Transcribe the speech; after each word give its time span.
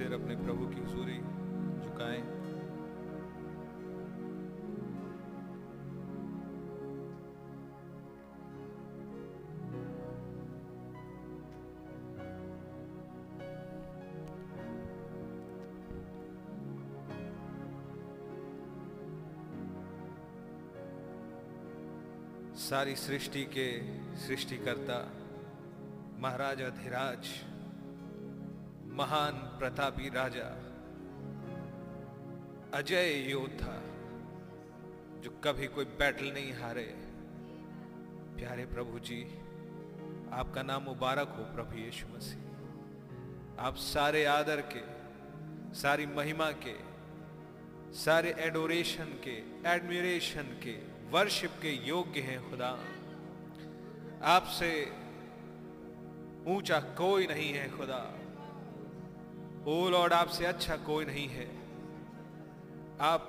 सिर 0.00 0.12
अपने 0.14 0.34
प्रभु 0.36 0.66
की 0.66 0.80
हुजूरी 0.80 1.16
झुकाएँ। 1.84 2.22
सारी 22.56 22.96
सृष्टि 22.96 23.44
के 23.44 23.68
सृष्टिकर्ता 24.16 25.00
महाराज 26.20 26.62
धीराज 26.80 27.49
महान 29.00 29.32
प्रतापी 29.32 30.08
राजा, 30.08 30.48
अजय 32.78 33.30
योद्धा, 33.30 33.82
जो 35.20 35.30
कभी 35.44 35.66
कोई 35.66 35.84
बैटल 35.84 36.24
नहीं 36.24 36.52
हारे। 36.52 36.84
प्यारे 38.36 38.66
प्रभु 38.66 38.98
जी 38.98 39.22
आपका 40.32 40.62
नाम 40.62 40.82
मुबारक 40.82 41.28
हो 41.38 41.44
प्रभु 41.54 41.78
यीशु 41.78 42.06
मसीह। 42.16 43.58
आप 43.58 43.76
सारे 43.76 44.24
आदर 44.24 44.60
के, 44.60 44.84
सारी 45.74 46.06
महिमा 46.06 46.50
के, 46.50 46.76
सारे 47.94 48.34
एडोरेशन 48.38 49.04
के 49.04 49.42
एडमिरेशन 49.70 50.42
के 50.42 50.78
वर्शिप 51.10 51.50
के 51.62 51.70
योग्य 51.88 52.20
हैं 52.20 52.50
खुदा। 52.50 52.78
आपसे 54.22 54.92
ऊँचा 56.46 56.80
कोई 56.80 57.26
नहीं 57.26 57.52
है 57.52 57.78
खुदा। 57.78 58.19
ओ 59.66 59.88
लॉर्ड, 59.88 60.12
आपसे 60.12 60.44
अच्छा 60.44 60.76
कोई 60.76 61.04
नहीं 61.04 61.28
है। 61.28 61.48
आप 63.00 63.26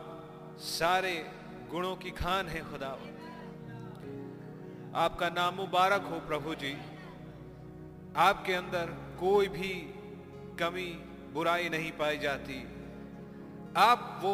सारे 0.59 1.13
गुणों 1.71 1.95
की 1.95 2.11
खान 2.11 2.47
है 2.47 2.61
खुदा 2.71 2.87
आपका 4.95 5.29
नाम 5.29 5.55
मुबारक 5.55 6.01
हो, 6.01 6.19
प्रभु 6.19 6.55
जी। 6.55 6.77
आपके 8.17 8.53
अंदर 8.53 8.85
कोई 9.19 9.47
भी 9.47 9.73
कमी, 10.59 10.89
बुराई 11.33 11.69
नहीं 11.69 11.91
पाई 11.91 12.17
जाती। 12.17 12.59
आप 13.77 14.19
वो 14.23 14.33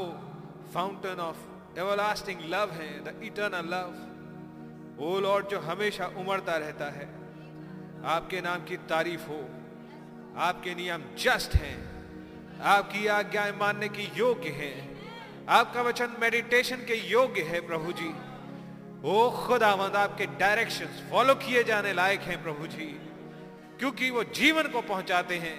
फाउंटेन 0.74 1.20
ऑफ़ 1.20 1.80
एवरलास्टिंग 1.80 2.40
लव 2.42 2.72
है 2.72 2.90
द 3.04 3.22
इटर्नल 3.24 3.74
लव 3.74 3.90
वो 4.98 5.20
लॉर्ड, 5.20 5.48
जो 5.48 5.60
हमेशा 5.60 6.06
उमड़ता 6.18 6.58
रहता 6.58 6.86
है, 6.86 7.10
आपके 8.06 8.42
नाम 8.42 8.64
की 8.66 8.78
तारीफ़ 8.78 9.28
हो। 9.28 9.42
आपके 10.38 10.76
नियम 10.76 11.04
जस्ट 11.18 11.56
हैं। 11.56 11.88
आपकी 12.62 13.08
आज्ञाएँ 13.08 13.52
मानने 13.52 13.90
की 13.90 14.12
योग्य 14.16 14.50
हैं। 14.50 14.98
आपका 15.50 15.82
वचन 15.82 16.16
मेडिटेशन 16.20 16.76
के 16.76 16.96
योग्य 16.96 17.42
है 17.42 17.68
प्रभु 17.68 17.92
जी। 17.92 18.14
ओ 19.04 19.30
खुदावंद 19.32 19.96
आपके 19.96 20.26
डायरेक्शंस 20.26 21.04
फॉलो 21.12 21.36
किए 21.36 21.64
जाने 21.64 21.94
लायक 21.94 22.22
हैं 22.22 22.44
प्रभु 22.44 22.68
जी। 22.68 23.00
क्योंकि 23.80 24.10
वो 24.10 24.24
जीवन 24.24 24.64
को 24.64 24.82
पहुंचाते 24.82 25.38
हैं, 25.38 25.58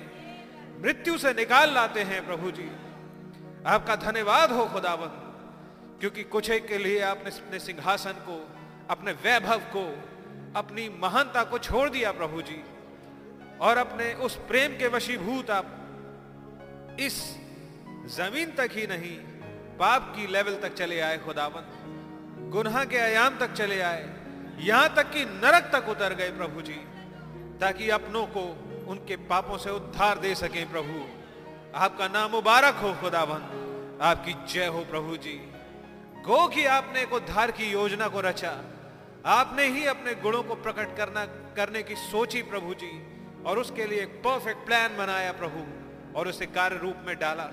मृत्यु 0.83 1.19
से 1.19 1.33
निकाल 1.33 1.75
लाते 1.75 2.03
हैं 2.03 2.27
प्रभु 2.27 2.51
जी। 2.51 2.71
आपका 3.67 3.97
धन्यवाद 3.97 4.53
हो 4.53 4.67
खुदावंद 4.67 5.29
क्योंकि 6.01 6.23
कुछ 6.25 6.51
एक 6.51 6.67
के 6.67 6.79
लिए 6.79 7.01
आपने 7.01 7.31
अपने 7.31 7.59
सिंहासन 7.59 8.13
को, 8.13 8.49
अपने 8.91 9.13
वैभव 9.13 9.59
को, 9.59 10.03
अपनी 10.57 10.89
महानता 10.89 11.45
को 11.45 11.59
छोड़ 11.59 11.91
दिया 11.91 12.13
प्रभु 12.13 12.43
जी। 12.43 12.65
और 13.61 13.79
अपने 13.79 14.13
उस 14.25 14.37
प्रेम 14.49 14.77
के 14.79 14.89
वशीभूत 14.89 15.51
आप 15.51 16.97
इस 17.01 17.17
ज़मीन 18.17 18.55
तक 18.57 18.71
ही 18.73 18.87
नहीं, 18.87 19.17
पाप 19.79 20.13
की 20.17 20.27
लेवल 20.27 20.55
तक 20.63 20.75
चले 20.75 21.01
आए 21.01 21.19
खुदावन, 21.19 21.65
गुनाह 22.51 22.85
के 22.85 22.99
आयाम 22.99 23.39
तक 23.39 23.53
चले 23.53 23.81
आए, 23.81 24.09
यहाँ 24.61 24.95
तक 24.95 25.11
कि 25.11 25.25
नरक 25.25 25.71
तक 25.73 25.89
उतर 25.89 26.15
गए 26.15 26.31
प्रभु 26.31 26.63
जी, 26.63 26.79
ताकि 27.61 27.89
अपनों 27.91 28.25
को 28.27 28.43
उनके 28.89 29.17
पापों 29.29 29.59
से 29.59 29.71
उद्धार 29.71 30.19
दे 30.19 30.35
सकें 30.35 30.71
प्रभु। 30.71 31.05
आपका 31.77 32.09
नाम 32.09 32.31
मुबारक 32.31 32.75
हो 32.75 32.93
खुदावन, 33.01 33.43
आपकी 34.03 34.35
जय 34.49 34.67
हो 34.67 34.81
प्रभु 34.91 35.17
जी। 35.17 35.39
गो 36.25 36.47
कि 36.49 36.65
आपने 36.69 37.03
एक 37.03 37.13
उद्धार 37.13 37.51
की 37.51 37.71
योजना 37.71 38.09
को 38.09 38.21
रचा, 38.21 38.51
आपने 39.27 39.67
ही 39.69 39.85
अपने 39.87 40.15
गुणों 40.15 40.43
को 40.43 40.55
प्रकट 40.57 40.97
करना, 40.97 41.25
करने 41.57 41.83
की 41.83 41.95
सोची 42.03 42.43
प्रभु 42.45 42.75
जी। 42.75 42.91
और 43.49 43.59
उसके 43.59 43.87
लिए 43.87 44.03
एक 44.03 44.15
परफेक्ट 44.25 44.67
प्लान 44.67 44.97
बनाया 44.97 45.33
प्रभु, 45.35 45.65
और 46.19 46.29
उसे 46.29 46.47
कार्य 46.49 46.79
रूप 46.79 47.03
में 47.07 47.17
डाला। 47.19 47.49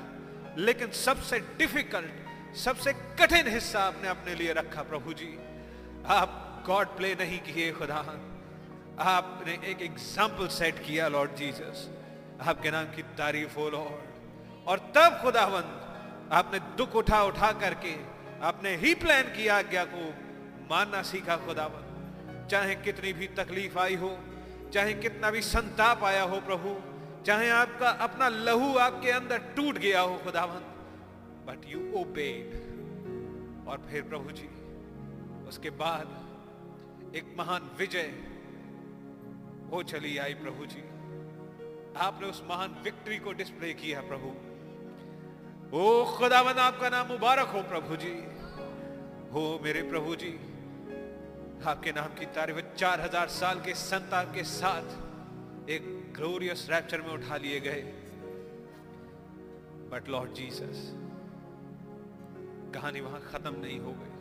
लेकिन 0.59 0.91
सबसे 0.97 1.39
डिफ़िकल्ट 1.57 2.55
सबसे 2.57 2.93
कठिन 3.19 3.47
हिस्सा 3.49 3.79
आपने 3.81 4.07
अपने 4.07 4.35
लिए 4.35 4.53
रखा 4.53 4.81
प्रभु 4.83 5.13
जी। 5.13 5.27
आप 6.09 6.63
गॉड 6.67 6.87
प्ले 6.97 7.13
नहीं 7.15 7.39
किए, 7.41 7.71
खुदा। 7.71 8.01
आपने 9.05 9.53
एक 9.69 9.81
एग्ज़ाम्पल 9.81 10.47
सेट 10.49 10.79
किया 10.79 11.07
लॉर्ड 11.07 11.35
जीसस 11.35 11.87
आपके 12.41 12.71
नाम 12.71 12.85
की 12.95 13.01
तारीफ़ 13.17 13.55
हो 13.55 13.69
लॉर्ड 13.69 14.67
और 14.67 14.79
तब, 14.95 15.19
खुदावंद, 15.23 16.29
आपने 16.31 16.59
दुख 16.77 16.95
उठा 16.95 17.21
उठा 17.23 17.51
करके 17.59 17.93
आपने 18.43 18.75
ही 18.77 18.93
प्लान 18.95 19.23
किया, 19.35 19.57
आज्ञा 19.57 19.83
को 19.87 20.05
मानना 20.69 21.01
सीखा, 21.03 21.35
खुदावंद। 21.45 22.47
चाहे 22.51 22.75
कितनी 22.77 23.13
भी 23.13 23.27
तकलीफ़ 23.35 23.77
आई 23.79 23.95
हो 23.97 24.09
चाहे 24.75 24.94
कितना 24.94 25.29
भी 25.32 25.41
संताप 25.41 26.03
आया 26.03 26.24
हो 26.24 26.39
प्रभु, 26.41 26.72
चाहे 27.25 27.50
आपका 27.50 27.89
अपना 28.05 28.27
लहू 28.29 28.74
आपके 28.77 29.12
अंदर 29.12 29.38
टूट 29.55 29.77
गया 29.77 30.01
हो 30.01 30.17
खुदावंत 30.24 30.65
बट 31.48 31.70
यू 31.70 31.79
ओबेड 32.00 33.67
और 33.67 33.86
फिर 33.91 34.01
प्रभु 34.01 34.32
जी, 34.32 34.48
उसके 35.48 35.70
बाद 35.79 37.15
एक 37.15 37.34
महान 37.38 37.70
विजय 37.77 38.12
हो 39.72 39.82
चली 39.84 40.17
आई 40.17 40.34
प्रभु 40.34 40.65
जी। 40.65 40.84
आपने 41.98 42.27
उस 42.27 42.44
महान 42.50 42.75
विक्ट्री 42.84 43.17
को 43.20 43.32
डिस्प्ले 43.34 43.74
किया 43.74 44.01
प्रभु। 44.01 44.34
ओ 45.77 45.84
खुदावन 46.17 46.60
आपका 46.62 46.89
नाम 46.89 47.08
मुबारक 47.08 47.48
हो 47.48 47.62
प्रभु 47.70 47.96
जी। 47.96 48.13
हो 49.34 49.44
मेरे 49.63 49.82
प्रभु 49.84 50.15
जी। 50.15 50.34
आपके 51.67 51.91
नाम 51.91 52.13
की 52.15 52.25
तारीफ़ 52.36 52.57
चार 52.77 53.01
हज़ार 53.01 53.27
साल 53.29 53.60
के 53.60 53.74
संतान 53.75 54.25
के 54.34 54.43
साथ 54.45 55.69
एक 55.69 55.84
ग्लोरियस 56.15 56.67
रैप्चर 56.72 57.01
में 57.01 57.13
उठा 57.13 57.38
लिए 57.38 57.60
गए। 57.60 57.81
बट 59.91 60.10
लॉर्ड 60.10 60.34
जीसस 60.34 60.81
कहानी 62.74 63.01
वहाँ 63.01 63.22
खत्म 63.24 63.53
नहीं 63.62 63.79
हो 63.79 63.91
गई। 63.91 64.13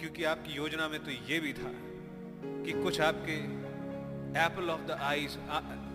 क्योंकि 0.00 0.24
आपकी 0.24 0.52
योजना 0.54 0.88
में 0.88 0.98
तो 1.04 1.10
यह 1.10 1.40
भी 1.40 1.52
था 1.52 1.72
कि 2.64 2.72
कुछ 2.82 3.00
आपके 3.00 3.36
apple 4.40 4.70
of 4.70 4.82
the 4.88 4.98
eyes 5.02 5.38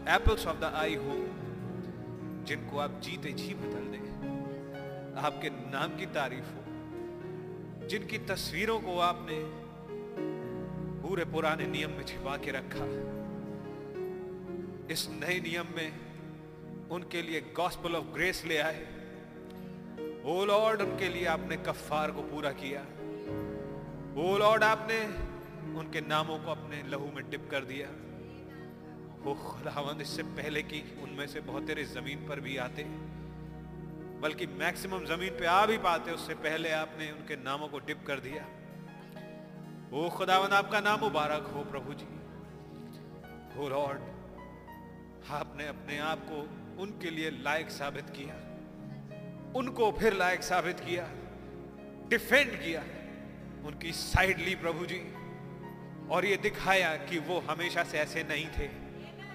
apples 0.09 0.47
of 0.47 0.59
the 0.59 0.71
eye 0.75 0.95
हो, 0.97 1.15
जिनको 2.47 2.77
आप 2.77 2.99
जीते 3.03 3.31
जी 3.33 3.53
बदल 3.55 3.85
दें। 3.91 4.05
आपके 5.19 5.49
नाम 5.49 5.97
की 5.97 6.05
तारीफ़ 6.15 6.49
हो, 6.55 6.61
जिनकी 7.87 8.17
तस्वीरों 8.27 8.79
को 8.79 8.97
आपने 9.01 9.37
पूरे 11.05 11.25
पुराने 11.25 11.65
नियम 11.67 11.91
में 11.91 12.03
छिपा 12.05 12.37
के 12.37 12.51
रखा। 12.51 12.85
इस 14.93 15.07
नए 15.11 15.39
नियम 15.39 15.67
में 15.75 16.89
उनके 16.89 17.21
लिए 17.21 17.41
गॉस्पल 17.55 17.95
ऑफ़ 17.95 18.05
ग्रेस 18.05 18.43
ले 18.45 18.57
आए। 18.57 18.81
ओ 20.25 20.45
लॉर्ड 20.45 20.81
उनके 20.81 21.09
लिए 21.09 21.25
आपने 21.25 21.57
कफार 21.57 22.11
को 22.11 22.21
पूरा 22.21 22.51
किया। 22.51 22.81
ओ 24.17 24.37
लॉर्ड 24.37 24.63
आपने 24.63 24.99
उनके 25.79 26.01
नामों 26.01 26.39
को 26.39 26.51
अपने 26.51 26.81
लहू 26.89 27.11
में 27.15 27.29
डिप 27.29 27.47
कर 27.51 27.63
दिया। 27.65 27.87
ओ 29.29 29.33
खुदावंद, 29.35 30.01
इससे 30.01 30.23
पहले 30.23 30.63
कि 30.63 30.83
उनमें 31.03 31.27
से 31.27 31.39
बहुत 31.41 31.67
तेरे 31.67 31.83
ज़मीन 31.83 32.27
पर 32.27 32.39
भी 32.39 32.57
आते, 32.57 32.83
बल्कि 34.21 34.47
मैक्सिमम 34.47 35.05
ज़मीन 35.05 35.39
पे 35.39 35.45
आ 35.45 35.65
भी 35.65 35.77
पाते, 35.77 36.11
उससे 36.11 36.33
पहले 36.33 36.71
आपने 36.71 37.11
उनके 37.11 37.35
नामों 37.43 37.67
को 37.67 37.79
डिप 37.79 38.05
कर 38.07 38.19
दिया। 38.19 38.45
ओ 39.95 40.09
खुदावन, 40.09 40.51
आपका 40.51 40.79
नाम 40.79 40.99
मुबारक 40.99 41.45
हो 41.55 41.61
प्रभु 41.63 41.93
जी। 41.93 42.07
हो 43.57 43.67
लॉर्ड, 43.69 43.99
आपने 45.31 45.67
अपने 45.67 45.99
आप 45.99 46.25
को 46.29 46.39
उनके 46.83 47.09
लिए 47.09 47.29
लायक 47.43 47.69
साबित 47.69 48.09
किया। 48.09 48.35
उनको 49.55 49.91
फिर 49.91 50.13
लायक 50.13 50.43
साबित 50.43 50.79
किया, 50.79 51.05
डिफेंड 52.09 52.51
किया। 52.55 52.81
उनकी 53.67 53.91
साइड 53.91 54.39
ली 54.39 54.55
प्रभु 54.55 54.85
जी, 54.85 54.99
और 56.11 56.25
ये 56.25 56.35
दिखाया 56.37 56.95
कि 57.05 57.19
वो 57.19 57.39
हमेशा 57.49 57.83
से 57.83 57.97
ऐसे 57.97 58.23
नहीं 58.23 58.45
थे। 58.57 58.69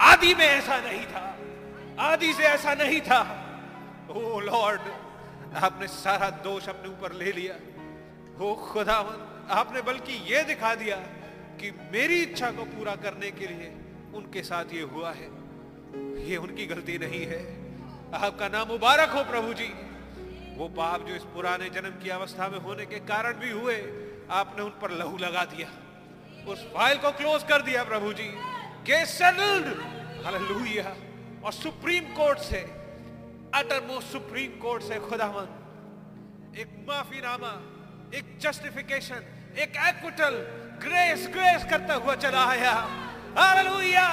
आदि 0.02 0.34
में 0.34 0.46
ऐसा 0.46 0.78
नहीं 0.80 1.06
था, 1.06 1.24
आदि 2.10 2.32
से 2.32 2.42
ऐसा 2.42 2.74
नहीं 2.74 3.00
था। 3.00 3.22
ओ 4.10 4.38
लॉर्ड, 4.40 4.80
आपने 5.56 5.86
सारा 5.96 6.30
दोष 6.44 6.68
अपने 6.68 6.88
ऊपर 6.88 7.12
ले 7.14 7.32
लिया। 7.32 7.58
हो 8.38 8.54
खुदावन 8.72 9.28
आपने 9.50 9.82
बल्कि 9.82 10.12
ये 10.32 10.42
दिखा 10.44 10.74
दिया 10.74 10.96
कि 11.60 11.70
मेरी 11.92 12.22
इच्छा 12.22 12.50
को 12.50 12.64
पूरा 12.64 12.94
करने 12.96 13.30
के 13.30 13.46
लिए 13.46 13.68
उनके 14.14 14.42
साथ 14.42 14.72
ये 14.74 14.82
हुआ 14.82 15.12
है। 15.12 15.28
ये 16.28 16.36
उनकी 16.36 16.66
गलती 16.66 16.98
नहीं 16.98 17.24
है। 17.26 17.40
आपका 18.14 18.48
नाम 18.48 18.68
मुबारक 18.68 19.10
हो 19.10 19.22
प्रभु 19.24 19.54
जी। 19.54 19.68
वो 20.56 20.68
पाप 20.68 21.06
जो 21.06 21.14
इस 21.14 21.22
पुराने 21.22 21.68
जन्म 21.70 21.98
की 22.02 22.08
अवस्था 22.08 22.48
में 22.48 22.58
होने 22.58 22.86
के 22.86 22.98
कारण 22.98 23.32
भी 23.32 23.50
हुए, 23.50 23.76
आपने 24.30 24.62
उन 24.62 24.70
पर 24.70 24.90
लहू 24.90 25.16
लगा 25.18 25.44
दिया। 25.44 25.68
उस 26.52 26.64
फ़ाइल 26.74 26.98
को 26.98 27.10
क्लोज 27.12 27.42
कर 27.42 27.62
दिया 27.62 27.84
प्रभु 27.84 28.12
जी। 28.12 28.28
केस 28.86 29.08
सेटल्ड 29.08 29.66
हालेलुया 30.24 30.96
और 31.44 31.52
सुप्रीम 31.52 32.04
कोर्ट 32.14 32.38
से 32.38 32.60
अटर 33.54 33.82
मोस्ट 33.88 34.08
सुप्रीम 34.08 34.50
कोर्ट 34.58 34.82
से 34.82 34.98
खुदावन 35.00 35.48
एक 36.58 36.68
माफीनामा, 36.88 37.52
एक 38.14 38.38
जस्टिफिकेशन 38.38 39.26
एक 39.58 39.76
एक्विटल 39.76 40.34
ग्रेस 40.82 41.26
ग्रेस 41.26 41.64
करता 41.70 41.94
हुआ 41.94 42.14
चला 42.14 42.44
आया 42.44 42.72
हालेलुया 43.38 44.06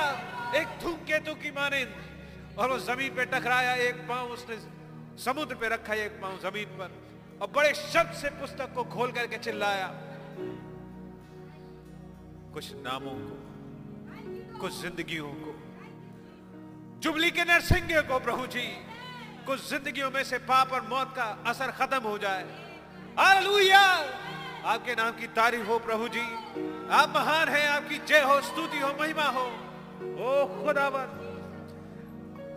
एक 0.56 0.68
धूमकेतु 0.84 1.34
की 1.34 1.52
मानिंद 1.52 2.58
और 2.60 2.72
वो 2.72 2.78
ज़मीन 2.80 3.16
पे 3.16 3.26
टकराया, 3.26 3.74
एक 3.76 3.96
पाँव 3.96 4.28
उसने 4.28 4.58
समुद्र 5.24 5.56
पे 5.56 5.68
रखा, 5.70 5.94
एक 5.94 6.12
पाँव 6.12 6.38
ज़मीन 6.38 6.66
पर। 6.66 6.92
और 7.42 7.48
बड़े 7.48 7.74
शब्द 7.74 8.14
से 8.14 8.30
पुस्तक 8.30 8.74
को 8.74 8.84
खोल 8.84 9.12
करके 9.12 9.38
चिल्लाया। 9.38 9.88
कुछ 12.54 12.72
नामों 12.76 13.12
को, 13.12 14.60
कुछ 14.60 14.82
जिंदगियों 14.82 15.28
को। 15.28 15.56
जुबली 17.00 17.32
के 17.32 17.44
नरसिंह 17.44 18.02
को, 18.02 18.20
प्रभु 18.20 18.48
जी, 18.48 18.68
कुछ 19.46 19.70
जिंदगियों 19.70 20.12
में 20.12 20.24
से 20.24 20.38
पाप 20.38 20.72
और 20.74 20.82
मौत 20.82 21.14
का 21.16 21.24
असर 21.24 21.72
खत्म 21.72 22.02
हो 22.02 22.18
जाए। 22.18 22.44
हालेलुया 23.20 23.84
आपके 24.68 24.94
नाम 24.96 25.12
की 25.12 25.28
तारीफ़ 25.28 25.68
हो 25.68 25.80
प्रभु 25.80 26.08
जी 26.08 26.22
आप 26.92 27.14
महान 27.16 27.50
हैं, 27.50 27.68
आपकी 27.70 27.98
जय 28.08 28.20
हो, 28.20 28.42
स्तुति 28.42 28.80
हो, 28.80 28.90
महिमा 29.02 29.24
हो। 29.24 29.44
ओ 30.24 30.66
खुदावन। 30.66 31.14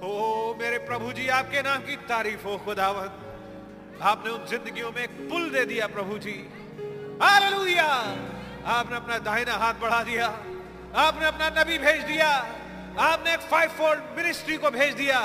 ओ 0.04 0.54
मेरे 0.54 0.78
प्रभु 0.78 1.12
जी 1.12 1.28
आपके 1.28 1.62
नाम 1.62 1.78
की 1.78 1.96
तारीफ़ 1.96 2.44
हो, 2.44 2.56
खुदावन। 2.58 4.00
आपने 4.02 4.30
उन 4.30 4.46
जिंदगियों 4.46 4.90
में 4.92 5.02
एक 5.02 5.10
पुल 5.30 5.50
दे 5.50 5.64
दिया 5.64 5.86
प्रभु 5.86 6.18
जी 6.18 6.34
हालेलुया। 7.22 7.86
आपने 8.66 8.96
अपना 8.96 9.18
दाहिना 9.18 9.54
हाथ 9.54 9.74
बढ़ा 9.74 10.02
दिया। 10.02 10.26
आपने 10.96 11.26
अपना 11.26 11.62
नबी 11.62 11.78
भेज 11.78 12.02
दिया। 12.02 12.30
आपने 12.98 13.34
एक 13.34 13.40
फाइव 13.40 13.70
फोल्ड 13.70 14.02
मिनिस्ट्री 14.16 14.56
को 14.56 14.70
भेज 14.70 14.94
दिया, 14.94 15.20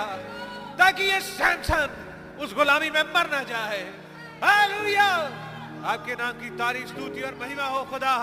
ताकि 0.78 1.04
ये 1.04 1.20
सैमसन 1.22 1.90
उस 2.40 2.54
गुलामी 2.54 2.90
में 2.90 3.02
मर 3.02 3.30
ना 3.32 3.44
जाए। 3.44 3.82
हालेलुया। 4.44 5.10
आपके 5.86 6.14
नाम 6.16 6.34
की 6.34 6.50
तारीफ़, 6.58 6.88
स्तुति 6.88 7.22
और 7.22 7.36
महिमा 7.42 7.66
हो 7.68 7.84
खुदा। 7.86 8.16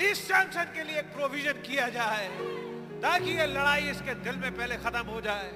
इस 0.00 0.26
सैमसन 0.28 0.72
के 0.74 0.82
लिए 0.84 0.98
एक 0.98 1.12
प्रोविज़न 1.14 1.60
किया 1.62 1.88
जाए, 1.90 2.28
ताकि 3.02 3.30
ये 3.30 3.46
लड़ाई 3.48 3.90
इसके 3.90 4.14
दिल 4.24 4.36
में 4.36 4.56
पहले 4.56 4.76
खत्म 4.78 5.04
हो 5.06 5.20
जाए। 5.20 5.50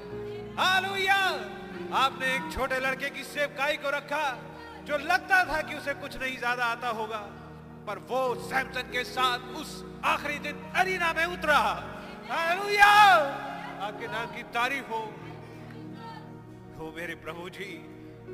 हालेलुया 0.59 1.16
आपने 1.97 2.35
एक 2.35 2.53
छोटे 2.53 2.81
लड़के 2.81 3.11
की 3.11 3.25
सेवकाई 3.25 3.77
को 3.77 3.90
रखा, 3.90 4.25
जो 4.85 4.99
लगता 5.01 5.45
था 5.45 5.61
कि 5.62 5.75
उसे 5.77 5.95
कुछ 5.97 6.16
नहीं 6.16 6.37
ज़्यादा 6.38 6.64
आता 6.66 6.88
होगा, 6.90 7.23
पर 7.87 7.99
वो 8.09 8.23
सैमसन 8.45 8.92
के 8.92 9.05
साथ 9.07 9.40
उस 9.57 9.71
आखिरी 10.05 10.38
दिन 10.38 10.57
अरीना 10.77 11.12
में 11.12 11.25
उतरा। 11.27 11.59
हालेलुया 12.29 12.92
आपके 13.83 14.07
नाम 14.09 14.27
की 14.37 14.42
तारीफ़ 14.53 14.90
हो। 14.90 15.05
हो 16.79 16.92
मेरे 16.97 17.14
प्रभु 17.25 17.49
जी, 17.51 17.71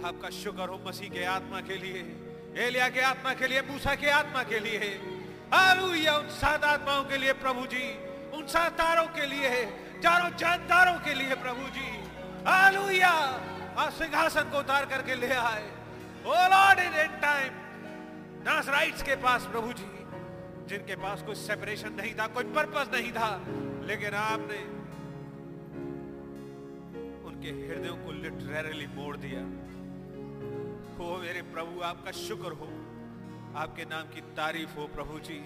आपका 0.05 0.31
शुक्र 0.35 0.69
हो 0.69 0.81
मसीह 0.87 1.11
के 1.11 1.25
आत्मा 1.27 1.61
के 1.61 1.77
लिए। 1.77 2.03
एलिया 2.57 2.89
के 2.89 3.01
आत्मा 3.01 3.33
के 3.35 3.47
लिए, 3.47 3.61
मूसा 3.63 3.95
के 3.95 4.09
आत्मा 4.11 4.43
के 4.43 4.59
लिए 4.61 4.79
हालेलुया, 5.53 6.17
उन 6.17 6.29
सात 6.31 6.65
आत्माओं 6.65 7.05
के 7.05 7.17
लिए 7.17 7.33
प्रभु 7.33 7.67
जी। 7.67 7.85
उन 8.37 8.47
सात 8.47 8.73
तारों 8.73 9.07
के 9.09 9.27
लिए 9.27 9.65
चारों 10.03 10.31
जानदारों 10.37 10.99
के 11.01 11.15
लिए 11.15 11.35
प्रभु 11.35 11.69
जी। 11.71 11.89
हालेलुया 12.47 13.11
आप 13.79 13.93
सिंहासन 13.93 14.51
को 14.51 14.59
उतार 14.59 14.87
करके 14.87 15.15
ले 15.15 15.33
आए। 15.33 15.67
O 16.27 16.35
lord, 16.49 16.79
in 16.81 16.93
end 16.95 17.21
time 17.21 17.53
Nazarites 18.45 19.03
के 19.03 19.17
पास 19.17 19.47
प्रभु 19.47 19.73
जी, 19.73 19.91
जिनके 20.69 20.97
पास 20.97 21.23
कोई 21.23 21.35
सेपरेशन 21.35 21.93
नहीं 21.93 22.15
था, 22.15 22.27
कोई 22.27 22.45
पर्पस 22.45 22.91
नहीं 22.95 23.13
था, 23.13 23.31
लेकिन 23.87 24.15
आपने 24.15 24.59
उनके 27.29 27.51
हृदयों 27.65 27.97
को 27.97 28.13
लिटरली 28.13 28.87
मोड़ 28.95 29.17
दिया। 29.17 29.43
हो, 30.99 31.17
मेरे 31.17 31.43
प्रभु, 31.43 31.81
आपका 31.81 32.11
शुक्र 32.11 32.53
हो। 32.53 32.67
आपके 33.57 33.85
नाम 33.85 34.09
की 34.09 34.21
तारीफ़ 34.37 34.75
हो, 34.77 34.87
प्रभु 34.87 35.19
जी। 35.21 35.37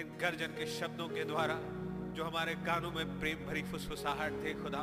इन 0.00 0.16
गर्जन 0.20 0.46
के 0.46 0.66
शब्दों 0.66 1.08
के 1.08 1.24
द्वारा, 1.24 1.58
जो 2.14 2.24
हमारे 2.24 2.54
कानों 2.54 2.90
में 2.90 3.18
प्रेम 3.20 3.46
भरी 3.46 3.62
फुसफुसाहट 3.62 4.32
थे, 4.44 4.54
खुदा 4.54 4.82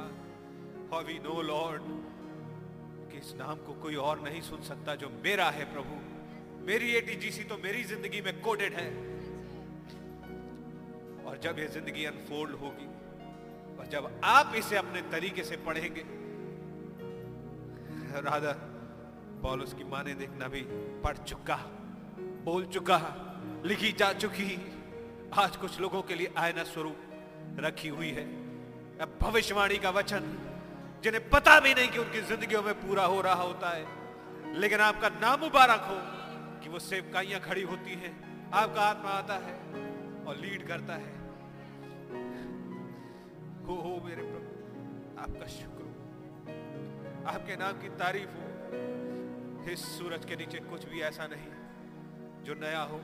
और 0.94 1.04
वी 1.04 1.20
नो 1.20 1.42
लॉर्ड 1.42 1.82
कि 3.12 3.18
इस 3.18 3.34
नाम 3.36 3.56
को 3.56 3.74
कोई 3.74 3.96
और 3.96 4.22
नहीं 4.22 4.42
सुन 4.42 4.62
सकता 4.62 4.96
जो 4.96 5.10
मेरा 5.24 5.50
है, 5.50 5.66
प्रभु। 5.74 5.96
मेरी 6.66 6.92
एटीजीसी 6.92 7.44
तो 7.44 7.58
मेरी 7.58 7.84
ज़िंदगी 7.84 8.22
में 8.22 8.42
कोडेड 8.42 8.74
है। 8.74 8.90
और 11.26 11.38
जब 11.38 11.60
ये 11.60 11.68
ज़िंदगी 11.68 12.06
अनफोल्ड 12.06 12.56
होगी, 12.56 12.88
और 13.80 13.88
जब 13.92 14.20
आप 14.24 14.54
इसे 14.56 14.76
अपने 14.76 15.02
तरीके 15.02 15.44
से 15.44 15.58
पढ़ेंगे, 15.58 16.04
राधा 18.22 18.52
पॉल 19.44 19.62
उसकी 19.62 19.84
माँ 19.84 20.04
ने 20.04 20.14
देखना 20.14 20.48
भी 20.48 20.62
पढ़ 21.04 21.18
चुका, 21.20 21.56
बोल 22.44 22.66
चुका, 22.66 23.00
लिखी 23.66 23.92
जा 23.92 24.12
चुकी। 24.14 24.58
आज 25.34 25.56
कुछ 25.58 25.80
लोगों 25.80 26.02
के 26.02 26.16
लिए 26.16 26.34
आयना 26.38 26.64
स्वरूप 26.64 27.60
रखी 27.60 27.90
हुई 27.90 28.10
है। 28.12 28.26
भविष्यवाणी 29.22 29.78
का 29.78 29.90
वचन, 29.90 30.24
जिन्हें 31.04 31.30
पता 31.30 31.60
भी 31.60 31.74
नहीं 31.74 31.90
कि 31.90 32.00
उनकी 32.00 32.22
जिंदगियों 32.22 32.62
में 32.64 32.74
पूरा 32.82 33.06
हो 33.06 33.22
रहा 33.22 33.44
होता 33.44 33.70
है, 33.70 33.86
लेकिन 34.56 34.80
आपका 34.82 35.10
नाम 35.18 35.40
मुबारक 35.40 35.82
हो 35.84 35.98
कि 36.64 36.70
वो 36.70 36.80
सेवकाइयाँ 36.80 37.42
खड़ी 37.42 37.64
होती 37.64 37.94
हैं। 37.96 38.14
आपका 38.54 38.82
आत्मा 38.82 39.10
आता 39.12 39.34
है 39.38 39.54
और 40.26 40.38
लीड 40.38 40.68
करता 40.68 40.94
हो। 40.96 41.16
हो 43.78 43.94
मेरे 44.06 44.24
प्रभु, 44.24 44.52
आपका 45.22 45.48
शुक्र 45.50 45.86
आपके 47.28 47.56
नाम 47.56 47.74
की 47.74 47.90
तारीफ़ 48.00 48.32
हो। 48.32 48.47
इस 49.72 49.98
सूरज 49.98 50.26
के 50.26 50.36
नीचे 50.36 50.60
कुछ 50.60 50.86
भी 50.86 51.02
ऐसा 51.02 51.28
नहीं 51.28 52.44
जो 52.44 52.54
नया 52.54 52.82
हो। 52.82 53.02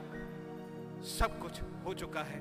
सब 1.04 1.38
कुछ 1.42 1.60
हो 1.84 1.94
चुका 1.94 2.20
है 2.20 2.40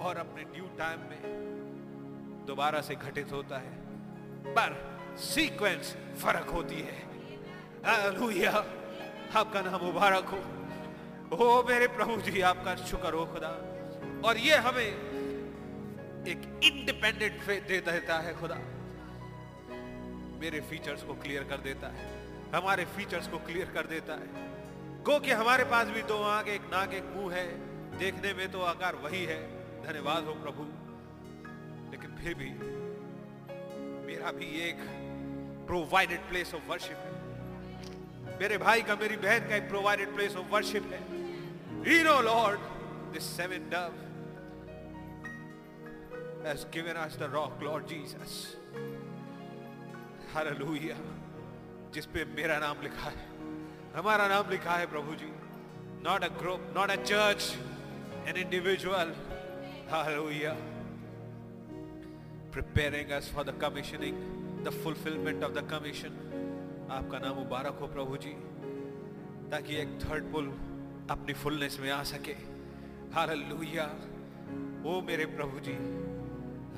और 0.00 0.16
अपने 0.16 0.44
ड्यू 0.44 0.64
टाइम 0.64 1.00
में 1.00 2.44
दोबारा 2.46 2.80
से 2.80 2.94
घटित 2.94 3.32
होता 3.32 3.58
है। 3.58 3.72
पर 4.44 5.00
सीक्वेंस 5.16 5.96
फ़र्क 6.22 6.48
होती 6.48 6.74
है। 6.74 6.98
हालेलुया 7.86 8.52
आपका 9.36 9.60
नाम 9.60 9.84
मुबारक 9.84 10.24
हो। 10.24 10.38
ओ 11.36 11.62
मेरे 11.62 11.86
प्रभु 11.86 12.16
जी, 12.16 12.40
आपका 12.40 12.76
शुक्र 12.76 13.12
हो 13.12 13.26
खुदा। 13.26 13.48
और 14.28 14.36
ये 14.36 14.56
हमें 14.56 15.14
एक 16.28 16.60
इंडिपेंडेंट 16.64 17.40
फेथ 17.40 17.62
दे 17.62 17.80
देता 17.80 18.18
है 18.18 18.40
खुदा। 18.40 18.56
मेरे 20.40 20.60
फीचर्स 20.60 21.02
को 21.02 21.14
क्लियर 21.14 21.44
कर 21.44 21.56
देता 21.56 21.88
है। 21.88 22.23
हमारे 22.54 22.84
फीचर्स 22.84 23.28
को 23.28 23.38
क्लियर 23.38 23.70
कर 23.70 23.86
देता 23.86 24.14
है। 24.14 24.28
गो 25.02 25.20
कि 25.20 25.30
हमारे 25.30 25.64
पास 25.64 25.86
भी 25.86 26.02
दो 26.02 26.22
आँख 26.22 26.48
एक 26.48 26.60
नाक 26.60 26.92
एक 26.92 27.04
मुँह 27.04 27.34
है। 27.34 27.74
देखने 27.98 28.34
में 28.34 28.52
तो 28.52 28.60
आकार 28.60 28.94
वही 28.94 29.24
है। 29.24 29.42
धन्यवाद 29.82 30.24
हो 30.24 30.34
प्रभु। 30.34 30.62
लेकिन 31.90 32.16
फिर 32.16 32.34
भी 32.34 32.50
मेरा 34.06 34.32
भी 34.32 34.60
एक 34.68 34.76
प्रोवाइडेड 35.66 36.20
प्लेस 36.20 36.54
ऑफ़ 36.54 36.62
वर्शिप 36.68 36.96
है। 36.96 37.14
मेरे 38.40 38.58
भाई 38.58 38.82
का 38.82 38.96
मेरी 38.96 39.16
बहन 39.16 39.48
का 39.48 39.56
एक 39.56 39.68
प्रोवाइडेड 39.68 40.14
प्लेस 40.14 40.36
ऑफ़ 40.36 40.46
वर्शिप 40.46 40.92
है। 40.92 41.24
You 41.84 42.02
know, 42.04 42.18
Lord, 42.22 42.58
this 43.12 43.26
seven 43.38 43.64
dove 43.72 43.96
has 46.46 46.64
given 46.76 46.96
us 46.96 47.16
the 47.16 47.28
rock, 47.34 47.52
Lord 47.62 47.84
Jesus. 47.90 48.32
Hallelujah. 50.34 51.13
जिस 51.94 52.06
पे 52.06 52.24
मेरा 52.24 52.58
नाम 52.58 52.82
लिखा 52.82 53.10
है। 53.10 53.26
हमारा 53.96 54.28
नाम 54.28 54.50
लिखा 54.50 54.72
है 54.72 54.86
प्रभु 54.86 55.14
जी। 55.14 55.32
Not 56.04 56.24
a 56.24 56.28
group 56.28 56.74
not 56.76 56.90
a 56.90 56.96
church 56.96 57.58
an 58.26 58.36
individual 58.36 59.14
Hallelujah. 59.84 60.52
Preparing 62.52 63.10
us 63.16 63.26
for 63.32 63.42
the 63.48 63.52
commissioning, 63.62 64.14
the 64.62 64.72
fulfillment 64.76 65.42
of 65.42 65.52
the 65.56 65.62
commission. 65.72 66.14
आपका 66.90 67.18
नाम 67.18 67.36
मुबारक 67.36 67.78
हो 67.80 67.86
प्रभु 67.86 68.16
जी 68.16 68.32
ताकि 69.50 69.76
एक 69.76 69.98
थर्ड 70.04 70.32
पुल 70.32 70.48
अपनी 71.10 71.32
फुलनेस 71.32 71.78
में 71.80 71.90
आ 71.90 72.02
सके। 72.02 72.36
हालेलुया 73.14 73.86
ओ 74.86 75.00
मेरे 75.00 75.26
प्रभु 75.26 75.60
जी 75.60 75.74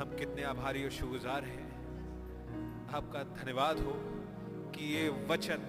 हम 0.01 0.17
कितने 0.19 0.43
आभारी 0.43 0.85
और 0.85 0.91
शुगुजार 0.91 1.45
हैं। 1.45 1.65
आपका 2.95 3.23
धन्यवाद 3.23 3.79
हो। 3.79 3.95
कि 4.77 4.85
ये 4.95 5.09
वचन 5.29 5.61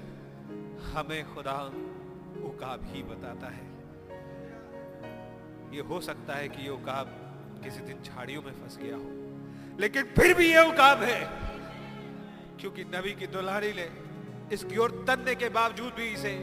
हमें 0.93 1.33
खुदा 1.35 1.59
उकाब 2.43 2.81
ही 2.85 3.03
बताता 3.03 3.47
है। 3.47 3.65
ये 5.75 5.81
हो 5.81 5.99
सकता 6.01 6.33
है 6.33 6.47
कि 6.49 6.63
ये 6.63 6.69
उकाब 6.69 7.13
किसी 7.63 7.81
दिन 7.81 8.01
झाड़ियों 8.03 8.41
में 8.41 8.51
फंस 8.53 8.77
गया 8.77 8.95
हो। 8.95 9.77
लेकिन 9.79 10.03
फिर 10.17 10.33
भी 10.33 10.47
ये 10.53 10.63
उकाब 10.69 11.03
है, 11.03 11.21
क्योंकि 12.59 12.83
नबी 12.85 13.11
की 13.11 13.27
दुल्हारी 13.27 13.71
ने 13.73 13.87
इसकी 14.53 14.77
ओर 14.77 14.91
तनने 15.07 15.35
के 15.35 15.49
बावजूद 15.49 15.93
भी 15.93 16.07
इसे 16.09 16.33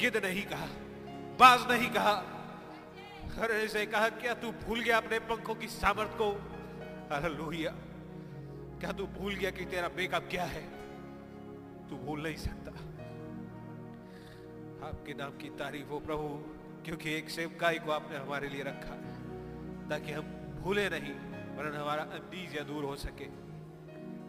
गिद 0.00 0.16
नहीं 0.24 0.42
कहा, 0.44 0.66
बाज 1.38 1.66
नहीं 1.70 1.90
कहा। 1.90 2.14
अरे 3.42 3.62
इसे 3.62 3.84
कहा, 3.86 4.08
क्या 4.08 4.34
तू 4.34 4.50
भूल 4.64 4.80
गया 4.80 4.96
अपने 4.96 5.18
पंखों 5.26 5.54
की 5.54 5.68
सामर्थ 5.68 6.16
को? 6.18 6.30
हालेलुया। 7.10 7.70
क्या 8.80 8.92
तू 8.92 9.06
भूल 9.18 9.34
गया 9.34 9.50
कि 9.50 9.64
तेरा 9.64 9.88
बेकअप 9.88 10.28
क्या 10.30 10.44
है? 10.44 10.62
तू 11.90 11.96
भूल 11.96 12.22
नहीं 12.22 12.36
सकता। 12.36 12.70
आपके 14.88 15.14
नाम 15.14 15.36
की 15.38 15.48
तारीफ़ 15.58 15.88
हो 15.88 15.98
प्रभु, 16.00 16.28
क्योंकि 16.84 17.14
एक 17.14 17.30
सेवकाई 17.30 17.78
को 17.78 17.90
आपने 17.92 18.16
हमारे 18.16 18.48
लिए 18.48 18.62
रखा, 18.62 18.96
ताकि 19.90 20.12
हम 20.12 20.24
भूले 20.62 20.88
नहीं, 20.88 21.14
वरन 21.56 21.76
हमारा 21.76 22.02
अंदीज 22.12 22.56
या 22.56 22.62
दूर 22.64 22.84
हो 22.84 22.96
सके 22.96 23.28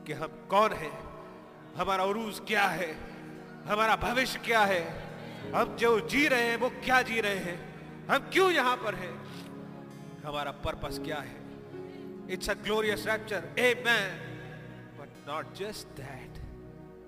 कि 0.05 0.13
हम 0.13 0.31
कौन 0.49 0.73
है, 0.73 0.91
हमारा 1.77 2.03
उरूज 2.03 2.39
क्या 2.47 2.67
है, 2.69 2.91
हमारा 3.65 3.95
भविष्य 3.95 4.39
क्या 4.45 4.63
है, 4.65 4.83
हम 5.53 5.75
जो 5.75 5.99
जी 6.07 6.27
रहे 6.27 6.49
हैं, 6.49 6.57
वो 6.57 6.69
क्या 6.83 7.01
जी 7.01 7.21
रहे 7.21 7.39
हैं, 7.39 7.57
हम 8.07 8.29
क्यों 8.33 8.51
यहाँ 8.51 8.75
पर 8.77 8.95
हैं, 8.95 9.13
हमारा 10.25 10.51
पर्पस 10.65 10.99
क्या 11.05 11.17
है। 11.21 11.43
It's 12.33 12.49
a 12.49 12.53
glorious 12.63 13.05
rapture 13.07 13.49
amen 13.85 14.11
but 14.99 15.29
not 15.29 15.53
just 15.53 15.87
that 15.97 16.34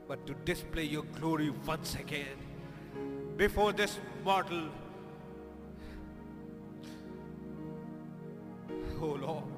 but 0.08 0.26
to 0.26 0.34
display 0.46 0.84
your 0.84 1.04
glory 1.20 1.50
once 1.66 1.96
again 1.96 2.38
before 3.36 3.74
this 3.74 4.00
mortal. 4.24 4.70
Oh 9.02 9.16
Lord, 9.22 9.52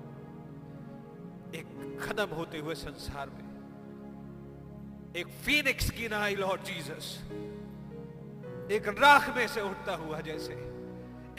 एक 1.55 1.99
खत्म 2.01 2.35
होते 2.35 2.59
हुए 2.59 2.75
संसार 2.75 3.29
में, 3.29 3.45
एक 5.15 5.27
फीनिक्स 5.45 5.89
की 5.89 6.07
नाई 6.07 6.35
लॉर्ड 6.35 6.63
जीसस 6.63 7.19
एक 8.71 8.87
राख 8.87 9.35
में 9.37 9.47
से 9.47 9.61
उठता 9.61 9.95
हुआ 9.95 10.19
जैसे, 10.21 10.53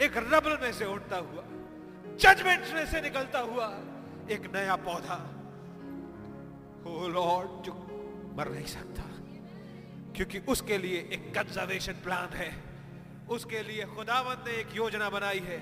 एक 0.05 0.17
रबल 0.17 0.57
में 0.61 0.71
से 0.73 0.85
उठता 0.85 1.17
हुआ 1.17 1.43
जजमेंट 2.17 2.73
में 2.73 2.85
से 2.85 3.01
निकलता 3.01 3.39
हुआ 3.39 3.67
एक 4.31 4.51
नया 4.55 4.75
पौधा। 4.75 5.19
ओ 6.87 7.07
लॉर्ड 7.07 7.63
जो 7.63 7.73
मर 8.35 8.51
नहीं 8.51 8.65
सकता। 8.65 9.03
क्योंकि 10.15 10.39
उसके 10.39 10.77
लिए 10.77 10.97
एक 10.97 11.33
कंजर्वेशन 11.35 11.93
प्लान 11.93 12.29
है। 12.33 12.63
उसके 13.29 13.63
लिए 13.63 13.85
खुदावंद 13.85 14.43
ने 14.47 14.53
एक 14.53 14.67
योजना 14.75 15.09
बनाई 15.09 15.39
है 15.39 15.57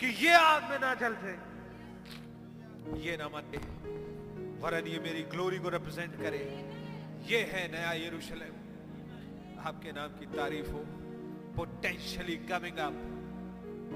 कि 0.00 0.06
ये 0.06 0.34
आग 0.34 0.70
में 0.70 0.78
ना 0.78 0.94
जलते। 0.94 1.52
ये 2.98 3.16
ना 3.16 3.28
मरे 3.28 3.58
वरन 4.60 4.86
ये 4.86 4.98
मेरी 4.98 5.22
ग्लोरी 5.22 5.58
को 5.58 5.68
रिप्रेजेंट 5.68 6.16
करे। 6.16 6.38
ये 7.26 7.42
है 7.42 7.72
नया 7.72 7.92
यरूशलेम 7.92 8.54
आपके 9.60 9.92
नाम 9.92 10.08
की 10.08 10.26
तारीफ़ 10.26 10.70
हो। 10.70 10.84
पोटेंशियली 11.56 12.36
कमिंग 12.36 12.76
अप 12.76 12.92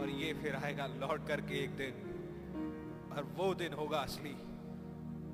और 0.00 0.08
ये 0.08 0.34
फिर 0.34 0.56
आएगा 0.56 0.86
लौट 0.86 1.28
करके 1.28 1.64
एक 1.64 1.70
दिन। 1.70 2.12
और 3.16 3.24
वो 3.24 3.54
दिन 3.54 3.72
होगा 3.72 3.98
असली। 3.98 4.36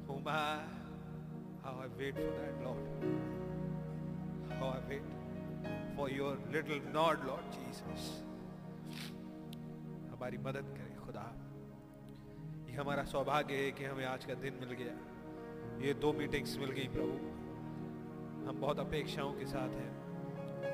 I 0.07 0.82
wait 1.99 2.15
for 2.15 2.33
that, 2.39 2.55
Lord. 2.65 2.85
How 4.59 4.69
I 4.69 4.81
wait 4.89 5.03
for 5.97 6.09
your 6.11 6.37
little 6.53 6.81
nod, 6.93 7.25
Lord 7.27 7.47
Jesus. 7.57 8.03
हमारी 10.13 10.39
मदद 10.39 10.67
करे 10.77 10.95
खुदा। 11.07 11.27
ये 12.69 12.77
हमारा 12.77 13.05
सौभाग्य 13.05 13.55
है 13.55 13.71
कि 13.71 13.85
हमें 13.85 14.05
आज 14.07 14.25
का 14.25 14.35
दिन 14.35 14.55
मिल 14.61 14.73
गया। 14.83 14.95
ये 15.87 15.95
दो 15.95 16.13
मीटिंग्स 16.13 16.57
मिल 16.59 16.71
गई 16.71 16.89
प्रभु। 16.89 17.17
हम 18.49 18.61
बहुत 18.61 18.79
अपेक्षाओं 18.79 19.33
के 19.33 19.47
साथ 19.47 19.75
हैं। 19.81 19.91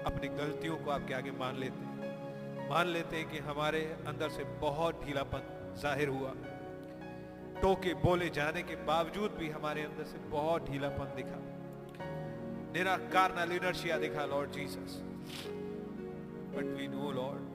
अपनी 0.03 0.29
गलतियों 0.29 0.77
को 0.77 0.91
आपके 0.91 1.15
आगे 1.15 1.31
मान 1.31 1.57
लेते 1.57 1.85
हैं। 1.85 2.69
मान 2.71 2.87
लेते 2.87 3.17
हैं 3.17 3.29
कि 3.31 3.39
हमारे 3.39 3.81
अंदर 4.07 4.29
से 4.29 4.45
बहुत 4.61 5.05
ढीलापन 5.05 5.75
ज़ाहिर 5.83 6.09
हुआ। 6.09 6.33
टोके 7.63 7.95
बोले 7.95 8.29
जाने 8.29 8.63
के 8.63 8.77
बावजूद 8.85 9.31
भी 9.31 9.49
हमारे 9.49 9.83
अंदर 9.83 10.05
से 10.05 10.19
बहुत 10.29 10.71
ढीलापन 10.71 11.15
दिखा। 11.17 11.39
निराकार 12.73 13.35
ना 13.35 13.45
लीडरशिया 13.45 13.99
दिखा 13.99 14.25
Lord 14.25 14.51
Jesus 14.51 15.01
but 16.55 16.77
we 16.79 16.89
know 16.89 17.11
Lord 17.13 17.47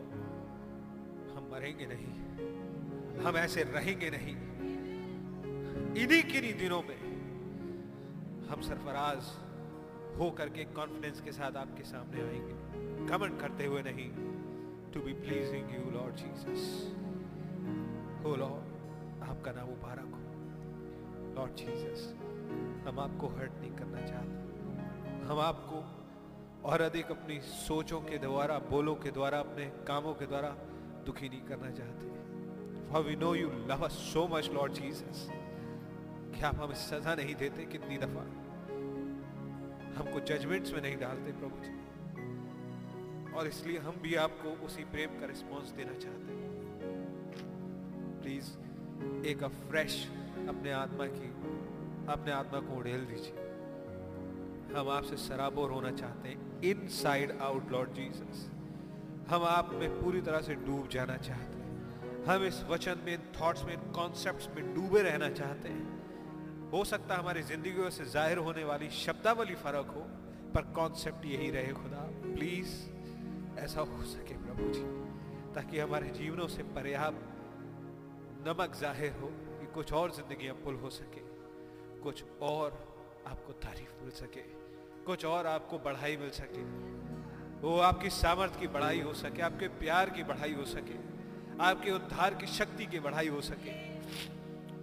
हम 1.31 1.49
मरेंगे 1.51 1.85
नहीं। 1.85 2.11
हम 3.25 3.37
ऐसे 3.37 3.63
रहेंगे 3.63 4.09
नहीं। 4.09 4.35
इन्हीं 6.03 6.23
किन्हीं 6.23 6.53
दिनों 6.57 6.81
में 6.81 6.99
हम 8.49 8.61
सरफराज 8.61 9.31
हो 10.19 10.29
करके 10.31 10.63
कॉन्फिडेंस 10.63 11.21
के 11.21 11.31
साथ 11.31 11.57
आपके 11.57 11.83
सामने 11.83 12.21
आएँगे। 12.21 13.07
घमंड 13.07 13.39
करते 13.39 13.65
हुए 13.65 13.81
नहीं। 13.81 14.09
To 14.91 14.99
be 14.99 15.13
pleasing 15.13 15.75
you 15.75 15.91
Lord 15.91 16.15
Jesus 16.15 16.93
हो 18.25 18.35
लॉर्ड 18.35 18.72
आपका 19.23 19.51
नाम 19.51 19.67
मुबारक 19.67 20.05
हो। 20.05 20.19
लॉर्ड 21.35 21.55
जीसस 21.55 22.13
हम 22.87 22.99
आपको 22.99 23.27
हर्ट 23.27 23.51
नहीं 23.61 23.71
करना 23.71 24.01
चाहते। 24.01 24.43
हम 25.25 25.39
आपको 25.39 26.03
और 26.69 26.81
अधिक 26.81 27.11
अपनी 27.11 27.39
सोचों 27.39 28.01
के 28.01 28.17
द्वारा 28.17 28.59
बोलों 28.59 28.95
के 28.95 29.11
द्वारा 29.11 29.39
अपने 29.39 29.65
कामों 29.65 30.13
के 30.13 30.25
द्वारा 30.25 30.49
दुखी 31.05 31.29
नहीं 31.29 31.41
करना 31.41 31.71
चाहते। 31.71 32.13
For 32.91 33.01
we 33.03 33.15
know 33.15 33.31
you 33.33 33.47
love 33.49 33.83
us 33.83 33.95
so 34.15 34.27
much, 34.33 34.51
Lord 34.57 34.71
Jesus. 34.75 35.31
क्या 36.37 36.47
आप 36.47 36.55
हमें 36.55 36.75
सजा 36.75 37.15
नहीं 37.15 37.35
देते 37.35 37.65
कितनी 37.65 37.97
दफ़ा। 37.97 38.23
हमको 39.97 40.19
जजमेंट्स 40.19 40.73
में 40.73 40.81
नहीं 40.81 40.97
डालते 40.97 41.31
प्रभु 41.31 41.63
जी। 41.63 43.33
और 43.33 43.47
इसलिए 43.47 43.77
हम 43.77 43.95
भी 44.01 44.15
आपको 44.15 44.65
उसी 44.65 44.83
प्रेम 44.83 45.09
का 45.09 45.25
रिस्पॉन्स 45.25 45.69
देना 45.69 45.93
चाहते 45.93 46.33
हैं। 46.33 46.43
प्लीज़ 48.21 48.62
एक 49.25 49.43
फ्रेश 49.69 49.95
अपने 50.49 50.71
आत्मा 50.73 51.05
की, 51.07 51.29
अपने 52.09 52.31
आत्मा 52.31 52.59
को 52.59 52.77
उड़ेल 52.77 53.05
दीजिए। 53.05 53.41
हम 54.75 54.89
आपसे 54.89 55.17
सराबोर 55.19 55.71
होना 55.71 55.91
चाहते 55.93 56.29
हैं 56.29 56.61
इन 56.63 56.87
साइड 56.93 57.31
आउट 57.41 57.71
लॉर्ड 57.71 57.93
जीसस 57.93 58.49
हम 59.29 59.43
आप 59.45 59.69
में 59.73 59.89
पूरी 60.01 60.21
तरह 60.21 60.41
से 60.41 60.55
डूब 60.61 60.87
जाना 60.91 61.17
चाहते 61.17 61.57
हैं। 61.57 62.25
हम 62.25 62.43
इस 62.45 62.63
वचन 62.69 62.97
में 63.05 63.17
थॉट्स 63.33 63.63
में 63.65 63.77
कॉन्सेप्ट्स 63.91 64.47
में 64.55 64.73
डूबे 64.73 65.01
रहना 65.01 65.29
चाहते 65.31 65.69
हैं। 65.69 66.71
हो 66.71 66.83
सकता 66.85 67.13
है 67.13 67.19
हमारी 67.19 67.43
जिंदगियों 67.43 67.89
से 67.89 68.05
ज़ाहिर 68.05 68.37
होने 68.37 68.63
वाली 68.63 68.89
शब्दावली 68.89 69.55
फ़र्क 69.55 69.93
हो, 69.95 70.01
पर 70.55 70.71
कॉन्सेप्ट 70.75 71.25
यही 71.25 71.49
रहे 71.51 71.73
खुदा। 71.73 72.03
प्लीज़ 72.25 72.71
ऐसा 73.59 73.81
हो 73.81 74.03
सके 74.05 74.35
प्रभु 74.37 74.71
जी, 74.73 74.83
ताकि 75.55 75.79
हमारे 75.79 76.09
जीवनों 76.09 76.47
से 76.47 76.63
पर्याप्त 76.75 77.32
नमक 78.45 78.73
ज़ाहिर 78.75 79.11
हो 79.21 79.27
कि 79.59 79.65
कुछ 79.73 79.91
और 79.93 80.11
ज़िंदगी 80.11 80.51
पुल 80.63 80.75
हो 80.75 80.89
सके, 80.89 81.21
कुछ 82.01 82.23
और 82.43 82.71
आपको 83.27 83.53
तारीफ़ 83.55 83.91
मिल 84.01 84.09
सके, 84.11 84.41
कुछ 85.05 85.25
और 85.25 85.47
आपको 85.47 85.77
बढ़ाई 85.79 86.17
मिल 86.17 86.29
सके। 86.31 86.63
वो 87.61 87.77
आपकी 87.79 88.09
सामर्थ्य 88.09 88.59
की 88.59 88.67
बढ़ाई 88.67 88.99
हो 89.01 89.13
सके, 89.13 89.41
आपके 89.41 89.67
प्यार 89.79 90.09
की 90.09 90.23
बढ़ाई 90.23 90.53
हो 90.53 90.65
सके, 90.65 90.97
आपके 91.63 91.91
उद्धार 91.91 92.35
की 92.35 92.47
शक्ति 92.49 92.85
की 92.85 92.99
बढ़ाई 92.99 93.27
हो 93.27 93.41
सके। 93.41 93.75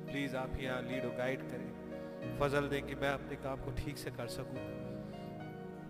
प्लीज़ 0.06 0.36
आप 0.36 0.56
यहाँ 0.60 0.80
लीड 0.82 1.04
और 1.04 1.14
गाइड 1.16 1.42
करें। 1.50 2.38
फजल 2.40 2.68
दें 2.68 2.82
कि 2.86 2.94
मैं 2.94 3.10
अपने 3.10 3.36
काम 3.44 3.64
को 3.64 3.70
ठीक 3.76 3.98
से 3.98 4.10
कर 4.10 4.28
सकूँ। 4.30 4.62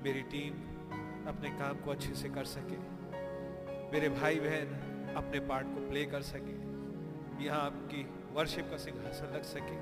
मेरी 0.04 0.22
टीम 0.32 0.54
अपने 1.28 1.50
काम 1.58 1.80
को 1.84 1.90
अच्छे 1.90 2.14
से 2.14 2.28
कर 2.28 2.44
सके। 2.48 2.78
मेरे 3.92 4.08
भाई 4.10 4.40
बहन 4.40 5.14
अपने 5.16 5.40
पार्ट 5.48 5.66
को 5.66 5.88
प्ले 5.88 6.04
कर 6.06 6.22
सके। 6.24 6.58
यहाँ 7.44 7.60
आपकी 7.60 8.02
वर्शिप 8.32 8.70
का 8.70 8.76
सिंहासन 8.76 9.32
लग 9.34 9.42
सके 9.42 9.78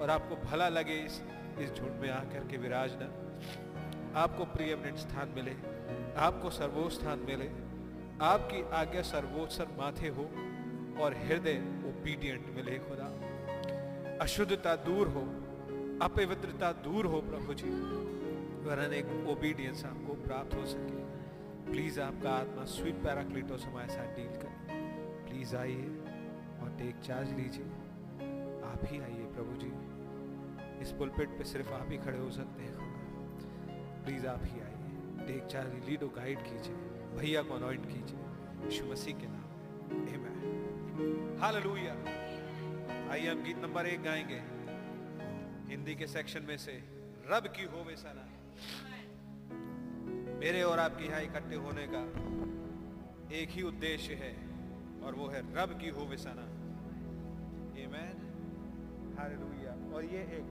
और 0.00 0.10
आपको 0.10 0.36
भला 0.36 0.68
लगे 0.68 0.94
इस 0.94 1.22
इस 1.60 1.72
झुंड 1.74 2.00
में 2.00 2.10
आकर 2.10 2.46
के 2.48 2.56
विराजना 2.56 3.08
आपको 4.20 4.44
प्रियमिनेंट 4.44 4.96
स्थान 4.96 5.28
मिले, 5.28 5.52
आपको 6.16 6.50
सर्वोच्च 6.50 6.94
स्थान 6.94 7.18
मिले, 7.18 7.48
आपकी 8.22 8.62
आज्ञा 8.70 9.02
सर्वोत्सर 9.02 9.68
माथे 9.78 10.08
हो 10.08 10.24
और 11.02 11.14
हृदय 11.14 11.56
ओबीडियंट 11.88 12.46
मिले 12.54 12.78
खुदा। 12.78 13.08
अशुद्धता 14.20 14.74
दूर 14.76 15.08
हो, 15.08 15.22
अपवित्रता 16.04 16.72
दूर 16.72 17.06
हो 17.06 17.20
प्रभु 17.20 17.54
जी, 17.54 17.70
वरन 18.68 18.92
एक 18.94 19.26
ओबीडियंस 19.30 19.84
आपको 19.84 20.14
प्राप्त 20.22 20.54
हो 20.54 20.66
सके। 20.66 21.00
प्लीज़ 21.72 22.00
आपका 22.00 22.30
आत्मा 22.30 22.64
स्वीट 22.64 22.94
पैराक्लिटोस 22.94 23.64
हमारे 23.64 23.88
साथ 23.88 24.16
डील 24.16 24.32
करे। 24.42 24.80
प्लीज़ 25.28 25.56
आइए। 25.56 26.01
टेक 26.82 26.96
चार्ज 26.96 27.32
लीजिए। 27.32 27.64
आप 28.62 28.80
ही 28.84 29.00
आइए 29.00 29.24
प्रभु 29.24 29.52
जी। 29.56 29.72
इस 30.82 30.92
पुलपिट 30.92 31.28
पे 31.28 31.44
सिर्फ़ 31.44 31.68
आप 31.68 31.90
ही 31.90 31.98
खड़े 31.98 32.18
हो 32.18 32.30
सकते 32.30 32.62
हैं। 32.62 32.74
प्लीज़ 34.04 34.26
आप 34.26 34.40
ही 34.44 34.60
आइए। 34.60 35.26
टेक 35.26 35.44
चार्ज 35.44 35.88
लीड 35.88 36.02
गाइड 36.02 36.38
कीजिए। 36.38 36.74
भैया 37.16 37.42
को 37.42 37.54
अनॉइंट 37.54 37.86
कीजिए। 37.86 38.18
यीशु 38.64 38.84
मसीह 38.86 39.16
के 39.16 39.26
नाम 39.26 39.42
में 39.98 41.38
हालेलुया 41.38 41.92
आइए 43.12 43.30
हम 43.30 43.44
गीत 43.44 43.58
नंबर 43.58 43.86
एक 43.86 44.02
गाएँगे। 44.02 44.42
हिंदी 45.70 45.94
के 45.94 46.06
सेक्शन 46.06 46.42
में 46.42 46.56
से, 46.56 46.72
रब 47.30 47.46
की 47.46 47.64
हो 47.64 47.84
वे 47.84 47.96
सना 47.96 48.28
मेरे 50.38 50.62
और 50.62 50.78
आपके 50.78 51.04
यहाँ 51.04 51.22
इकट्ठे 51.22 51.54
होने 51.54 51.86
का 51.90 52.02
एक 53.36 53.48
ही 53.48 53.62
उद्देश्य 53.62 54.14
है, 54.14 54.32
और 55.02 55.14
वो 55.14 55.28
है, 55.28 55.62
रब 55.62 55.80
की 55.80 55.88
हो 55.88 56.04
वे 56.04 56.16
सना 56.16 56.51
और 59.94 60.04
ये 60.04 60.20
एक 60.36 60.44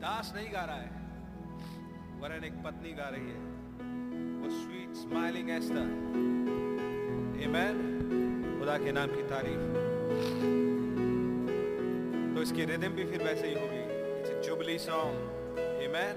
दास 0.00 0.32
नहीं 0.36 0.52
गा 0.52 0.64
रहा 0.64 0.76
है, 0.76 0.90
वरन 2.20 2.44
एक 2.44 2.52
पत्नी 2.64 2.92
गा 2.92 3.08
रही 3.08 3.30
है, 3.30 3.38
वो 4.40 4.50
स्वीट 4.50 4.94
स्माइलिंग 4.94 5.50
एस्टर 5.50 5.86
आमेन 7.46 7.76
खुदा 8.58 8.76
के 8.78 8.92
नाम 8.92 9.08
की 9.08 9.22
तारीफ़। 9.22 9.64
तो 12.34 12.42
इसकी 12.42 12.64
रिदम 12.64 12.88
भी 12.88 13.04
फिर 13.04 13.20
वैसे 13.22 13.46
ही 13.48 13.54
होगी। 13.54 13.82
जुबली 14.40 14.78
सॉन्ग 14.78 15.16
आमेन 15.58 16.14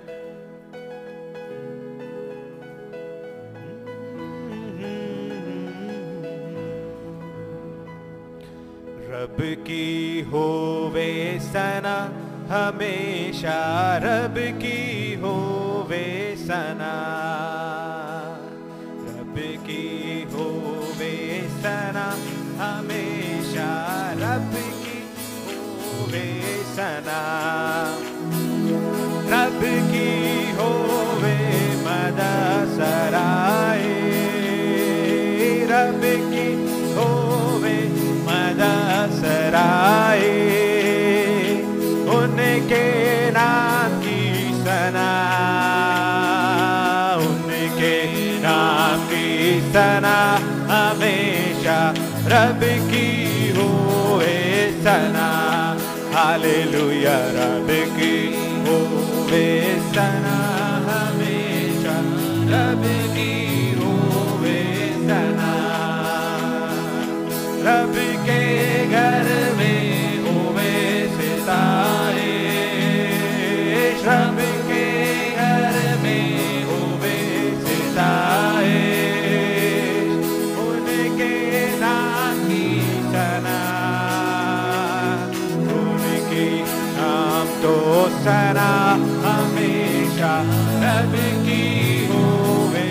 रब 9.35 9.41
की 9.41 10.21
होवे 10.21 11.39
सना, 11.41 11.95
हमेशा 12.51 13.57
रब 13.97 14.35
की 14.37 15.13
होवे 15.15 16.35
सना। 16.39 16.93
रब 19.07 19.35
की 19.37 20.23
होवे 20.33 21.13
सना, 21.51 22.07
हमेशा 22.63 23.69
रब 24.13 24.53
की 24.55 24.99
होवे 25.83 26.63
सना। 26.63 27.64
सना 49.75 50.35
हमेशा 50.69 51.93
रब 52.27 52.59
की 52.63 53.49
हो 53.49 53.69
सना। 54.83 55.27
हालेलुया 56.15 57.17
रब 57.17 57.67
की 57.69 58.15
होवे 58.65 59.79
सना। 59.93 60.44
सना 88.25 88.69
हमेशा 89.23 90.29
रब 90.83 91.11
की 91.45 91.63
होवे 92.07 92.85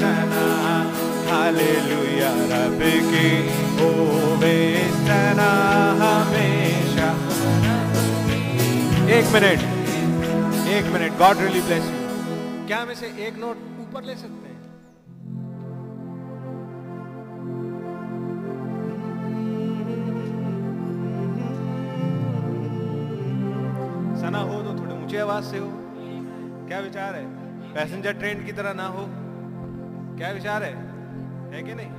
सना। 0.00 0.42
हालेलुया, 1.28 2.32
रब 2.50 2.80
की 3.06 3.30
होवे 3.78 4.58
सना 5.06 5.50
हमेशा। 6.02 7.08
एक 9.16 9.26
मिनट 9.34 9.58
एक 10.76 10.84
मिनट 10.92 11.18
गॉड 11.18 11.36
रियली 11.38 11.60
ब्लेस 11.62 11.90
क्या 12.66 12.78
हम 12.78 12.90
इसे 12.90 13.06
एक 13.26 13.34
नोट 13.38 13.56
ऊपर 13.80 14.02
ले 14.04 14.14
सकते 14.14 14.33
आवाज़ 25.24 25.44
से 25.44 25.58
हो? 25.58 25.68
क्या 26.68 26.78
विचार 26.78 27.14
है? 27.14 27.26
पैसेंजर 27.74 28.12
ट्रेन 28.12 28.44
की 28.44 28.52
तरह 28.52 28.72
ना 28.74 28.86
हो? 28.86 29.06
क्या 30.16 30.30
विचार 30.30 30.62
है? 30.62 30.74
है 31.52 31.62
कि 31.62 31.74
नहीं? 31.74 31.90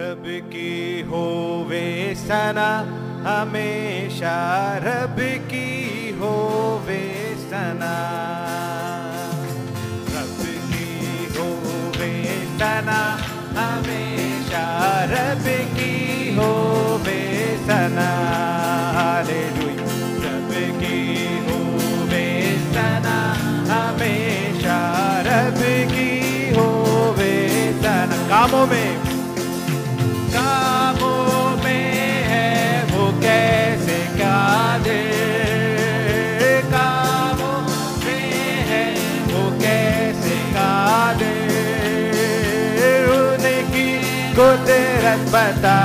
रब 0.00 0.50
की 0.50 1.00
होवे 1.00 2.14
सना, 2.14 2.70
हमेशा 3.28 4.36
रब 4.78 5.16
की 5.20 6.10
होवे 6.18 7.34
सना। 7.38 8.47
कामों 28.58 28.66
में 28.66 28.94
कामों 30.34 31.50
में 31.64 32.24
है, 32.30 32.82
वो 32.90 33.04
कैसे 33.22 33.98
क्या 34.16 34.38
दे 34.86 34.98
कामों 36.72 37.60
में 38.04 38.34
है, 38.70 38.82
वो 39.30 39.44
कैसे 39.62 40.34
क्या 40.50 40.72
दे 41.20 41.32
उनकी 43.18 43.88
कुदरत 44.34 45.30
बता 45.34 45.78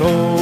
की 0.00 0.39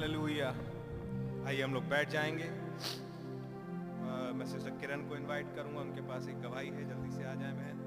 हालेलुया 0.00 0.46
आइए 1.48 1.62
हम 1.62 1.74
लोग 1.74 1.88
बैठ 1.88 2.10
जाएँगे। 2.10 2.44
मैं 4.34 4.46
सिस्टर 4.46 4.70
किरण 4.80 5.02
को 5.08 5.16
इनवाइट 5.16 5.46
करूँगा, 5.56 5.80
उनके 5.80 6.00
पास 6.08 6.28
एक 6.28 6.40
गवाही 6.42 6.68
है, 6.68 6.84
जल्दी 6.88 7.10
से 7.16 7.24
आ 7.24 7.34
जाए 7.34 7.52
बहन। 7.52 7.79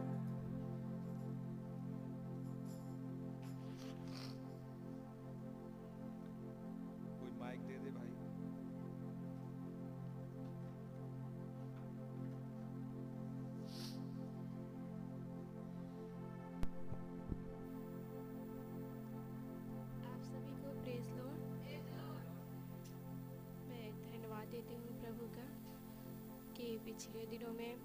पिछले 27.24 27.38
दिनों 27.38 27.52
में 27.54 27.76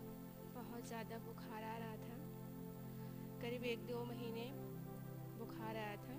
बहुत 0.54 0.86
ज़्यादा 0.86 1.16
बुखार 1.16 1.64
आ 1.64 1.76
रहा 1.78 1.96
था। 1.96 2.14
करीब 3.42 3.64
एक 3.64 3.84
दो 3.86 3.98
महीने 4.04 4.46
बुखार 5.38 5.76
आया 5.76 5.96
था 5.96 6.14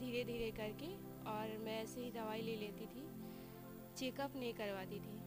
धीरे 0.00 0.22
धीरे 0.24 0.50
करके, 0.50 0.86
और 1.24 1.52
मैं 1.64 1.74
ऐसे 1.82 2.00
ही 2.00 2.10
दवाई 2.10 2.42
ले 2.42 2.54
लेती 2.56 2.86
थी। 2.86 3.02
चेकअप 3.96 4.36
नहीं 4.36 4.52
करवाती 4.54 5.00
थी, 5.00 5.18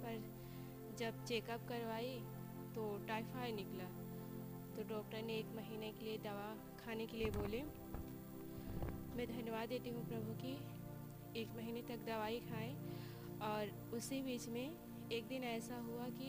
पर 0.00 0.94
जब 0.98 1.24
चेकअप 1.24 1.66
करवाई 1.68 2.14
तो 2.74 2.86
टाइफाइड 3.08 3.54
निकला। 3.56 3.88
तो 4.76 4.88
डॉक्टर 4.88 5.22
ने 5.22 5.36
एक 5.38 5.52
महीने 5.56 5.92
के 5.92 6.04
लिए 6.04 6.16
दवा 6.20 6.48
खाने 6.80 7.06
के 7.06 7.16
लिए 7.16 7.30
बोले, 7.32 7.62
मैं 9.12 9.26
धन्यवाद 9.28 9.68
देती 9.68 9.90
हूँ 9.90 10.06
प्रभु 10.08 10.38
की, 10.40 10.56
एक 11.40 11.54
महीने 11.56 11.82
तक 11.82 12.06
दवाई 12.06 12.40
खाएँ। 12.48 12.74
और 13.42 13.92
उसी 13.94 14.22
बीच 14.22 14.48
में 14.48 14.66
एक 15.12 15.26
दिन 15.28 15.42
ऐसा 15.44 15.78
हुआ 15.78 16.04
कि 16.10 16.28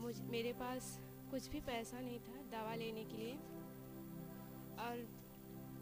मुझ, 0.00 0.20
मेरे 0.20 0.52
पास 0.52 0.98
कुछ 1.30 1.48
भी 1.48 1.60
पैसा 1.60 2.00
नहीं 2.00 2.18
था 2.20 2.42
दवा 2.52 2.74
लेने 2.74 3.04
के 3.04 3.16
लिए। 3.16 3.32
और 4.76 5.06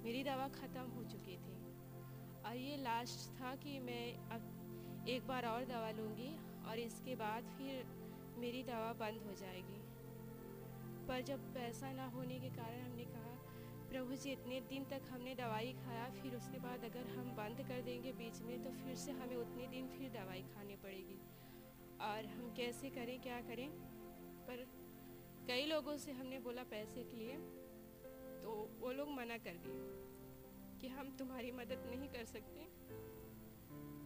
मेरी 0.04 0.22
दवा 0.24 0.48
ख़त्म 0.48 0.90
हो 0.90 1.04
चुकी 1.04 1.36
थी। 1.36 1.54
और 2.42 2.56
ये 2.56 2.76
लास्ट 2.76 3.40
था 3.40 3.54
कि 3.54 3.78
मैं 3.80 4.28
अब 4.28 5.06
एक 5.08 5.26
बार 5.26 5.46
और 5.46 5.64
दवा 5.64 5.90
लूँगी 5.90 6.36
और 6.66 6.78
इसके 6.78 7.14
बाद 7.14 7.44
फिर 7.44 7.84
मेरी 8.38 8.62
दवा 8.62 8.92
बंद 8.92 9.22
हो 9.22 9.34
जाएगी। 9.34 9.82
पर 11.06 11.22
जब 11.22 11.54
पैसा 11.54 11.92
ना 11.92 12.06
होने 12.06 12.38
के 12.40 12.48
कारण 12.48 12.80
हमने 12.80 13.04
कहा, 13.04 13.32
प्रभु 13.90 14.14
जी, 14.14 14.30
इतने 14.30 14.60
दिन 14.60 14.84
तक 14.84 15.02
हमने 15.10 15.34
दवाई 15.34 15.72
खाया, 15.72 16.08
फिर 16.10 16.36
उसके 16.36 16.58
बाद 16.58 16.84
अगर 16.84 17.06
हम 17.06 17.30
बंद 17.36 17.62
कर 17.68 17.82
देंगे 17.82 18.12
बीच 18.12 18.40
में 18.42 18.62
तो 18.64 18.70
फिर 18.70 18.94
से 18.94 19.12
हमें 19.12 19.36
उतने 19.36 19.66
दिन 19.66 19.88
फिर 19.88 20.10
दवाई 20.10 20.42
खानी 20.42 20.76
पड़ेगी। 20.76 21.20
और 22.00 22.26
हम 22.26 22.54
कैसे 22.56 22.90
करें, 22.90 23.20
क्या 23.20 23.40
करें? 23.40 23.68
पर 24.46 24.66
कई 25.48 25.66
लोगों 25.66 25.96
से 25.96 26.12
हमने 26.12 26.38
बोला 26.38 26.62
पैसे 26.62 27.04
के 27.04 27.16
लिए 27.16 27.36
तो 28.42 28.52
वो 28.80 28.92
लोग 28.92 29.10
मना 29.10 29.36
कर 29.38 29.56
दिए 29.56 30.80
कि 30.80 30.88
हम 30.88 31.10
तुम्हारी 31.16 31.50
मदद 31.52 31.84
नहीं 31.90 32.08
कर 32.08 32.24
सकते। 32.24 32.66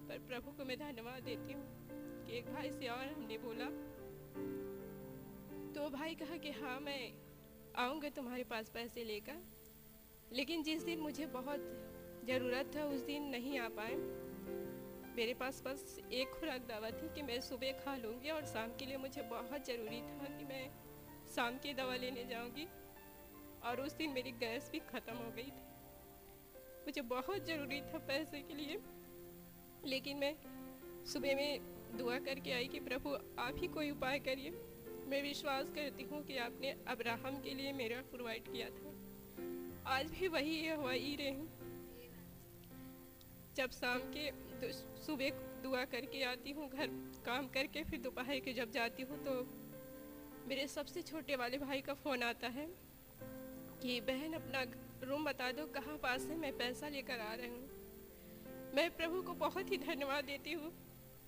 पर 0.08 0.18
प्रभु 0.28 0.50
को 0.50 0.64
मैं 0.64 0.78
धन्यवाद 0.78 1.22
देती 1.22 1.52
हूँ 1.52 1.64
कि 2.26 2.36
एक 2.38 2.52
भाई 2.52 2.70
से 2.70 2.88
और 2.88 3.06
हमने 3.06 3.38
बोला। 3.38 3.68
तो 5.74 5.88
भाई 5.90 6.14
कहा 6.14 6.36
कि 6.36 6.50
हाँ 6.50 6.78
मैं 6.80 7.00
आऊँगा 7.76 8.08
तुम्हारे 8.08 8.44
पास 8.44 8.68
पैसे 8.68 9.04
लेकर, 9.04 9.42
लेकिन 10.32 10.62
जिस 10.62 10.82
दिन 10.82 11.00
मुझे 11.00 11.26
बहुत 11.26 11.60
ज़रूरत 12.26 12.70
था, 12.76 12.84
उस 12.84 13.00
दिन 13.00 13.28
नहीं 13.28 13.58
आ 13.58 13.68
पाए। 13.68 13.94
मेरे 15.18 15.34
पास 15.34 15.62
बस 15.66 16.00
एक 16.12 16.28
खुराक 16.28 16.60
दवा 16.60 16.90
थी 16.90 17.14
कि 17.14 17.22
मैं 17.22 17.40
सुबह 17.40 17.72
खा 17.72 17.96
लूँगी 17.96 18.30
और 18.30 18.44
शाम 18.44 18.76
के 18.76 18.86
लिए 18.86 18.96
मुझे 18.96 19.22
बहुत 19.22 19.66
ज़रूरी 19.66 20.00
था 20.00 20.38
कि 20.38 20.44
मैं 20.44 20.70
शाम 21.34 21.58
की 21.58 21.74
दवा 21.74 21.96
लेने 21.96 22.24
जाऊँगी। 22.24 22.68
और 23.64 23.80
उस 23.80 23.92
दिन 23.92 24.10
मेरी 24.10 24.30
गैस 24.30 24.70
भी 24.70 24.78
ख़त्म 24.78 25.14
हो 25.14 25.30
गई 25.30 25.42
थी। 25.42 25.64
मुझे 26.60 27.00
बहुत 27.00 27.46
ज़रूरी 27.46 27.80
था 27.80 27.98
पैसे 27.98 28.40
के 28.40 28.54
लिए। 28.54 28.80
लेकिन 29.84 30.16
मैं 30.16 30.36
सुबह 31.04 31.36
में 31.36 31.60
दुआ 31.96 32.18
करके 32.18 32.52
आई 32.52 32.68
कि 32.68 32.80
प्रभु, 32.80 33.14
आप 33.38 33.54
ही 33.56 33.66
कोई 33.66 33.90
उपाय 33.90 34.18
करिए। 34.18 34.50
मैं 35.06 35.22
विश्वास 35.22 35.70
करती 35.70 36.02
हूँ 36.02 36.24
कि 36.24 36.36
आपने 36.36 36.70
अब्राहम 36.88 37.40
के 37.40 37.54
लिए 37.54 37.72
मेरा 37.72 38.02
प्रोवाइड 38.02 38.42
किया 38.52 38.68
था। 38.68 38.88
आज 39.86 40.10
भी 40.10 40.28
वही 40.28 40.58
है 40.58 40.76
वही 40.76 41.16
रहे। 41.16 41.28
हैं 41.28 41.57
जब 43.58 43.70
शाम 43.70 44.00
के 44.16 44.30
सुबह 45.02 45.30
दुआ 45.62 45.84
करके 45.84 46.22
आती 46.22 46.50
हूँ, 46.50 46.68
घर 46.70 46.86
काम 47.26 47.48
करके, 47.48 47.82
फिर 47.84 48.00
दोपहर 48.00 48.38
के 48.38 48.52
जब 48.52 48.70
जाती 48.70 49.02
हूँ 49.02 49.18
तो 49.24 49.32
मेरे 50.48 50.66
सबसे 50.68 51.02
छोटे 51.02 51.36
वाले 51.36 51.58
भाई 51.58 51.80
का 51.80 51.94
फ़ोन 51.94 52.22
आता 52.22 52.48
है 52.48 52.66
कि, 53.82 54.00
बहन, 54.00 54.32
अपना 54.32 54.62
रूम 55.06 55.24
बता 55.24 55.50
दो, 55.52 55.66
कहाँ 55.66 55.96
पास 55.98 56.26
है? 56.26 56.36
मैं 56.36 56.56
पैसा 56.58 56.88
लेकर 56.88 57.20
आ 57.20 57.34
रही 57.34 57.48
हूँ। 57.48 58.72
मैं 58.74 58.96
प्रभु 58.96 59.22
को 59.22 59.34
बहुत 59.34 59.70
ही 59.70 59.76
धन्यवाद 59.78 60.24
देती 60.24 60.52
हूँ 60.52 60.72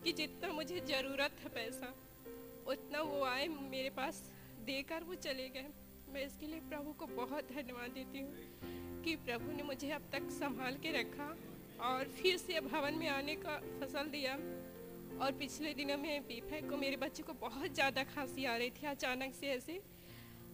कि 0.05 0.12
जितना 0.12 0.53
मुझे 0.53 0.81
ज़रूरत 0.81 1.37
था 1.45 1.49
पैसा, 1.49 1.95
उतना 2.66 3.03
वो 3.03 3.24
आए 3.24 3.49
मेरे 3.49 3.91
पास 3.91 4.31
देकर 4.64 5.05
वो 5.05 5.14
चले 5.14 5.49
गए। 5.49 5.68
मैं 6.09 6.26
इसके 6.26 6.47
लिए 6.47 6.61
प्रभु 6.61 6.93
को 6.93 7.07
बहुत 7.07 7.53
धन्यवाद 7.53 7.91
देती 7.91 8.20
हूँ 8.20 9.03
कि 9.03 9.16
प्रभु 9.16 9.53
ने 9.53 9.62
मुझे 9.62 9.91
अब 9.91 10.11
तक 10.12 10.31
संभाल 10.31 10.76
के 10.76 11.01
रखा। 11.01 11.37
और 11.83 12.09
फिर 12.16 12.37
से 12.37 12.61
भवन 12.62 12.95
में 12.95 13.09
आने 13.09 13.35
का 13.37 13.57
फ़सल 13.81 14.09
दिया। 14.11 14.39
और 15.20 15.33
पिछले 15.33 15.72
दिनों 15.74 15.97
में 15.99 16.22
बीफे 16.26 16.61
को 16.61 16.76
मेरे 16.76 16.97
बच्चे 16.97 17.22
को 17.22 17.33
बहुत 17.41 17.74
ज़्यादा 17.74 18.03
खांसी 18.05 18.45
आ 18.45 18.57
रही 18.57 18.70
थी 18.72 18.87
अचानक 18.87 19.35
से 19.35 19.47
ऐसे। 19.47 19.81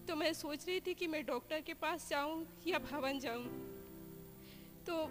तो 0.09 0.16
मैं 0.16 0.33
सोच 0.33 0.66
रही 0.68 0.81
थी 0.81 0.95
कि 0.95 1.07
मैं 1.07 1.24
डॉक्टर 1.27 1.61
के 1.61 1.74
पास 1.74 2.09
जाऊँ 2.11 2.47
या 2.66 2.79
भवन 2.81 3.18
जाऊँ। 3.18 3.45
तो 4.87 5.07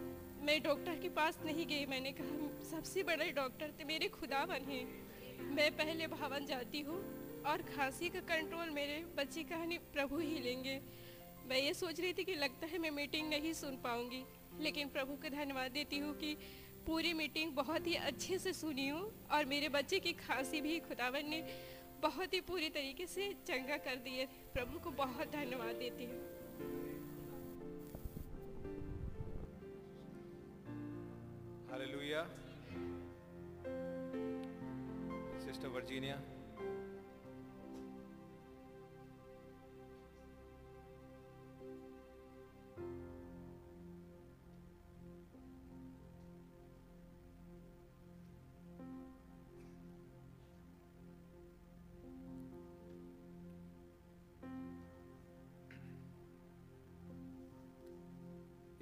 मैं 0.46 0.62
डॉक्टर 0.64 1.00
के 1.00 1.10
पास 1.10 1.40
नहीं 1.46 1.66
गई। 1.68 1.86
मैंने 1.86 2.12
कहा, 2.12 2.50
सबसे 2.72 3.04
बड़े 3.04 3.32
डॉक्टर 3.32 3.72
तो 3.80 3.86
मेरे 3.86 4.08
खुदा 4.10 4.46
बने 4.46 4.84
मैं 5.56 5.72
पहले 5.78 6.08
भवन 6.08 6.46
जाती 6.46 6.82
हूँ 6.82 7.00
और 7.48 7.62
खांसी 7.76 8.10
का 8.10 8.20
कंट्रोल 8.30 8.70
मेरे 8.70 9.04
बच्चे 9.18 9.44
कहानी 9.44 9.78
प्रभु 9.94 10.18
ही 10.18 10.40
लेंगे। 10.40 10.80
मैं 11.50 11.58
ये 11.58 11.74
सोच 11.74 12.00
रही 12.00 12.14
थी 12.14 12.24
कि 12.24 12.36
लगता 12.36 12.68
है 12.68 12.78
मैं 12.78 12.92
मीटिंग 12.92 13.30
नहीं 13.30 13.54
सुन 13.54 13.76
पाऊँगी। 13.84 14.24
लेकिन 14.60 14.90
प्रभु 14.90 15.14
को 15.14 15.30
धन्यवाद 15.30 15.72
देती 15.72 15.98
हूँ 15.98 16.16
कि 16.18 16.38
पूरी 16.86 17.14
मीटिंग 17.14 17.52
बहुत 17.52 17.88
ही 17.88 17.96
अच्छे 17.96 18.40
से 18.40 18.54
सुनी 18.54 18.88
हूँ 18.88 19.28
और 19.32 19.46
मेरे 19.46 19.70
बच्चे 19.70 20.00
की 20.00 20.14
खांसी 20.14 20.62
भी 20.62 20.80
खुदावन 20.80 21.30
ने 21.30 21.42
बहुत 22.02 22.34
ही 22.34 22.42
पूरी 22.42 22.70
तरीके 22.70 23.08
से 23.08 23.34
चंगा 23.48 23.78
कर 23.78 23.96
दिए 23.96 24.26
प्रभु 24.26 24.80
को 24.80 24.92
बहुत 24.92 25.32
धन्यवाद 25.32 25.76
देती 25.76 26.06
हूँ। 26.06 26.22
हालेलुया। 31.70 32.24
Sister 35.46 35.68
Virginia. 35.68 36.22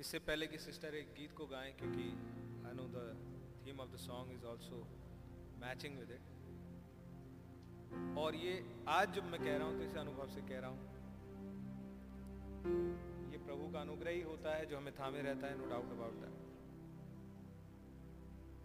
इससे 0.03 0.19
पहले 0.19 0.47
कि 0.47 0.57
सिस्टर 0.59 0.95
एक 0.95 1.11
गीत 1.17 1.31
को 1.31 1.45
गाएँ, 1.47 1.71
क्योंकि 1.79 2.05
I 2.67 2.73
know 2.75 2.85
the 2.93 3.01
theme 3.65 3.77
of 3.79 3.91
the 3.91 3.97
song 3.97 4.31
is 4.33 4.45
also 4.45 4.79
matching 5.59 5.93
with 5.99 6.09
it 6.11 6.25
और 8.19 8.35
ये 8.35 8.55
आज 8.89 9.13
जब 9.15 9.29
मैं 9.31 9.39
कह 9.43 9.55
रहा 9.57 9.67
हूँ 9.67 9.77
तो 9.77 9.83
इस 9.85 9.95
अनुभव 9.97 10.33
से 10.33 10.41
कह 10.49 10.59
रहा 10.59 10.71
हूँ, 10.71 10.81
ये 13.31 13.39
प्रभु 13.45 13.69
का 13.73 13.79
अनुग्रह 13.81 14.11
ही 14.11 14.23
होता 14.23 14.55
है 14.55 14.65
जो 14.65 14.77
हमें 14.77 14.93
थामे 14.95 15.21
रहता 15.29 15.47
है 15.47 15.57
नो 15.59 15.69
डाउट 15.69 15.93
अबाउट 15.97 16.15
दैट 16.23 16.35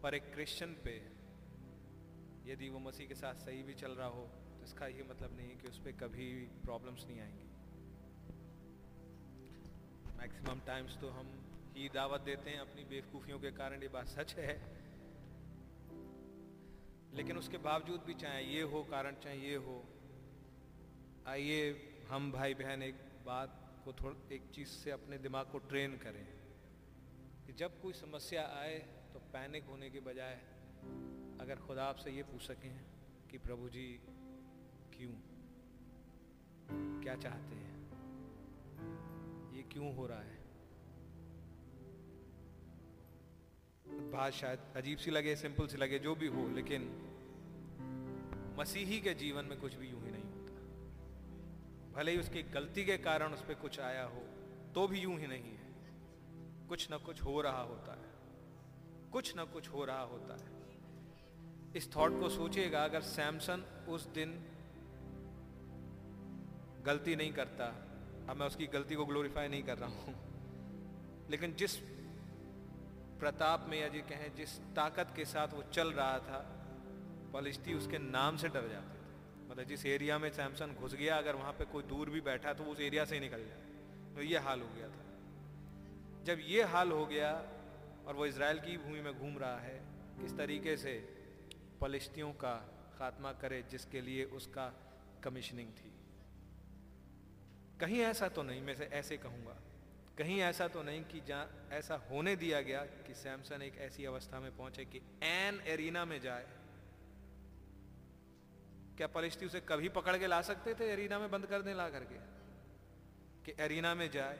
पर 0.03 0.15
एक 0.15 0.27
क्रिश्चियन 0.35 0.73
पे, 0.85 0.97
यदि 2.47 2.69
वो 2.69 2.81
मसीह 2.89 3.07
के 3.09 3.19
साथ 3.23 3.47
सही 3.47 3.63
भी 3.63 3.75
चल 3.85 3.95
रहा 4.01 4.11
हो 4.17 4.25
तो 4.59 4.65
इसका 4.65 4.87
ये 4.97 5.07
मतलब 5.11 5.37
नहीं 5.37 5.49
है 5.49 5.57
कि 5.63 5.69
उस 5.69 5.79
पर 5.85 5.97
कभी 6.03 6.29
प्रॉब्लम्स 6.65 7.07
नहीं 7.07 7.21
आएँगी। 7.21 7.48
मैक्सिमम 10.19 10.61
टाइम्स 10.61 10.97
तो 11.01 11.09
हम 11.09 11.27
ही 11.75 11.89
दावत 11.89 12.21
देते 12.21 12.51
हैं 12.51 12.59
अपनी 12.59 12.85
बेवकूफ़ियों 12.85 13.39
के 13.39 13.51
कारण 13.51 13.83
ये 13.83 13.89
बात 13.89 14.07
सच 14.07 14.35
है। 14.35 14.55
लेकिन 17.15 17.39
उसके 17.39 17.59
बावजूद 17.59 18.01
भी 18.01 18.15
चाहे 18.15 18.45
ये 18.45 18.63
हो, 18.63 18.83
कारण 18.83 19.15
चाहे 19.15 19.39
ये 19.39 19.55
हो, 19.57 19.85
आइए 21.27 21.61
हम 22.09 22.33
भाई 22.33 22.55
बहन 22.55 22.83
एक 22.83 22.95
बात 23.27 23.83
को 23.85 23.93
थोड़ा, 23.93 24.35
एक 24.35 24.51
चीज़ 24.55 24.69
से 24.69 24.91
अपने 24.91 25.19
दिमाग 25.19 25.47
को 25.47 25.59
ट्रेन 25.59 25.97
करें 25.97 26.27
कि 27.47 27.53
जब 27.53 27.81
कोई 27.83 27.93
समस्या 27.93 28.43
आए 28.43 28.79
तो 29.13 29.19
पैनिक 29.19 29.65
होने 29.65 29.91
के 29.91 30.01
बजाय 30.01 30.35
अगर 31.41 31.57
खुदा 31.57 31.85
आपसे 31.85 32.11
ये 32.11 32.23
पूछ 32.23 32.43
सकें 32.43 32.81
कि 33.31 33.39
प्रभु 33.39 33.69
जी 33.69 34.01
क्यों? 34.97 35.15
क्या 37.03 37.17
चाहते 37.17 37.55
हैं? 37.55 37.68
क्यों 39.73 39.95
हो 39.97 40.07
रहा 40.07 40.21
है? 40.21 40.37
बात 44.13 44.33
शायद 44.33 44.59
अजीब 44.77 44.99
सी 44.99 45.11
लगे 45.11 45.37
सिंपल 45.37 45.67
सी 45.67 45.77
लगे, 45.77 45.99
जो 45.99 46.15
भी 46.15 46.27
हो, 46.27 46.49
लेकिन 46.49 46.83
मसीही 48.59 49.01
के 49.01 49.15
जीवन 49.15 49.45
में 49.45 49.59
कुछ 49.61 49.75
भी 49.75 49.89
यूँ 49.89 50.05
ही 50.05 50.11
नहीं 50.11 50.23
होता। 50.23 51.97
भले 51.97 52.11
ही 52.11 52.19
उसकी 52.19 52.43
गलती 52.43 52.85
के 52.85 52.97
कारण 52.99 53.33
उस 53.33 53.43
पर 53.43 53.55
कुछ 53.55 53.81
आया 53.81 54.05
हो 54.05 54.23
तो 54.75 54.87
भी 54.89 55.01
यूँ 55.01 55.19
ही 55.19 55.27
नहीं 55.27 55.53
है। 55.53 55.67
कुछ 56.69 56.91
ना 56.91 56.97
कुछ 56.97 57.23
हो 57.23 57.41
रहा 57.41 57.63
होता 57.63 57.93
है। 57.93 58.09
कुछ 59.11 59.37
ना 59.37 59.45
कुछ 59.45 59.69
हो 59.69 59.85
रहा 59.85 60.03
होता 60.03 60.35
है। 60.35 60.51
इस 61.77 61.95
थॉट 61.97 62.21
को 62.21 62.29
सोचिएगा, 62.29 62.85
अगर 62.85 63.01
सैमसन 63.01 63.65
उस 63.89 64.07
दिन 64.07 64.33
गलती 66.87 67.17
नहीं 67.17 67.33
करता 67.33 67.88
अब 68.29 68.37
मैं 68.37 68.47
उसकी 68.47 68.67
गलती 68.67 68.95
को 68.95 69.05
ग्लोरीफाई 69.05 69.49
नहीं 69.49 69.63
कर 69.63 69.79
रहा 69.79 69.89
हूँ। 69.89 70.15
लेकिन 71.31 71.55
जिस 71.55 71.77
प्रताप 73.21 73.67
में 73.69 73.81
या 73.81 73.89
जी 73.89 74.01
कहें, 74.01 74.35
जिस 74.37 74.59
ताकत 74.77 75.13
के 75.17 75.25
साथ 75.25 75.55
वो 75.55 75.63
चल 75.73 75.93
रहा 75.93 76.19
था, 76.19 76.39
पलिश्ती 77.35 77.75
उसके 77.75 77.99
नाम 77.99 78.37
से 78.37 78.49
डर 78.49 78.69
जाते 78.69 78.95
थे। 78.95 79.51
मतलब 79.51 79.65
जिस 79.65 79.85
एरिया 79.87 80.19
में 80.19 80.31
सैमसन 80.31 80.75
घुस 80.75 80.95
गया, 80.95 81.17
अगर 81.17 81.35
वहाँ 81.35 81.53
पे 81.53 81.65
कोई 81.65 81.83
दूर 81.85 82.11
भी 82.11 82.21
बैठा 82.21 82.53
तो 82.53 82.65
उस 82.65 82.81
एरिया 82.81 83.05
से 83.05 83.15
ही 83.15 83.21
निकल 83.21 83.45
जाए 83.47 84.15
तो 84.15 84.23
ये 84.23 84.39
हाल 84.39 84.61
हो 84.61 84.69
गया 84.77 84.89
था। 84.89 85.05
जब 86.25 86.39
ये 86.47 86.63
हाल 86.65 86.91
हो 86.93 87.05
गया 87.07 87.31
और 88.07 88.15
वो 88.15 88.27
इसराइल 88.27 88.59
की 88.59 88.77
भूमि 88.77 89.01
में 89.01 89.19
घूम 89.19 89.39
रहा 89.39 89.59
है, 89.59 89.79
किस 90.21 90.37
तरीके 90.37 90.77
से 90.77 90.93
पलिश्तियों 91.81 92.33
का 92.35 92.55
खात्मा 92.99 93.33
करे, 93.33 93.63
जिसके 93.71 94.01
लिए 94.01 94.25
उसका 94.25 94.73
कमीशनिंग 95.25 95.69
थी। 95.69 95.93
कहीं 97.81 97.99
ऐसा 97.99 98.29
तो 98.29 98.43
नहीं, 98.43 98.63
मैं 98.63 98.75
से 98.75 98.85
ऐसे 98.85 99.17
कहूँगा। 99.17 99.57
कहीं 100.19 100.41
ऐसा 100.41 100.69
तो 100.69 100.83
नहीं 100.83 101.05
कि 101.05 101.21
जहाँ 101.21 101.69
ऐसा 101.71 101.95
होने 102.11 102.37
दिया 102.37 102.61
गया 102.61 102.85
कि 102.85 103.15
सैमसन 103.15 103.63
एक 103.63 103.79
ऐसी 103.79 104.05
अवस्था 104.05 104.41
में 104.41 104.57
पहुँचे 104.57 104.85
कि 104.85 104.99
एन 105.23 105.61
एरिना 105.61 106.05
में 106.05 106.21
जाए। 106.21 106.47
क्या 108.97 109.07
परिस्थिति 109.07 109.47
उसे 109.47 109.61
कभी 109.61 109.89
पकड़ 109.89 110.19
के 110.19 110.27
ला 110.27 110.43
सकते 110.43 110.75
थे 110.75 110.85
एरिना 110.85 111.19
में 111.19 111.31
बंद 111.31 111.47
कर 111.47 111.63
दे 111.63 111.75
ला 111.75 111.89
करके? 111.89 112.39
कि 113.45 113.63
एरिना 113.63 113.95
में 113.95 114.11
जाए, 114.11 114.39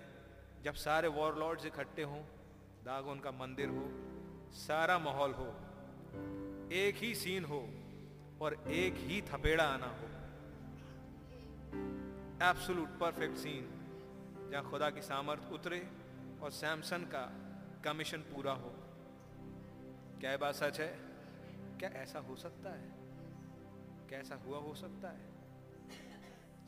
जब 0.63 0.75
सारे 0.75 1.09
वॉरलॉर्ड्स 1.09 1.67
इकट्ठे 1.67 2.03
हों, 2.03 2.23
दाग 2.85 3.07
उनका 3.07 3.31
मंदिर 3.31 3.69
हो, 3.69 3.89
सारा 4.53 4.99
माहौल 4.99 5.31
हो, 5.31 5.47
एक 6.73 6.95
ही 6.97 7.15
सीन 7.15 7.45
हो 7.45 7.61
और 8.41 8.65
एक 8.69 8.95
ही 8.97 9.23
थपेड़ा 9.23 9.65
आना 9.65 9.87
हो। 9.87 10.09
एब्सोलूट 12.43 12.89
परफेक्ट 12.89 13.37
सीन 13.37 13.65
जहाँ 14.51 14.71
खुदा 14.71 14.91
की 14.91 15.03
सामर्थ 15.03 15.43
उतरे 15.53 15.91
और 16.43 16.51
सैमसन 16.51 16.99
का 16.99 17.23
कमीशन 17.85 18.19
पूरा 18.19 18.53
हो। 18.53 18.73
क्या 20.21 20.37
बात 20.37 20.55
सच 20.55 20.81
है? 20.81 20.99
क्या 21.79 21.89
ऐसा 21.89 22.19
हो 22.19 22.37
सकता 22.37 22.71
है? 22.71 22.89
क्या 24.09 24.19
ऐसा 24.19 24.35
हुआ 24.35 24.59
हो 24.59 24.75
सकता 24.75 25.09
है? 25.09 25.31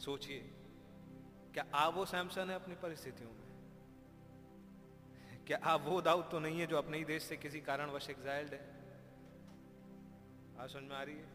सोचिए, 0.01 0.41
क्या 1.55 1.67
आप 1.75 1.95
वो 1.95 2.07
सैमसन 2.07 2.51
है 2.51 2.55
अपनी 2.55 2.75
परिस्थितियों 2.75 3.31
में? 3.31 3.49
क्या 5.47 5.59
आप 5.65 5.81
वो 5.81 6.03
दाऊद 6.03 6.29
तो 6.33 6.39
नहीं 6.39 6.61
है 6.61 6.67
जो 6.67 6.77
अपने 6.77 6.99
ही 6.99 7.05
देश 7.05 7.23
से 7.23 7.37
किसी 7.37 7.61
कारणवश 7.61 8.11
एग्जाइल्ड 8.11 8.55
है? 8.55 8.61
बात 10.59 10.71
समझ 10.71 10.83
में 10.83 10.97
आ 10.97 11.03
रही 11.03 11.17
है। 11.17 11.29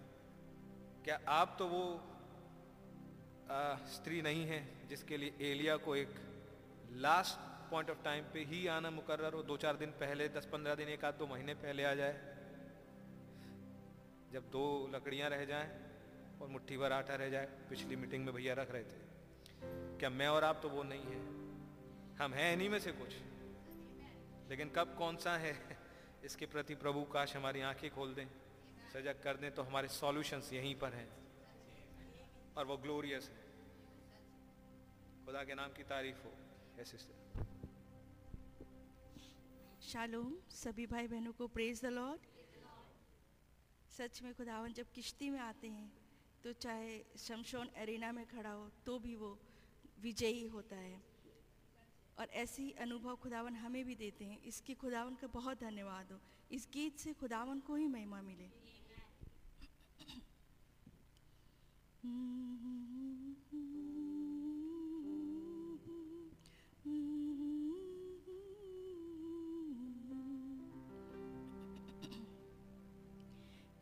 क्या 1.03 1.19
आप 1.27 1.55
तो 1.59 1.67
वो 1.67 2.11
स्त्री 3.87 4.21
नहीं 4.21 4.45
है, 4.45 4.87
जिसके 4.87 5.17
लिए 5.17 5.35
एलिया 5.41 5.77
को 5.77 5.95
एक 5.95 6.09
लास्ट 6.91 7.69
पॉइंट 7.71 7.89
ऑफ़ 7.89 8.03
टाइम 8.03 8.23
पे 8.23 8.43
ही 8.43 8.67
आना 8.67 8.89
मुकर्र 8.89 9.33
हो, 9.33 9.43
दो 9.43 9.57
चार 9.57 9.77
दिन 9.77 9.91
पहले, 9.91 10.29
दस 10.29 10.45
पंद्रह 10.45 10.75
दिन, 10.75 10.87
एक 10.87 11.05
आध 11.05 11.13
दो 11.13 11.27
महीने 11.27 11.53
पहले 11.53 11.83
आ 11.83 11.93
जाए। 11.93 12.13
जब 14.31 14.49
दो 14.51 14.91
लकड़ियाँ 14.95 15.29
रह 15.29 15.45
जाएँ 15.45 15.69
और 16.41 16.47
मुट्ठी 16.47 16.77
भर 16.77 16.91
आटा 16.91 17.15
रह 17.15 17.29
जाए, 17.29 17.45
पिछली 17.69 17.95
मीटिंग 17.95 18.25
में 18.25 18.33
भैया 18.35 18.53
रख 18.53 18.71
रहे 18.71 18.83
थे। 18.83 19.03
क्या 19.97 20.09
मैं 20.09 20.27
और 20.27 20.43
आप 20.43 20.59
तो 20.61 20.69
वो 20.69 20.83
नहीं 20.83 21.03
है? 21.03 21.19
हम 22.15 22.33
हैं 22.33 22.53
इन्हीं 22.53 22.69
में 22.69 22.79
से 22.79 22.91
कुछ। 22.91 23.15
लेकिन 24.49 24.69
कब 24.69 24.95
कौन 24.97 25.17
सा 25.17 25.35
है, 25.37 25.55
इसके 26.23 26.45
प्रति 26.45 26.75
प्रभु 26.75 27.03
काश 27.03 27.35
हमारी 27.35 27.61
आँखें 27.61 27.89
खोल 27.91 28.13
दें, 28.13 28.25
सजग 28.93 29.21
कर 29.23 29.37
दें 29.37 29.51
तो 29.55 29.63
हमारे 29.63 29.87
सॉल्यूशंस 29.87 30.53
यहीं 30.53 30.75
पर 30.75 30.93
हैं। 30.93 31.07
और 32.57 32.65
वो 32.65 32.77
ग्लोरियस 32.77 33.29
है। 33.29 33.43
खुदा 35.25 35.43
के 35.43 35.55
नाम 35.55 35.71
की 35.73 35.83
तारीफ़ 35.83 36.17
हो। 36.17 36.33
सिस्टर 36.85 37.23
शालोम, 39.81 40.35
सभी 40.49 40.85
भाई 40.87 41.07
बहनों 41.07 41.33
को 41.33 41.47
प्रेज 41.47 41.81
द 41.81 41.85
लॉर्ड 41.85 42.21
सच 43.89 44.21
में 44.21 44.33
खुदावन, 44.35 44.73
जब 44.73 44.91
किश्ती 44.91 45.29
में 45.29 45.39
आते 45.39 45.67
हैं 45.67 45.91
तो 46.43 46.53
चाहे 46.53 47.03
शमशोन 47.17 47.69
एरिना 47.75 48.11
में 48.11 48.25
खड़ा 48.25 48.51
हो 48.51 48.69
तो 48.85 48.99
भी 48.99 49.15
वो 49.15 49.37
विजयी 50.01 50.47
होता 50.47 50.75
है। 50.75 51.01
और 52.19 52.29
ऐसे 52.33 52.63
ही 52.63 52.71
अनुभव 52.71 53.15
खुदावन 53.15 53.55
हमें 53.55 53.83
भी 53.85 53.95
देते 53.95 54.25
हैं। 54.25 54.41
इसकी 54.43 54.73
खुदावन 54.73 55.15
का 55.15 55.27
बहुत 55.27 55.59
धन्यवाद 55.59 56.11
हो। 56.11 56.19
इस 56.51 56.67
गीत 56.73 56.97
से 56.97 57.13
खुदावन 57.13 57.59
को 57.59 57.75
ही 57.75 57.87
महिमा 57.87 58.21
मिले। 58.21 58.49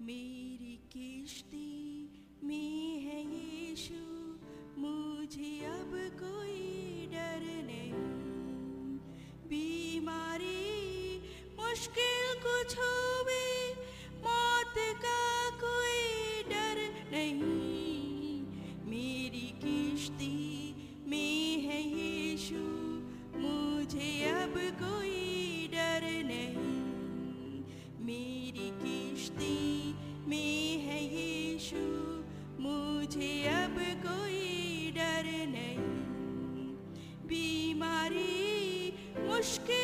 मेरी 0.02 0.76
किश्ती 0.92 2.10
में 2.44 3.00
है 3.00 3.20
यीशु, 3.22 4.02
मुझे 4.82 5.66
अब 5.66 5.92
कोई 6.20 7.08
डर 7.12 7.44
नहीं। 7.66 7.94
बीमारी, 9.48 11.18
मुश्किल 11.60 12.34
कुछ 12.40 12.78
होवे 12.78 13.74
मौत 14.22 14.74
का 14.78 15.33
है 21.16 21.80
यीशु, 21.82 22.62
मुझे 23.38 24.12
अब 24.30 24.54
कोई 24.82 25.68
डर 25.68 26.04
नहीं। 26.26 27.64
मेरी 28.06 28.70
किश्ती 28.84 29.96
में 30.28 30.78
है 30.86 31.00
यीशु, 31.04 31.84
मुझे 32.62 33.44
अब 33.44 33.76
कोई 34.06 34.92
डर 34.92 35.26
नहीं। 35.48 35.92
बीमारी, 37.28 38.94
मुश्किल 39.20 39.83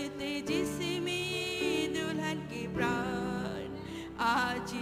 बचते 0.00 0.28
जिसमें 0.48 1.92
दुल्हन 1.94 2.38
के 2.50 2.66
प्राण 2.74 3.66
आज 4.24 4.72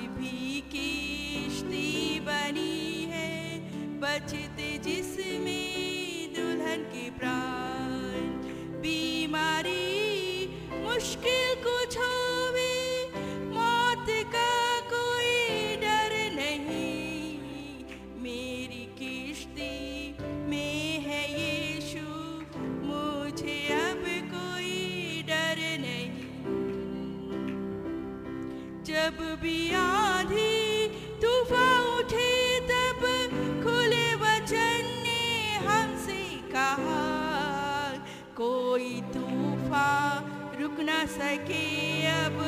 सके 41.06 41.64
अब 42.10 42.38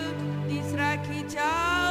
तीसरा 0.48 0.94
खिंचाओ 1.06 1.89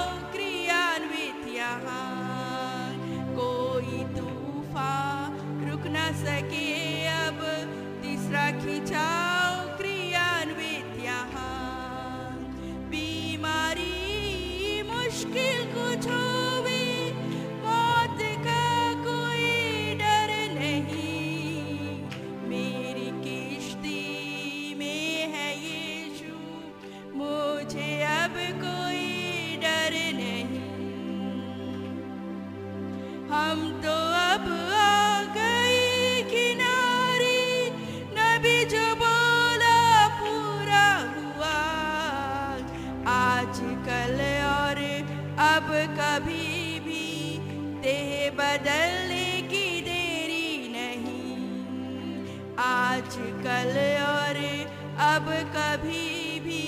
अब 55.20 55.26
कभी 55.56 56.40
भी 56.44 56.62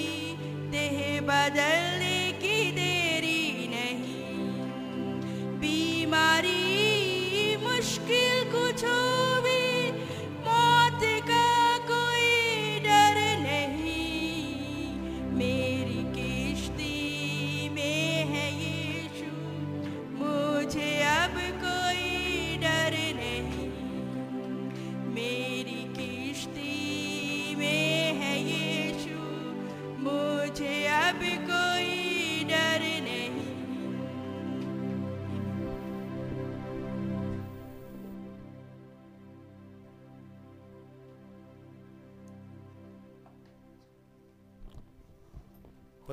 देह 0.72 0.98
बदलने 1.28 2.11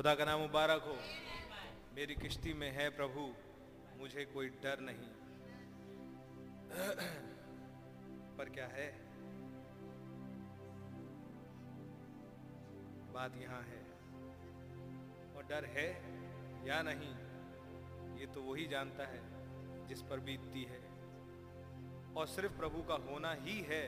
खुदा 0.09 0.25
का 0.25 0.31
नाम 0.31 0.39
मुबारक 0.39 0.81
हो। 0.81 0.97
मेरी 1.93 2.15
किश्ती 2.15 2.53
में 2.53 2.71
है 2.71 2.89
प्रभु, 2.89 3.33
मुझे 3.97 4.25
कोई 4.25 4.49
डर 4.49 4.79
नहीं। 4.79 5.09
पर 8.37 8.49
क्या 8.49 8.67
है? 8.67 8.87
बात 13.13 13.37
यहाँ 13.37 13.61
है। 13.61 13.81
और 15.35 15.45
डर 15.49 15.65
है 15.65 15.89
या 16.67 16.81
नहीं, 16.85 17.13
ये 18.19 18.25
तो 18.25 18.41
वही 18.41 18.65
जानता 18.65 19.05
है 19.05 19.21
जिस 19.87 20.01
पर 20.01 20.19
बीतती 20.19 20.63
है। 20.63 20.81
और 22.13 22.27
सिर्फ़ 22.27 22.57
प्रभु 22.57 22.83
का 22.83 22.95
होना 22.95 23.33
ही 23.33 23.61
है 23.61 23.83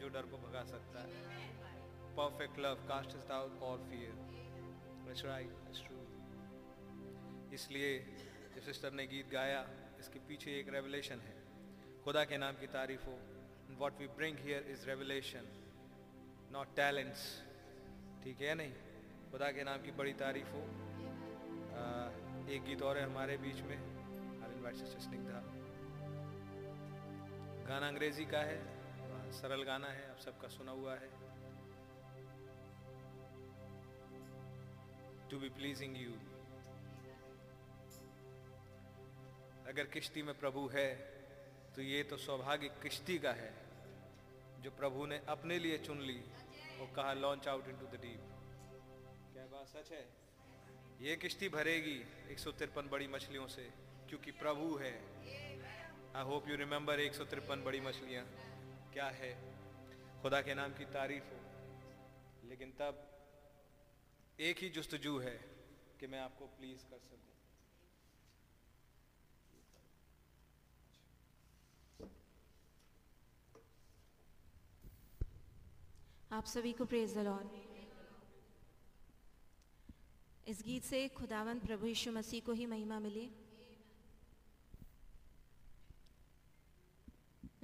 जो 0.00 0.08
डर 0.08 0.22
को 0.22 0.38
भगा 0.38 0.64
सकता 0.64 1.02
है। 1.02 1.26
Perfect 2.16 2.58
love 2.58 2.74
cast 2.74 3.30
out 3.30 3.90
fear 3.90 4.25
That's 5.06 5.24
right, 5.24 5.50
that's 5.64 5.82
true. 5.86 6.04
इसलिए 7.54 7.98
जो 8.54 8.60
सिस्टर 8.60 8.92
ने 8.92 9.06
गीत 9.06 9.28
गाया 9.30 9.68
इसके 10.00 10.18
पीछे 10.18 10.58
एक 10.60 10.68
रेवलेशन 10.68 11.20
है। 11.20 11.34
खुदा 12.04 12.24
के 12.24 12.36
नाम 12.36 12.54
की 12.54 12.66
तारीफ़ 12.66 13.04
हो। 13.06 13.18
What 13.78 13.98
we 13.98 14.06
bring 14.06 14.38
here 14.38 14.62
is 14.70 14.86
revelation 14.86 15.48
not 16.52 16.74
talents 16.76 17.42
ठीक 18.24 18.40
है 18.40 18.54
नहीं? 18.54 18.72
खुदा 19.30 19.50
के 19.52 19.64
नाम 19.64 19.82
की 19.82 19.90
बड़ी 19.90 20.12
तारीफ़ 20.12 20.48
हो। 20.48 20.62
आ, 21.76 22.08
एक 22.48 22.64
गीत 22.64 22.82
और 22.82 22.98
है 22.98 23.04
हमारे 23.04 23.36
बीच 23.36 23.60
में। 23.60 23.96
स्निग्धा 24.66 25.40
गाना 27.68 27.88
अंग्रेज़ी 27.88 28.24
का 28.24 28.38
है 28.38 29.32
सरल 29.32 29.62
गाना 29.62 29.86
है 29.86 30.10
आप 30.10 30.18
सबका 30.18 30.48
सुना 30.48 30.72
हुआ 30.72 30.94
है। 30.94 31.08
टू 35.30 35.38
बी 35.38 35.48
प्लीजिंग 35.50 35.96
यू 35.96 36.12
अगर 39.68 39.84
किश्ती 39.92 40.22
में 40.22 40.34
प्रभु 40.38 40.66
है 40.68 40.88
तो 41.76 41.82
ये 41.82 42.02
तो 42.02 42.16
सौभाग्य 42.16 42.68
किश्ती 42.82 43.18
का 43.18 43.32
है, 43.32 43.50
जो 44.60 44.70
प्रभु 44.72 45.06
ने 45.06 45.20
अपने 45.28 45.58
लिए 45.58 45.78
चुन 45.78 46.00
ली 46.00 46.20
और 46.80 46.92
कहा 46.96 47.12
launch 47.14 47.48
out 47.48 47.68
into 47.68 47.86
the 47.86 48.00
deep 48.02 48.22
क्या 49.32 49.46
बात 49.46 49.66
सच 49.68 49.90
है? 49.92 50.04
ये 51.00 51.16
किश्ती 51.16 51.48
भरेगी 51.48 51.98
एक 52.30 52.38
सौ 52.38 52.52
तिरपन 52.52 52.88
बड़ी 52.88 53.06
मछलियों 53.08 53.46
से, 53.46 53.68
क्योंकि 54.08 54.30
प्रभु 54.34 54.76
है। 54.76 54.94
आई 56.16 56.24
होप 56.24 56.48
यू 56.48 56.56
रिमेंबर 56.56 57.00
एक 57.00 57.14
सौ 57.14 57.24
तिरपन 57.24 57.64
बड़ी 57.64 57.80
मछलियाँ। 57.80 58.24
क्या 58.92 59.08
है? 59.14 59.32
खुदा 60.22 60.40
के 60.40 60.54
नाम 60.54 60.72
की 60.72 60.84
तारीफ़ 60.92 61.24
हो। 61.24 62.48
लेकिन 62.48 62.70
तब 62.78 63.02
एक 64.38 64.58
ही 64.60 64.68
जुस्तजू 64.68 65.18
है 65.18 65.34
कि 66.00 66.06
मैं 66.06 66.18
आपको 66.20 66.46
प्लीज़ 66.56 66.80
कर 66.90 66.98
सकूँ। 67.00 67.24
आप 76.32 76.44
सभी 76.46 76.72
को 76.72 76.84
प्रेज 76.84 77.14
द 77.14 77.24
लॉर्ड 77.26 77.64
इस 80.48 80.62
गीत 80.66 80.84
से 80.84 81.06
खुदावन 81.16 81.58
प्रभु 81.60 81.86
यीशु 81.86 82.12
मसीह 82.12 82.40
को 82.46 82.52
ही 82.52 82.66
महिमा 82.66 82.98
मिली। 83.00 83.28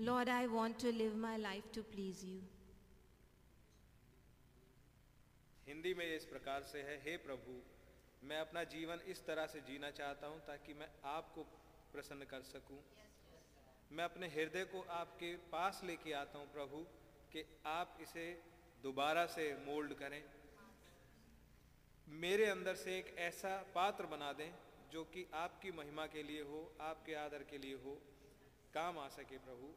Lord 0.01 0.29
I 0.29 0.47
want 0.47 0.83
to 0.83 0.91
live 0.93 1.17
my 1.19 1.37
life 1.39 1.73
to 1.75 1.83
please 1.93 2.27
you 2.27 2.41
Hindi 5.67 5.93
में 5.95 6.05
इस 6.07 6.25
प्रकार 6.25 6.63
से 6.63 6.83
है 6.83 6.97
हे 7.05 7.17
प्रभु 7.19 7.53
मैं 8.23 8.39
अपना 8.41 8.63
जीवन 8.73 9.01
इस 9.09 9.25
तरह 9.27 9.47
से 9.47 9.61
जीना 9.61 9.91
चाहता 9.91 10.27
हूँ 10.27 10.41
ताकि 10.47 10.75
मैं 10.75 10.89
आपको 11.11 11.43
प्रसन्न 11.93 12.25
कर 12.25 12.43
सकूँ। 12.43 12.79
मैं 13.91 14.05
अपने 14.05 14.29
हृदय 14.29 14.65
को 14.65 14.81
आपके 14.91 15.35
पास 15.53 15.81
लेके 15.85 16.13
आता 16.13 16.39
हूँ 16.39 16.53
प्रभु 16.53 16.79
कि 17.33 17.45
आप 17.67 17.99
इसे 18.01 18.27
दोबारा 18.83 19.25
से 19.27 19.47
मोल्ड 19.67 19.95
करें। 19.95 20.23
मेरे 22.09 22.47
अंदर 22.47 22.75
से 22.75 22.99
एक 22.99 23.15
ऐसा 23.21 23.57
पात्र 23.75 24.07
बना 24.07 24.33
दें 24.33 24.51
जो 24.93 25.05
कि 25.05 25.27
आपकी 25.35 25.71
महिमा 25.73 26.07
के 26.07 26.23
लिए 26.23 26.43
हो 26.43 26.61
आपके 26.81 27.15
आदर 27.17 27.43
के 27.51 27.59
लिए 27.59 27.75
हो। 27.85 27.95
काम 28.75 28.99
आ 28.99 29.09
सके 29.11 29.39
प्रभु 29.39 29.75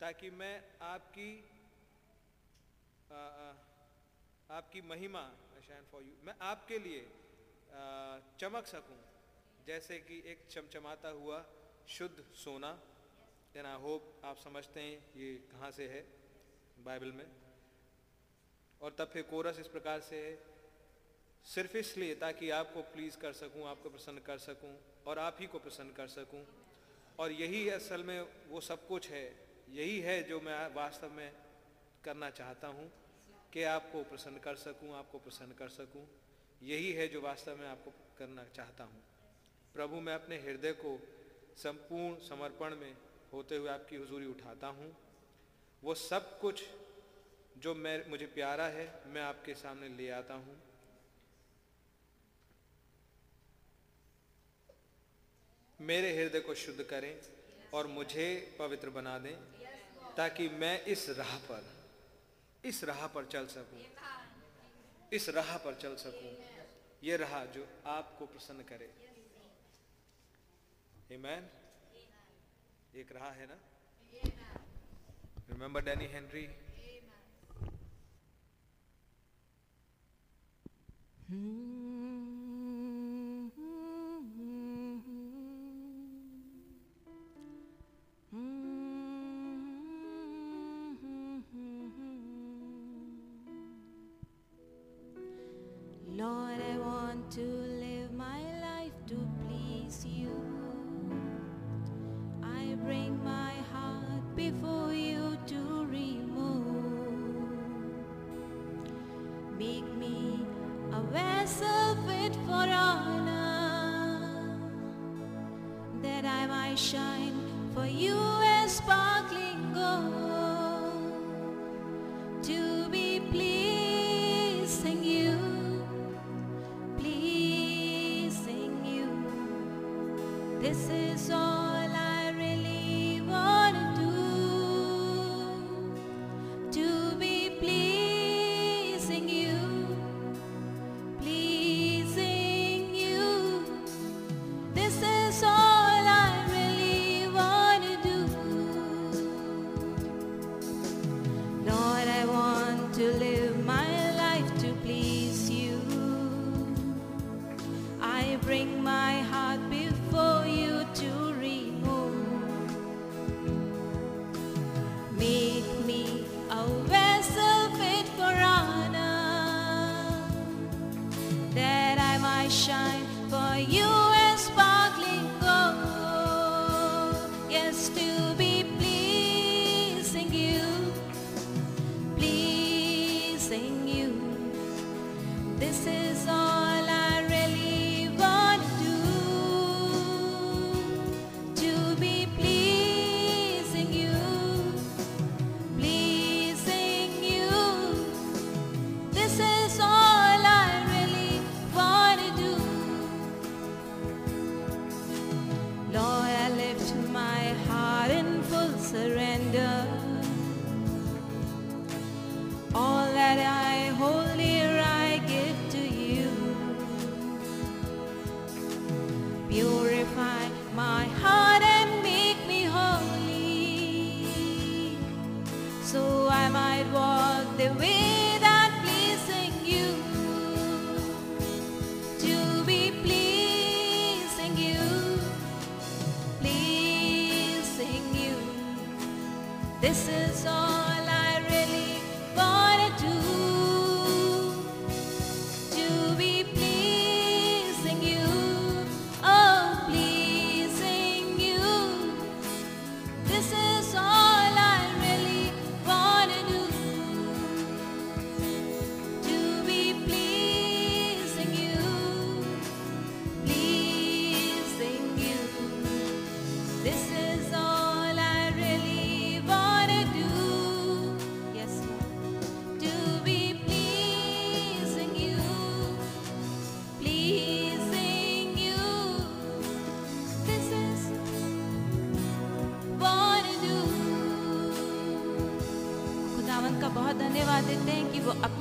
ताकि 0.00 0.30
मैं 0.32 0.54
आपकी 0.84 1.30
आ, 3.10 3.16
आ, 3.16 3.52
आपकी 4.54 4.80
महिमा 4.80 5.20
शाइन 5.66 5.84
फॉर 5.92 6.02
यू 6.02 6.12
मैं 6.26 6.34
आपके 6.42 6.78
लिए 6.78 7.00
चमक 8.40 8.66
सकूँ। 8.66 8.98
जैसे 9.66 9.98
कि 10.00 10.22
एक 10.26 10.46
चमचमाता 10.50 11.08
हुआ, 11.10 11.44
शुद्ध 11.88 12.24
सोना। 12.34 12.70
देन 13.54 13.66
आई 13.66 13.80
होप 13.80 14.20
आप 14.24 14.36
समझते 14.38 14.80
हैं 14.80 14.98
ये 15.16 15.32
कहाँ 15.52 15.70
से 15.70 15.88
है 15.88 16.00
बाइबल 16.84 17.12
में। 17.12 17.26
और 18.80 18.94
तब 18.98 19.10
फिर 19.12 19.22
कोरस 19.30 19.58
इस 19.60 19.68
प्रकार 19.68 20.00
से 20.02 20.24
है। 20.26 20.38
सिर्फ़ 21.46 21.76
इसलिए 21.76 22.14
ताकि 22.16 22.50
आपको 22.52 22.82
प्लीज़ 22.94 23.18
कर 23.18 23.32
सकूँ, 23.34 23.66
आपको 23.68 23.90
प्रसन्न 23.90 24.18
कर 24.26 24.38
सकूँ, 24.40 24.74
और 25.06 25.18
आप 25.18 25.36
ही 25.40 25.46
को 25.46 25.58
प्रसन्न 25.58 25.92
कर 25.92 26.08
सकूँ। 26.08 26.44
और 27.18 27.32
यही 27.32 27.68
असल 27.70 28.02
में 28.02 28.20
वो 28.48 28.60
सब 28.62 28.86
कुछ 28.88 29.10
है। 29.10 29.26
यही 29.70 30.00
है 30.00 30.22
जो 30.22 30.40
मैं 30.40 30.74
वास्तव 30.74 31.10
में 31.12 31.32
करना 32.04 32.30
चाहता 32.30 32.68
हूँ। 32.68 32.90
कि 33.54 33.62
आपको 33.62 34.02
प्रसन्न 34.02 34.38
कर 34.38 34.54
सकूँ, 34.54 34.94
आपको 34.94 35.18
प्रसन्न 35.18 35.52
कर 35.52 35.68
सकूँ। 35.68 36.06
यही 36.62 36.92
है 36.92 37.08
जो 37.08 37.20
वास्तव 37.20 37.56
में 37.56 37.66
आपको 37.68 37.90
करना 38.18 38.44
चाहता 38.56 38.84
हूँ। 38.84 39.02
प्रभु, 39.74 40.00
मैं 40.00 40.14
अपने 40.14 40.36
हृदय 40.36 40.72
को 40.72 40.98
संपूर्ण 41.56 42.16
समर्पण 42.28 42.74
में 42.76 42.96
होते 43.32 43.56
हुए 43.56 43.68
आपकी 43.70 43.96
हुजूरी 43.96 44.26
उठाता 44.26 44.66
हूँ। 44.66 44.90
वो 45.82 45.94
सब 45.94 46.38
कुछ 46.40 46.64
जो 47.58 47.74
मैं, 47.74 48.10
मुझे 48.10 48.26
प्यारा 48.26 48.66
है, 48.66 49.02
मैं 49.06 49.22
आपके 49.22 49.54
सामने 49.54 49.88
ले 49.88 50.10
आता 50.10 50.34
हूँ। 50.34 50.56
मेरे 55.80 56.16
हृदय 56.16 56.40
को 56.40 56.54
शुद्ध 56.54 56.82
करें 56.82 57.14
और 57.74 57.86
मुझे 57.86 58.56
पवित्र 58.58 58.90
बना 58.90 59.18
दें, 59.18 59.36
ताकि 60.16 60.48
मैं 60.48 60.84
इस 60.84 61.08
राह 61.10 61.38
पर 61.38 61.73
इस 62.64 62.84
राह 62.84 63.06
पर 63.06 63.26
चल 63.26 63.46
सकूँ। 63.46 63.82
इस 65.12 65.28
राह 65.28 65.56
पर 65.56 65.74
चल 65.74 65.96
सकूँ। 65.96 66.30
ये 67.04 67.16
राह 67.16 67.44
जो 67.44 67.66
आपको 67.86 68.26
प्रसन्न 68.26 68.62
करे। 68.62 68.90
हिमैन 71.10 71.48
एक 72.94 73.12
राह 73.12 73.30
है 73.30 73.46
ना? 73.46 73.58
रिमेंबर 75.50 75.84
डैनी 75.84 76.06
हेनरी 76.06 76.48
Lord, 81.30 82.33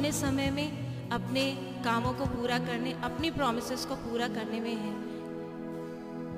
अपने 0.04 0.12
समय 0.12 0.50
में, 0.52 1.10
अपने 1.10 1.44
कामों 1.84 2.12
को 2.14 2.26
पूरा 2.26 2.58
करने, 2.60 2.92
अपनी 3.04 3.30
प्रोमिस 3.32 3.86
को 3.86 3.96
पूरा 3.96 4.28
करने 4.28 4.60
में 4.60 4.76
है। 4.76 4.92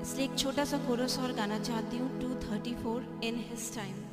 इसलिए 0.01 0.25
एक 0.25 0.37
छोटा 0.39 0.65
सा 0.65 0.77
कोरस 0.77 1.17
और 1.19 1.33
गाना 1.33 1.59
चाहती 1.59 1.97
हूँ 1.97 2.09
two 2.21 2.27
thirty 2.43 2.73
four 2.75 3.21
in 3.23 3.43
his 3.49 3.73
time 3.75 4.04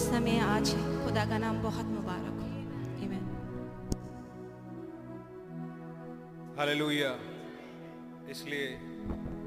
समय 0.00 0.38
आज 0.40 0.70
खुदा 1.04 1.24
का 1.30 1.38
नाम 1.38 1.56
बहुत 1.62 1.86
मुबारक 1.86 2.36
हो। 2.36 2.46
आमीन 3.04 3.24
हालेलुया। 6.58 7.10
इसलिए 8.30 8.68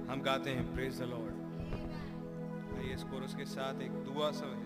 हम 0.09 0.21
गाते 0.25 0.49
हैं 0.49 0.65
प्रेज 0.73 0.99
द 0.99 1.03
लॉर्ड 1.03 1.33
आइए 2.77 2.93
इस 2.93 3.03
कोरस 3.03 3.35
के 3.35 3.45
साथ 3.47 3.81
एक 3.81 3.93
दुआ 4.05 4.29
समय 4.31 4.61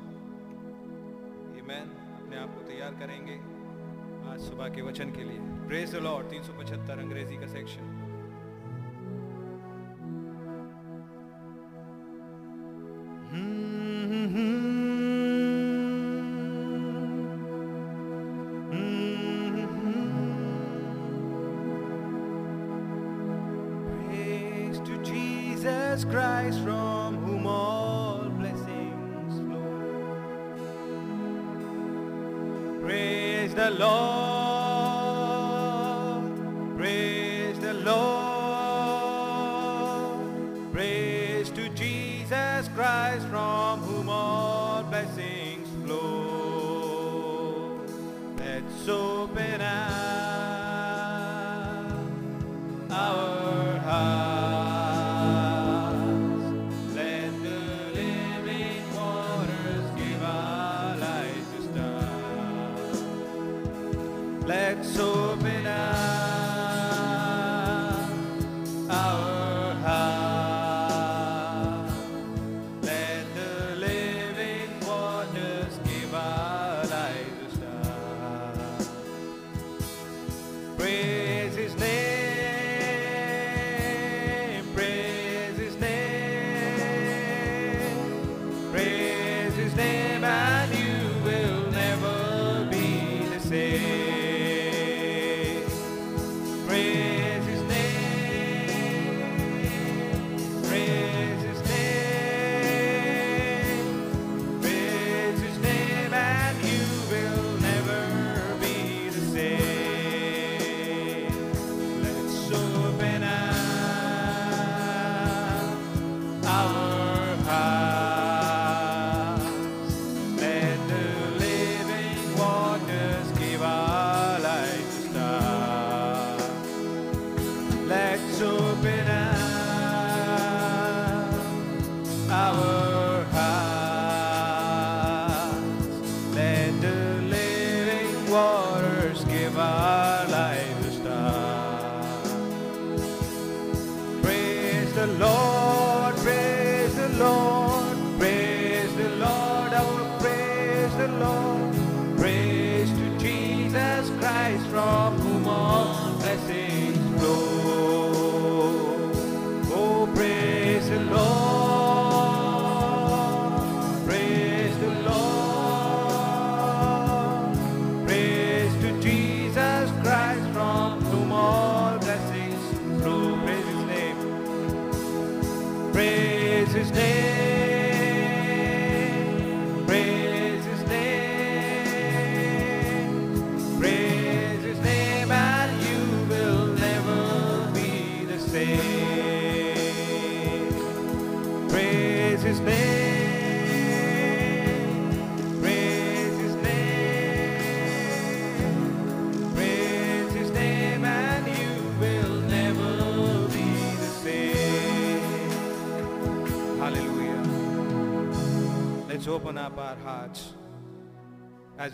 आमीन 1.62 1.90
अपने 2.18 2.38
आप 2.38 2.54
को 2.56 2.62
तैयार 2.68 2.92
करेंगे 3.00 3.38
आज 4.32 4.40
सुबह 4.42 4.68
के 4.76 4.82
वचन 4.82 5.12
के 5.12 5.24
लिए। 5.24 5.40
प्रेज 5.68 5.96
द 5.96 6.04
लॉर्ड 6.04 6.30
375 6.30 7.00
अंग्रेज़ी 7.00 7.38
का 7.38 7.48
section 7.48 7.97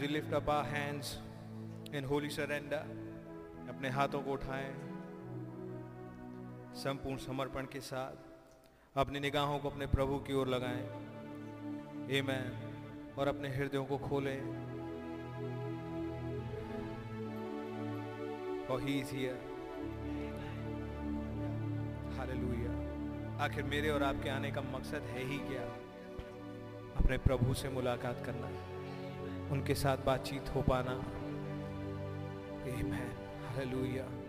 we 0.04 0.10
lift 0.10 0.34
up 0.34 0.49
our 0.49 0.66
hands 0.66 1.18
in 1.93 2.04
holy 2.04 2.30
surrender. 2.30 2.82
अपने 3.70 3.89
हाथों 3.89 4.22
को 4.22 4.32
उठाएँ, 4.32 4.74
संपूर्ण 6.76 7.18
समर्पण 7.18 7.66
के 7.66 7.80
साथ, 7.80 8.16
अपनी 8.97 9.20
निगाहों 9.20 9.60
को 9.60 9.70
अपने 9.70 9.86
प्रभु 9.86 10.18
की 10.18 10.34
ओर 10.34 10.47
लगाएँ, 10.47 10.84
Amen. 12.22 12.51
और 13.20 13.28
अपने 13.28 13.49
हृदयों 13.49 13.86
को 13.86 13.97
खोलें 13.97 14.41
For 18.68 18.80
he 18.80 18.91
is 18.91 19.14
here. 19.14 19.39
Hallelujah. 22.20 22.76
आखिर 23.41 23.64
मेरे 23.64 23.89
और 23.89 24.04
आपके 24.04 24.30
आने 24.30 24.51
का 24.51 24.62
मकसद 24.62 25.01
है 25.01 25.24
ही 25.24 25.38
क्या 25.38 25.64
अपने 26.97 27.18
प्रभु 27.18 27.54
से 27.54 27.70
मुलाकात 27.70 28.26
करना 28.26 28.72
उनके 29.51 29.75
साथ 29.75 29.97
बातचीत 29.97 30.49
हो 30.55 30.61
पाना। 30.61 31.03
Amen. 32.63 33.23
Hallelujah. 33.53 34.23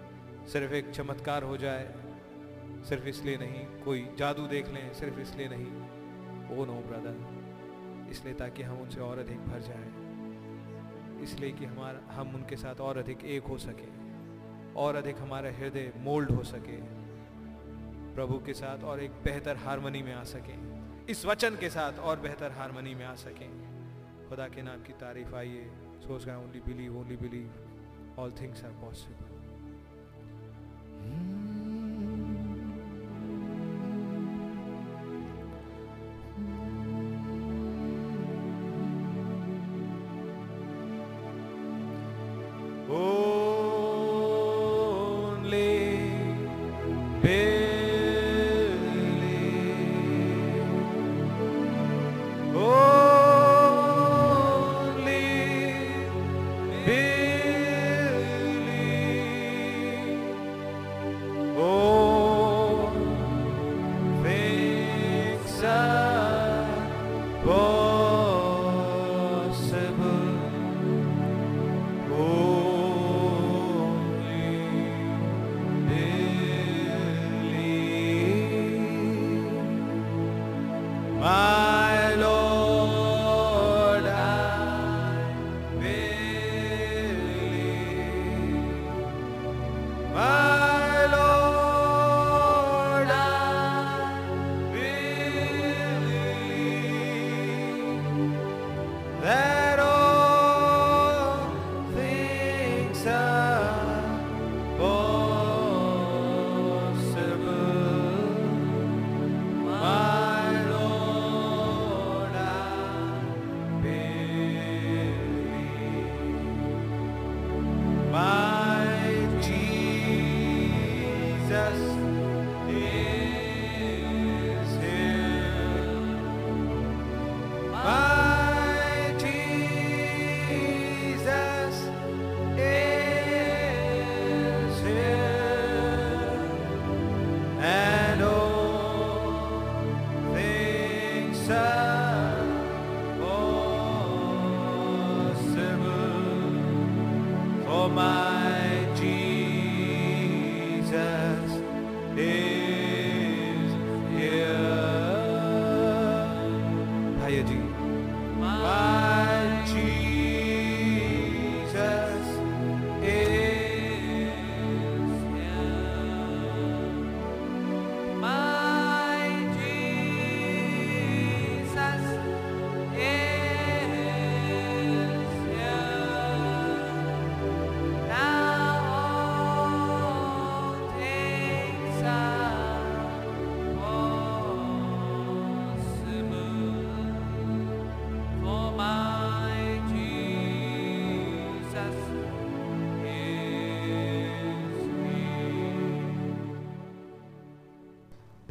सिर्फ़ 0.48 0.72
एक 0.72 0.90
चमत्कार 0.90 1.42
हो 1.42 1.56
जाए, 1.56 1.94
सिर्फ़ 2.88 3.04
इसलिए 3.04 3.36
नहीं, 3.36 3.66
कोई 3.66 4.08
जादू 4.18 4.46
देख 4.46 4.68
लें, 4.68 4.94
सिर्फ़ 4.94 5.18
इसलिए 5.18 5.48
नहीं। 5.48 5.66
ओ 6.58 6.64
नो 6.64 6.74
ब्रदर 6.74 7.44
इसलिए 8.10 8.34
ताकि 8.34 8.62
हम 8.62 8.80
उनसे 8.80 9.00
और 9.00 9.18
अधिक 9.18 9.38
भर 9.38 9.60
जाएँ। 9.60 10.04
इसलिए 11.22 11.52
कि 11.52 11.64
हमारा, 11.64 12.14
हम 12.14 12.34
उनके 12.34 12.56
साथ 12.56 12.80
और 12.80 12.98
अधिक 12.98 13.24
एक 13.24 13.42
हो 13.42 13.58
सके, 13.58 14.04
और 14.74 14.94
अधिक 14.94 15.18
हमारा 15.18 15.50
हृदय 15.50 15.92
मोल्ड 15.96 16.30
हो 16.30 16.44
सके। 16.44 16.76
प्रभु 18.14 18.38
के 18.46 18.54
साथ 18.54 18.84
और 18.84 19.00
एक 19.00 19.10
बेहतर 19.10 19.56
हारमनी 19.56 20.02
में 20.02 20.14
आ 20.14 20.24
सके। 20.24 20.74
इस 21.12 21.26
वचन 21.26 21.56
के 21.56 21.70
साथ 21.70 21.92
और 21.98 22.20
बेहतर 22.20 22.52
हारमनी 22.52 22.94
में 22.94 23.04
आ 23.04 23.14
सके। 23.14 23.63
खुदा 24.34 24.46
के 24.50 24.62
नाम 24.62 24.80
की 24.82 24.92
तारीफ़ 25.00 25.34
आई 25.36 25.48
है। 25.48 25.66
सोच 26.02 26.24
गए 26.24 26.34
only 26.34 26.60
believe 26.60 26.96
only 26.98 27.16
believe 27.16 28.18
all 28.18 28.32
things 28.40 28.64
are 28.64 28.70
possible 28.80 29.30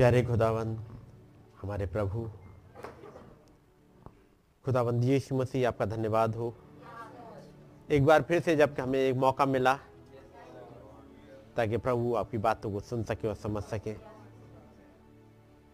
प्यारे 0.04 0.22
खुदावंद, 0.24 0.80
हमारे 1.62 1.86
प्रभु, 1.86 2.30
खुदावंद 4.66 5.04
यीशु 5.04 5.36
मसीह, 5.36 5.68
आपका 5.68 5.86
धन्यवाद 5.86 6.36
हो। 6.36 6.58
एक 7.92 8.06
बार 8.06 8.22
फिर 8.22 8.42
से 8.42 8.56
जब 8.56 8.76
हमें 8.80 9.00
एक 9.00 9.16
मौका 9.16 9.46
मिला, 9.46 9.74
ताकि 11.56 11.78
प्रभु 11.78 12.16
आपकी 12.16 12.38
बातों 12.38 12.72
को 12.72 12.80
सुन 12.80 13.04
सके 13.04 13.28
और 13.28 13.36
समझ 13.36 13.64
सके। 13.64 13.94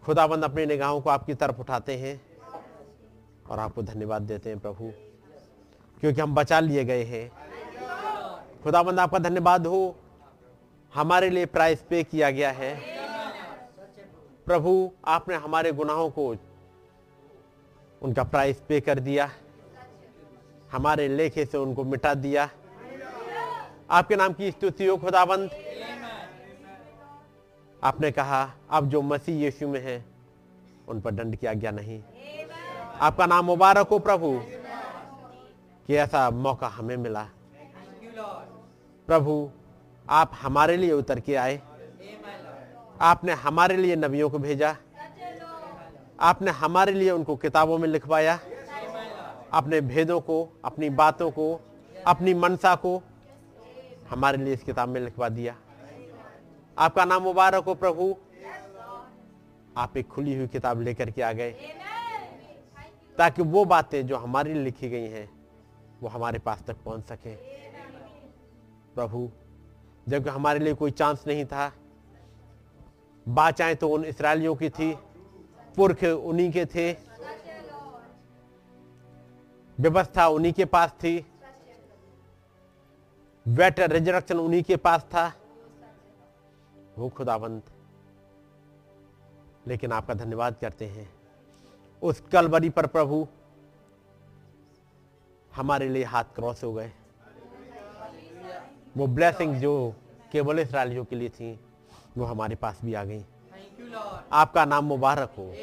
खुदाबंद 0.04 0.44
अपनी 0.44 0.66
निगाहों 0.66 1.02
को 1.02 1.10
आपकी 1.10 1.34
तरफ़ 1.34 1.60
उठाते 1.60 1.98
हैं 1.98 2.22
और 3.50 3.60
आपको 3.60 3.82
धन्यवाद 3.82 4.22
देते 4.22 4.50
हैं 4.50 4.60
प्रभु, 4.60 4.92
क्योंकि 6.00 6.22
हम 6.22 6.36
बचा 6.36 6.60
लिए 6.60 6.84
गए 6.84 7.04
हैं। 7.04 7.32
खुदाबंद 8.64 9.00
आपका 9.00 9.20
धन्यवाद 9.20 9.68
हो। 9.68 9.96
हमारे 10.94 11.30
लिए 11.30 11.46
प्राइस 11.46 11.82
पे 11.82 12.04
किया 12.04 12.32
गया 12.32 12.52
है। 12.52 12.99
प्रभु, 14.50 14.92
आपने 15.06 15.36
हमारे 15.36 15.72
गुनाहों 15.72 16.10
को 16.10 16.36
उनका 18.02 18.24
प्राइस 18.24 18.62
पे 18.70 18.82
कर 18.82 19.00
दिया। 19.00 19.32
हमारे 20.72 21.08
लेखे 21.08 21.46
से 21.46 21.58
उनको 21.58 21.84
मिटा 21.84 22.14
दिया। 22.14 22.50
आपके 23.92 24.16
नाम 24.16 24.34
की 24.34 24.52
स्तुति 24.52 24.86
हो 24.86 24.98
खुदाबंद 24.98 25.52
आपने 27.84 28.12
कहा, 28.12 28.52
अब 28.70 28.90
जो 28.90 29.02
मसीह 29.02 29.36
यीशु 29.36 29.68
में 29.68 29.82
है, 29.82 30.06
उन 30.88 31.02
पर 31.02 31.12
दंड 31.12 31.36
की 31.36 31.48
आज्ञा 31.48 31.72
नहीं। 31.72 32.04
आपका 33.02 33.26
नाम 33.26 33.46
मुबारक 33.46 33.88
हो, 33.88 34.00
प्रभु। 34.00 34.42
कि 35.88 35.96
ऐसा 35.96 36.30
मौका 36.30 36.68
हमें 36.68 36.98
मिला। 36.98 37.30
प्रभु, 39.08 39.52
आप 40.10 40.32
हमारे 40.36 40.78
लिए 40.78 40.92
उतर 40.92 41.20
के 41.20 41.36
आए। 41.36 41.62
आपने 43.02 43.32
हमारे 43.32 43.78
लिए 43.78 43.96
नबियों 43.96 44.30
को 44.30 44.40
भेजा। 44.40 44.76
आपने 46.20 46.52
हमारे 46.52 46.92
लिए 46.92 47.12
उनको 47.12 47.36
किताबों 47.36 47.78
में 47.78 47.88
लिखवाया। 47.88 48.40
अपने 49.54 49.82
भेदों 49.82 50.22
को, 50.22 50.62
अपनी 50.66 50.90
बातों 50.90 51.32
को, 51.32 51.62
अपनी 52.08 52.34
मनसा 52.34 52.76
को 52.76 53.02
हमारे 54.10 54.38
लिए 54.38 54.54
इस 54.54 54.64
किताब 54.64 54.90
में 54.90 55.02
लिखवा 55.02 55.30
दिया। 55.30 55.56
आपका 56.78 57.06
नाम 57.06 57.24
मुबारक 57.24 57.64
हो 57.64 57.76
प्रभु। 57.76 58.16
आप 59.78 59.98
एक 59.98 60.08
खुली 60.08 60.38
हुई 60.38 60.48
किताब 60.48 60.82
लेकर 60.82 61.12
के 61.12 61.22
आ 61.22 61.32
गए। 61.32 61.52
ताकि 63.18 63.42
वो 63.42 63.66
बातें 63.66 64.08
जो 64.08 64.18
हमारे 64.18 64.54
लिए 64.54 64.64
लिखी 64.64 64.90
गई 64.90 65.08
हैं, 65.08 65.32
वो 66.02 66.10
हमारे 66.10 66.40
पास 66.40 66.64
तक 66.68 66.78
पहुँच 66.86 67.06
सके। 67.06 67.36
प्रभु 68.96 69.32
जबकि 70.08 70.30
हमारे 70.30 70.60
लिए 70.60 70.74
कोई 70.74 70.92
चांस 70.92 71.24
नहीं 71.28 71.46
था 71.46 71.74
बाचाएँ 73.30 73.76
तो 73.76 73.90
उन 73.90 74.06
इसराइलियों 74.06 74.56
की 74.56 74.70
थी, 74.70 74.96
पुरख 75.76 76.04
उन्हीं 76.04 76.52
के 76.52 76.66
थे। 76.66 76.94
व्यवस्था 79.80 80.28
उन्हीं 80.28 80.54
के 80.54 80.66
पास 80.66 80.92
थी। 80.92 81.32
बेटर 83.48 83.92
रिजरक्शन 83.92 84.38
उन्हीं 84.38 84.64
के 84.64 84.76
पास 84.76 85.02
था। 85.02 85.34
वो 86.98 87.10
खुदाबंद। 87.10 87.62
लेकिन 89.68 89.92
आपका 89.92 90.14
धन्यवाद 90.14 90.56
करते 90.62 90.86
हैं। 90.86 91.14
उस 92.02 92.22
कलवरी 92.32 92.70
पर 92.70 92.88
प्रभु, 92.88 93.28
हमारे 95.56 95.90
लिए 95.90 96.04
हाथ 96.04 96.24
क्रॉस 96.24 96.64
हो 96.64 96.74
गए। 96.74 96.92
वो 98.98 99.08
ब्लेसिंग 99.08 99.56
जो 99.56 99.96
केवल 100.32 100.60
इसराइलियों 100.60 101.06
के 101.06 101.16
लिए 101.16 101.30
थी। 101.30 101.60
वो 102.20 102.26
हमारे 102.26 102.56
पास 102.56 102.80
भी 102.86 102.94
आ 102.94 103.04
गई। 103.04 103.26
आपका 104.32 104.66
नाम 104.66 104.86
मुबारक 104.86 105.30
हो। 105.38 105.56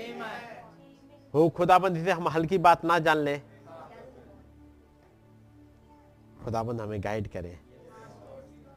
हो 1.34 1.48
खुदाबंद 1.48 2.04
से 2.04 2.11
हम 2.11 2.28
हल्की 2.28 2.59
बात 2.59 2.84
ना 2.84 2.98
जान 2.98 3.16
ले। 3.16 3.38
खुदाबंद 6.44 6.80
हमें 6.80 7.04
गाइड 7.04 7.28
करे। 7.28 7.59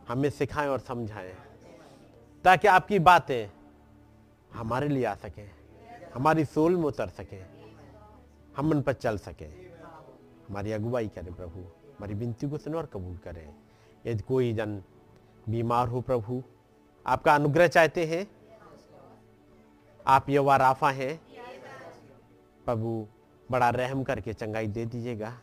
हमें 0.07 0.29
सिखाएँ 0.29 0.67
और 0.67 0.79
समझाएँ। 0.79 1.35
ताकि 2.43 2.67
आपकी 2.67 2.99
बातें 2.99 3.51
हमारे 4.53 4.87
लिए 4.87 5.05
आ 5.05 5.15
सके। 5.15 5.41
हमारी 6.15 6.45
सोल 6.45 6.75
में 6.75 6.83
उतर 6.83 7.07
सके। 7.07 7.41
हम 8.57 8.71
उन 8.71 8.81
पर 8.81 8.93
चल 8.93 9.17
सके। 9.17 9.45
हमारी 9.45 10.71
अगुवाई 10.71 11.07
करें 11.07 11.33
प्रभु। 11.33 11.59
हमारी 11.59 12.13
विनती 12.13 12.49
को 12.49 12.57
सुनो 12.57 12.77
और 12.77 12.85
कबूल 12.85 13.17
करें। 13.17 13.55
यदि 14.05 14.23
कोई 14.23 14.53
जन 14.53 14.83
बीमार 15.49 15.87
हो 15.87 16.01
प्रभु 16.01 16.43
आपका 17.05 17.35
अनुग्रह 17.35 17.67
चाहते 17.67 18.05
हैं? 18.05 18.27
आप 20.07 20.29
यवा 20.29 20.57
राफा 20.57 20.89
हैं? 20.91 21.19
प्रभु, 22.65 23.07
बड़ा 23.51 23.69
रहम 23.69 24.03
करके 24.03 24.33
चंगाई 24.33 24.67
दे 24.67 24.85
दीजिएगा। 24.85 25.41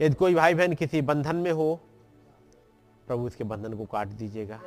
यदि 0.00 0.14
कोई 0.14 0.34
भाई 0.34 0.54
बहन 0.54 0.74
किसी 0.74 1.02
बंधन 1.02 1.36
में 1.36 1.50
हो, 1.50 1.80
प्रभु 3.06 3.26
उसके 3.26 3.44
बंधन 3.44 3.74
को 3.74 3.84
काट 3.84 4.08
दीजिएगा, 4.08 4.60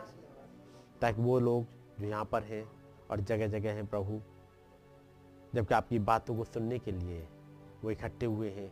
ताकि 1.02 1.22
वो 1.22 1.40
लोग 1.40 1.66
जो 2.00 2.08
यहाँ 2.08 2.26
पर 2.26 2.44
हैं 2.44 2.64
और 3.12 3.20
जगह 3.20 3.48
जगह 3.48 3.72
हैं 3.72 3.86
प्रभु, 3.88 4.20
जबकि 5.56 5.74
आपकी 5.74 6.00
बातों 6.00 6.38
को 6.38 6.44
सुनने 6.44 6.80
के 6.80 6.92
लिए 6.92 7.28
वो 7.84 7.92
इकट्ठे 7.92 8.26
हुए 8.26 8.50
हैं। 8.50 8.72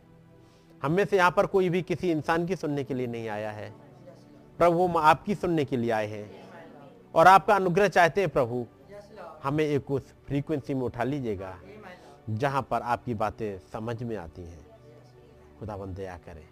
हम 0.82 0.92
में 0.92 1.04
से 1.04 1.16
यहाँ 1.16 1.30
पर 1.30 1.46
कोई 1.46 1.68
भी 1.68 1.82
किसी 1.82 2.10
इंसान 2.10 2.46
की 2.46 2.56
सुनने 2.56 2.84
के 2.84 2.94
लिए 2.94 3.06
नहीं 3.06 3.28
आया 3.28 3.50
है। 3.50 3.70
प्रभु, 4.58 4.86
हम 4.86 4.96
आपकी 4.96 5.34
सुनने 5.34 5.64
के 5.64 5.76
लिए 5.76 5.90
आए 5.90 6.06
हैं। 6.06 6.43
और 7.14 7.26
आपका 7.26 7.56
अनुग्रह 7.56 7.88
चाहते 7.88 8.20
हैं 8.20 8.30
प्रभु 8.30 8.66
हमें 9.42 9.64
एक 9.64 9.90
उस 9.90 10.12
फ्रीक्वेंसी 10.26 10.74
में 10.74 10.82
उठा 10.82 11.04
लीजिएगा 11.04 11.58
जहाँ 12.30 12.62
पर 12.62 12.82
आपकी 12.82 13.14
बातें 13.14 13.58
समझ 13.58 14.02
में 14.02 14.16
आती 14.16 14.42
हैं। 14.42 14.66
खुदाबंद 15.58 15.96
दया 15.96 16.16
करें। 16.18 16.48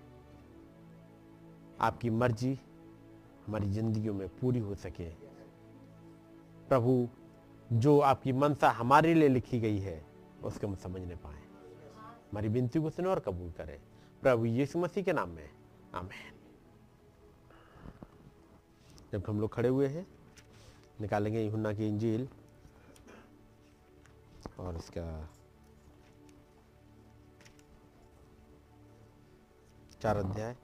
आपकी 1.80 2.10
मर्ज़ी 2.10 2.58
हमारी 3.46 3.66
जिंदगियों 3.66 4.14
में 4.14 4.28
पूरी 4.28 4.58
हो 4.58 4.74
सके। 4.74 5.08
प्रभु 6.68 7.08
जो 7.72 7.98
आपकी 8.00 8.32
मनसा 8.32 8.70
हमारे 8.70 9.14
लिए 9.14 9.28
लिखी 9.28 9.60
गई 9.60 9.78
है 9.78 10.04
उसको 10.42 10.66
हम 10.66 10.74
समझने 10.74 11.14
पाए। 11.14 11.40
हमारी 12.32 12.48
विनती 12.48 12.80
को 12.80 12.90
सुनो 12.90 13.10
और 13.10 13.20
कबूल 13.20 13.50
करें। 13.50 13.78
प्रभु 14.22 14.44
यीशु 14.46 14.78
मसीह 14.78 15.04
के 15.04 15.12
नाम 15.12 15.28
में 15.28 15.48
आमेन। 15.94 16.32
जब 19.12 19.22
हम 19.28 19.40
लोग 19.40 19.54
खड़े 19.54 19.68
हुए 19.68 19.86
हैं 19.86 20.06
निकालेंगे 21.02 21.44
यूहन्ना 21.44 21.72
की 21.72 21.86
इंजील। 21.88 22.28
और 24.58 24.76
इसका 24.76 25.06
चार 30.02 30.16
अध्याय। 30.16 30.56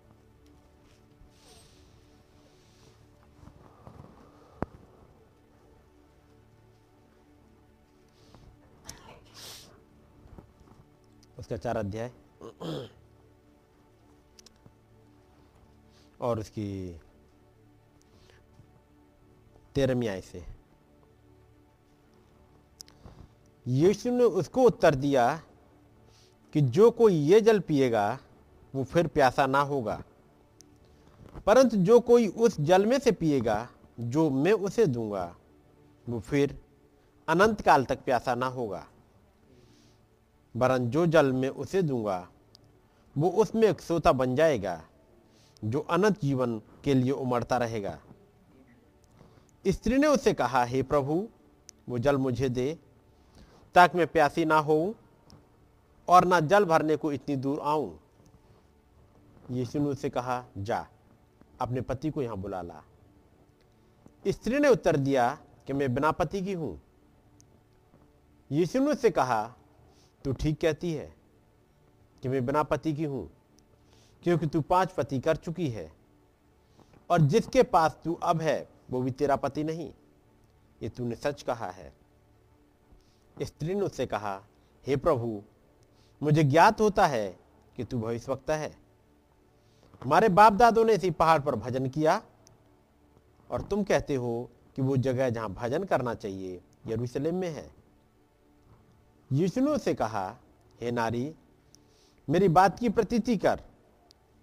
उसका 11.38 11.56
चार 11.56 11.76
अध्याय। 11.76 12.10
और 16.20 16.38
उसकी 16.38 16.68
तेरहवीं 19.78 20.20
से। 20.20 20.44
यीशु 23.66 24.10
ने 24.10 24.24
उसको 24.24 24.62
उत्तर 24.62 24.94
दिया 24.94 25.42
कि 26.52 26.60
जो 26.60 26.90
कोई 26.90 27.14
ये 27.14 27.40
जल 27.40 27.60
पिएगा, 27.60 28.18
वो 28.74 28.84
फिर 28.84 29.06
प्यासा 29.06 29.46
ना 29.46 29.60
होगा। 29.60 30.02
परंतु 31.46 31.76
जो 31.76 32.00
कोई 32.00 32.26
उस 32.26 32.60
जल 32.60 32.86
में 32.86 32.98
से 32.98 33.12
पिएगा, 33.12 33.68
जो 34.00 34.30
मैं 34.30 34.52
उसे 34.52 34.86
दूँगा, 34.86 35.36
वो 36.08 36.20
फिर 36.20 36.60
अनंत 37.28 37.60
काल 37.60 37.84
तक 37.84 37.98
प्यासा 38.04 38.34
ना 38.34 38.46
होगा। 38.46 38.86
वरन 40.56 40.90
जो 40.90 41.06
जल 41.06 41.32
में 41.32 41.48
उसे 41.48 41.82
दूँगा, 41.82 42.28
वो 43.18 43.30
उसमें 43.30 43.62
एक 43.62 43.80
सोता 43.80 44.12
बन 44.12 44.36
जाएगा, 44.36 44.84
जो 45.64 45.80
अनंत 45.80 46.20
जीवन 46.20 46.62
के 46.84 46.94
लिए 46.94 47.10
उमड़ता 47.10 47.56
रहेगा। 47.56 47.98
स्त्री 49.68 49.98
ने 49.98 50.06
उससे 50.06 50.32
कहा, 50.34 50.64
हे 50.64 50.82
प्रभु, 50.82 51.28
वो 51.88 51.98
जल 51.98 52.16
मुझे 52.16 52.48
दे, 52.48 52.78
ताकि 53.74 53.98
मैं 53.98 54.06
प्यासी 54.06 54.44
ना 54.44 54.58
हो 54.58 54.94
और 56.08 56.24
ना 56.24 56.40
जल 56.40 56.64
भरने 56.64 56.96
को 56.96 57.12
इतनी 57.12 57.36
दूर 57.36 57.60
आऊँ। 57.60 58.00
यीशु 59.50 59.78
ने 59.78 59.84
उससे 59.84 60.10
कहा, 60.10 60.44
जा, 60.58 60.86
अपने 61.60 61.80
पति 61.80 62.10
को 62.10 62.22
यहाँ 62.22 62.36
बुला 62.36 62.62
ला। 62.62 62.84
स्त्री 64.28 64.58
ने 64.58 64.68
उत्तर 64.68 64.96
दिया 64.96 65.38
कि, 65.66 65.72
मैं 65.72 65.94
बिना 65.94 66.10
पति 66.10 66.42
की 66.42 66.52
हूँ। 66.52 66.80
यीशु 68.52 68.78
ने 68.78 68.90
उससे 68.90 69.10
कहा, 69.10 69.54
तू 70.24 70.32
ठीक 70.32 70.60
कहती 70.60 70.92
है 70.92 71.14
कि 72.22 72.28
मैं 72.28 72.46
बिना 72.46 72.62
पति 72.62 72.92
की 72.92 73.04
हूँ, 73.04 73.30
क्योंकि 74.22 74.46
तू 74.46 74.60
पाँच 74.60 74.92
पति 74.92 75.18
कर 75.18 75.36
चुकी 75.36 75.68
है 75.68 75.92
और 77.10 77.20
जिसके 77.20 77.62
पास 77.62 77.98
तू 78.04 78.14
अब 78.14 78.40
है 78.40 78.77
वो 78.90 79.02
भी 79.02 79.10
तेरा 79.10 79.36
पति 79.36 79.64
नहीं। 79.64 79.92
ये 80.82 80.88
तूने 80.88 81.16
सच 81.16 81.42
कहा 81.42 81.70
है। 81.70 81.92
स्त्री 83.42 83.74
ने 83.74 83.80
उससे 83.80 84.06
कहा, 84.06 84.42
हे 84.86 84.96
प्रभु, 84.96 85.42
मुझे 86.22 86.44
ज्ञात 86.44 86.80
होता 86.80 87.06
है 87.06 87.38
कि 87.76 87.84
तू 87.84 88.00
भविष्यवक्ता 88.00 88.56
है। 88.56 88.76
हमारे 90.02 90.28
बाप 90.28 90.52
दादों 90.52 90.84
ने 90.84 90.94
इसी 90.94 91.10
पहाड़ 91.10 91.40
पर 91.40 91.56
भजन 91.56 91.88
किया 91.88 92.22
और 93.50 93.62
तुम 93.62 93.84
कहते 93.84 94.14
हो 94.14 94.50
कि 94.76 94.82
वो 94.82 94.96
जगह 94.96 95.30
जहाँ 95.30 95.50
भजन 95.50 95.84
करना 95.84 96.14
चाहिए, 96.14 96.60
यरूशलेम 96.86 97.34
में 97.34 97.50
है। 97.50 97.70
यीशु 99.32 99.60
ने 99.60 99.70
उससे 99.70 99.94
कहा, 99.94 100.36
हे 100.80 100.90
नारी, 100.90 101.34
मेरी 102.30 102.48
बात 102.48 102.78
की 102.78 102.88
प्रतीति 102.88 103.36
कर 103.36 103.60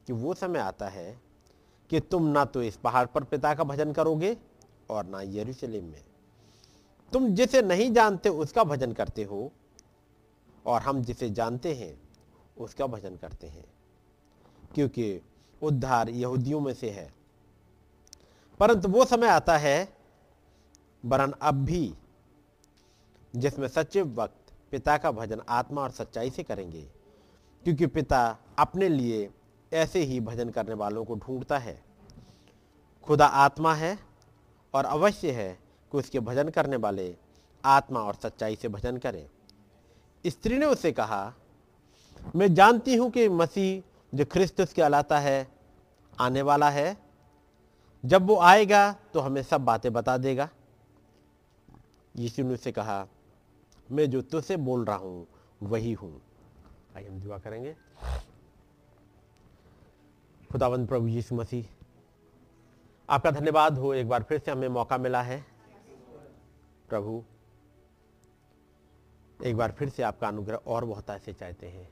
कि 0.08 0.14
वो 0.14 0.34
समय 0.34 0.60
आता 0.60 0.88
है 0.88 1.25
कि 1.90 2.00
तुम 2.00 2.28
ना 2.28 2.46
तो 2.46 2.64
इस 2.64 2.78
पहाड़ 2.78 3.06
पर 3.06 3.24
पिता 3.24 3.56
का 3.56 3.64
भजन 3.64 3.94
करोगे 3.94 4.38
और 4.90 5.06
ना 5.06 5.22
यरूशलेम 5.22 5.86
में। 5.86 6.04
तुम 7.14 7.28
जिसे 7.28 7.62
नहीं 7.62 7.94
जानते 7.94 8.30
उसका 8.30 8.64
भजन 8.64 8.94
करते 8.94 9.24
हो 9.24 9.52
और 10.66 10.82
हम 10.82 11.02
जिसे 11.02 11.30
जानते 11.30 11.74
हैं 11.74 12.02
उसका 12.58 12.88
भजन 12.88 13.16
करते 13.16 13.48
हैं। 13.48 13.66
क्योंकि 14.76 15.22
उद्धार 15.64 16.10
यहूदियों 16.10 16.60
में 16.60 16.74
से 16.74 16.90
है। 16.90 17.14
परंतु 18.60 18.88
वो 18.88 19.06
समय 19.06 19.28
आता 19.28 19.58
है, 19.58 19.98
वरन 21.06 21.34
अब 21.42 21.56
भी, 21.56 21.96
जिसमें 23.36 23.68
सच्चे 23.68 24.02
वक्त 24.02 24.54
पिता 24.72 24.98
का 24.98 25.12
भजन 25.12 25.42
आत्मा 25.50 25.82
और 25.82 25.92
सच्चाई 25.92 26.30
से 26.30 26.44
करेंगे। 26.44 26.82
क्योंकि 27.64 27.86
पिता 27.86 28.38
अपने 28.60 28.90
लिए 28.90 29.30
ऐसे 29.72 30.00
ही 30.00 30.20
भजन 30.20 30.50
करने 30.50 30.74
वालों 30.74 31.06
को 31.06 31.16
ढूंढता 31.16 31.58
है। 31.58 31.78
खुदा 33.04 33.26
आत्मा 33.26 33.74
है 33.74 33.98
और 34.74 34.86
अवश्य 34.86 35.32
है 35.32 35.52
कि 35.92 35.98
उसके 35.98 36.20
भजन 36.20 36.50
करने 36.50 36.76
वाले 36.76 37.16
आत्मा 37.64 38.00
और 38.00 38.16
सच्चाई 38.16 38.56
से 38.56 38.68
भजन 38.68 38.98
करें। 38.98 39.26
स्त्री 40.26 40.58
ने 40.58 40.66
उससे 40.66 40.92
कहा, 40.92 41.34
मैं 42.36 42.54
जानती 42.54 42.96
हूँ 42.96 43.10
कि 43.12 43.30
मसीह 43.30 44.18
जो 44.18 44.26
ख्रिस्तुस 44.26 44.80
अलाता 44.80 45.20
है, 45.20 45.48
आने 46.20 46.42
वाला 46.42 46.70
है। 46.70 46.98
जब 48.04 48.26
वो 48.28 48.38
आएगा 48.40 48.92
तो 49.14 49.20
हमें 49.20 49.44
सब 49.44 49.66
बातें 49.66 49.94
बता 49.94 50.18
देगा। 50.18 50.50
यीशु 52.16 52.44
ने 52.44 52.54
उससे 52.54 52.72
कहा, 52.72 53.08
मैं 53.92 54.10
जो 54.10 54.22
तुझसे 54.22 54.58
बोल 54.58 54.86
रहा 54.86 54.96
हूँ, 54.96 55.28
वही 55.64 55.94
हूँ। 55.94 56.22
आइए 56.98 57.08
हम 57.08 57.20
दुआ 57.20 57.38
करेंगे। 57.38 57.76
खुदावंद 60.56 60.88
प्रभु 60.88 61.08
यीशु 61.08 61.36
मसीह। 61.36 61.66
आपका 63.10 63.32
धन्यवाद 63.32 63.78
हो, 63.78 63.94
एक 63.94 64.10
बार 64.10 64.24
फिर 64.24 64.40
से 64.40 64.52
हमें 64.52 64.68
मौका 64.68 64.98
मिला 64.98 65.22
है। 65.22 65.46
प्रभु, 66.90 67.24
एक 69.44 69.58
बार 69.58 69.72
फिर 69.72 69.90
से 69.90 70.04
आपका 70.04 70.28
अनुग्रह 70.28 70.58
और 70.58 70.86
बहुत 70.86 71.10
ऐसे 71.10 71.34
चाहते 71.34 71.68
हैं। 71.68 71.90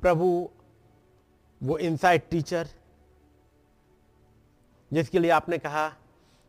प्रभु, 0.00 0.50
वो 1.62 1.78
इनसाइड 1.78 2.22
टीचर 2.30 2.68
जिसके 4.92 5.18
लिए 5.18 5.30
आपने 5.30 5.58
कहा, 5.58 5.96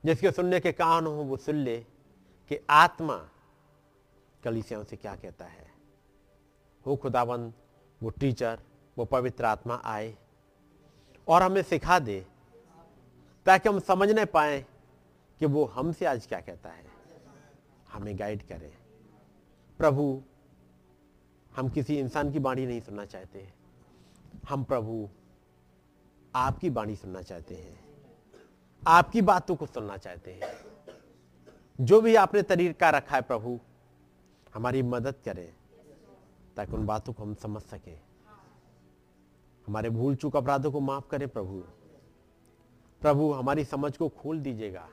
जिसके 0.05 0.31
सुनने 0.31 0.59
के 0.59 0.71
कान 0.71 1.05
हो, 1.05 1.11
वो 1.11 1.37
सुन 1.37 1.55
ले 1.55 1.79
कि 2.49 2.59
आत्मा 2.69 3.29
कलिसियाओं 4.43 4.83
से 4.83 4.95
क्या 4.95 5.15
कहता 5.15 5.45
है। 5.45 5.71
हो 6.85 6.95
खुदाबंद 6.95 7.53
वो 8.03 8.09
टीचर 8.09 8.59
वो 8.97 9.05
पवित्र 9.05 9.45
आत्मा 9.45 9.81
आए। 9.85 10.17
और 11.31 11.43
हमें 11.43 11.61
सिखा 11.61 11.99
दे 11.99 12.25
ताकि 13.45 13.69
हम 13.69 13.79
समझने 13.79 14.25
पाए 14.25 14.65
कि 15.39 15.45
वो 15.45 15.65
हमसे 15.65 16.05
आज 16.05 16.27
क्या 16.27 16.39
कहता 16.41 16.69
है। 16.69 16.85
हमें 17.91 18.19
गाइड 18.19 18.47
करे। 18.47 18.77
प्रभु, 19.77 20.23
हम 21.55 21.69
किसी 21.69 21.99
इंसान 21.99 22.31
की 22.31 22.39
बाणी 22.39 22.65
नहीं 22.65 22.81
सुनना 22.81 23.05
चाहते 23.05 23.53
हम 24.49 24.63
प्रभु, 24.63 25.09
आपकी 26.35 26.69
बाणी 26.69 26.95
सुनना 26.95 27.21
चाहते 27.21 27.55
हैं। 27.55 27.79
आपकी 28.87 29.21
बातों 29.21 29.55
को 29.55 29.65
सुनना 29.65 29.97
चाहते 29.97 30.33
हैं। 30.33 30.53
जो 31.81 32.01
भी 32.01 32.15
आपने 32.15 32.41
तरीका 32.41 32.89
रखा 32.89 33.15
है 33.15 33.21
प्रभु, 33.21 33.59
हमारी 34.53 34.81
मदद 34.81 35.15
करें 35.25 35.53
ताकि 36.57 36.71
उन 36.71 36.85
बातों 36.85 37.13
को 37.13 37.23
हम 37.23 37.35
समझ 37.35 37.61
सके। 37.61 38.10
हमारे 39.67 39.89
भूल 39.89 40.15
चूक 40.15 40.35
अपराधों 40.35 40.71
को 40.71 40.79
माफ़ 40.79 41.07
करें 41.09 41.29
प्रभु। 41.29 41.63
प्रभु, 43.01 43.31
हमारी 43.31 43.63
समझ 43.63 43.97
को 43.97 44.09
खोल 44.09 44.39
दीजिएगा। 44.39 44.87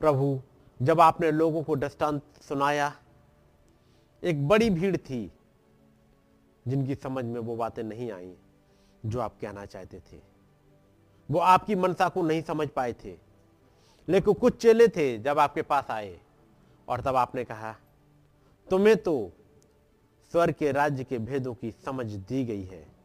प्रभु, 0.00 0.40
जब 0.82 1.00
आपने 1.00 1.30
लोगों 1.30 1.62
को 1.62 1.76
दृष्टांत 1.76 2.22
सुनाया, 2.42 2.92
एक 4.22 4.48
बड़ी 4.48 4.70
भीड़ 4.70 4.96
थी, 4.96 5.32
जिनकी 6.68 6.94
समझ 6.94 7.24
में 7.24 7.40
वो 7.40 7.56
बातें 7.56 7.82
नहीं 7.82 8.12
आई, 8.12 8.34
जो 9.06 9.20
आप 9.20 9.38
कहना 9.40 9.66
चाहते 9.66 10.00
थे। 10.00 10.20
वो 11.30 11.38
आपकी 11.38 11.74
मनसा 11.74 12.08
को 12.08 12.22
नहीं 12.22 12.42
समझ 12.42 12.68
पाए 12.68 12.92
थे, 12.92 13.16
लेकिन 14.08 14.34
कुछ 14.34 14.56
चेले 14.62 14.88
थे 14.88 15.18
जब 15.18 15.38
आपके 15.38 15.62
पास 15.62 15.90
आए, 15.90 16.20
और 16.88 17.00
तब 17.00 17.16
आपने 17.16 17.44
कहा, 17.44 17.74
तुम्हें 18.70 18.96
तो 18.96 19.32
स्वर 20.32 20.52
के 20.52 20.72
राज्य 20.72 21.04
के 21.04 21.18
भेदों 21.18 21.54
की 21.54 21.70
समझ 21.70 22.06
दी 22.06 22.44
गई 22.44 22.64
है। 22.64 22.95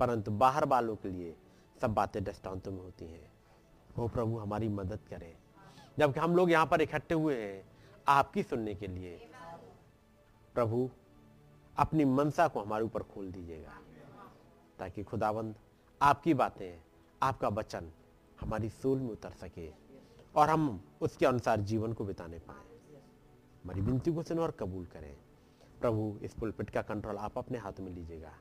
परंतु 0.00 0.30
बाहर 0.30 0.64
वालों 0.64 0.96
के 0.96 1.08
लिए 1.08 1.36
सब 1.80 1.94
बातें 1.94 2.24
दृष्टांतों 2.24 2.72
में 2.72 2.82
होती 2.82 3.04
हैं। 3.04 3.32
वो 3.98 4.08
प्रभु, 4.08 4.38
हमारी 4.38 4.68
मदद 4.68 4.98
करें। 5.10 5.36
जबकि 5.98 6.20
हम 6.20 6.36
लोग 6.36 6.50
यहाँ 6.50 6.66
पर 6.66 6.80
इकट्ठे 6.80 7.14
हुए 7.14 7.36
हैं 7.36 7.64
आपकी 8.08 8.42
सुनने 8.42 8.74
के 8.74 8.86
लिए। 8.86 9.30
प्रभु, 10.54 10.90
अपनी 11.76 12.04
मनसा 12.04 12.48
को 12.48 12.60
हमारे 12.60 12.84
ऊपर 12.84 13.02
खोल 13.02 13.30
दीजिएगा, 13.32 13.78
ताकि 14.78 15.02
खुदावंद, 15.02 15.54
आपकी 16.02 16.34
बातें, 16.34 16.82
आपका 17.22 17.48
वचन 17.48 17.90
हमारी 18.40 18.68
सूल 18.68 18.98
में 18.98 19.10
उतर 19.10 19.30
सके 19.30 19.72
और 20.36 20.50
हम 20.50 20.84
उसके 21.00 21.26
अनुसार 21.26 21.60
जीवन 21.60 21.92
को 21.92 22.04
बिताने 22.04 22.38
पाए। 22.38 22.64
हमारी 23.64 23.80
विनती 23.80 24.12
को 24.14 24.22
सुनो 24.22 24.42
और 24.42 24.50
कबूल 24.50 24.86
करें। 24.86 25.16
प्रभु, 25.80 26.18
इस 26.22 26.34
पुलपिट 26.34 26.70
का 26.70 26.82
कंट्रोल 26.82 27.16
आप 27.16 27.38
अपने 27.38 27.58
हाथ 27.58 27.80
में 27.80 27.90
लीजिएगा। 27.90 28.32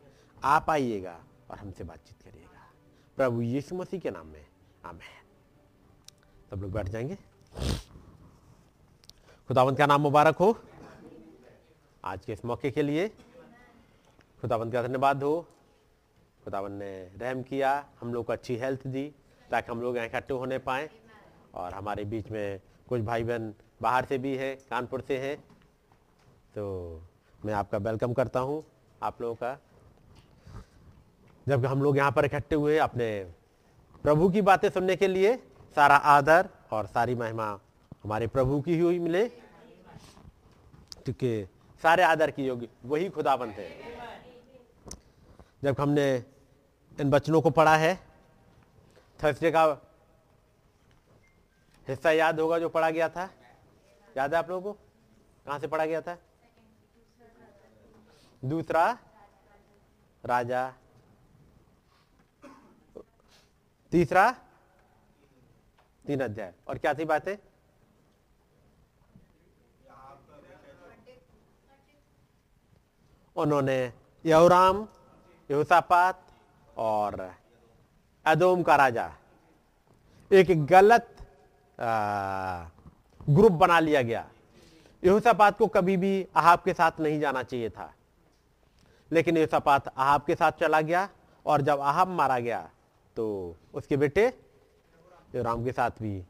आप 0.44 0.69
आइएगा 0.69 1.23
और 1.49 1.57
हमसे 1.57 1.84
बातचीत 1.84 2.21
करिएगा। 2.21 2.65
प्रभु 3.15 3.41
यीशु 3.41 3.76
मसीह 3.76 3.99
के 3.99 4.11
नाम 4.11 4.27
में, 4.27 4.45
आमेन। 4.85 5.26
सब 6.49 6.61
लोग 6.61 6.71
बैठ 6.71 6.89
जाएँगे। 6.89 7.17
खुदावंत 9.47 9.77
का 9.77 9.85
नाम 9.85 10.01
मुबारक 10.01 10.35
हो। 10.35 10.57
आज 12.03 12.26
के 12.26 12.34
इस 12.34 12.45
मौके 12.45 12.71
के 12.71 12.81
लिए 12.81 13.07
खुदावंत 14.41 14.73
का 14.73 14.84
धन्यवाद 14.84 15.23
हो। 15.23 15.45
खुदावन 16.43 16.71
ने 16.71 17.11
रहम 17.17 17.43
किया, 17.43 17.89
हम 18.01 18.13
लोग 18.13 18.26
को 18.26 18.34
अच्छी 18.34 18.55
हेल्थ 18.55 18.88
दी 18.88 19.15
ताकि 19.51 19.71
हम 19.71 19.81
लोग 19.81 19.97
इकट्ठे 19.97 20.34
होने 20.34 20.57
पाए 20.57 20.89
और 21.53 21.73
हमारे 21.73 22.05
बीच 22.05 22.30
में 22.31 22.61
कुछ 22.89 23.01
भाई 23.01 23.23
बहन 23.23 23.53
बाहर 23.81 24.05
से 24.05 24.17
भी 24.17 24.35
हैं, 24.38 24.57
कानपुर 24.69 25.01
से 25.01 25.17
हैं। 25.17 25.38
तो 26.55 26.63
मैं 27.45 27.53
आपका 27.53 27.77
वेलकम 27.77 28.13
करता 28.13 28.39
हूँ 28.39 28.63
आप 29.03 29.21
लोगों 29.21 29.35
का। 29.35 29.57
जब 31.49 31.65
हम 31.65 31.81
लोग 31.84 31.97
यहाँ 31.97 32.11
पर 32.11 32.26
इकट्ठे 32.26 32.55
हुए 32.55 32.77
अपने 32.77 33.07
प्रभु 34.03 34.30
की 34.30 34.41
बातें 34.41 34.69
सुनने 34.69 34.95
के 34.95 35.07
लिए, 35.07 35.35
सारा 35.76 35.95
आदर 35.95 36.49
और 36.71 36.88
सारी 36.88 37.15
महिमा 37.15 37.59
हमारे 38.03 38.27
प्रभु 38.27 38.61
की 38.61 38.73
ही 38.73 38.80
हुई 38.80 38.99
मिले। 38.99 39.27
क्योंकि 41.05 41.47
सारे 41.84 42.03
आदर 42.03 42.31
की 42.31 42.45
योग्य, 42.45 42.67
वही 42.85 43.09
खुदाबंद 43.09 43.49
है। 43.49 43.69
जब 45.63 45.76
हमने 45.80 46.23
इन 46.99 47.11
वचनों 47.11 47.41
को 47.41 47.49
पढ़ा 47.49 47.76
है, 47.76 47.99
थर्सडे 49.23 49.51
का 49.51 49.63
हिस्सा 51.88 52.11
याद 52.11 52.39
होगा 52.39 52.59
जो 52.59 52.69
पढ़ा 52.69 52.89
गया 52.89 53.09
था। 53.09 53.30
याद 54.17 54.34
है 54.34 54.39
आप 54.39 54.49
लोगों 54.49 54.73
को? 54.73 54.80
कहाँ 55.45 55.59
से 55.59 55.67
पढ़ा 55.67 55.85
गया 55.85 56.01
था? 56.01 56.17
दूसरा 58.45 58.97
राजा 60.26 60.73
तीसरा? 63.91 64.32
तीन 66.06 66.22
अध्याय। 66.22 66.53
और 66.68 66.78
क्या 66.78 66.94
थी 66.94 67.06
बातें? 67.06 67.36
उन्होंने 73.36 73.94
यहोराम 74.26 74.88
यहोसापात 75.49 76.26
और 76.78 77.32
अदोम 78.26 78.64
का 78.64 78.76
राजा 78.76 79.11
एक 80.32 80.66
गलत 80.66 81.16
ग्रुप 83.30 83.52
बना 83.52 83.80
लिया 83.80 84.02
गया। 84.02 84.28
यहोसापात 85.03 85.57
को 85.57 85.68
कभी 85.68 85.95
भी 85.98 86.24
अहाब 86.36 86.60
के 86.60 86.74
साथ 86.74 86.99
नहीं 86.99 87.20
जाना 87.20 87.44
चाहिए 87.44 87.70
था। 87.70 87.94
लेकिन 89.11 89.38
यहोसापात 89.38 89.88
अहाब 89.88 90.24
के 90.24 90.36
साथ 90.36 90.52
चला 90.52 90.82
गया 90.82 91.07
और 91.45 91.61
जब 91.61 91.80
अहाब 91.80 92.07
मारा 92.07 92.40
गया 92.40 92.70
तो 93.19 93.55
उसके 93.73 93.97
बेटे 93.97 94.27
राम 95.35 95.63
के 95.65 95.71
साथ 95.71 95.91
भी 96.01 96.21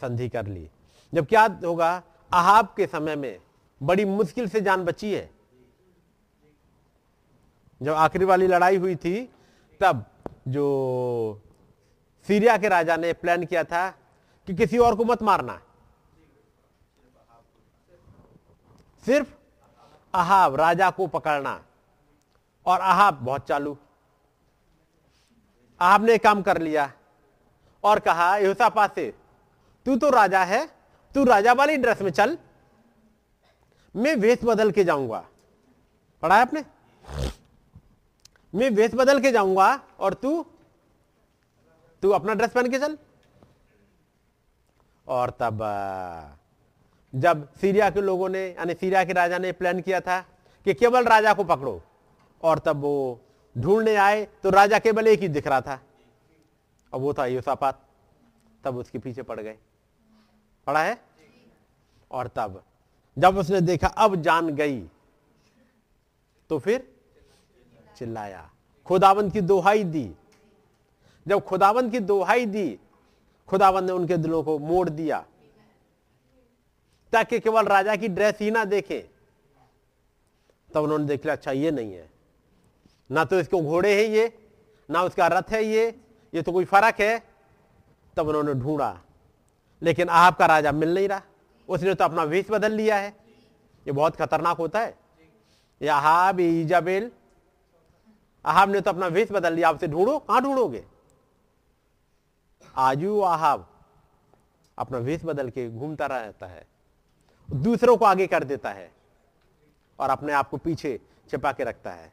संधि 0.00 0.28
कर 0.28 0.46
ली। 0.46 0.68
जब 1.14 1.26
क्या 1.26 1.42
होगा, 1.64 2.02
अहाब 2.32 2.66
के 2.76 2.86
समय 2.86 3.16
में 3.16 3.38
बड़ी 3.82 4.04
मुश्किल 4.04 4.48
से 4.48 4.60
जान 4.60 4.84
बची 4.84 5.12
है। 5.14 5.30
जब 7.82 7.92
आखिरी 7.92 8.24
वाली 8.24 8.46
लड़ाई 8.46 8.76
हुई 8.76 8.96
थी, 8.96 9.22
तब 9.80 10.04
जो 10.48 11.42
सीरिया 12.28 12.56
के 12.58 12.68
राजा 12.68 12.96
ने 12.96 13.12
प्लान 13.12 13.44
किया 13.44 13.64
था 13.64 13.88
कि 14.48 14.54
किसी 14.54 14.78
और 14.78 14.96
को 14.96 15.04
मत 15.04 15.22
मारना। 15.22 15.60
सिर्फ़ 19.04 19.34
अहाब 20.14 20.54
राजा 20.54 20.90
को 20.90 21.06
पकड़ना 21.06 21.60
और 22.66 22.80
अहाब 22.80 23.14
बहुत 23.14 23.46
चालू। 23.46 23.76
अहाब 25.80 26.04
ने 26.04 26.18
काम 26.18 26.42
कर 26.42 26.60
लिया। 26.60 26.92
और 27.84 27.98
कहा 27.98 28.36
युसापा 28.36 28.86
से, 28.86 29.12
तू 29.86 29.96
तो 29.96 30.10
राजा 30.10 30.42
है, 30.44 30.66
तू 31.14 31.24
राजा 31.24 31.52
वाली 31.52 31.76
ड्रेस 31.76 32.00
में 32.02 32.10
चल। 32.10 32.38
मैं 33.94 34.14
वेश 34.16 34.38
बदल 34.44 34.70
के 34.70 34.84
जाऊँगा। 34.84 35.24
पढ़ा 36.22 36.36
आपने? 36.36 36.64
मैं 38.54 38.70
वेश 38.70 38.94
बदल 38.94 39.20
के 39.20 39.30
जाऊँगा 39.32 39.68
और 40.00 40.14
तू 40.14 40.44
तू 42.02 42.10
अपना 42.10 42.34
ड्रेस 42.34 42.50
पहन 42.50 42.70
के 42.70 42.78
चल। 42.78 42.98
और 45.06 45.30
तब, 45.30 45.58
जब 47.14 47.48
सीरिया 47.54 47.90
के 47.90 48.00
लोगों 48.00 48.28
ने, 48.28 48.46
यानी 48.48 48.74
सीरिया 48.74 49.04
के 49.04 49.12
राजा 49.12 49.38
ने 49.38 49.52
प्लान 49.52 49.80
किया 49.80 50.00
था 50.00 50.20
कि 50.66 50.74
केवल 50.74 51.04
राजा 51.04 51.32
को 51.34 51.44
पकड़ो, 51.44 51.80
और 52.42 52.58
तब 52.58 52.76
वो 52.76 53.20
ढूँढने 53.58 53.94
आए 53.96 54.24
तो 54.42 54.50
राजा 54.50 54.78
केवल 54.78 55.08
एक 55.08 55.20
ही 55.20 55.28
दिख 55.28 55.46
रहा 55.46 55.60
था। 55.60 55.80
और 56.92 57.00
वो 57.00 57.12
था 57.14 57.26
यूसापात 57.26 57.80
तब 58.64 58.76
उसके 58.76 58.98
पीछे 58.98 59.22
पड़ 59.22 59.40
गए। 59.40 59.56
पड़ा 60.66 60.82
है? 60.82 60.98
और 62.10 62.28
तब, 62.28 62.62
जब 63.16 63.38
उसने 63.38 63.60
देखा, 63.60 63.88
अब 63.88 64.14
जान 64.16 64.48
गई 64.50 64.80
तो 66.50 66.58
फिर 66.58 66.86
चिल्लाया। 67.96 68.50
खुदावंत 68.86 69.32
की 69.32 69.40
दोहाई 69.40 69.84
दी। 69.84 70.10
जब 71.26 71.40
खुदावंत 71.40 71.92
की 71.92 72.00
दोहाई 72.00 72.46
दी 72.46 72.78
खुदावंत 73.48 73.84
ने 73.84 73.92
उनके 73.92 74.16
दिलों 74.16 74.42
को 74.42 74.58
मोड़ 74.58 74.88
दिया, 74.88 75.24
ताकि 77.12 77.40
केवल 77.40 77.66
राजा 77.66 77.96
की 77.96 78.08
ड्रेस 78.08 78.38
ही 78.40 78.50
ना 78.50 78.64
देखे। 78.64 78.98
तब 80.70 80.82
उन्होंने 80.82 81.04
देख 81.04 81.24
लिया 81.24 81.34
अच्छा 81.34 81.52
ये 81.52 81.70
नहीं 81.70 81.92
है। 81.92 82.08
ना 83.10 83.24
तो 83.24 83.40
इसको 83.40 83.62
घोड़े 83.62 84.02
हैं 84.02 84.10
ये, 84.10 84.50
ना 84.90 85.02
उसका 85.02 85.26
रथ 85.26 85.50
है 85.50 85.64
ये 85.64 86.00
ये 86.34 86.42
तो 86.42 86.52
कोई 86.52 86.64
फ़र्क 86.64 87.00
है। 87.00 87.18
तब 88.16 88.28
उन्होंने 88.28 88.54
ढूंढा। 88.54 89.00
लेकिन 89.82 90.08
आहब 90.08 90.34
का 90.34 90.46
राजा 90.46 90.72
मिल 90.72 90.94
नहीं 90.94 91.08
रहा। 91.08 91.22
उसने 91.68 91.94
तो 91.94 92.04
अपना 92.04 92.22
वेश 92.22 92.50
बदल 92.50 92.72
लिया 92.72 92.96
है। 92.96 93.16
ये 93.86 93.92
बहुत 93.92 94.16
खतरनाक 94.16 94.56
होता 94.56 94.80
है। 94.80 94.98
ये 95.82 95.88
अहाब 95.88 96.40
ईजाबेल 96.40 97.10
अहाब 98.44 98.70
ने 98.70 98.80
तो 98.80 98.90
अपना 98.90 99.06
वेश 99.06 99.32
बदल 99.32 99.52
लिया। 99.52 99.68
आपसे 99.68 99.88
ढूंढो। 99.88 100.18
कहाँ 100.18 100.42
ढूंढोगे? 100.42 100.84
आजू 102.76 103.20
आहाब 103.20 103.68
अपना 104.78 104.98
वेश 104.98 105.24
बदल 105.24 105.50
के 105.50 105.70
घूमता 105.70 106.06
रहता 106.06 106.46
है। 106.46 106.66
दूसरों 107.50 107.96
को 107.96 108.04
आगे 108.04 108.26
कर 108.26 108.44
देता 108.44 108.70
है। 108.70 108.92
और 109.98 110.10
अपने 110.10 110.32
आप 110.32 110.48
को 110.48 110.56
पीछे 110.56 111.00
छिपा 111.30 111.52
के 111.52 111.64
रखता 111.64 111.90
है। 111.90 112.12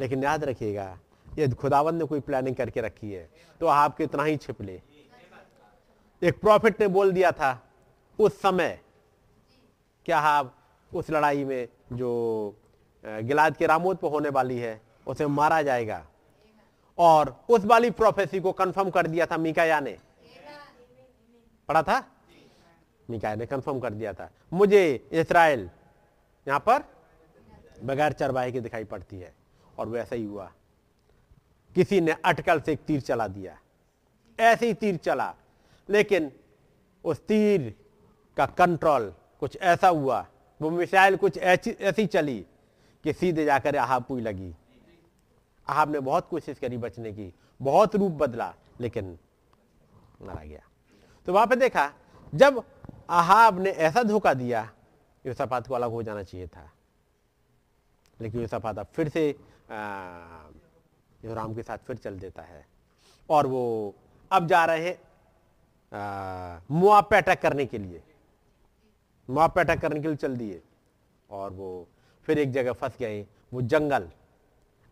लेकिन 0.00 0.22
याद 0.24 0.44
रखिएगा 0.44 0.98
यदि 1.38 1.54
खुदावन 1.54 1.94
ने 1.94 2.04
कोई 2.04 2.20
प्लानिंग 2.20 2.56
करके 2.56 2.80
रखी 2.80 3.12
है 3.12 3.28
तो 3.60 3.66
आप 3.68 3.96
कितना 3.96 4.24
ही 4.24 4.36
छिप 4.36 4.62
ले। 4.62 4.80
एक 6.22 6.40
प्रॉफिट 6.40 6.80
ने 6.80 6.86
बोल 6.88 7.12
दिया 7.12 7.32
था, 7.32 7.50
उस 8.18 8.40
समय 8.42 8.78
क्या 10.06 10.18
आप 10.18 10.54
उस 10.92 11.10
लड़ाई 11.10 11.44
में 11.44 11.68
जो 11.92 12.10
गिलाद 13.04 13.56
के 13.56 13.66
रामोद 13.66 13.96
पर 13.96 14.08
होने 14.08 14.28
वाली 14.28 14.58
है, 14.58 14.80
उसे 15.06 15.26
मारा 15.28 15.60
जाएगा। 15.62 16.04
और 16.98 17.34
उस 17.48 17.64
वाली 17.64 17.90
प्रोफेसी 17.92 18.40
को 18.40 18.52
कंफर्म 18.52 18.90
कर 18.90 19.06
दिया 19.06 19.26
था 19.26 19.36
मिकाया 19.38 19.80
ने। 19.80 19.96
पढ़ा 21.68 21.82
था? 21.82 22.02
मिकाया 23.08 23.34
ने 23.34 23.46
कंफर्म 23.46 23.80
कर 23.80 23.92
दिया 23.92 24.12
था। 24.12 24.30
मुझे 24.52 25.08
इसराइल 25.12 25.68
यहाँ 26.46 26.60
पर 26.60 26.84
बगैर 27.84 28.12
चरवाहे 28.12 28.52
की 28.52 28.60
दिखाई 28.60 28.84
पड़ती 28.84 29.18
है। 29.18 29.32
और 29.80 29.88
वैसा 29.88 30.16
ही 30.16 30.24
हुआ। 30.24 30.52
किसी 31.74 32.00
ने 32.00 32.12
अटकल 32.12 32.60
से 32.60 32.72
एक 32.72 32.80
तीर 32.80 33.00
चला 33.00 33.28
दिया। 33.28 33.58
ऐसे 34.40 34.66
ही 34.66 34.74
तीर 34.74 34.96
चला। 34.96 35.34
लेकिन 35.90 36.32
उस 37.04 37.26
तीर 37.26 37.74
का 38.36 38.46
कंट्रोल 38.46 39.14
कुछ 39.40 39.56
ऐसा 39.56 39.88
हुआ। 39.88 40.26
वो 40.62 40.70
मिसाइल 40.70 41.16
कुछ 41.16 41.38
ऐसी 41.38 41.70
ऐसी 41.70 42.06
चली 42.06 42.46
कि 43.04 43.12
सीधे 43.12 43.44
जाकर 43.44 43.76
आहाब 43.76 44.04
पुई 44.04 44.20
लगी। 44.20 44.54
आहाब 45.68 45.90
ने 45.90 46.00
बहुत 46.00 46.28
कोशिश 46.28 46.58
करी 46.58 46.76
बचने 46.76 47.12
की। 47.12 47.34
बहुत 47.62 47.96
रूप 47.96 48.12
बदला, 48.12 48.54
लेकिन 48.80 49.18
मारा 50.22 50.44
गया। 50.44 50.60
तो 51.26 51.32
वहाँ 51.32 51.46
पे 51.46 51.56
देखा, 51.56 51.92
जब 52.34 52.64
आहाब 53.10 53.60
ने 53.60 53.70
ऐसा 53.70 54.02
धोखा 54.02 54.34
दिया 54.34 54.70
यूसफात 55.26 55.66
को 55.66 55.74
अलग 55.74 55.90
हो 55.90 56.02
जाना 56.02 56.22
चाहिए 56.22 56.46
था। 56.46 56.72
लेकिन 58.20 58.40
यूसफात 58.40 58.78
अब 58.78 58.86
फिर 58.86 59.08
से 59.08 59.34
राम 59.70 61.54
के 61.54 61.62
साथ 61.62 61.78
फिर 61.78 61.96
चल 61.96 62.18
देता 62.18 62.42
है। 62.42 62.66
और 63.30 63.46
वो 63.46 63.94
अब 64.32 64.46
जा 64.46 64.64
रहे 64.64 64.88
हैं 64.88 64.98
मुआब 66.70 67.06
पे 67.10 67.16
अटैक 67.16 67.40
करने 67.40 67.66
के 67.66 67.78
लिए। 67.78 68.02
मुआब 69.30 69.52
पे 69.52 69.60
अटैक 69.60 69.80
करने 69.80 70.00
के 70.00 70.06
लिए 70.06 70.16
चल 70.16 70.36
दिए। 70.36 70.62
और 71.30 71.52
वो 71.52 71.86
फिर 72.24 72.38
एक 72.38 72.52
जगह 72.52 72.72
फंस 72.72 72.96
गए, 72.98 73.26
वो 73.52 73.60
जंगल, 73.62 74.10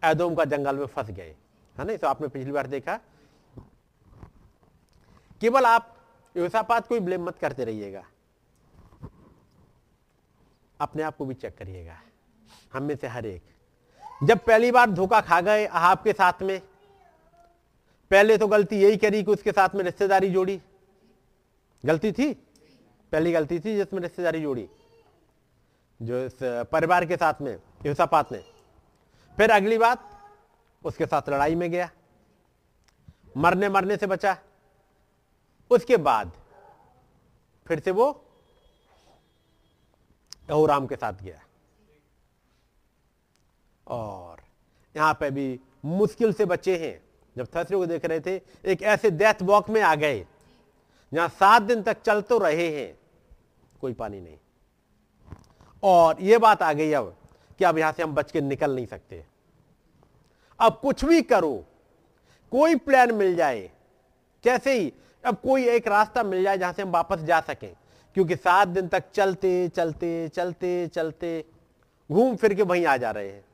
एदोम 0.03 0.35
का 0.35 0.45
जंगल 0.45 0.77
में 0.77 0.87
फंस 0.87 1.11
गए। 1.11 1.37
है 1.77 1.85
ना? 1.85 1.97
तो 1.97 2.07
आपने 2.07 2.29
पिछली 2.29 2.53
बार 2.53 2.67
देखा, 2.67 3.01
केवल 5.41 5.65
आप 5.65 5.95
योसापात 6.37 6.87
को 6.87 7.01
ब्लेम 7.01 7.25
मत 7.25 7.39
करते 7.39 7.65
रहिएगा। 7.65 8.05
अपने 10.81 11.03
आप 11.03 11.17
को 11.17 11.25
भी 11.25 11.35
चेक 11.35 11.57
करिएगा। 11.59 12.01
हम 12.73 12.83
में 12.83 12.97
से 12.97 13.07
हर 13.07 13.27
एक 13.27 13.43
जब 14.21 14.39
पहली 14.39 14.71
बार 14.71 14.91
धोखा 14.91 15.21
खा 15.21 15.41
गए 15.41 15.65
अहाब 15.67 15.99
के 15.99 16.13
साथ 16.13 16.43
में, 16.43 16.61
पहले 18.11 18.37
तो 18.39 18.47
गलती 18.47 18.77
यही 18.77 18.97
करी 18.97 19.23
कि 19.25 19.31
उसके 19.31 19.53
साथ 19.53 19.75
में 19.75 19.83
रिश्तेदारी 19.85 20.31
जोड़ी। 20.31 20.61
गलती 21.85 22.13
थी? 22.13 22.33
पहली 23.13 23.33
गलती 23.33 23.59
थी 23.61 23.77
जिसमें 23.77 24.01
रिश्तेदारी 24.01 24.41
जोड़ी, 24.43 24.69
जो 26.01 26.25
इस 26.25 26.39
परिवार 26.73 27.05
के 27.05 27.17
साथ 27.17 27.35
में, 27.41 27.55
हिंसापात 27.83 28.33
ने 28.33 28.39
फिर 29.37 29.51
अगली 29.51 29.79
बात, 29.79 30.05
उसके 30.85 31.07
साथ 31.07 31.29
लड़ाई 31.29 31.55
में 31.55 31.71
गया। 31.71 31.91
मरने 33.37 33.69
मरने 33.69 33.97
से 33.97 34.07
बचा। 34.07 34.37
उसके 35.71 35.97
बाद 35.99 36.33
फिर 37.67 37.81
से 37.81 37.91
वो 37.91 38.25
राम 40.51 40.87
के 40.87 40.97
साथ 40.97 41.13
गया। 41.13 41.41
और 43.89 44.37
यहाँ 44.95 45.15
पे 45.15 45.31
भी 45.31 45.59
मुश्किल 45.85 46.33
से 46.33 46.45
बचे 46.45 46.77
हैं। 46.79 47.01
जब 47.37 47.47
थर्सडे 47.47 47.77
को 47.77 47.87
देख 47.87 48.05
रहे 48.05 48.21
थे, 48.21 48.41
एक 48.65 48.83
ऐसे 48.83 49.11
डेथ 49.11 49.43
वॉक 49.43 49.71
में 49.71 49.81
आ 49.83 49.95
गए, 49.95 50.25
जहाँ 51.13 51.29
सात 51.31 51.63
दिन 51.63 51.83
तक 51.83 52.03
चल 52.03 52.21
तो 52.21 52.39
रहे 52.39 52.69
हैं, 52.71 52.99
कोई 53.81 53.93
पानी 53.93 54.21
नहीं। 54.21 54.37
और 55.83 56.23
यह 56.23 56.39
बात 56.39 56.63
आ 56.63 56.73
गई 56.73 56.93
अब 56.93 57.15
कि 57.59 57.65
अब 57.65 57.79
यहाँ 57.79 57.93
से 57.93 58.03
हम 58.03 58.15
बच 58.15 58.31
के 58.33 58.41
निकल 58.41 58.75
नहीं 58.75 58.87
सकते। 58.87 59.25
अब 60.61 60.79
कुछ 60.83 61.05
भी 61.05 61.23
करो, 61.23 61.55
कोई 62.53 62.77
प्लान 62.77 63.15
मिल 63.15 63.35
जाए, 63.37 63.71
कैसे 64.45 64.79
ही, 64.79 64.93
अब 65.25 65.37
कोई 65.37 65.69
एक 65.69 65.89
रास्ता 65.89 66.23
मिल 66.23 66.43
जाए 66.43 66.59
जहाँ 66.59 66.73
से 66.73 66.83
हम 66.83 66.91
वापस 66.91 67.21
जा 67.21 67.41
सकें, 67.41 67.73
क्योंकि 68.17 68.37
सात 68.37 68.69
दिन 68.69 68.89
तक 68.89 69.05
चलते 69.15 69.69
चलते 69.69 70.29
चलते 70.29 70.87
चलते, 70.87 71.45
घूम 72.11 72.37
फिर 72.37 72.55
के 72.55 72.63
वहीं 72.63 72.87
आ 72.87 72.97
जा 72.97 73.11
रहे 73.11 73.29
हैं। 73.29 73.45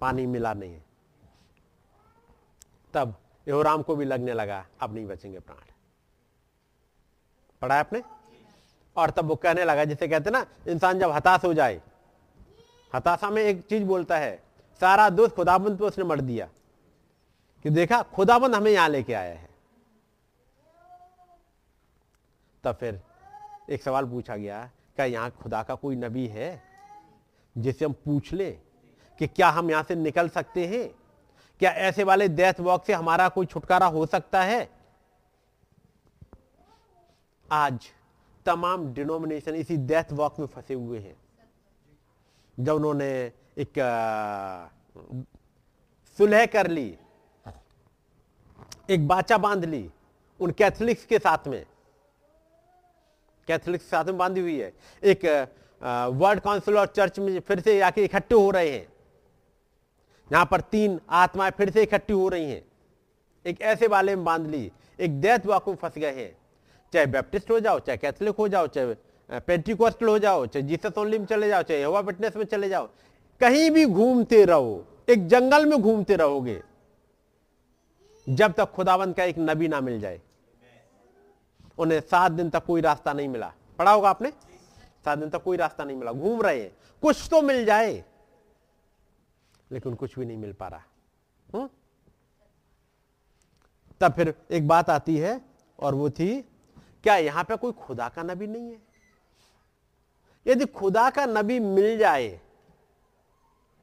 पानी 0.00 0.26
मिला 0.26 0.54
नहीं 0.54 0.80
तब 2.94 3.14
योराम 3.48 3.82
को 3.82 3.96
भी 3.96 4.04
लगने 4.04 4.32
लगा, 4.32 4.66
अब 4.80 4.94
नहीं 4.94 5.06
बचेंगे 5.06 5.40
प्राण। 5.40 5.72
पढ़ा 7.62 7.80
आपने? 7.80 8.02
और 8.96 9.10
तब 9.10 9.24
वो 9.24 9.36
कहने 9.36 9.64
लगा, 9.64 9.84
जिसे 9.84 10.08
कहते 10.08 10.30
ना, 10.30 10.46
इंसान 10.68 10.98
जब 10.98 11.10
हताश 11.10 11.44
हो 11.44 11.54
जाए, 11.54 11.82
हताशा 12.94 13.30
में 13.30 13.42
एक 13.42 13.66
चीज़ 13.66 13.84
बोलता 13.84 14.18
है, 14.18 14.42
सारा 14.80 15.10
दोस्त 15.10 15.36
खुदाबंद 15.36 15.78
पे 15.78 15.84
उसने 15.84 16.04
मर 16.04 16.20
दिया। 16.20 16.48
कि 17.62 17.70
देखा, 17.70 18.02
खुदाबंद 18.02 18.54
हमें 18.54 18.70
यहाँ 18.70 18.88
लेके 18.88 19.14
आया 19.14 19.38
है। 19.38 19.50
तब 22.64 22.74
फिर 22.74 23.02
एक 23.70 23.82
सवाल 23.82 24.06
पूछा 24.06 24.36
गया, 24.36 24.70
क्या 24.96 25.06
यहाँ 25.06 25.30
खुदा 25.30 25.62
का 25.62 25.74
कोई 25.74 25.96
नबी 25.96 26.26
है, 26.26 26.62
जिसे 27.58 27.84
हम 27.84 27.92
पूछ 27.92 28.32
ले? 28.32 28.58
कि 29.20 29.26
क्या 29.26 29.48
हम 29.50 29.70
यहाँ 29.70 29.82
से 29.82 29.94
निकल 29.94 30.28
सकते 30.28 30.66
हैं? 30.66 30.88
क्या 31.60 31.70
ऐसे 31.70 32.04
वाले 32.04 32.28
डेथ 32.28 32.60
वॉक 32.60 32.84
से 32.84 32.92
हमारा 32.92 33.28
कोई 33.28 33.46
छुटकारा 33.46 33.86
हो 33.86 34.04
सकता 34.06 34.42
है? 34.42 34.68
आज 37.48 37.88
तमाम 38.46 38.92
डिनोमिनेशन 38.94 39.54
इसी 39.54 39.76
डेथ 39.76 40.12
वॉक 40.12 40.38
में 40.38 40.46
फंसे 40.46 40.74
हुए 40.74 40.98
हैं। 40.98 41.16
जब 42.58 42.74
उन्होंने 42.74 43.10
एक 43.58 43.72
सुलह 46.18 46.46
कर 46.46 46.66
ली, 46.66 46.94
एक 48.90 49.06
बाचा 49.08 49.38
बाँध 49.38 49.64
ली 49.64 49.90
उन 50.40 50.50
कैथलिक्स 50.50 51.04
के 51.04 51.18
साथ 51.18 51.48
में। 51.48 51.64
कैथलिक्स 53.48 53.84
के 53.84 53.90
साथ 53.90 54.04
में 54.04 54.18
बांधी 54.18 54.40
हुई 54.40 54.58
है। 54.60 54.72
एक 55.02 55.26
वर्ल्ड 56.14 56.40
काउंसिल 56.40 56.78
और 56.78 56.86
चर्च 56.86 57.18
में 57.18 57.38
फिर 57.40 57.60
से 57.60 57.80
आके 57.80 58.04
इकट्ठे 58.04 58.34
हो 58.34 58.50
रहे 58.50 58.70
हैं। 58.70 58.89
यहाँ 60.32 60.46
पर 60.46 60.60
तीन 60.60 61.00
आत्माएँ 61.10 61.50
फिर 61.50 61.70
से 61.70 61.82
इकट्ठी 61.82 62.12
हो 62.12 62.28
रही 62.28 62.50
हैं। 62.50 62.62
एक 63.46 63.60
ऐसे 63.60 63.86
वाले 63.86 64.16
में 64.16 64.24
बाँध 64.24 64.46
ली, 64.46 64.72
एक 65.00 65.20
डेथ 65.20 65.46
वॉक 65.46 65.74
फंस 65.74 65.98
गए 65.98 66.12
हैं। 66.12 66.36
चाहे 66.92 67.06
बैप्टिस्ट 67.06 67.50
हो 67.50 67.60
जाओ, 67.60 67.78
चाहे 67.78 67.98
कैथलिक 67.98 68.36
हो 68.36 68.48
जाओ, 68.48 68.66
चाहे 68.66 68.94
पेंटिकोस्टल 69.40 70.08
हो 70.08 70.18
जाओ, 70.18 70.46
चाहे 70.46 70.62
जीसस 70.62 70.98
ओनली 70.98 71.18
में 71.18 71.26
चले 71.26 71.48
जाओ, 71.48 71.62
चाहे 71.62 71.82
हवा 71.82 72.02
फिटनेस 72.02 72.36
में 72.36 72.44
चले 72.44 72.68
जाओ, 72.68 72.88
कहीं 73.40 73.70
भी 73.70 73.86
घूमते 73.86 74.44
रहो, 74.44 74.86
एक 75.08 75.26
जंगल 75.28 75.66
में 75.66 75.78
घूमते 75.82 76.16
रहोगे, 76.16 76.62
जब 78.28 78.52
तक 78.52 78.64
खुदावंत 78.64 79.16
का 79.16 79.24
एक 79.24 79.38
नबी 79.38 79.68
ना 79.68 79.80
मिल 79.80 80.00
जाए। 80.00 80.20
उन्हें 81.78 82.00
सात 82.00 82.32
दिन 82.32 82.50
तक 82.50 82.64
कोई 82.64 82.80
रास्ता 82.80 83.12
नहीं 83.12 83.28
मिला। 83.28 83.52
पढ़ा 83.78 83.92
होगा 83.92 84.10
आपने? 84.10 84.30
सात 85.04 85.18
दिन 85.18 85.30
तक 85.30 85.42
कोई 85.42 85.56
रास्ता 85.56 85.84
नहीं 85.84 85.96
मिला। 85.96 86.12
घूम 86.12 86.42
रहे 86.42 86.60
हैं। 86.60 86.72
कुछ 87.02 87.28
तो 87.30 87.42
मिल 87.42 87.64
जाए। 87.64 88.04
लेकिन 89.70 89.94
कुछ 89.94 90.18
भी 90.18 90.24
नहीं 90.24 90.36
मिल 90.36 90.52
पा 90.52 90.68
रहा। 90.68 90.82
हुँ? 91.46 91.68
तब 94.00 94.12
फिर 94.12 94.34
एक 94.50 94.68
बात 94.68 94.90
आती 94.90 95.16
है, 95.16 95.40
और 95.78 95.94
वो 95.94 96.10
थी, 96.10 96.40
क्या 97.04 97.16
यहाँ 97.16 97.44
पे 97.44 97.56
कोई 97.56 97.72
खुदा 97.78 98.08
का 98.08 98.22
नबी 98.22 98.46
नहीं 98.46 98.70
है? 98.70 98.78
यदि 100.46 100.66
खुदा 100.66 101.08
का 101.10 101.24
नबी 101.26 101.58
मिल 101.60 101.98
जाए 101.98 102.28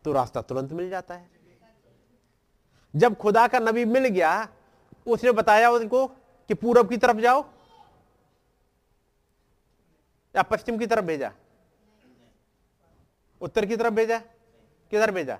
तो 0.05 0.11
रास्ता 0.11 0.41
तुरंत 0.41 0.71
मिल 0.73 0.89
जाता 0.89 1.15
है। 1.15 1.29
जब 2.93 3.15
खुदा 3.17 3.47
का 3.47 3.59
नबी 3.59 3.85
मिल 3.85 4.07
गया, 4.07 4.47
उसने 5.07 5.31
बताया 5.31 5.69
उनको 5.69 6.05
कि 6.07 6.53
पूरब 6.53 6.89
की 6.89 6.97
तरफ़ 6.97 7.17
जाओ, 7.17 7.43
या 10.35 10.41
पश्चिम 10.43 10.77
की 10.77 10.87
तरफ़ 10.87 11.05
भेजा, 11.05 11.31
उत्तर 13.41 13.65
की 13.65 13.75
तरफ़ 13.77 13.93
भेजा, 13.93 14.17
किधर 14.91 15.11
भेजा? 15.11 15.37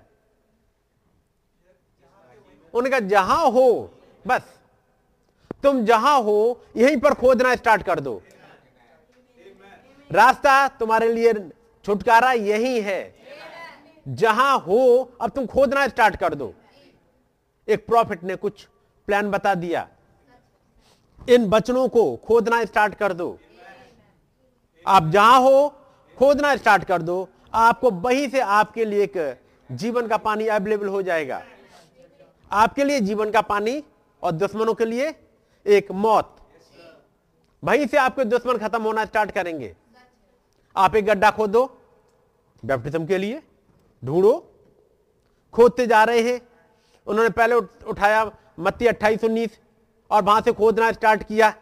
उनका 2.78 3.00
जहाँ 3.00 3.50
हो, 3.50 3.94
बस। 4.26 4.42
तुम 5.62 5.84
जहाँ 5.84 6.22
हो, 6.22 6.60
यहीं 6.76 6.96
पर 6.96 7.14
खोदना 7.14 7.54
स्टार्ट 7.56 7.82
कर 7.82 8.00
दो। 8.00 8.22
रास्ता 10.10 10.68
तुम्हारे 10.68 11.12
लिए 11.12 11.32
छुटकारा 11.84 12.32
यही 12.32 12.80
है। 12.80 13.14
जहाँ 14.08 14.58
हो, 14.58 15.10
अब 15.20 15.30
तुम 15.30 15.46
खोदना 15.46 15.88
स्टार्ट 15.88 16.16
कर 16.16 16.34
दो। 16.34 16.54
एक 17.68 17.86
प्रॉफिट 17.86 18.24
ने 18.24 18.36
कुछ 18.36 18.66
प्लान 19.08 19.30
बता 19.30 19.54
दिया। 19.54 19.88
इन 21.28 21.48
बचनों 21.48 21.88
को 21.88 22.16
खोदना 22.16 22.64
स्टार्ट 22.64 22.94
कर 22.94 23.12
दो। 23.12 23.38
आप 24.86 25.08
जहाँ 25.08 25.40
हो, 25.40 25.68
खोदना 26.18 26.56
स्टार्ट 26.56 26.84
कर 26.84 27.02
दो। 27.02 27.28
आपको 27.54 27.90
वहीं 27.90 28.28
से 28.28 28.40
आपके 28.40 28.84
लिए 28.84 29.02
एक 29.02 29.40
जीवन 29.72 30.06
का 30.06 30.16
पानी 30.16 30.46
अवेलेबल 30.46 30.86
हो 30.86 31.02
जाएगा। 31.02 31.42
आपके 32.52 32.84
लिए 32.84 33.00
जीवन 33.00 33.30
का 33.30 33.40
पानी 33.42 33.82
और 34.22 34.32
दुश्मनों 34.32 34.74
के 34.74 34.84
लिए 34.84 35.14
एक 35.66 35.90
मौत। 35.92 36.34
वहीं 37.62 37.86
से 37.86 37.96
आपके 37.96 38.24
दुश्मन 38.24 38.58
खत्म 38.58 38.82
होना 38.82 39.04
स्टार्ट 39.04 39.30
करेंगे। 39.30 39.74
आप 40.76 40.96
एक 40.96 41.04
गड्ढा 41.06 41.30
खोदो 41.30 41.64
बैप्टिज्म 42.62 43.06
के 43.06 43.18
लिए 43.18 43.42
ढूंढो, 44.02 44.32
खोदते 45.54 45.86
जा 45.86 46.02
रहे 46.04 46.22
हैं। 46.22 46.40
उन्होंने 47.06 47.30
पहले 47.30 47.54
उठाया 47.54 48.30
मत्ती 48.58 48.86
अट्ठाईस 48.86 49.24
उन्नीस 49.24 49.58
और 50.10 50.22
वहाँ 50.22 50.40
से 50.40 50.52
खोदना 50.52 50.90
स्टार्ट 50.92 51.22
किया। 51.22 51.52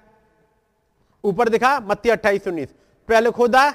ऊपर 1.24 1.48
दिखा, 1.48 1.78
मत्ती 1.80 2.08
अट्ठाईस 2.10 2.46
उन्नीस। 2.48 2.68
पहले 3.08 3.30
खोदा 3.30 3.68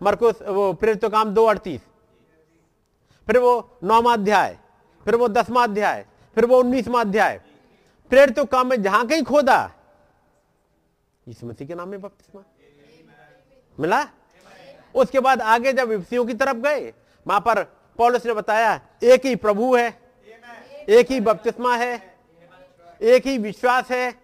मरको 0.00 0.30
वो 0.52 0.72
प्रेरित 0.72 1.04
काम 1.04 1.34
दो 1.34 1.44
अड़तीस। 1.46 1.80
फिर 3.28 3.38
वो 3.38 3.78
नौवा 3.84 4.12
अध्याय, 4.12 4.58
फिर 5.06 5.16
वो 5.16 5.28
दसवा 5.28 5.62
अध्याय 5.62 6.06
फिर 6.34 6.46
वो 6.46 6.58
उन्नीसवा 6.58 7.00
अध्याय। 7.00 7.40
प्रेरित 8.10 8.38
काम 8.38 8.66
में 8.66 8.82
जहाँ 8.82 9.06
कहीं 9.06 9.22
खोदा 9.22 9.70
इस 11.26 11.44
मसीह 11.44 11.66
के 11.66 11.74
नाम 11.74 11.88
में 11.88 12.00
बपतिस्मा। 12.00 12.42
मिला? 13.80 14.06
उसके 14.94 15.20
बाद 15.20 15.40
आगे 15.42 15.72
जब 15.72 15.88
विपसियों 15.88 16.24
की 16.26 16.34
तरफ़ 16.34 16.56
गए, 16.56 16.92
वहाँ 17.26 17.40
पर 17.40 17.62
पॉलिस 17.98 18.26
ने 18.26 18.32
बताया, 18.32 18.80
एक 19.02 19.26
ही 19.26 19.36
प्रभु 19.36 19.74
है, 19.76 19.88
एक 20.88 21.10
ही 21.10 21.20
बपतिस्मा 21.20 21.76
है, 21.76 22.16
एक 23.02 23.26
ही 23.26 23.38
विश्वास 23.38 23.90
है। 23.90 24.14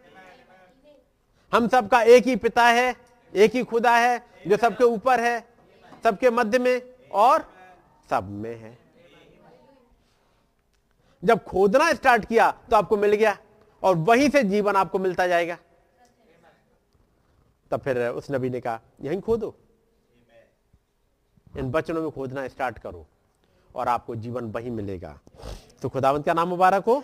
हम 1.53 1.69
सबका 1.69 2.03
एक 2.03 2.27
ही 2.27 2.37
पिता 2.37 2.67
है, 2.67 2.95
एक 3.35 3.55
ही 3.55 3.63
खुदा 3.65 3.97
है, 3.97 4.19
जो 4.47 4.57
सबके 4.57 4.85
ऊपर 4.85 5.21
है, 5.21 5.41
सबके 6.05 6.31
मध्य 6.31 6.59
में 6.59 6.83
और 7.13 7.53
सब 8.11 8.29
में 8.31 8.55
है। 8.57 8.79
जब 11.23 11.45
खोदना 11.45 11.93
स्टार्ट 11.93 12.25
किया 12.25 12.51
तो 12.71 12.77
आपको 12.77 12.97
मिल 12.97 13.15
गया 13.15 13.37
और 13.83 13.97
वहीं 13.97 14.29
से 14.31 14.43
जीवन 14.45 14.77
आपको 14.77 14.99
मिलता 14.99 15.27
जाएगा। 15.27 15.57
तब 17.71 17.81
फिर 17.81 17.99
उस 18.01 18.31
नबी 18.31 18.51
ने 18.51 18.61
कहा, 18.61 18.81
यहीं 19.03 19.21
खोदो। 19.21 19.55
इन 21.59 21.71
बचनों 21.71 22.03
में 22.03 22.11
खोदना 22.11 22.47
स्टार्ट 22.49 22.79
करो 22.79 23.07
और 23.75 23.89
आपको 23.89 24.17
जीवन 24.17 24.51
वहीं 24.53 24.71
मिलेगा। 24.71 25.19
तो 25.83 25.89
खुदावंत 25.89 26.25
का 26.27 26.35
नाम 26.35 26.49
मुबारक 26.49 26.85
हो। 26.85 27.03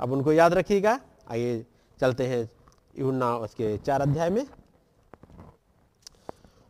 अब 0.00 0.12
उनको 0.12 0.32
याद 0.32 0.54
रखिएगा। 0.54 0.98
आइए 1.30 1.64
चलते 2.00 2.26
हैं 2.26 2.48
यूना 2.98 3.36
उसके 3.36 3.76
चार 3.78 4.02
अध्याय 4.02 4.30
में। 4.30 4.46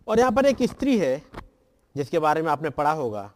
और 0.06 0.18
यहाँ 0.18 0.32
पर 0.32 0.46
एक 0.46 0.62
स्त्री 0.62 0.98
है 0.98 1.22
जिसके 1.94 2.18
बारे 2.18 2.42
में 2.42 2.50
आपने 2.50 2.70
पढ़ा 2.70 2.92
होगा। 2.92 3.30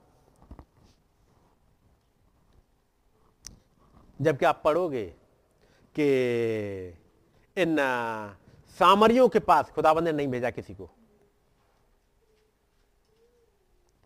जबकि 4.20 4.44
आप 4.44 4.60
पढ़ोगे 4.64 5.04
कि 5.96 6.06
इन 7.56 7.76
सामरियों 8.78 9.28
के 9.28 9.38
पास 9.38 9.70
खुदाबंद 9.70 10.04
ने 10.04 10.12
नहीं 10.12 10.28
भेजा 10.28 10.50
किसी 10.50 10.74
को। 10.74 10.90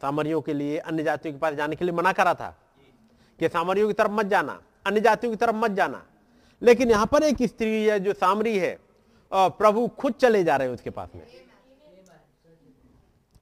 सामरियों 0.01 0.41
के 0.41 0.55
लिए, 0.55 0.78
अन्य 0.78 1.03
जातियों 1.03 1.35
के 1.35 1.39
पास 1.41 1.55
जाने 1.55 1.77
के 1.77 1.85
लिए 1.85 1.95
मना 1.95 2.12
करा 2.12 2.35
था 2.35 2.49
कि 3.39 3.49
सामरियों 3.49 3.86
की 3.89 3.95
तरफ़ 3.95 4.12
मत 4.12 4.27
जाना, 4.27 4.61
अन्य 4.86 5.01
जातियों 5.01 5.32
की 5.32 5.36
तरफ़ 5.36 5.57
मत 5.57 5.70
जाना। 5.70 6.05
लेकिन 6.62 6.91
यहाँ 6.91 7.07
पर 7.07 7.23
एक 7.23 7.43
स्त्री 7.43 7.85
है 7.85 7.99
जो 8.01 8.12
सामरी 8.15 8.59
है 8.59 8.78
और 9.32 9.51
प्रभु 9.51 9.86
खुद 9.89 10.12
चले 10.12 10.45
जा 10.45 10.57
रहे 10.57 10.69
हैं 10.69 10.74
उसके 10.74 10.91
पास 10.91 11.09
में। 11.15 11.27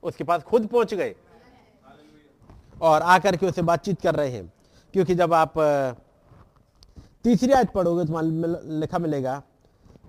उसके 0.02 0.24
पास 0.24 0.42
खुद 0.42 0.66
पहुँच 0.66 0.94
गए 0.94 1.14
और 2.82 3.02
आकर 3.02 3.36
के 3.36 3.46
उसे 3.46 3.62
बातचीत 3.62 4.00
कर 4.00 4.14
रहे 4.14 4.30
हैं। 4.30 4.52
क्योंकि 4.94 5.14
जब 5.14 5.34
आप 5.34 5.58
तीसरी 7.24 7.52
आयत 7.52 7.70
पढ़ोगे 7.70 8.04
तो 8.04 8.20
लिखा 8.80 8.98
मिलेगा। 8.98 9.42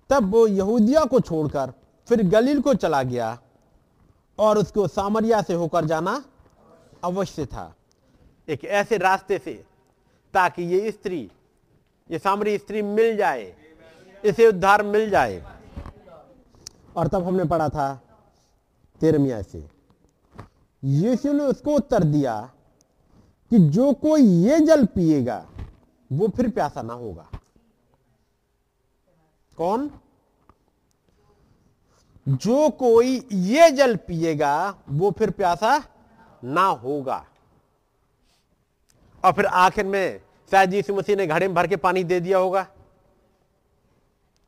तब 0.10 0.32
वो 0.32 0.46
यहूदिया 0.48 1.04
को 1.06 1.20
छोड़कर 1.20 1.74
फिर 2.08 2.24
गलील 2.30 2.62
को 2.62 2.74
चला 2.74 3.02
गया 3.04 3.38
और 4.40 4.58
उसको 4.58 4.88
सामरिया 4.88 5.42
से 5.42 5.54
होकर 5.54 5.86
जाना 5.86 6.24
अवश्य 7.04 7.46
था। 7.46 7.74
एक 8.48 8.66
ऐसे 8.66 8.98
रास्ते 8.98 9.38
से 9.38 9.54
ताकि 10.34 10.64
ये 10.66 10.92
स्त्री 10.92 11.20
ये 12.10 12.20
सामरी 12.20 12.58
स्त्री 12.58 12.82
मिल 12.82 13.16
जाए 13.18 13.54
इसे 14.24 14.48
उद्धार 14.48 14.84
मिल 14.84 15.10
जाए। 15.10 15.44
और 16.96 17.08
तब 17.08 17.24
हमने 17.24 17.44
पढ़ा 17.46 17.70
था 17.70 17.94
तेरमिया 19.02 19.42
से 19.42 19.64
यीशु 20.84 21.34
ने 21.34 21.44
उसको 21.44 21.76
उत्तर 21.76 22.04
दिया 22.04 22.40
कि 23.52 23.60
जो 23.70 23.92
कोई 23.94 24.22
ये 24.22 24.60
जल 24.60 24.86
पिएगा 24.86 25.46
वो 26.14 26.28
फिर 26.28 26.50
प्यासा 26.50 26.82
ना 26.82 26.94
होगा। 26.94 27.30
कौन? 29.58 29.92
जो 32.28 32.70
कोई 32.70 33.28
ये 33.32 33.72
जल 33.72 33.96
पिएगा, 33.96 34.76
वो 34.90 35.12
फिर 35.12 35.30
प्यासा 35.30 35.84
ना 36.44 36.66
होगा। 36.66 37.26
और 39.26 39.34
फिर 39.34 39.46
आखिर 39.46 39.86
में 39.86 40.22
शायद 40.52 40.74
यीशु 40.74 40.96
मसीह 40.96 41.16
ने 41.16 41.28
घड़े 41.28 41.48
में 41.48 41.56
भर 41.56 41.68
के 41.68 41.76
पानी 41.76 42.04
दे 42.04 42.20
दिया 42.20 42.38
होगा। 42.38 42.64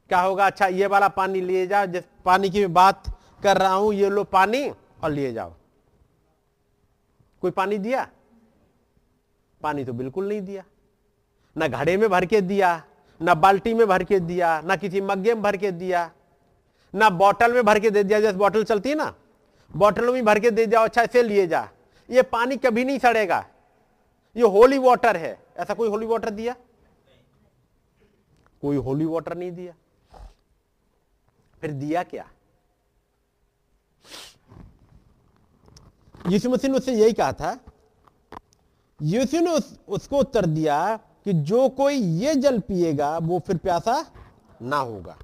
क्या 0.09 0.21
होगा? 0.21 0.45
अच्छा 0.45 0.67
ये 0.67 0.87
वाला 0.87 1.07
पानी 1.07 1.41
लिए 1.41 1.67
जाओ, 1.67 1.85
जिस 1.85 2.03
पानी 2.25 2.49
की 2.49 2.65
बात 2.65 3.03
कर 3.43 3.57
रहा 3.57 3.73
हूँ, 3.73 3.93
ये 3.93 4.09
लो 4.09 4.23
पानी 4.23 4.69
और 5.03 5.11
लिए 5.11 5.33
जाओ। 5.33 5.53
कोई 7.41 7.51
पानी 7.51 7.77
दिया? 7.77 8.09
पानी 9.61 9.85
तो 9.85 9.93
बिल्कुल 9.93 10.27
नहीं 10.27 10.41
दिया। 10.41 10.63
ना 11.55 11.67
घड़े 11.67 11.95
में 11.97 12.09
भर 12.09 12.25
के 12.25 12.41
दिया 12.41 12.83
ना 13.21 13.33
बाल्टी 13.33 13.73
में 13.73 13.85
भर 13.87 14.03
के 14.03 14.19
दिया 14.19 14.59
ना 14.61 14.75
किसी 14.75 15.01
मग्गे 15.01 15.33
में 15.33 15.43
भर 15.43 15.57
के 15.57 15.71
दिया 15.71 16.09
ना 16.93 17.09
बॉटल 17.09 17.53
में 17.53 17.63
भर 17.65 17.79
के 17.79 17.89
दे 17.89 18.03
दिया। 18.03 18.19
जैसे 18.21 18.37
बॉटल 18.37 18.63
चलती 18.63 18.89
है 18.89 18.95
ना 18.95 19.13
बॉटल 19.71 20.13
में 20.13 20.25
भर 20.25 20.39
के 20.39 20.51
दे 20.51 20.65
दिया 20.65 20.83
अच्छा 20.83 21.03
इसे 21.03 21.23
लिए 21.23 21.47
जा। 21.47 21.67
ये 22.09 22.21
पानी 22.21 22.57
कभी 22.57 22.83
नहीं 22.83 22.99
सड़ेगा। 22.99 23.45
ये 24.35 24.43
होली 24.43 24.77
वाटर 24.77 25.17
है। 25.17 25.37
ऐसा 25.57 25.73
कोई 25.73 25.89
होली 25.89 26.05
वाटर 26.05 26.29
दिया? 26.29 26.55
कोई 28.61 28.77
होली 28.77 29.05
वाटर 29.05 29.37
नहीं 29.37 29.51
दिया। 29.51 29.73
फिर 31.61 31.71
दिया 31.71 32.03
क्या? 32.03 32.29
यीशु 36.29 36.49
मसीह 36.49 36.71
ने 36.71 36.77
उससे 36.77 36.93
यही 36.93 37.13
कहा 37.13 37.33
था। 37.33 37.57
यीशु 38.99 39.39
ने 39.39 39.51
उस, 39.51 39.79
उसको 39.87 40.17
उत्तर 40.17 40.45
दिया 40.45 40.99
कि 41.25 41.33
जो 41.33 41.69
कोई 41.69 41.95
ये 41.95 42.35
जल 42.35 42.59
पिएगा, 42.59 43.17
वो 43.17 43.39
फिर 43.39 43.57
प्यासा 43.57 44.05
ना 44.61 44.77
होगा। 44.77 45.17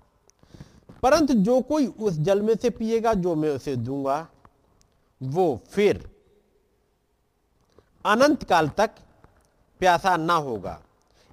परंतु 1.04 1.34
जो 1.34 1.62
कोई 1.62 1.86
उस 1.88 2.14
जल 2.14 2.42
में 2.42 2.56
से 2.56 2.70
पिएगा, 2.70 3.14
जो 3.14 3.36
मैं 3.36 3.50
उसे 3.50 3.76
दूँगा, 3.76 4.28
वो 5.24 5.60
फिर 5.70 6.10
अनंत 8.06 8.44
काल 8.44 8.70
तक 8.70 8.90
प्यासा 9.80 10.18
ना 10.18 10.34
होगा। 10.34 10.82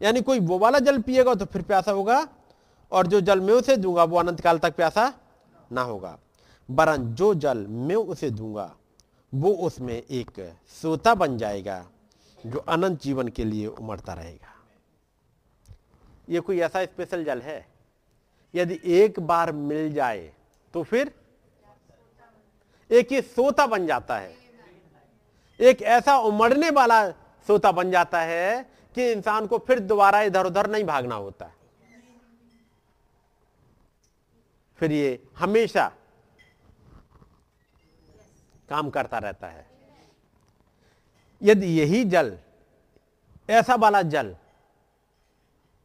यानी 0.03 0.21
कोई 0.21 0.41
वो 0.41 0.59
वाला 0.59 0.79
जल 0.79 0.99
पिएगा 0.99 1.35
तो 1.35 1.45
फिर 1.45 1.63
प्यासा 1.63 1.93
होगा, 1.93 2.29
और 2.93 3.07
जो 3.07 3.21
जल 3.21 3.41
मैं 3.41 3.55
उसे 3.55 3.77
दूँगा, 3.77 4.05
वो 4.05 4.19
अनंत 4.19 4.41
काल 4.41 4.59
तक 4.59 4.77
प्यासा 4.77 5.13
ना 5.73 5.83
होगा। 5.83 6.19
वरन 6.71 7.15
जो 7.15 7.35
जल 7.35 7.67
मैं 7.67 7.97
उसे 7.97 8.31
दूँगा, 8.31 8.75
वो 9.35 9.53
उसमें 9.53 9.95
एक 9.95 10.55
सोता 10.83 11.15
बन 11.15 11.39
जाएगा, 11.39 11.85
जो 12.47 12.59
अनंत 12.59 13.03
जीवन 13.03 13.29
के 13.29 13.45
लिए 13.45 13.67
उमड़ता 13.67 14.13
रहेगा। 14.13 14.55
ये 16.29 16.41
कोई 16.41 16.61
ऐसा 16.61 16.85
स्पेशल 16.85 17.25
जल 17.25 17.41
है? 17.43 17.67
यदि 18.55 18.81
एक 18.85 19.21
बार 19.21 19.53
मिल 19.53 19.93
जाए 19.93 20.33
तो 20.75 20.83
फिर? 20.83 21.13
एक 22.91 23.13
ये 23.13 23.23
सोता 23.23 23.67
बन 23.67 23.87
जाता 23.87 24.19
है। 24.19 24.37
एक 25.61 25.83
ऐसा 25.83 26.17
उमड़ने 26.19 26.71
वाला 26.71 27.11
सोता 27.47 27.73
बन 27.73 27.91
जाता 27.91 28.21
है 28.21 28.63
कि 28.95 29.11
इंसान 29.13 29.47
को 29.47 29.59
फिर 29.59 29.79
दोबारा 29.79 30.21
इधर 30.23 30.47
उधर 30.47 30.71
नहीं 30.71 30.85
भागना 30.85 31.15
होता। 31.15 31.51
फिर 34.79 34.93
ये 34.93 35.23
हमेशा 35.39 35.89
काम 38.69 38.91
करता 38.91 39.19
रहता 39.19 39.47
है। 39.47 39.67
यदि 41.43 41.67
यही 41.81 42.05
जल, 42.05 42.39
ऐसा 43.51 43.75
वाला 43.75 44.03
जल 44.03 44.37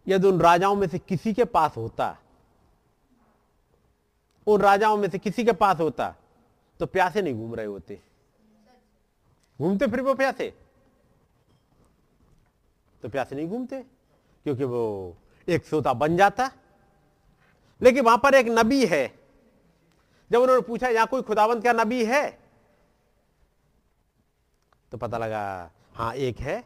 यदि 0.08 0.28
उन 0.28 0.40
राजाओं 0.42 0.76
में 0.76 0.88
से 0.88 1.00
किसी 1.00 1.34
के 1.34 1.46
पास 1.46 1.78
होता, 1.78 2.18
उन 4.48 4.62
राजाओं 4.62 4.98
में 4.98 5.10
से 5.10 5.20
किसी 5.20 5.44
के 5.46 5.52
पास 5.54 5.80
होता 5.80 6.14
तो 6.80 6.86
प्यासे 6.86 7.22
नहीं 7.22 7.34
घूम 7.34 7.56
रहे 7.56 7.66
होते। 7.66 8.00
घूमते 9.60 9.88
फिर 9.88 10.02
वो 10.02 10.14
प्यासे? 10.14 10.50
तो 13.04 13.10
प्यासे 13.10 13.36
नहीं 13.36 13.48
घूमते, 13.48 13.82
क्योंकि 14.46 14.64
वो 14.64 15.16
एक 15.48 15.66
सोता 15.66 15.94
बन 15.94 16.18
जाता। 16.18 16.50
लेकिन 17.82 18.06
वहाँ 18.06 18.18
पर 18.18 18.36
एक 18.36 18.48
नबी 18.50 18.86
है। 18.86 19.08
जब 20.32 20.42
उन्होंने 20.42 20.62
पूछा, 20.62 20.88
यहाँ 20.88 21.08
कोई 21.08 21.22
खुदावंत 21.22 21.64
का 21.64 21.74
नबी 21.74 22.04
है? 22.06 22.40
तो 24.92 24.98
पता 24.98 25.18
लगा 25.18 25.72
हाँ 25.94 26.14
एक 26.14 26.40
है। 26.40 26.64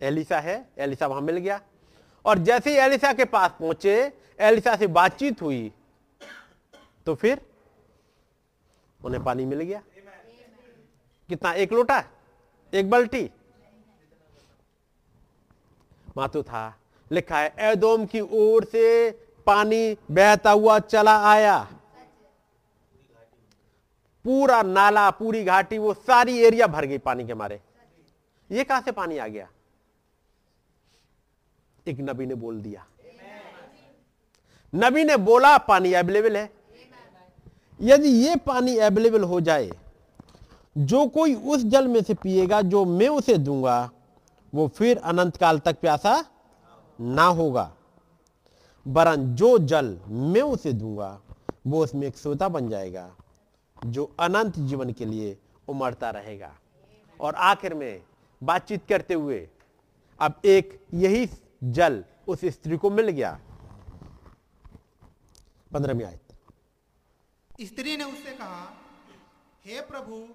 एलिसा 0.00 0.40
है। 0.40 0.68
एलिसा 0.78 1.06
वहाँ 1.06 1.20
मिल 1.20 1.36
गया। 1.36 1.60
और 2.24 2.38
जैसे 2.38 2.70
ही 2.70 2.76
एलिसा 2.76 3.12
के 3.12 3.24
पास 3.24 3.50
पहुँचे, 3.60 4.12
एलिसा 4.40 4.74
से 4.76 4.86
बातचीत 4.88 5.42
हुई 5.42 5.72
तो 7.06 7.14
फिर 7.14 7.40
उन्हें 9.00 9.22
पानी 9.24 9.44
मिल 9.44 9.60
गया। 9.60 9.82
कितना? 11.28 11.52
एक 11.52 11.72
लोटा, 11.72 12.02
एक 12.72 12.90
बल्टी। 12.90 13.30
मातु 16.16 16.42
था, 16.42 16.76
लिखा 17.10 17.38
है, 17.38 17.54
एदोम 17.60 18.06
की 18.06 18.20
ओर 18.20 18.64
से 18.64 19.10
पानी 19.46 19.96
बहता 20.10 20.50
हुआ 20.50 20.78
चला 20.78 21.16
आया। 21.30 21.58
पूरा 24.24 24.60
नाला, 24.62 25.10
पूरी 25.10 25.42
घाटी, 25.44 25.78
वो 25.78 25.94
सारी 25.96 26.38
एरिया 26.38 26.66
भर 26.66 26.84
गई 26.84 26.98
पानी 26.98 27.26
के 27.26 27.34
मारे। 27.34 27.60
ये 28.50 28.64
कहाँ 28.64 28.80
से 28.80 28.92
पानी 28.92 29.18
आ 29.18 29.26
गया? 29.26 29.48
एक 31.86 32.00
नबी 32.00 32.26
ने 32.26 32.34
बोल 32.34 32.60
दिया। 32.60 32.86
नबी 34.74 35.04
ने 35.04 35.16
बोला, 35.16 35.58
पानी 35.58 35.92
अवेलेबल 35.92 36.36
है। 36.36 36.50
यदि 37.80 38.08
ये 38.08 38.36
पानी 38.36 38.76
अवेलेबल 38.78 39.22
हो 39.22 39.40
जाए, 39.40 39.70
जो 40.78 41.06
कोई 41.06 41.34
उस 41.34 41.64
जल 41.64 41.88
में 41.88 42.02
से 42.02 42.14
पिएगा, 42.14 42.60
जो 42.62 42.84
मैं 42.84 43.08
उसे 43.08 43.36
दूँगा, 43.38 43.90
वो 44.54 44.68
फिर 44.68 44.98
अनंत 44.98 45.36
काल 45.36 45.58
तक 45.58 45.80
प्यासा 45.80 46.24
ना 47.00 47.24
होगा। 47.24 47.72
वरन 48.86 49.34
जो 49.34 49.58
जल 49.58 49.98
मैं 50.08 50.42
उसे 50.42 50.72
दूँगा, 50.72 51.20
वो 51.66 51.82
उसमें 51.84 52.06
एक 52.06 52.16
सोता 52.16 52.48
बन 52.48 52.68
जाएगा, 52.68 53.10
जो 53.86 54.10
अनंत 54.20 54.58
जीवन 54.58 54.92
के 54.92 55.04
लिए 55.04 55.36
उमड़ता 55.68 56.10
रहेगा। 56.10 56.54
और 57.20 57.34
आखिर 57.34 57.74
में 57.74 58.02
बातचीत 58.42 58.86
करते 58.88 59.14
हुए, 59.14 59.48
अब 60.20 60.34
एक 60.44 60.80
यही 60.94 61.26
जल 61.62 62.04
उस 62.28 62.44
स्त्री 62.46 62.76
को 62.76 62.90
मिल 62.90 63.08
गया। 63.10 63.38
पंद्रहवीं 65.70 66.04
आयत। 66.04 66.34
स्त्री 67.62 67.96
ने 67.96 68.04
उससे 68.04 68.32
कहा 68.32 68.62
हे 69.64 69.80
प्रभु 69.82 70.26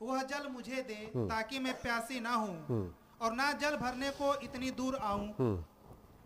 वह 0.00 0.22
जल 0.22 0.48
मुझे 0.48 0.82
दे 0.82 0.94
ताकि 1.16 1.58
मैं 1.58 1.72
प्यासी 1.82 2.20
ना 2.20 2.34
हूँ 2.34 2.80
और 3.20 3.32
ना 3.32 3.52
जल 3.52 3.76
भरने 3.76 4.10
को 4.12 4.34
इतनी 4.40 4.70
दूर 4.72 4.94
आऊँ। 5.02 5.64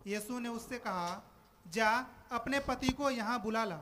यीशु 0.07 0.39
ने 0.39 0.49
उससे 0.49 0.79
कहा 0.79 1.23
जा 1.67 1.91
अपने 2.33 2.59
पति 2.61 2.93
को 2.93 3.11
यहाँ 3.11 3.41
बुला 3.43 3.65
ला। 3.65 3.79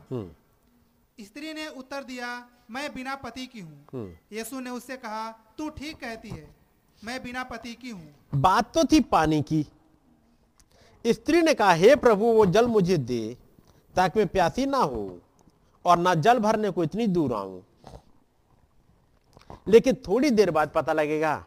स्त्री 1.19 1.53
ने 1.53 1.67
उत्तर 1.75 2.05
दिया 2.05 2.29
मैं 2.71 2.93
बिना 2.95 3.15
पति 3.17 3.47
की 3.47 3.61
हूँ। 3.61 4.07
यीशु 4.33 4.61
ने 4.61 4.71
उससे 4.71 4.97
कहा 4.97 5.31
तू 5.59 5.69
ठीक 5.71 5.97
कहती 5.97 6.29
है 6.29 6.49
मैं 6.99 7.23
बिना 7.23 7.43
पति 7.45 7.75
की 7.75 7.91
हूँ। 7.91 8.41
बात 8.41 8.73
तो 8.75 8.85
थी 8.85 9.01
पानी 9.09 9.41
की। 9.43 9.65
स्त्री 11.07 11.41
ने 11.43 11.55
कहा, 11.55 11.73
हे 11.73 11.95
प्रभु, 11.97 12.25
वो 12.27 12.47
जल 12.47 12.67
मुझे 12.67 12.97
दे 12.99 13.37
ताकि 13.95 14.19
मैं 14.19 14.29
प्यासी 14.29 14.67
ना 14.67 14.79
हो 14.79 15.19
और 15.85 15.99
ना 15.99 16.15
जल 16.17 16.39
भरने 16.39 16.71
को 16.71 16.85
इतनी 16.85 17.07
दूर 17.07 17.33
आऊँ। 17.33 17.63
लेकिन 19.69 19.95
थोड़ी 20.09 20.31
देर 20.31 20.51
बाद 20.51 20.71
पता 20.75 20.93
लगेगा, 20.93 21.45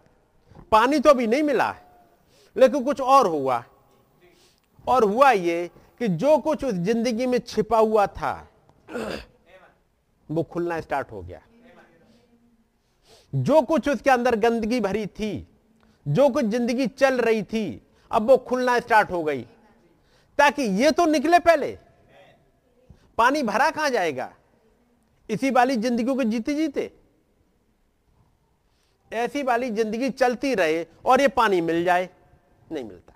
पानी 0.71 0.99
तो 0.99 1.09
अभी 1.09 1.27
नहीं 1.27 1.43
मिला 1.43 1.75
लेकिन 2.55 2.83
कुछ 2.83 3.01
और 3.01 3.27
हुआ। 3.27 3.63
और 4.87 5.03
हुआ 5.03 5.31
ये 5.31 5.69
कि 6.01 6.07
जो 6.07 6.37
कुछ 6.37 6.63
उस 6.63 6.73
ज़िंदगी 6.73 7.25
में 7.25 7.37
छिपा 7.39 7.77
हुआ 7.77 8.05
था, 8.07 8.47
वो 10.29 10.43
खुलना 10.43 10.79
स्टार्ट 10.81 11.11
हो 11.11 11.21
गया। 11.21 11.41
जो 13.33 13.61
कुछ 13.61 13.89
उसके 13.89 14.09
अंदर 14.09 14.35
गंदगी 14.39 14.79
भरी 14.79 15.05
थी, 15.07 15.47
जो 16.05 16.29
कुछ 16.29 16.45
ज़िंदगी 16.45 16.87
चल 16.87 17.19
रही 17.21 17.43
थी 17.43 17.81
अब 18.11 18.29
वो 18.29 18.37
खुलना 18.39 18.79
स्टार्ट 18.79 19.11
हो 19.11 19.23
गई। 19.23 19.41
ताकि 20.39 20.63
ये 20.83 20.91
तो 20.91 21.05
निकले 21.05 21.39
पहले। 21.39 21.77
पानी 23.17 23.41
भरा 23.43 23.69
कहाँ 23.71 23.89
जाएगा? 23.89 24.31
इसी 25.29 25.49
वाली 25.51 25.75
ज़िंदगी 25.75 26.15
को 26.15 26.23
जीते 26.23 26.53
जीते। 26.55 26.91
ऐसी 29.11 29.43
वाली 29.43 29.69
ज़िंदगी 29.71 30.09
चलती 30.09 30.53
रहे 30.55 30.85
और 31.05 31.21
ये 31.21 31.27
पानी 31.27 31.59
मिल 31.61 31.83
जाए, 31.85 32.09
नहीं 32.71 32.83
मिलता। 32.83 33.13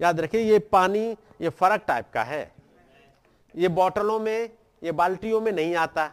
याद 0.00 0.20
रखिए, 0.20 0.40
ये 0.42 0.58
पानी, 0.58 1.10
ये 1.40 1.48
फ़र्क 1.48 1.84
टाइप 1.88 2.10
का 2.14 2.22
है। 2.22 2.52
ये 3.54 3.68
बोतलों 3.68 4.18
में, 4.20 4.50
ये 4.82 4.92
बाल्टियों 4.92 5.40
में 5.40 5.52
नहीं 5.52 5.74
आता। 5.76 6.10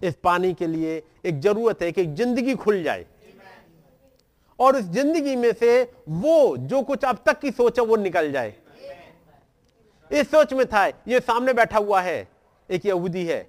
इस 0.00 0.14
पानी 0.14 0.52
के 0.54 0.66
लिए 0.66 1.02
एक 1.24 1.40
ज़रूरत 1.40 1.82
है 1.82 1.90
कि 1.92 2.04
ज़िंदगी 2.06 2.54
खुल 2.54 2.82
जाए। 2.82 3.06
और 4.62 4.76
उस 4.76 4.84
ज़िंदगी 4.84 5.34
में 5.36 5.52
से 5.52 5.82
वो 6.08 6.56
जो 6.56 6.82
कुछ 6.82 7.04
अब 7.04 7.22
तक 7.26 7.38
की 7.40 7.50
सोच 7.50 7.78
है, 7.78 7.84
वो 7.84 7.96
निकल 7.96 8.30
जाए। 8.32 8.54
इस 10.10 10.30
सोच 10.30 10.52
में 10.52 10.64
था, 10.66 10.86
ये 10.86 11.20
सामने 11.20 11.52
बैठा 11.52 11.78
हुआ 11.78 12.00
है, 12.00 12.28
एक 12.70 12.86
यहूदी 12.86 13.24
है 13.26 13.40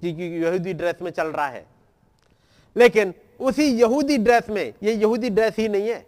क्योंकि 0.00 0.22
यहूदी 0.44 0.72
ड्रेस 0.74 1.02
में 1.02 1.10
चल 1.10 1.26
रहा 1.26 1.46
है। 1.46 1.64
लेकिन 2.76 3.14
उसी 3.40 3.64
यहूदी 3.72 4.18
ड्रेस 4.18 4.48
में, 4.50 4.72
ये 4.82 4.92
यहूदी 4.92 5.30
ड्रेस 5.30 5.56
ही 5.58 5.68
नहीं 5.68 5.88
है, 5.88 6.06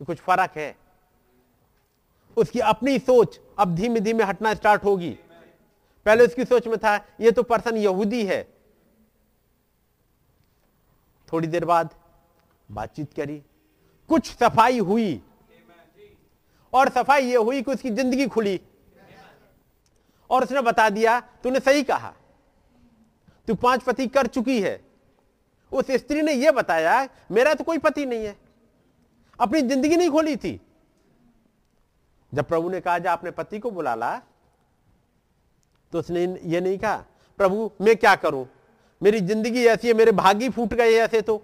कुछ 0.00 0.18
फ़र्क 0.18 0.56
है। 0.56 0.74
उसकी 2.36 2.60
अपनी 2.60 2.98
सोच 2.98 3.38
अब 3.58 3.74
धीमे 3.74 4.00
धीमे 4.00 4.24
हटना 4.24 4.54
स्टार्ट 4.54 4.84
होगी। 4.84 5.10
पहले 6.06 6.24
उसकी 6.24 6.44
सोच 6.44 6.66
में 6.66 6.76
था, 6.78 6.96
ये 7.20 7.30
तो 7.30 7.42
पर्सन 7.42 7.76
यहूदी 7.76 8.24
है 8.26 8.46
थोड़ी 11.32 11.48
देर 11.48 11.64
बाद 11.64 11.94
बातचीत 12.68 13.12
करी। 13.14 13.42
कुछ 14.08 14.30
सफ़ाई 14.32 14.78
हुई। 14.78 15.22
और 16.72 16.88
सफ़ाई 16.88 17.26
ये 17.26 17.36
हुई 17.36 17.62
कि 17.62 17.70
उसकी 17.70 17.90
ज़िंदगी 17.90 18.26
खुली। 18.26 18.60
और 20.30 20.44
उसने 20.44 20.60
बता 20.60 20.88
दिया, 20.90 21.20
तूने 21.20 21.60
सही 21.60 21.82
कहा। 21.82 22.14
तू 23.48 23.54
पाँच 23.54 23.82
पति 23.82 24.06
कर 24.06 24.26
चुकी 24.26 24.60
है। 24.60 24.80
उस 25.72 25.90
स्त्री 25.90 26.22
ने 26.22 26.32
यह 26.32 26.52
बताया, 26.52 27.08
मेरा 27.30 27.54
तो 27.54 27.64
कोई 27.64 27.78
पति 27.78 28.06
नहीं 28.06 28.24
है। 28.24 28.36
अपनी 29.40 29.62
ज़िंदगी 29.62 29.96
नहीं 29.96 30.10
खोली 30.10 30.36
थी। 30.36 30.60
जब 32.32 32.48
प्रभु 32.48 32.68
ने 32.68 32.80
कहा, 32.80 32.98
जा 32.98 33.12
अपने 33.12 33.30
पति 33.30 33.58
को 33.58 33.70
बुला 33.70 33.94
ला। 33.94 34.16
तो 35.92 35.98
उसने 35.98 36.24
ये 36.44 36.60
नहीं 36.60 36.78
कहा, 36.78 37.04
प्रभु, 37.38 37.70
मैं 37.80 37.96
क्या 37.96 38.14
करूँ? 38.14 38.46
मेरी 39.04 39.20
ज़िंदगी 39.20 39.64
ऐसी 39.66 39.88
है, 39.88 39.94
मेरे 39.94 40.12
भागी 40.12 40.48
फूट 40.48 40.74
गए 40.74 40.92
ऐसे 40.96 41.20
तो। 41.20 41.36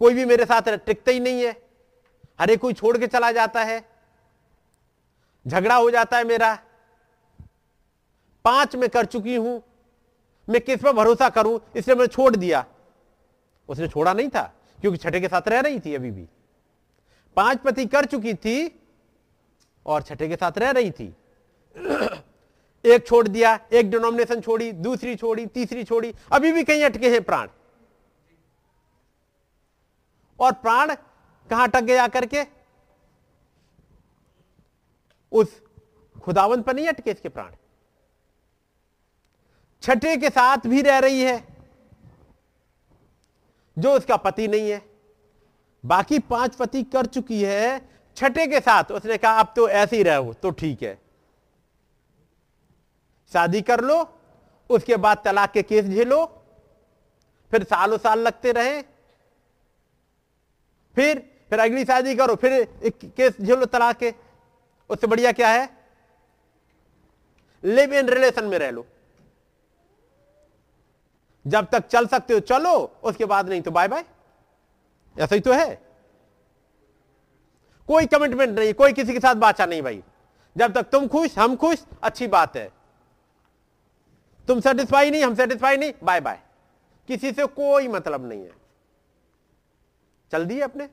कोई 0.00 0.14
भी 0.14 0.24
मेरे 0.24 0.44
साथ 0.44 0.68
टिकता 0.76 1.12
ही 1.12 1.20
नहीं 1.20 1.44
है। 1.44 1.56
हरे 2.40 2.56
कोई 2.56 2.72
छोड़ 2.72 2.96
के 2.98 3.06
चला 3.06 3.30
जाता 3.32 3.62
है। 3.64 3.84
झगड़ा 5.46 5.74
हो 5.74 5.90
जाता 5.90 6.16
है 6.16 6.24
मेरा। 6.24 6.54
पाँच 8.44 8.76
में 8.76 8.88
कर 8.88 9.04
चुकी 9.04 9.34
हूँ। 9.36 9.62
मैं 10.48 10.60
किस 10.60 10.82
पर 10.82 10.92
भरोसा 10.92 11.28
करूँ? 11.28 11.60
इसलिए 11.76 11.96
मैंने 11.96 12.08
छोड़ 12.08 12.36
दिया। 12.36 12.64
उसने 13.68 13.88
छोड़ा 13.88 14.12
नहीं 14.12 14.28
था, 14.28 14.42
क्योंकि 14.80 14.98
छठे 14.98 15.20
के 15.20 15.28
साथ 15.28 15.48
रह 15.48 15.60
रही 15.60 15.80
थी 15.80 15.94
अभी 15.94 16.10
भी। 16.10 16.26
पाँच 17.36 17.58
पति 17.58 17.86
कर 17.86 18.04
चुकी 18.04 18.34
थी 18.34 18.80
और 19.86 20.02
छठे 20.02 20.28
के 20.28 20.36
साथ 20.36 20.58
रह 20.58 20.70
रही 20.70 20.90
थी। 20.90 21.14
एक 22.86 23.06
छोड़ 23.06 23.26
दिया, 23.28 23.58
एक 23.72 23.90
डिनोमिनेशन 23.90 24.40
छोड़ी, 24.40 24.70
दूसरी 24.72 25.14
छोड़ी, 25.16 25.46
तीसरी 25.46 25.84
छोड़ी, 25.84 26.14
अभी 26.32 26.52
भी 26.52 26.62
कहीं 26.64 26.84
अटके 26.84 27.10
हैं 27.10 27.22
प्राण। 27.22 27.48
और 30.38 30.52
प्राण 30.52 30.94
कहाँ 31.50 31.68
अटक 31.68 31.80
गया 31.80 32.06
करके 32.08 32.42
उस 35.32 35.60
खुदावन 36.22 36.62
पर 36.62 36.74
नहीं 36.74 36.86
अटके 36.88 37.10
इसके 37.10 37.28
प्राण। 37.28 37.52
छठे 39.82 40.16
के 40.16 40.30
साथ 40.30 40.66
भी 40.66 40.82
रह 40.82 40.98
रही 40.98 41.22
है, 41.22 41.42
जो 43.76 43.92
उसका 43.92 44.16
पति 44.16 44.48
नहीं 44.48 44.70
है। 44.70 44.82
बाकी 45.84 46.18
पाँच 46.18 46.54
पति 46.54 46.82
कर 46.82 47.06
चुकी 47.06 47.42
है, 47.42 47.88
छठे 48.16 48.46
के 48.46 48.60
साथ। 48.60 48.92
उसने 48.92 49.16
कहा, 49.18 49.32
अब 49.32 49.52
तो 49.56 49.68
ऐसे 49.68 49.96
ही 49.96 50.02
रहो 50.02 50.32
तो 50.32 50.50
ठीक 50.50 50.82
है। 50.82 50.98
शादी 53.32 53.62
कर 53.62 53.80
लो, 53.80 54.18
उसके 54.70 54.96
बाद 54.96 55.22
तलाक 55.24 55.52
के 55.52 55.62
केस 55.62 55.84
झेलो, 55.84 56.24
फिर 57.50 57.64
सालों 57.64 57.98
साल 57.98 58.18
लगते 58.18 58.52
रहे। 58.52 58.82
फिर 60.94 61.32
फिर 61.50 61.58
अगली 61.58 61.84
शादी 61.84 62.14
करो, 62.14 62.34
फिर 62.34 62.52
एक 62.52 62.98
केस 63.04 63.40
झेलो 63.40 63.66
तलाक 63.66 63.96
के। 63.96 64.14
उससे 64.90 65.06
बढ़िया 65.06 65.32
क्या 65.32 65.48
है? 65.48 65.68
लिव 67.64 67.94
इन 67.94 68.08
रिलेशन 68.08 68.44
में 68.44 68.58
रह 68.58 68.70
लो। 68.70 68.86
जब 71.46 71.66
तक 71.66 71.86
चल 71.86 72.06
सकते 72.06 72.34
हो, 72.34 72.40
चलो, 72.40 72.96
उसके 73.02 73.24
बाद 73.24 73.48
नहीं 73.48 73.62
तो 73.62 73.70
बाय 73.70 73.88
बाय 73.88 74.04
ऐसा 75.20 75.34
ही 75.34 75.40
तो 75.40 75.52
है। 75.52 75.82
कोई 77.88 78.06
कमिटमेंट 78.06 78.58
नहीं, 78.58 78.74
कोई 78.74 78.92
किसी 78.92 79.12
के 79.12 79.20
साथ 79.20 79.34
बाचा 79.34 79.66
नहीं 79.66 79.82
भाई। 79.82 80.02
जब 80.56 80.72
तक 80.72 80.82
तुम 80.82 81.08
खुश, 81.08 81.38
हम 81.38 81.56
खुश, 81.56 81.84
अच्छी 82.02 82.26
बात 82.26 82.56
है। 82.56 82.75
तुम 84.48 84.60
सेटिस्फाई 84.60 85.10
नहीं, 85.10 85.22
हम 85.22 85.34
सेटिस्फाई 85.34 85.76
नहीं 85.76 85.92
बाय 86.02 86.20
बाय 86.20 86.40
किसी 87.08 87.32
से 87.32 87.46
कोई 87.46 87.88
मतलब 87.88 88.26
नहीं 88.28 88.42
है। 88.42 88.52
चल 90.32 90.44
दिए 90.46 90.60
अपने। 90.60 90.88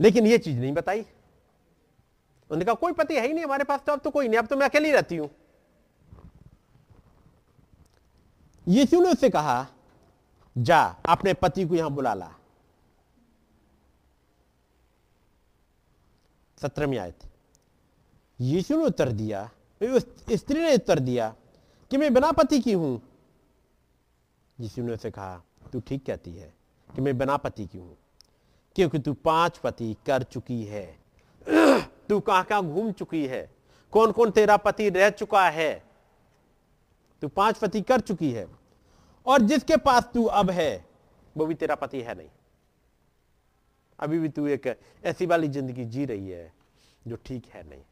लेकिन 0.00 0.26
ये 0.26 0.38
चीज़ 0.38 0.58
नहीं 0.58 0.72
बताई। 0.72 1.00
उन्होंने 1.00 2.64
कहा 2.64 2.74
कोई 2.74 2.92
पति 2.92 3.14
है 3.14 3.26
ही 3.26 3.32
नहीं 3.32 3.44
हमारे 3.44 3.64
पास 3.64 3.80
तो 3.80 3.92
अब 3.92 4.00
तो 4.00 4.10
कोई 4.10 4.28
नहीं, 4.28 4.38
अब 4.38 4.46
तो 4.46 4.56
मैं 4.56 4.68
अकेली 4.68 4.90
रहती 4.92 5.16
हूँ। 5.16 5.30
यीशु 8.68 9.00
ने 9.00 9.10
उससे 9.10 9.30
कहा, 9.30 9.66
जा, 10.58 10.82
अपने 11.06 11.34
पति 11.34 11.64
को 11.64 11.74
यहाँ 11.74 11.90
बुला 11.90 12.14
ला। 12.14 12.32
सत्रहवीं 16.58 16.98
आयत। 16.98 17.18
यीशु 18.40 18.76
ने 18.76 18.84
उत्तर 18.84 19.08
दिया 19.08 19.50
स्त्री 19.80 20.60
ने 20.60 20.74
उत्तर 20.74 20.98
दिया 20.98 21.34
कि 21.90 21.96
मैं 21.96 22.12
बिना 22.14 22.30
पति 22.32 22.60
की 22.60 22.72
हूँ। 22.72 23.00
यीशु 24.58 24.82
ने 24.82 24.92
उसे 24.92 25.10
कहा, 25.10 25.42
तू 25.72 25.80
ठीक 25.80 26.04
कहती 26.06 26.32
है 26.32 26.52
कि 26.88 27.00
मैं 27.00 27.16
बिना 27.18 27.36
पति 27.36 27.66
की 27.66 27.78
हूँ, 27.78 27.96
क्योंकि 28.76 28.98
तू 28.98 29.12
पाँच 29.14 29.58
पति 29.58 29.96
कर 30.06 30.22
चुकी 30.22 30.62
है। 30.64 30.86
तू 32.08 32.18
कहाँ 32.20 32.44
कहाँ 32.44 32.62
घूम 32.64 32.90
चुकी 32.92 33.26
है? 33.26 33.50
कौन 33.92 34.12
कौन 34.12 34.30
तेरा 34.30 34.56
पति 34.56 34.88
रह 34.90 35.10
चुका 35.10 35.48
है? 35.48 35.72
तू 37.22 37.28
पाँच 37.28 37.58
पति 37.58 37.80
कर 37.80 38.00
चुकी 38.00 38.30
है 38.32 38.46
और 39.26 39.42
जिसके 39.42 39.76
पास 39.76 40.08
तू 40.14 40.24
अब 40.24 40.50
है, 40.50 40.84
वो 41.36 41.46
भी 41.46 41.54
तेरा 41.54 41.74
पति 41.74 42.00
है 42.00 42.14
नहीं। 42.14 42.28
अभी 43.98 44.18
भी 44.18 44.28
तू 44.28 44.46
एक 44.46 44.66
ऐसी 45.04 45.26
वाली 45.26 45.48
ज़िंदगी 45.48 45.84
जी 45.84 46.04
रही 46.04 46.28
है 46.28 46.52
जो 47.06 47.16
ठीक 47.26 47.46
है 47.46 47.68
नहीं। 47.68 47.82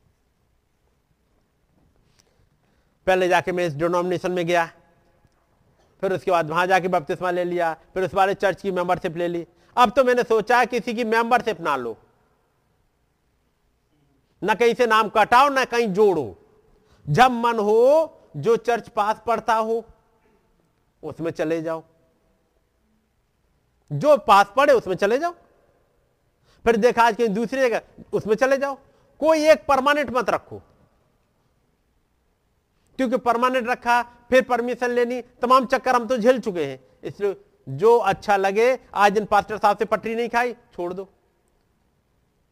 पहले 3.06 3.28
जाके 3.28 3.52
मैं 3.52 3.66
इस 3.66 3.74
डिनोमिनेशन 3.74 4.32
में 4.32 4.46
गया, 4.46 4.64
फिर 6.02 6.12
उसके 6.12 6.30
बाद 6.30 6.50
वहाँ 6.50 6.66
जाके 6.66 6.88
बपतिस्मा 6.88 7.30
ले 7.30 7.44
लिया, 7.44 7.72
फिर 7.94 8.04
उस 8.04 8.14
बारे 8.14 8.34
चर्च 8.34 8.62
की 8.62 8.70
मेंबरशिप 8.70 9.16
ले 9.16 9.28
ली। 9.28 9.46
अब 9.76 9.90
तो 9.90 10.04
मैंने 10.04 10.22
सोचा 10.22 10.64
किसी 10.64 10.94
की 10.94 11.04
मेंबरशिप 11.04 11.60
ना 11.60 11.76
लो। 11.76 11.96
ना 14.42 14.54
कहीं 14.54 14.74
से 14.74 14.86
नाम 14.86 15.08
कटाओ, 15.08 15.48
ना 15.48 15.64
कहीं 15.64 15.86
जोड़ो। 15.88 16.36
जब 17.06 17.30
मन 17.30 17.58
हो, 17.58 18.12
जो 18.36 18.56
चर्च 18.56 18.88
पास 18.88 19.22
पड़ता 19.26 19.54
हो, 19.54 19.84
उसमें 21.02 21.30
चले 21.30 21.62
जाओ। 21.62 21.82
जो 23.90 24.16
पास 24.16 24.52
पड़े, 24.56 24.72
उसमें 24.72 24.94
चले 24.94 25.18
जाओ। 25.18 25.34
फिर 26.64 26.76
देखा 26.76 27.02
आज 27.02 27.16
कहीं 27.16 27.28
दूसरी 27.28 27.60
जगह, 27.60 27.82
उसमें 28.12 28.34
चले 28.34 28.56
जाओ। 28.56 28.78
कोई 29.20 29.46
एक 29.46 29.66
परमानेंट 29.66 30.10
मत 30.10 30.30
रखो। 30.30 30.60
क्योंकि 32.98 33.16
परमानेंट 33.18 33.68
रखा, 33.68 34.02
फिर 34.30 34.42
परमिशन 34.42 34.90
लेनी, 34.90 35.20
तमाम 35.42 35.66
चक्कर 35.66 35.94
हम 35.94 36.06
तो 36.06 36.16
झेल 36.18 36.40
चुके 36.40 36.64
हैं। 36.64 36.78
इसलिए 37.04 37.36
जो 37.68 37.96
अच्छा 37.98 38.36
लगे, 38.36 38.78
आज 38.94 39.12
दिन 39.12 39.24
पास्टर 39.24 39.58
साहब 39.58 39.78
से 39.78 39.84
पटरी 39.84 40.14
नहीं 40.14 40.28
खाई, 40.28 40.52
छोड़ 40.74 40.92
दो। 40.92 41.08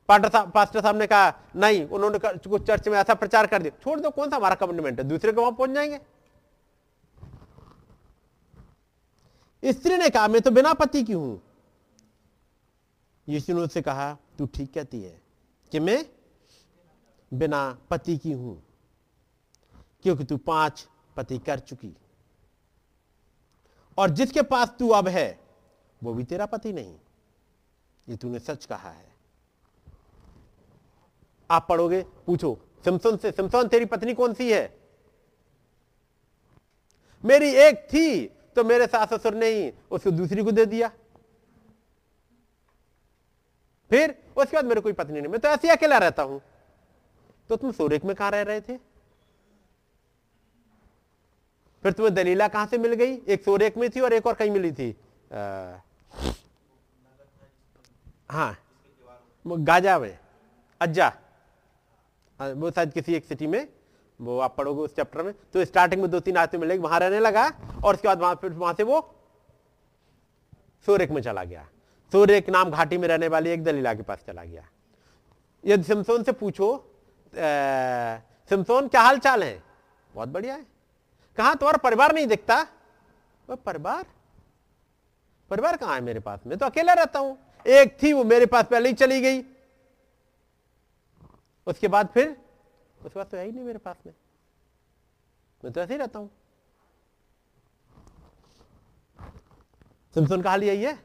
पास्टर 0.09 0.29
साहब 0.29 0.51
पास्टर 0.51 0.81
साहब 0.81 0.97
ने 0.97 1.07
कहा, 1.07 1.33
नहीं, 1.57 1.85
उन्होंने 1.85 2.19
कुछ 2.19 2.67
चर्च 2.67 2.89
में 2.89 2.99
ऐसा 2.99 3.15
प्रचार 3.15 3.47
कर 3.47 3.63
दिया। 3.63 3.79
छोड़ 3.85 4.01
दो, 4.01 4.11
कौन 4.11 4.31
सा 4.31 4.37
हमारा 4.37 4.55
कमिटमेंट 4.55 4.99
है? 4.99 5.05
दूसरे 5.09 5.33
को 5.33 5.41
वहाँ 5.41 5.53
पहुँच 5.53 5.71
जाएँगे। 5.71 6.01
स्त्री 9.63 9.97
ने 9.97 10.09
कहा, 10.11 10.29
मैं 10.29 10.41
तो 10.41 10.51
बिना 10.51 10.73
पति 10.75 11.03
की 11.03 11.13
हूँ। 11.13 11.41
यीशु 13.29 13.55
ने 13.55 13.61
उससे 13.61 13.83
कहा, 13.83 14.17
तू 14.39 14.47
ठीक 14.47 14.73
कहती 14.75 15.01
है 15.03 15.21
कि 15.73 15.81
मैं 15.81 16.05
बिना 17.33 17.79
पति 17.91 18.17
की 18.17 18.33
हूँ। 18.33 18.63
क्योंकि 20.05 20.25
तू 20.25 20.37
पाँच 20.37 20.89
पति 21.17 21.39
कर 21.39 21.59
चुकी। 21.59 21.97
और 23.99 24.11
जिसके 24.11 24.43
पास 24.43 24.75
तू 24.79 24.89
अब 24.89 25.09
है, 25.09 25.41
वो 26.03 26.15
भी 26.15 26.25
तेरा 26.25 26.47
पति 26.47 26.73
नहीं। 26.73 26.95
ये 28.09 28.17
तूने 28.17 28.39
सच 28.39 28.65
कहा 28.67 28.91
है। 28.91 29.13
आप 31.51 31.67
पढ़ोगे, 31.69 32.03
पूछो 32.27 32.59
सिमसोन 32.85 33.17
से 33.17 33.31
सिमसोन 33.33 33.69
तेरी 33.69 33.85
पत्नी 33.85 34.15
कौन 34.15 34.35
सी 34.35 34.53
है? 34.53 34.79
मेरी 37.25 37.51
एक 37.51 37.87
थी 37.93 38.27
तो 38.27 38.65
मेरे 38.65 38.87
सास 38.87 39.15
ससुर 39.15 39.35
ने 39.35 39.47
ही 39.47 39.73
उसको 39.91 40.11
दूसरी 40.11 40.45
को 40.45 40.53
दे 40.53 40.67
दिया। 40.67 40.89
फिर 43.91 44.25
उसके 44.37 44.57
बाद 44.57 44.65
मेरे 44.65 44.81
कोई 44.81 44.93
पत्नी 44.93 45.21
नहीं। 45.21 45.33
मैं 45.33 45.41
तो 45.41 45.49
ऐसे 45.49 45.69
अकेला 45.69 45.99
रहता 45.99 46.23
हूँ। 46.23 46.41
तो 47.49 47.57
तुम 47.57 47.73
सोरेक 47.73 48.05
में 48.05 48.15
कहाँ 48.17 48.31
रह 48.31 48.43
रहे 48.43 48.61
थे? 48.61 48.94
फिर 51.85 51.93
तुम्हें 51.93 52.15
दलीला 52.15 52.47
कहाँ 52.49 52.67
से 52.67 52.79
मिल 52.79 52.93
गई? 52.95 53.15
एक 53.29 53.43
सोरेक 53.45 53.77
में 53.77 53.89
थी 53.91 54.01
और 54.01 54.13
एक 54.13 54.27
और 54.27 54.35
कहीं 54.35 54.51
मिली 54.51 54.73
थी। 54.73 54.91
आ, 55.33 55.37
हाँ 58.31 58.57
गाजा 59.45 59.99
में 59.99 60.19
अज्जा। 60.81 61.09
वो 62.41 62.71
शायद 62.71 62.93
किसी 62.93 63.15
एक 63.15 63.25
सिटी 63.25 63.47
में 63.47 63.67
वो 64.21 64.39
आप 64.39 64.55
पढ़ोगे 64.57 64.83
उस 64.83 64.95
चैप्टर 64.97 65.23
में। 65.23 65.33
तो 65.53 65.65
स्टार्टिंग 65.65 66.03
में 66.03 66.11
दो 66.11 66.21
तीन 66.21 66.37
आते 66.37 66.59
मिलेगी 66.59 66.83
वहाँ 66.83 67.01
रहने 67.01 67.21
लगा 67.21 67.45
और 67.85 67.95
उसके 67.95 68.09
बाद 68.09 68.21
वहाँ 68.21 68.35
फिर 68.35 68.53
वहाँ 68.53 68.75
से 68.75 68.83
वो 68.83 69.01
सोरेक 70.89 71.11
में 71.11 71.23
चला 71.23 71.45
गया। 71.45 71.69
सोरेक 72.13 72.51
नाम 72.51 72.71
घाटी 72.71 72.99
में 72.99 73.09
रहने 73.09 73.29
वाली 73.29 73.51
एक 73.51 73.65
दलीला 73.65 73.95
के 73.95 74.03
पास 74.03 74.25
चला 74.27 74.45
गया। 74.45 74.69
यदि 75.65 75.83
सिमसोन 75.83 76.23
से 76.23 76.33
पूछो 76.33 76.77
सिमसोन 78.51 78.89
क्या 78.89 79.01
हाल 79.03 79.19
चाल 79.19 79.43
है? 79.45 79.63
बहुत 80.15 80.29
बढ़िया 80.29 80.55
है। 80.55 80.67
कहा 81.37 81.55
तुम्हारा 81.55 81.77
परिवार 81.77 82.15
नहीं 82.15 82.27
दिखता? 82.27 82.67
वो 83.49 83.57
परिवार? 83.57 84.05
परिवार 85.51 85.77
कहाँ 85.77 85.95
है 85.95 86.01
मेरे 86.01 86.21
पास? 86.21 86.41
मैं 86.47 86.59
तो 86.59 86.67
अकेला 86.67 86.93
रहता 86.93 87.19
हूँ। 87.19 87.39
एक 87.67 88.03
थी, 88.03 88.13
वो 88.13 88.25
मेरे 88.25 88.47
पास 88.47 88.65
पहले 88.65 88.89
ही 88.89 88.95
चली 88.95 89.21
गई। 89.21 89.43
उसके 91.67 91.89
बाद 91.89 92.09
फिर? 92.09 92.37
उसके 93.05 93.19
बाद 93.19 93.27
तो 93.27 93.37
है 93.37 93.45
ही 93.47 93.53
नहीं 93.53 93.65
मेरे 93.65 93.79
पास 93.79 93.97
में। 94.07 94.15
मैं 95.65 95.73
तो 95.73 95.81
ऐसे 95.81 95.93
ही 95.93 95.99
रहता 95.99 96.19
हूँ। 96.19 96.31
सिमसोन 100.15 100.43
का 100.43 100.51
हाल 100.51 100.65
यही 100.65 100.83
है? 100.83 100.99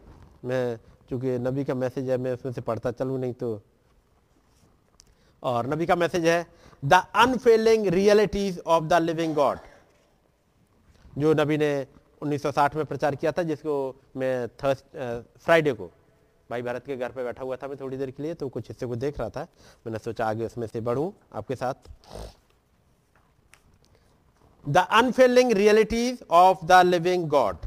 मैं, 0.45 0.79
चूँकि 1.09 1.37
नबी 1.39 1.63
का 1.65 1.73
मैसेज 1.73 2.09
है, 2.09 2.17
मैं 2.17 2.33
उसमें 2.33 2.51
से 2.51 2.61
पढ़ता 2.61 2.91
चलू, 2.91 3.17
नहीं 3.17 3.33
तो। 3.33 3.61
और 5.43 5.67
नबी 5.67 5.85
का 5.85 5.95
मैसेज 5.95 6.25
है, 6.25 6.45
the 6.85 6.93
unfailing 6.93 7.87
realities 7.87 8.59
of 8.59 8.83
the 8.83 8.93
living 8.93 9.35
God. 9.35 9.59
जो 11.19 11.33
नबी 11.33 11.57
ने 11.57 11.71
1960 12.21 12.75
में 12.75 12.85
प्रचार 12.85 13.15
किया 13.15 13.31
था, 13.31 13.43
जिसको 13.43 13.73
मैं 14.17 14.47
थर्स 14.55 14.83
फ्राइडे 15.37 15.73
को, 15.73 15.91
भाई 16.49 16.61
भारत 16.61 16.85
के 16.85 16.95
घर 16.97 17.11
पे 17.11 17.23
बैठा 17.23 17.43
हुआ 17.43 17.55
था 17.55 17.67
मैं 17.67 17.77
थोड़ी 17.79 17.97
देर 17.97 18.11
के 18.11 18.23
लिए 18.23 18.33
तो 18.33 18.49
कुछ 18.49 18.67
हिस्से 18.67 18.85
को 18.85 18.95
देख 18.95 19.19
रहा 19.19 19.29
था। 19.29 19.47
मैंने 19.85 19.99
सोचा 19.99 20.25
आगे 20.25 20.45
उसमें 20.45 20.67
से 20.67 20.81
बढ़ूं 20.81 21.11
आपके 21.33 21.55
साथ। 21.55 21.89
The 24.65 24.77
unfailing 24.77 25.51
realities 25.53 26.23
of 26.31 26.65
the 26.65 26.81
living 26.85 27.27
God 27.29 27.57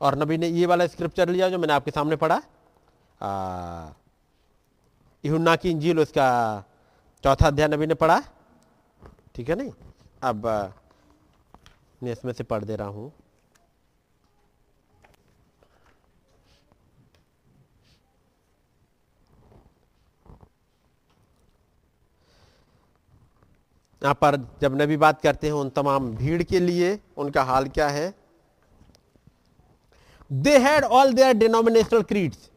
और 0.00 0.18
नबी 0.18 0.36
ने 0.38 0.48
ये 0.48 0.66
वाला 0.66 0.86
स्क्रिप्चर 0.86 1.28
लिया 1.28 1.48
जो 1.48 1.58
मैंने 1.58 1.72
आपके 1.72 1.90
सामने 1.90 2.16
पढ़ा। 2.16 2.40
यूना 5.24 5.56
की 5.56 5.70
इंजील, 5.70 6.00
उसका 6.00 6.64
चौथा 7.24 7.46
अध्याय 7.46 7.68
नबी 7.68 7.86
ने 7.86 7.94
पढ़ा। 7.96 8.22
ठीक 9.36 9.48
है 9.48 9.54
नहीं? 9.54 9.72
अब 10.22 10.46
मैं 12.02 12.12
इसमें 12.12 12.32
से 12.32 12.44
पढ़ 12.44 12.64
दे 12.64 12.76
रहा 12.76 12.88
हूँ। 12.88 13.12
यहाँ 24.02 24.14
पर 24.14 24.36
जब 24.60 24.80
नबी 24.80 24.96
बात 24.96 25.20
करते 25.20 25.46
हैं 25.46 25.54
उन 25.54 25.70
तमाम 25.76 26.10
भीड़ 26.16 26.42
के 26.42 26.60
लिए, 26.60 26.98
उनका 27.18 27.42
हाल 27.44 27.68
क्या 27.68 27.88
है? 27.88 28.12
They 30.30 30.58
had 30.58 30.84
all 30.84 31.12
their 31.14 31.34
denominational 31.36 32.02
creeds 32.04 32.50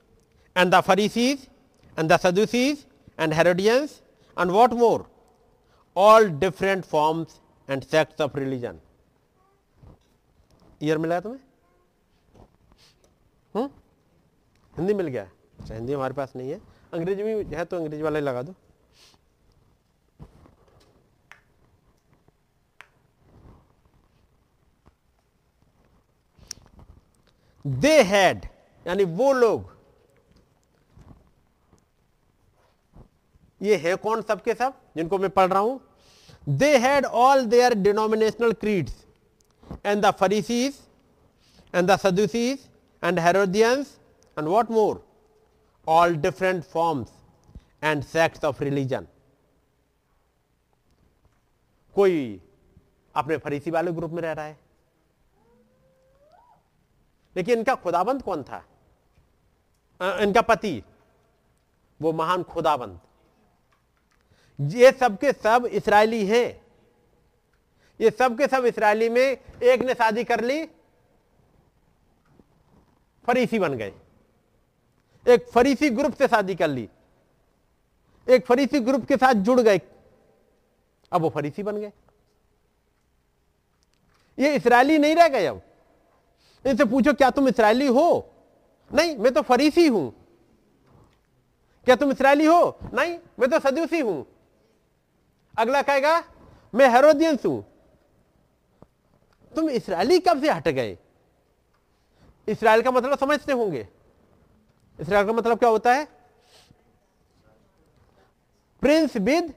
and 0.55 0.73
the 0.75 0.81
Pharisees 0.81 1.47
and 1.97 2.11
the 2.11 2.17
Sadducees 2.19 2.85
and 3.19 3.33
Herodians 3.33 4.01
and 4.37 4.51
what 4.51 4.73
more 4.73 5.09
all 5.99 6.29
different 6.39 6.83
forms 6.85 7.39
and 7.69 7.83
sects 7.83 8.21
of 8.21 8.37
religion 8.37 8.79
year 10.83 10.97
मिला 10.97 11.19
तुम्हें? 11.19 11.39
हम्म 13.55 13.69
हिंदी 14.73 14.93
मिल 14.93 15.07
गया? 15.07 15.23
अच्छा 15.59 15.73
हिंदी 15.75 15.93
हमारे 15.93 16.13
पास 16.13 16.33
नहीं 16.35 16.51
है। 16.51 16.59
अंग्रेज़ी 16.93 17.23
में 17.23 17.43
है 17.47 17.65
तो 17.65 17.77
अंग्रेज़ी 17.77 18.03
वाला 18.03 18.19
लगा 18.19 18.41
दो। 18.41 18.53
दे 27.65 28.01
हैड, 28.03 28.45
यानी 28.85 29.03
वो 29.03 29.31
लोग। 29.33 29.77
ये 33.61 33.75
है 33.77 33.95
कौन 33.97 34.21
सबके 34.21 34.53
सब? 34.53 34.73
जिनको 34.97 35.17
मैं 35.17 35.29
पढ़ 35.29 35.49
रहा 35.49 35.59
हूँ। 35.59 35.79
They 36.49 36.77
had 36.77 37.05
all 37.05 37.45
their 37.45 37.73
denominational 37.73 38.53
creeds 38.53 38.93
and 39.85 40.05
the 40.05 40.11
Pharisees 40.11 40.79
and 41.73 41.91
the 41.91 41.95
Sadducees 41.99 42.67
and 43.03 43.19
Herodians 43.19 43.97
and 44.37 44.47
what 44.47 44.71
more 44.71 45.03
all 45.87 46.15
different 46.17 46.63
forms 46.63 47.09
and 47.83 48.03
sects 48.03 48.43
of 48.45 48.63
religion 48.63 49.07
कोई 51.95 52.41
अपने 53.15 53.37
फरीसी 53.37 53.71
वाले 53.71 53.91
ग्रुप 53.91 54.11
में 54.11 54.21
रह 54.21 54.31
रहा 54.31 54.45
है? 54.45 54.57
लेकिन 57.35 57.57
इनका 57.57 57.75
खुदाबंद 57.75 58.21
कौन 58.21 58.43
था? 58.43 58.63
इनका 60.21 60.41
पति, 60.41 60.83
वो 61.99 62.11
महान 62.13 62.43
खुदाबंद। 62.43 62.99
ये 64.59 64.91
सब 64.91 65.17
के 65.17 65.31
सब 65.33 65.69
इसराइली 65.73 66.25
हैं। 66.25 66.61
ये 67.99 68.09
सब 68.09 68.37
के 68.37 68.47
सब 68.47 68.65
इसराइली 68.65 69.09
में 69.09 69.21
एक 69.21 69.81
ने 69.81 69.93
शादी 69.93 70.23
कर 70.23 70.43
ली, 70.43 70.65
फरीसी 73.27 73.59
बन 73.59 73.73
गए। 73.73 73.93
एक 75.25 75.47
फरीसी 75.53 75.89
ग्रुप 75.89 76.13
से 76.13 76.27
शादी 76.27 76.55
कर 76.55 76.67
ली। 76.67 76.87
एक 78.27 78.45
फरीसी 78.45 78.79
ग्रुप 78.79 79.05
के 79.05 79.17
साथ 79.17 79.33
जुड़ 79.33 79.59
गए। 79.61 79.81
अब 81.11 81.21
वो 81.21 81.29
फरीसी 81.29 81.63
बन 81.63 81.77
गए। 81.77 81.91
ये 84.37 84.55
इसराइली 84.55 84.97
नहीं 84.97 85.15
रह 85.15 85.27
गए 85.27 85.45
अब। 85.45 85.61
इनसे 86.65 86.85
पूछो, 86.85 87.13
क्या 87.13 87.29
तुम 87.29 87.47
इसराइली 87.47 87.87
हो? 87.87 88.31
नहीं, 88.91 89.15
मैं 89.17 89.33
तो 89.33 89.41
फरीसी 89.41 89.87
हूँ। 89.87 90.11
क्या 91.87 91.95
तुम 91.95 92.11
इसराइली 92.11 92.45
हो? 92.45 92.77
नहीं, 92.93 93.17
मैं 93.39 93.49
तो 93.49 93.59
सदूसी 93.59 93.99
हूँ। 93.99 94.25
अगला 95.59 95.81
कहेगा 95.81 96.23
मैं 96.73 96.89
हेरोदियंस 96.89 97.45
हूँ। 97.45 97.63
तुम 99.53 99.69
इसराइली 99.69 100.19
कब 100.19 100.41
से 100.41 100.49
हट 100.49 100.67
गए? 100.69 100.97
इसराइल 102.47 102.81
का 102.81 102.91
मतलब 102.91 103.17
समझते 103.19 103.53
होंगे। 103.53 103.87
इसराइल 104.99 105.25
का 105.27 105.33
मतलब 105.33 105.59
क्या 105.59 105.69
होता 105.69 105.93
है? 105.93 106.07
प्रिंस 108.81 109.17
विद 109.17 109.53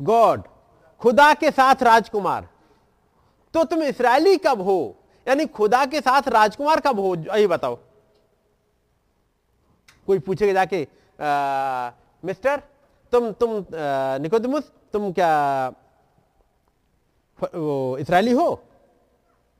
गॉड 0.00 0.42
खुदा 1.00 1.32
के 1.34 1.50
साथ 1.50 1.82
राजकुमार। 1.82 2.48
तो 3.54 3.64
तुम 3.64 3.82
इसराइली 3.82 4.36
कब 4.36 4.60
हो? 4.60 4.96
यानी 5.26 5.46
खुदा 5.48 5.84
के 5.86 6.00
साथ 6.00 6.28
राजकुमार 6.28 6.80
कब 6.80 7.00
हो? 7.00 7.14
यही 7.16 7.46
बताओ। 7.46 7.78
कोई 10.06 10.18
पूछेगा 10.18 10.52
जाके 10.52 10.86
आ, 11.18 11.90
मिस्टर 12.22 12.62
तुम 13.12 13.30
तुम 13.32 13.50
निकोदमुस 14.22 14.70
तुम 14.96 15.12
क्या 15.12 15.68
वो 17.54 17.98
इसराइली 17.98 18.32
हो? 18.32 18.62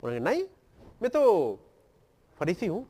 नहीं, 0.05 0.43
मैं 1.03 1.11
तो 1.11 1.23
फरीसी 2.39 2.67
हूँ। 2.67 2.87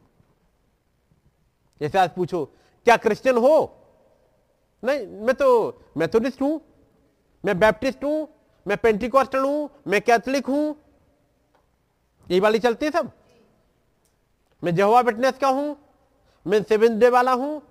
जैसे 1.80 1.98
आज 1.98 2.10
पूछो, 2.10 2.44
क्या 2.84 2.96
क्रिश्चियन 2.96 3.36
हो? 3.36 3.56
नहीं, 4.84 5.06
मैं 5.06 5.34
तो 5.34 5.48
मैथोडिस्ट 5.96 6.42
हूँ। 6.42 6.60
मैं 7.44 7.58
बैप्टिस्ट 7.58 8.04
हूँ। 8.04 8.28
मैं 8.66 8.76
पेंटिकॉस्टल 8.76 9.38
हूँ। 9.38 9.70
मैं 9.86 10.00
कैथलिक 10.00 10.46
हूँ। 10.46 10.64
यही 12.30 12.40
वाली 12.40 12.58
चलती 12.58 12.86
है 12.86 12.92
सब। 12.92 13.10
मैं 14.64 14.74
जहुआ 14.74 15.00
विटनेस 15.00 15.38
का 15.38 15.48
हूँ। 15.48 15.76
मैं 16.46 16.62
सेवन 16.62 16.98
डे 16.98 17.08
वाला 17.08 17.32
हूँ। 17.32 17.62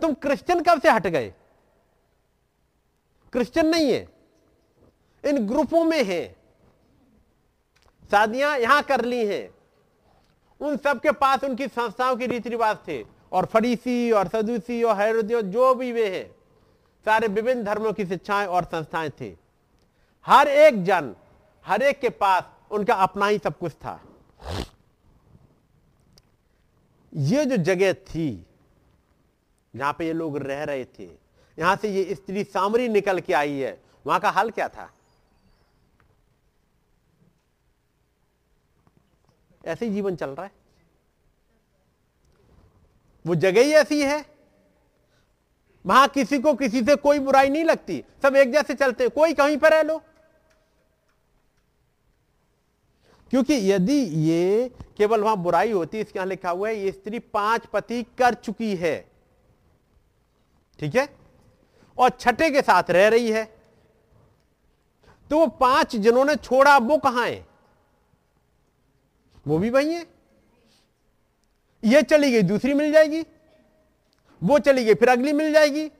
तुम 0.00 0.14
क्रिश्चियन 0.14 0.62
कब 0.62 0.80
से 0.80 0.90
हट 0.90 1.06
गए? 1.06 1.34
क्रिश्चियन 3.34 3.66
नहीं 3.66 3.90
है। 3.92 4.08
इन 5.24 5.38
ग्रुपों 5.46 5.84
में 5.84 6.04
है। 6.04 6.36
शादियाँ 8.10 8.58
यहाँ 8.58 8.82
कर 8.82 9.04
ली 9.04 9.24
हैं। 9.26 9.48
उन 10.60 10.76
सबके 10.76 11.10
पास 11.12 11.44
उनकी 11.44 11.68
संस्थाओं 11.68 12.16
के 12.16 12.26
रीति 12.26 12.48
रिवाज 12.48 12.76
थे 12.88 13.04
और 13.32 13.46
फरीसी 13.46 14.10
और 14.10 14.28
सदूसी 14.28 14.82
और 14.82 14.96
हैरोदी 14.96 15.42
जो 15.42 15.74
भी 15.74 15.92
वे 15.92 16.08
हैं, 16.18 16.30
सारे 17.06 17.28
विभिन्न 17.28 17.64
धर्मों 17.64 17.92
की 17.92 18.06
शिक्षाएँ 18.06 18.46
और 18.46 18.64
संस्थाएँ 18.64 19.10
थे। 19.20 19.36
हर 20.26 20.48
एक 20.48 20.84
जन, 20.84 21.14
हर 21.64 21.82
एक 21.82 22.00
के 22.00 22.08
पास 22.08 22.44
उनका 22.70 22.94
अपना 22.94 23.26
ही 23.26 23.38
सब 23.38 23.58
कुछ 23.58 23.72
था। 23.72 24.00
ये 27.14 27.44
जो 27.44 27.56
जगह 27.56 27.92
थी, 27.92 28.46
जहाँ 29.74 29.92
पे 29.92 30.06
ये 30.06 30.12
लोग 30.12 30.36
रह 30.36 30.64
रहे 30.64 30.84
थे 30.84 31.23
यहाँ 31.58 31.76
से 31.76 31.88
ये 31.88 32.14
स्त्री 32.14 32.44
सामरी 32.44 32.88
निकल 32.88 33.20
के 33.20 33.32
आई 33.32 33.52
है। 33.52 33.80
वहाँ 34.06 34.20
का 34.20 34.30
हाल 34.30 34.50
क्या 34.50 34.68
था? 34.68 34.90
ऐसे 39.64 39.86
ही 39.86 39.92
जीवन 39.92 40.16
चल 40.16 40.30
रहा 40.30 40.46
है। 40.46 40.52
वो 43.26 43.34
जगह 43.34 43.60
ही 43.60 43.72
ऐसी 43.72 44.02
है। 44.02 44.24
वहाँ 45.86 46.08
किसी 46.08 46.38
को 46.38 46.54
किसी 46.54 46.82
से 46.84 46.96
कोई 46.96 47.18
बुराई 47.18 47.48
नहीं 47.48 47.64
लगती। 47.64 48.04
सब 48.22 48.36
एक 48.36 48.52
जैसे 48.52 48.74
चलते 48.74 49.08
कोई 49.08 49.34
कहीं 49.34 49.56
पर 49.56 49.72
रह 49.72 49.82
लो। 49.82 49.98
क्योंकि 53.30 53.54
यदि 53.72 53.98
ये 54.30 54.70
केवल 54.96 55.20
वहाँ 55.20 55.36
बुराई 55.36 55.70
होती, 55.70 56.00
इसके 56.00 56.18
यहाँ 56.18 56.28
लिखा 56.28 56.50
हुआ 56.50 56.68
है, 56.68 56.76
ये 56.76 56.92
स्त्री 56.92 57.18
पाँच 57.18 57.66
पति 57.66 58.02
कर 58.02 58.34
चुकी 58.34 58.76
है। 58.76 59.10
ठीक 60.78 60.94
है? 60.94 61.23
और 61.98 62.10
छठे 62.10 62.50
के 62.50 62.62
साथ 62.62 62.90
रह 62.90 63.08
रही 63.08 63.30
है। 63.30 63.44
तो 65.30 65.38
वो 65.38 65.46
पाँच 65.46 65.96
जिन्होंने 65.96 66.36
छोड़ा, 66.36 66.76
वो 66.78 66.98
कहाँ 66.98 67.26
है? 67.26 67.46
वो 69.46 69.58
भी 69.58 69.70
वही 69.70 69.94
है। 69.94 70.06
ये 71.82 72.02
चली 72.02 72.30
गई, 72.32 72.42
दूसरी 72.42 72.74
मिल 72.74 72.92
जाएगी। 72.92 73.24
वो 74.42 74.58
चली 74.58 74.84
गई, 74.84 74.94
फिर 74.94 75.08
अगली 75.08 75.32
मिल 75.32 75.52
जाएगी। 75.52 75.90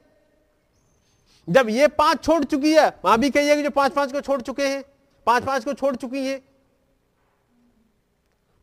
जब 1.47 1.69
ये 1.69 1.87
पाँच 1.87 2.23
छोड़ 2.23 2.43
चुकी 2.43 2.73
है, 2.73 2.87
वहाँ 3.05 3.17
भी 3.19 3.29
कहिए 3.29 3.63
जो 3.63 3.69
पाँच 3.69 3.93
पाँच 3.93 4.11
को 4.11 4.21
छोड़ 4.21 4.41
चुके 4.41 4.67
हैं 4.67 4.83
पाँच 5.27 5.43
पाँच 5.43 5.65
को 5.65 5.73
छोड़ 5.73 5.95
चुकी 5.95 6.25
हैं। 6.27 6.41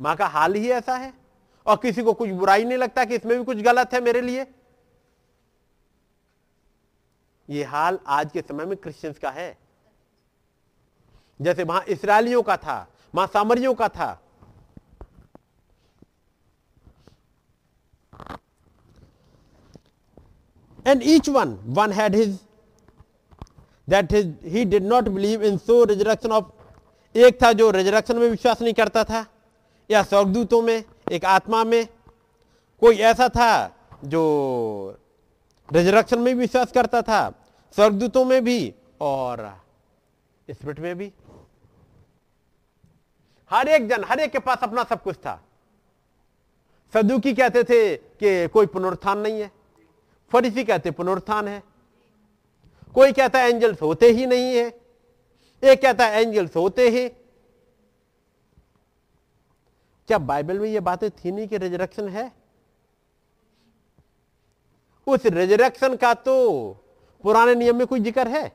माँ 0.01 0.17
का 0.17 0.27
हाल 0.27 0.55
ही 0.55 0.71
ऐसा 0.71 0.97
है, 0.97 1.13
और 1.67 1.77
किसी 1.77 2.03
को 2.03 2.13
कुछ 2.13 2.31
बुराई 2.31 2.65
नहीं 2.65 2.79
लगता 2.79 3.05
कि 3.05 3.15
इसमें 3.15 3.39
भी 3.39 3.45
कुछ 3.45 3.57
गलत 3.57 3.95
है 3.95 4.01
मेरे 4.01 4.21
लिए। 4.21 4.47
ये 7.51 7.65
हाल 7.65 7.99
आज 8.07 8.31
के 8.33 8.41
समय 8.41 8.65
में 8.65 8.77
क्रिश्चियंस 8.77 9.19
का 9.19 9.31
है। 9.31 9.59
जैसे 11.41 11.65
वहाँ 11.65 11.85
इसराइलियों 11.89 12.43
का 12.43 12.57
था, 12.57 12.87
वहाँ 13.15 13.27
सामरियों 13.27 13.75
का 13.75 13.89
था। 13.89 14.19
And 20.87 21.03
each 21.03 21.29
one 21.29 21.51
one 21.75 21.93
had 21.93 22.15
his, 22.15 22.39
that 23.89 24.11
his, 24.11 24.27
he 24.45 24.65
did 24.65 24.83
not 24.83 25.05
believe 25.05 25.43
in 25.43 25.59
so 25.59 25.85
resurrection 25.87 26.33
of, 26.33 26.45
एक 27.17 27.43
था 27.43 27.53
जो 27.53 27.71
रिजरेक्शन 27.71 28.17
में 28.17 28.29
विश्वास 28.31 28.63
नहीं 28.63 28.75
करता 28.75 29.05
था, 29.05 29.27
या 29.91 30.03
स्वर्गदूतों 30.03 30.63
में, 30.63 30.85
एक 31.13 31.25
आत्मा 31.25 31.65
में। 31.65 31.87
कोई 32.81 32.97
ऐसा 32.97 33.29
था 33.29 33.77
जो 34.05 34.99
रिजरेक्शन 35.73 36.19
में 36.19 36.35
विश्वास 36.35 36.73
करता 36.73 37.03
था, 37.03 37.45
स्वर्गदूतों 37.75 38.25
में 38.25 38.45
भी 38.45 38.75
और 39.01 39.61
स्पिरिट 40.51 40.81
में 40.81 40.99
भी। 40.99 41.13
हर 43.51 43.69
एक 43.69 43.89
जन, 43.89 44.05
हर 44.05 44.21
एक 44.21 44.31
के 44.31 44.39
पास 44.39 44.59
अपना 44.63 44.85
सब 44.85 45.03
कुछ 45.03 45.17
था। 45.17 45.43
सदुकी 46.95 47.35
कहते 47.35 47.65
थे 47.65 47.97
कि 47.97 48.49
कोई 48.49 48.67
पुनरुत्थान 48.67 49.19
नहीं 49.19 49.41
है। 49.41 49.51
फरीसी 50.33 50.65
कहते 50.65 50.91
पुनरुत्थान 50.91 51.49
है। 51.49 51.63
कोई 52.95 53.13
कहता 53.13 53.39
है 53.39 53.51
एंजल्स 53.51 53.83
होते 53.83 54.07
ही 54.07 54.27
नहीं 54.27 54.57
है। 54.57 54.81
एक 55.65 55.83
कहता 55.83 56.07
एंजल्स 56.09 56.57
होते 56.57 56.89
ही। 56.89 57.09
क्या 60.09 60.19
बाइबल 60.19 60.59
में 60.59 60.69
ये 60.69 60.81
बातें 60.81 61.11
थी 61.11 61.31
नहीं 61.31 61.49
कि 61.49 61.59
रिजरेक्शन 61.59 62.09
है? 62.09 62.42
उस 65.07 65.27
रिजरेक्शन 65.27 65.97
का 65.97 66.13
तो 66.17 66.35
पुराने 67.25 67.55
नियम 67.55 67.77
में 67.77 67.87
कोई 67.87 68.01
ज़िक्र 68.01 68.29
है? 68.29 68.51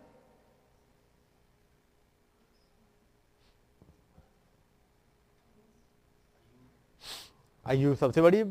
अयुब 7.65 7.95
सबसे 7.97 8.21
बड़ी 8.21 8.43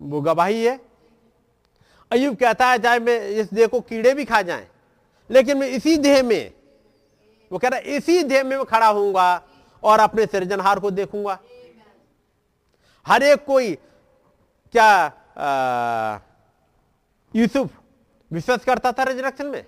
वो 0.00 0.20
गवाही 0.20 0.64
है। 0.64 0.78
अयुब 2.10 2.36
कहता 2.36 2.66
है, 2.66 2.78
चाहे 2.78 2.98
मैं 2.98 3.18
इस 3.30 3.52
देह 3.54 3.66
को 3.66 3.80
कीड़े 3.80 4.14
भी 4.14 4.24
खा 4.24 4.40
जाएँ, 4.42 4.66
लेकिन 5.30 5.58
मैं 5.58 5.68
इसी 5.68 5.96
देह 5.98 6.22
में, 6.22 6.52
वो 7.50 7.58
कह 7.58 7.68
रहा 7.68 7.78
है, 7.78 7.96
इसी 7.96 8.22
देह 8.22 8.44
में 8.44 8.56
मैं 8.56 8.64
खड़ा 8.64 8.86
होऊँगा 8.86 9.42
और 9.82 10.00
अपने 10.00 10.26
सृजनहार 10.26 10.78
को 10.80 10.90
देखूँगा। 10.90 11.38
हर 13.06 13.22
एक 13.22 13.44
कोई, 13.44 13.74
क्या 14.74 14.90
यूसुफ, 17.34 17.70
विश्वास 18.30 18.64
करता 18.64 18.92
था 18.92 19.02
रिजरेक्शन 19.02 19.46
में? 19.46 19.64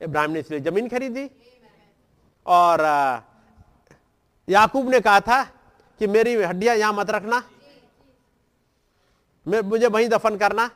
इब्राहिम 0.00 0.30
ने 0.30 0.40
इसलिए 0.40 0.60
ज़मीन 0.60 0.88
खरीदी। 0.88 1.30
और 2.46 2.80
याकूब 4.48 4.88
ने 4.90 5.00
कहा 5.00 5.20
था 5.20 5.42
कि 6.00 6.06
मेरी 6.06 6.34
हड्डियाँ 6.34 6.76
यहाँ 6.76 6.92
मत 6.92 7.10
रखना। 7.10 7.42
मैं, 9.46 9.60
मुझे 9.60 9.86
वहीं 9.86 10.08
दफन 10.08 10.36
करना। 10.36 10.70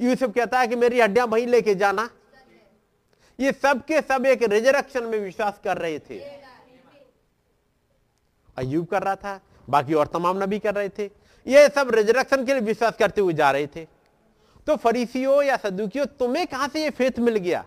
यूसुफ 0.00 0.34
कहता 0.34 0.60
है 0.60 0.66
कि 0.66 0.76
मेरी 0.76 1.00
हड्डियाँ 1.00 1.26
वहीं 1.26 1.46
लेके 1.46 1.74
जाना। 1.74 2.08
ये 3.40 3.52
सब 3.52 3.84
के 3.84 4.00
सब 4.00 4.26
एक 4.26 4.42
रिजरेक्शन 4.42 5.04
में 5.04 5.18
विश्वास 5.18 5.60
कर 5.64 5.78
रहे 5.78 5.98
थे। 5.98 6.18
अयूब 8.56 8.86
कर 8.86 9.02
रहा 9.02 9.16
था, 9.16 9.40
बाकी 9.68 9.94
और 9.94 10.06
तमाम 10.06 10.42
नबी 10.42 10.58
कर 10.58 10.74
रहे 10.74 10.88
थे। 10.88 11.10
ये 11.46 11.68
सब 11.68 11.90
रिजरेक्शन 11.94 12.44
के 12.44 12.52
लिए 12.52 12.62
विश्वास 12.62 12.96
करते 12.98 13.20
हुए 13.20 13.32
जा 13.32 13.50
रहे 13.50 13.66
थे। 13.66 13.84
तो 14.66 14.76
फरीसियों 14.76 15.42
या 15.42 15.56
सदुकियों, 15.56 16.06
तुम्हें 16.18 16.46
कहाँ 16.46 16.68
से 16.68 16.82
ये 16.82 16.90
फेथ 16.90 17.18
मिल 17.18 17.36
गया? 17.36 17.64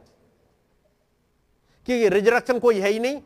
कि 1.87 2.09
रिजरेक्शन 2.09 2.59
कोई 2.59 2.79
है 2.79 2.89
ही 2.89 2.99
नहीं। 2.99 3.21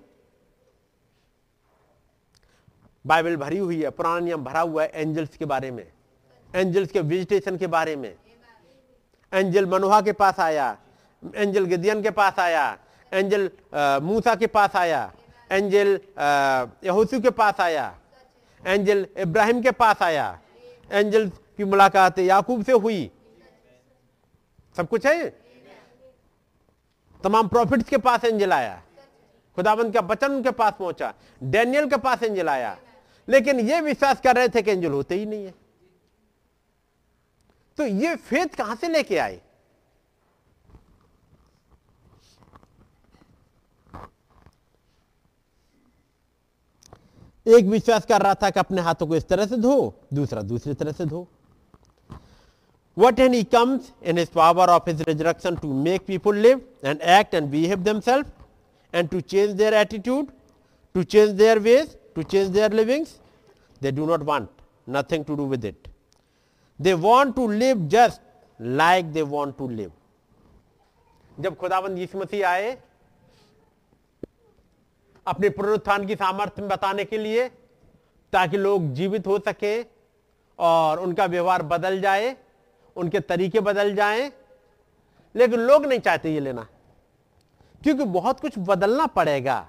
बाइबल 3.05 3.35
भरी 3.37 3.57
हुई 3.57 3.81
है 3.83 3.89
पुराना 3.89 4.19
नियम 4.19 4.43
भरा 4.43 4.61
हुआ 4.61 4.83
है 4.83 4.91
एंजल्स 4.93 5.35
के 5.37 5.45
बारे 5.45 5.71
में। 5.71 5.85
एंजल्स 6.51 6.91
के 6.91 7.01
विजिटेशन 7.01 7.57
के 7.57 7.67
बारे 7.67 7.95
में। 7.95 8.13
एंजल 9.33 9.65
मनोहा 9.65 9.99
के 10.01 10.11
पास 10.13 10.39
आया 10.39 10.77
एंजल 11.23 11.65
गिदियन 11.65 12.01
के 12.03 12.09
पास 12.11 12.39
आया 12.39 12.65
एंजल 13.11 13.49
मूसा 14.03 14.35
के 14.35 14.47
पास 14.47 14.75
आया 14.75 15.11
एंजल 15.51 15.99
यहोसू 16.83 17.19
के 17.21 17.29
पास 17.31 17.59
आया 17.61 17.85
एंजल 18.63 19.05
इब्राहिम 19.17 19.61
के 19.61 19.71
पास 19.71 20.01
आया। 20.01 20.39
एंजल 20.93 21.29
की 21.29 21.63
मुलाकात 21.63 22.19
याकूब 22.19 22.63
से 22.63 22.71
हुई। 22.71 23.11
सब 24.77 24.89
कुछ 24.89 25.05
है? 25.05 25.29
तमाम 27.23 27.47
प्रॉफिट्स 27.47 27.89
के 27.89 27.97
पास 27.97 28.23
एंजल 28.23 28.53
आया। 28.53 28.81
खुदाबंद 29.55 29.93
का 29.93 30.01
बचन 30.01 30.31
उनके 30.31 30.51
पास 30.51 30.73
पहुँचा। 30.79 31.13
डैनियल 31.43 31.89
के 31.89 31.97
पास 31.97 32.23
एंजल 32.23 32.49
आया। 32.49 32.77
लेकिन 33.29 33.59
ये 33.59 33.81
विश्वास 33.81 34.21
कर 34.21 34.35
रहे 34.35 34.49
थे 34.49 34.61
कि 34.61 34.71
एंजल 34.71 34.91
होते 34.91 35.15
ही 35.15 35.25
नहीं 35.25 35.45
है। 35.45 35.53
तो 37.77 37.85
ये 37.85 38.15
फेथ 38.15 38.45
कहाँ 38.45 38.75
से 38.75 38.87
लेके 38.87 39.17
आए? 39.17 39.41
एक 47.45 47.65
विश्वास 47.65 48.05
कर 48.05 48.21
रहा 48.21 48.33
था 48.41 48.49
कि 48.49 48.59
अपने 48.59 48.81
हाथों 48.81 49.07
को 49.07 49.15
इस 49.15 49.27
तरह 49.27 49.45
से 49.45 49.57
धो, 49.57 49.93
दूसरा 50.13 50.41
दूसरी 50.41 50.73
तरह 50.73 50.91
से 50.91 51.05
धो। 51.05 51.27
But 52.97 53.19
when 53.19 53.33
he 53.33 53.43
comes 53.43 53.91
in 54.03 54.17
his 54.17 54.29
power 54.29 54.69
of 54.69 54.89
his 54.89 55.01
resurrection 55.07 55.55
to 55.55 55.73
make 55.83 56.05
people 56.07 56.37
live 56.37 56.61
and 56.85 57.01
act 57.01 57.33
and 57.33 57.49
behave 57.51 57.83
them 57.83 57.99
self 57.99 58.31
and 58.93 59.09
to 59.09 59.19
change 59.21 59.51
their 59.51 59.73
attitude 59.73 60.27
to 60.95 61.03
change 61.03 61.29
their 61.31 61.59
ways 61.59 61.97
to 62.15 62.23
change 62.23 62.47
their 62.49 62.73
livings 62.73 63.17
they 63.81 63.91
do 63.91 64.05
not 64.05 64.23
want 64.23 64.49
nothing 64.89 65.25
to 65.25 65.35
do 65.35 65.47
with 65.47 65.65
it 65.65 65.87
they 66.79 66.93
want 67.07 67.35
to 67.35 67.47
live 67.51 67.87
just 67.89 68.21
like 68.59 69.11
they 69.13 69.21
want 69.35 69.57
to 69.57 69.69
live 69.69 69.91
जब 71.39 71.55
खुदाबंद 71.57 71.97
यीशु 71.97 72.17
मसीह 72.17 72.47
आए 72.47 72.77
अपने 75.27 75.49
पुनरुत्थान 75.49 76.05
की 76.07 76.15
सामर्थ्य 76.15 76.61
में 76.61 76.69
बताने 76.69 77.05
के 77.05 77.17
लिए, 77.17 77.47
ताकि 78.33 78.57
लोग 78.57 78.91
जीवित 78.93 79.27
हो 79.27 79.39
सके 79.39 79.81
और 80.59 80.99
उनका 80.99 81.25
व्यवहार 81.25 81.61
बदल 81.63 81.99
जाए, 82.01 82.35
उनके 82.95 83.19
तरीके 83.19 83.59
बदल 83.59 83.95
जाएँ। 83.95 84.31
लेकिन 85.35 85.59
लोग 85.59 85.85
नहीं 85.85 85.99
चाहते 85.99 86.33
ये 86.33 86.39
लेना, 86.39 86.67
क्योंकि 87.81 88.03
बहुत 88.03 88.39
कुछ 88.39 88.53
बदलना 88.59 89.05
पड़ेगा। 89.05 89.67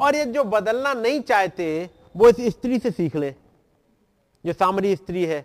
और 0.00 0.16
ये 0.16 0.24
जो 0.24 0.44
बदलना 0.44 0.92
नहीं 0.94 1.20
चाहते, 1.20 1.90
वो 2.16 2.28
इस 2.28 2.36
स्त्री 2.48 2.78
से 2.78 2.90
सीख 2.90 3.16
ले। 3.16 3.34
जो 4.44 4.52
सामरी 4.52 4.94
स्त्री 4.96 5.24
है, 5.24 5.44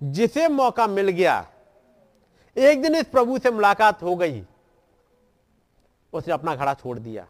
जिसे 0.00 0.48
मौका 0.48 0.86
मिल 0.86 1.08
गया, 1.08 1.46
एक 2.56 2.82
दिन 2.82 2.94
इस 2.94 3.04
प्रभु 3.04 3.38
से 3.38 3.50
मुलाकात 3.50 4.02
हो 4.02 4.16
गई। 4.16 4.42
उसने 6.12 6.34
अपना 6.34 6.56
घड़ा 6.56 6.74
छोड़ 6.74 6.98
दिया। 6.98 7.28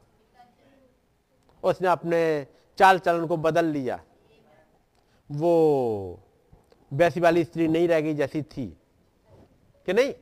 उसने 1.65 1.89
अपने 1.89 2.47
चाल 2.79 2.99
चलन 2.99 3.27
को 3.27 3.37
बदल 3.37 3.65
लिया। 3.65 4.05
वो 5.31 6.21
वैसी 6.93 7.21
वाली 7.21 7.45
स्त्री 7.45 7.69
नहीं 7.69 7.89
रह 7.89 8.01
गई 8.01 8.15
जैसी 8.15 8.43
थी। 8.43 8.77
कि 9.87 9.93
नहीं? 9.93 10.15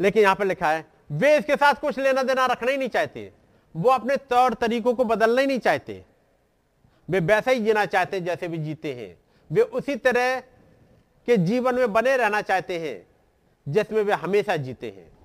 लेकिन 0.00 0.22
यहाँ 0.22 0.36
पर 0.36 0.44
लिखा 0.44 0.70
है, 0.70 0.86
वे 1.10 1.38
इसके 1.38 1.56
साथ 1.56 1.74
कुछ 1.74 1.98
लेना 1.98 2.22
देना 2.22 2.46
रखना 2.46 2.70
ही 2.70 2.76
नहीं 2.76 2.88
चाहते। 2.88 3.32
वो 3.76 3.90
अपने 3.90 4.16
तौर 4.16 4.54
तरीकों 4.54 4.94
को 4.94 5.04
बदलना 5.04 5.40
ही 5.40 5.46
नहीं 5.46 5.58
चाहते। 5.58 6.04
वे 7.10 7.20
वैसे 7.20 7.54
ही 7.54 7.64
जीना 7.64 7.86
चाहते 7.86 8.16
हैं 8.16 8.24
जैसे 8.24 8.48
भी 8.48 8.58
जीते 8.58 8.94
हैं। 8.94 9.18
वे 9.52 9.62
उसी 9.62 9.96
तरह 9.96 10.40
के 11.26 11.36
जीवन 11.36 11.74
में 11.74 11.92
बने 11.92 12.16
रहना 12.16 12.42
चाहते 12.42 12.78
हैं, 12.78 13.06
जिसमें 13.68 14.02
वे 14.02 14.12
हमेशा 14.12 14.56
जीते 14.56 14.90
हैं। 14.90 15.18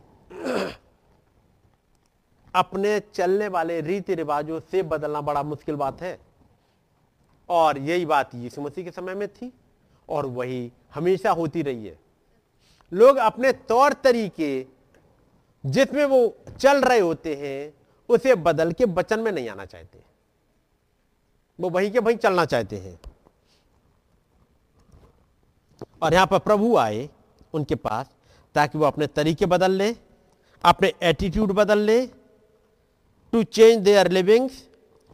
अपने 2.56 3.00
चलने 3.14 3.48
वाले 3.48 3.82
रीति 3.82 4.16
रिवाजों 4.16 4.60
से 4.72 4.84
बदलना 4.84 5.22
बड़ा 5.22 5.44
मुश्किल 5.44 5.76
बात 5.76 6.02
है। 6.02 6.18
और 7.50 7.78
यही 7.78 8.06
बात 8.06 8.36
यीशु 8.36 8.62
मसीह 8.62 8.84
के 8.84 8.92
समय 8.92 9.16
में 9.16 9.28
थी 9.28 9.52
और 10.10 10.26
वही 10.26 10.72
हमेशा 10.94 11.32
होती 11.32 11.62
रही 11.62 11.88
है। 11.88 11.98
लोग 12.92 13.18
अपने 13.18 13.52
तौर 13.52 13.94
तरीके 13.94 14.66
जिसमें 15.66 16.06
वो 16.06 16.38
चल 16.60 16.82
रहे 16.82 17.00
होते 17.00 17.36
हैं, 17.36 17.74
उसे 18.10 18.36
बदल 18.36 18.72
के 18.72 18.86
बचन 18.86 19.20
में 19.20 19.32
नहीं 19.32 19.50
आना 19.50 19.66
चाहते। 19.66 20.00
वो 21.60 21.70
वहीं 21.70 21.92
के 21.92 22.00
वहीं 22.00 22.18
चलना 22.18 22.46
चाहते 22.46 22.78
हैं। 22.78 23.00
और 26.04 26.14
यहाँ 26.14 26.28
पर 26.28 26.40
प्रभु 26.40 26.76
आए 26.78 27.10
उनके 27.54 27.76
पास 27.76 28.10
ताकि 28.56 28.78
वो 28.78 28.86
अपने 28.86 29.08
तरीके 29.08 29.46
बदल 29.46 29.72
ले, 29.72 29.96
अपने 30.64 30.94
एटीट्यूड 31.04 31.52
बदल 31.52 31.80
ले 31.80 32.06
टू 33.34 33.42
चेंज 33.46 33.84
देयर 33.84 34.08
लिविंग 34.12 34.50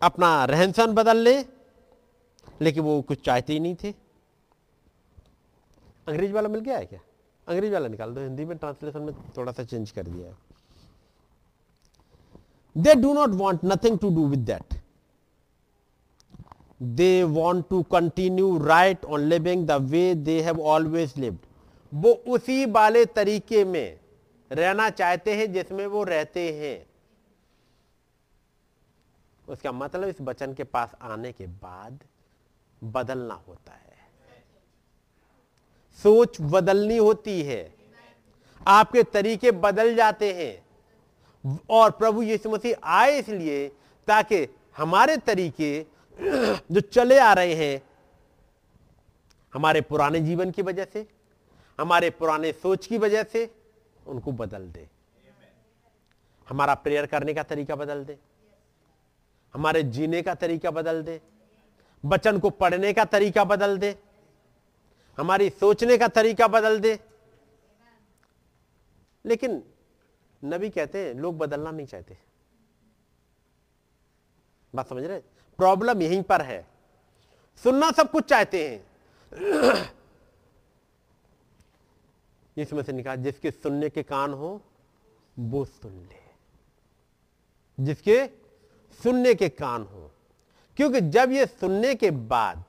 अपना 0.01 0.29
रहन 0.45 0.71
सहन 0.71 0.93
बदल 0.93 1.17
ले, 1.17 1.35
लेकिन 2.61 2.83
वो 2.83 3.01
कुछ 3.01 3.21
चाहते 3.25 3.53
ही 3.53 3.59
नहीं 3.59 3.75
थे। 3.83 3.93
अंग्रेज़ 6.07 6.31
वाला 6.33 6.49
मिल 6.49 6.61
गया 6.61 6.77
है 6.77 6.85
क्या? 6.85 6.99
अंग्रेज़ 7.47 7.73
वाला 7.73 7.87
निकाल 7.87 8.13
दो, 8.13 8.21
हिंदी 8.21 8.45
में 8.45 8.57
ट्रांसलेशन 8.57 9.01
में 9.01 9.13
थोड़ा 9.37 9.51
सा 9.51 9.63
चेंज 9.63 9.91
कर 9.91 10.03
दिया 10.03 10.27
है। 10.27 10.37
They 12.75 12.95
do 12.95 13.13
not 13.13 13.29
want 13.35 13.61
nothing 13.65 13.99
to 13.99 14.09
do 14.15 14.27
with 14.27 14.39
that 14.45 14.73
they 16.81 17.23
want 17.23 17.65
to 17.69 17.81
continue 17.91 18.57
right 18.65 19.05
on 19.05 19.19
living 19.29 19.65
the 19.67 19.71
way 19.91 20.13
they 20.15 20.39
have 20.41 20.61
always 20.65 21.13
lived 21.17 21.39
वो 21.91 22.11
उसी 22.27 22.65
वाले 22.71 23.05
तरीके 23.05 23.63
में 23.65 23.99
रहना 24.51 24.89
चाहते 24.91 25.35
हैं 25.35 25.51
जिसमें 25.53 25.85
वो 25.87 26.03
रहते 26.03 26.51
हैं। 26.53 26.88
उसका 29.49 29.71
मतलब 29.71 30.07
इस 30.07 30.21
वचन 30.21 30.53
के 30.53 30.63
पास 30.63 30.95
आने 31.01 31.31
के 31.31 31.47
बाद 31.47 31.99
बदलना 32.83 33.33
होता 33.33 33.71
है। 33.71 33.97
सोच 36.03 36.37
बदलनी 36.41 36.97
होती 36.97 37.41
है। 37.41 37.73
आपके 38.67 39.03
तरीके 39.03 39.51
बदल 39.51 39.95
जाते 39.95 40.33
हैं। 40.33 40.69
और 41.69 41.91
प्रभु 41.91 42.21
यीशु 42.21 42.49
मसीह 42.49 42.75
आए 42.83 43.19
इसलिए 43.19 43.67
ताकि 44.07 44.55
हमारे 44.77 45.17
तरीके 45.17 45.85
जो 46.71 46.79
चले 46.79 47.19
आ 47.19 47.33
रहे 47.33 47.53
हैं, 47.53 47.81
हमारे 49.53 49.81
पुराने 49.81 50.19
जीवन 50.19 50.51
की 50.51 50.61
वजह 50.61 50.85
से, 50.85 51.07
हमारे 51.79 52.09
पुराने 52.09 52.51
सोच 52.51 52.87
की 52.87 52.97
वजह 52.97 53.23
से 53.23 53.55
उनको 54.07 54.31
बदल 54.31 54.71
दे। 54.71 54.89
हमारा 56.49 56.73
प्रेयर 56.73 57.05
करने 57.05 57.33
का 57.33 57.43
तरीका 57.43 57.75
बदल 57.75 58.05
दे। 58.05 58.17
हमारे 59.53 59.83
जीने 59.83 60.21
का 60.21 60.35
तरीका 60.35 60.71
बदल 60.71 61.03
दे, 61.03 61.21
बचन 62.05 62.39
को 62.39 62.49
पढ़ने 62.49 62.93
का 62.93 63.05
तरीका 63.05 63.43
बदल 63.43 63.77
दे, 63.77 63.99
हमारी 65.17 65.49
सोचने 65.49 65.97
का 65.97 66.07
तरीका 66.07 66.47
बदल 66.47 66.79
दे। 66.79 66.99
लेकिन 69.25 69.63
नबी 70.45 70.69
कहते 70.69 71.07
हैं, 71.07 71.13
लोग 71.13 71.37
बदलना 71.37 71.71
नहीं 71.71 71.87
चाहते। 71.87 72.17
बात 74.75 74.89
समझ 74.89 75.03
रहे 75.03 75.19
प्रॉब्लम 75.57 76.01
यहीं 76.01 76.23
पर 76.23 76.41
है। 76.41 76.67
सुनना 77.63 77.91
सब 77.91 78.11
कुछ 78.11 78.25
चाहते 78.25 78.69
हैं। 78.69 78.89
इसमें 82.57 82.83
से 82.83 82.91
निकाल, 82.91 83.15
जिसके 83.15 83.51
सुनने 83.51 83.89
के 83.89 84.03
कान 84.03 84.33
हो, 84.33 84.61
वो 85.39 85.65
सुन 85.65 85.91
ले। 85.91 86.19
जिसके 87.83 88.29
सुनने 88.91 89.33
के 89.35 89.49
कान 89.49 89.83
हो। 89.83 90.11
क्योंकि 90.77 91.01
जब 91.01 91.31
ये 91.31 91.45
सुनने 91.45 91.93
के 91.95 92.11
बाद 92.11 92.63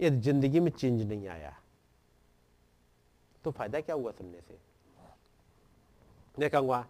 ये 0.00 0.10
ज़िंदगी 0.10 0.60
में 0.60 0.70
चेंज 0.70 1.02
नहीं 1.02 1.28
आया 1.28 1.54
तो 3.44 3.50
फ़ायदा 3.50 3.80
क्या 3.80 3.94
हुआ 3.96 4.10
सुनने 4.12 4.40
से? 4.40 4.58
मैं 6.38 6.50
कहूँगा, 6.50 6.84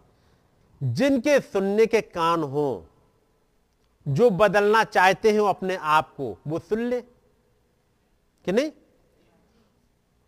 जिनके 0.81 1.39
सुनने 1.39 1.85
के 1.85 2.01
कान 2.01 2.43
हो, 2.43 2.85
जो 4.05 4.29
बदलना 4.29 4.83
चाहते 4.83 5.31
हैं 5.31 5.47
अपने 5.49 5.75
आप 5.75 6.13
को, 6.15 6.37
वो 6.47 6.59
सुन 6.59 6.79
ले। 6.79 7.01
कि 7.01 8.51
नहीं? 8.51 8.71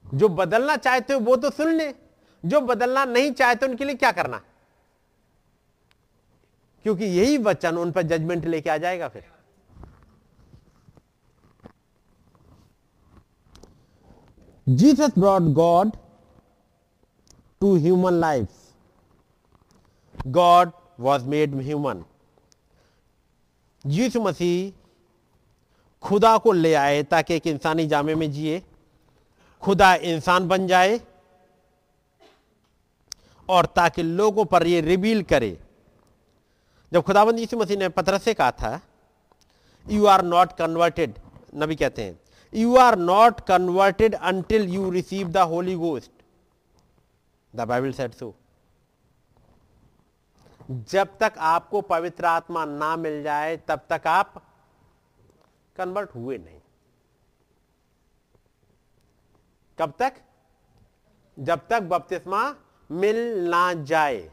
जो 0.06 0.30
बदलना 0.30 0.76
चाहते 0.77 1.14
हो 1.14 1.19
वो 1.19 1.35
तो 1.35 1.49
सुन 1.49 1.68
ले। 1.68 1.93
जो 2.43 2.61
बदलना 2.61 3.06
नहीं 3.06 3.31
चाहते 3.31 3.65
उनके 3.65 3.85
लिए 3.85 3.95
क्या 3.95 4.11
करना? 4.11 4.41
क्योंकि 6.85 7.05
यही 7.05 7.37
वचन 7.37 7.77
उन 7.77 7.91
पर 7.91 8.01
जजमेंट 8.01 8.45
लेके 8.45 8.69
आ 8.69 8.77
जाएगा 8.77 9.07
फिर। 9.07 9.23
Jesus 14.67 15.17
brought 15.19 15.53
God 15.53 15.91
to 17.61 17.75
human 17.77 18.13
life 18.13 18.47
God 20.27 20.71
was 20.99 21.25
made 21.25 21.55
human 21.61 22.03
Yeshu 23.85 24.21
मसीह 24.21 24.71
खुदा 26.03 26.37
को 26.37 26.51
ले 26.51 26.73
आए 26.73 27.01
ताकि 27.03 27.35
एक 27.35 27.47
इंसानी 27.47 27.87
जामे 27.87 28.15
में 28.15 28.31
जिए। 28.31 28.61
खुदा 29.63 29.93
इंसान 29.95 30.47
बन 30.47 30.67
जाए 30.67 30.99
और 33.49 33.65
ताकि 33.65 34.03
लोगों 34.03 34.45
पर 34.45 34.67
यह 34.67 34.81
रिवील 34.81 35.23
करे। 35.23 35.57
जब 36.93 37.01
खुदाबंद 37.01 37.39
यीशु 37.39 37.57
मसीह 37.57 37.77
ने 37.77 37.89
पथरस 37.89 38.23
से 38.23 38.34
कहा 38.34 38.51
था 38.51 38.81
यू 39.89 40.05
आर 40.05 40.22
नॉट 40.22 40.51
कन्वर्टेड 40.51 41.19
नबी 41.55 41.76
कहते 41.76 42.03
हैं 42.03 42.19
you 42.53 42.76
are 42.76 42.97
not 42.97 43.41
converted 43.41 44.15
until 44.15 44.69
you 44.69 44.89
receive 44.91 45.27
the 45.27 45.38
Holy 45.38 45.76
Ghost 45.76 46.11
the 47.55 47.61
Bible 47.61 47.91
says 47.91 48.13
so 48.13 48.35
जब 50.72 51.18
तक 51.18 51.34
आपको 51.38 51.81
पवित्र 51.81 52.26
आत्मा 52.26 52.65
ना 52.65 52.95
मिल 52.95 53.23
जाए, 53.23 53.57
तब 53.57 53.81
तक 53.89 54.01
आप 54.07 54.43
कन्वर्ट 55.77 56.15
हुए 56.15 56.38
नहीं। 56.38 56.59
कब 59.80 59.93
तक? 59.99 60.13
जब 61.39 61.68
तक 61.68 61.81
बपतिस्मा 61.81 62.55
मिल 62.91 63.49
ना 63.49 63.73
जाए। 63.73 64.31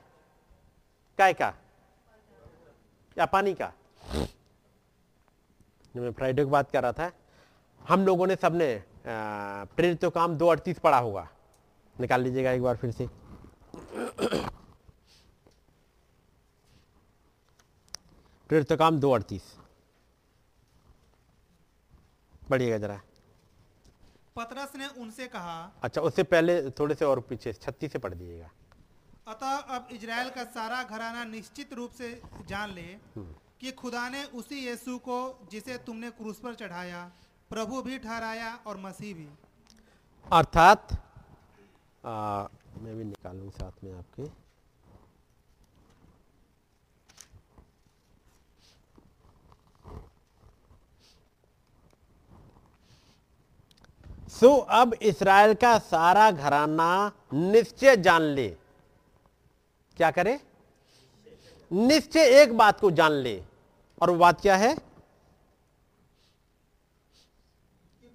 काय 1.18 1.32
का? 1.32 1.54
या 3.18 3.26
पानी 3.26 3.54
का? 3.54 3.72
मैं 5.94 6.12
फ्राइडे 6.12 6.44
की 6.44 6.50
बात 6.50 6.70
कर 6.70 6.82
रहा 6.82 6.92
था। 6.92 7.10
हम 7.80 8.04
लोगों 8.06 8.26
ने 8.26 8.36
सबने 8.36 8.66
प्रेरित 9.06 10.00
तो 10.00 10.10
काम 10.10 10.36
दो 10.36 10.46
अड़तीस 10.46 10.78
पढ़ा 10.78 10.98
होगा। 10.98 11.28
निकाल 11.96 12.22
लीजिएगा 12.22 12.50
एक 12.50 12.62
बार 12.62 12.76
फिर 12.76 12.90
से। 12.90 13.06
प्रेरित 18.50 18.68
तो 18.68 18.76
काम 18.76 18.98
दो 19.00 19.10
अड़तीस 19.10 19.42
पढ़िएगा 22.50 22.78
जरा। 22.78 23.00
पतरस 24.36 24.76
ने 24.76 24.86
उनसे 25.02 25.26
कहा 25.26 25.60
अच्छा 25.82 26.00
उससे 26.00 26.22
पहले 26.24 26.70
थोड़े 26.70 26.94
से 26.94 27.04
और 27.04 27.20
पीछे 27.20 27.52
छत्तीस 27.52 27.92
से 27.92 27.98
पढ़ 27.98 28.14
दीजिएगा। 28.14 28.50
अतः 29.28 29.56
अब 29.76 29.88
इज़राइल 29.92 30.28
का 30.30 30.42
सारा 30.46 30.82
घराना 30.84 31.24
निश्चित 31.26 31.72
रूप 31.72 31.90
से 31.92 32.08
जान 32.48 32.70
ले 32.70 32.86
कि 33.60 33.70
खुदा 33.72 34.08
ने 34.08 34.22
उसी 34.34 34.58
यीशु 34.58 34.96
को, 34.98 35.18
जिसे 35.52 35.76
तुमने 35.86 36.10
क्रूस 36.10 36.38
पर 36.40 36.54
चढ़ाया, 36.54 37.00
प्रभु 37.50 37.82
भी 37.82 37.98
ठहराया 37.98 38.52
और 38.66 38.76
मसीह 38.78 39.14
भी। 39.14 39.28
अर्थात 40.26 40.92
मैं 42.04 42.96
भी 42.96 43.04
निकालूं 43.04 43.50
साथ 43.50 43.84
में 43.84 43.92
आपके। 43.94 44.26
सो, 54.30 54.48
अब 54.56 54.94
इसराइल 55.02 55.54
का 55.54 55.78
सारा 55.80 56.30
घराना 56.30 56.90
निश्चय 57.32 57.96
जान 57.98 58.22
ले। 58.22 58.48
क्या 59.98 60.10
करे? 60.10 60.40
निश्चय 61.72 62.20
एक 62.20 62.56
बात 62.56 62.80
को 62.80 62.90
जान 62.90 63.12
ले। 63.12 63.42
और 64.02 64.10
वो 64.10 64.16
बात 64.16 64.40
क्या 64.40 64.56
है? 64.56 64.74
कि 64.74 64.80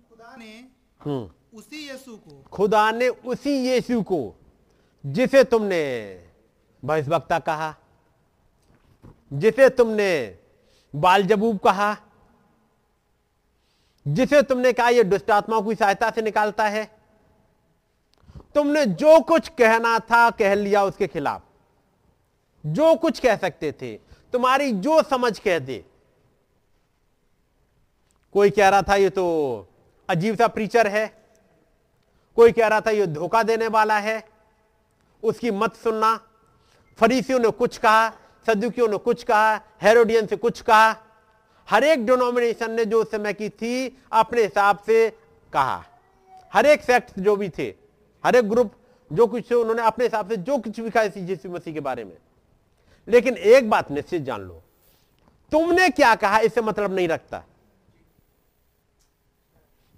खुदा 0.10 0.36
ने 0.36 0.70
हम्म। 1.06 1.58
उसी 1.58 1.90
यीशु 1.90 2.18
को 2.18 2.44
खुदा 2.52 2.92
ने 2.92 3.10
उसी 3.10 3.70
यीशु 3.70 4.02
को 4.02 4.36
जिसे 5.06 5.44
तुमने 5.44 6.24
भविष्यवक्ता 6.86 7.40
कहा 7.40 7.76
जिसे 9.34 9.70
तुमने 9.70 10.38
बालजबूब 10.96 11.58
कहा 11.58 11.98
जिसे 14.08 14.42
तुमने 14.42 14.74
कहा 14.74 14.90
यह 14.90 15.04
दुष्ट 15.04 15.32
आत्माओं 15.32 15.62
की 15.62 15.76
सहायता 15.76 16.10
से 16.10 16.22
निकालता 16.22 16.68
है 16.68 17.04
तुमने 18.56 18.86
जो 18.86 19.20
कुछ 19.20 19.50
कहना 19.50 20.00
था 20.00 20.30
कह 20.30 20.56
लिया 20.56 20.84
उसके 20.84 21.08
खिलाफ। 21.08 21.44
जो 22.66 22.96
कुछ 22.96 23.20
कह 23.20 23.36
सकते 23.36 23.72
थे, 23.72 23.96
तुम्हारी 24.34 24.72
जो 24.72 25.04
समझ 25.04 25.40
कह 25.40 25.60
दे। 25.60 25.86
कोई 28.34 28.50
कह 28.50 28.70
रहा 28.70 28.82
था, 28.82 28.96
ये 28.96 29.10
तो 29.10 29.68
अजीब 30.10 30.38
सा 30.38 30.48
प्रीचर 30.48 30.88
है। 30.88 31.24
कोई 32.36 32.52
कह 32.52 32.68
रहा 32.68 32.82
था, 32.82 32.92
ये 32.92 33.08
धोखा 33.08 33.44
देने 33.44 33.68
वाला 33.68 34.00
है। 34.00 34.28
उसकी 35.24 35.52
मत 35.52 35.76
सुनना। 35.76 36.20
फरीसियों 36.98 37.40
ने 37.40 37.50
कुछ 37.50 37.78
कहा, 37.78 38.10
सदुकियों 38.48 38.88
ने 38.88 38.98
कुछ 38.98 39.24
कहा, 39.24 39.62
हेरोडियन 39.82 40.28
से 40.28 40.36
कुछ 40.36 40.62
कहा। 40.62 40.96
हर 41.70 41.84
एक 41.84 42.06
डिनोमिनेशन 42.06 42.72
ने 42.72 42.86
जो 42.86 43.02
उस 43.02 43.12
समय 43.12 43.34
की 43.34 43.50
थी, 43.50 43.98
अपने 44.12 44.42
हिसाब 44.42 44.80
से 44.80 45.10
कहा। 45.54 45.86
हर 46.54 46.66
एक 46.66 46.82
सेक्ट 46.82 47.20
जो 47.20 47.36
भी 47.36 47.50
थे, 47.50 47.76
हर 48.26 48.36
एक 48.36 48.50
ग्रुप 48.50 48.74
जो 49.14 49.28
कुछ 49.28 49.54
उन्होंने 49.54 49.82
अपने 49.82 50.06
हिसाब 50.06 50.30
से 50.30 50.38
जो 50.38 50.58
कुछ 50.58 50.80
भी 50.80 50.90
कहा 50.90 51.04
मसीह 51.50 51.74
के 51.74 51.80
बारे 51.80 52.04
में। 52.04 52.18
लेकिन 53.08 53.38
एक 53.38 53.70
बात 53.70 53.92
निश्चित 53.92 54.22
जान 54.22 54.42
लो। 54.42 54.64
तुमने 55.52 55.90
क्या 55.90 56.16
कहा, 56.16 56.40
इससे 56.40 56.62
मतलब 56.62 56.94
नहीं 56.94 57.08
रखता। 57.08 57.44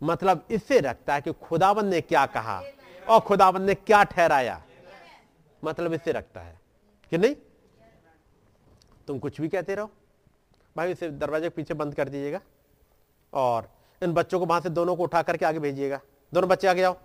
मतलब 0.03 0.47
इससे 0.51 0.79
रखता 0.79 1.13
है 1.13 1.21
कि 1.21 1.33
खुदाबंद 1.33 1.85
ने 1.85 2.01
क्या 2.01 2.25
कहा 2.25 2.63
और 3.09 3.19
खुदाबंद 3.19 3.65
ने 3.65 3.73
क्या 3.73 4.03
ठहराया। 4.03 4.63
मतलब 5.63 5.93
इससे 5.93 6.11
रखता 6.11 6.41
है। 6.41 6.59
कि 7.09 7.17
नहीं? 7.17 7.35
तुम 9.07 9.19
कुछ 9.19 9.41
भी 9.41 9.49
कहते 9.49 9.75
रहो। 9.75 9.91
भाई, 10.77 10.91
इसे 10.91 11.09
दरवाजे 11.09 11.45
के 11.45 11.49
पीछे 11.49 11.73
बंद 11.73 11.95
कर 11.95 12.09
दीजिएगा 12.09 12.41
और 13.33 13.69
इन 14.03 14.13
बच्चों 14.13 14.39
को 14.39 14.45
वहाँ 14.45 14.61
से 14.61 14.69
दोनों 14.69 14.95
को 14.95 15.03
उठा 15.03 15.21
करके 15.21 15.45
आगे 15.45 15.59
भेजिएगा। 15.59 16.01
दोनों 16.33 16.49
बच्चे 16.49 16.67
आगे 16.67 16.83
आओ 16.83 16.97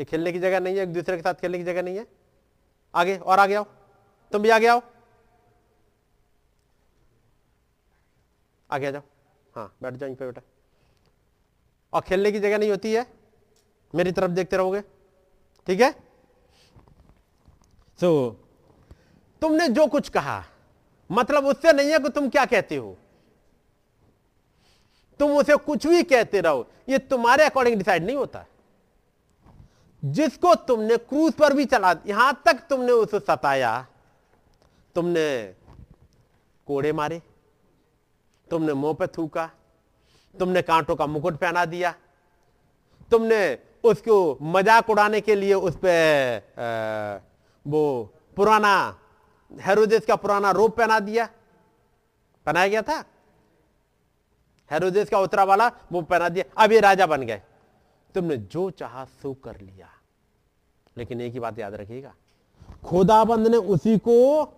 ये 0.00 0.04
खेलने 0.04 0.32
की 0.32 0.38
जगह 0.38 0.60
नहीं 0.60 0.76
है, 0.76 0.82
एक 0.82 0.92
दूसरे 0.92 1.16
के 1.16 1.22
साथ 1.22 1.34
खेलने 1.34 1.58
की 1.58 1.64
जगह 1.64 1.82
नहीं 1.82 1.96
है। 1.96 2.06
आगे 2.96 3.16
और 3.16 3.38
आगे 3.38 3.54
आओ। 3.54 3.64
तुम 4.32 4.42
भी 4.42 4.50
आगे 4.50 4.66
आओ। 4.66 4.82
आगे 8.70 8.86
आ 8.86 8.90
जाओ। 8.90 9.02
हाँ 9.56 9.76
बैठ 9.82 9.94
जाओ 9.94 10.14
पे 10.14 10.26
बेटा। 10.26 10.42
और 11.92 12.00
खेलने 12.00 12.32
की 12.32 12.40
जगह 12.40 12.58
नहीं 12.58 12.70
होती 12.70 12.92
है। 12.92 13.06
मेरी 13.94 14.12
तरफ़ 14.12 14.30
देखते 14.30 14.56
रहोगे। 14.56 14.80
ठीक 15.66 15.80
है? 15.80 15.92
सो 18.00 18.30
so, 18.30 18.46
तुमने 19.40 19.68
जो 19.68 19.86
कुछ 19.86 20.08
कहा 20.08 20.44
मतलब 21.12 21.46
उससे 21.46 21.72
नहीं 21.72 21.90
है 21.90 21.98
कि 21.98 22.08
तुम 22.08 22.28
क्या 22.28 22.44
कहते 22.44 22.76
हो। 22.76 22.98
तुम 25.18 25.36
उसे 25.36 25.56
कुछ 25.56 25.86
भी 25.86 26.02
कहते 26.02 26.40
रहो। 26.40 26.70
ये 26.88 26.98
तुम्हारे 26.98 27.44
अकॉर्डिंग 27.44 27.76
डिसाइड 27.76 28.04
नहीं 28.04 28.16
होता। 28.16 28.46
जिसको 30.02 30.54
तुमने 30.66 30.96
क्रूज 30.98 31.32
पर 31.34 31.52
भी 31.52 31.64
चला, 31.64 31.94
यहाँ 32.06 32.42
तक 32.46 32.60
तुमने 32.68 32.92
उसे 32.94 33.18
सताया। 33.20 33.86
तुमने 34.96 35.54
कोड़े 36.68 36.92
मारे, 36.92 37.20
तुमने 38.48 38.72
मुँह 38.74 38.94
पे 38.94 39.06
थूका, 39.08 39.50
तुमने 40.34 40.62
कांटों 40.62 40.96
का 40.96 41.06
मुकुट 41.06 41.36
पहना 41.36 41.64
दिया, 41.64 41.94
तुमने 43.10 43.58
उसको 43.84 44.38
मज़ाक 44.42 44.90
उड़ाने 44.90 45.20
के 45.20 45.34
लिए 45.34 45.54
उस 45.56 45.76
पर 45.84 47.22
वो 47.66 47.82
पुराना 48.36 48.74
हेरोदेस 49.52 50.06
का 50.06 50.16
पुराना 50.16 50.50
रोप 50.50 50.76
पहना 50.76 50.98
दिया। 51.00 51.28
पहनाया 52.46 52.68
गया 52.68 52.82
था? 52.82 53.04
हेरोदेस 54.70 55.08
का 55.08 55.18
उतरा 55.18 55.44
वाला 55.44 55.70
वो 55.92 56.02
पहना 56.02 56.28
दिया। 56.28 56.44
अब 56.58 56.72
ये 56.72 56.80
राजा 56.80 57.06
बन 57.06 57.22
गए। 57.22 57.40
तुमने 58.16 58.36
जो 58.36 58.68
चाहा 58.72 59.04
सो 59.14 59.32
कर 59.34 59.60
लिया। 59.60 59.88
लेकिन 60.96 61.20
एक 61.20 61.32
ही 61.32 61.40
बात 61.40 61.58
याद 61.58 61.74
रखिएगा, 61.74 62.14
खुदाबंद 62.84 63.46
ने 63.46 63.56
उसी 63.56 63.96
को 63.98 64.52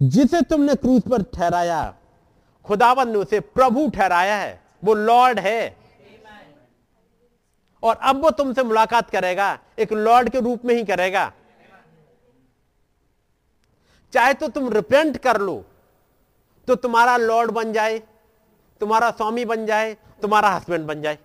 जिसे 0.00 0.40
तुमने 0.42 0.74
क्रूज 0.74 1.02
पर 1.02 1.22
ठहराया, 1.34 1.94
खुदाबंद 2.64 3.08
ने 3.08 3.18
उसे 3.18 3.40
प्रभु 3.40 3.88
ठहराया 3.90 4.36
है, 4.36 4.60
वो 4.84 4.94
लॉर्ड 4.94 5.38
है। 5.38 5.76
और 7.82 7.96
अब 7.96 8.22
वो 8.22 8.30
तुमसे 8.32 8.62
मुलाकात 8.62 9.10
करेगा, 9.10 9.58
एक 9.78 9.92
लॉर्ड 9.92 10.28
के 10.28 10.40
रूप 10.40 10.64
में 10.64 10.74
ही 10.74 10.84
करेगा। 10.84 11.32
चाहे 14.12 14.34
तो 14.34 14.48
तुम 14.48 14.68
रिपेंट 14.72 15.16
कर 15.18 15.40
लो 15.40 15.64
तो 16.68 16.74
तुम्हारा 16.76 17.16
लॉर्ड 17.16 17.50
बन 17.50 17.72
जाए। 17.72 18.02
तुम्हारा 18.80 19.10
स्वामी 19.10 19.44
बन 19.44 19.66
जाए, 19.66 19.94
तुम्हारा 20.22 20.48
हस्बैंड 20.48 20.86
बन 20.86 21.02
जाए। 21.02 21.18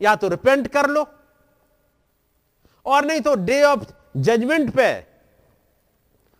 या 0.00 0.14
तो 0.16 0.28
रिपेंट 0.28 0.68
कर 0.68 0.86
लो, 0.86 1.06
और 2.86 3.04
नहीं 3.04 3.20
तो 3.20 3.34
डे 3.34 3.62
ऑफ़ 3.62 3.84
जजमेंट 4.16 4.70
पे 4.70 4.92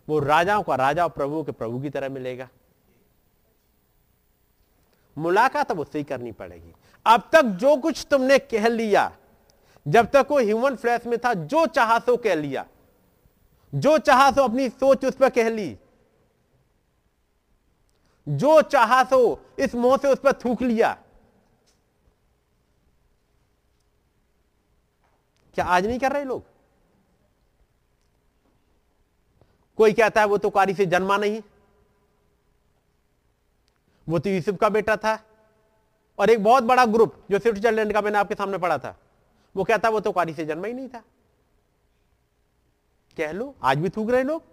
वो 0.07 0.19
राजाओं 0.19 0.63
का 0.63 0.75
राजा 0.75 1.03
और 1.03 1.09
प्रभु 1.09 1.43
के 1.43 1.51
प्रभु 1.51 1.79
की 1.79 1.89
तरह 1.89 2.09
मिलेगा। 2.09 2.47
मुलाकात 5.17 5.71
अब 5.71 5.79
उससे 5.79 5.97
ही 5.97 6.03
करनी 6.03 6.31
पड़ेगी। 6.31 6.73
अब 7.05 7.29
तक 7.33 7.41
जो 7.41 7.75
कुछ 7.77 8.05
तुमने 8.11 8.37
कह 8.39 8.67
लिया, 8.67 9.11
जब 9.85 10.05
तक 10.05 10.27
वो 10.31 10.39
ह्यूमन 10.39 10.75
फ्लैश 10.75 11.05
में 11.05 11.17
था, 11.19 11.33
जो 11.33 11.65
चाहा 11.65 11.99
सो 11.99 12.15
कह 12.17 12.35
लिया। 12.35 12.65
जो 13.73 13.97
चाहा 13.97 14.31
सो 14.31 14.43
अपनी 14.43 14.69
सोच 14.69 15.05
उस 15.05 15.15
पर 15.15 15.29
कह 15.29 15.49
ली 15.49 15.77
जो 18.27 18.61
चाहा 18.61 19.03
सो, 19.03 19.45
इस 19.59 19.75
मोह 19.75 19.97
से 19.97 20.07
उस 20.07 20.19
पर 20.19 20.33
थूक 20.33 20.61
लिया। 20.61 20.97
क्या 25.53 25.65
आज 25.65 25.85
नहीं 25.85 25.99
कर 25.99 26.11
रहे 26.11 26.23
लोग? 26.23 26.43
कोई 29.77 29.93
कहता 29.93 30.21
है, 30.21 30.27
वो 30.27 30.37
तो 30.37 30.49
कारी 30.49 30.73
से 30.73 30.85
जन्मा 30.85 31.17
नहीं। 31.17 31.41
वो 34.09 34.19
तो 34.19 34.29
यूसुफ 34.29 34.57
का 34.61 34.69
बेटा 34.69 34.97
था। 34.97 35.23
और 36.19 36.29
एक 36.29 36.43
बहुत 36.43 36.63
बड़ा 36.63 36.85
ग्रुप, 36.85 37.25
जो 37.31 37.39
स्विट्जरलैंड 37.39 37.93
का 37.93 38.01
मैंने 38.01 38.17
आपके 38.17 38.35
सामने 38.35 38.57
पढ़ा 38.57 38.77
था, 38.77 38.99
वो 39.55 39.63
कहता 39.63 39.87
है, 39.87 39.93
वो 39.93 39.99
तो 39.99 40.11
कारी 40.11 40.33
से 40.33 40.45
जन्मा 40.45 40.67
ही 40.67 40.73
नहीं 40.73 40.89
था। 40.89 41.03
कह 43.17 43.31
लो, 43.31 43.55
आज 43.63 43.77
भी 43.77 43.89
थूक 43.89 44.09
रहे 44.09 44.23
लोग? 44.23 44.43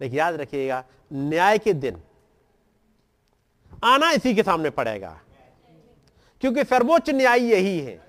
लेकिन 0.00 0.18
याद 0.18 0.34
रखिएगा, 0.34 0.84
न्याय 1.12 1.58
के 1.58 1.72
दिन 1.72 2.02
आना 3.84 4.10
इसी 4.10 4.34
के 4.34 4.42
सामने 4.42 4.70
पड़ेगा। 4.70 5.20
क्योंकि 6.40 6.64
सर्वोच्च 6.64 7.10
न्याय 7.10 7.42
यही 7.42 7.80
है। 7.80 8.04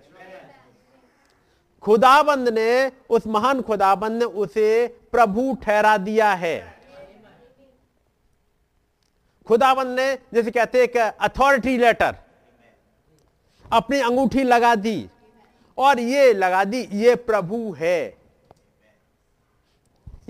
खुदाबंद 1.82 2.50
ने, 2.50 2.92
उस 3.10 3.28
महान 3.28 3.62
खुदाबंद 3.62 4.20
ने 4.20 4.26
उसे 4.26 4.88
प्रभु 4.88 5.58
ठहरा 5.64 5.98
दिया 5.98 6.34
है। 6.34 6.80
खुदाबंद 9.48 10.00
ने 10.00 10.16
जैसे 10.34 10.52
कहते 10.52 10.84
एक 10.84 10.98
अथॉरिटी 10.98 11.78
लेटर 11.78 12.16
अपनी 13.72 14.00
अंगूठी 14.00 14.44
लगा 14.44 14.76
दी 14.76 15.10
और 15.78 16.00
ये 16.00 16.34
लगा 16.34 16.64
दी, 16.64 16.90
ये 16.92 17.16
प्रभु 17.16 17.76
है। 17.78 18.18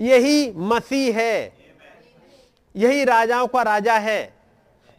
यही 0.00 0.52
मसीह 0.56 1.16
है। 1.16 1.52
यही 2.76 3.04
राजाओं 3.04 3.46
का 3.46 3.62
राजा 3.62 3.98
है। 3.98 4.35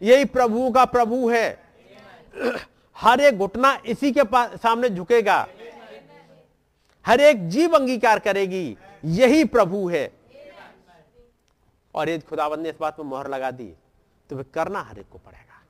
यही 0.02 0.24
प्रभु 0.24 0.70
का 0.70 0.84
प्रभु 0.84 1.28
है। 1.30 1.46
हर 2.96 3.20
एक 3.20 3.38
घुटना 3.38 3.78
इसी 3.86 4.12
के 4.12 4.22
सामने 4.56 4.88
झुकेगा। 4.88 5.46
हर 7.06 7.20
एक 7.20 7.48
जीव 7.48 7.76
अंगीकार 7.76 8.18
करेगी। 8.18 8.76
यही 9.04 9.44
प्रभु 9.44 9.88
है। 9.88 10.10
और 11.94 12.08
यदि 12.08 12.26
खुदाबंद 12.28 12.60
ने 12.60 12.68
इस 12.68 12.76
बात 12.80 12.96
पर 12.96 13.04
मोहर 13.04 13.28
लगा 13.28 13.50
दी 13.50 13.72
तो 14.30 14.36
वे 14.36 14.44
करना 14.44 14.80
हर 14.80 14.98
एक 14.98 15.08
को 15.08 15.18
पड़ेगा। 15.18 15.62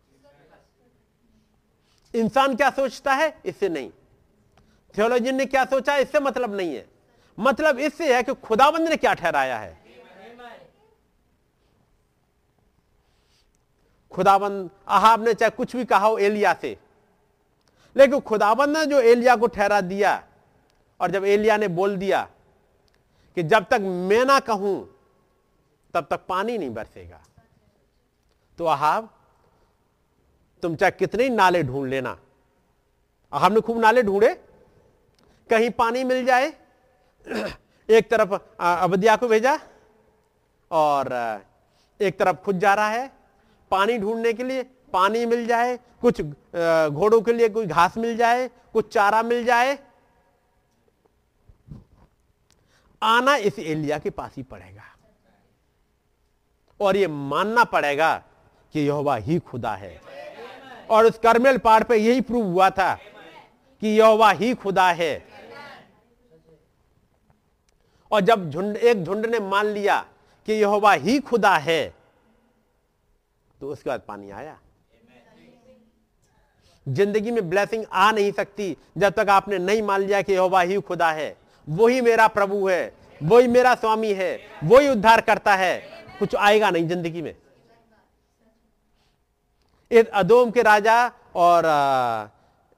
इंसान 2.15 2.57
क्या 2.57 2.71
सोचता 2.71 3.15
है? 3.15 3.37
इससे 3.47 3.69
नहीं। 3.69 3.91
थियोलॉजी 4.95 5.33
ने 5.33 5.47
क्या 5.47 5.65
सोचा? 5.65 5.97
इससे 5.97 6.21
मतलब 6.21 6.55
नहीं 6.55 6.75
है। 6.75 6.87
मतलब 7.39 7.79
इससे 7.79 8.15
है 8.17 8.23
कि 8.23 8.35
खुदाबंद 8.35 8.89
ने 8.89 8.97
क्या 8.97 9.13
ठहराया 9.15 9.59
है? 9.59 9.88
खुदाबंद 14.13 14.71
अहाब 14.89 15.25
ने 15.25 15.35
चाहे 15.35 15.51
कुछ 15.51 15.77
भी 15.77 15.85
कहा 15.85 16.07
हो 16.07 16.19
एलिया 16.19 16.53
से। 16.55 16.77
लेकिन 17.97 18.21
खुदाबंद 18.21 18.77
ने 18.77 18.85
जो 18.87 19.01
एलिया 19.01 19.37
को 19.37 19.47
ठहरा 19.47 19.81
दिया 19.81 20.23
और 21.01 21.11
जब 21.11 21.25
एलिया 21.25 21.57
ने 21.57 21.69
बोल 21.69 21.97
दिया 21.97 22.23
कि 23.37 23.43
जब 23.43 23.67
तक 23.71 23.81
मैं 23.81 24.25
ना 24.25 24.39
कहूँ, 24.41 24.77
तब 25.95 26.07
तक 26.11 26.25
पानी 26.29 26.59
नहीं 26.59 26.71
बरसेगा। 26.71 27.21
तो 28.59 28.65
अहाब, 28.65 29.09
तुम 30.63 30.77
चाहे 30.77 30.91
कितने 30.91 31.29
नाले 31.29 31.63
ढूंढ 31.63 31.89
लेना। 31.89 32.19
अहाब 33.33 33.53
ने 33.53 33.61
खूब 33.61 33.79
नाले 33.79 34.03
ढूंढे। 34.03 34.35
कहीं 35.51 35.71
पानी 35.71 36.05
मिल 36.05 36.25
जाए, 36.27 36.47
एक 37.89 38.11
तरफ़ 38.11 38.35
अवधिया 38.61 39.17
को 39.17 39.29
भेजा 39.29 39.59
और 40.71 41.13
एक 42.01 42.19
तरफ़ 42.19 42.37
खुद 42.37 42.59
जा 42.59 42.75
रहा 42.75 42.89
है। 42.89 43.18
पानी 43.71 43.99
ढूँढने 43.99 44.33
के 44.33 44.43
लिए 44.43 44.63
पानी 44.93 45.25
मिल 45.27 45.47
जाए, 45.47 45.77
कुछ 46.01 46.21
घोड़ों 46.21 47.21
के 47.21 47.33
लिए 47.33 47.49
कोई 47.49 47.67
घास 47.67 47.97
मिल 47.97 48.17
जाए, 48.17 48.49
कुछ 48.73 48.93
चारा 48.95 49.23
मिल 49.23 49.45
जाए। 49.45 49.79
आना 53.03 53.37
इस 53.37 53.59
एलिया 53.59 53.99
के 53.99 54.11
पास 54.11 54.35
ही 54.37 54.43
पड़ेगा। 54.43 54.85
और 56.81 56.97
ये 56.97 57.07
मानना 57.07 57.65
पड़ेगा 57.65 58.15
कि 58.75 58.81
यहोवा 58.81 59.17
ही 59.17 59.39
खुदा 59.39 59.75
है। 59.75 60.01
और 60.91 61.07
उस 61.07 61.19
करमेल 61.19 61.59
पहाड़ 61.59 61.83
पे 61.85 61.97
यही 61.97 62.21
प्रूव 62.21 62.45
हुआ 62.45 62.71
था 62.71 62.95
कि 63.83 63.89
यहोवा 63.89 64.31
ही 64.31 64.55
खुदा 64.55 64.91
है। 64.91 65.27
और 68.11 68.21
जब 68.21 68.51
झुंड, 68.51 68.77
एक 68.77 69.05
झुंड 69.05 69.27
ने 69.27 69.39
मान 69.41 69.67
लिया 69.67 69.99
कि 70.49 70.53
यहोवा 70.53 70.93
ही 70.93 71.19
खुदा 71.21 71.57
है 71.57 71.98
तो 73.61 73.69
उसके 73.69 73.91
बाद 73.91 74.03
पानी 74.09 74.31
आया। 74.31 74.59
ज़िंदगी 76.87 77.31
में 77.31 77.49
ब्लेसिंग 77.51 77.85
आ 77.85 78.11
नहीं 78.13 78.31
सकती, 78.33 78.77
जब 78.99 79.13
तक 79.13 79.29
आपने 79.31 79.59
नहीं 79.59 79.83
मान 79.83 80.03
लिया 80.03 80.21
कि 80.23 80.33
यहोवा 80.33 80.61
ही 80.61 80.81
खुदा 80.81 81.11
है। 81.13 81.37
वही 81.67 82.01
मेरा 82.01 82.27
प्रभु 82.29 82.69
है, 82.69 82.93
वही 83.21 83.49
मेरा 83.49 83.75
स्वामी 83.75 84.13
है, 84.15 84.39
वही 84.65 84.89
उद्धार 84.89 85.21
करता 85.21 85.55
है। 85.57 85.79
कुछ 86.19 86.35
आएगा 86.37 86.71
नहीं 86.71 86.89
ज़िंदगी 86.89 87.23
में। 87.23 87.35
इस 89.91 90.07
अदोम 90.07 90.51
के 90.51 90.63
राजा 90.63 91.07
और 91.37 91.65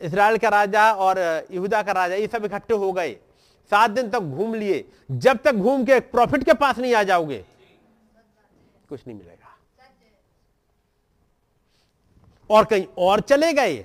इसराइल 0.01 0.39
का 0.39 0.48
राजा 0.48 0.93
और 0.93 1.19
यहूदा 1.51 1.82
का 1.82 1.93
राजा, 1.93 2.15
ये 2.15 2.27
सब 2.27 2.44
इकट्ठे 2.44 2.74
हो 2.74 2.93
गए। 2.93 3.12
सात 3.73 3.90
दिन 3.90 4.11
तक 4.11 4.20
घूम 4.20 4.55
लिए। 4.55 4.85
जब 5.11 5.39
तक 5.39 5.52
घूम 5.55 5.85
के 5.85 6.01
प्रॉफिट 6.01 6.44
के 6.44 6.55
पास 6.55 6.78
नहीं 6.78 6.94
आ 6.94 7.02
जाओगे, 7.05 7.44
कुछ 8.89 9.07
नहीं 9.07 9.16
मिलेगा। 9.19 9.40
और 12.51 12.64
कहीं 12.64 12.86
और 12.98 13.20
चले 13.22 13.52
गए, 13.52 13.77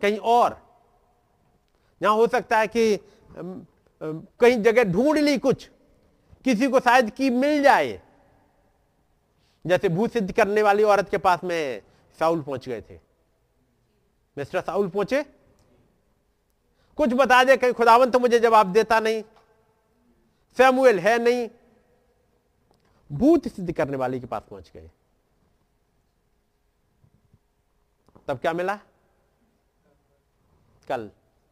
कहीं 0.00 0.18
और। 0.18 0.58
यहाँ 2.00 2.14
हो 2.16 2.26
सकता 2.26 2.58
है 2.58 2.66
कि 2.66 2.98
कहीं 4.00 4.62
जगह 4.62 4.84
ढूंढ 4.84 5.18
ली 5.18 5.36
कुछ, 5.38 5.68
किसी 6.44 6.68
को 6.68 6.80
शायद 6.80 7.10
की 7.10 7.30
मिल 7.30 7.62
जाए। 7.62 8.00
जैसे 9.64 9.88
भू 9.88 10.06
सिद्ध 10.08 10.32
करने 10.32 10.62
वाली 10.62 10.82
औरत 10.84 11.08
के 11.08 11.18
पास 11.18 11.44
में 11.44 11.82
साउल 12.18 12.40
पहुँच 12.42 12.68
गए 12.68 12.80
थे। 12.80 12.98
मिस्टर 14.36 14.60
साउल 14.60 14.88
पहुँचे? 14.88 15.22
कुछ 16.98 17.12
बता 17.14 17.42
दे, 17.44 17.56
कहीं 17.56 17.72
खुदावन 17.72 18.10
तो 18.10 18.18
मुझे 18.18 18.38
जवाब 18.38 18.72
देता 18.72 19.00
नहीं। 19.00 19.22
सैमुएल 20.56 20.98
है 20.98 21.18
नहीं। 21.18 21.48
भूत 23.10 23.48
सिद्ध 23.48 23.72
करने 23.72 23.96
वाले 23.96 24.20
के 24.20 24.26
पास 24.26 24.42
पहुँच 24.50 24.70
गए। 24.74 24.90
तब 28.30 28.38
क्या 28.38 28.52
मिला? 28.52 28.74
कल 30.88 31.10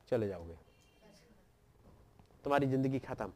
चले 0.08 0.28
जाओगे। 0.28 0.54
तुम्हारी 2.44 2.66
ज़िंदगी 2.66 2.98
खत्म। 2.98 3.32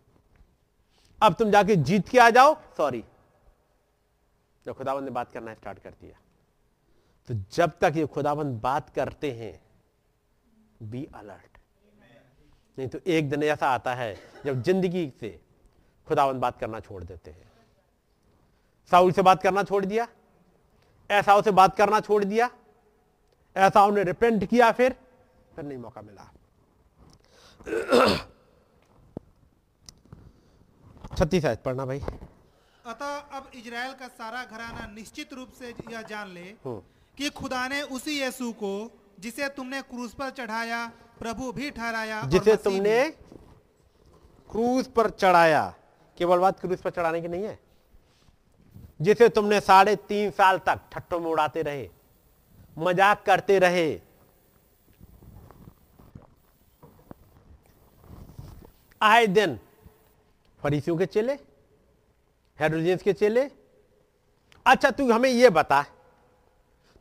अब 1.23 1.35
तुम 1.35 1.51
जाके 1.51 1.77
जीत 1.79 2.09
के 2.09 2.19
आ 2.19 2.29
जाओ। 2.31 2.55
सॉरी 2.77 3.03
जब 4.67 4.77
खुदाबंद 4.77 5.05
ने 5.05 5.11
बात 5.11 5.33
करना 5.33 5.55
स्टार्ट 5.55 5.79
कर 5.79 5.91
दिया। 5.91 6.19
तो 7.29 7.35
जब 7.53 7.73
तक 7.81 7.97
ये 7.97 8.07
खुदाबंद 8.07 8.61
बात 8.61 8.91
करते 8.91 9.33
हैं 9.33 9.61
बी 10.83 11.05
अलर्ट 11.15 11.59
नहीं 12.79 12.89
तो 12.89 12.99
एक 13.09 13.31
दिन 13.31 13.43
ऐसा 13.43 13.69
आता 13.69 13.95
है, 13.95 14.17
जब 14.45 14.63
ज़िंदगी 14.63 15.13
से 15.21 15.39
खुदाबंद 16.09 16.41
बात 16.41 16.59
करना 16.61 16.81
छोड़ 16.81 17.05
देते 17.05 17.31
हैं। 17.31 17.51
साउल 18.91 19.13
से 19.13 19.23
बात 19.23 19.43
करना 19.43 19.63
छोड़ 19.65 19.85
दिया। 19.85 20.09
ऐसा 21.11 21.41
से 21.41 21.51
बात 21.53 21.77
करना 21.77 22.01
छोड़ 22.01 22.25
दिया। 22.25 22.51
ऐसा 23.57 23.85
उन्हें 23.85 24.05
रिपेंट 24.05 24.45
किया 24.45 24.71
फिर 24.73 24.97
फिर 25.57 25.65
नहीं 25.65 25.79
मौका 25.79 26.03
मिला। 26.03 26.31
छत्तीस 31.17 31.45
पढ़ना 31.65 31.87
भाई। 31.87 32.01
अतः 32.87 33.37
अब 33.37 33.51
इजराइल 33.55 33.93
का 33.93 34.09
सारा 34.11 34.45
घराना 34.45 34.87
निश्चित 34.95 35.33
रूप 35.33 35.51
से 35.59 35.69
यह 35.91 36.03
जान 36.03 36.29
ले 36.29 36.49
हम्म। 36.65 36.81
कि 37.19 37.31
खुदा 37.31 37.67
ने 37.69 37.83
उसी 37.91 38.21
यीशु 38.23 38.53
को 38.53 38.73
जिसे 39.21 39.49
तुमने 39.49 39.83
क्रूस 39.83 40.15
पर 40.15 40.31
चढ़ाया 40.31 40.87
प्रभु 41.19 41.53
भी 41.53 41.71
ठहराया 41.71 42.23
जिसे 42.27 42.57
तुमने 42.57 42.99
क्रूज 44.51 44.87
पर 44.87 45.11
चढ़ाया। 45.11 45.63
केवल 46.19 46.39
बात 46.39 46.61
क्रूज 46.61 46.81
पर 46.81 46.91
चढ़ाने 46.91 47.21
की 47.21 47.29
नहीं 47.29 47.45
है। 47.45 47.59
जिसे 49.01 49.29
तुमने 49.29 49.61
साढ़े 49.61 49.95
तीन 50.09 50.31
साल 50.31 50.59
तक 50.59 50.81
ठट्टों 50.93 51.21
में 51.21 51.31
उड़ाते 51.31 51.63
रहे। 51.63 51.89
मज़ाक 52.77 53.23
करते 53.23 53.59
रहे। 53.59 54.01
आए 59.01 59.27
दिन 59.29 59.59
फरीसियों 60.63 60.97
के 60.97 61.07
चेले 61.07 61.33
हेरोजियंस 62.59 63.03
के 63.03 63.13
चेले 63.13 63.51
अच्छा 64.67 64.91
तू 64.91 65.11
हमें 65.13 65.29
यह 65.31 65.51
बता, 65.51 65.83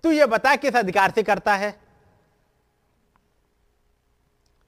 तू 0.04 0.12
ये 0.12 0.26
बता 0.26 0.56
किस 0.56 0.76
अधिकार 0.76 1.12
से 1.12 1.24
करता 1.24 1.56
है? 1.56 1.72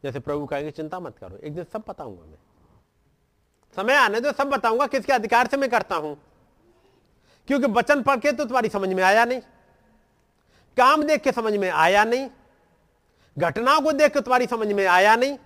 जैसे 0.04 0.20
प्रभु 0.20 0.46
कहेंगे, 0.46 0.72
चिंता 0.72 1.00
मत 1.00 1.18
करो, 1.18 1.38
एक 1.38 1.56
दिन 1.56 1.64
सब 1.64 1.84
बताऊँगा 1.88 2.26
मैं। 2.26 2.38
समय 3.76 3.96
आने 3.96 4.20
दो, 4.22 4.32
सब 4.32 4.50
बताऊँगा 4.50 4.88
किसके 4.88 5.14
अधिकार 5.14 5.48
से 5.48 5.58
मैं 5.58 5.70
करता 5.70 5.96
हूँ। 5.96 6.16
क्योंकि 7.48 7.68
वचन 7.70 8.02
पढ़ 8.04 8.20
के 8.20 8.32
तो 8.32 8.44
तुम्हारी 8.46 8.70
समझ 8.70 8.90
में 8.90 9.04
आया 9.04 9.26
नहीं। 9.26 9.42
काम 10.78 11.04
देख 11.04 11.22
के 11.24 11.32
समझ 11.32 11.54
में 11.54 11.70
आया 11.70 12.04
नहीं, 12.04 12.30
घटनाओं 13.38 13.82
को 13.82 13.91
देख 13.94 14.14
के 14.14 14.22
तुम्हारी 14.22 14.45
समझ 14.48 14.68
में 14.70 14.86
आया 14.88 15.16
नहीं। 15.16 15.38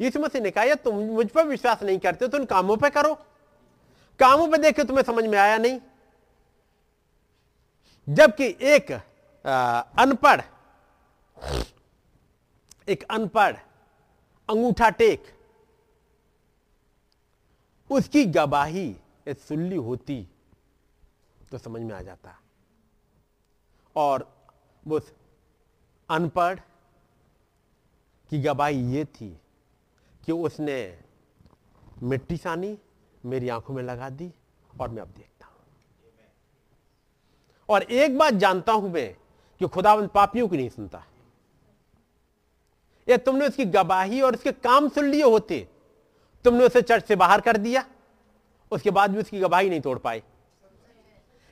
यीशु 0.00 0.20
मसीह 0.20 0.42
ने 0.42 0.50
कहा 0.50 0.74
तुम 0.76 0.94
मुझ 1.06 1.26
पर 1.30 1.46
विश्वास 1.46 1.82
नहीं 1.82 1.98
करते 1.98 2.28
तो 2.28 2.38
उन 2.38 2.44
कामों 2.46 2.76
पर 2.76 2.90
करो। 2.90 3.14
कामों 4.20 4.48
पर 4.48 4.56
देख 4.56 4.76
के 4.76 4.84
तुम्हें 4.84 5.04
समझ 5.04 5.24
में 5.24 5.38
आया 5.38 5.56
नहीं। 5.58 5.80
जबकि 8.08 8.46
एक 8.64 8.92
अनपढ़ 9.98 10.40
एक 12.88 13.02
अनपढ़ 13.04 13.56
अंगूठा 14.48 14.88
टेक, 14.90 15.24
उसकी 17.90 18.24
गवाही 18.26 18.94
सुल्ली 19.28 19.76
होती 19.78 20.26
तो 21.50 21.58
समझ 21.58 21.80
में 21.82 21.94
आ 21.94 22.00
जाता। 22.02 22.38
और 23.96 24.28
उस 24.84 25.12
अनपढ़ 26.08 26.58
की 28.30 28.38
गवाही 28.42 28.80
ये 28.94 29.04
थी 29.04 29.28
कि 30.22 30.32
उसने 30.32 30.76
मिट्टी 32.02 32.36
सानी, 32.36 32.76
मेरी 33.24 33.48
आँखों 33.48 33.74
में 33.74 33.82
लगा 33.82 34.08
दी 34.10 34.30
और 34.80 34.88
मैं 34.88 35.02
अब 35.02 35.08
देखता 35.08 35.46
हूँ। 35.46 35.54
और 37.68 37.82
एक 37.82 38.18
बात 38.18 38.34
जानता 38.34 38.72
हूँ 38.72 38.90
मैं 38.92 39.14
कि 39.60 39.66
खुदावंत 39.66 40.10
पापियों 40.12 40.48
की 40.48 40.56
नहीं 40.56 40.68
सुनता। 40.68 41.02
ये 43.08 43.16
तुमने 43.18 43.46
उसकी 43.46 43.64
गवाही 43.64 44.20
और 44.20 44.34
उसके 44.34 44.52
काम 44.52 44.88
सुन 44.88 45.04
लिए 45.04 45.22
होते, 45.22 45.66
तुमने 46.44 46.64
उसे 46.64 46.82
चर्च 46.82 47.04
से 47.04 47.16
बाहर 47.16 47.40
कर 47.40 47.56
दिया, 47.56 47.84
उसके 48.72 48.90
बाद 48.90 49.10
भी 49.10 49.18
उसकी 49.18 49.40
गवाही 49.40 49.70
नहीं 49.70 49.80
तोड़ 49.80 49.98
पाए। 49.98 50.22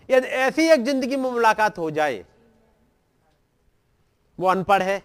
यदि 0.08 0.26
ऐसी 0.28 0.66
एक 0.68 0.84
ज़िंदगी 0.84 1.16
में 1.16 1.30
मुलाकात 1.30 1.78
हो 1.78 1.90
जाए 1.90 2.24
वो 4.38 4.48
अनपढ़ 4.48 4.82
है 4.82 5.02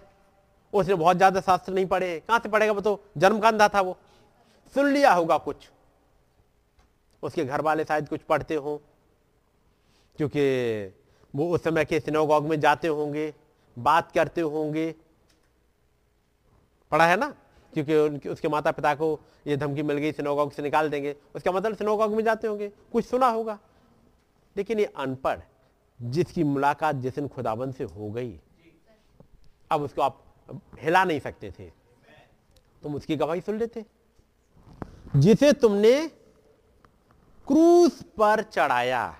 उसने 0.74 0.96
बहुत 0.96 1.18
ज़्यादा 1.18 1.42
शास्त्र 1.42 1.74
नहीं 1.74 1.86
पढ़े। 1.86 2.20
कहाँ 2.20 2.40
से 2.40 2.50
पढ़ेगा 2.50 2.72
वो 2.72 2.82
तो? 2.82 3.02
जन्म 3.18 3.40
का 3.40 3.48
अंधा 3.48 3.68
था 3.68 3.82
वो। 3.82 3.98
सुन 4.74 4.88
लिया 4.88 5.14
होगा 5.14 5.38
कुछ। 5.38 5.70
उसके 7.24 7.46
घर 7.46 7.62
वाले 7.62 7.84
शायद 7.84 8.08
कुछ 8.10 8.22
पढ़ते 8.22 8.56
हो, 8.56 8.82
क्योंकि 10.16 10.94
वो 11.34 11.50
उस 11.50 11.64
समय 11.64 11.86
के 11.86 12.00
सिनोगॉग 12.00 12.48
में 12.48 12.60
जाते 12.60 12.88
होंगे, 12.88 13.34
बात 13.78 14.12
करते 14.12 14.42
होंगे। 14.42 14.94
पढ़ा 16.92 17.06
है 17.06 17.18
ना? 17.18 17.34
क्योंकि 17.74 17.96
उनके, 17.96 18.30
उसके 18.30 18.48
माता 18.48 18.72
पिता 18.72 18.94
को 18.96 19.20
ये 19.48 19.58
धमकी 19.58 19.84
मिल 19.84 19.98
गई, 19.98 20.12
सिनोगॉग 20.12 20.52
से 20.52 20.62
निकाल 20.62 20.90
देंगे। 20.90 21.16
उसका 21.36 21.52
मतलब 21.52 21.76
सिनोगॉग 21.76 22.16
में 22.16 22.24
जाते 22.24 22.48
होंगे। 22.48 22.70
कुछ 22.92 23.06
सुना 23.06 23.28
होगा। 23.28 23.58
लेकिन 24.56 24.80
ये 24.80 24.86
अनपढ़, 24.98 25.40
जिसकी 26.00 26.44
मुलाकात 26.44 26.96
जिस 26.96 27.20
खुदाबंद 27.26 27.74
से 27.74 27.84
हो 27.84 28.10
गई 28.12 28.40
अब 29.72 29.82
उसको 29.82 30.02
आप 30.02 30.24
हिला 30.80 31.04
नहीं 31.04 31.20
सकते 31.20 31.52
थे। 31.52 31.70
तुम 32.84 32.96
उसकी 32.96 33.16
गवाही 33.16 33.42
सुन 33.42 33.58
लेते। 33.58 33.86
जिसे 35.16 35.54
तुमने 35.54 36.08
क्रूस 37.48 38.04
पर 38.04 38.44
चढ़ाया। 38.44 39.20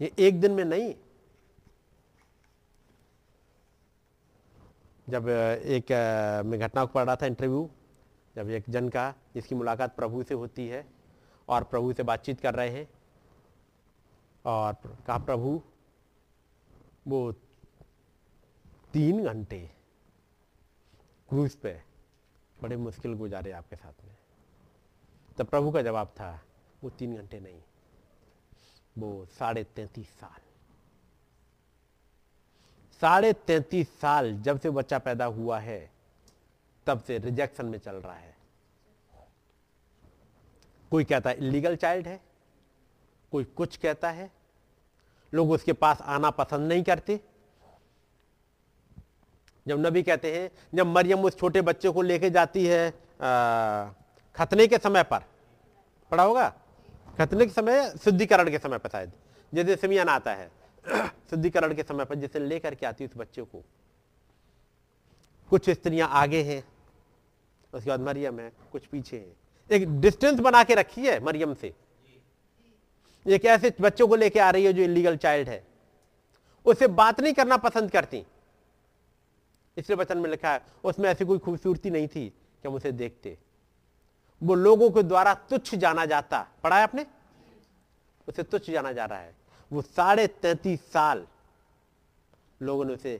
ये 0.00 0.12
एक 0.18 0.40
दिन 0.40 0.52
में 0.52 0.64
नहीं। 0.64 0.94
जब 5.08 5.28
एक 5.64 5.92
मैं 6.46 6.60
घटना 6.60 6.84
को 6.84 6.92
पढ़ 6.92 7.04
रहा 7.04 7.16
था 7.16 7.26
इंटरव्यू, 7.26 7.70
जब 8.36 8.50
एक 8.50 8.64
जन 8.68 8.88
का, 8.88 9.14
जिसकी 9.34 9.54
मुलाकात 9.54 9.96
प्रभु 9.96 10.22
से 10.22 10.34
होती 10.34 10.68
है, 10.68 10.86
और 11.48 11.64
प्रभु 11.64 11.92
से 11.92 12.02
बातचीत 12.02 12.40
कर 12.40 12.54
रहे 12.54 12.68
हैं, 12.68 12.88
और 14.44 14.74
कहा, 15.06 15.18
प्रभु, 15.18 15.62
वो 17.08 17.34
तीन 18.92 19.24
घंटे 19.24 19.70
क्रूज 21.28 21.54
पे 21.54 21.82
बड़े 22.62 22.76
मुश्किल 22.76 23.14
गुजारे 23.14 23.52
आपके 23.52 23.76
साथ 23.76 24.04
में। 24.04 24.16
तब 25.38 25.46
प्रभु 25.46 25.70
का 25.70 25.82
जवाब 25.82 26.06
था, 26.06 26.40
वो 26.84 26.90
तीन 26.90 27.16
घंटे 27.16 27.40
नहीं, 27.40 27.62
वो 28.98 29.26
साढ़े 29.26 29.64
तैतीस 29.64 30.08
साल। 30.10 30.40
साढ़े 33.02 33.32
तैतीस 33.32 34.00
साल 34.00 34.32
जब 34.42 34.60
से 34.60 34.70
बच्चा 34.70 34.98
पैदा 34.98 35.24
हुआ 35.24 35.58
है, 35.58 35.90
तब 36.86 37.02
से 37.02 37.18
रिजेक्शन 37.18 37.66
में 37.66 37.78
चल 37.78 37.96
रहा 37.96 38.14
है। 38.14 38.36
कोई 40.90 41.04
कहता 41.04 41.30
है 41.30 41.36
इलीगल 41.36 41.76
चाइल्ड 41.76 42.06
है। 42.06 42.20
कोई 43.32 43.44
कुछ 43.44 43.76
कहता 43.76 44.10
है। 44.10 44.30
लोग 45.34 45.50
उसके 45.50 45.72
पास 45.72 46.00
आना 46.00 46.30
पसंद 46.30 46.68
नहीं 46.68 46.82
करते। 46.82 47.20
जब 49.68 49.86
नबी 49.86 50.02
कहते 50.02 50.32
हैं, 50.36 50.50
जब 50.74 50.86
मरियम 50.86 51.24
उस 51.24 51.38
छोटे 51.38 51.60
बच्चे 51.62 51.90
को 51.90 52.02
लेके 52.02 52.30
जाती 52.30 52.64
है 52.66 52.90
खतने 54.36 54.66
के 54.66 54.78
समय 54.78 55.02
पर 55.02 55.24
पड़ा 56.10 56.22
होगा? 56.22 56.48
खतने 57.18 57.46
के 57.46 57.52
समय, 57.52 57.90
शुद्धिकरण 58.04 58.50
के 58.50 58.58
समय 58.58 58.78
पर 58.78 58.88
शायद, 58.88 59.12
जैसे 59.52 59.76
सिमियान 59.76 60.08
आता 60.08 60.34
है, 60.34 60.50
शुद्धिकरण 61.30 61.74
के 61.74 61.82
समय 61.82 62.04
पर 62.04 62.14
जिसे 62.14 62.38
लेकर 62.38 62.74
के 62.74 62.86
आती 62.86 63.04
है 63.04 63.10
उस 63.10 63.16
बच्चे 63.16 63.42
को। 63.42 63.62
कुछ 65.50 65.70
स्त्रियाँ 65.70 66.08
आगे 66.12 66.42
हैं, 66.42 66.62
उसके 67.74 67.90
बाद 67.90 68.00
मरियम 68.00 68.40
है, 68.40 68.52
कुछ 68.72 68.86
पीछे 68.86 69.16
है। 69.16 69.76
एक 69.76 70.00
डिस्टेंस 70.00 70.40
बना 70.40 70.62
के 70.64 70.74
रखी 70.74 71.06
है 71.06 71.20
मरियम 71.24 71.54
से। 71.54 71.74
एक 73.26 73.44
ऐसे 73.44 73.74
बच्चों 73.80 74.08
को 74.08 74.16
लेके 74.16 74.40
आ 74.40 74.50
रही 74.50 74.64
है 74.64 74.72
जो 74.72 74.82
इलीगल 74.82 75.16
चाइल्ड 75.16 75.48
है। 75.48 75.62
उससे 76.66 76.86
बात 76.86 77.20
नहीं 77.20 77.32
करना 77.32 77.56
पसंद 77.56 77.90
करती। 77.90 78.24
इसलिए 79.78 79.96
वचन 79.96 80.18
में 80.18 80.28
लिखा 80.30 80.52
है, 80.52 80.60
उसमें 80.84 81.08
ऐसी 81.10 81.24
कोई 81.24 81.38
खूबसूरती 81.38 81.90
नहीं 81.90 82.08
थी 82.08 82.28
कि 82.28 82.68
हम 82.68 82.74
उसे 82.74 82.92
देखते। 82.92 83.36
वो 84.42 84.54
लोगों 84.54 84.90
के 84.90 85.02
द्वारा 85.02 85.34
तुच्छ 85.50 85.74
जाना 85.74 86.04
जाता। 86.06 86.46
पढ़ा 86.62 86.76
है 86.76 86.82
आपने? 86.82 87.06
उसे 88.28 88.42
तुच्छ 88.42 88.70
जाना 88.70 88.92
जा 88.92 89.04
रहा 89.04 89.18
है। 89.18 89.34
वो 89.70 89.82
साढ़े 89.82 90.26
तैतीस 90.26 90.80
साल 90.92 91.26
लोगों 92.62 92.84
ने 92.84 92.94
उसे 92.94 93.14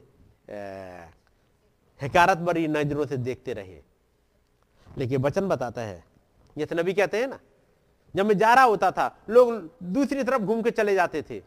हकारत 2.01 2.39
भरी 2.39 2.66
नज़रों 2.68 3.06
से 3.06 3.16
देखते 3.16 3.52
रहे। 3.52 3.80
लेकिन 4.86 5.22
वचन 5.22 5.48
बताता 5.48 5.82
है 5.82 6.05
जैसे 6.56 6.74
नबी 6.74 6.93
कहते 6.94 7.20
हैं 7.20 7.26
ना, 7.28 7.39
जब 8.14 8.26
मैं 8.26 8.36
जा 8.39 8.52
रहा 8.55 8.64
होता 8.64 8.90
था, 8.90 9.16
लोग 9.30 9.70
दूसरी 9.82 10.24
तरफ़ 10.24 10.43
घूम 10.43 10.62
के 10.62 10.70
चले 10.70 10.94
जाते 10.94 11.22
थे। 11.22 11.43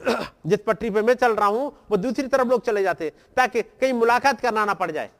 जिस 0.46 0.60
पटरी 0.66 0.90
पे 0.90 1.02
मैं 1.02 1.14
चल 1.14 1.34
रहा 1.36 1.48
हूँ 1.48 1.72
वो 1.90 1.96
दूसरी 1.96 2.26
तरफ़ 2.28 2.48
लोग 2.48 2.64
चले 2.64 2.82
जाते 2.82 3.10
ताकि 3.36 3.62
कहीं 3.62 3.92
मुलाकात 3.92 4.40
करना 4.40 4.64
ना 4.64 4.74
पड़ 4.74 4.90
जाए 4.90 5.10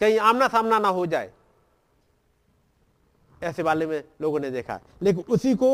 कहीं 0.00 0.18
आमना 0.18 0.48
सामना 0.48 0.78
ना 0.78 0.88
हो 0.88 1.06
जाए। 1.06 1.32
ऐसे 3.42 3.62
वाले 3.62 3.86
में 3.86 4.02
लोगों 4.20 4.40
ने 4.40 4.50
देखा। 4.50 4.78
लेकिन 5.02 5.24
उसी 5.28 5.54
को 5.54 5.70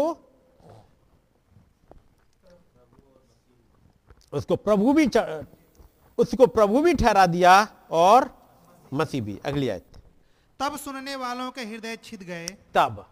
उसको 4.32 4.56
प्रभु 4.56 4.92
भी 4.92 5.06
उसको 6.18 6.46
प्रभु 6.46 6.82
भी 6.82 6.94
ठहरा 6.94 7.26
दिया 7.26 7.52
और 7.90 8.30
मसीह 8.92 9.22
भी। 9.22 9.38
अगली 9.44 9.68
आयत। 9.68 10.00
तब 10.60 10.76
सुनने 10.76 11.16
वालों 11.16 11.50
के 11.50 11.64
हृदय 11.64 11.96
छिद 11.96 12.22
गए। 12.22 12.46
तब 12.74 13.04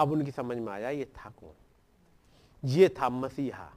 अब 0.00 0.12
उनकी 0.12 0.30
समझ 0.30 0.56
में 0.56 0.72
आया 0.72 0.90
ये 0.90 1.04
था 1.04 1.30
कौन? 1.30 1.54
ये 2.64 2.88
था 2.88 3.08
मसीहा, 3.08 3.70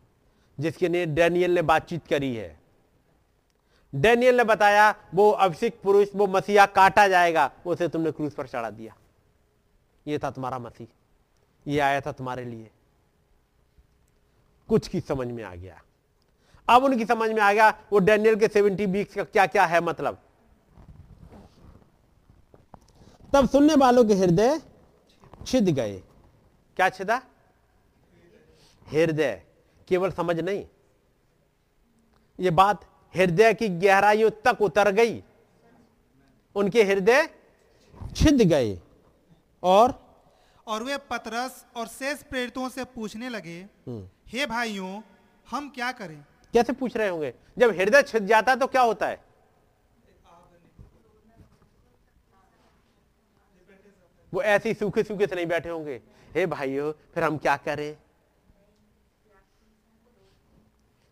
जिसके 0.60 0.88
लिए 0.88 1.06
डैनियल 1.06 1.52
ने 1.52 1.62
बातचीत 1.62 2.08
करी 2.08 2.36
है। 2.36 2.60
डैनियल 3.96 4.38
ने 4.38 4.44
बताया, 4.44 4.96
वो 5.14 5.30
अभिषेक 5.32 5.80
पुरुष, 5.84 6.08
वो 6.16 6.28
मसीहा 6.28 6.66
काटा 6.66 7.08
जाएगा, 7.08 7.52
उसे 7.66 7.88
तुमने 7.88 8.12
क्रूज 8.12 8.34
पर 8.34 8.48
चढ़ा 8.48 8.70
दिया। 8.70 8.96
ये 10.08 10.18
था 10.18 10.32
तुम्हारा 10.32 10.60
मसीह, 10.60 10.88
ये 11.68 11.80
आया 11.80 12.02
था 12.02 12.12
तुम्हारे 12.12 12.46
लिए। 12.46 12.70
कुछ 14.70 14.88
की 14.88 15.02
समझ 15.02 15.28
में 15.28 15.44
आ 15.44 15.56
गया। 15.56 15.82
अब 16.68 16.84
उनकी 16.84 17.06
समझ 17.06 17.30
में 17.30 17.42
आ 17.42 17.54
गया, 17.54 17.70
वो 17.94 18.00
डैनियल 18.00 18.36
के 18.36 18.48
सेवेंटी 18.48 18.86
वीक्स 18.86 19.16
का 19.16 19.24
क्या 19.24 19.46
क्या 19.46 19.66
है 19.66 19.82
मतलब। 19.82 20.18
तब 23.34 23.50
सुनने 23.50 23.76
वालों 23.76 24.04
के 24.06 24.14
हृदय 24.14 24.62
छिद 25.48 25.70
गए। 25.70 25.98
क्या 26.78 26.90
छिदा? 26.90 27.22
हृदय 28.88 29.42
केवल 29.88 30.12
समझ 30.12 30.40
नहीं। 30.40 30.66
ये 32.40 32.52
बात 32.52 32.86
हृदय 33.16 33.54
की 33.54 33.70
गहराइयों 33.70 34.30
तक 34.46 34.62
उतर 34.62 34.92
गई। 34.92 35.22
उनके 36.56 36.84
हृदय 36.84 37.28
छिद 38.16 38.42
गए 38.42 38.78
और 39.64 40.02
और 40.68 40.84
वे 40.84 40.98
पतरस 41.10 41.66
और 41.76 41.88
शेष 41.88 42.22
प्रेरितों 42.24 42.68
से 42.70 42.84
पूछने 42.86 43.30
लगे 43.30 43.60
हम्म। 43.88 44.08
हे 44.28 44.46
भाइयों 44.46 45.02
हम 45.48 45.70
क्या 45.70 45.92
करें? 45.92 46.24
कैसे 46.54 46.74
पूछ 46.74 46.96
रहे 46.98 47.08
होंगे? 47.10 47.34
जब 47.58 47.72
हृदय 47.72 48.02
छिद 48.02 48.28
जाता 48.28 48.52
है 48.52 48.60
तो 48.60 48.68
क्या 48.68 48.82
होता 48.82 49.08
है? 49.08 49.20
वो 54.34 54.42
ऐसे 54.42 54.70
ही 54.70 54.76
सूखे 54.76 55.04
सूखे 55.04 55.28
से 55.28 55.36
नहीं 55.36 55.46
बैठे 55.46 55.70
होंगे। 55.70 56.02
हे 56.36 56.46
भाइयों 56.46 56.92
फिर 57.14 57.24
हम 57.24 57.38
क्या 57.38 57.56
करें? 57.58 57.98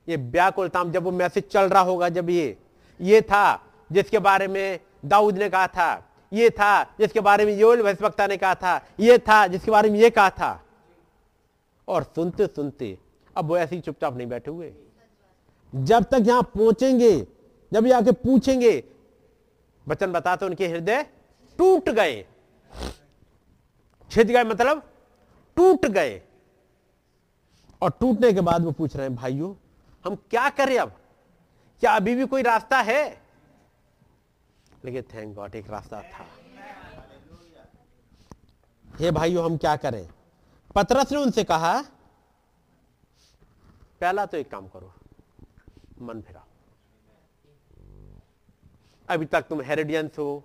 ये 0.08 0.16
व्याकुलताम 0.16 0.92
जब 0.92 1.04
वो 1.04 1.12
मैसेज 1.12 1.48
चल 1.48 1.70
रहा 1.70 1.82
होगा 1.82 2.10
जब 2.10 2.30
ये 2.30 2.58
ये 3.00 3.22
था 3.22 3.64
जिसके 3.90 4.20
बारे 4.20 4.48
में 4.48 4.80
दाऊद 5.06 5.38
ने 5.38 5.50
कहा 5.50 5.68
था, 5.68 6.08
ये 6.34 6.50
था 6.50 6.84
जिसके 7.00 7.20
बारे 7.20 7.46
में 7.46 7.58
योल 7.58 7.82
भविष्यवक्ता 7.84 8.28
ने 8.28 8.38
कहा 8.38 8.56
था, 8.56 8.76
ये 9.00 9.18
था 9.18 9.46
जिसके 9.48 9.72
बारे 9.72 9.90
में 9.90 10.00
ये 10.00 10.10
कहा 10.10 10.30
था। 10.30 10.64
और 11.88 12.04
सुनते 12.04 12.48
सुनते, 12.48 12.98
अब 13.36 13.46
वो 13.46 13.58
ऐसे 13.58 13.76
ही 13.76 13.82
चुपचाप 13.82 14.18
नहीं 14.18 14.28
बैठे 14.28 14.52
हुए। 14.52 14.72
जब 15.74 16.04
तक 16.04 16.24
यहाँ 16.28 16.44
पहुँचेंगे, 16.56 17.28
जब 17.72 17.86
ये 17.86 17.94
आके 17.94 18.12
पूछेंगे 18.12 18.84
वचन 19.88 20.12
बताते 20.12 20.46
उनके 20.46 20.68
हृदय 20.68 21.04
टूट 21.60 21.90
गए। 21.90 22.26
छिद 24.12 24.28
गए 24.28 24.44
मतलब 24.44 24.84
टूट 25.58 25.86
गए। 25.86 26.22
और 27.82 27.92
टूटने 28.00 28.32
के 28.34 28.42
बाद 28.42 28.66
वो 28.66 28.72
पूछ 28.72 28.96
रहे 28.96 29.08
हैं, 29.08 29.16
भाइयों 29.16 29.54
हम 30.06 30.16
क्या 30.30 30.50
करें 30.50 30.78
अब? 30.80 30.90
क्या 31.82 31.96
अभी 31.96 32.16
भी 32.16 32.26
कोई 32.26 32.42
रास्ता 32.42 32.80
है? 32.82 33.22
लेकिन 34.86 35.02
थैंक 35.14 35.36
गॉड 35.36 35.56
एक 35.56 35.70
रास्ता 35.70 36.02
था। 36.02 36.26
हे 39.00 39.12
भाइयों, 39.12 39.46
हम 39.46 39.58
क्या 39.58 39.76
करें? 39.76 40.08
पतरस 40.76 41.12
ने 41.12 41.18
उनसे 41.18 41.44
कहा, 41.44 41.82
पहला 44.02 44.26
तो 44.26 44.38
एक 44.38 44.50
काम 44.52 44.68
करो, 44.68 44.94
मन 46.02 46.22
फिराओ। 46.22 46.44
अभी 49.10 49.26
तक 49.26 49.42
तुम 49.42 49.62
हेरेडियंस 49.62 50.18
हो 50.20 50.44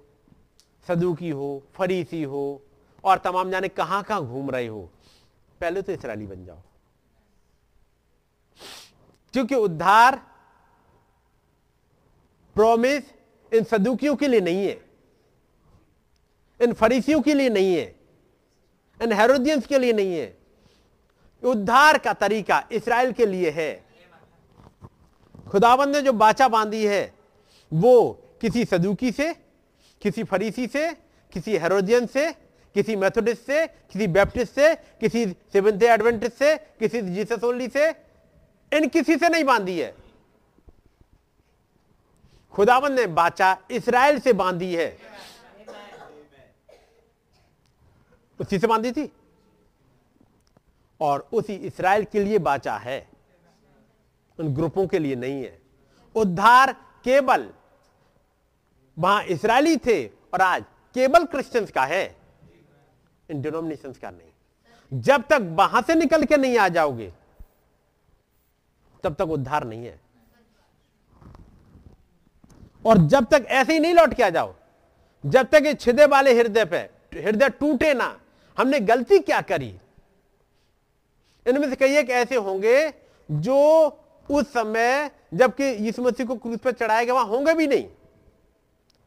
सदुकी 0.87 1.31
हो 1.31 1.63
फरीसी 1.75 2.23
हो, 2.23 2.63
और 3.05 3.19
तमाम 3.19 3.51
जाने 3.51 3.69
कहाँ 3.69 4.03
कहाँ 4.03 4.25
घूम 4.25 4.51
रहे 4.51 4.67
हो। 4.67 4.81
पहले 5.61 5.83
तो 5.83 5.93
इसराइली 5.93 6.27
बन 6.27 6.45
जाओ। 6.45 6.63
क्योंकि 9.33 9.55
उद्धार 9.55 10.17
प्रोमिस 12.55 13.03
इन 13.55 13.65
सदुकियों 13.65 14.17
के 14.17 14.29
लिए 14.29 14.41
नहीं 14.41 14.67
है। 14.67 14.85
इन 16.63 16.73
फरीसियों 16.73 17.21
के 17.21 17.35
लिए 17.35 17.49
नहीं 17.49 17.75
है। 17.75 17.97
इन 19.03 19.13
हेरोदियंस 19.13 19.67
के 19.67 19.79
लिए 19.79 19.93
नहीं 19.93 20.19
है। 20.19 20.39
उद्धार 21.45 21.99
का 21.99 22.13
तरीका 22.13 22.69
इसराइल 22.73 23.13
के 23.13 23.27
लिए 23.27 23.51
है। 23.51 23.87
खुदाबंद 25.51 25.97
ने 25.97 26.03
जो 26.03 26.13
बाचा 26.13 26.49
बांधी 26.49 26.87
है, 26.87 27.15
वो 27.73 28.13
किसी 28.41 28.65
सदुकी 28.65 29.13
से, 29.13 29.35
किसी 30.03 30.25
फरीसी 30.25 30.67
से, 30.67 30.93
किसी 31.33 31.57
हेरोदियन 31.57 32.07
से, 32.07 32.33
किसी 32.75 32.97
मेथोडिस्ट 32.97 33.43
से, 33.43 33.67
किसी 33.67 34.07
बैप्टिस्ट 34.07 34.53
से, 34.53 34.75
किसी 34.75 35.27
सेवेंथ 35.27 35.83
एडवेंटिस्ट 35.83 36.35
से, 36.35 36.57
किसी 36.57 37.03
जीसस 37.03 37.45
ओनली 37.45 37.69
से 37.69 38.06
इन 38.73 38.89
किसी 38.89 39.17
से 39.17 39.29
नहीं 39.29 39.45
बांधी 39.45 39.81
है। 39.81 39.95
खुदावन 42.53 42.93
ने 42.93 43.07
बाचा 43.07 43.59
इसराइल 43.71 44.21
से 44.21 44.33
बांधी 44.33 44.75
है। 44.75 44.99
उसी 48.41 48.59
से 48.59 48.67
बांधी 48.67 48.93
थी। 48.93 49.13
और 51.01 51.29
उसी 51.33 51.55
इसराइल 51.55 52.05
के 52.05 52.21
लिए 52.21 52.39
बाचा 52.39 52.77
है। 52.77 53.09
उन 54.39 54.55
ग्रुपों 54.55 54.87
के 54.87 54.99
लिए 54.99 55.15
नहीं 55.15 55.43
है। 55.45 55.59
उद्धार 56.15 56.73
केवल 57.05 57.51
वहाँ 58.99 59.25
इसराइली 59.25 59.77
थे 59.77 60.07
और 60.07 60.41
आज 60.41 60.65
केवल 60.95 61.25
क्रिश्चियंस 61.25 61.71
का 61.71 61.85
है। 61.85 62.17
इन 63.31 63.43
डिनोमिनेशन 63.43 63.93
का 63.93 64.11
नहीं। 64.11 65.01
जब 65.01 65.23
तक 65.23 65.39
वहाँ 65.43 65.83
से 65.83 65.95
निकल 65.95 66.25
के 66.25 66.37
नहीं 66.37 66.59
आ 66.59 66.69
जाओगे 66.69 67.13
तब 69.07 69.15
तक 69.15 69.31
उद्धार 69.31 69.65
नहीं 69.65 69.87
है। 69.87 70.01
और 72.85 72.99
जब 73.07 73.25
तक 73.25 73.47
ऐसे 73.49 73.73
ही 73.73 73.79
नहीं 73.79 73.95
लौट 73.95 74.15
के 74.15 74.23
आ 74.23 74.29
जाओ, 74.31 74.55
जब 75.25 75.49
तक 75.49 75.63
ये 75.67 75.75
छिदे 75.75 76.07
वाले 76.07 76.33
हृदय 76.39 76.65
पे, 76.65 76.79
हृदय 77.15 77.49
टूटे 77.51 77.93
ना, 77.95 78.17
हमने 78.57 78.81
गलती 78.81 79.19
क्या 79.19 79.41
करी? 79.41 79.75
इनमें 81.47 81.69
से 81.71 81.77
कई 81.77 81.97
एक 81.97 82.11
ऐसे 82.11 82.37
होंगे 82.37 82.93
जो 83.29 83.59
उस 84.29 84.53
समय, 84.53 85.11
जबकि 85.35 85.65
यीशु 85.65 86.03
मसीह 86.03 86.27
को 86.27 86.37
क्रूस 86.37 86.59
पर 86.59 86.73
चढ़ाया 86.73 87.05
गया, 87.05 87.15
वहाँ 87.15 87.27
होंगे 87.27 87.55
भी 87.55 87.67
नहीं। 87.67 87.89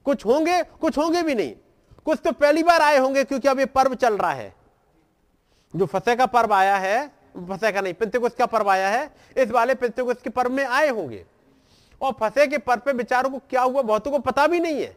कुछ 0.05 0.25
होंगे 0.25 0.61
कुछ 0.63 0.97
होंगे 0.97 1.23
भी 1.23 1.35
नहीं। 1.35 1.53
कुछ 2.05 2.19
तो 2.23 2.31
पहली 2.31 2.63
बार 2.63 2.81
आए 2.81 2.97
होंगे, 2.97 3.23
क्योंकि 3.23 3.47
अब 3.47 3.59
ये 3.59 3.65
पर्व 3.65 3.95
चल 3.95 4.17
रहा 4.17 4.31
है। 4.31 4.53
जो 5.73 5.85
फसे 5.85 6.15
का 6.15 6.25
पर्व 6.25 6.53
आया 6.53 6.77
है 6.77 7.18
फसे 7.39 7.71
का 7.71 7.81
नहीं 7.81 7.93
पिंतेकुस्त 7.93 8.37
का 8.37 8.45
पर्व 8.45 8.69
आया 8.69 8.89
है 8.89 9.11
इस 9.37 9.51
वाले 9.51 9.75
पिंतेकुस्त 9.75 10.21
के 10.21 10.29
पर्व 10.29 10.51
में 10.51 10.65
आए 10.65 10.89
होंगे। 10.89 11.25
और 12.01 12.13
फसे 12.19 12.47
के 12.47 12.57
पर्व 12.57 12.81
पे 12.85 12.93
बेचारों 12.93 13.29
को 13.29 13.39
क्या 13.49 13.61
हुआ 13.61 13.81
बहुतों 13.81 14.11
को 14.11 14.19
पता 14.19 14.47
भी 14.47 14.59
नहीं 14.59 14.81
है। 14.81 14.95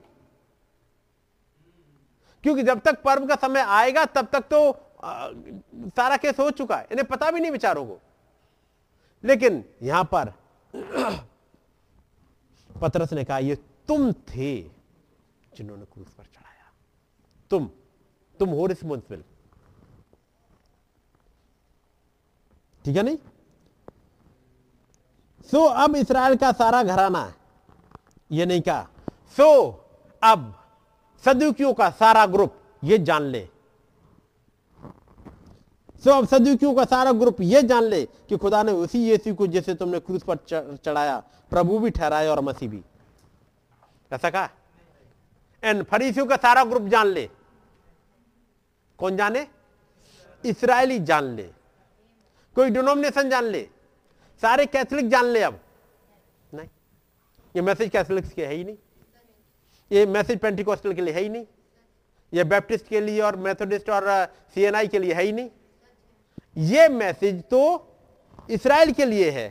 क्योंकि 2.45 2.63
जब 2.63 2.81
तक 2.81 3.03
पर्व 3.03 3.27
का 3.27 3.35
समय 3.37 3.61
आएगा 3.61 4.05
तब 4.05 4.29
तक 4.33 4.45
तो 4.51 4.71
आ, 5.05 5.31
सारा 5.97 6.17
केस 6.17 6.39
हो 6.39 6.51
चुका 6.53 6.77
है 6.77 6.87
इन्हें 6.93 7.07
पता 7.09 7.31
भी 7.31 7.41
नहीं 7.41 7.51
बेचारों 7.53 7.85
को। 7.87 7.99
लेकिन 9.25 9.65
यहाँ 9.83 10.05
पर 10.15 10.33
पतरस 12.81 13.13
ने 13.13 13.25
कहा 13.25 13.39
ये 13.39 13.55
तुम 13.89 14.13
थे 14.13 14.61
जिन्होंने 15.53 15.85
क्रूस 15.85 16.09
पर 16.09 16.25
चढ़ाया। 16.25 16.71
तुम 17.51 17.71
तुम 18.41 18.51
हो 18.51 18.67
रिस्पॉन्सिबल 18.67 19.23
ठीक 22.85 22.97
है 22.97 23.03
नहीं? 23.03 23.17
सो 25.51 25.59
so, 25.59 25.75
अब 25.77 25.97
इसराइल 25.97 26.37
का 26.37 26.53
सारा 26.53 26.83
घराना 26.83 27.33
ये 28.33 28.47
नहीं 28.47 28.61
कहा। 28.61 28.89
सो 29.37 29.67
so, 29.67 29.75
अब 30.23 30.55
सदुकियों 31.25 31.75
का 31.75 31.91
सारा 31.91 32.27
ग्रुप 32.27 32.57
ये 32.85 32.99
जान 32.99 33.23
ले। 33.23 33.49
सो 36.05 36.11
so, 36.11 36.17
अब 36.19 36.27
सदुकियों 36.27 36.75
का 36.75 36.85
सारा 36.85 37.13
ग्रुप 37.13 37.41
ये 37.41 37.63
जान 37.63 37.85
ले 37.85 38.05
कि 38.29 38.37
खुदा 38.37 38.63
ने 38.63 38.73
उसी 38.73 39.11
यीशु 39.11 39.35
को 39.35 39.47
जैसे 39.47 39.75
तुमने 39.75 39.99
क्रूस 40.01 40.23
पर 40.23 40.37
चढ़ाया 40.77 41.23
प्रभु 41.51 41.79
भी 41.79 41.91
ठहराया 41.91 42.31
और 42.31 42.41
मसीह 42.41 42.69
भी। 42.69 42.83
ऐसा 44.13 44.31
कहा? 44.31 44.49
एंड 45.65 45.83
फरीसियों 45.85 46.27
का 46.27 46.37
सारा 46.37 46.65
ग्रुप 46.65 46.83
जान 46.83 47.07
ले। 47.07 47.31
कौन 48.99 49.17
जाने? 49.17 49.47
इसराइली 50.45 50.99
जान 50.99 51.25
ले। 51.25 51.51
कोई 52.55 52.71
डिनोमिनेशन 52.71 53.31
जान 53.31 53.45
ले। 53.45 53.69
सारे 54.43 54.67
कैथोलिक 54.67 55.09
जान 55.09 55.25
ले 55.25 55.43
अब। 55.43 55.61
नहीं। 56.55 56.69
ये 57.57 57.63
मैसेज 57.63 57.91
कैथोलिक्स 57.91 58.33
के 58.33 58.47
है 58.47 58.55
ही 58.55 58.65
नहीं। 58.65 58.77
ये 59.93 60.07
मैसेज 60.07 60.39
पेंटिकोस्टल 60.39 60.93
के 60.93 61.03
लिए 61.03 61.15
है 61.15 61.21
ही 61.21 61.29
नहीं। 61.29 61.47
ये 62.35 62.45
बैप्टिस्ट 62.45 62.87
के 62.87 63.01
लिए 63.01 63.21
और 63.21 63.37
मेथोडिस्ट 63.37 63.91
और 63.91 64.05
सीएनआई 64.55 64.89
के 64.89 64.99
लिए 64.99 65.15
है 65.15 65.23
ही 65.23 65.33
नहीं। 65.33 65.51
ये 66.57 66.89
मैसेज 66.89 67.43
तो 67.43 67.63
इसराइल 68.51 68.93
के 68.93 69.05
लिए 69.05 69.31
है। 69.31 69.49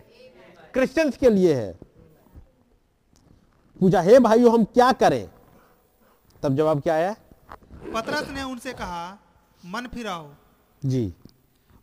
क्रिश्चियंस 0.74 1.18
के 1.18 1.30
लिए 1.30 1.54
है। 1.54 1.72
पूछा 3.80 4.02
हे 4.02 4.20
भाइयों 4.20 4.54
हम 4.54 4.64
क्या 4.64 4.92
करें? 4.92 5.30
तब 6.44 6.56
जवाब 6.56 6.82
क्या 6.82 6.94
आया? 6.94 7.16
पतरस 7.94 8.30
ने 8.30 8.44
उनसे 8.44 8.74
कहा 8.74 9.20
मन 9.66 9.88
फिराओ। 9.88 10.30
जी। 10.86 11.14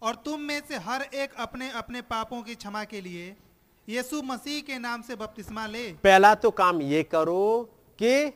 और 0.03 0.15
तुम 0.15 0.41
में 0.41 0.62
से 0.69 0.77
हर 0.77 1.03
एक 1.03 1.35
अपने 1.35 1.70
अपने 1.70 2.03
पापों 2.03 2.43
की 2.43 2.55
क्षमा 2.55 2.85
के 2.85 3.01
लिए 3.01 3.37
यीशु 3.89 4.23
मसीह 4.23 4.61
के 4.61 4.79
नाम 4.79 5.03
से 5.03 5.16
बपतिस्मा 5.16 5.66
ले। 5.66 5.93
पहला 5.93 6.35
तो 6.35 6.51
काम 6.51 6.83
ये 6.83 7.03
करो 7.03 7.70
कि 8.03 8.27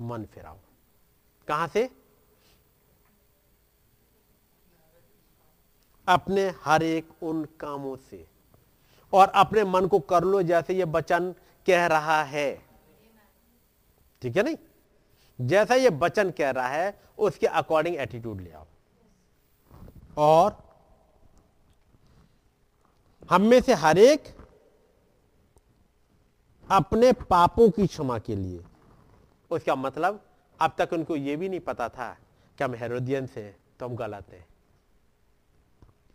मन 0.00 0.24
फिराओ। 0.24 0.58
कहाँ 1.48 1.68
से? 1.68 1.90
अपने 6.08 6.54
हर 6.64 6.82
एक 6.82 7.22
उन 7.22 7.44
कामों 7.44 7.96
से। 7.96 8.26
और 9.12 9.28
अपने 9.28 9.64
मन 9.64 9.86
को 9.86 9.98
कर 9.98 10.24
लो 10.24 10.42
जैसे 10.42 10.74
ये 10.74 10.84
बचन 10.84 11.34
कह 11.66 11.86
रहा 11.86 12.22
है। 12.22 12.66
ठीक 14.22 14.36
है 14.36 14.42
नहीं? 14.42 14.56
जैसा 15.40 15.74
ये 15.74 15.90
बचन 15.90 16.30
कह 16.30 16.50
रहा 16.50 16.68
है, 16.68 17.02
उसके 17.18 17.46
अकॉर्डिंग 17.46 17.96
एटीट्यूड 17.96 18.40
ले 18.40 18.50
आओ। 18.50 18.66
और 20.16 20.64
हम 23.30 23.42
में 23.42 23.60
से 23.60 23.74
हर 23.74 23.98
एक 23.98 24.24
अपने 26.70 27.12
पापों 27.12 27.70
की 27.70 27.86
क्षमा 27.86 28.18
के 28.18 28.36
लिए। 28.36 28.64
उसका 29.50 29.74
मतलब 29.74 30.24
अब 30.60 30.74
तक 30.78 30.88
उनको 30.92 31.16
यह 31.16 31.36
भी 31.36 31.48
नहीं 31.48 31.60
पता 31.60 31.88
था 31.88 32.16
कि 32.58 32.64
हम 32.64 32.74
हेरोदियन 32.74 33.26
से 33.26 33.42
हैं 33.42 33.56
तो 33.80 33.88
हम 33.88 33.96
गलत 33.96 34.26
हैं। 34.30 34.46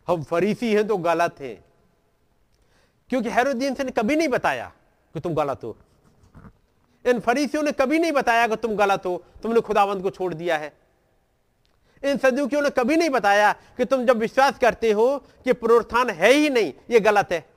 हम 0.07 0.23
फरीसी 0.23 0.75
हैं 0.75 0.87
तो 0.87 0.97
गलत 0.97 1.35
हैं। 1.39 1.65
क्योंकि 3.09 3.29
हेरोदियन 3.29 3.75
से 3.75 3.83
ने 3.83 3.91
कभी 3.91 4.15
नहीं 4.15 4.27
बताया 4.27 4.71
कि 5.13 5.19
तुम 5.19 5.33
गलत 5.33 5.63
हो। 5.63 5.77
इन 7.05 7.19
फरीसियों 7.19 7.63
ने 7.63 7.71
कभी 7.71 7.99
नहीं 7.99 8.11
बताया 8.11 8.47
कि 8.47 8.55
तुम 8.55 8.75
गलत 8.75 9.05
हो। 9.05 9.23
तुमने 9.43 9.61
खुदावंत 9.61 10.03
को 10.03 10.09
छोड़ 10.09 10.33
दिया 10.33 10.57
है। 10.57 10.78
इन 12.03 12.17
सदुकियों 12.17 12.61
ने 12.61 12.69
कभी 12.69 12.95
नहीं 12.95 13.09
बताया 13.09 13.51
कि 13.77 13.85
तुम 13.85 14.05
जब 14.05 14.17
विश्वास 14.17 14.59
करते 14.59 14.91
हो 14.91 15.17
कि 15.43 15.53
पुनरुत्थान 15.53 16.09
है 16.09 16.31
ही 16.31 16.49
नहीं, 16.49 16.73
ये 16.91 16.99
गलत 16.99 17.31
है। 17.31 17.49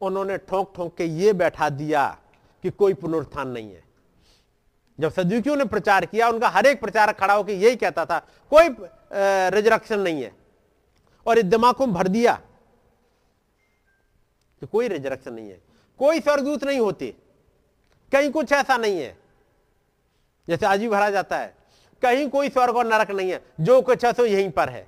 उन्होंने 0.00 0.38
ठोंक 0.38 0.72
ठोंक 0.76 0.94
के 0.96 1.04
ये 1.04 1.32
बैठा 1.32 1.68
दिया 1.68 2.18
कि 2.62 2.70
कोई 2.70 2.94
पुनरुत्थान 2.94 3.48
नहीं 3.48 3.70
है। 3.72 3.84
जब 5.00 5.12
सदुकियों 5.12 5.56
ने 5.56 5.64
प्रचार 5.64 6.06
किया, 6.06 6.28
उनका 6.28 6.48
हर 6.48 6.66
एक 6.66 6.80
प्रचारक 6.80 7.18
खड़ा 7.18 7.34
होकर 7.34 7.52
यही 7.52 7.76
कहता 7.76 8.04
था, 8.06 8.18
कोई 8.52 8.68
रिजरक्शन 9.50 10.00
नहीं 10.00 10.22
है। 10.22 10.32
और 11.26 11.38
इस 11.38 11.44
दिमाग 11.44 11.74
को 11.74 11.86
भर 11.86 12.08
दिया 12.08 12.32
कि 14.60 14.66
कोई 14.66 14.88
रिजरक्शन 14.88 15.32
नहीं 15.32 15.50
है। 15.50 15.60
कोई 15.98 16.20
स्वर्गदूत 16.20 16.64
नहीं 16.64 16.80
होते। 16.80 17.14
कहीं 18.12 18.30
कुछ 18.30 18.52
ऐसा 18.52 18.76
नहीं 18.76 19.00
है। 19.00 19.27
जैसे 20.48 20.66
आज 20.66 20.80
भी 20.80 20.88
भरा 20.88 21.10
जाता 21.10 21.38
है। 21.38 21.54
कहीं 22.02 22.28
कोई 22.28 22.48
स्वर्ग 22.48 22.76
और 22.76 22.86
नरक 22.86 23.10
नहीं 23.10 23.30
है। 23.30 23.42
जो 23.60 23.80
कुछ 23.82 24.04
है 24.04 24.12
सो 24.12 24.26
यहीं 24.26 24.50
पर 24.50 24.68
है। 24.68 24.86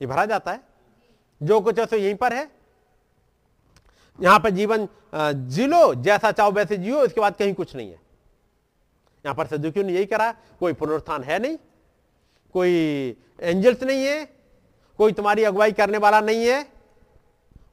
ये 0.00 0.06
भरा 0.06 0.24
जाता 0.24 0.52
है। 0.52 0.60
जो 1.42 1.60
कुछ 1.60 1.78
है 1.78 1.86
सो 1.86 1.96
यहीं 1.96 2.14
पर 2.14 2.32
है। 2.32 2.50
यहाँ 4.18 4.38
पर 4.40 4.50
जीवन 4.50 4.88
जिलो 5.48 5.94
जैसा 5.94 6.30
चाहो 6.32 6.50
वैसे 6.50 6.76
जियो, 6.76 7.04
इसके 7.04 7.20
बाद 7.20 7.34
कहीं 7.36 7.54
कुछ 7.54 7.74
नहीं 7.76 7.88
है। 7.88 8.00
यहाँ 9.24 9.34
पर 9.34 9.46
सदुकियों 9.46 9.84
ने 9.84 9.92
यही 9.92 10.06
करा, 10.06 10.30
कोई 10.60 10.72
पुनरुत्थान 10.72 11.22
है 11.22 11.38
नहीं। 11.38 11.56
कोई 12.54 13.16
एंजल्स 13.40 13.82
नहीं 13.82 14.04
है। 14.06 14.24
कोई 14.98 15.12
तुम्हारी 15.12 15.44
अगुवाई 15.44 15.72
करने 15.72 15.98
वाला 15.98 16.20
नहीं 16.20 16.46
है। 16.46 16.62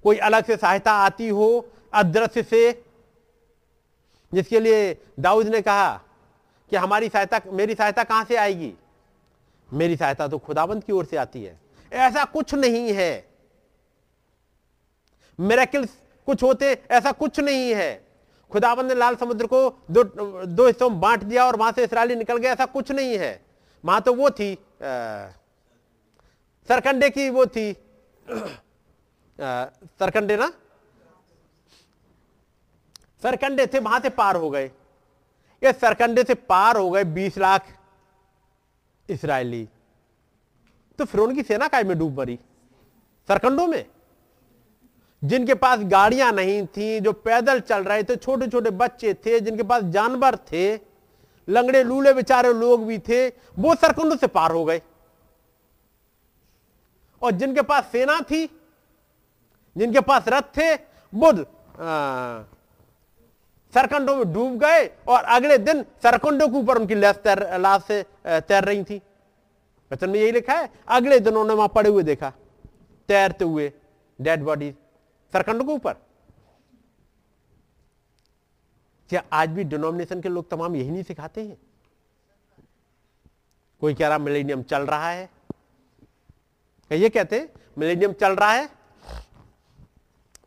कोई 0.03 0.17
अलग 0.17 0.45
से 0.45 0.57
सहायता 0.57 0.91
आती 0.93 1.27
हो, 1.27 1.67
अदृश्य 1.93 2.43
से 2.43 2.84
जिसके 4.35 4.59
लिए 4.59 4.93
दाऊद 5.19 5.47
ने 5.47 5.61
कहा 5.61 5.93
कि 6.71 6.75
हमारी 6.75 7.09
सहायता 7.09 7.41
मेरी 7.51 7.75
सहायता 7.75 8.03
कहाँ 8.03 8.23
से 8.25 8.35
आएगी? 8.35 8.73
मेरी 9.69 9.95
सहायता 9.95 10.27
तो 10.27 10.37
खुदाबंद 10.37 10.83
की 10.83 10.93
ओर 10.93 11.05
से 11.05 11.17
आती 11.17 11.43
है। 11.43 11.59
ऐसा 11.91 12.23
कुछ 12.25 12.53
नहीं 12.53 12.91
है। 12.93 13.27
मेरेकिल्स 15.39 15.97
कुछ 16.27 16.43
होते 16.43 16.71
ऐसा 16.91 17.11
कुछ 17.11 17.39
नहीं 17.39 17.73
है। 17.75 18.03
खुदाबंद 18.51 18.87
ने 18.87 18.95
लाल 18.95 19.15
समुद्र 19.15 19.47
को 19.47 19.69
दो 19.91 20.03
दो 20.45 20.67
हिस्सों 20.67 20.89
में 20.89 20.99
बांट 20.99 21.23
दिया 21.23 21.45
और 21.45 21.55
वहाँ 21.55 21.71
से 21.71 21.83
इसराइली 21.83 22.15
निकल 22.15 22.37
गया 22.37 22.51
ऐसा 22.53 22.65
कुछ 22.65 22.91
नहीं 22.91 23.17
है। 23.17 23.41
वहाँ 23.83 24.01
तो 24.01 24.13
वो 24.13 24.29
थी 24.29 24.53
आ, 24.53 24.57
सरकंडे 26.69 27.09
की 27.09 27.29
वो 27.29 27.45
थी। 27.45 27.71
सरकंडे 29.39 30.37
ना? 30.37 30.51
सरकंडे 33.23 33.67
थे, 33.67 33.79
वहाँ 33.79 33.99
से 33.99 34.09
पार 34.09 34.35
हो 34.35 34.49
गए। 34.49 34.65
ये 35.63 35.73
सरकंडे 35.73 36.23
से 36.23 36.33
पार 36.33 36.77
हो 36.77 36.89
गए 36.89 37.03
बीस 37.03 37.37
लाख 37.37 37.65
इसराइली। 39.09 39.69
तो 40.99 41.05
फिर 41.05 41.21
उनकी 41.21 41.43
सेना 41.43 41.67
काय 41.67 41.83
में 41.83 41.97
डूब 41.99 42.19
मरी? 42.19 42.39
सरकंडों 43.27 43.67
में? 43.67 43.85
जिनके 45.23 45.53
पास 45.53 45.79
गाड़ियाँ 45.79 46.31
नहीं 46.31 46.67
थी, 46.67 46.99
जो 46.99 47.13
पैदल 47.13 47.59
चल 47.59 47.83
रहे 47.83 48.03
थे 48.03 48.15
छोटे 48.15 48.47
छोटे 48.47 48.69
बच्चे 48.69 49.13
थे, 49.13 49.39
जिनके 49.39 49.63
पास 49.63 49.83
जानवर 49.83 50.35
थे, 50.35 50.75
लंगड़े 51.49 51.83
लूले 51.83 52.13
बेचारे 52.13 52.53
लोग 52.53 52.85
भी 52.85 52.99
थे, 52.99 53.27
वो 53.59 53.75
सरकंडों 53.75 54.17
से 54.17 54.27
पार 54.27 54.51
हो 54.51 54.65
गए। 54.65 54.81
और 57.21 57.31
जिनके 57.31 57.61
पास 57.61 57.85
सेना 57.85 58.19
थी, 58.21 58.45
जिनके 59.77 59.99
पास 59.99 60.25
रथ 60.27 60.41
थे, 60.41 60.73
वो 61.13 61.31
सरकंडों 63.75 64.15
में 64.15 64.31
डूब 64.33 64.57
गए 64.59 64.85
और 65.07 65.23
अगले 65.25 65.57
दिन 65.59 65.83
सरकंडों 66.03 66.47
के 66.47 66.57
ऊपर 66.57 66.77
उनकी 66.77 66.95
लाश 66.95 67.15
तैर 67.23 67.39
लाश 67.59 67.87
तैर 67.87 68.63
रही 68.63 68.83
थी। 68.83 69.01
वचन 69.91 70.09
में 70.09 70.19
यही 70.19 70.31
लिखा 70.31 70.53
है, 70.53 70.69
अगले 70.87 71.19
दिन 71.19 71.29
उन्होंने 71.29 71.53
वहाँ 71.53 71.67
पड़े 71.75 71.89
हुए 71.89 72.03
देखा, 72.03 72.29
तैरते 73.09 73.45
हुए 73.45 73.71
डेड 74.19 74.43
बॉडी 74.43 74.71
सरकंडों 75.33 75.65
के 75.65 75.71
ऊपर। 75.71 75.93
क्या 79.09 79.23
आज 79.33 79.49
भी 79.49 79.63
डिनोमिनेशन 79.65 80.21
के 80.21 80.29
लोग 80.29 80.49
तमाम 80.49 80.75
यही 80.75 80.89
नहीं 80.91 81.03
सिखाते 81.03 81.41
हैं? 81.41 81.57
कोई 83.81 83.93
कह 83.93 84.07
रहा 84.07 84.17
मिलेनियम 84.17 84.61
चल 84.63 84.81
रहा 84.83 85.09
है। 85.09 85.29
ये 86.91 87.09
कहते 87.09 87.47
मिलेनियम 87.77 88.13
चल 88.13 88.35
रहा 88.35 88.51
है? 88.51 88.69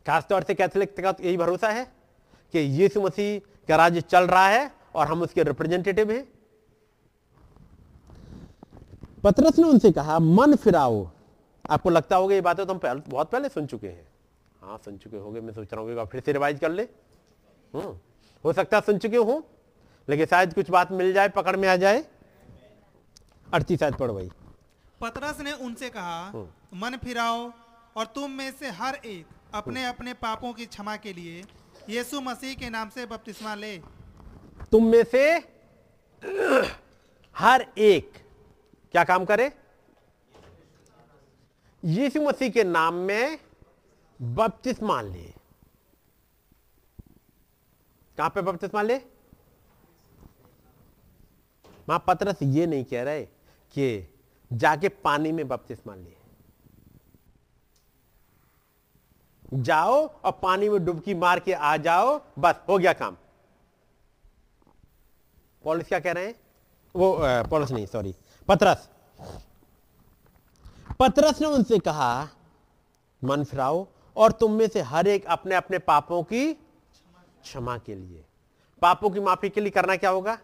खासतौर 0.07 0.43
से 0.43 0.53
कैथोलिक 0.55 0.99
का 0.99 1.11
तो 1.11 1.23
यही 1.23 1.37
भरोसा 1.37 1.69
है। 1.69 1.87
कि 2.53 2.59
यीशु 2.59 3.01
मसीह 3.01 3.39
का 3.69 3.75
राज्य 3.75 4.01
चल 4.01 4.27
रहा 4.27 4.47
है 4.47 4.71
और 4.95 5.07
हम 5.07 5.21
उसके 5.21 5.43
रिप्रेजेंटेटिव 5.43 6.11
हैं। 6.11 6.27
पतरस 9.23 9.59
ने 9.59 9.67
उनसे 9.67 9.91
कहा 9.91 10.19
मन 10.19 10.55
फिराओ। 10.55 11.07
आपको 11.65 11.89
लगता 11.89 12.15
होगा 12.15 12.35
ये 12.35 12.41
बातें 12.41 12.65
तो 12.65 12.73
हम 12.73 12.79
पहले, 12.79 13.01
बहुत 13.01 13.31
पहले 13.31 13.49
सुन 13.49 13.65
चुके 13.67 13.87
हैं। 13.87 14.07
हाँ 14.61 14.77
सुन 14.85 14.97
चुके 14.97 15.17
होंगे 15.17 15.41
मैं 15.41 15.53
सोच 15.53 15.73
रहा 15.73 15.81
हूँ 15.81 16.05
फिर 16.05 16.21
से 16.25 16.33
रिवाइज 16.33 16.59
कर 16.59 16.71
ले। 16.71 16.83
हम्म, 17.73 17.95
हो 18.43 18.53
सकता 18.53 18.77
है 18.77 18.83
सुन 18.85 18.97
चुके 18.97 19.17
हो 19.17 19.43
लेकिन 20.07 20.25
शायद 20.25 20.53
कुछ 20.53 20.69
बात 20.69 20.91
मिल 20.91 21.13
जाए 21.13 21.29
पकड़ 21.29 21.55
में 21.55 21.67
आ 21.69 21.75
जाए। 21.75 22.03
अड़तीस 23.47 23.79
शायद 23.79 23.95
पढ़ 23.95 24.11
भाई 24.11 24.29
पतरस 25.01 25.39
ने 25.41 25.51
उनसे 25.53 25.89
कहा 25.89 26.19
हम्म। 26.27 26.79
मन 26.79 26.97
फिराओ 27.03 27.49
और 27.97 28.05
तुम 28.15 28.31
में 28.31 28.51
से 28.51 28.69
हर 28.71 28.95
एक 28.95 29.55
अपने 29.55 29.85
अपने 29.85 30.13
पापों 30.15 30.53
की 30.53 30.65
क्षमा 30.65 30.95
के 30.97 31.13
लिए 31.13 31.43
यीशु 31.89 32.19
मसीह 32.21 32.53
के 32.55 32.69
नाम 32.69 32.89
से 32.89 33.05
बपतिस्मा 33.05 33.53
ले। 33.55 33.77
तुम 34.71 34.85
में 34.85 35.03
से 35.03 35.21
हर 37.35 37.65
एक 37.77 38.17
क्या 38.91 39.03
काम 39.03 39.25
करे? 39.25 39.51
यीशु 41.83 42.21
मसीह 42.21 42.49
के 42.49 42.63
नाम 42.63 42.93
में 42.93 43.39
बपतिस्मा 44.21 45.01
ले। 45.01 45.33
कहाँ 48.17 48.29
पे 48.29 48.41
बपतिस्मा 48.41 48.81
ले? 48.81 48.97
वहाँ 51.87 52.03
पत्रस 52.07 52.43
ये 52.43 52.65
नहीं 52.67 52.83
कह 52.83 53.03
रहे 53.03 53.25
कि 53.73 54.13
जाके 54.51 54.89
पानी 54.89 55.31
में 55.31 55.47
बपतिस्मा 55.47 55.95
ले। 55.95 56.18
जाओ 59.53 60.05
और 60.07 60.31
पानी 60.31 60.69
में 60.69 60.83
डुबकी 60.85 61.13
मार 61.13 61.39
के 61.39 61.53
आ 61.53 61.75
जाओ, 61.77 62.19
बस, 62.39 62.55
हो 62.69 62.77
गया 62.77 62.93
काम। 62.93 63.17
पॉलिस 65.63 65.87
क्या 65.87 65.99
कह 65.99 66.11
रहे 66.11 66.25
हैं? 66.25 66.35
वो 66.95 67.17
पॉलिस 67.49 67.71
नहीं 67.71 67.85
सॉरी 67.85 68.15
पतरस। 68.47 68.89
पतरस 70.99 71.41
ने 71.41 71.47
उनसे 71.47 71.79
कहा, 71.79 72.27
मन 73.21 73.43
फिराओ, 73.43 73.85
और 74.17 74.31
तुम 74.31 74.51
में 74.51 74.67
से 74.67 74.81
हर 74.81 75.07
एक 75.07 75.25
अपने 75.25 75.55
अपने 75.55 75.79
पापों 75.79 76.23
की 76.23 76.53
क्षमा 76.53 77.77
के 77.77 77.95
लिए। 77.95 78.23
पापों 78.81 79.09
की 79.09 79.19
माफ़ी 79.19 79.49
के 79.49 79.61
लिए 79.61 79.71
करना 79.71 79.95
क्या 79.95 80.09
होगा? 80.09 80.37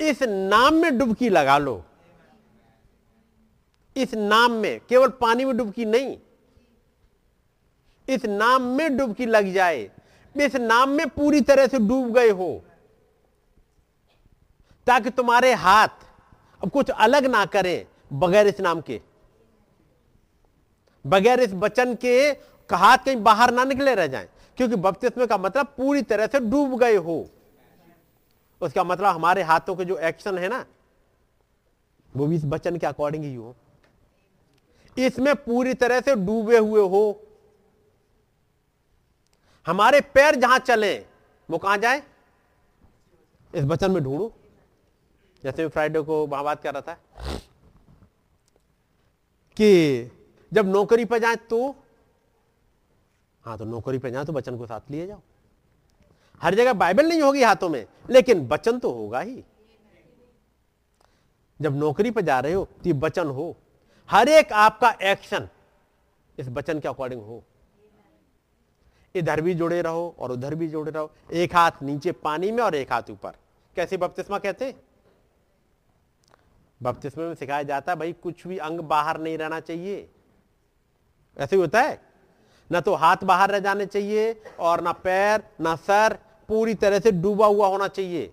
इस 0.00 0.22
नाम 0.22 0.74
में 0.74 0.98
डुबकी 0.98 1.28
लगा 1.28 1.58
लो। 1.58 1.82
इस 3.96 4.14
नाम 4.14 4.52
में, 4.52 4.80
केवल 4.88 5.08
पानी 5.08 5.44
में 5.44 5.56
डुबकी 5.56 5.84
नहीं 5.84 6.16
इस 8.08 8.24
नाम 8.26 8.62
में 8.70 8.96
डुबकी 8.96 9.26
लग 9.26 9.52
जाए, 9.52 9.90
इस 10.34 10.54
नाम 10.56 10.90
में 10.90 11.08
पूरी 11.10 11.40
तरह 11.42 11.66
से 11.66 11.78
डूब 11.80 12.12
गए 12.12 12.30
हो, 12.30 12.62
ताकि 14.86 15.10
तुम्हारे 15.12 15.52
हाथ 15.54 16.02
अब 16.60 16.70
कुछ 16.70 16.90
अलग 16.90 17.26
ना 17.26 17.44
करें 17.46 17.86
बगैर 18.12 18.46
इस 18.46 18.60
नाम 18.60 18.80
के। 18.80 19.00
बगैर 21.04 21.40
इस 21.40 21.52
वचन 21.54 21.94
के 21.96 22.16
हाथ 22.70 22.98
कहीं 22.98 23.22
बाहर 23.22 23.52
ना 23.52 23.64
निकले 23.64 23.94
रह 23.94 24.06
जाएँ, 24.06 24.28
क्योंकि 24.58 24.76
बपतिस्मे 24.76 25.26
का 25.26 25.38
मतलब 25.38 25.66
पूरी 25.76 26.02
तरह 26.04 26.26
से 26.26 26.40
डूब 26.40 26.78
गए 26.78 26.96
हो। 26.96 27.26
उसका 28.60 28.84
मतलब 28.84 29.06
हमारे 29.06 29.42
हाथों 29.42 29.74
के 29.76 29.84
जो 29.84 29.96
एक्शन 29.98 30.38
है 30.38 30.48
ना, 30.48 30.64
वो 32.12 32.26
भी 32.26 32.36
इस 32.36 32.44
वचन 32.46 32.76
के 32.76 32.86
अकॉर्डिंग 32.86 33.24
ही 33.24 33.34
हो। 33.34 33.54
इसमें 34.96 35.34
पूरी 35.36 35.74
तरह 35.74 36.00
से 36.00 36.14
डूबे 36.16 36.58
हुए 36.58 36.80
हो। 36.82 37.20
हमारे 39.66 40.00
पैर 40.14 40.34
जहाँ 40.36 40.58
चले, 40.60 40.94
वो 41.48 41.58
कहाँ 41.58 41.76
जाए? 41.78 42.02
इस 43.54 43.64
वचन 43.64 43.90
में 43.90 44.02
ढूंढू। 44.04 44.32
जैसे 45.42 45.66
फ्राइडे 45.68 46.00
को 46.00 46.26
वहाँ 46.26 46.44
बात 46.44 46.62
कर 46.62 46.74
रहा 46.74 46.82
था 46.82 46.98
कि 49.56 50.10
जब 50.52 50.68
नौकरी 50.68 51.04
पर 51.04 51.18
जाए 51.18 51.36
तो 51.50 51.74
हाँ 53.44 53.56
तो 53.58 53.64
नौकरी 53.64 53.98
पर 53.98 54.10
जाए 54.10 54.24
तो 54.24 54.32
बचन 54.32 54.56
को 54.58 54.66
साथ 54.66 54.90
लिए 54.90 55.06
जाओ। 55.06 55.20
हर 56.42 56.54
जगह 56.54 56.72
बाइबल 56.74 57.08
नहीं 57.08 57.20
होगी 57.22 57.42
हाथों 57.42 57.68
में, 57.68 57.84
लेकिन 58.10 58.46
बचन 58.48 58.78
तो 58.78 58.90
होगा 58.92 59.20
ही। 59.20 59.42
जब 61.60 61.76
नौकरी 61.76 62.10
पर 62.10 62.20
जा 62.20 62.38
रहे 62.40 62.52
हो 62.52 62.64
तो 62.64 62.86
ये 62.86 62.92
बचन 62.94 63.26
हो। 63.28 63.54
हर 64.08 64.28
एक 64.28 64.52
आपका 64.52 64.90
एक्शन, 65.02 65.48
इस 66.38 66.48
बचन 66.50 66.80
के 66.80 66.88
अकॉर्डिंग 66.88 67.22
हो। 67.22 67.42
इधर 69.14 69.40
भी 69.40 69.54
जुड़े 69.54 69.82
रहो 69.82 70.16
और 70.18 70.32
उधर 70.32 70.54
भी 70.54 70.68
जुड़े 70.68 70.92
रहो। 70.92 71.10
एक 71.32 71.56
हाथ 71.56 71.70
नीचे 71.82 72.12
पानी 72.12 72.50
में 72.50 72.62
और 72.62 72.74
एक 72.74 72.92
हाथ 72.92 73.02
ऊपर। 73.10 73.32
कैसे 73.76 73.96
बपतिस्मा 73.96 74.38
कहते 74.38 74.74
बपतिस्मे 76.82 77.26
में 77.26 77.34
सिखाया 77.34 77.62
जाता 77.62 77.92
है, 77.92 77.98
भाई, 77.98 78.12
कुछ 78.12 78.46
भी 78.46 78.58
अंग 78.58 78.80
बाहर 78.80 79.20
नहीं 79.20 79.38
रहना 79.38 79.60
चाहिए। 79.60 80.10
ऐसे 81.38 81.56
ही 81.56 81.62
होता 81.62 81.82
है? 81.82 82.00
ना 82.72 82.80
तो 82.80 82.94
हाथ 82.94 83.16
बाहर 83.24 83.50
रह 83.50 83.58
जाने 83.58 83.86
चाहिए 83.86 84.42
और 84.60 84.80
ना 84.80 84.92
पैर, 84.92 85.42
ना 85.60 85.76
सर, 85.76 86.18
पूरी 86.48 86.74
तरह 86.74 86.98
से 86.98 87.12
डूबा 87.12 87.46
हुआ 87.46 87.66
होना 87.66 87.88
चाहिए। 87.88 88.32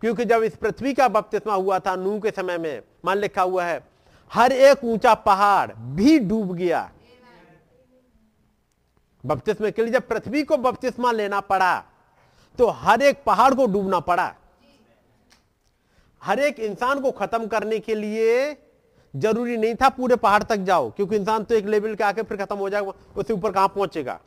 क्योंकि 0.00 0.24
जब 0.24 0.42
इस 0.42 0.56
पृथ्वी 0.56 0.94
का 0.94 1.08
बपतिस्मा 1.08 1.54
हुआ 1.54 1.78
था 1.78 1.96
नू 1.96 2.20
के 2.20 2.30
समय 2.30 2.58
में, 2.58 2.82
मान 3.04 3.18
लिखा 3.18 3.42
हुआ 3.42 3.64
है, 3.64 3.88
हर 4.32 4.52
एक 4.52 4.84
ऊँचा 4.84 5.14
पहाड़ 5.14 5.72
भी 5.72 6.18
डूब 6.18 6.54
गया। 6.54 6.92
बपतिस्मे 9.24 9.70
के 9.70 9.82
लिए 9.82 9.92
जब 9.92 10.06
पृथ्वी 10.08 10.42
को 10.42 10.56
बपतिस्मा 10.56 11.12
लेना 11.12 11.40
पड़ा 11.42 11.76
तो 12.58 12.68
हर 12.68 13.02
एक 13.02 13.22
पहाड़ 13.24 13.52
को 13.54 13.66
डूबना 13.66 14.00
पड़ा। 14.00 14.34
हर 16.22 16.40
एक 16.40 16.58
इंसान 16.60 17.00
को 17.00 17.10
खत्म 17.12 17.46
करने 17.46 17.78
के 17.78 17.94
लिए 17.94 18.56
ज़रूरी 19.14 19.56
नहीं 19.56 19.74
था 19.74 19.88
पूरे 19.88 20.16
पहाड़ 20.16 20.42
तक 20.42 20.56
जाओ, 20.58 20.90
क्योंकि 20.90 21.16
इंसान 21.16 21.44
तो 21.44 21.54
एक 21.54 21.66
लेवल 21.66 21.94
के 21.94 22.04
आके 22.04 22.22
फिर 22.22 22.36
खत्म 22.36 22.56
हो 22.56 22.68
जाएगा 22.70 22.92
उससे 23.16 23.32
ऊपर 23.32 23.52
कहाँ 23.52 23.68
पहुंचेगा? 23.68 24.20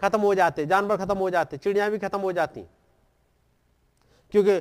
खत्म 0.00 0.20
हो 0.20 0.34
जाते, 0.34 0.66
जानवर 0.66 0.96
खत्म 0.96 1.16
हो 1.18 1.30
जाते, 1.30 1.56
चिड़िया 1.56 1.88
भी 1.88 1.98
खत्म 1.98 2.18
हो 2.20 2.32
जाती। 2.32 2.62
क्योंकि 4.32 4.56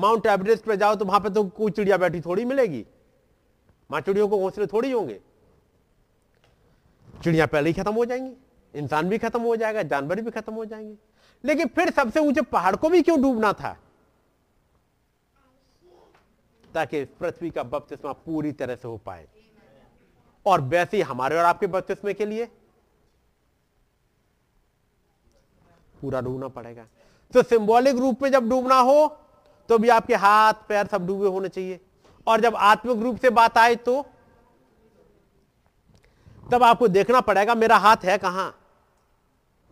माउंट 0.00 0.26
एवरेस्ट 0.26 0.64
पे 0.64 0.76
जाओ 0.76 0.94
तो 0.94 1.04
वहाँ 1.04 1.20
पे 1.20 1.30
तो 1.30 1.44
कोई 1.46 1.70
चिड़िया 1.70 1.96
बैठी 1.96 2.20
थोड़ी 2.20 2.44
मिलेगी। 2.44 2.84
वहाँ 3.90 4.00
चिड़ियों 4.00 4.28
को 4.28 4.38
घोंसले 4.38 4.66
थोड़ी 4.66 4.90
होंगे। 4.90 5.20
चिड़िया 7.24 7.46
पहले 7.46 7.70
ही 7.70 7.74
खत्म 7.74 7.92
हो 7.92 8.04
जाएँगी। 8.04 8.34
इंसान 8.76 9.08
भी 9.08 9.18
खत्म 9.18 9.40
हो 9.40 9.56
जाएगा, 9.56 9.82
जानवर 9.82 10.20
भी 10.20 10.30
खत्म 10.30 10.54
हो 10.54 10.64
जाएँगे। 10.64 10.96
लेकिन 11.44 11.66
फिर 11.66 11.90
सबसे 11.90 12.20
ऊँचे 12.20 12.40
पहाड़ 12.42 12.74
को 12.76 12.88
भी 12.88 13.02
क्यों 13.02 13.20
डूबना 13.22 13.52
था? 13.52 13.76
ताकि 16.64 17.04
पृथ्वी 17.04 17.50
का 17.50 17.62
बपतिस्मा 17.62 18.12
पूरी 18.12 18.52
तरह 18.52 18.76
से 18.76 18.88
हो 18.88 18.96
पाए। 18.96 19.26
और 20.46 20.60
वैसे 20.62 20.96
ही 20.96 21.02
हमारे 21.02 21.36
और 21.38 21.44
आपके 21.44 21.66
बपतिस्मे 21.66 22.14
के 22.14 22.26
लिए 22.26 22.44
पूरा 26.00 26.20
डूबना 26.20 26.48
पड़ेगा। 26.48 26.86
तो 27.34 27.42
सिंबॉलिक 27.42 27.96
रूप 27.96 28.22
में 28.22 28.30
जब 28.30 28.48
डूबना 28.48 28.78
हो 28.80 29.06
तो 29.68 29.78
भी 29.78 29.88
आपके 29.88 30.14
हाथ, 30.14 30.54
पैर 30.68 30.86
सब 30.86 31.06
डूबे 31.06 31.28
होने 31.28 31.48
चाहिए। 31.48 31.80
और 32.26 32.40
जब 32.40 32.56
आत्मिक 32.56 32.98
रूप 32.98 33.16
से 33.18 33.30
बात 33.30 33.58
आए 33.58 33.74
तो 33.76 34.04
तब 36.52 36.62
आपको 36.62 36.88
देखना 36.88 37.20
पड़ेगा, 37.20 37.54
मेरा 37.54 37.76
हाथ 37.76 38.04
है 38.04 38.16
कहाँ? 38.18 38.54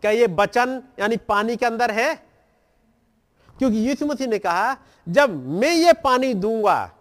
क्या 0.05 0.11
ये 0.11 0.27
बचन, 0.27 0.83
यानी 0.99 1.17
पानी 1.17 1.55
के 1.55 1.65
अंदर 1.65 1.91
है? 1.91 2.15
क्योंकि 3.57 3.77
यीशु 3.77 4.05
मसीह 4.05 4.27
ने 4.27 4.39
कहा, 4.39 4.77
जब 5.09 5.47
मैं 5.47 5.73
ये 5.73 5.93
पानी 5.93 6.33
दूँगा, 6.33 6.91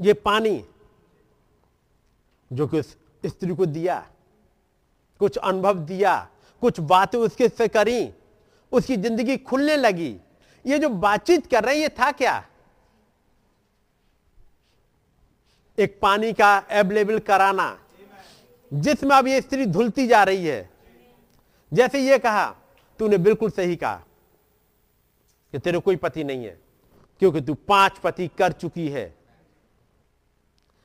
ये 0.00 0.12
पानी 0.12 0.64
जो 2.52 2.66
कि 2.66 2.80
उस 2.80 2.96
स्त्री 3.26 3.54
को 3.54 3.66
दिया, 3.66 4.06
कुछ 5.18 5.36
अनुभव 5.36 5.78
दिया, 5.78 6.28
कुछ 6.60 6.80
बातें 6.80 7.18
उसके 7.18 7.48
से 7.48 7.68
करी, 7.68 8.14
उसकी 8.72 8.96
ज़िंदगी 8.96 9.36
खुलने 9.36 9.76
लगी, 9.76 10.20
ये 10.66 10.78
जो 10.78 10.88
बातचीत 10.88 11.46
कर 11.46 11.64
रहे 11.64 11.74
हैं, 11.74 11.82
ये 11.82 11.88
था 11.88 12.12
क्या? 12.12 12.44
एक 15.78 15.98
पानी 16.02 16.32
का 16.32 16.56
अवेलेबल 16.56 17.18
कराना। 17.18 17.80
जिसमें 18.74 19.16
अब 19.16 19.26
ये 19.26 19.40
स्त्री 19.40 19.66
धुलती 19.66 20.06
जा 20.06 20.22
रही 20.24 20.46
है। 20.46 20.70
जैसे 21.72 22.00
ये 22.00 22.18
कहा, 22.18 22.46
तूने 23.00 23.18
बिल्कुल 23.18 23.50
सही 23.50 23.76
कहा 23.76 24.02
कि 25.52 25.58
तेरे 25.58 25.78
कोई 25.78 25.96
पति 25.96 26.24
नहीं 26.24 26.44
है, 26.44 26.58
क्योंकि 27.18 27.40
तू 27.40 27.54
पाँच 27.54 27.98
पति 27.98 28.28
कर 28.28 28.52
चुकी 28.52 28.88
है। 28.88 29.14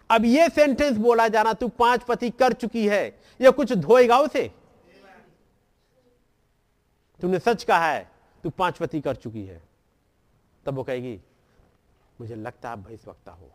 अब 0.10 0.26
ये 0.26 0.49
सेंटेंस 0.49 0.98
बोला 0.98 1.28
जाना, 1.28 1.53
तू 1.53 1.68
पाँच 1.68 2.03
पति 2.03 2.30
कर 2.30 2.53
चुकी 2.53 2.88
है, 2.88 3.07
ये 3.41 3.52
कुछ 3.52 3.74
धोएगा 3.74 4.20
उसे? 4.20 4.52
तूने 7.20 7.40
सच 7.40 7.64
कहा 7.64 7.91
है, 7.91 8.11
तू 8.44 8.49
पाँच 8.49 8.78
पति 8.78 9.02
कर 9.02 9.16
चुकी 9.16 9.45
है। 9.45 9.61
तब 10.66 10.76
वो 10.76 10.84
कहेगी, 10.84 11.20
मुझे 12.22 12.36
लगता 12.36 12.70
है 12.70 12.74
आप 12.74 12.80
भविष्यवक्ता 12.80 13.32
हो। 13.32 13.52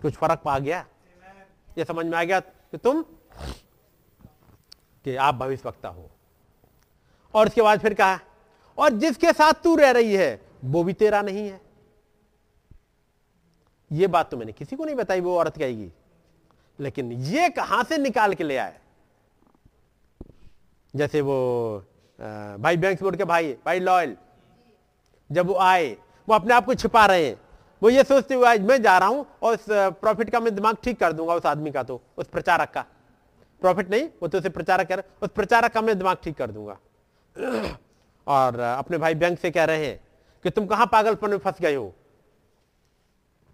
कुछ 0.00 0.14
फ़र्क 0.14 0.42
पा 0.44 0.58
गया? 0.58 0.86
ये 1.78 1.84
समझ 1.84 2.06
में 2.06 2.16
आ 2.18 2.22
गया 2.24 2.40
कि 2.40 2.76
तुम 2.76 3.02
कि 5.04 5.14
आप 5.16 5.34
भविष्यवक्ता 5.34 5.88
हो। 5.88 6.10
और 7.34 7.46
उसके 7.46 7.62
बाद 7.62 7.80
फिर 7.80 7.94
कहा, 7.94 8.18
और 8.78 8.92
जिसके 8.92 9.32
साथ 9.32 9.62
तू 9.64 9.74
रह 9.76 9.90
रही 9.90 10.14
है, 10.14 10.40
वो 10.64 10.82
भी 10.84 10.92
तेरा 10.92 11.22
नहीं 11.22 11.48
है। 11.48 11.60
ये 13.90 14.06
बात 14.06 14.30
तो 14.30 14.36
मैंने 14.36 14.52
किसी 14.52 14.76
को 14.76 14.84
नहीं 14.84 14.96
बताई, 14.96 15.20
वो 15.20 15.36
औरत 15.38 15.56
कहेगी, 15.56 15.90
लेकिन 16.78 17.12
ये 17.12 17.48
कहाँ 17.50 17.82
से 17.84 17.98
निकाल 17.98 18.34
के 18.34 18.44
ले 18.44 18.56
आए? 18.56 18.78
जैसे 20.94 21.20
वो 21.20 21.84
भाई 22.18 22.76
बैंक 22.76 23.02
बोर्ड 23.02 23.16
के 23.16 23.24
भाई 23.24 23.52
भाई 23.66 23.80
लॉयल, 23.80 24.16
जब 25.30 25.46
वो 25.46 25.54
आए, 25.56 25.96
वो 26.28 26.34
अपने 26.34 26.54
आप 26.54 26.64
को 26.64 26.74
छिपा 26.74 27.04
रहे 27.06 27.26
हैं। 27.26 27.36
वो 27.82 27.90
ये 27.90 28.02
सोचते 28.04 28.34
हुए, 28.34 28.46
आज 28.46 28.60
मैं 28.60 28.80
जा 28.82 28.96
रहा 28.98 29.08
हूँ 29.08 29.26
और 29.42 29.54
उस 29.54 29.64
प्रॉफिट 29.70 30.30
का 30.30 30.40
मैं 30.40 30.54
दिमाग 30.54 30.76
ठीक 30.84 30.98
कर 31.00 31.12
दूँगा 31.12 31.34
उस 31.34 31.46
आदमी 31.46 31.70
का 31.70 31.82
तो 31.82 32.00
उस 32.18 32.26
प्रचारक 32.26 32.70
का। 32.70 32.84
प्रॉफिट 33.62 33.90
नहीं, 33.90 34.08
वो 34.22 34.28
तो 34.28 34.38
उसे 34.38 34.48
प्रचारक 34.48 34.88
कह 34.88 34.94
रहे 34.94 35.14
उस 35.22 35.30
प्रचारक 35.30 35.72
का 35.72 35.80
मैं 35.80 35.96
दिमाग 35.98 36.16
ठीक 36.24 36.36
कर 36.36 36.50
दूँगा। 36.50 36.78
और 38.26 38.58
अपने 38.60 38.98
भाई 38.98 39.14
बैंक 39.14 39.38
से 39.38 39.50
कह 39.50 39.64
रहे 39.64 39.86
हैं 39.86 40.00
कि 40.44 40.50
तुम 40.50 40.66
कहाँ 40.66 40.86
पागलपन 40.86 41.30
में 41.30 41.38
फंस 41.38 41.60
गए 41.60 41.74
हो? 41.74 41.92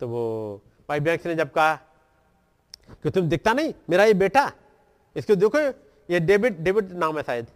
तो 0.01 0.09
वो 0.09 0.62
भाई 0.89 1.01
बैंक 1.01 1.27
ने 1.27 1.35
जब 1.35 1.51
कहा 1.51 1.74
कि 3.03 3.11
तुम 3.11 3.28
दिखता 3.28 3.53
नहीं, 3.53 3.73
मेरा 3.90 4.05
ये 4.05 4.15
बेटा, 4.15 4.51
इसको 5.16 5.35
देखो, 5.35 5.59
ये 6.09 6.20
डेविड 6.20 6.59
डेविड 6.61 6.93
नाम 6.93 7.16
है 7.16 7.23
शायद। 7.23 7.47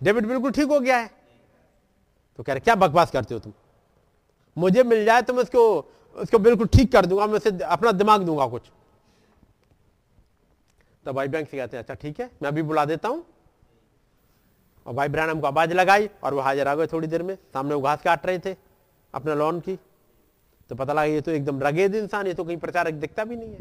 डेविड 0.00 0.26
बिल्कुल 0.26 0.52
ठीक 0.52 0.68
हो 0.68 0.80
गया 0.80 0.96
है। 0.96 1.10
तो 2.38 2.42
कह 2.42 2.52
रहे, 2.52 2.60
क्या 2.60 2.74
बकवास 2.74 3.10
करते 3.10 3.34
हो 3.34 3.40
तुम? 3.40 3.52
मुझे 4.56 4.82
मिल 4.82 5.04
जाए 5.04 5.22
तो 5.22 5.34
मैं 5.34 5.42
उसको 5.42 5.62
उसको 6.14 6.38
बिल्कुल 6.38 6.66
ठीक 6.66 6.92
कर 6.92 7.06
दूँगा, 7.06 7.26
मैं 7.26 7.34
उसे 7.34 7.50
अपना 7.64 7.92
दिमाग 7.92 8.22
दूँगा 8.22 8.46
कुछ। 8.46 8.70
तो 11.06 11.12
भाई 11.12 11.28
बैंक 11.28 11.48
से 11.48 11.56
कहते 11.56 11.76
हैं 11.76 11.82
अच्छा 11.84 11.94
ठीक 11.94 12.20
है, 12.20 12.30
मैं 12.42 12.48
अभी 12.48 12.62
बुला 12.62 12.84
देता 12.84 13.08
हूँ। 13.08 13.24
और 14.86 14.94
भाई 14.94 15.08
ब्रैनम 15.08 15.40
को 15.40 15.46
आवाज़ 15.46 15.72
लगाई 15.72 16.08
और 16.24 16.34
वो 16.34 16.40
हाजिर 16.40 16.68
आ 16.68 16.74
गए 16.74 16.86
थोड़ी 16.86 17.08
देर 17.08 17.22
में। 17.22 17.34
सामने 17.54 17.74
वो 17.74 17.80
घास 17.80 18.02
काट 18.02 18.26
रहे 18.26 18.38
थे 18.38 18.56
अपने 19.14 19.34
लॉन 19.34 19.60
की। 19.60 19.78
तो 20.70 20.74
पता 20.74 20.92
लगा, 20.92 21.04
ये 21.04 21.20
तो 21.20 21.30
एकदम 21.30 21.62
रगेद 21.62 21.94
इंसान, 21.94 22.26
ये 22.26 22.34
तो 22.34 22.44
कहीं 22.44 22.56
प्रचारक 22.56 22.94
दिखता 22.94 23.24
भी 23.24 23.36
नहीं 23.36 23.52
है। 23.52 23.60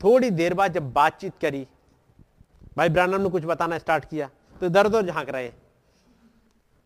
थोड़ी 0.00 0.30
देर 0.30 0.54
बाद 0.54 0.72
जब 0.72 0.92
बातचीत 0.92 1.32
करी, 1.40 1.66
भाई 2.76 2.88
ब्रानम 2.88 3.20
ने 3.22 3.28
कुछ 3.30 3.44
बताना 3.44 3.78
स्टार्ट 3.78 4.04
किया। 4.04 4.30
तो 4.60 4.68
दर 4.68 4.88
दर 4.88 5.06
झाँक 5.06 5.28
रहे 5.28 5.50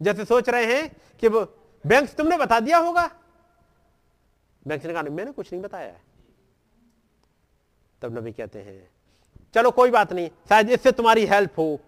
जैसे 0.01 0.25
सोच 0.25 0.49
रहे 0.49 0.75
हैं 0.75 0.91
कि 1.23 1.29
वो, 1.29 1.41
बैंक 1.85 2.09
तुमने 2.11 2.37
बता 2.39 2.61
दिया 2.61 2.79
होगा? 2.79 3.11
ने 4.67 4.93
कहा 4.93 5.03
मैंने 5.03 5.33
कुछ 5.33 5.53
नहीं 5.53 5.63
बताया 5.63 5.87
है। 5.87 6.01
तब 8.03 8.19
नबी 8.19 8.33
कहते 8.33 8.59
हैं, 8.59 8.89
चलो, 9.55 9.71
कोई 9.71 9.91
बात 9.91 10.13
नहीं, 10.13 10.29
शायद 10.49 10.71
इससे 10.71 10.93
तुम्हारी 10.93 11.27
हेल्प 11.27 11.59
हो। 11.59 11.79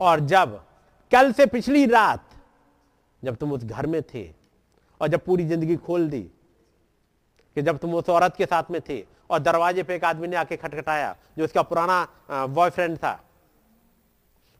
और 0.00 0.20
जब 0.22 0.60
कल 1.12 1.32
से 1.32 1.46
पिछली 1.48 1.84
रात, 1.86 2.24
जब 3.22 3.36
तुम 3.36 3.52
उस 3.52 3.64
घर 3.64 3.86
में 3.86 4.02
थे 4.04 4.28
और 5.00 5.08
जब 5.08 5.24
पूरी 5.24 5.44
ज़िंदगी 5.46 5.76
खोल 5.78 6.08
दी 6.10 6.22
कि 7.56 7.62
जब 7.62 7.78
तुम 7.78 7.94
उस 7.94 8.08
औरत 8.08 8.36
के 8.36 8.46
साथ 8.46 8.70
में 8.70 8.80
थे 8.80 9.04
और 9.30 9.38
दरवाजे 9.40 9.82
पे 9.82 9.94
एक 9.94 10.04
आदमी 10.04 10.28
ने 10.28 10.36
आके 10.36 10.56
खटखटाया 10.56 11.14
जो 11.38 11.44
उसका 11.44 11.62
पुराना 11.62 12.06
बॉयफ्रेंड 12.30 12.96
था, 12.98 13.12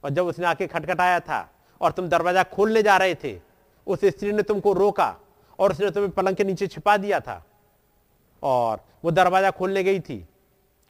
और 0.03 0.09
जब 0.09 0.25
उसने 0.25 0.45
आके 0.45 0.67
खटखटाया 0.67 1.19
था 1.21 1.47
और 1.81 1.91
तुम 1.91 2.07
दरवाज़ा 2.09 2.43
खोलने 2.45 2.81
जा 2.83 2.97
रहे 2.97 3.15
थे, 3.15 3.39
उस 3.87 4.05
स्त्री 4.05 4.31
ने 4.31 4.43
तुमको 4.43 4.73
रोका 4.73 5.15
और 5.61 5.71
उसने 5.71 5.89
तुम्हें 5.91 6.11
पलंग 6.11 6.35
के 6.35 6.43
नीचे 6.43 6.67
छिपा 6.67 6.97
दिया 6.97 7.19
था। 7.19 7.43
और 8.43 8.83
वो 9.03 9.11
दरवाज़ा 9.11 9.51
खोलने 9.51 9.83
गई 9.83 9.99
थी 9.99 10.25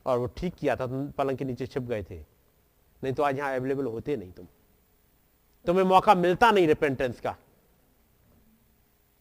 और 0.06 0.18
वो 0.18 0.26
ठीक 0.28 0.54
किया 0.56 0.76
था, 0.76 0.88
तुम 0.88 1.08
पलंग 1.12 1.38
के 1.38 1.46
नीचे 1.46 1.68
छिप 1.68 1.84
गए 1.84 2.04
थे। 2.04 2.20
नहीं 3.04 3.14
तो 3.14 3.24
आज 3.24 3.38
यहाँ 3.38 3.56
अवेलेबल 3.56 3.86
होते 3.86 4.16
नहीं 4.18 4.32
तुम। 4.32 4.48
तुम्हें 5.66 5.84
मौका 5.86 6.16
मिलता 6.16 6.52
नहीं 6.52 6.68
रिपेंटेंस 6.68 7.20
का। 7.20 7.36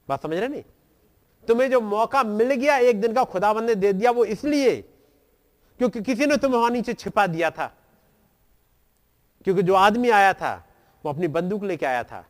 बात 0.08 0.22
समझ 0.22 0.36
रहे 0.36 0.48
नहीं? 0.48 0.62
तुम्हें 1.48 1.70
जो 1.70 1.80
मौका 1.80 2.22
मिल 2.22 2.54
गया, 2.54 2.76
एक 2.76 3.00
दिन 3.00 3.12
का 3.12 3.24
खुदाबंद 3.24 3.68
ने 3.68 3.74
दे 3.74 3.92
दिया, 3.92 4.10
वो 4.10 4.24
इसलिए 4.24 4.80
क्योंकि 5.80 6.00
किसी 6.02 6.26
ने 6.26 6.36
तुम्हें 6.36 6.58
वहाँ 6.58 6.70
नीचे 6.70 6.94
छिपा 6.94 7.26
दिया 7.26 7.50
था। 7.50 7.66
क्योंकि 9.44 9.62
जो 9.62 9.74
आदमी 9.74 10.10
आया 10.10 10.32
था, 10.32 10.54
वो 11.04 11.12
अपनी 11.12 11.28
बंदूक 11.28 11.62
लेके 11.64 11.86
आया 11.86 12.02
था 12.04 12.24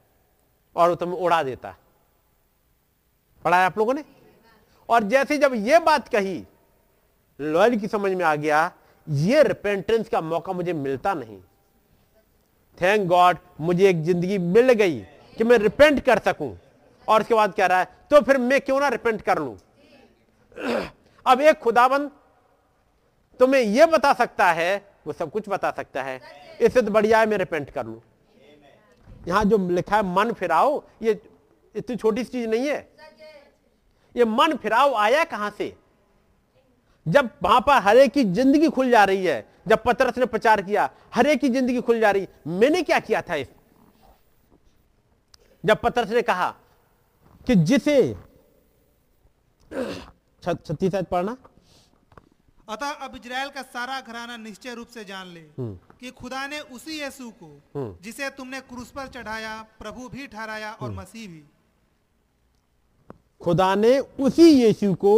और 0.77 0.89
वो 0.89 0.95
तुम्हें 0.95 1.19
उड़ा 1.19 1.43
देता। 1.43 1.77
पढ़ाया 3.45 3.67
आप 3.67 3.79
लोगों 3.79 3.95
ने? 3.95 4.05
और 4.89 5.03
जैसे 5.05 5.39
जब 5.39 5.55
ये 5.57 5.79
बात 5.81 6.09
कही 6.09 6.43
लॉयल 7.39 7.79
की 7.81 7.89
समझ 7.89 8.13
में 8.13 8.25
आ 8.25 8.35
गया, 8.37 8.71
ये 9.07 9.43
रिपेंटेंस 9.43 10.09
का 10.09 10.21
मौका 10.21 10.53
मुझे 10.53 10.73
मिलता 10.73 11.15
नहीं। 11.15 11.39
थैंक 12.79 13.07
गॉड 13.09 13.39
मुझे 13.61 13.89
एक 13.89 14.03
ज़िंदगी 14.05 14.39
मिल 14.39 14.73
गई 14.73 14.99
कि 15.37 15.45
मैं 15.45 15.59
रिपेंट 15.59 16.01
कर 16.05 16.19
सकूँ। 16.19 16.57
और 17.09 17.21
उसके 17.21 17.35
बाद 17.35 17.55
कह 17.55 17.67
रहा 17.67 17.79
है? 17.79 17.89
तो 18.11 18.21
फिर 18.21 18.39
मैं 18.39 18.61
क्यों 18.61 18.79
ना 18.81 18.89
रिपेंट 18.89 19.23
कर 19.23 19.39
लू? 19.39 19.57
अब 21.27 21.41
एक 21.41 21.59
खुदाबंद 21.59 22.11
तुम्हें 23.41 23.61
यह 23.63 23.87
बता 23.87 24.13
सकता 24.13 24.51
है, 24.53 24.77
वो 25.07 25.13
सब 25.13 25.31
कुछ 25.31 25.49
बता 25.49 25.71
सकता 25.71 26.03
है, 26.03 26.21
इससे 26.61 26.83
तो 26.83 26.91
बढ़िया 26.91 27.19
है 27.19 27.27
मैं 27.27 27.39
रिपेंट 27.39 27.71
कर 27.71 27.87
लू। 27.87 28.01
यहाँ 29.29 29.45
जो 29.45 29.59
लिखा 29.69 29.97
है, 29.97 30.03
मन 30.05 30.33
फिराओ, 30.33 30.83
ये 31.03 31.21
इतनी 31.75 31.97
छोटी 31.97 32.25
सी 32.25 32.31
चीज़ 32.31 32.49
नहीं 32.49 32.69
है। 32.69 32.89
ये 34.15 34.25
मन 34.27 34.57
फिराव 34.57 34.95
आया 34.97 35.25
कहाँ 35.27 35.51
से 35.59 35.75
जब 37.07 37.31
वहाँ 37.43 37.61
पर 37.61 37.83
हरे 37.83 38.07
की 38.09 38.25
ज़िंदगी 38.25 38.69
खुल 38.69 38.91
जा 38.91 39.05
रही 39.05 39.25
है 39.25 39.45
जब 39.69 39.83
पत्रस 39.83 40.19
ने 40.19 40.27
प्रचार 40.27 40.63
किया 40.63 40.89
हरे 41.15 41.37
की 41.37 41.49
ज़िंदगी 41.49 41.81
खुल 41.81 42.01
जा 42.01 42.11
रही 42.11 42.27
मैंने 42.49 42.83
क्या 42.83 42.99
किया 43.01 43.23
था 43.23 43.35
इस 43.37 43.49
जब 45.65 45.81
पत्रस 45.81 46.11
ने 46.11 46.23
कहा 46.23 46.55
कि 47.47 47.55
जिसे 47.63 47.97
छत्तीस 50.43 50.95
पढ़ना 51.05 51.37
अतः 52.69 52.91
अब 53.05 53.15
इजराइल 53.17 53.49
का 53.49 53.63
सारा 53.65 54.01
घराना 54.01 54.37
निश्चय 54.39 54.75
रूप 54.75 54.89
से 54.89 55.05
जान 55.05 55.27
ले 55.29 55.41
हम्म। 55.53 55.97
कि 56.01 56.11
खुदा 56.13 56.47
ने 56.47 56.59
उसी 56.71 57.01
यीशु 57.01 57.31
को 57.33 57.47
हम्म। 57.77 57.95
जिसे 58.03 58.29
तुमने 58.31 58.61
क्रूस 58.63 58.91
पर 58.91 59.07
चढ़ाया 59.09 59.55
प्रभु 59.79 60.09
भी 60.09 60.27
ठहराया 60.27 60.73
और 60.73 60.89
हम्म। 60.89 61.01
मसीह 61.01 61.29
भी 61.29 61.43
खुदा 63.41 63.75
ने 63.75 63.99
उसी 63.99 64.51
यीशु 64.51 64.95
को 64.95 65.17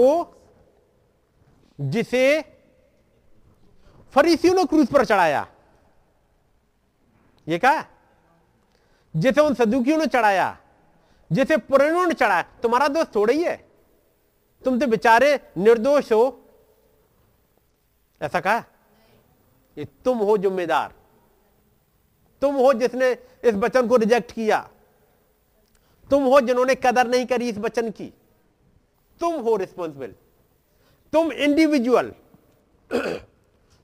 जिसे 1.81 2.25
फरीसियों 4.15 4.55
ने 4.55 4.65
क्रूस 4.65 4.89
पर 4.89 5.05
चढ़ाया। 5.05 5.47
ये 7.49 7.59
कहा 7.59 7.85
जिसे 9.17 9.41
उन 9.41 9.55
सदुकियों 9.55 9.99
ने 9.99 10.07
चढ़ाया, 10.07 10.59
जिसे 11.33 11.57
पुरानों 11.57 12.07
ने 12.07 12.15
चढ़ाया। 12.15 12.43
तुम्हारा 12.43 12.89
दोस्त 12.89 13.15
थोड़ा 13.15 13.33
ही 13.35 13.43
है। 13.43 13.57
तुम 14.65 14.79
तो 14.81 14.87
बेचारे 14.87 15.41
निर्दोष 15.59 16.13
हो। 16.13 16.25
ऐसा 18.21 18.41
कहा? 18.41 18.65
ये 19.79 19.85
तुम 20.05 20.19
हो 20.19 20.37
जिम्मेदार। 20.39 20.95
तुम 22.43 22.55
हो 22.55 22.73
जिसने 22.73 23.11
इस 23.45 23.55
वचन 23.55 23.89
को 23.89 23.97
रिजेक्ट 23.97 24.33
किया। 24.33 24.69
तुम 26.13 26.25
हो 26.25 26.41
जिन्होंने 26.43 26.75
कदर 26.77 27.09
नहीं 27.09 27.27
करी 27.27 27.49
इस 27.49 27.59
वचन 27.59 27.91
की। 27.91 28.13
तुम 29.21 29.41
हो 29.43 29.57
रिस्पॉन्सिबल 29.57 30.13
तुम 31.13 31.33
इंडिविजुअल 31.35 32.13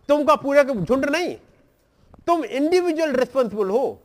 तुमका 0.08 0.34
पूरे 0.36 0.64
झुंड 0.64 1.04
नहीं। 1.06 1.34
तुम 2.26 2.44
इंडिविजुअल 2.44 3.12
रिस्पॉन्सिबल 3.14 3.70
हो। 3.70 4.00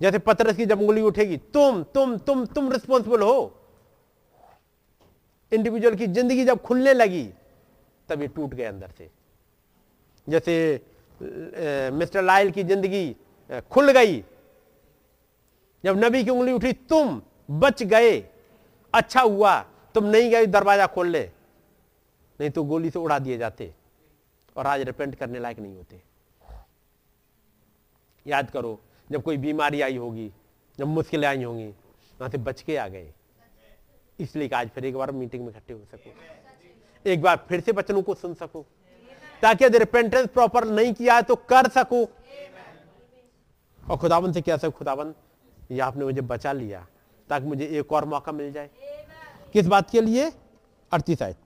जैसे 0.00 0.18
पत्रस 0.20 0.56
की 0.56 0.66
जब 0.66 0.80
उंगली 0.80 1.00
उठेगी, 1.02 1.36
तुम 1.36 1.82
तुम 1.84 2.16
तुम 2.18 2.44
तुम 2.46 2.70
रिस्पॉन्सिबल 2.72 3.22
हो। 3.22 3.54
इंडिविजुअल 5.52 5.94
की 5.94 6.06
ज़िंदगी 6.08 6.44
जब 6.44 6.62
खुलने 6.62 6.92
लगी 6.94 7.24
तब 8.08 8.20
ये 8.22 8.28
टूट 8.28 8.54
गए 8.54 8.64
अंदर 8.64 8.90
से। 8.98 9.10
जैसे 10.26 11.90
मिस्टर 11.92 12.22
लाइल 12.22 12.50
की 12.50 12.62
ज़िंदगी 12.64 13.16
खुल 13.70 13.90
गई 13.92 14.22
जब 15.84 16.04
नबी 16.04 16.24
की 16.24 16.30
उंगली 16.30 16.52
उठी, 16.52 16.72
तुम 16.72 17.20
बच 17.50 17.82
गए 17.82 18.18
अच्छा 18.94 19.20
हुआ, 19.20 19.60
तुम 19.94 20.04
नहीं 20.04 20.30
गए, 20.30 20.46
दरवाज़ा 20.46 20.86
खोल 20.86 21.08
ले। 21.08 21.30
नहीं 22.40 22.50
तो 22.50 22.64
गोली 22.64 22.90
से 22.90 22.98
उड़ा 22.98 23.18
दिए 23.18 23.36
जाते 23.38 23.72
और 24.56 24.66
आज 24.66 24.80
रिपेंट 24.80 25.14
करने 25.14 25.38
लायक 25.38 25.58
नहीं 25.58 25.76
होते। 25.76 26.00
याद 28.26 28.50
करो, 28.50 28.78
जब 29.10 29.22
कोई 29.22 29.36
बीमारी 29.36 29.80
आई 29.80 29.96
होगी, 29.96 30.30
जब 30.78 30.86
मुश्किलें 30.86 31.28
आई 31.28 31.42
होंगी, 31.42 31.68
वहाँ 32.20 32.30
से 32.30 32.38
बच 32.38 32.62
के 32.62 32.76
आ 32.76 32.88
गए। 32.88 33.12
इसलिए 34.18 34.48
आज 34.48 34.68
फिर 34.68 34.84
एक 34.84 34.96
बार 34.96 35.12
मीटिंग 35.12 35.44
में 35.44 35.50
इकट्ठे 35.50 35.72
हो 35.72 35.84
सको। 35.84 37.10
एक 37.10 37.22
बार 37.22 37.44
फिर 37.48 37.60
से 37.60 37.72
बचनों 37.72 38.02
को 38.02 38.14
सुन 38.14 38.34
सको। 38.34 38.64
ताकि 39.42 39.64
यदि 39.64 39.78
रिपेंटेंस 39.78 40.28
प्रॉपर 40.28 40.64
नहीं 40.64 40.92
किया 40.94 41.14
है 41.14 41.22
तो 41.22 41.36
कर 41.36 41.68
सको। 41.68 42.04
और 43.82 43.96
खुदावन 43.96 44.32
से 44.32 44.40
क्या 44.40 44.56
सको 44.56 44.70
खुदावन 44.70 45.14
ये 45.70 45.80
आपने 45.80 46.04
मुझे 46.04 46.20
बचा 46.22 46.52
लिया 46.52 46.86
ताकि 47.30 47.46
मुझे 47.46 47.66
एक 47.78 47.92
और 47.92 48.04
मौका 48.04 48.32
मिल 48.32 48.52
जाए। 48.52 48.70
किस 49.52 49.66
बात 49.66 49.90
के 49.90 50.00
लिए? 50.00 50.30
अड़तीस 50.92 51.22
आयत। 51.22 51.38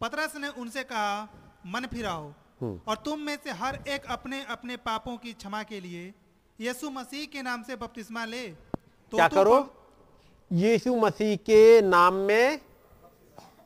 पतरस 0.00 0.36
ने 0.36 0.48
उनसे 0.60 0.82
कहा 0.84 1.28
मन 1.66 1.86
फिराओ 1.86 2.32
और 2.62 2.96
तुम 3.04 3.20
में 3.20 3.36
से 3.44 3.50
हर 3.52 3.78
एक 3.88 4.06
अपने 4.10 4.42
अपने 4.50 4.76
पापों 4.78 5.16
की 5.16 5.32
क्षमा 5.32 5.62
के 5.62 5.80
लिए 5.80 6.12
यीशु 6.58 6.90
मसीह 6.90 7.26
के 7.26 7.42
नाम 7.42 7.62
से 7.62 7.76
बपतिस्मा 7.76 8.24
ले। 8.24 8.46
तो 8.48 9.16
क्या 9.16 9.28
करो? 9.28 9.56
यीशु 10.50 10.94
मसीह 10.96 11.36
के 11.36 11.80
नाम 11.82 12.14
में 12.14 12.60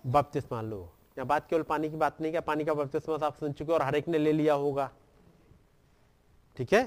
बपतिस्मा 0.07 0.61
लो। 0.63 0.89
या 1.19 1.25
बात 1.25 1.49
केवल 1.51 1.63
पानी 1.63 1.89
की 1.91 1.97
बात 1.97 2.21
नहीं 2.21 2.33
क्या 2.33 2.41
पानी 2.43 2.65
का 2.65 2.75
बपतिस्मा 2.75 3.17
आप 3.27 3.37
सुन 3.41 3.53
चुके 3.53 3.73
और 3.73 3.83
हर 3.83 3.97
एक 3.97 4.09
ने 4.09 4.19
ले 4.19 4.33
लिया 4.33 4.55
होगा। 4.55 4.91
ठीक 6.57 6.73
है? 6.73 6.83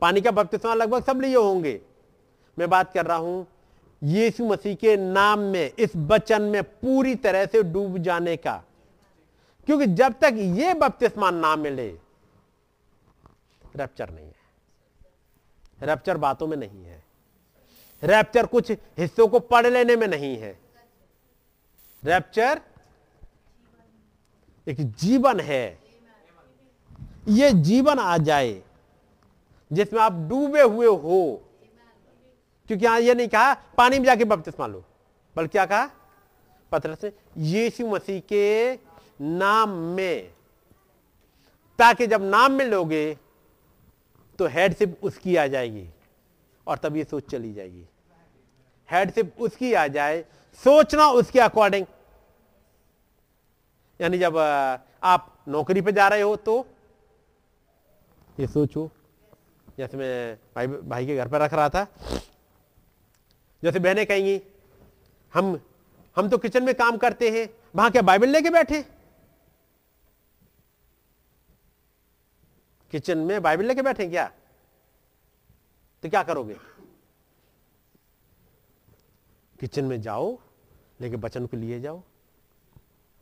पानी 0.00 0.20
का 0.20 0.30
बपतिस्मा 0.30 0.74
लगभग 0.74 1.04
सब 1.04 1.20
लिए 1.20 1.36
होंगे। 1.36 1.80
मैं 2.58 2.70
बात 2.70 2.92
कर 2.92 3.06
रहा 3.06 3.16
हूँ, 3.16 3.46
यीशु 4.02 4.46
मसीह 4.46 4.74
के 4.74 4.96
नाम 4.96 5.38
में, 5.38 5.72
इस 5.78 5.96
वचन 5.96 6.42
में 6.42 6.62
पूरी 6.62 7.14
तरह 7.14 7.46
से 7.46 7.62
डूब 7.62 7.98
जाने 7.98 8.36
का। 8.36 8.64
क्योंकि 9.66 9.86
जब 9.86 10.12
तक 10.12 10.32
ये 10.36 10.74
बपतिस्मा 10.74 11.30
ना 11.30 11.56
मिले 11.56 11.88
रैप्चर 13.76 14.10
नहीं 14.10 14.26
है। 14.26 14.42
रैप्चर 15.82 16.16
बातों 16.16 16.46
में 16.46 16.56
नहीं 16.56 16.84
है। 16.84 17.04
रैप्चर 18.02 18.46
कुछ 18.46 18.70
हिस्सों 18.70 19.28
को 19.28 19.40
पढ़ 19.40 19.66
लेने 19.66 19.96
में 19.96 20.08
नहीं 20.08 20.38
है। 20.38 20.58
रैप्चर 22.04 22.60
एक 24.68 24.92
जीवन 24.92 25.40
है। 25.40 25.78
ये 27.28 27.50
जीवन 27.50 27.98
आ 27.98 28.18
जाए। 28.18 28.62
जिसमें 29.72 30.00
आप 30.00 30.12
डूबे 30.28 30.62
हुए 30.62 30.86
हो। 30.86 31.42
क्योंकि 32.70 32.84
यहाँ 32.84 33.00
ये 33.00 33.14
नहीं 33.14 33.28
कहा, 33.28 33.54
पानी 33.78 33.98
में 33.98 34.04
जाके 34.06 34.24
बपतिस्मा 34.24 34.66
लो। 34.66 34.84
बल्कि 35.36 35.48
क्या 35.48 35.66
कहा? 35.66 35.90
पत्र 36.72 36.94
से 36.94 37.12
यीशु 37.38 37.86
मसीह 37.86 38.20
के 38.28 38.74
नाम 39.20 39.70
में। 39.96 40.32
ताकि 41.78 42.06
जब 42.06 42.22
नाम 42.22 42.52
में 42.52 42.64
लोगे 42.64 43.18
तो 44.38 44.46
हेडशिप 44.46 45.00
उसकी 45.02 45.36
आ 45.36 45.46
जाएगी 45.46 45.88
और 46.66 46.78
तब 46.78 46.96
ये 46.96 47.04
सोच 47.04 47.30
चली 47.30 47.52
जाएगी। 47.54 47.84
हेडशिप 48.88 49.34
उसकी 49.40 49.72
आ 49.72 49.86
जाए, 49.88 50.24
सोचना 50.60 51.08
उसके 51.10 51.40
अकॉर्डिंग 51.40 51.86
यानी 54.00 54.18
जब 54.18 54.36
आप 54.36 55.28
नौकरी 55.48 55.80
पे 55.80 55.92
जा 55.92 56.08
रहे 56.08 56.22
हो 56.22 56.34
तो 56.38 56.64
ये 58.38 58.46
सोचो। 58.46 58.90
जैसे 59.82 59.96
मैं 59.96 60.36
भाई 60.56 60.66
भाई 60.66 61.06
के 61.06 61.16
घर 61.16 61.28
पर 61.28 61.40
रख 61.40 61.54
रहा 61.54 61.68
था। 61.68 61.86
जैसे 63.62 63.78
बहनें 63.78 64.04
कहेंगी 64.06 64.40
हम 65.34 65.58
हम 66.16 66.28
तो 66.28 66.38
किचन 66.38 66.62
में 66.62 66.74
काम 66.74 66.96
करते 66.96 67.30
हैं 67.30 67.48
वहाँ 67.74 67.90
क्या 67.90 68.02
बाइबल 68.02 68.28
लेके 68.28 68.50
बैठे? 68.50 68.82
किचन 72.92 73.18
में 73.18 73.42
बाइबल 73.42 73.66
लेके 73.66 73.82
बैठे 73.82 74.06
क्या? 74.06 74.30
तो 76.02 76.08
क्या 76.08 76.22
करोगे? 76.22 76.56
किचन 79.60 79.84
में 79.84 80.00
जाओ 80.02 80.32
लेके 81.00 81.16
बचन 81.16 81.46
को 81.46 81.56
लिए 81.56 81.80
जाओ। 81.80 82.02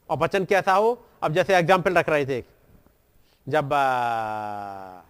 और 0.08 0.16
बचन 0.18 0.44
कैसा 0.44 0.74
हो? 0.74 0.98
अब 1.22 1.32
जैसे 1.34 1.56
एग्ज़ाम्पल 1.56 1.98
रख 1.98 2.08
रहे 2.08 2.26
थे 2.26 2.42
जब 3.46 3.72
आ, 3.72 5.02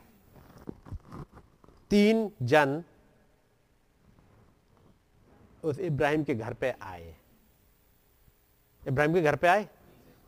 तीन 1.90 2.30
जन 2.42 2.82
उस 5.62 5.78
इब्राहिम 5.78 6.24
के 6.24 6.34
घर 6.34 6.54
पे 6.54 6.74
आए। 6.82 7.14
इब्राहिम 8.82 9.14
के 9.14 9.22
घर 9.22 9.36
पे 9.36 9.48
आए? 9.48 9.68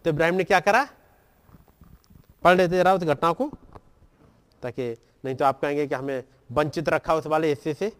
तो 0.05 0.11
इब्राहिम 0.11 0.35
ने 0.35 0.45
क्या 0.45 0.61
करा? 0.61 0.85
पढ़ 2.43 2.57
लेते 2.57 2.77
जरा 2.77 2.95
उस 2.95 3.03
घटना 3.03 3.33
को, 3.33 3.51
ताकि 4.63 4.97
नहीं 5.25 5.35
तो 5.35 5.45
आप 5.45 5.61
कहेंगे 5.61 5.87
कि 5.87 5.95
हमें 5.95 6.23
वंचित 6.53 6.89
रखा 6.89 7.15
उस 7.15 7.27
वाले 7.27 7.49
हिस्से 7.49 7.75
से। 7.75 7.93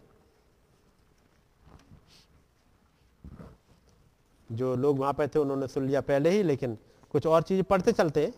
जो 4.51 4.75
लोग 4.77 4.99
वहाँ 4.99 5.13
पे 5.13 5.27
थे, 5.29 5.39
उन्होंने 5.39 5.67
सुन 5.69 5.87
लिया 5.87 6.01
पहले 6.01 6.31
ही, 6.31 6.43
लेकिन 6.43 6.79
कुछ 7.11 7.27
और 7.27 7.43
चीज़ें 7.43 7.65
पढ़ते 7.65 7.93
चलते 7.93 8.33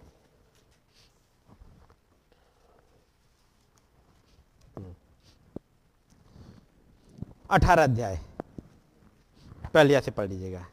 अठारह 7.50 7.82
अध्याय। 7.84 8.20
पहले 9.74 10.00
से 10.00 10.10
पढ़ 10.10 10.28
लीजिएगा। 10.28 10.66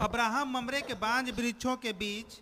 अब्राहम 0.00 0.58
ममरे 0.58 0.80
के 0.80 0.94
बांझ 0.94 1.30
वृक्षों 1.30 1.76
के 1.76 1.92
बीच 1.92 2.40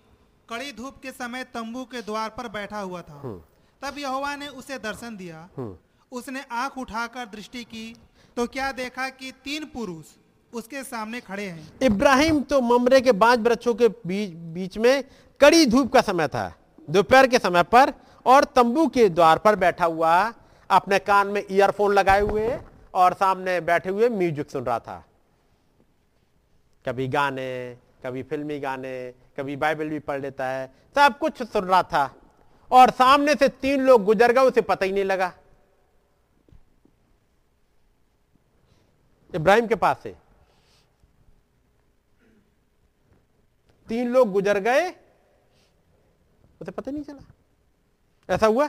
कड़ी 0.50 0.72
धूप 0.72 0.96
के 1.02 1.10
समय 1.10 1.44
तंबू 1.44 1.84
के 1.84 2.02
द्वार 2.02 2.28
पर 2.28 2.48
बैठा 2.48 2.78
हुआ 2.78 3.02
था। 3.02 3.20
हम्म। 3.24 3.40
तब 3.82 3.98
यहोवा 3.98 4.36
ने 4.36 4.48
उसे 4.48 4.78
दर्शन 4.78 5.16
दिया। 5.16 5.48
हम्म। 5.56 5.76
उसने 6.12 6.44
आँख 6.52 6.78
उठाकर 6.78 7.26
दृष्टि 7.26 7.64
की 7.64 7.96
तो 8.36 8.46
क्या 8.46 8.72
देखा 8.72 9.08
कि 9.08 9.32
तीन 9.44 9.64
पुरुष 9.64 10.06
उसके 10.54 10.82
सामने 10.84 11.20
खड़े 11.20 11.44
हैं? 11.44 11.72
इब्राहिम 11.82 12.40
तो 12.40 12.60
ममरे 12.60 13.00
के 13.00 13.12
बांझ 13.12 13.38
वृक्षों 13.40 13.74
के 13.74 13.88
बीच 13.88 14.30
बीच 14.30 14.78
में 14.78 15.04
कड़ी 15.40 15.66
धूप 15.66 15.92
का 15.92 16.00
समय 16.00 16.28
था। 16.28 16.52
दोपहर 16.90 17.26
के 17.26 17.38
समय 17.38 17.62
पर 17.62 17.92
और 18.26 18.44
तंबू 18.44 18.86
के 18.86 19.08
द्वार 19.08 19.38
पर 19.38 19.56
बैठा 19.56 19.84
हुआ 19.84 20.32
अपने 20.70 20.98
कान 20.98 21.26
में 21.26 21.44
ईयरफोन 21.50 21.92
लगाए 21.94 22.20
हुए 22.20 22.58
और 22.94 23.14
सामने 23.14 23.60
बैठे 23.60 23.90
हुए 23.90 24.08
म्यूज़िक 24.08 24.50
सुन 24.50 24.64
रहा 24.64 24.78
था। 24.78 25.04
कभी 26.84 27.08
गाने, 27.08 27.76
कभी 28.04 28.22
फिल्मी 28.22 28.58
गाने, 28.60 29.10
कभी 29.36 29.56
बाइबल 29.56 29.88
भी 29.88 29.98
पढ़ 29.98 30.20
लेता 30.20 30.46
है, 30.46 30.66
सब 30.94 31.18
कुछ 31.18 31.42
सुन 31.42 31.64
रहा 31.64 31.82
था। 31.82 32.14
और 32.70 32.90
सामने 32.90 33.34
से 33.34 33.48
तीन 33.48 33.80
लोग 33.80 34.04
गुजर 34.04 34.32
गए, 34.32 34.40
उसे 34.40 34.60
पता 34.60 34.86
ही 34.86 34.92
नहीं 34.92 35.04
लगा। 35.04 35.32
इब्राहिम 39.34 39.66
के 39.66 39.74
पास 39.74 40.00
से 40.02 40.16
तीन 43.88 44.08
लोग 44.08 44.32
गुजर 44.32 44.58
गए, 44.60 44.88
उसे 46.60 46.70
पता 46.70 46.90
नहीं 46.90 47.02
चला। 47.04 48.34
ऐसा 48.34 48.46
हुआ? 48.46 48.68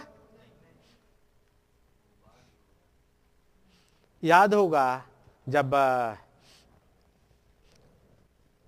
याद 4.24 4.54
होगा 4.54 5.06
जब 5.50 5.72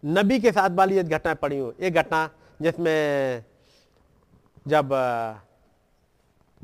नबी 0.06 0.40
के 0.40 0.52
साथ 0.52 0.70
वाली 0.70 0.96
ये 0.96 1.04
घटना 1.04 1.34
पड़ी 1.34 1.60
हो। 1.60 1.72
एक 1.80 1.94
घटना 1.94 2.30
जिसमें 2.62 3.46
जब 4.68 4.90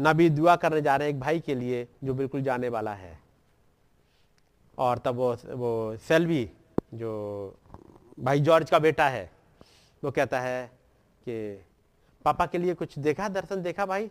नबी 0.01 0.29
दुआ 0.29 0.55
करने 0.55 0.81
जा 0.81 0.95
रहे 0.95 1.07
हैं 1.07 1.15
एक 1.15 1.21
भाई 1.21 1.39
के 1.39 1.55
लिए 1.55 1.87
जो 2.03 2.13
बिल्कुल 2.13 2.41
जाने 2.41 2.69
वाला 2.69 2.93
है। 2.93 3.19
और 4.77 4.97
तब 4.97 5.15
वो 5.15 5.33
वो 5.33 5.97
सेल्वी 5.97 6.51
जो 6.93 7.11
भाई 8.19 8.39
जॉर्ज 8.39 8.69
का 8.69 8.79
बेटा 8.79 9.09
है, 9.09 9.31
वो 10.03 10.11
कहता 10.11 10.39
है 10.39 10.67
कि, 11.23 11.65
पापा 12.25 12.45
के 12.45 12.57
लिए 12.57 12.73
कुछ 12.73 12.99
देखा, 12.99 13.29
दर्शन 13.29 13.61
देखा 13.61 13.85
भाई? 13.85 14.05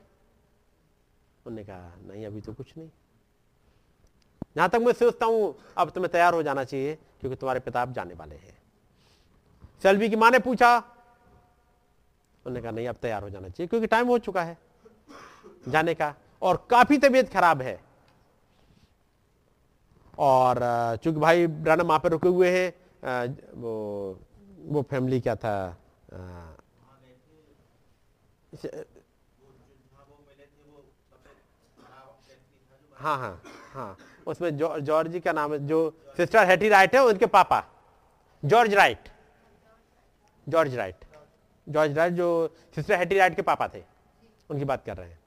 उन्होंने 1.46 1.64
कहा, 1.64 1.96
नहीं, 2.02 2.26
अभी 2.26 2.40
तो 2.40 2.54
कुछ 2.54 2.76
नहीं। 2.78 2.90
यहाँ 4.56 4.68
तक 4.68 4.80
मैं 4.80 4.92
सोचता 4.92 5.26
हूँ, 5.26 5.54
अब 5.78 5.90
तुम्हें 5.90 6.10
तैयार 6.12 6.34
हो 6.34 6.42
जाना 6.42 6.64
चाहिए, 6.64 6.94
क्योंकि 7.20 7.36
तुम्हारे 7.36 7.60
पिता 7.60 7.82
अब 7.82 7.92
जाने 7.92 8.14
वाले 8.14 8.34
हैं। 8.34 8.54
सेल्वी 9.82 10.08
की 10.08 10.16
माँ 10.16 10.30
ने 10.30 10.38
पूछा, 10.38 10.76
उन्होंने 12.44 12.60
कहा, 12.62 12.70
नहीं, 12.70 12.88
अब 12.88 12.96
तैयार 13.02 13.22
हो 13.22 13.30
जाना 13.30 13.48
चाहिए, 13.48 13.68
क्योंकि 13.68 13.86
टाइम 13.86 14.06
हो 14.08 14.18
चुका 14.18 14.42
है 14.42 14.56
जाने 15.68 15.94
का, 15.94 16.14
और 16.42 16.66
काफ़ी 16.70 16.98
तबीयत 16.98 17.32
खराब 17.32 17.62
है। 17.62 17.78
और 20.18 20.58
चूँकि 21.04 21.20
भाई 21.20 21.46
ब्रानम 21.46 21.86
वहाँ 21.86 22.00
पर 22.00 22.10
रुके 22.10 22.28
हुए 22.28 22.50
हैं 22.50 23.28
वो 23.54 23.72
वो 24.66 24.82
फैमिली 24.90 25.20
क्या 25.20 25.34
था 25.36 25.54
हाँ 32.96 33.16
हाँ 33.18 33.40
हाँ। 33.74 33.96
उसमें 34.26 34.56
जॉर्ज 34.56 35.20
का 35.24 35.32
नाम 35.32 35.52
है, 35.52 35.66
जो 35.66 35.98
सिस्टर 36.16 36.46
हेटी 36.48 36.68
राइट 36.68 36.94
है, 36.94 37.04
उनके 37.04 37.26
पापा। 37.28 37.64
George 38.42 38.74
Wright. 38.74 39.08
George 40.46 40.74
Wright. 40.74 41.04
George 41.66 41.96
Wright 41.98 42.12
जो 42.12 42.54
सिस्टर 42.74 42.98
हेटी 42.98 43.18
राइट 43.18 43.36
के 43.36 43.42
पापा 43.42 43.68
थे, 43.68 43.82
उनकी 44.50 44.64
बात 44.64 44.84
कर 44.84 44.96
रहे 44.96 45.08
हैं। 45.08 45.18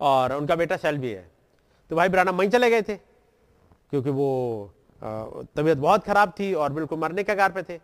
और 0.00 0.32
उनका 0.32 0.56
बेटा 0.56 0.76
सेल 0.76 0.98
भी 0.98 1.10
है। 1.10 1.30
तो 1.90 1.96
भाई 1.96 2.08
ब्रानम 2.08 2.36
वहीं 2.36 2.50
चले 2.50 2.70
गए 2.70 2.82
थे, 2.82 2.96
क्योंकि 2.96 4.10
वो 4.10 4.74
तबीयत 5.56 5.78
बहुत 5.78 6.04
खराब 6.04 6.32
थी 6.38 6.52
और 6.54 6.72
बिल्कुल 6.72 6.98
मरने 6.98 7.22
के 7.22 7.34
गार 7.34 7.52
पे 7.52 7.62
थे। 7.62 7.78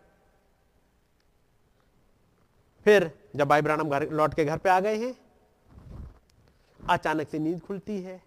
फिर 2.85 3.11
जब 3.35 3.47
भाई 3.47 3.61
ब्रानम 3.61 3.89
घर, 3.89 4.09
लौट 4.09 4.33
के 4.33 4.45
घर 4.45 4.57
पे 4.57 4.69
आ 4.69 4.79
गए 4.79 4.95
हैं, 4.97 5.13
अचानक 6.79 7.29
से 7.29 7.39
नींद 7.39 7.61
खुलती 7.61 8.01
है। 8.01 8.21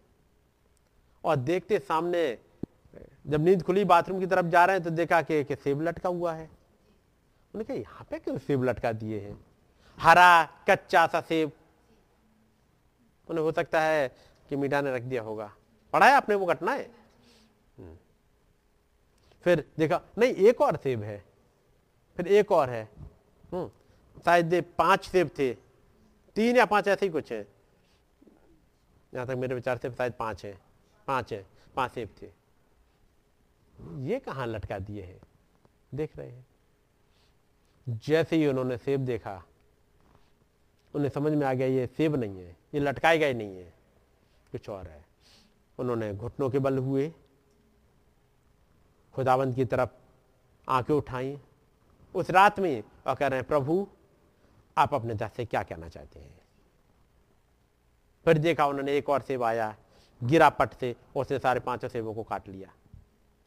और 1.25 1.37
देखते 1.37 1.79
सामने 1.79 2.39
जब 3.27 3.41
नींद 3.41 3.63
खुली 3.63 3.85
बाथरूम 3.85 4.21
की 4.21 4.27
तरफ़ 4.27 4.47
जा 4.47 4.65
रहे 4.65 4.77
हैं 4.77 4.85
तो 4.85 4.91
देखा 4.91 5.23
कि, 5.23 5.47
सेब 5.53 5.83
लटका 5.83 6.09
हुआ 6.09 6.33
है। 6.33 6.45
उन्होंने 6.45 7.65
कहा 7.65 7.77
यहाँ 7.77 8.07
पे 8.11 8.19
क्यों 8.19 8.39
सेब 8.39 8.65
लटका 8.65 8.93
दिए 8.93 9.21
हैं? 9.21 9.45
हरा 9.99 10.45
कच्चा 10.45 11.07
सा 11.07 11.21
सेब। 11.21 11.53
उन्हें 13.29 13.45
हो 13.45 13.53
सकता 13.53 13.81
है 13.81 14.09
कि 14.49 14.57
मीठा 14.57 14.81
ने 14.81 14.95
रख 14.95 15.03
दिया 15.03 15.23
होगा। 15.23 15.53
पढ़ा 15.93 16.07
है 16.07 16.13
आपने 16.13 16.35
वो 16.35 16.47
घटना 16.47 16.73
है 16.73 16.91
हम्म। 17.79 17.97
फिर 19.43 19.73
देखा 19.79 20.01
नहीं 20.19 20.35
एक 20.35 20.61
और 20.61 20.77
सेब 20.77 21.03
है। 21.03 21.25
फिर 22.17 22.29
एक 22.29 22.53
और 22.53 22.71
है। 22.71 22.89
हम्म, 23.53 23.71
शायद 24.25 24.65
पाँच 24.79 25.09
सेब 25.09 25.31
थे। 25.39 25.55
तीन 26.35 26.57
या 26.57 26.65
पाँच 26.65 26.89
ऐसे 26.89 27.07
ही 27.07 27.13
कुछ 27.13 27.33
है। 27.33 27.47
यहाँ 29.15 29.27
तक 29.27 29.33
मेरे 29.33 29.55
विचार 29.55 29.77
से 29.77 29.91
शायद 29.91 30.13
पाँच 30.13 30.45
है। 30.45 30.72
पाँच 31.07 31.33
है, 31.33 31.47
पाँच 31.77 31.91
सेब 31.91 32.15
थे। 32.23 32.31
ये 34.11 34.19
कहाँ 34.19 34.47
लटका 34.47 34.79
दिए 34.79 35.03
हैं? 35.03 35.21
देख 35.95 36.17
रहे 36.17 36.31
हैं। 36.31 36.47
जैसे 37.89 38.37
ही 38.37 38.47
उन्होंने 38.47 38.79
सेब 38.79 39.05
देखा, 39.05 39.45
उन्हें 40.95 41.11
समझ 41.11 41.33
में 41.33 41.47
आ 41.47 41.55
गया 41.55 41.67
ये 41.67 41.87
सेब 41.87 42.15
नहीं 42.15 42.39
है, 42.39 42.57
ये 42.75 42.81
लटकाएगा 42.81 43.27
ही 43.27 43.35
नहीं 43.35 43.57
है। 43.57 43.75
कुछ 44.53 44.69
और 44.69 44.87
है। 44.87 45.05
उन्होंने 45.79 46.15
घुटनों 46.15 46.51
के 46.51 46.59
बल 46.59 46.79
हुए 46.79 47.13
खुदावंत 49.15 49.57
की 49.57 49.65
तरफ़ 49.65 49.91
आँखें 50.69 50.95
उठाई। 50.95 51.41
उस 52.15 52.31
रात 52.31 52.61
में 52.61 52.83
और 53.07 53.15
कह 53.15 53.27
रहे 53.27 53.39
हैं, 53.39 53.49
प्रभु, 53.49 53.89
आप 54.79 54.95
अपने 54.95 55.15
दस 55.15 55.33
से 55.33 55.45
क्या 55.45 55.63
कहना 55.63 55.89
चाहते 55.89 56.21
हैं? 56.21 56.41
फिर 58.25 58.39
देखा 58.39 58.67
उन्होंने 58.67 58.97
एक 58.97 59.09
और 59.09 59.23
सेब 59.23 59.43
आया 59.43 59.77
गिरा 60.23 60.49
पट 60.49 60.75
से 60.75 60.95
उसने 61.17 61.39
सारे 61.39 61.61
पाँचों 61.61 61.89
सेबों 61.89 62.15
को 62.15 62.23
काट 62.23 62.49
लिया। 62.49 62.73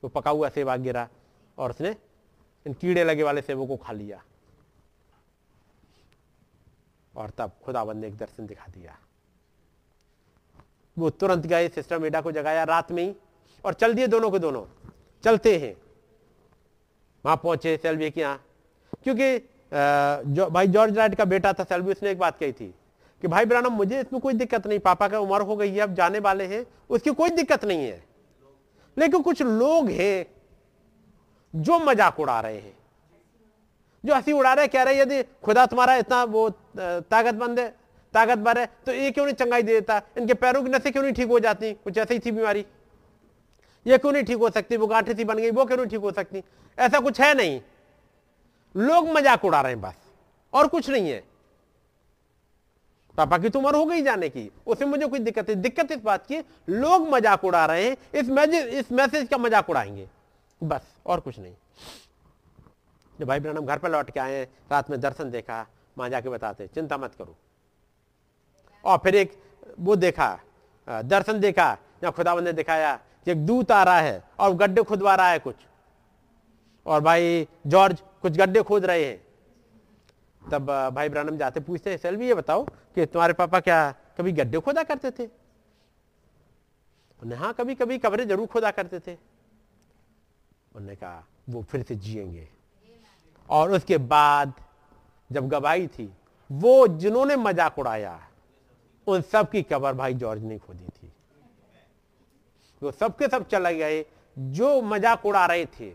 वो 0.04 0.10
पका 0.10 0.32
हुआ 0.32 0.50
सेवा 0.50 0.76
गिरा 0.78 1.08
और 1.58 1.70
उसने 1.70 1.96
इन 2.66 2.74
कीड़े 2.74 3.04
लगे 3.04 3.24
वाले 3.24 3.42
सेबों 3.42 3.68
को 3.68 3.78
खा 3.78 3.94
लिया। 3.94 4.24
और 7.14 7.30
तब 7.30 7.52
खुदाबंद 7.66 8.02
ने 8.02 8.08
एक 8.08 8.18
दर्शन 8.18 8.48
दिखा 8.48 8.66
दिया। 8.68 8.98
वो 10.98 11.10
तुरंत 11.10 11.46
गए 11.46 11.68
सिस्टर 11.70 12.00
मेडा 12.00 12.22
को 12.22 12.32
जगाया 12.32 12.64
रात 12.64 12.92
में 12.92 13.04
ही 13.04 13.16
और 13.66 13.74
चल 13.74 13.94
दिए 13.94 14.08
दोनों 14.08 14.32
को 14.32 14.40
दोनों। 14.40 14.66
चलते 15.24 15.58
हैं। 15.58 15.76
वहाँ 17.26 17.38
पहुँचे 17.38 17.78
सेल्वी 17.78 18.10
के 18.12 18.22
यहाँ। 18.22 18.44
क्योंकि 19.04 19.38
जो, 20.28 20.50
भाई 20.50 20.68
जॉर्ज 20.68 20.98
राइट 20.98 21.16
का 21.16 21.26
बेटा 21.26 21.54
था, 21.54 21.64
सेल्वी, 21.64 21.92
उसने 21.92 22.12
एक 22.12 22.20
बात 22.20 22.38
कही 22.40 22.54
थी। 22.54 22.74
कि 23.26 23.30
भाई 23.30 23.46
ब्रानम, 23.46 23.74
मुझे 23.74 24.00
इसमें 24.02 24.20
कोई 24.22 24.34
दिक्कत 24.36 24.66
नहीं। 24.68 24.80
पापा 24.80 25.08
का 25.08 25.20
उम्र 25.20 25.42
हो 25.42 25.56
गई 25.56 25.70
है, 25.70 25.80
अब 25.80 25.94
जाने 25.96 26.20
वाले 26.20 26.46
हैं। 26.46 26.66
उसकी 26.90 27.12
कोई 27.12 27.30
दिक्कत 27.32 27.66
नहीं 27.66 27.86
है। 27.86 28.04
लेकिन 28.98 29.22
कुछ 29.22 29.42
लोग 29.42 29.90
हैं 29.92 30.26
जो 31.54 31.80
मज़ाक 31.80 32.20
उड़ा 32.20 32.40
रहे 32.40 32.58
हैं। 32.58 32.74
जो 34.04 34.14
हँसी 34.16 34.32
उड़ा 34.32 34.54
रहे 34.54 34.68
कह 34.68 34.84
रहे 34.84 35.00
यदि 35.00 35.24
खुदा 35.44 35.66
तुम्हारा 35.66 35.96
इतना 35.96 36.24
वो 36.26 36.50
ताकतमंद 36.78 37.60
है, 37.60 37.68
ताकतवर 38.14 38.60
है 38.60 38.70
तो 38.86 38.94
ये 38.94 39.12
क्यों 39.12 39.26
नहीं 39.26 39.36
चंगाई 39.36 39.64
दे 39.64 39.74
देता? 39.74 40.02
इनके 40.18 40.34
पैरों 40.36 40.64
की 40.64 40.70
नसें 40.70 40.92
क्यों 40.92 41.04
नहीं 41.04 41.14
ठीक 41.14 41.30
हो 41.30 41.40
जाती? 41.42 41.74
कुछ 41.74 41.98
ऐसी 41.98 42.20
थी 42.20 42.32
बीमारी। 42.32 42.66
ये 43.86 43.98
क्यों 43.98 44.12
नहीं 44.12 44.24
ठीक 44.24 44.38
हो 44.38 44.50
सकती? 44.52 44.78
वो 44.78 44.88
गांठे 44.88 45.14
सी 45.14 45.24
बन 45.26 45.38
गई, 45.38 45.52
वो 45.52 45.66
क्यों 45.66 45.78
नहीं 45.78 45.88
ठीक 45.88 46.02
हो 46.02 46.12
सकती? 46.14 46.44
ऐसा 46.78 47.00
कुछ 47.00 47.22
है 47.22 47.34
नहीं। 47.34 47.62
लोग 48.76 49.10
मज़ाक 49.10 49.46
उड़ा 49.46 49.62
रहे 49.62 49.72
हैं 49.72 49.82
बस, 49.82 49.96
और 50.54 50.68
कुछ 50.68 50.90
नहीं 50.90 51.10
है। 51.10 51.24
पापा 53.18 53.38
की 53.38 53.50
तो 53.50 53.60
उम्र 53.60 53.76
हो 53.76 53.86
गई 53.86 54.02
जाने 54.02 54.30
की। 54.30 54.50
उसमें 54.68 54.88
मुझे 54.88 55.06
कोई 55.08 55.20
दिक्कत 55.20 55.50
है 55.50 55.56
दिक्कत 55.58 55.92
इस 55.92 56.02
बात 56.04 56.26
की, 56.28 56.40
लोग 56.70 57.08
मज़ाक 57.10 57.44
उड़ा 57.44 57.66
रहे 57.66 57.84
हैं। 57.84 57.98
इस 58.14 58.30
मैसेज 58.30 58.74
इस 58.76 58.92
मैसेज 58.92 59.28
का 59.28 59.38
मज़ाक 59.38 59.70
उड़ाएँगे। 59.70 60.08
बस, 60.62 60.82
और 61.06 61.20
कुछ 61.20 61.40
नहीं। 61.40 61.54
जब 63.20 63.28
भाई 63.28 63.40
ब्रहणम 63.40 63.66
घर 63.66 63.78
पर 63.78 63.92
लौट 63.92 64.10
के 64.10 64.20
आए, 64.20 64.44
रात 64.72 64.90
में 64.90 65.00
दर्शन 65.02 65.30
देखा, 65.32 65.66
माँ 65.98 66.10
जाके 66.10 66.30
बताते, 66.30 66.68
चिंता 66.68 66.98
मत 66.98 67.16
करो। 67.16 67.36
और 68.84 68.98
फिर 68.98 69.16
एक 69.16 69.38
वो 69.80 69.96
देखा 69.96 70.38
दर्शन 70.88 71.40
देखा 71.40 71.78
जब 72.02 72.14
खुदावंद 72.14 72.46
ने 72.46 72.54
दिखाया 72.54 72.96
कि 73.26 73.32
एक 73.32 73.46
दूत 73.46 73.72
आ 73.72 73.84
रहा 73.84 74.00
है 74.00 74.24
और 74.40 74.54
गड्ढे 74.56 74.84
खुदवा 74.84 75.14
रहा 75.16 75.30
है 75.30 75.40
कुछ। 75.40 75.56
और 76.86 77.02
भाई 77.02 77.48
जॉर्ज 77.68 78.02
कुछ 78.22 78.38
गड्ढे 78.38 78.62
खोद 78.62 78.86
रहे 78.86 79.06
हैं। 79.06 79.22
तब 80.52 80.72
भाई 80.96 81.10
ब्रानम 81.10 81.38
जाते 81.38 81.60
पूछते 81.60 81.90
हैं 81.90 81.98
सेल्वी, 81.98 82.28
ये 82.28 82.34
बताओ 82.34 82.66
कि 82.66 83.06
तुम्हारे 83.06 83.34
पापा 83.34 83.60
क्या 83.60 83.92
कभी 84.18 84.32
गड्ढे 84.32 84.60
खोदा 84.60 84.84
करते 84.84 85.12
थे? 85.12 85.30
हाँ 87.22 87.54
कभी 87.54 87.76
कभी 87.76 87.98
कब्रें 87.98 88.28
ज़रूर 88.28 88.48
खोदा 88.48 88.72
करते 88.72 89.00
थे। 89.00 89.14
उन्होंने 90.76 90.96
कहा, 90.96 91.24
वो 91.50 91.62
फिर 91.64 91.84
से 91.84 91.96
जिएँगे। 91.96 92.48
और 93.50 93.72
उसके 93.72 93.98
बाद 93.98 94.54
जब 95.30 95.48
गवाही 95.48 95.88
थी, 95.88 96.12
वो 96.50 96.88
जिन्होंने 96.88 97.36
मज़ाक 97.36 97.80
उड़ाया, 97.80 98.20
उन 99.08 99.22
सब 99.22 99.50
की 99.52 99.62
कबर 99.64 99.94
भाई 99.94 100.14
जॉर्ज 100.14 100.44
ने 100.44 100.58
खोदी 100.58 100.88
थी। 100.88 101.12
वो 102.82 102.92
सबके 102.92 103.28
सब 103.28 103.48
चले 103.48 103.76
गए, 103.78 104.06
जो 104.38 104.82
मज़ाक 104.82 105.26
उड़ा 105.26 105.46
रहे 105.46 105.66
थे। 105.66 105.94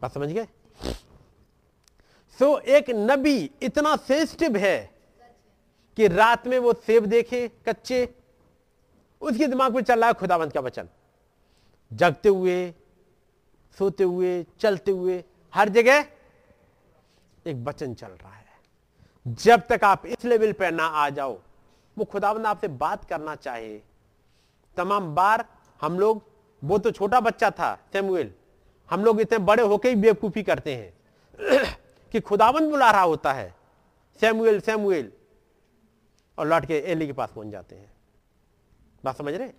बस 0.00 0.14
समझ 0.14 0.28
गए? 0.28 0.48
सो 2.42 2.58
एक 2.58 2.88
नबी 2.90 3.50
इतना 3.62 3.94
सेंसिटिव 3.96 4.56
है 4.56 4.90
कि 5.96 6.06
रात 6.08 6.46
में 6.46 6.58
वो 6.58 6.72
सेब 6.72 7.04
देखे, 7.06 7.48
कच्चे। 7.68 8.14
उसके 9.22 9.46
दिमाग 9.46 9.74
में 9.74 9.82
चल 9.82 10.00
रहा 10.00 10.06
है 10.06 10.14
खुदावंत 10.14 10.52
का 10.52 10.60
वचन। 10.60 10.88
जगते 11.92 12.28
हुए, 12.28 12.74
सोते 13.78 14.04
हुए, 14.04 14.44
चलते 14.60 14.90
हुए, 14.90 15.22
हर 15.54 15.68
जगह 15.68 16.04
एक 17.46 17.62
वचन 17.64 17.94
चल 17.94 18.06
रहा 18.06 18.32
है। 18.32 18.44
जब 19.26 19.66
तक 19.68 19.84
आप 19.84 20.06
इस 20.06 20.24
लेवल 20.24 20.52
पर 20.52 20.72
ना 20.72 20.84
आ 20.84 21.08
जाओ, 21.10 21.38
वो 21.96 22.04
खुदावंद 22.04 22.46
आपसे 22.46 22.68
बात 22.68 23.04
करना 23.04 23.34
चाहे। 23.34 23.76
तमाम 24.76 25.14
बार 25.14 25.44
हम 25.80 25.98
लोग, 26.00 26.22
वो 26.62 26.78
तो 26.78 26.90
छोटा 26.90 27.20
बच्चा 27.20 27.50
था, 27.50 27.74
सैमुएल, 27.92 28.32
हम 28.90 29.04
लोग 29.04 29.20
इतने 29.20 29.38
बड़े 29.38 29.62
होके 29.62 29.88
ही 29.88 29.96
बेवकूफ़ी 29.96 30.42
करते 30.42 30.74
हैं। 30.74 30.92
कि 32.12 32.20
खुदावंद 32.20 32.70
बुला 32.70 32.90
रहा 32.90 33.02
होता 33.02 33.32
है, 33.32 33.54
सैमुएल 34.20 34.60
सैमुएल। 34.60 35.12
और 36.38 36.46
लौट 36.46 36.66
के 36.66 36.78
एली 36.82 37.06
के 37.06 37.12
पास 37.12 37.30
पहुँच 37.34 37.48
जाते 37.48 37.76
हैं। 37.76 37.90
बात 39.04 39.16
समझ 39.16 39.34
रहे 39.34 39.50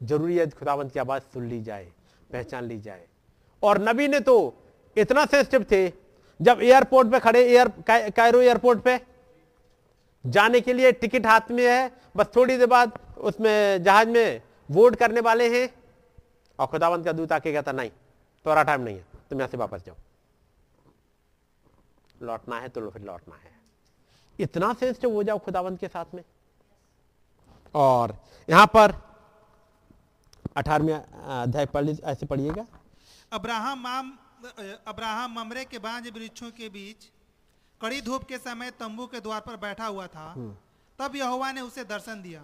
ज़रूरी 0.00 0.36
है 0.36 0.48
खुदावंत 0.50 0.92
की 0.92 0.98
आवाज़ 0.98 1.22
सुन 1.22 1.46
ली 1.48 1.60
जाए, 1.62 1.84
पहचान 2.32 2.64
ली 2.64 2.78
जाए। 2.80 3.06
और 3.62 3.80
नबी 3.80 4.08
ने 4.08 4.20
तो 4.20 4.34
इतना 4.96 5.24
सेंसिटिव 5.26 5.66
थे, 5.72 5.92
जब 6.40 6.62
एयरपोर्ट 6.62 7.10
पे 7.10 7.20
खड़े, 7.20 7.40
एयर 7.42 7.68
कायरो 7.90 8.40
एयरपोर्ट 8.40 8.80
पे। 8.80 9.00
जाने 10.24 10.60
के 10.60 10.72
लिए 10.72 10.92
टिकट 10.92 11.26
हाथ 11.26 11.50
में 11.50 11.66
है, 11.66 11.90
बस 12.16 12.26
थोड़ी 12.36 12.56
देर 12.58 12.66
बाद 12.66 12.98
उसमें 13.18 13.82
जहाज़ 13.82 14.08
में 14.08 14.42
वोट 14.70 14.96
करने 14.96 15.20
वाले 15.20 15.48
हैं। 15.58 15.68
और 16.58 16.66
खुदावंत 16.66 17.04
का 17.04 17.12
दूत 17.12 17.32
आके 17.32 17.52
कहता, 17.52 17.72
नहीं 17.72 17.90
तुम्हारा 17.90 18.62
टाइम 18.62 18.80
नहीं 18.80 18.96
है, 18.96 19.04
तुम 19.30 19.38
यहाँ 19.38 19.48
से 19.48 19.56
वापस 19.56 19.84
जाओ। 19.86 19.96
लौटना 22.22 22.58
है 22.60 22.68
तो 22.68 22.80
लो 22.80 22.90
फिर 22.90 23.02
लौटना 23.02 23.36
है। 23.36 23.50
इतना 24.38 24.72
सेंसिटिव 24.74 25.12
हो 25.12 25.22
जाओ 25.22 25.38
खुदावंत 25.38 25.80
के 25.80 25.88
साथ 25.88 26.14
में। 26.14 26.22
और 27.74 28.16
यहाँ 28.48 28.66
पर 28.66 28.94
अठारहवीं 30.56 30.94
अध्याय 30.94 31.66
पढ़ 31.66 31.88
ऐसे 31.88 32.26
पढ़िएगा। 32.26 32.66
अब्राहम 33.32 33.82
माम 33.82 34.12
अब्राहम 34.86 35.32
ममरे 35.32 35.64
के 35.64 35.78
बांझ 35.78 36.08
वृक्षों 36.08 36.50
के 36.50 36.68
बीच 36.68 37.10
कड़ी 37.80 38.00
धूप 38.00 38.24
के 38.24 38.38
समय 38.38 38.70
तंबू 38.80 39.06
के 39.06 39.20
द्वार 39.20 39.40
पर 39.40 39.56
बैठा 39.58 39.86
हुआ 39.86 40.06
था। 40.08 40.34
तब 40.98 41.16
यहोवा 41.16 41.52
ने 41.52 41.60
उसे 41.60 41.84
दर्शन 41.84 42.22
दिया। 42.22 42.42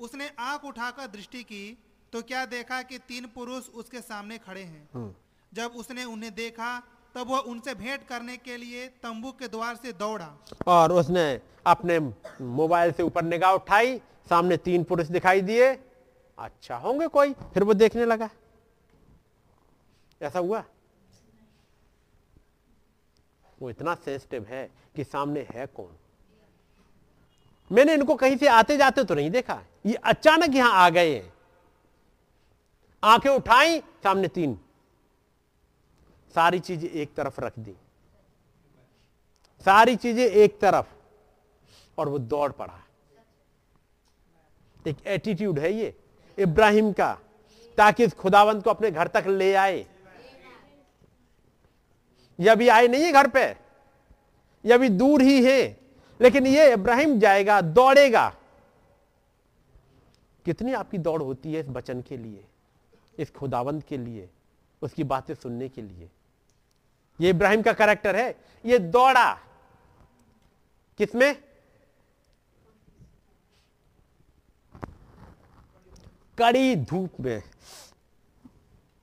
उसने 0.00 0.30
आँख 0.40 0.64
उठाकर 0.64 1.06
दृष्टि 1.08 1.42
की 1.44 1.64
तो 2.12 2.22
क्या 2.22 2.44
देखा 2.46 2.80
कि 2.82 2.98
तीन 2.98 3.26
पुरुष 3.34 3.68
उसके 3.74 4.00
सामने 4.02 4.38
खड़े 4.38 4.62
हैं। 4.62 5.14
जब 5.52 5.72
उसने 5.76 6.04
उन्हें 6.04 6.34
देखा 6.34 6.70
तब 7.14 7.28
वह 7.28 7.38
उनसे 7.38 7.74
भेंट 7.74 8.06
करने 8.06 8.36
के 8.36 8.56
लिए 8.56 8.88
तंबू 8.88 9.32
के 9.32 9.48
द्वार 9.48 9.76
से 9.76 9.92
दौड़ा। 9.92 10.44
और 10.66 10.92
उसने 10.92 11.40
अपने 11.66 11.98
मोबाइल 12.40 12.92
से 12.92 13.02
ऊपर 13.02 13.22
निगाह 13.22 13.52
उठाई, 13.52 13.98
सामने 14.28 14.56
तीन 14.56 14.84
पुरुष 14.84 15.06
दिखाई 15.06 15.40
दिए। 15.40 15.78
अच्छा 16.38 16.76
होंगे 16.76 17.06
कोई? 17.06 17.32
फिर 17.32 17.64
वो 17.64 17.74
देखने 17.74 18.04
लगा। 18.04 18.30
ऐसा 20.22 20.38
हुआ? 20.38 20.64
वो 23.62 23.70
इतना 23.70 23.94
सेंसिटिव 23.94 24.46
है 24.48 24.70
कि 24.96 25.04
सामने 25.04 25.46
है 25.50 25.66
कौन? 25.66 25.96
मैंने 27.72 27.94
इनको 27.94 28.14
कहीं 28.14 28.36
से 28.36 28.46
आते 28.46 28.76
जाते 28.76 29.04
तो 29.04 29.14
नहीं 29.14 29.30
देखा। 29.30 29.62
ये 29.86 29.94
अचानक 29.94 30.54
यहाँ 30.54 30.72
आ 30.72 30.90
गए। 30.90 31.30
आँखें 33.04 33.30
उठाई, 33.30 33.80
सामने 33.80 34.28
तीन 34.28 34.58
सारी 36.34 36.58
चीज़ें 36.60 36.88
एक 36.90 37.14
तरफ़ 37.14 37.40
रख 37.40 37.58
दी। 37.58 37.74
सारी 39.64 39.96
चीज़ें 39.96 40.24
एक 40.24 40.58
तरफ़, 40.60 40.86
और 41.98 42.08
वो 42.08 42.18
दौड़ 42.18 42.50
पड़ा। 42.52 42.78
एक 44.84 45.06
एटीट्यूड 45.06 45.58
है 45.58 45.72
ये, 45.72 45.94
इब्राहिम 46.38 46.92
का, 46.92 47.12
ताकि 47.78 48.04
इस 48.04 48.14
खुदावंत 48.14 48.64
को 48.64 48.70
अपने 48.70 48.90
घर 48.90 49.08
तक 49.08 49.26
ले 49.28 49.52
आए। 49.54 49.86
ये 52.38 52.48
अभी 52.48 52.68
आए 52.68 52.88
नहीं 52.88 53.02
है 53.04 53.12
घर 53.12 53.28
पे, 53.28 53.42
ये 54.64 54.72
अभी 54.72 54.88
दूर 54.88 55.22
ही 55.22 55.42
है, 55.44 55.60
लेकिन 56.20 56.46
ये 56.46 56.72
इब्राहिम 56.72 57.18
जाएगा, 57.18 57.60
दौड़ेगा। 57.60 58.28
कितनी 60.46 60.72
आपकी 60.72 60.98
दौड़ 60.98 61.22
होती 61.22 61.52
है 61.52 61.60
इस 61.60 61.68
बचन 61.68 62.00
के 62.00 62.16
लिए, 62.16 62.44
इस 63.18 63.30
खुदावंत 63.30 63.86
के 63.88 63.96
लिए, 63.96 64.28
उसकी 64.82 65.04
बातें 65.04 65.34
सुनने 65.34 65.68
के 65.68 65.82
लिए? 65.82 66.08
ये 67.20 67.30
इब्राहिम 67.30 67.62
का 67.62 67.72
करेक्टर 67.72 68.16
है। 68.16 68.44
ये 68.64 68.78
दौड़ा। 68.78 69.38
किसमें? 70.98 71.42
कड़ी 76.38 76.76
धूप 76.76 77.10
में। 77.20 77.42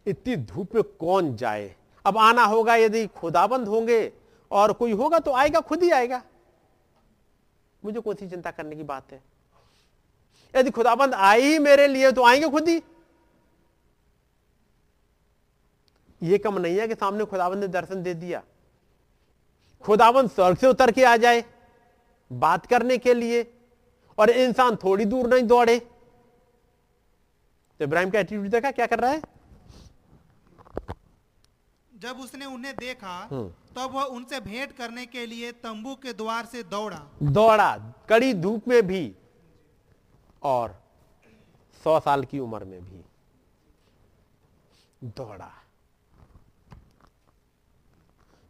इतनी 0.07 0.35
धूप 0.35 0.75
में 0.75 0.83
कौन 0.83 1.35
जाए? 1.35 1.75
अब 2.05 2.17
आना 2.17 2.43
होगा 2.43 2.75
यदि 2.75 3.07
खुदाबंद 3.07 3.67
होंगे 3.67 4.13
और 4.51 4.73
कोई 4.73 4.91
होगा 4.91 5.19
तो 5.19 5.31
आएगा, 5.31 5.59
खुद 5.59 5.83
ही 5.83 5.89
आएगा। 5.89 6.23
मुझे 7.85 7.99
कौन 7.99 8.15
सी 8.15 8.29
चिंता 8.29 8.51
करने 8.51 8.75
की 8.75 8.83
बात 8.83 9.11
है। 9.11 9.23
यदि 10.55 10.71
खुदाबंद 10.71 11.13
आए 11.13 11.41
ही 11.41 11.59
मेरे 11.59 11.87
लिए 11.87 12.11
तो 12.11 12.23
आएँगे 12.23 12.49
खुद 12.49 12.69
ही। 12.69 12.83
ये 16.21 16.37
कम 16.37 16.57
नहीं 16.59 16.77
है 16.79 16.87
कि 16.87 16.95
सामने 16.95 17.25
खुदावन 17.25 17.57
ने 17.57 17.67
दर्शन 17.69 18.03
दे 18.03 18.13
दिया। 18.15 18.41
खुदावन 19.83 20.27
स्वर्ग 20.27 20.57
से 20.57 20.67
उतर 20.67 20.91
के 20.91 21.03
आ 21.03 21.15
जाए 21.17 21.43
बात 22.31 22.65
करने 22.65 22.97
के 22.97 23.13
लिए 23.13 23.43
और 24.17 24.29
इंसान 24.29 24.75
थोड़ी 24.75 25.05
दूर 25.05 25.27
नहीं 25.29 25.43
दौड़े। 25.43 25.79
तो 27.79 27.83
इब्राहिम 27.83 28.09
का 28.09 28.19
एटीट्यूड 28.19 28.47
देखा 28.47 28.71
क्या 28.71 28.85
कर 28.85 28.99
रहा 28.99 29.11
है? 29.11 29.21
जब 31.91 32.19
उसने 32.19 32.45
उन्हें 32.45 32.75
देखा 32.75 33.27
तब 33.75 33.91
वह 33.93 34.03
उनसे 34.03 34.39
भेंट 34.39 34.71
करने 34.71 35.05
के 35.05 35.25
लिए 35.25 35.51
तंबू 35.53 35.95
के 35.95 36.13
द्वार 36.13 36.45
से 36.45 36.63
दौड़ा। 36.65 36.99
दौड़ा 37.23 37.77
कड़ी 38.09 38.33
धूप 38.33 38.67
में 38.67 38.81
भी 38.87 39.15
और 40.43 40.75
सौ 41.83 41.99
साल 41.99 42.23
की 42.25 42.39
उम्र 42.39 42.63
में 42.65 42.81
भी 42.81 43.03
दौड़ा। 45.17 45.51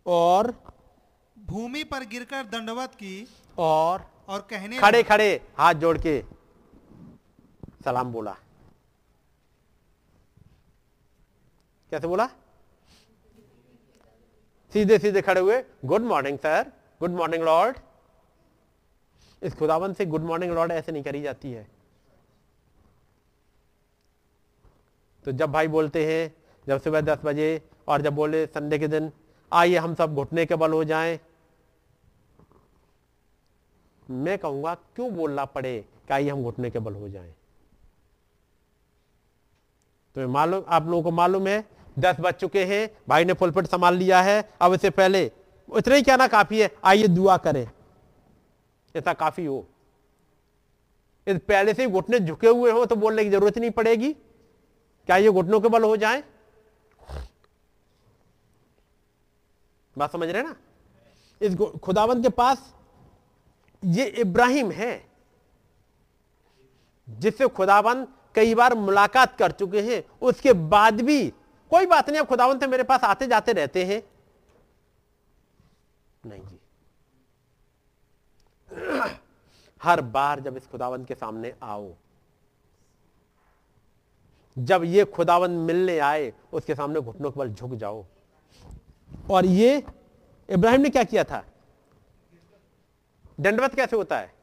और 0.09 0.51
भूमि 1.37 1.83
पर 1.83 2.03
गिरकर 2.11 2.43
दंडवत 2.47 2.95
की 2.95 3.27
और 3.57 4.05
और 4.29 4.41
कहने 4.49 4.77
खड़े 4.79 5.01
खड़े 5.03 5.29
हाथ 5.57 5.73
जोड़ 5.75 5.97
के 5.97 6.21
सलाम 7.83 8.11
बोला। 8.11 8.35
कैसे 11.91 12.07
बोला? 12.07 12.27
सीधे 14.73 14.97
सीधे 14.99 15.21
खड़े 15.21 15.41
हुए 15.41 15.63
good 15.85 16.01
morning 16.03 16.37
sir 16.39 16.71
good 17.01 17.11
morning 17.11 17.43
Lord 17.43 17.77
इस 19.41 19.53
खुदावन 19.55 19.93
से 19.93 20.05
गुड 20.05 20.23
मॉर्निंग 20.23 20.51
लॉर्ड 20.53 20.71
ऐसे 20.71 20.91
नहीं 20.91 21.03
करी 21.03 21.21
जाती 21.21 21.51
है। 21.51 21.67
तो 25.25 25.31
जब 25.31 25.51
भाई 25.51 25.67
बोलते 25.67 26.05
हैं 26.05 26.35
जब 26.67 26.81
सुबह 26.81 27.01
दस 27.01 27.19
बजे 27.25 27.49
और 27.87 28.01
जब 28.01 28.15
बोले 28.15 28.45
संडे 28.47 28.79
के 28.79 28.87
दिन 28.87 29.11
आइए 29.51 29.77
हम 29.77 29.93
सब 29.95 30.15
घुटने 30.15 30.45
के 30.45 30.55
बल 30.55 30.71
हो 30.71 30.83
जाएँ। 30.83 31.19
मैं 34.07 34.37
कहूँगा, 34.37 34.73
क्यों 34.95 35.11
बोलना 35.15 35.45
पड़े 35.45 35.79
कि 36.07 36.13
आइए 36.13 36.29
हम 36.29 36.43
घुटने 36.43 36.69
के 36.69 36.79
बल 36.79 36.93
हो 36.93 37.09
जाएँ? 37.09 37.33
तो 40.15 40.27
मालूम, 40.27 40.63
आप 40.67 40.87
लोगों 40.87 41.03
को 41.03 41.11
मालूम 41.11 41.47
है, 41.47 41.63
दस 41.99 42.15
बज 42.19 42.33
चुके 42.33 42.63
हैं, 42.65 42.89
भाई 43.09 43.25
ने 43.25 43.33
फुलपिट 43.33 43.67
संभाल 43.67 43.95
लिया 43.95 44.21
है, 44.21 44.49
अब 44.61 44.73
इससे 44.73 44.89
पहले 44.91 45.23
इतना 45.69 45.95
ही 45.95 46.01
कहना 46.01 46.27
काफ़ी 46.27 46.61
है, 46.61 46.71
आइए 46.83 47.07
दुआ 47.07 47.37
करें। 47.39 47.67
ऐसा 48.95 49.13
काफ़ी 49.15 49.45
हो। 49.45 49.65
पहले 51.27 51.73
से 51.73 51.83
ही 51.83 51.89
घुटने 51.89 52.19
झुके 52.19 52.47
हुए 52.47 52.71
हो 52.71 52.85
तो 52.85 52.95
बोलने 52.95 53.23
की 53.23 53.29
ज़रूरत 53.29 53.57
नहीं 53.57 53.71
पड़ेगी 53.71 54.11
क्या 54.13 55.17
ये 55.17 55.29
घुटनों 55.31 55.59
के 55.61 55.69
बल 55.69 55.83
हो 55.83 55.95
जाए। 55.97 56.23
बात 59.99 60.11
समझ 60.11 60.29
रहे 60.29 60.43
ना? 60.43 60.55
इस 61.41 61.55
खुदावंत 61.83 62.23
के 62.23 62.29
पास 62.29 62.75
ये 63.83 64.05
इब्राहिम 64.05 64.71
है, 64.71 65.09
जिससे 67.09 67.47
खुदाबंद 67.47 68.07
कई 68.35 68.55
बार 68.55 68.73
मुलाकात 68.75 69.37
कर 69.37 69.51
चुके 69.51 69.81
हैं। 69.81 70.03
उसके 70.21 70.53
बाद 70.53 71.01
भी 71.01 71.29
कोई 71.71 71.85
बात 71.85 72.09
नहीं, 72.09 72.19
अब 72.19 72.27
खुदावंत 72.27 72.63
मेरे 72.63 72.83
पास 72.83 73.03
आते 73.03 73.27
जाते 73.27 73.53
रहते 73.53 73.85
हैं। 73.85 74.03
नहीं 76.25 76.43
जी। 76.45 76.59
हर 79.83 80.01
बार 80.01 80.39
जब 80.39 80.57
इस 80.57 80.67
खुदावंत 80.67 81.07
के 81.07 81.15
सामने 81.15 81.53
आओ, 81.63 81.93
जब 84.57 84.83
ये 84.83 85.05
खुदावंत 85.05 85.67
मिलने 85.67 85.99
आए, 85.99 86.33
उसके 86.53 86.75
सामने 86.75 87.01
घुटनों 87.01 87.31
के 87.31 87.39
बल 87.39 87.53
झुक 87.53 87.73
जाओ। 87.73 88.05
और 89.31 89.45
ये 89.45 89.83
इब्राहिम 90.49 90.81
ने 90.81 90.89
क्या 90.89 91.03
किया 91.03 91.23
था? 91.23 91.43
दंडवत 93.39 93.75
कैसे 93.75 93.95
होता 93.95 94.17
है? 94.19 94.33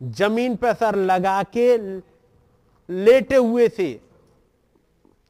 ज़मीन 0.00 0.56
पर 0.56 0.74
सर 0.74 0.96
लगा 0.96 1.42
के 1.56 1.76
लेटे 2.88 3.36
हुए 3.36 3.68
से, 3.68 4.00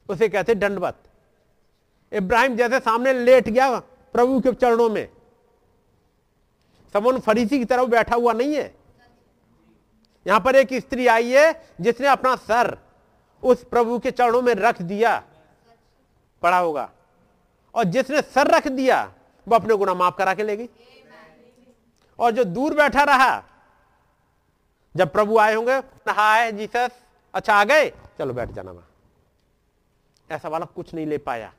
उसे 0.09 0.29
कहते 0.29 0.55
दंडवत। 0.55 0.97
इब्राहिम 2.11 2.55
जैसे 2.55 2.79
सामने 2.79 3.13
लेट 3.13 3.49
गया 3.49 3.79
प्रभु 4.15 4.39
के 4.39 4.53
चरणों 4.53 4.89
में। 4.89 5.07
समन 6.93 7.19
फरीसी 7.19 7.57
की 7.59 7.65
तरफ़ 7.65 7.89
बैठा 7.89 8.15
हुआ 8.15 8.33
नहीं 8.33 8.55
है। 8.55 8.73
यहाँ 10.25 10.39
पर 10.39 10.55
एक 10.55 10.73
स्त्री 10.73 11.07
आई 11.07 11.31
है 11.31 11.73
जिसने 11.81 12.07
अपना 12.07 12.35
सर 12.35 12.77
उस 13.43 13.63
प्रभु 13.63 13.99
के 13.99 14.11
चरणों 14.11 14.41
में 14.41 14.53
रख 14.53 14.81
दिया, 14.81 15.23
पड़ा 16.41 16.57
होगा। 16.57 16.91
और 17.75 17.83
जिसने 17.83 18.21
सर 18.21 18.47
रख 18.47 18.67
दिया, 18.67 19.13
वो 19.47 19.55
अपने 19.55 19.75
गुना 19.75 19.93
माफ़ 19.93 20.15
करा 20.17 20.33
के 20.33 20.43
ले 20.43 20.57
गई। 20.57 20.69
और 22.19 22.31
जो 22.31 22.43
दूर 22.43 22.73
बैठा 22.73 23.03
रहा, 23.03 23.43
जब 24.95 25.11
प्रभु 25.11 25.37
आए 25.37 25.53
होंगे, 25.53 25.73
हाय 26.11 26.51
जीसस 26.51 26.91
अच्छा 27.33 27.53
आ 27.53 27.63
गए, 27.63 27.89
चलो 27.89 28.33
बैठ 28.33 28.49
जाना 28.49 28.71
वहाँ। 28.71 28.89
ऐसा 30.31 30.49
वाला 30.49 30.65
कुछ 30.65 30.93
नहीं 30.93 31.05
ले 31.05 31.17
पाया। 31.17 31.53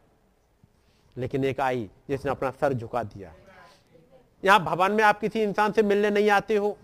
लेकिन 1.17 1.44
एक 1.44 1.60
आई, 1.60 1.91
जिसने 2.09 2.31
अपना 2.31 2.50
सर 2.50 2.73
झुका 2.73 3.02
दिया। 3.02 3.34
यहाँ 4.44 4.65
भवन 4.65 4.92
में 4.92 5.05
आप 5.05 5.20
किसी 5.20 5.42
इंसान 5.42 5.73
से 5.73 5.83
मिलने 5.83 6.10
नहीं 6.10 6.31
आते 6.31 6.57
हो। 6.57 6.78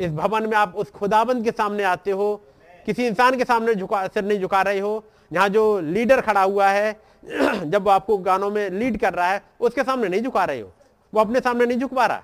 इस 0.00 0.10
भवन 0.10 0.46
में 0.46 0.56
आप 0.56 0.76
उस 0.76 0.90
खुदाबंद 0.90 1.44
के 1.44 1.50
सामने 1.50 1.82
आते 1.82 2.10
हो 2.10 2.40
किसी 2.88 3.06
इंसान 3.06 3.36
के 3.36 3.44
सामने 3.44 3.74
झुका, 3.74 4.06
सिर 4.06 4.24
नहीं 4.24 4.40
झुका 4.40 4.62
रहे 4.62 4.78
हो, 4.78 5.04
यहाँ 5.32 5.48
जो 5.48 5.80
लीडर 5.80 6.20
खड़ा 6.20 6.42
हुआ 6.42 6.68
है, 6.68 7.00
जब 7.64 7.88
आपको 7.88 8.18
गानों 8.18 8.50
में 8.50 8.70
लीड 8.70 9.00
कर 9.00 9.14
रहा 9.14 9.32
है, 9.32 9.42
उसके 9.60 9.82
सामने 9.82 10.08
नहीं 10.08 10.22
झुका 10.22 10.44
रहे 10.44 10.60
हो। 10.60 10.72
वो 11.14 11.20
अपने 11.20 11.40
सामने 11.40 11.66
नहीं 11.66 11.78
झुक 11.78 11.94
पा 11.94 12.06
रहा। 12.06 12.22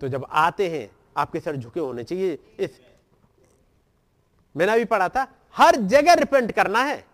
तो 0.00 0.08
जब 0.08 0.26
आते 0.30 0.68
हैं, 0.68 0.90
आपके 1.16 1.40
सर 1.40 1.56
झुके 1.56 1.80
होने 1.80 2.04
चाहिए। 2.04 2.38
इस, 2.58 2.70
मैंने 4.56 4.72
अभी 4.72 4.84
पढ़ा 4.84 5.08
था, 5.08 5.32
हर 5.56 5.76
जगह 5.76 6.12
रिपेंट 6.12 6.52
करना 6.52 6.84
है। 6.84 7.04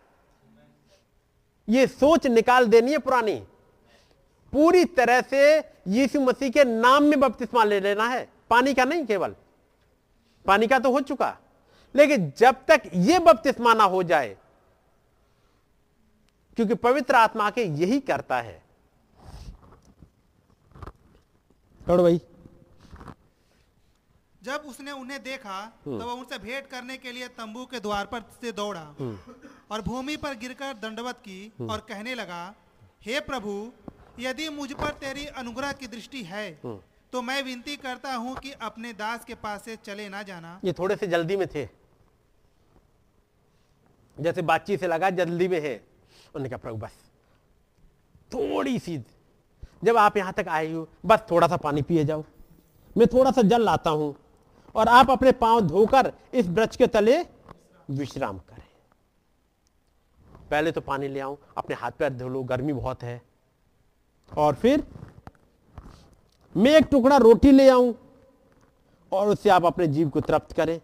ये 1.68 1.86
सोच 1.86 2.26
निकाल 2.26 2.66
देनी 2.66 2.92
है 2.92 2.98
पुरानी। 2.98 3.44
पूरी 4.52 4.84
तरह 4.84 5.20
से 5.20 5.58
यीशु 5.88 6.20
मसीह 6.20 6.50
के 6.50 6.64
नाम 6.64 7.02
में 7.02 7.20
बपतिस्मा 7.20 7.64
ले 7.64 7.80
लेना 7.80 8.08
है। 8.08 8.28
पानी 8.50 8.74
का 8.74 8.84
नहीं, 8.84 9.06
केवल? 9.06 9.34
पानी 10.46 10.66
का 10.66 10.78
तो 10.78 10.90
हो 10.92 11.00
चुका। 11.00 11.36
लेकिन 11.94 12.32
जब 12.38 12.64
तक 12.68 12.82
ये 12.94 13.18
बपतिस्मा 13.18 13.74
ना 13.74 13.84
हो 13.84 14.02
जाए 14.02 14.36
क्योंकि 16.58 16.74
पवित्र 16.74 17.14
आत्मा 17.14 17.50
के 17.50 17.64
यही 17.80 18.00
करता 18.00 18.40
है। 18.40 18.62
भाई। 21.80 22.20
जब 24.42 24.64
उसने 24.68 24.92
उन्हें 24.92 25.22
देखा 25.22 25.60
तो 25.84 25.98
वह 25.98 26.12
उनसे 26.12 26.38
भेंट 26.38 26.66
करने 26.66 26.96
के 26.96 27.12
लिए 27.12 27.28
तंबू 27.28 27.64
के 27.66 27.80
द्वार 27.80 28.06
पर 28.06 28.22
से 28.40 28.52
दौड़ा 28.52 28.82
और 29.70 29.82
भूमि 29.82 30.16
पर 30.16 30.34
गिरकर 30.34 30.72
दंडवत 30.72 31.18
की 31.18 31.52
और 31.60 31.78
कहने 31.88 32.14
लगा 32.14 32.42
हे 33.02 33.20
प्रभु 33.20 33.52
यदि 34.18 34.48
मुझ 34.48 34.72
पर 34.72 34.90
तेरी 35.00 35.24
अनुग्रह 35.36 35.72
की 35.72 35.86
दृष्टि 35.86 36.22
है 36.22 36.46
तो 37.14 37.20
मैं 37.22 37.42
विनती 37.42 37.76
करता 37.76 38.14
हूँ 38.14 38.34
कि 38.36 38.52
अपने 38.60 38.92
दास 38.92 39.24
के 39.24 39.34
पास 39.34 39.62
से 39.64 39.74
चले 39.76 40.08
ना 40.08 40.22
जाना। 40.22 40.58
ये 40.64 40.72
थोड़े 40.72 40.94
से 40.96 41.06
जल्दी 41.06 41.36
में 41.36 41.46
थे। 41.48 41.64
जैसे 44.16 44.42
बातचीत 44.42 44.80
से 44.80 44.86
लगा, 44.86 45.10
जल्दी 45.10 45.48
में 45.48 45.60
है। 45.60 45.74
उन्होंने 45.74 46.48
कहा, 46.48 46.56
प्रभु, 46.56 46.76
बस 46.76 46.96
थोड़ी 48.34 48.78
सी 48.78 48.96
जब 49.84 49.96
आप 49.96 50.16
यहाँ 50.16 50.32
तक 50.32 50.48
आए 50.48 50.72
हो, 50.72 50.88
बस 51.06 51.24
थोड़ा 51.30 51.48
सा 51.48 51.56
पानी 51.56 51.82
पिए 51.82 52.04
जाओ। 52.04 52.24
मैं 52.96 53.06
थोड़ा 53.06 53.30
सा 53.30 53.42
जल 53.44 53.62
लाता 53.62 53.90
हूँ 53.90 54.14
और 54.74 54.88
आप 54.88 55.10
अपने 55.10 55.32
पाँव 55.38 55.60
धोकर 55.60 56.12
इस 56.34 56.48
वृक्ष 56.48 56.76
के 56.76 56.86
तले 56.88 57.18
विश्राम 57.90 58.38
करें। 58.40 58.66
पहले 60.50 60.72
तो 60.72 60.80
पानी 60.80 61.08
ले 61.08 61.20
आऊँ 61.20 61.38
अपने 61.56 61.76
हाथ 61.76 61.90
पैर 61.90 62.12
धो 62.12 62.28
लो, 62.28 62.42
गर्मी 62.42 62.72
बहुत 62.72 63.02
है। 63.02 63.20
और 64.30 64.54
फिर 64.54 64.86
मैं 66.56 66.70
एक 66.70 66.84
टुकड़ा 66.84 67.16
रोटी 67.16 67.50
ले 67.50 67.68
आऊँ 67.68 67.94
और 69.12 69.28
उससे 69.28 69.50
आप 69.50 69.64
अपने 69.64 69.86
जीव 69.86 70.08
को 70.08 70.20
तृप्त 70.20 70.52
करें 70.52 70.80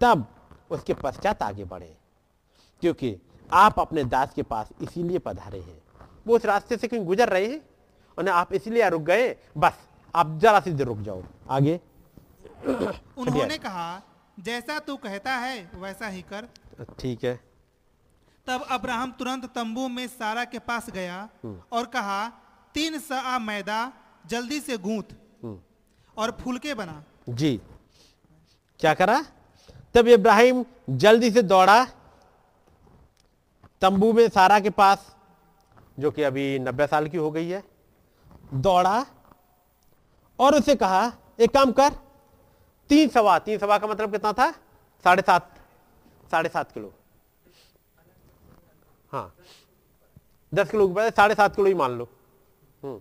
तब 0.00 0.26
उसके 0.70 0.94
पश्चात 0.94 1.42
आगे 1.42 1.64
बढ़े। 1.64 1.96
क्योंकि 2.80 3.16
आप 3.52 3.80
अपने 3.80 4.04
दास 4.04 4.34
के 4.34 4.42
पास 4.42 4.68
इसीलिए 4.82 5.18
पधारे 5.18 5.60
हैं। 5.60 5.82
वो 6.26 6.36
उस 6.36 6.44
रास्ते 6.44 6.76
से 6.76 6.88
कहीं 6.88 7.04
गुजर 7.04 7.28
रहे 7.28 7.46
हैं 7.46 7.60
और 8.18 8.28
आप 8.28 8.52
इसलिए 8.52 8.88
रुक 8.88 9.02
गए 9.02 9.36
बस 9.56 9.72
आप 10.14 10.38
जरा 10.38 10.60
सी 10.60 10.72
देर 10.72 10.86
रुक 10.86 10.98
जाओ। 10.98 11.22
आगे। 11.50 11.80
उन्होंने 13.18 13.58
कहा 13.58 14.02
जैसा 14.40 14.78
तू 14.78 14.96
कहता 14.96 15.32
है 15.36 15.70
वैसा 15.74 16.08
ही 16.08 16.22
कर। 16.22 16.48
ठीक 16.98 17.24
है। 17.24 17.40
तब 18.46 18.66
अब्राहम 18.70 19.12
तुरंत 19.12 19.44
तंबू 19.44 19.88
में 19.88 20.06
सारा 20.08 20.44
के 20.44 20.58
पास 20.58 20.90
गया 20.90 21.28
और 21.72 21.86
कहा 21.86 22.28
तीन 22.74 22.98
सा 22.98 23.38
मैदा 23.38 23.92
जल्दी 24.26 24.60
से 24.60 24.76
गूंथ 24.78 25.14
और 26.16 26.30
फुलके 26.40 26.74
बना। 26.74 27.02
जी। 27.28 27.60
क्या 28.80 28.94
करा? 28.94 29.24
तब 29.94 30.08
इब्राहिम 30.08 30.64
जल्दी 30.90 31.30
से 31.30 31.42
दौड़ा 31.42 31.84
तंबू 33.82 34.12
में 34.12 34.28
सारा 34.28 34.58
के 34.60 34.70
पास 34.70 35.14
जो 35.98 36.10
कि 36.10 36.22
अभी 36.22 36.58
नब्बे 36.58 36.86
साल 36.86 37.08
की 37.08 37.16
हो 37.16 37.30
गई 37.30 37.48
है। 37.48 37.62
दौड़ा 38.54 39.06
और 40.38 40.54
उसे 40.54 40.74
कहा 40.76 41.12
एक 41.40 41.50
काम 41.50 41.72
कर 41.72 41.92
तीन 42.90 43.08
सवा 43.08 43.38
तीन 43.38 43.58
सवा 43.58 43.78
का 43.78 43.86
मतलब 43.86 44.12
कितना 44.12 44.32
था? 44.32 44.50
साढ़े 45.04 45.22
सात 45.22 45.54
साढ़े 46.30 46.48
सात 46.48 46.72
किलो। 46.72 46.92
हाँ। 49.12 49.34
दस 50.52 50.70
किलो 50.70 51.10
साढ़े 51.10 51.34
सात 51.34 51.56
किलो 51.56 51.68
ही 51.68 51.74
मान 51.74 51.92
लो। 51.92 52.08
हम्म। 52.82 53.00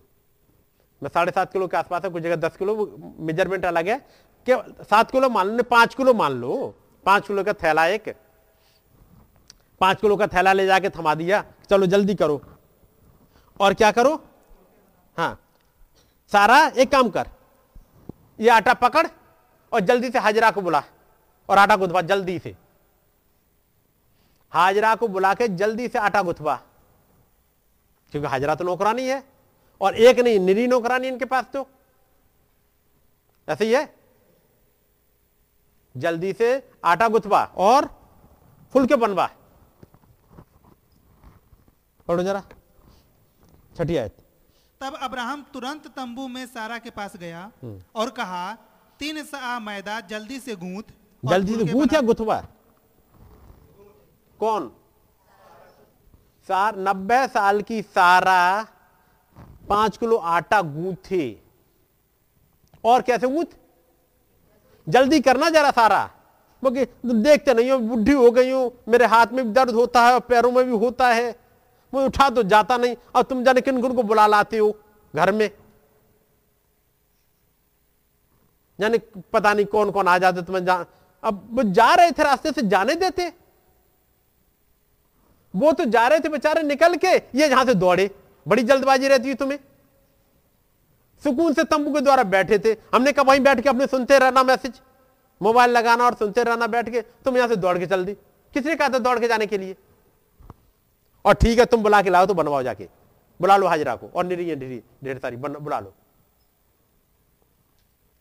साढ़े 1.02 1.32
सात 1.32 1.52
किलो 1.54 1.68
के 1.68 1.78
आसपास 1.78 2.04
है 2.04 2.10
कुछ 2.10 2.24
जगह 2.24 2.36
दस 2.38 2.58
किलो 2.58 2.76
मेज़रमेंट 3.20 3.66
अलग 3.66 3.88
है 3.90 3.98
कि 4.48 4.54
सात 4.84 5.12
किलो 5.12 5.30
मान 5.30 5.48
लो, 5.48 5.64
पाँच 5.64 5.96
किलो 5.96 6.14
मान 6.14 6.32
लो, 6.34 6.76
पाँच 7.06 7.28
किलो 7.28 7.44
का 7.44 7.54
थैला 7.56 7.86
एक, 7.88 8.16
पाँच 9.82 10.02
किलो 10.02 10.16
का 10.18 10.28
थैला 10.28 10.54
ले 10.54 10.66
जाके 10.66 10.90
थमा 10.92 11.16
दिया, 11.16 11.44
चलो 11.70 11.86
जल्दी 11.88 12.16
करो। 12.16 12.42
और 13.60 13.74
क्या 13.74 13.92
करो? 13.92 14.14
हाँ 15.18 15.38
सारा 16.32 16.60
एक 16.68 16.92
काम 16.92 17.10
कर, 17.10 17.28
ये 18.40 18.50
आटा 18.52 18.74
पकड़ 18.76 19.08
और 19.72 19.80
जल्दी 19.82 20.10
से 20.12 20.20
हाजरा 20.20 20.52
को 20.52 20.62
बुला, 20.62 20.84
और 21.50 21.58
आटा 21.58 21.76
गुथवा 21.76 22.02
जल्दी 22.04 22.38
से। 22.40 22.56
हाजरा 24.54 24.94
को 24.96 25.08
बुला 25.08 25.34
के 25.34 25.48
जल्दी 25.50 25.88
से 25.88 26.00
आटा 26.00 26.22
गुथवा, 26.24 26.56
क्योंकि 28.12 28.28
हाजरा 28.28 28.56
तो 28.56 28.64
नौकरानी 28.64 29.08
है। 29.08 29.24
और 29.82 29.96
एक 29.98 30.20
नहीं 30.20 30.40
निरी 30.40 30.68
नौकरानी 30.68 31.08
इनके 31.08 31.26
पास 31.26 31.46
तो। 31.54 31.68
ऐसे 33.48 33.66
ही 33.66 33.74
है? 33.74 33.84
जल्दी 35.96 36.34
से 36.34 36.50
आटा 36.86 37.08
गुथवा 37.08 37.44
और 37.58 37.86
फुलके 38.74 38.96
बनवा। 38.96 39.30
पढ़ो 42.08 42.24
जरा। 42.24 42.44
छठी 43.78 43.98
आयत। 43.98 44.16
तब 44.82 44.98
अब्राहम 45.02 45.46
तुरंत 45.54 45.88
तंबू 45.88 46.28
में 46.28 46.46
सारा 46.48 46.78
के 46.78 46.90
पास 46.90 47.16
गया 47.18 47.52
और 47.96 48.10
कहा 48.10 48.54
तीन 49.00 49.24
सा 49.24 49.60
मैदा 49.60 50.00
जल्दी 50.10 50.40
से 50.40 50.56
गूंथ 50.56 50.94
जल्दी 51.24 51.56
से 51.56 51.72
गूंथ 51.74 51.94
या। 51.94 52.02
गुथवा? 52.02 52.40
कौन? 54.40 54.72
सार 56.50 56.78
नब्बे 56.80 57.28
साल 57.28 57.62
की 57.62 57.82
सारा 57.82 58.42
पाँच 59.72 59.98
किलो 59.98 60.16
आटा 60.16 60.62
गूंथे। 60.62 61.26
और 62.84 63.02
कैसे 63.02 63.28
गूंथ? 63.28 63.46
जल्दी 64.88 65.20
करना 65.22 65.50
जरा 65.50 65.70
सारा। 65.72 66.04
क्योंकि 66.64 66.86
देखते 67.06 67.54
नहीं 67.54 67.72
हो, 67.72 67.78
बुढ़ी 67.80 68.14
हो 68.14 68.32
गई 68.32 68.50
हूँ, 68.52 68.72
मेरे 68.88 69.06
हाथ 69.06 69.28
में 69.28 69.46
भी 69.46 69.52
दर्द 69.54 69.74
होता 69.74 70.06
है 70.06 70.14
और 70.14 70.20
पैरों 70.20 70.52
में 70.52 70.66
भी 70.66 70.78
होता 70.78 71.08
है। 71.08 71.36
मैं 71.94 72.04
उठा 72.06 72.30
तो 72.30 72.44
जाता 72.46 72.78
नहीं 72.78 72.96
और 73.16 73.24
तुम 73.24 73.44
जाने 73.44 73.62
किन 73.62 73.82
किन 73.82 73.96
को 73.96 74.04
बुला 74.04 74.28
लाते 74.28 74.58
हो 74.58 74.76
घर 75.14 75.32
में? 75.32 75.50
जाने 78.80 78.98
पता 79.34 79.54
नहीं 79.54 79.66
कौन 79.66 79.92
कौन 79.92 80.08
आ 80.08 80.18
जाते, 80.18 80.42
तुम्हें 80.42 80.66
जा 80.66 80.86
अब 81.24 81.48
वो 81.52 81.64
जा 81.72 81.94
रहे 81.96 82.12
थे 82.12 82.24
रास्ते 82.24 82.52
से 82.52 82.62
जाने 82.68 82.96
देते। 82.98 83.32
वो 85.54 85.72
तो 85.72 85.86
जा 85.86 86.08
रहे 86.08 86.20
थे 86.20 86.30
बेचारे 86.30 86.64
निकल 86.64 86.96
के, 86.96 87.16
ये 87.16 87.48
यहाँ 87.48 87.66
से 87.66 87.74
दौड़े। 87.76 88.10
बड़ी 88.48 88.64
जल्दबाजी 88.64 89.08
रहती 89.08 89.30
है 89.30 89.36
तुम्हें? 89.36 89.60
सुकून 91.24 91.54
से 91.54 91.64
तंबू 91.64 91.94
के 91.94 92.02
द्वारा 92.02 92.24
बैठे 92.24 92.60
थे। 92.60 92.72
हमने 92.94 93.12
कहा, 93.12 93.24
वहीं 93.24 93.40
बैठ 93.40 93.62
के 93.62 93.70
अपने 93.70 93.88
सुनते 93.88 94.20
रहना 94.20 94.44
मैसेज। 94.44 94.82
मोबाइल 95.42 95.72
लगाना 95.72 96.06
और 96.06 96.14
सुनते 96.14 96.44
रहना 96.44 96.68
बैठ 96.68 96.90
के। 96.90 97.02
तुम 97.02 97.38
यहाँ 97.38 97.48
से 97.48 97.56
दौड़ 97.56 97.78
के 97.80 97.88
चल 97.88 98.06
दी। 98.06 98.14
किसने 98.54 98.76
कहा 98.76 98.90
था 98.90 99.00
दौड़ 99.00 99.20
के 99.20 99.28
जाने 99.28 99.48
के 99.48 99.58
लिए? 99.58 99.76
और 101.26 101.34
ठीक 101.34 101.60
है, 101.60 101.66
तुम 101.66 101.84
बुला 101.84 102.02
के 102.02 102.10
लाओ 102.10 102.26
तो 102.26 102.34
बनवाओ 102.34 102.64
जाके। 102.64 102.88
बुला 103.42 103.58
लो 103.58 103.68
हाजरा 103.68 103.96
को 103.96 104.10
और 104.16 104.26
निरी 104.26 104.56
ढेरी 104.56 104.82
ढेर 105.04 105.18
सारी। 105.20 105.36
बुला 105.38 105.80
लो। 105.80 105.94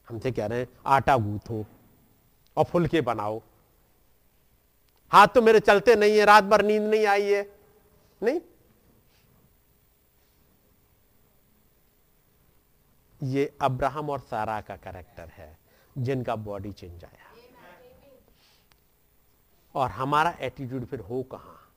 हमसे 0.08 0.32
कह 0.32 0.46
रहे 0.46 0.58
हैं, 0.58 0.68
आटा 0.86 1.16
गूथो 1.16 1.64
और 2.56 2.64
फुलके 2.64 3.00
बनाओ। 3.00 3.40
हाथ 5.12 5.26
तो 5.26 5.42
मेरे 5.42 5.60
चलते 5.60 5.94
नहीं 5.96 6.18
है। 6.18 6.24
रात 6.24 6.44
भर 6.44 6.64
नींद 6.64 6.82
नहीं 6.82 7.06
आई 7.06 7.22
है। 7.22 7.50
नहीं? 8.22 8.40
ये 13.22 13.56
अब्राहम 13.60 14.10
और 14.10 14.20
सारा 14.20 14.60
का 14.60 14.76
कैरेक्टर 14.76 15.28
है, 15.28 15.58
जिनका 15.98 16.36
बॉडी 16.36 16.72
चेंज 16.72 17.04
आया। 17.04 17.26
और 19.74 19.90
हमारा 19.90 20.34
एटीट्यूड 20.40 20.84
फिर 20.84 21.00
हो 21.00 21.22
कहा? 21.22 21.68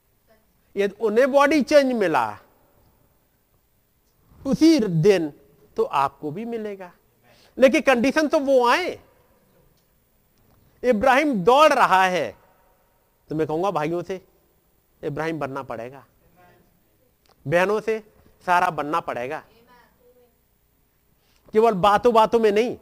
यदि 0.76 0.96
उन्हें 0.96 1.32
बॉडी 1.32 1.62
चेंज 1.62 1.94
मिला। 1.94 2.40
उसी 4.46 4.80
दिन 4.80 5.34
तो 5.78 5.84
आपको 5.84 6.32
भी 6.32 6.46
मिलेगा। 6.46 6.92
लेकिन 7.58 7.82
कंडीशन 7.82 8.28
तो 8.28 8.40
वो 8.40 8.68
आए। 8.68 9.00
इब्राहिम 10.84 11.44
दौड़ 11.44 11.74
रहा 11.74 12.04
है। 12.04 12.38
तो 13.30 13.36
मैं 13.36 13.48
कहूँगा, 13.48 13.72
भाइयों 13.72 14.04
से 14.04 14.28
इब्राहिम 15.04 15.40
बनना 15.40 15.64
पड़ेगा। 15.64 16.06
बहनों 17.48 17.82
से 17.82 18.14
सारा 18.46 18.70
बनना 18.70 19.00
पड़ेगा। 19.00 19.44
केवल 21.54 21.74
बातों 21.74 22.14
बातों 22.14 22.40
में 22.40 22.52
नहीं, 22.52 22.78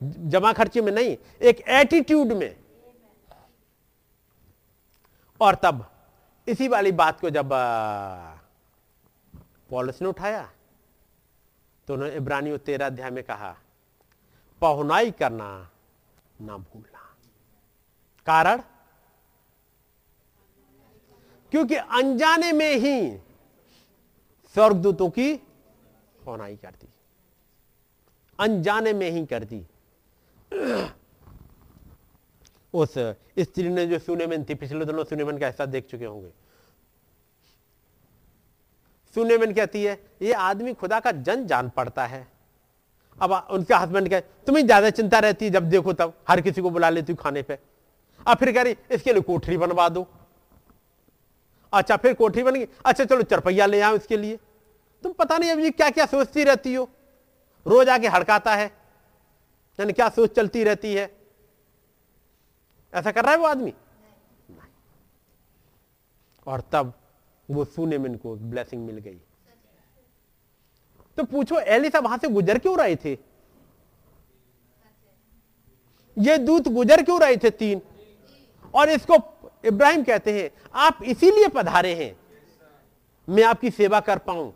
जमा 0.00 0.52
खर्चे 0.52 0.80
में 0.80 0.92
नहीं, 0.92 1.16
एक 1.42 1.60
एटीट्यूड 1.60 2.32
में। 2.32 2.56
और 5.40 5.54
तब, 5.54 5.84
इसी 6.48 6.68
वाली 6.68 6.92
बात 6.92 7.20
को 7.20 7.30
जब 7.30 7.50
पॉलिस 9.70 10.02
ने 10.02 10.08
उठाया 10.08 10.42
तो 11.88 11.94
उन्होंने 11.94 12.14
इब्रानियों 12.16 12.58
तेरह 12.58 12.86
अध्याय 12.86 13.10
में 13.10 13.22
कहा, 13.24 13.56
पहुनाई 14.60 15.10
करना 15.10 15.70
ना 16.40 16.56
भूलना। 16.56 17.00
कारण? 18.26 18.62
क्योंकि 21.52 21.74
अनजाने 21.74 22.52
में 22.52 22.74
ही 22.74 23.16
स्वर्गदूतों 24.54 25.08
की 25.10 25.34
पहुनाई 26.24 26.56
कर 26.56 26.70
दी। 26.70 26.88
अनजाने 28.38 28.92
में 28.92 29.10
ही 29.10 29.24
कर 29.26 29.44
दी। 29.44 29.64
उस 32.74 32.94
स्त्री 33.38 33.68
ने 33.68 33.86
जो 33.86 33.98
सुनेमन 33.98 34.44
थी, 34.44 34.54
पिछले 34.54 34.84
दिनों 34.84 35.04
सुनेमन 35.04 35.38
का 35.38 35.46
ऐसा 35.48 35.66
देख 35.66 35.86
चुके 35.86 36.04
होंगे। 36.04 36.30
सुनेमन 39.16 39.52
कहती 39.52 39.82
है, 39.84 39.98
ये 40.22 40.32
आदमी 40.32 40.72
खुदा 40.74 41.00
का 41.00 41.12
जन 41.12 41.46
जान 41.46 41.68
पड़ता 41.68 42.06
है। 42.06 42.26
अब 43.18 43.32
उनके 43.50 43.74
हस्बैंड 43.74 44.08
कहे, 44.08 44.20
तुम्हें 44.20 44.64
ज़्यादा 44.64 44.90
चिंता 44.90 45.18
रहती 45.18 45.44
है 45.44 45.50
जब 45.50 45.68
देखो 45.70 45.92
तब, 45.92 46.14
हर 46.28 46.40
किसी 46.40 46.60
को 46.62 46.70
बुला 46.70 46.90
लेती 46.90 47.14
खाने 47.14 47.42
पे। 47.42 47.58
अब 48.26 48.36
फिर 48.36 48.52
कह 48.52 48.62
रही, 48.62 48.76
इसके 48.90 49.12
लिए 49.12 49.22
कोठरी 49.22 49.56
बनवा 49.56 49.88
दो। 49.88 50.06
अच्छा 51.72 51.96
फिर 51.96 52.14
कोठरी 52.14 52.42
बन 52.42 52.54
गई 52.54 52.66
अच्छा 52.84 53.04
चलो 53.04 53.22
चरपैया 53.22 53.66
ले 53.66 53.80
आओ 53.80 53.96
इसके 53.96 54.16
लिए। 54.16 54.38
तुम 55.04 55.12
पता 55.12 55.38
नहीं 55.38 55.50
अब 55.50 55.58
ये 55.58 55.70
क्या 55.70 55.90
क्या 55.90 56.06
सोचती 56.06 56.44
रहती 56.44 56.74
हो। 56.74 56.88
रोज 57.66 57.88
आके 57.88 58.08
हड़काता 58.08 58.54
है। 58.54 58.66
यानी 59.78 59.92
क्या 59.92 60.08
सोच 60.08 60.34
चलती 60.36 60.64
रहती 60.64 60.94
है? 60.94 61.10
ऐसा 62.92 63.10
कर 63.12 63.22
रहा 63.22 63.32
है 63.32 63.38
वो 63.38 63.46
आदमी? 63.46 63.72
और 66.46 66.60
तब 66.72 66.92
वो 67.48 67.64
सुने 67.64 67.98
में 67.98 68.08
इनको 68.10 68.34
ब्लेसिंग 68.36 68.86
मिल 68.86 68.98
गई। 68.98 69.20
तो 71.18 71.24
पूछो 71.24 71.58
एलिसा 71.58 71.98
वहाँ 71.98 72.18
से 72.18 72.28
गुजर 72.28 72.58
क्यों 72.58 72.76
रहे 72.78 72.96
थे? 72.96 73.12
ये 76.16 76.36
दूत 76.38 76.68
गुजर 76.68 77.02
क्यों 77.02 77.20
रहे 77.20 77.36
थे 77.36 77.50
तीन? 77.50 77.80
और 78.74 78.88
इसको 78.88 79.16
इब्राहिम 79.64 80.02
कहते 80.04 80.32
हैं, 80.32 80.50
आप 80.74 81.02
इसीलिए 81.02 81.48
पधारे 81.48 81.94
हैं, 81.94 82.16
मैं 83.28 83.42
आपकी 83.44 83.70
सेवा 83.70 84.00
कर 84.00 84.18
पाऊँ। 84.18 84.52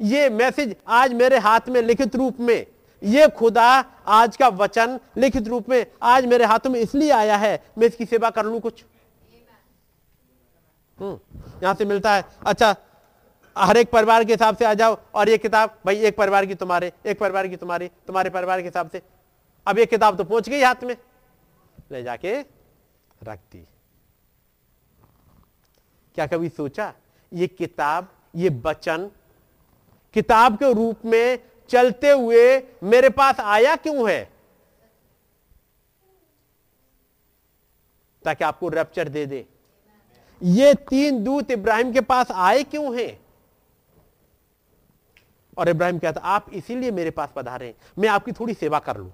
ये 0.00 0.28
मैसेज 0.30 0.74
आज 0.88 1.12
मेरे 1.12 1.38
हाथ 1.38 1.68
में 1.68 1.80
लिखित 1.82 2.16
रूप 2.16 2.40
में, 2.40 2.66
ये 3.02 3.28
खुदा 3.28 3.68
आज 4.08 4.36
का 4.36 4.48
वचन 4.48 4.98
लिखित 5.16 5.48
रूप 5.48 5.68
में 5.68 5.84
आज 6.02 6.26
मेरे 6.26 6.44
हाथों 6.44 6.70
में 6.70 6.80
इसलिए 6.80 7.10
आया 7.12 7.36
है, 7.36 7.62
मैं 7.78 7.86
इसकी 7.86 8.04
सेवा 8.04 8.30
कर 8.30 8.46
लू 8.46 8.60
कुछ। 8.60 8.84
हम्म 10.98 11.18
यहाँ 11.62 11.74
से 11.74 11.84
मिलता 11.84 12.14
है 12.14 12.24
अच्छा 12.46 12.74
हर 13.56 13.76
एक 13.76 13.90
परिवार 13.90 14.24
के 14.24 14.32
हिसाब 14.32 14.56
से 14.56 14.64
आ 14.64 14.72
जाओ, 14.74 14.96
और 15.14 15.28
ये 15.28 15.38
किताब, 15.38 15.78
भाई, 15.86 15.96
एक 15.98 16.16
परिवार 16.16 16.46
की 16.46 16.54
तुम्हारे, 16.54 16.92
एक 17.06 17.18
परिवार 17.18 17.46
की 17.48 17.56
तुम्हारी, 17.56 17.88
तुम्हारे 18.06 18.30
परिवार 18.30 18.60
के 18.60 18.66
हिसाब 18.66 18.90
से। 18.90 19.02
अब 19.66 19.78
ये 19.78 19.86
किताब 19.86 20.16
तो 20.16 20.24
पहुँच 20.24 20.48
गई 20.48 20.62
हाथ 20.62 20.84
में। 20.84 20.96
ले 21.92 22.02
जाके 22.02 22.34
रख 23.20 23.38
दी। 23.52 23.64
क्या 26.16 26.26
कभी 26.26 26.48
सोचा, 26.48 26.92
ये 27.32 27.46
किताब, 27.48 28.08
ये 28.36 28.50
बचन 28.50 29.10
किताब 30.14 30.56
के 30.56 30.72
रूप 30.72 30.96
में 31.04 31.38
चलते 31.68 32.10
हुए 32.10 32.62
मेरे 32.82 33.08
पास 33.08 33.40
आया 33.40 33.76
क्यों 33.76 34.10
है? 34.10 34.32
ताकि 38.24 38.44
आपको 38.44 38.68
रैप्चर 38.68 39.08
दे 39.08 39.26
दे। 39.26 39.46
ये 40.42 40.74
तीन 40.74 41.24
दूत 41.24 41.50
इब्राहिम 41.50 41.92
के 41.92 42.00
पास 42.00 42.30
आए 42.30 42.62
क्यों 42.62 42.98
हैं? 42.98 43.20
और 45.58 45.68
इब्राहिम 45.68 45.98
कहता, 45.98 46.20
आप 46.20 46.46
इसीलिए 46.52 46.90
मेरे 46.90 47.10
पास 47.10 47.32
पधारे, 47.36 47.74
मैं 47.98 48.08
आपकी 48.08 48.32
थोड़ी 48.32 48.54
सेवा 48.54 48.78
कर 48.78 48.96
लू। 48.96 49.10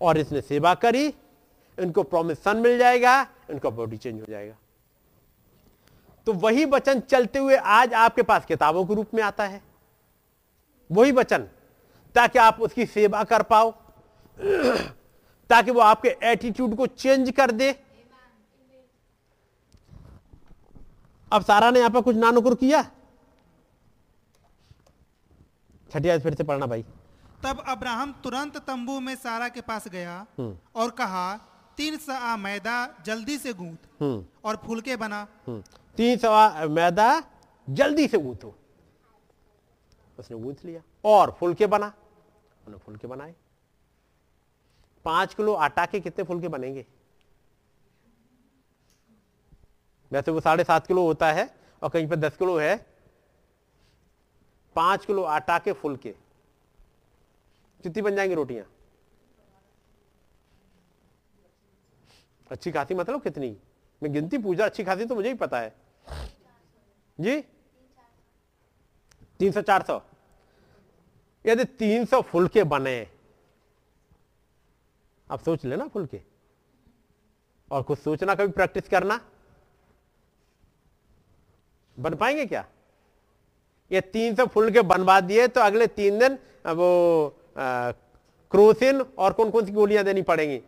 और 0.00 0.18
इसने 0.18 0.40
सेवा 0.40 0.74
करी, 0.74 1.14
इनको 1.78 2.02
प्रॉमिस 2.02 2.44
सन 2.44 2.56
मिल 2.56 2.78
जाएगा, 2.78 3.26
इनका 3.50 3.70
बॉडी 3.70 3.96
चेंज 3.96 4.20
हो 4.20 4.26
जाएगा। 4.28 4.54
तो 6.26 6.32
वही 6.32 6.64
वचन 6.64 7.00
चलते 7.00 7.38
हुए 7.38 7.56
आज 7.56 7.94
आपके 7.94 8.22
पास 8.22 8.44
किताबों 8.46 8.84
के 8.86 8.94
रूप 8.94 9.14
में 9.14 9.22
आता 9.22 9.44
है। 9.44 9.62
वही 10.90 11.12
वचन 11.12 11.48
ताकि 12.14 12.38
आप 12.38 12.60
उसकी 12.60 12.86
सेवा 12.86 13.22
कर 13.24 13.42
पाओ 13.42 13.70
ताकि 15.50 15.70
वो 15.70 15.80
आपके 15.80 16.16
एटीट्यूड 16.24 16.76
को 16.76 16.86
चेंज 16.86 17.30
कर 17.30 17.50
दे। 17.50 17.70
अब 21.32 21.42
सारा 21.42 21.70
ने 21.70 21.78
यहाँ 21.78 21.90
पर 21.90 22.00
कुछ 22.00 22.16
नानुकुर 22.16 22.54
किया। 22.54 22.82
छठिया 25.90 26.18
फिर 26.18 26.34
से 26.34 26.44
पढ़ना 26.44 26.66
भाई। 26.66 26.82
तब 27.44 27.62
अब्राहम 27.68 28.12
तुरंत 28.24 28.56
तंबू 28.66 28.98
में 29.00 29.14
सारा 29.16 29.48
के 29.48 29.60
पास 29.60 29.88
गया 29.88 30.26
और 30.40 30.90
कहा 30.90 31.34
तीन 31.76 31.96
सा 31.96 32.36
मैदा 32.36 32.76
जल्दी 33.06 33.38
से 33.38 33.52
गूंथ 33.52 34.02
हम्म। 34.02 34.24
और 34.44 34.56
फुलके 34.66 34.96
बना। 34.96 35.26
हम्म। 35.46 35.62
तीन 35.96 36.18
सवा 36.18 36.66
मैदा 36.66 37.22
जल्दी 37.68 38.06
से 38.08 38.18
गूंथो। 38.18 38.54
उसने 40.18 40.36
गूंथ 40.36 40.64
लिया 40.64 40.82
और 41.04 41.30
फुलके 41.30 41.66
बना। 41.66 41.86
उन्होंने 41.86 42.84
फुलके 42.84 43.06
बनाए। 43.06 43.34
पाँच 45.04 45.34
किलो 45.34 45.54
आटा 45.54 45.86
के 45.86 46.00
कितने 46.00 46.24
फुलके 46.24 46.48
बनेंगे? 46.48 46.86
वैसे 50.12 50.30
वो 50.30 50.40
साढ़े 50.40 50.64
सात 50.64 50.86
किलो 50.86 51.06
होता 51.06 51.32
है 51.32 51.48
और 51.82 51.88
कहीं 51.88 52.08
पर 52.08 52.16
दस 52.16 52.36
किलो 52.36 52.56
है। 52.58 52.76
पाँच 54.76 55.04
किलो 55.06 55.22
आटा 55.22 55.58
के 55.58 55.72
फुलके 55.72 56.14
कितनी 57.82 58.02
बन 58.02 58.16
जाएँगी 58.16 58.34
रोटियाँ? 58.34 58.66
अच्छी 62.50 62.72
खासी 62.72 62.94
मतलब 62.94 63.22
कितनी? 63.22 63.56
मैं 64.02 64.12
गिनती 64.12 64.38
पूछा 64.38 64.64
अच्छी 64.64 64.84
खासी 64.84 65.04
तो 65.04 65.14
मुझे 65.14 65.28
ही 65.28 65.34
पता 65.34 65.60
है। 65.60 65.83
जी? 67.18 67.40
तीन 69.40 69.52
सौ 69.52 69.60
चार 69.62 69.82
सौ। 69.82 70.00
यदि 71.44 71.64
तीन 71.78 72.04
सौ 72.04 72.20
फुलके 72.22 72.64
बने, 72.64 72.96
आप 75.28 75.40
सोच 75.40 75.64
लेना 75.64 75.86
फुलके। 75.88 76.20
और 77.70 77.82
कुछ 77.82 77.98
सोचना, 77.98 78.34
कभी 78.34 78.52
प्रैक्टिस 78.52 78.88
करना। 78.88 79.20
बन 81.96 82.14
पाएँगे 82.14 82.46
क्या? 82.46 82.64
ये 83.90 84.00
तीन 84.02 84.34
सौ 84.34 84.46
फुलके 84.46 84.82
बनवा 84.82 85.20
दिए 85.22 85.46
तो 85.48 85.60
अगले 85.60 85.86
तीन 85.88 86.18
दिन 86.18 86.38
वो 86.74 87.36
क्रोसिन 87.56 89.00
और 89.00 89.32
कौन 89.32 89.50
कौन 89.50 89.66
सी 89.66 89.72
गोलियाँ 89.72 90.04
देनी 90.04 90.22
पड़ेंगी? 90.22 90.60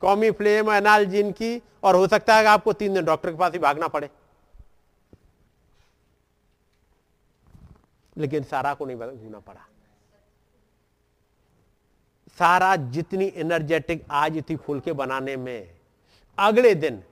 कॉमी 0.00 0.30
फ्लेम 0.30 0.70
एनालजिन 0.70 1.32
की, 1.32 1.62
और 1.82 1.94
हो 1.94 2.06
सकता 2.08 2.36
है 2.36 2.44
आपको 2.44 2.72
तीन 2.72 2.94
दिन 2.94 3.04
डॉक्टर 3.04 3.30
के 3.30 3.38
पास 3.38 3.52
ही 3.52 3.58
भागना 3.58 3.88
पड़े। 3.88 4.08
लेकिन 8.16 8.42
सारा 8.42 8.74
को 8.74 8.86
नहीं 8.86 8.96
घूमना 8.96 9.38
पड़ा। 9.38 9.66
सारा 12.38 12.76
जितनी 12.76 13.32
एनर्जेटिक 13.36 14.04
आज 14.10 14.42
थी 14.50 14.56
फूल 14.56 14.80
के 14.80 14.92
बनाने 14.92 15.36
में, 15.36 15.76
अगले 16.38 16.74
दिन 16.74 17.02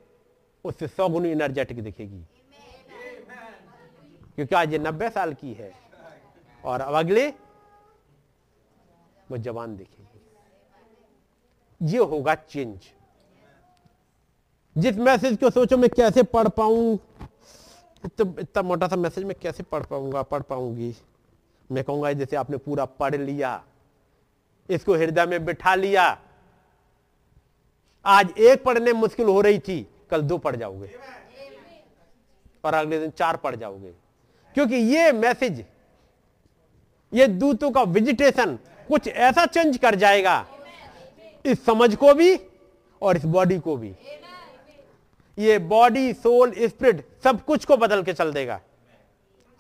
उससे 0.64 0.88
सौ 0.88 1.08
गुनी 1.08 1.30
एनर्जेटिक 1.30 1.82
दिखेगी। 1.82 2.24
क्योंकि 4.34 4.54
आज 4.54 4.72
ये 4.72 4.78
नब्बे 4.78 5.08
साल 5.10 5.32
की 5.34 5.52
है, 5.52 5.72
और 6.64 6.80
अब 6.80 6.94
अगले 6.94 7.28
वो 9.30 9.36
जवान 9.36 9.76
दिखेगी। 9.76 9.95
ये 11.80 11.98
होगा 11.98 12.34
चेंज। 12.34 12.78
जिस 14.76 14.96
मैसेज 14.96 15.36
को 15.38 15.50
सोचो 15.50 15.76
मैं 15.76 15.90
कैसे 15.90 16.22
पढ़ 16.22 16.48
पाऊँ? 16.48 16.98
तो 18.08 18.24
इतना 18.40 18.62
मोटा 18.62 18.88
सा 18.88 18.96
मैसेज 18.96 19.24
मैं 19.24 19.34
कैसे 19.42 19.62
पढ़ 19.62 19.82
पाऊँगा, 19.82 20.22
पढ़ 20.22 20.42
पाऊँगी? 20.42 20.94
मैं 21.70 21.84
कहूँगा, 21.84 22.12
जैसे 22.12 22.36
आपने 22.36 22.56
पूरा 22.56 22.84
पढ़ 22.84 23.14
लिया, 23.14 23.62
इसको 24.68 24.94
हृदय 24.94 25.26
में 25.26 25.44
बिठा 25.44 25.74
लिया। 25.74 26.18
आज 28.04 28.30
एक 28.30 28.64
पढ़ने 28.64 28.92
मुश्किल 28.92 29.26
हो 29.26 29.40
रही 29.40 29.58
थी, 29.58 29.86
कल 30.10 30.22
दो 30.22 30.38
पढ़ 30.38 30.56
जाओगे। 30.56 30.90
और 32.64 32.74
अगले 32.74 33.00
दिन 33.00 33.10
चार 33.10 33.36
पढ़ 33.36 33.56
जाओगे। 33.56 33.92
क्योंकि 34.54 34.76
ये 34.76 35.10
मैसेज, 35.12 35.64
ये 37.12 37.26
दूतों 37.28 37.70
का 37.70 37.82
विजिटेशन 37.82 38.58
कुछ 38.88 39.08
ऐसा 39.08 39.46
चेंज 39.46 39.76
कर 39.76 39.94
जाएगा 39.94 40.46
इस 41.46 41.64
समझ 41.64 41.96
को 41.96 42.14
भी 42.14 42.36
और 43.02 43.16
इस 43.16 43.24
बॉडी 43.24 43.58
को 43.58 43.76
भी। 43.76 43.96
ये 45.38 45.58
बॉडी 45.58 46.12
सोल 46.12 46.52
स्पिरिट 46.58 47.08
सब 47.24 47.44
कुछ 47.44 47.64
को 47.64 47.76
बदल 47.76 48.02
के 48.02 48.12
चल 48.12 48.32
देगा। 48.32 48.60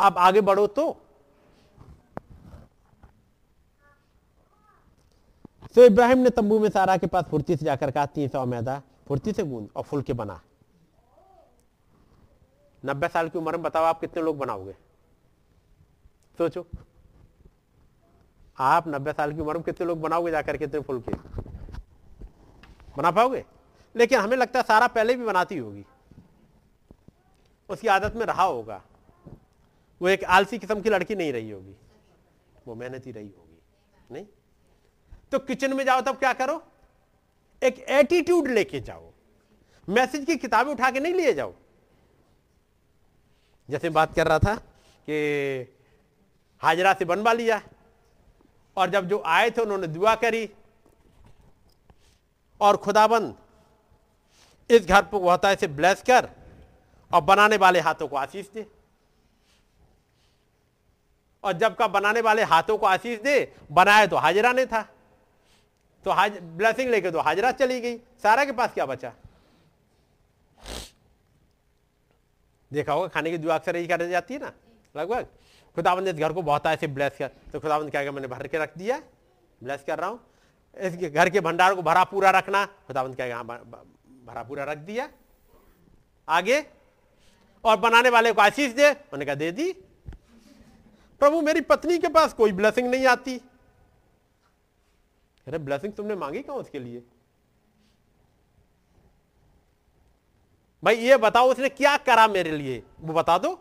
आप 0.00 0.18
आगे 0.18 0.40
बढ़ो 0.40 0.66
तो। 0.66 0.96
तो 5.74 5.84
इब्राहिम 5.84 6.18
ने 6.18 6.30
तंबू 6.30 6.58
में 6.58 6.68
सारा 6.70 6.96
के 6.96 7.06
पास 7.06 7.24
फुर्ती 7.24 7.56
से 7.56 7.64
जाकर 7.64 7.90
कहा, 7.90 8.06
तीन 8.06 8.28
सौ 8.28 8.46
मैदा, 8.46 8.82
फुर्ती 9.08 9.32
से 9.32 9.42
गूंद 9.42 9.68
और 9.76 9.82
फुल 9.82 10.02
के 10.02 10.12
बना। 10.12 10.40
नब्बे 12.84 13.08
साल 13.08 13.28
की 13.28 13.38
उम्र 13.38 13.52
में 13.52 13.62
बताओ 13.62 13.84
आप 13.84 14.00
कितने 14.00 14.22
लोग 14.22 14.38
बनाओगे? 14.38 14.72
सोचो। 16.38 16.66
आप 18.58 18.88
नब्बे 18.88 19.12
साल 19.12 19.32
की 19.32 19.40
उम्र 19.40 19.54
में 19.54 19.62
कितने 19.62 19.86
लोग 19.86 20.00
बनाओगे 20.00 20.30
जाकर 20.30 20.56
कितने 20.56 20.80
फुल 20.80 21.02
के? 21.08 21.12
बना 22.96 23.10
पाओगे? 23.10 23.44
लेकिन 23.96 24.20
हमें 24.20 24.36
लगता 24.36 24.58
है 24.58 24.62
सारा 24.62 24.86
पहले 24.86 25.14
भी 25.14 25.24
बनाती 25.24 25.56
होगी। 25.58 25.84
उसकी 27.68 27.88
आदत 27.88 28.16
में 28.16 28.26
रहा 28.26 28.42
होगा। 28.42 28.82
वो 30.02 30.08
एक 30.08 30.24
आलसी 30.24 30.58
किस्म 30.58 30.80
की 30.80 30.90
लड़की 30.90 31.14
नहीं 31.14 31.32
रही 31.32 31.50
होगी। 31.50 31.74
वो 32.66 32.74
मेहनती 32.74 33.12
रही 33.12 33.28
होगी, 33.28 33.58
नहीं? 34.10 34.26
तो 35.32 35.38
किचन 35.38 35.76
में 35.76 35.84
जाओ 35.84 36.00
तब 36.00 36.16
क्या 36.16 36.32
करो? 36.32 36.62
एक 37.62 37.78
एटीट्यूड 37.78 38.48
लेके 38.48 38.80
जाओ। 38.80 39.12
मैसेज 39.88 40.24
की 40.24 40.36
किताबें 40.36 40.72
उठा 40.72 40.90
के 40.90 41.00
नहीं 41.00 41.14
लिए 41.14 41.32
जाओ। 41.32 41.54
जैसे 43.70 43.90
बात 43.90 44.14
कर 44.14 44.26
रहा 44.26 44.38
था 44.38 44.54
कि 45.10 45.76
हाजरा 46.62 46.92
से 46.94 47.04
बनवा 47.04 47.32
लिया। 47.32 47.62
और 48.76 48.90
जब 48.90 49.08
जो 49.08 49.22
आए 49.26 49.50
थे, 49.50 49.62
उन्होंने 49.62 49.86
दुआ 49.86 50.14
करी। 50.14 50.50
और 52.60 52.76
खुदाबंद। 52.76 53.34
इस 54.70 54.86
घर 54.86 55.02
पर 55.02 55.22
होता 55.22 55.48
है, 55.48 55.54
इसे 55.54 55.66
ब्लेस 55.68 56.02
कर 56.02 56.28
और 57.10 57.20
बनाने 57.22 57.56
वाले 57.56 57.80
हाथों 57.80 58.08
को 58.08 58.16
आशीष 58.16 58.46
दे। 58.50 58.66
और 61.44 61.52
जब 61.54 61.74
का 61.76 61.86
बनाने 61.88 62.20
वाले 62.20 62.42
हाथों 62.44 62.76
को 62.78 62.86
आशीष 62.86 63.20
दे 63.20 63.52
बनाए 63.70 64.06
तो 64.06 64.16
हाजरा 64.18 64.52
ने 64.52 64.66
था। 64.66 64.82
तो 66.06 66.10
हाज 66.12 66.38
ब्लेसिंग 66.56 66.90
लेके 66.90 67.10
तो 67.10 67.20
हाजरा 67.20 67.50
चली 67.52 67.80
गई। 67.80 67.96
सारा 68.22 68.44
के 68.44 68.52
पास 68.52 68.72
क्या 68.74 68.86
बचा? 68.86 69.12
देखा 72.70 72.92
होगा, 72.92 73.08
खाने 73.08 73.30
की 73.30 73.38
दुआ 73.38 73.54
अक्सर 73.54 73.76
यही 73.76 73.86
कर 73.86 74.08
जाती 74.08 74.34
है 74.34 74.40
ना, 74.40 74.52
लगभग। 74.94 75.26
खुदाबंद 75.76 76.08
इस 76.08 76.14
घर 76.14 76.32
को 76.32 76.42
बहुत 76.42 76.66
ऐसे 76.66 76.86
ब्लेस 76.88 77.16
कर। 77.18 77.30
तो 77.52 77.60
खुदाबंद 77.60 77.90
क्या 77.90 78.12
मैंने 78.12 78.28
भर 78.28 78.46
के 78.46 78.58
रख 78.58 78.76
दिया 78.78 78.98
ब्लेस 79.60 79.84
कर 79.86 79.98
रहा 79.98 80.08
हूँ। 80.08 80.20
घर 80.76 81.28
के 81.30 81.40
भंडार 81.40 81.74
को 81.74 81.82
भरा 81.82 82.04
पूरा 82.04 82.30
रखना। 82.30 82.64
खुदाबंद 82.66 83.16
क्या 83.16 83.42
भरा 83.42 84.42
पूरा 84.42 84.64
रख 84.64 84.78
दिया। 84.78 85.08
आगे, 86.28 86.60
और 87.64 87.76
बनाने 87.76 88.10
वाले 88.10 88.32
को 88.32 88.40
आशीष 88.40 88.72
दे। 88.72 88.90
उन्होंने 88.90 89.24
कहा, 89.24 89.34
दे 89.34 89.50
दी। 89.52 89.72
प्रभु, 91.20 91.40
मेरी 91.40 91.60
पत्नी 91.60 91.98
के 91.98 92.08
पास 92.08 92.32
कोई 92.32 92.52
ब्लेसिंग 92.52 92.88
नहीं 92.90 93.06
आती। 93.06 93.36
अरे 95.46 95.58
ब्लेसिंग 95.58 95.92
तुमने 95.92 96.14
मांगी 96.14 96.42
कहाँ 96.42 96.56
उसके 96.56 96.78
लिए? 96.78 97.02
भाई, 100.82 100.96
ये 100.96 101.16
बताओ, 101.16 101.50
उसने 101.50 101.68
क्या 101.68 101.96
करा 101.96 102.26
मेरे 102.28 102.50
लिए? 102.50 102.82
वो 103.00 103.12
बता 103.14 103.38
दो 103.38 103.54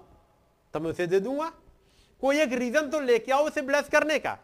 तब 0.73 0.81
मैं 0.81 0.89
उसे 0.91 1.07
दे 1.07 1.19
दूँगा। 1.19 1.51
कोई 2.21 2.39
एक 2.39 2.53
रीजन 2.53 2.89
तो 2.89 2.99
लेके 2.99 3.31
आओ 3.31 3.47
उसे 3.47 3.61
ब्लेस 3.61 3.89
करने 3.89 4.19
का। 4.19 4.37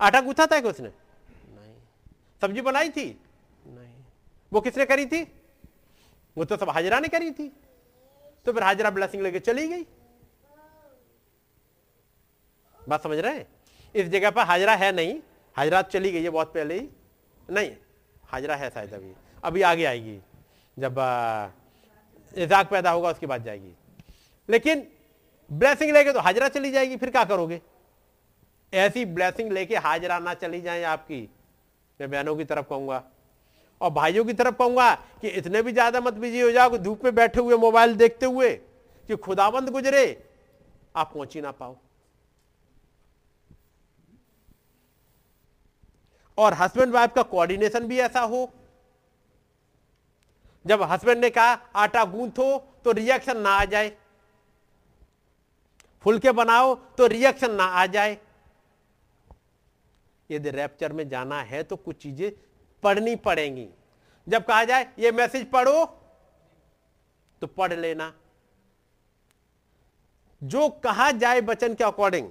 आटा 0.00 0.20
गूथा 0.20 0.46
था 0.46 0.58
उसने? 0.58 0.88
नहीं। 0.88 1.74
सब्ज़ी 2.40 2.60
बनाई 2.60 2.90
थी? 2.90 3.20
नहीं। 3.66 3.94
वो 4.52 4.60
किसने 4.60 4.84
करी 4.84 5.06
थी? 5.06 5.22
वो 6.36 6.44
तो 6.44 6.56
सब 6.56 6.70
हाजरा 6.70 7.00
ने 7.00 7.08
करी 7.08 7.30
थी। 7.30 7.48
तो 8.46 8.52
फिर 8.52 8.62
हाजरा 8.62 8.90
ब्लेसिंग 8.90 9.22
लेके 9.22 9.40
चली 9.40 9.68
गई। 9.68 9.86
बात 12.88 13.02
समझ 13.02 13.18
रहे 13.18 13.34
हैं? 13.34 13.46
इस 13.94 14.08
जगह 14.08 14.30
पर 14.30 14.42
हाजरा 14.42 14.74
है 14.74 14.92
नहीं। 14.92 15.20
हाजरा 15.56 15.82
चली 15.82 16.12
गई 16.12 16.22
है 16.22 16.30
बहुत 16.30 16.54
पहले 16.54 16.78
ही। 16.78 16.88
नहीं 17.50 17.76
हाजरा 18.24 18.56
है 18.56 18.70
शायद 18.70 18.94
अभी। 18.94 19.12
अभी 19.44 19.62
आगे 19.62 19.84
आएगी। 19.84 20.20
जब 20.78 20.96
इजाक 22.34 22.70
पैदा 22.70 22.90
होगा 22.90 23.10
उसके 23.10 23.26
बाद 23.26 23.44
जाएगी। 23.44 23.72
लेकिन 24.48 24.86
ब्लेसिंग 25.52 25.92
लेके 25.92 26.12
तो 26.12 26.20
हाजरा 26.20 26.48
चली 26.48 26.70
जाएगी 26.70 26.96
फिर 26.96 27.10
क्या 27.10 27.24
करोगे? 27.24 27.60
ऐसी 28.74 29.04
ब्लेसिंग 29.06 29.52
लेके 29.52 29.76
हाजरा 29.78 30.18
ना 30.18 30.34
चली 30.34 30.60
जाए 30.60 30.82
आपकी। 30.84 31.20
मैं 32.00 32.10
बहनों 32.10 32.34
की 32.36 32.44
तरफ़ 32.44 32.66
कहूँगा, 32.66 33.02
और 33.80 33.90
भाइयों 33.92 34.24
की 34.24 34.32
तरफ़ 34.32 34.54
कहूँगा 34.54 34.94
कि 35.20 35.28
इतने 35.30 35.62
भी 35.62 35.72
ज़्यादा 35.72 36.00
मत 36.00 36.14
बिज़ी 36.14 36.40
हो 36.40 36.50
जाओ 36.50 36.76
धूप 36.78 37.04
में 37.04 37.14
बैठे 37.14 37.40
हुए 37.40 37.56
मोबाइल 37.58 37.94
देखते 37.96 38.26
हुए 38.26 38.50
कि 39.08 39.16
खुदाबंद 39.18 39.68
गुजरे, 39.70 40.04
आप 40.96 41.10
पहुँच 41.14 41.34
ही 41.34 41.40
ना 41.40 41.50
पाओ। 41.52 41.76
और 46.38 46.54
हस्बैंड 46.54 46.92
वाइफ 46.92 47.12
का 47.14 47.22
कोऑर्डिनेशन 47.24 47.86
भी 47.88 47.98
ऐसा 48.00 48.20
हो। 48.22 48.50
जब 50.64 50.82
हस्बैंड 50.82 51.20
ने 51.20 51.30
कहा, 51.30 51.52
आटा 51.76 52.04
गूंथो 52.06 52.56
तो 52.84 52.92
रिएक्शन 52.92 53.38
ना 53.38 53.50
आ 53.50 53.64
जाए। 53.66 53.92
फुलके 56.04 56.32
बनाओ 56.32 56.74
तो 56.98 57.06
रिएक्शन 57.06 57.50
ना 57.52 57.64
आ 57.64 57.84
जाए। 57.88 58.18
यदि 60.30 60.50
रैप्चर 60.50 60.92
में 60.92 61.08
जाना 61.08 61.40
है 61.42 61.62
तो 61.62 61.76
कुछ 61.76 61.96
चीज़ें 61.96 62.30
पढ़नी 62.82 63.16
पड़ेंगी। 63.16 63.68
जब 64.26 64.44
कहा 64.44 64.64
जाए, 64.64 64.86
ये 64.98 65.12
मैसेज 65.12 65.50
पढ़ो 65.50 65.84
तो 67.42 67.46
पढ़ 67.46 67.72
लेना। 67.72 68.12
जो 70.42 70.68
कहा 70.84 71.10
जाए 71.12 71.40
बचन 71.40 71.74
के 71.74 71.84
अकॉर्डिंग 71.84 72.28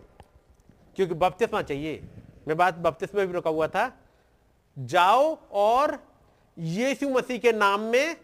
क्योंकि 0.96 1.14
बपतिस्मा 1.14 1.62
चाहिए। 1.62 2.02
मैं 2.48 2.58
बात 2.58 2.78
बपतिस्मा 2.78 3.26
भी 3.26 3.34
रुका 3.34 3.50
हुआ 3.50 3.68
था। 3.68 3.92
जाओ 4.78 5.36
और 5.52 5.98
यीशु 6.58 7.10
मसीह 7.10 7.38
के 7.38 7.52
नाम 7.52 7.82
में 7.82 8.16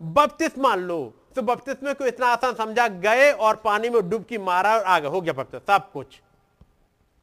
बपतिस्मा 0.00 0.74
लो। 0.74 1.02
तो 1.34 1.42
बपतिस्मे 1.42 1.94
को 1.94 2.06
इतना 2.06 2.26
आसान 2.26 2.54
समझा, 2.54 2.86
गए 2.88 3.30
और 3.32 3.56
पानी 3.56 3.90
में 3.90 4.08
डुबकी 4.08 4.38
मारा 4.38 4.74
और 4.76 4.84
आगे 4.84 5.08
हो 5.08 5.20
गया 5.20 5.32
बपतिस्मा 5.32 5.78
सब 5.78 5.90
कुछ। 5.92 6.20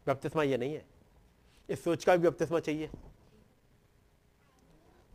बपतिस्मा 0.07 0.43
ये 0.43 0.57
नहीं 0.57 0.73
है। 0.73 0.85
इस 1.69 1.83
सोच 1.83 2.05
का 2.05 2.15
भी 2.15 2.27
बपतिस्मा 2.27 2.59
चाहिए। 2.59 2.89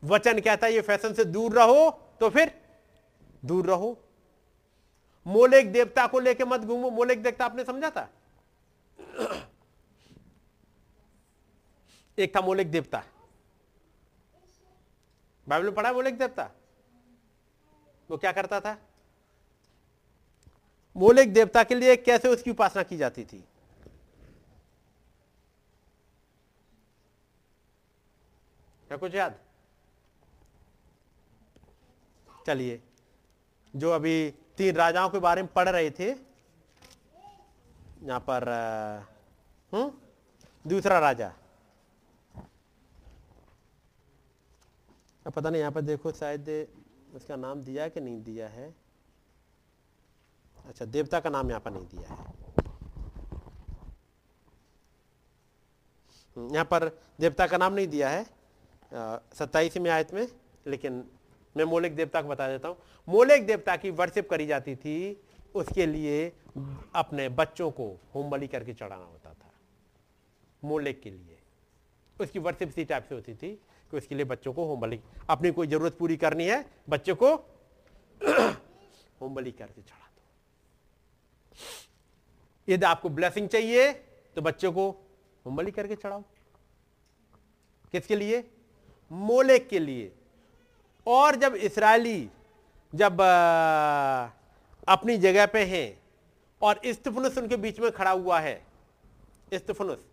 वचन 0.02 0.40
कहता 0.40 0.66
है 0.66 0.72
ये 0.72 0.80
फ़ैशन 0.80 1.14
से 1.14 1.24
दूर 1.24 1.52
रहो 1.52 1.90
तो 2.20 2.30
फिर 2.30 2.52
दूर 3.44 3.66
रहो। 3.66 3.98
मोलेक 5.26 5.72
देवता 5.72 6.06
को 6.06 6.20
लेके 6.20 6.44
मत 6.44 6.60
घूमो। 6.60 6.90
मोलेक 6.90 7.22
देवता 7.22 7.44
आपने 7.44 7.64
समझा 7.64 7.90
था? 7.90 8.08
एक 12.18 12.36
था 12.36 12.40
मोलेक 12.40 12.70
देवता। 12.70 13.02
बाइबल 15.46 15.66
में 15.66 15.74
पढ़ा 15.74 15.92
मोलेक 15.92 16.18
देवता? 16.18 16.50
वो 18.10 18.16
क्या 18.16 18.32
करता 18.32 18.60
था? 18.60 18.76
मोलेक 20.96 21.32
देवता 21.32 21.62
के 21.64 21.74
लिए 21.74 21.96
कैसे 21.96 22.28
उसकी 22.28 22.50
उपासना 22.50 22.82
की 22.82 22.96
जाती 22.96 23.24
थी? 23.24 23.44
क्या 28.94 28.98
कुछ 29.00 29.14
याद। 29.14 29.38
चलिए 32.46 32.80
जो 33.74 33.90
अभी 33.90 34.30
तीन 34.56 34.76
राजाओं 34.76 35.08
के 35.10 35.18
बारे 35.18 35.42
में 35.42 35.52
पढ़ 35.52 35.68
रहे 35.68 35.90
थे 35.90 36.08
यहाँ 38.06 38.20
पर 38.28 38.48
हम्म 39.72 39.90
दूसरा 40.64 40.98
राजा। 40.98 41.32
पता 45.26 45.50
नहीं 45.50 45.60
यहाँ 45.60 45.72
पर 45.72 45.80
देखो 45.80 46.12
शायद 46.12 46.48
उसका 47.14 47.36
नाम 47.36 47.62
दिया 47.62 47.88
कि 47.88 48.00
नहीं 48.00 48.22
दिया 48.22 48.48
है। 48.48 48.68
अच्छा 50.66 50.84
देवता 50.86 51.20
का 51.20 51.30
नाम 51.30 51.48
यहाँ 51.50 51.60
पर 51.60 51.70
नहीं 51.70 51.86
दिया 51.88 52.08
है। 52.08 52.16
हम्म, 56.36 56.54
यहाँ 56.54 56.64
पर 56.64 56.88
देवता 57.20 57.46
का 57.46 57.58
नाम 57.58 57.74
नहीं 57.74 57.88
दिया 57.88 58.08
है। 58.10 58.24
सत्ताईसवीं 58.94 59.90
आयत 59.90 60.12
में, 60.14 60.26
लेकिन 60.66 61.04
मैं 61.56 61.64
मोलिक 61.64 61.94
देवता 61.96 62.22
को 62.22 62.28
बता 62.28 62.48
देता 62.48 62.68
हूँ। 62.68 62.76
मोलिक 63.08 63.46
देवता 63.46 63.76
की 63.76 63.90
वर्शिप 63.92 64.28
करी 64.30 64.46
जाती 64.46 64.74
थी, 64.76 65.22
उसके 65.54 65.86
लिए 65.86 66.32
अपने 66.94 67.28
बच्चों 67.30 67.70
को 67.70 67.86
होम 68.14 68.30
बलि 68.30 68.46
करके 68.46 68.72
चढ़ाना 68.74 69.04
होता 69.04 69.30
था, 69.30 69.50
मोलेक 70.62 71.00
के 71.02 71.10
लिए। 71.10 71.38
उसकी 72.16 72.38
वर्शिप 72.38 72.68
इसी 72.68 72.84
टाइप 72.84 73.04
से 73.08 73.14
होती 73.14 73.34
थी 73.34 73.50
कि 73.90 73.96
उसके 73.96 74.14
लिए 74.14 74.24
बच्चों 74.24 74.52
को 74.52 74.64
होम 74.66 74.80
बलि 74.80 75.00
अपनी 75.30 75.50
कोई 75.50 75.66
ज़रूरत 75.66 75.96
पूरी 75.98 76.16
करनी 76.16 76.44
है, 76.46 76.64
बच्चों 76.88 77.14
को 77.14 77.34
होम 79.20 79.34
बलि 79.34 79.52
करके 79.52 79.82
चढ़ा 79.82 80.06
दो। 80.06 80.22
यदि 82.68 82.86
आपको 82.86 83.08
ब्लेसिंग 83.10 83.48
चाहिए 83.48 83.92
तो 84.36 84.42
बच्चों 84.42 84.72
को 84.72 84.90
होम 85.46 85.56
बलि 85.56 85.70
करके 85.70 85.94
चढ़ाओ। 85.96 86.22
किसके 87.92 88.16
लिए? 88.16 88.42
मोलेक 89.12 89.68
के 89.68 89.78
लिए। 89.78 90.12
और 91.06 91.36
जब 91.36 91.54
इसराइली 91.54 92.30
जब 92.94 93.20
अपनी 94.88 95.16
जगह 95.18 95.46
पे 95.46 95.64
हैं 95.64 95.98
और 96.62 96.80
इस्तफनुस 96.84 97.38
उनके 97.38 97.56
बीच 97.56 97.80
में 97.80 97.90
खड़ा 97.92 98.10
हुआ 98.10 98.40
है, 98.40 98.62
इस्तफनुस, 99.52 100.06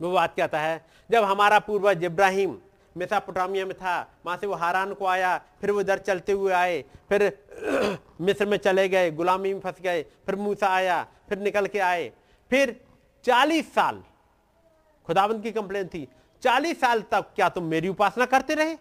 वो 0.00 0.12
बात 0.12 0.34
कहता 0.36 0.60
है? 0.60 0.86
जब 1.10 1.24
हमारा 1.24 1.58
पूर्वज 1.58 2.04
इब्राहिम 2.04 2.58
मेसापोटामिया 2.96 3.66
में 3.66 3.74
था, 3.74 4.00
वहाँ 4.26 4.36
से 4.38 4.46
वो 4.46 4.54
हारान 4.54 4.94
को 4.94 5.06
आया, 5.06 5.38
फिर 5.60 5.70
वो 5.70 5.80
इधर 5.80 5.98
चलते 5.98 6.32
हुए 6.32 6.52
आए, 6.52 6.84
फिर 7.08 7.46
मिस्र 8.20 8.46
में 8.46 8.56
चले 8.56 8.88
गए, 8.88 9.10
गुलामी 9.10 9.54
में 9.54 9.60
फंस 9.60 9.80
गए, 9.80 10.02
फिर 10.02 10.36
मूसा 10.36 10.68
आया, 10.68 11.06
फिर 11.28 11.38
निकल 11.38 11.66
के 11.66 11.78
आए। 11.78 12.12
फिर 12.50 12.80
चालीस 13.24 13.74
साल 13.74 14.04
खुदाबंद 15.06 15.42
की 15.42 15.52
कंप्लेन 15.52 15.88
थी। 15.88 16.08
चालीस 16.42 16.80
साल 16.80 17.02
तक 17.02 17.32
क्या 17.36 17.48
तुम 17.48 17.64
मेरी 17.64 17.88
उपासना 17.88 18.26
करते 18.26 18.54
रहे? 18.54 18.76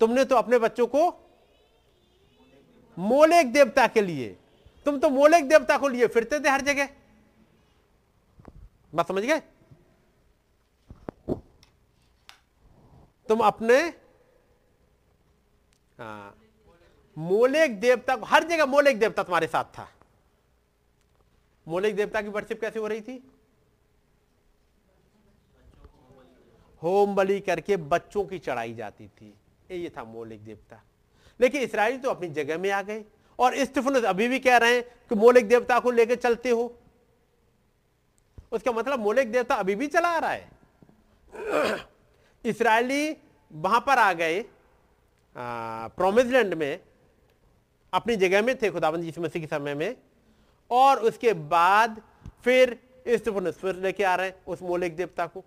तुमने 0.00 0.24
तो 0.24 0.36
अपने 0.36 0.58
बच्चों 0.58 0.86
को 0.86 1.08
मोलेक 2.96 3.52
देवता 3.52 3.86
के 3.86 4.00
लिए 4.00 4.36
तुम 4.86 4.98
तो 4.98 5.08
मोलेक 5.10 5.48
देवता 5.48 5.76
को 5.78 5.88
लिए 5.88 6.06
फिरते 6.06 6.38
थे 6.40 6.48
हर 6.48 6.60
जगह। 6.60 6.88
बात 8.92 9.08
समझ 9.08 9.22
गए? 9.24 9.40
तुम 13.28 13.40
अपने 13.40 13.78
हाँ, 15.98 16.34
मोलेक 17.16 17.78
देवता 17.80 18.16
हर 18.24 18.44
जगह 18.44 18.66
मोलेक 18.66 18.98
देवता 18.98 19.22
तुम्हारे 19.22 19.46
साथ 19.46 19.64
था। 19.78 19.88
मोलेक 21.66 21.96
देवता 21.96 22.22
की 22.22 22.28
वर्शिप 22.28 22.60
कैसे 22.60 22.78
हो 22.78 22.86
रही 22.86 23.00
थी? 23.00 23.22
होम 26.82 27.14
बलि 27.14 27.38
करके 27.40 27.76
बच्चों 27.76 28.24
की 28.24 28.38
चढ़ाई 28.38 28.74
जाती 28.74 29.06
थी। 29.08 29.32
ये 29.70 29.90
था 29.96 30.04
मोलिक 30.04 30.44
देवता। 30.44 30.82
लेकिन 31.40 31.62
इसराइल 31.62 31.98
तो 31.98 32.10
अपनी 32.10 32.28
जगह 32.30 32.58
में 32.58 32.70
आ 32.70 32.82
गए 32.82 33.04
और 33.38 33.56
स्टीफनस 33.64 34.04
अभी 34.04 34.28
भी 34.28 34.38
कह 34.38 34.56
रहे 34.56 34.74
हैं 34.74 34.82
कि 35.08 35.14
मोलिक 35.14 35.48
देवता 35.48 35.78
को 35.80 35.90
लेकर 35.90 36.14
चलते 36.16 36.50
हो। 36.50 36.72
उसका 38.52 38.72
मतलब 38.72 39.00
मोलिक 39.00 39.32
देवता 39.32 39.54
अभी 39.54 39.74
भी 39.74 39.86
चला 39.86 40.08
आ 40.08 40.18
रहा 40.18 40.30
है। 40.30 40.48
इसराइली 42.44 43.16
वहाँ 43.50 43.80
पर 43.80 43.98
आ 43.98 44.12
गए 44.12 44.44
प्रोमिस 45.36 46.26
लैंड 46.26 46.54
में, 46.54 46.80
अपनी 47.92 48.16
जगह 48.16 48.42
में 48.42 48.54
थे 48.58 48.70
खुदाबंद 48.70 49.04
यीशु 49.04 49.20
मसीह 49.20 49.42
के 49.42 49.48
समय 49.48 49.74
में, 49.74 49.96
और 50.70 50.98
उसके 51.00 51.32
बाद 51.32 52.00
फिर 52.44 52.78
स्टीफनस 53.08 53.54
फिर 53.54 53.74
लेके 53.76 54.04
आ 54.04 54.14
रहे 54.14 54.26
हैं 54.26 54.36
उस 54.46 54.62
मोलिक 54.62 54.96
देवता 54.96 55.26
को। 55.26 55.44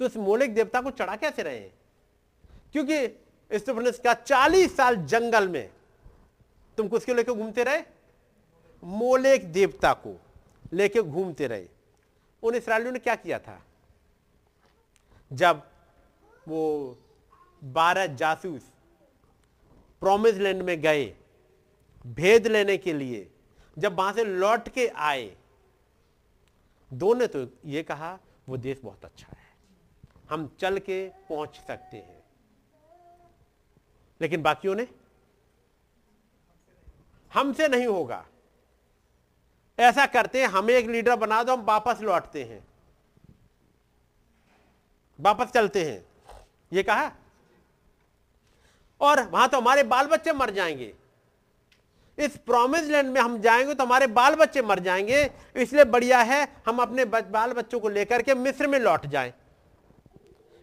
तो 0.00 0.06
उस 0.06 0.16
मोलिक 0.16 0.54
देवता 0.54 0.80
को 0.80 0.90
चढ़ा 0.90 1.16
कैसे 1.16 1.42
रहे? 1.42 1.58
हैं 1.58 1.74
क्योंकि 2.72 3.06
स्टेफनस 3.58 3.98
का 3.98 4.14
चालीस 4.14 4.76
साल 4.76 4.96
जंगल 4.96 5.48
में 5.48 5.70
तुम 6.76 6.88
किसको 6.88 7.14
लेकर 7.14 7.32
घूमते 7.32 7.64
रहे? 7.64 7.82
मोलेक 8.84 9.52
देवता 9.52 9.92
को 9.92 10.20
लेकर 10.72 11.02
घूमते 11.02 11.46
रहे। 11.46 11.66
उन 12.42 12.54
इसराइलियों 12.54 12.92
ने 12.92 12.98
क्या 12.98 13.14
किया 13.14 13.38
था? 13.38 13.62
जब 15.32 15.62
वो 16.48 16.96
बारह 17.64 18.06
जासूस 18.06 18.62
प्रोमिस 20.00 20.34
लैंड 20.34 20.62
में 20.62 20.80
गए, 20.80 21.14
भेद 22.06 22.46
लेने 22.46 22.76
के 22.76 22.92
लिए, 22.92 23.30
जब 23.78 23.96
वहाँ 23.96 24.12
से 24.12 24.24
लौट 24.24 24.68
के 24.68 24.88
आए 24.88 25.36
दो 26.92 27.14
ने 27.14 27.26
तो 27.26 27.46
ये 27.64 27.82
कहा, 27.82 28.18
वो 28.48 28.56
देश 28.56 28.80
बहुत 28.84 29.04
अच्छा 29.04 29.26
है। 29.30 29.35
हम 30.30 30.56
चल 30.60 30.78
के 30.78 31.08
पहुँच 31.08 31.60
सकते 31.66 31.96
हैं। 31.96 32.22
लेकिन 34.20 34.42
बाकियों 34.42 34.74
ने? 34.74 34.88
हमसे 37.34 37.68
नहीं 37.68 37.86
होगा। 37.86 38.26
ऐसा 39.78 40.06
करते 40.06 40.40
हैं, 40.40 40.48
हमें 40.48 40.74
एक 40.74 40.86
लीडर 40.86 41.16
बना 41.16 41.42
दो, 41.42 41.52
हम 41.52 41.62
वापस 41.62 42.00
लौटते 42.00 42.44
हैं। 42.44 42.66
वापस 45.20 45.46
चलते 45.46 45.84
हैं। 45.84 46.06
ये 46.72 46.82
कहा? 46.82 47.12
और 49.00 49.22
वहाँ 49.22 49.48
तो 49.48 49.56
हमारे 49.56 49.82
बाल 49.82 50.06
बच्चे 50.06 50.32
मर 50.32 50.50
जाएँगे। 50.50 50.94
इस 52.18 52.36
प्रोमिस 52.36 52.82
लैंड 52.82 53.10
में 53.10 53.20
हम 53.20 53.40
जाएँगे 53.40 53.74
तो 53.74 53.84
हमारे 53.84 54.06
बाल 54.06 54.34
बच्चे 54.34 54.62
मर 54.62 54.78
जाएँगे। 54.78 55.30
इसलिए 55.56 55.84
बढ़िया 55.84 56.22
है, 56.22 56.62
हम 56.66 56.78
अपने 56.78 57.04
बाल 57.04 57.52
बच्चों 57.52 57.80
को 57.80 57.88
लेकर 57.88 58.22
के 58.22 58.34
मिस्र 58.34 58.66
में 58.66 58.78
लौट 58.78 59.06
जाएँ। 59.06 59.34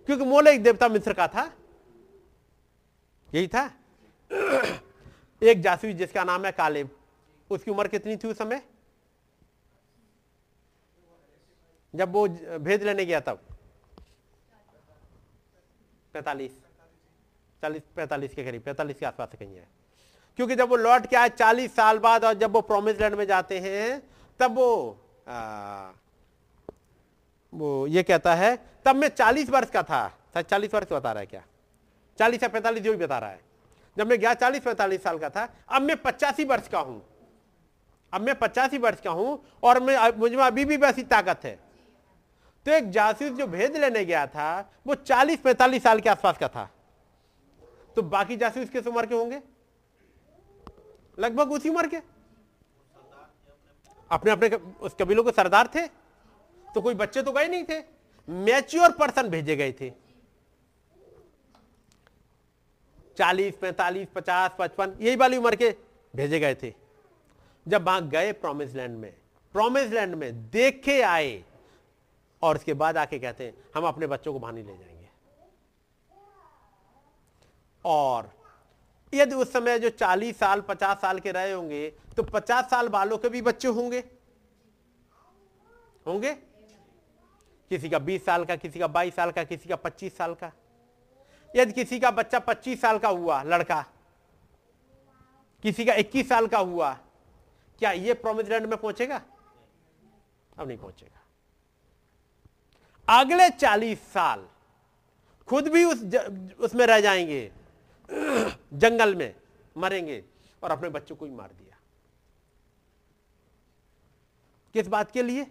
क्योंकि 0.06 0.26
मोले 0.26 0.54
एक 0.54 0.64
देवता 0.64 0.88
मिस्र 0.88 1.14
का 1.14 1.28
था। 1.28 1.54
यही 3.34 3.48
था। 3.48 3.72
एक 5.44 5.62
जासूस 5.62 5.92
जिसका 5.92 6.24
नाम 6.24 6.46
है 6.46 6.52
कालेब। 6.52 6.90
उसकी 7.50 7.72
उम्र 7.72 7.88
कितनी 7.88 8.18
थी 8.18 8.28
उस 8.28 8.38
समय? 8.38 8.62
जब 11.96 12.12
वो 12.12 12.28
भेद 12.60 12.84
लेने 12.84 13.06
गया 13.06 13.20
तब। 13.20 13.40
पैतालीस। 16.14 16.52
चालीस 17.62 17.84
पैतालीस 17.96 18.34
के 18.34 18.44
करीब 18.44 18.62
पैतालीस 18.62 19.00
के 19.00 19.06
आसपास 19.06 19.30
कहीं 19.40 19.56
है। 19.56 19.68
क्योंकि 20.36 20.56
जब 20.56 20.70
वो 20.70 20.76
लौट 20.76 21.06
के 21.06 21.16
आए 21.16 21.30
चालीस 21.30 21.76
साल 21.76 22.00
बाद 22.00 22.26
और 22.26 22.34
जब 22.34 22.52
वो 22.52 22.62
प्रोमिस 22.62 23.00
लैंड 23.00 23.16
में 23.16 23.26
जाते 23.26 23.60
हैं 23.60 24.04
तब 24.40 24.56
वो 24.56 25.00
आ, 25.28 25.92
वो 27.54 27.88
ये 27.88 28.04
कहता 28.04 28.36
है 28.36 28.73
तब 28.86 28.96
मैं 28.96 29.08
चालीस 29.08 29.50
वर्ष 29.50 29.70
का 29.70 29.84
था। 29.84 30.08
शायद 30.34 30.46
चालीस 30.46 30.74
वर्ष 30.74 30.92
बता 30.92 31.12
रहा 31.12 31.20
है 31.20 31.26
क्या? 31.26 31.44
चालीस 32.20 32.44
या 32.44 32.50
पैंतालीस 32.50 32.84
जो 32.84 32.92
भी 32.92 32.98
बता 32.98 33.20
रहा 33.20 33.30
है। 33.30 33.40
जब 33.98 34.08
मैं 34.08 34.20
गया 34.20 34.34
चालीस 34.34 34.64
पैंतालीस 34.64 35.04
साल 35.04 35.20
का 35.20 35.30
था, 35.30 35.48
अब 35.70 35.82
मैं 35.82 36.02
पचासी 36.02 36.44
वर्ष 36.44 36.68
का 36.68 36.80
हूँ। 36.80 37.02
अब 38.14 38.22
मैं 38.22 38.36
पचासी 38.40 38.78
वर्ष 38.78 39.02
का 39.02 39.12
हूँ 39.12 39.44
और 39.64 39.80
मैं 39.80 40.18
मुझमें 40.18 40.44
अभी 40.44 40.66
भी 40.66 40.78
वैसी 40.78 41.04
ताकत 41.04 41.40
है। 41.44 41.60
तो 42.66 42.72
एक 42.72 42.90
जासूस 42.92 43.32
जो 43.32 43.48
भेद 43.48 43.78
लेने 43.78 44.06
गया 44.06 44.26
था, 44.28 44.72
वो 44.88 44.96
चालीस 44.96 45.40
पैंतालीस 45.40 45.84
साल 45.84 46.00
के 46.00 46.10
आसपास 46.10 46.38
का 46.38 46.48
था। 46.48 46.70
तो 47.96 48.02
बाकी 48.02 48.38
जासूस 48.38 48.70
किस 48.70 48.88
उम्र 48.88 49.06
के 49.06 49.16
होंगे? 49.16 49.42
लगभग 51.20 51.52
उसी 51.52 51.70
उम्र 51.70 51.88
के। 51.88 51.98
अपने 54.12 54.32
अपने 54.32 54.50
उस 54.82 54.96
कबीलों 55.02 55.24
के 55.24 55.32
सरदार 55.32 55.68
थे। 55.68 55.88
तो 56.68 56.82
कोई 56.82 56.94
बच्चे 56.94 57.22
तो 57.22 57.32
गए 57.32 57.48
नहीं 57.48 57.64
थे। 57.64 57.93
मैच्योर 58.28 58.92
पर्सन 58.92 59.30
भेजे 59.30 59.56
गए 59.56 59.72
थे। 59.72 59.92
चालीस, 63.18 63.56
पैंतालीस, 63.56 64.08
पचास, 64.16 64.52
पचपन, 64.60 64.98
यही 65.00 65.16
वाली 65.16 65.38
उम्र 65.38 65.56
के 65.56 65.76
भेजे 66.16 66.40
गए 66.40 66.56
थे। 66.56 66.74
जब 67.68 67.86
वहाँ 67.86 68.08
गए 68.10 68.32
प्रोमिस 68.32 68.74
लैंड 68.74 68.98
में 68.98 69.14
प्रोमिस 69.54 69.92
लैंड 69.92 70.16
में 70.16 70.50
देखे 70.50 71.02
आए 71.02 71.44
और 72.42 72.56
उसके 72.56 72.74
बाद 72.74 72.98
आके 72.98 73.20
कहते 73.20 73.46
हैं, 73.46 73.54
हम 73.76 73.84
अपने 73.84 74.08
बच्चों 74.08 74.40
को 74.40 74.52
नहीं 74.52 74.64
ले 74.64 74.78
जाएँगे। 74.78 75.10
और 77.86 78.32
यदि 79.14 79.36
उस 79.36 79.54
समय 79.54 79.80
जो 79.80 79.90
40 79.90 80.38
साल 80.38 80.62
50 80.62 81.02
साल 81.02 81.20
के 81.20 81.32
रहे 81.32 81.52
होंगे 81.52 81.90
तो 82.18 82.24
50 82.24 82.70
साल 82.70 82.90
वालों 82.90 83.18
के 83.18 83.30
भी 83.30 83.42
बच्चे 83.42 83.68
होंगे। 83.68 84.04
होंगे? 86.08 86.53
किसी 87.74 87.90
का 87.90 87.98
20 87.98 88.26
साल 88.26 88.46
का 88.46 88.56
किसी 88.56 88.80
का 88.80 88.88
22 88.88 89.16
साल 89.16 89.32
का 89.32 89.44
किसी 89.44 89.70
का 89.70 89.76
25 89.76 90.18
साल 90.18 90.34
का। 90.34 90.52
यदि 91.56 91.72
किसी 91.72 92.00
का 92.00 92.12
बच्चा 92.12 92.40
25 92.40 92.82
साल 92.82 93.00
का 93.00 93.10
हुआ 93.10 93.42
लड़का 93.44 93.82
किसी 95.64 95.86
का 95.86 95.94
21 95.94 96.30
साल 96.30 96.48
का 96.48 96.58
हुआ 96.60 96.94
क्या 97.80 97.92
ये 97.92 98.14
प्रोमिस 98.14 98.50
लैंड 98.50 98.66
में 98.66 98.78
पहुंचेगा? 98.78 99.22
अब 100.58 100.68
नहीं 100.68 100.78
पहुंचेगा। 100.78 101.20
अगले 103.08 103.50
40 103.50 104.00
साल 104.14 104.48
खुद 105.48 105.68
भी 105.68 105.84
उस 105.84 106.04
ज, 106.04 106.16
उसमें 106.60 106.86
रह 106.88 107.00
जाएँगे 107.02 107.52
जंगल 108.74 109.16
में 109.16 109.36
मरेंगे 109.78 110.24
और 110.64 110.72
अपने 110.72 110.90
बच्चों 110.90 111.16
को 111.16 111.26
ही 111.26 111.32
मार 111.32 111.50
दिया। 111.50 111.78
किस 114.74 114.88
बात 114.88 115.12
के 115.12 115.24
लिए? 115.24 115.48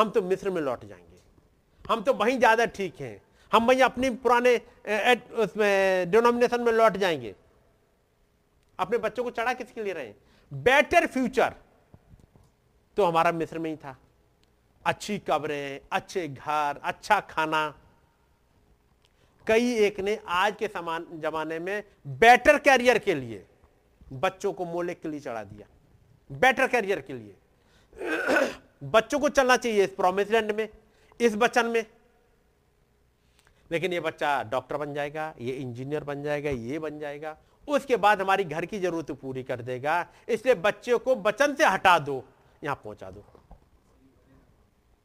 हम 0.00 0.10
तो 0.10 0.22
मिस्र 0.22 0.50
में 0.50 0.60
लौट 0.62 0.84
जाएँगे। 0.84 1.18
हम 1.84 2.02
तो 2.02 2.12
वहीं 2.14 2.38
ज़्यादा 2.38 2.64
ठीक 2.66 3.00
हैं। 3.00 3.20
हम 3.52 3.66
वहीं 3.66 3.80
अपने 3.82 4.10
पुराने 4.16 4.56
उसमें 5.38 6.10
डिनोमिनेशन 6.10 6.60
में 6.60 6.72
लौट 6.72 6.96
जाएँगे। 6.96 7.34
अपने 8.78 8.98
बच्चों 8.98 9.24
को 9.24 9.30
चढ़ा 9.30 9.52
किसके 9.54 9.82
लिए 9.82 9.92
रहे 9.92 10.12
बेटर 10.52 11.06
फ्यूचर 11.06 11.54
तो 12.96 13.04
हमारा 13.04 13.32
मिस्र 13.32 13.58
में 13.58 13.70
ही 13.70 13.76
था। 13.76 13.96
अच्छी 14.84 15.18
कब्रें, 15.28 15.80
अच्छे 15.92 16.26
घर 16.28 16.80
अच्छा 16.82 17.20
खाना। 17.30 17.74
कई 19.46 19.74
एक 19.76 20.00
ने 20.00 20.18
आज 20.28 20.54
के 20.58 20.68
समान, 20.68 21.06
जमाने 21.14 21.58
में 21.58 21.82
बेटर 22.18 22.58
कैरियर 22.60 22.98
के 22.98 23.14
लिए 23.14 23.44
बच्चों 24.14 24.52
को 24.52 24.64
मोले 24.64 24.94
के 24.94 25.08
लिए 25.08 25.20
चढ़ा 25.20 25.42
दिया। 25.44 25.66
बेटर 26.30 26.66
कैरियर 26.68 27.00
के 27.00 27.12
लिए। 27.12 27.36
बच्चों 28.82 29.18
को 29.20 29.28
चलना 29.28 29.56
चाहिए 29.56 29.84
इस 29.84 29.90
प्रोमिस 29.90 30.30
लैंड 30.30 30.52
में, 30.52 30.68
इस 31.20 31.34
वचन 31.34 31.66
में। 31.66 31.84
लेकिन 33.70 33.92
ये 33.92 34.00
बच्चा 34.00 34.42
डॉक्टर 34.42 34.76
बन 34.76 34.94
जाएगा, 34.94 35.32
ये 35.40 35.52
इंजीनियर 35.52 36.04
बन 36.04 36.22
जाएगा, 36.22 36.50
ये 36.50 36.78
बन 36.78 36.98
जाएगा। 36.98 37.36
उसके 37.68 37.96
बाद 37.96 38.20
हमारी 38.20 38.44
घर 38.44 38.64
की 38.66 38.78
ज़रूरत 38.80 39.10
पूरी 39.12 39.42
कर 39.42 39.62
देगा। 39.62 40.06
इसलिए 40.28 40.54
बच्चे 40.56 40.96
को 40.98 41.14
बचन 41.16 41.54
से 41.54 41.64
हटा 41.64 41.98
दो, 41.98 42.22
यहाँ 42.62 42.80
पहुँचा 42.84 43.10
दो। 43.10 43.24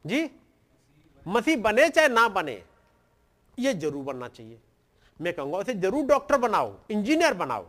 जी? 0.05 0.29
मसीह 1.25 1.57
बने 1.57 1.87
चाहे 1.89 2.07
ना 2.07 2.27
बने, 2.29 2.61
ये 3.57 3.73
ज़रूर 3.73 4.03
बनना 4.03 4.27
चाहिए। 4.27 4.59
मैं 5.19 5.33
कहूँगा 5.33 5.57
उसे 5.57 5.73
ज़रूर 5.73 6.05
डॉक्टर 6.05 6.37
बनाओ 6.37 6.73
इंजीनियर 6.91 7.33
बनाओ। 7.33 7.65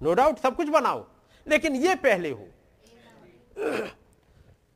नो 0.00 0.14
डाउट 0.14 0.38
सब 0.38 0.56
कुछ 0.56 0.68
बनाओ। 0.68 1.04
लेकिन 1.46 1.76
ये 1.76 1.94
पहले 1.96 2.30
हो। 2.30 2.48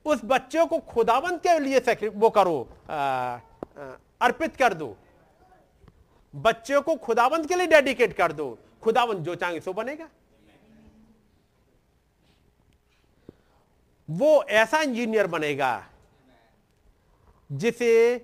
उस 0.06 0.20
बच्चे 0.24 0.64
को 0.66 0.78
खुदावंत 0.88 1.42
के 1.42 1.58
लिए 1.58 2.08
वो 2.08 2.30
करो 2.30 2.58
अर्पित 4.20 4.56
कर 4.56 4.74
दो। 4.74 4.96
बच्चे 6.34 6.80
को 6.80 6.94
खुदावंत 6.96 7.48
के 7.48 7.54
लिए 7.54 7.66
डेडिकेट 7.66 8.12
कर 8.12 8.32
दो। 8.32 8.56
खुदावंत 8.82 9.18
जो 9.18 9.34
चाहेंगे 9.34 9.60
सो 9.60 9.72
बनेगा। 9.72 10.08
वो 14.08 14.42
ऐसा 14.44 14.80
इंजीनियर 14.82 15.26
बनेगा, 15.26 15.72
जिसे 17.50 18.16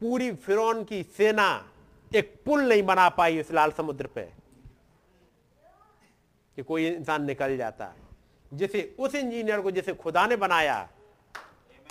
पूरी 0.00 0.30
फिरौन 0.34 0.82
की 0.84 1.02
सेना 1.16 1.48
एक 2.12 2.34
पुल 2.44 2.68
नहीं 2.68 2.82
बना 2.82 3.08
पाई 3.10 3.40
उस 3.40 3.50
लाल 3.52 3.70
समुद्र 3.70 4.06
पे, 4.06 4.22
कि 6.58 6.62
कोई 6.62 6.86
इंसान 6.86 7.24
निकल 7.24 7.56
जाता। 7.56 7.94
जिसे 8.54 8.96
उस 8.98 9.14
इंजीनियर 9.14 9.60
को 9.60 9.70
जिसे 9.70 9.94
खुदा 9.94 10.26
ने 10.26 10.36
बनाया 10.36 10.88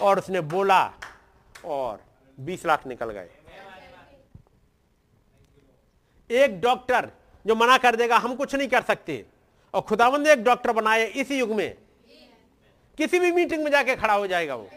और 0.01 0.19
उसने 0.19 0.41
बोला 0.41 0.93
और 1.65 2.03
20 2.39 2.65
लाख 2.65 2.87
निकल 2.87 3.11
गए। 3.11 3.29
एक 6.31 6.61
डॉक्टर 6.61 7.09
जो 7.45 7.55
मना 7.55 7.77
कर 7.77 7.95
देगा, 7.95 8.17
हम 8.17 8.35
कुछ 8.35 8.55
नहीं 8.55 8.67
कर 8.67 8.81
सकते। 8.81 9.25
और 9.73 9.81
खुदावंद 9.81 10.27
ने 10.27 10.33
एक 10.33 10.43
डॉक्टर 10.43 10.71
बनाया 10.71 11.05
इस 11.05 11.31
युग 11.31 11.51
में। 11.51 11.77
किसी 12.97 13.19
भी 13.19 13.31
मीटिंग 13.31 13.63
में 13.63 13.71
जाके 13.71 13.95
खड़ा 13.95 14.13
हो 14.13 14.27
जाएगा 14.27 14.55
वो। 14.55 14.69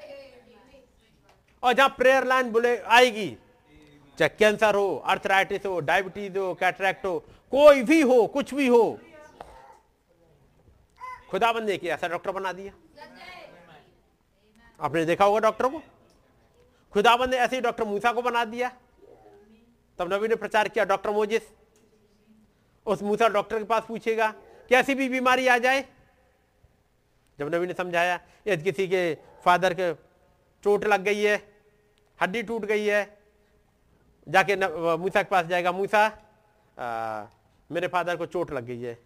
और 1.63 1.73
जहाँ 1.73 1.89
प्रेयर 1.89 2.25
लाइन 2.25 2.51
बोले 2.51 2.79
आएगी, 2.79 3.39
चाहे 4.19 4.29
कैंसर 4.29 4.75
हो 4.75 4.97
अर्थराइटिस 5.07 5.67
हो 5.67 5.81
डायबिटीज़ 5.81 6.39
हो 6.39 6.55
कैटरेक्ट 6.55 7.07
हो, 7.07 7.19
कोई 7.53 7.83
भी 7.83 8.01
हो, 8.01 8.27
कुछ 8.27 8.55
भी 8.55 8.67
हो 8.67 8.99
खुदाबंद 11.31 11.69
ने 11.69 11.77
किया 11.79 11.95
ऐसा 11.95 12.09
डॉक्टर 12.09 12.31
बना 12.31 12.53
दिया। 12.53 12.73
आपने 14.81 15.05
देखा 15.05 15.25
होगा 15.25 15.41
डॉक्टर 15.41 15.69
को? 15.69 15.83
खुदाबंद 16.95 17.31
ने 17.31 17.37
ऐसे 17.37 17.57
ही 17.57 17.63
डॉक्टर 17.63 17.85
मूसा 17.85 18.13
को 18.13 18.23
बना 18.23 18.45
दिया। 18.47 18.69
तब 19.99 20.13
नबी 20.13 20.29
ने 20.29 20.35
प्रचार 20.37 20.69
किया 20.69 20.85
डॉक्टर 20.85 21.11
मोजिस। 21.11 21.43
उस 22.87 23.03
मूसा 23.03 23.29
डॉक्टर 23.29 23.59
के 23.59 23.65
पास 23.65 23.83
पूछेगा 23.89 24.31
कैसी 24.71 24.95
भी 24.95 25.09
बीमारी 25.09 25.47
आ 25.49 25.59
जाए? 25.59 25.85
जब 27.39 27.55
नबी 27.55 27.67
ने 27.67 27.75
समझाया 27.75 28.21
यदि 28.47 28.63
किसी 28.63 28.87
के 28.89 29.15
फादर 29.45 29.75
के 29.75 29.93
चोट 30.65 30.85
लग 30.87 31.03
गई 31.03 31.23
है 31.23 31.37
हड्डी 32.21 32.43
टूट 32.43 32.65
गई 32.65 32.85
है 32.87 33.03
जाके 34.27 34.57
मूसा 34.97 35.23
के 35.23 35.29
पास 35.31 35.47
जाएगा 35.47 35.73
मूसा 35.73 36.03
मेरे 37.71 37.89
फादर 37.89 38.17
को 38.17 38.27
चोट 38.27 38.51
लग 38.51 38.65
गई 38.65 38.81
है। 38.81 38.99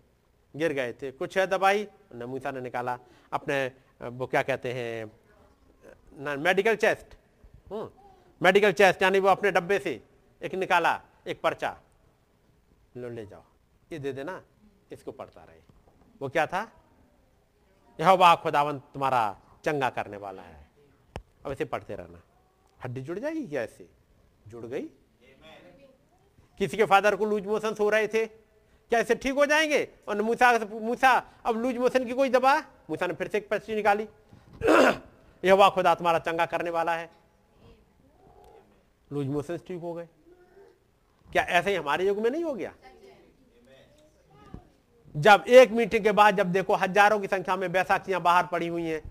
गिर 0.54 0.72
गए 0.72 0.92
थे। 0.92 1.10
कुछ 1.12 1.38
है 1.38 1.46
दवाई? 1.46 1.86
मूसा 2.14 2.50
ने 2.50 2.60
निकाला 2.60 2.98
अपने, 3.32 3.56
वो 4.00 4.26
क्या 4.26 4.42
कहते 4.42 4.72
हैं 4.72 5.10
मेडिकल 6.38 6.76
चेस्ट 6.76 7.16
मेडिकल 8.40 8.72
चेस्ट 8.72 9.02
यानी 9.02 9.18
वो 9.18 9.28
अपने 9.28 9.50
डब्बे 9.50 9.78
से 9.78 9.92
एक 10.42 10.54
निकाला, 10.54 11.00
एक 11.26 11.40
पर्चा। 11.40 11.76
लो, 12.96 13.08
ले 13.08 13.24
जाओ। 13.26 13.42
ये 13.92 13.98
दे 13.98 14.12
देना, 14.12 14.42
इसको 14.92 15.12
पढ़ता 15.12 15.44
रहे। 15.44 15.58
वो 16.20 16.28
क्या 16.28 16.46
था? 16.46 16.62
यह 17.98 18.10
वाह 18.12 18.34
खुदावन 18.36 18.78
तुम्हारा 18.92 19.22
चंगा 19.64 19.90
करने 19.90 20.16
वाला 20.16 20.42
है। 20.42 20.66
अब 21.44 21.52
इसे 21.52 21.64
पढ़ते 21.64 21.96
रहना। 21.96 22.22
हड्डी 22.80 23.00
जुड़ 23.00 23.18
जाएगी 23.18 23.46
क्या 23.46 23.62
ऐसे 23.62 23.88
जुड़ 24.48 24.64
गई? 24.66 24.82
किसी 26.60 26.76
के 26.76 26.84
फादर 26.84 27.16
को 27.16 27.24
लूज 27.24 27.46
मोशन 27.46 27.74
हो 27.80 27.88
रहे 27.90 28.08
थे। 28.08 28.24
क्या 28.94 29.00
ऐसे 29.00 29.14
ठीक 29.14 29.34
हो 29.34 29.46
जाएँगे? 29.46 29.88
और 30.08 30.22
मूसा 30.22 30.58
मूसा, 30.58 31.26
अब 31.44 31.56
लूज 31.56 31.76
मोशन 31.76 32.04
की 32.04 32.12
कोई 32.12 32.28
दबा 32.28 32.58
मूसा 32.90 33.06
ने 33.06 33.14
फिर 33.14 33.28
से 33.28 33.38
एक 33.38 33.48
पर्ची 33.48 33.74
निकाली। 33.74 34.08
यह 35.44 35.54
वाह 35.54 35.70
खुदा 35.70 35.94
तुम्हारा 35.94 36.18
चंगा 36.18 36.46
करने 36.46 36.70
वाला 36.70 36.94
है। 36.94 37.10
लूज 39.12 39.26
मोशन 39.26 39.56
ठीक 39.56 39.80
हो 39.80 39.94
गए। 39.94 40.08
क्या 41.32 41.42
ऐसे 41.42 41.70
ही 41.70 41.76
हमारे 41.76 42.06
युग 42.06 42.18
में 42.18 42.30
नहीं 42.30 42.44
हो 42.44 42.54
गया? 42.54 42.72
जब 45.16 45.44
एक 45.48 45.70
मीटिंग 45.70 46.04
के 46.04 46.12
बाद 46.12 46.36
जब 46.36 46.52
देखो 46.52 46.74
हज़ारों 46.74 47.20
की 47.20 47.26
संख्या 47.26 47.56
में 47.56 47.72
बैसाखियाँ 47.72 48.20
बाहर 48.20 48.46
पड़ी 48.46 48.68
हुई 48.68 48.86
हैं। 48.86 49.02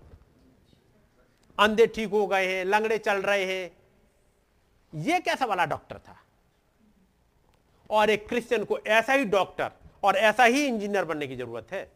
अंधे 1.58 1.86
ठीक 1.86 2.10
हो 2.10 2.26
गए 2.26 2.46
हैं, 2.46 2.64
लंगड़े 2.64 2.98
चल 2.98 3.22
रहे 3.22 3.44
हैं। 3.44 3.76
यह 4.94 5.18
कैसा 5.18 5.44
वाला 5.44 5.64
डॉक्टर 5.64 5.98
था? 5.98 6.23
और 7.90 8.10
एक 8.10 8.28
क्रिश्चियन 8.28 8.64
को 8.64 8.78
ऐसा 8.78 9.12
ही 9.12 9.24
डॉक्टर 9.24 9.70
और 10.02 10.16
ऐसा 10.16 10.44
ही 10.44 10.66
इंजीनियर 10.66 11.04
बनने 11.04 11.26
की 11.26 11.36
ज़रूरत 11.36 11.72
है। 11.72 11.90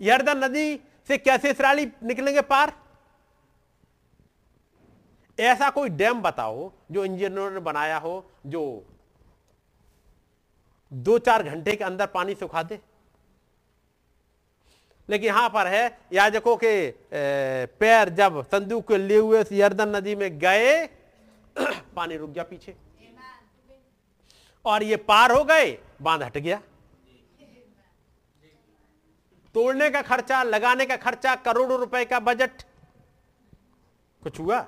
यर्दन 0.00 0.44
नदी 0.44 0.80
से 1.08 1.18
कैसे 1.18 1.50
इसराइली 1.50 1.86
निकलेंगे 2.02 2.40
पार? 2.40 2.72
ऐसा 5.40 5.70
कोई 5.70 5.88
डैम 5.88 6.22
बताओ 6.22 6.70
जो 6.90 7.04
इंजीनियर 7.04 7.52
ने 7.52 7.60
बनाया 7.60 7.98
हो, 7.98 8.30
जो 8.46 8.86
दो 10.92 11.18
चार 11.18 11.42
घंटे 11.42 11.76
के 11.76 11.84
अंदर 11.84 12.06
पानी 12.06 12.34
सुखा 12.34 12.62
दे। 12.62 12.80
लेकिन 15.08 15.26
यहाँ 15.26 15.48
पर 15.48 15.66
है, 15.66 15.98
याजकों 16.12 16.56
के 16.56 16.90
पैर 17.80 18.08
जब 18.08 18.42
संदूक 18.44 18.86
के 18.88 18.98
लिए 18.98 19.18
हुए 19.18 19.44
यर्दन 19.52 19.96
नदी 19.96 20.14
में 20.14 20.38
गए, 20.38 20.86
पानी 21.96 22.16
रुक 22.16 22.30
गया 22.30 22.44
पीछे। 22.44 22.74
और 24.64 24.82
ये 24.82 24.96
पार 24.96 25.32
हो 25.32 25.44
गए, 25.44 25.78
बाँध 26.02 26.22
हट 26.22 26.38
गया। 26.38 26.60
तोड़ने 29.54 29.90
का 29.90 30.02
खर्चा, 30.02 30.42
लगाने 30.42 30.86
का 30.86 30.96
खर्चा, 30.96 31.34
करोड़ों 31.34 31.78
रुपए 31.78 32.04
का 32.04 32.20
बजट। 32.20 32.62
कुछ 34.22 34.38
हुआ? 34.40 34.58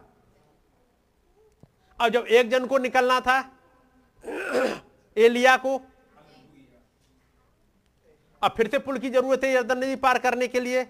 अब 1.99 2.09
जब 2.09 2.27
एक 2.27 2.51
जन 2.51 2.67
को 2.67 2.79
निकलना 2.79 3.21
था, 3.21 3.39
एलिया 5.17 5.57
को, 5.57 5.81
अब 8.43 8.55
फिर 8.57 8.69
से 8.69 8.79
पुल 8.79 8.99
की 8.99 9.11
ज़रूरत 9.11 9.45
है 9.45 9.51
यर्दन 9.51 9.79
नदी 9.79 9.97
पार 9.97 10.19
करने 10.19 10.49
के 10.49 10.61
लिए। 10.61 10.87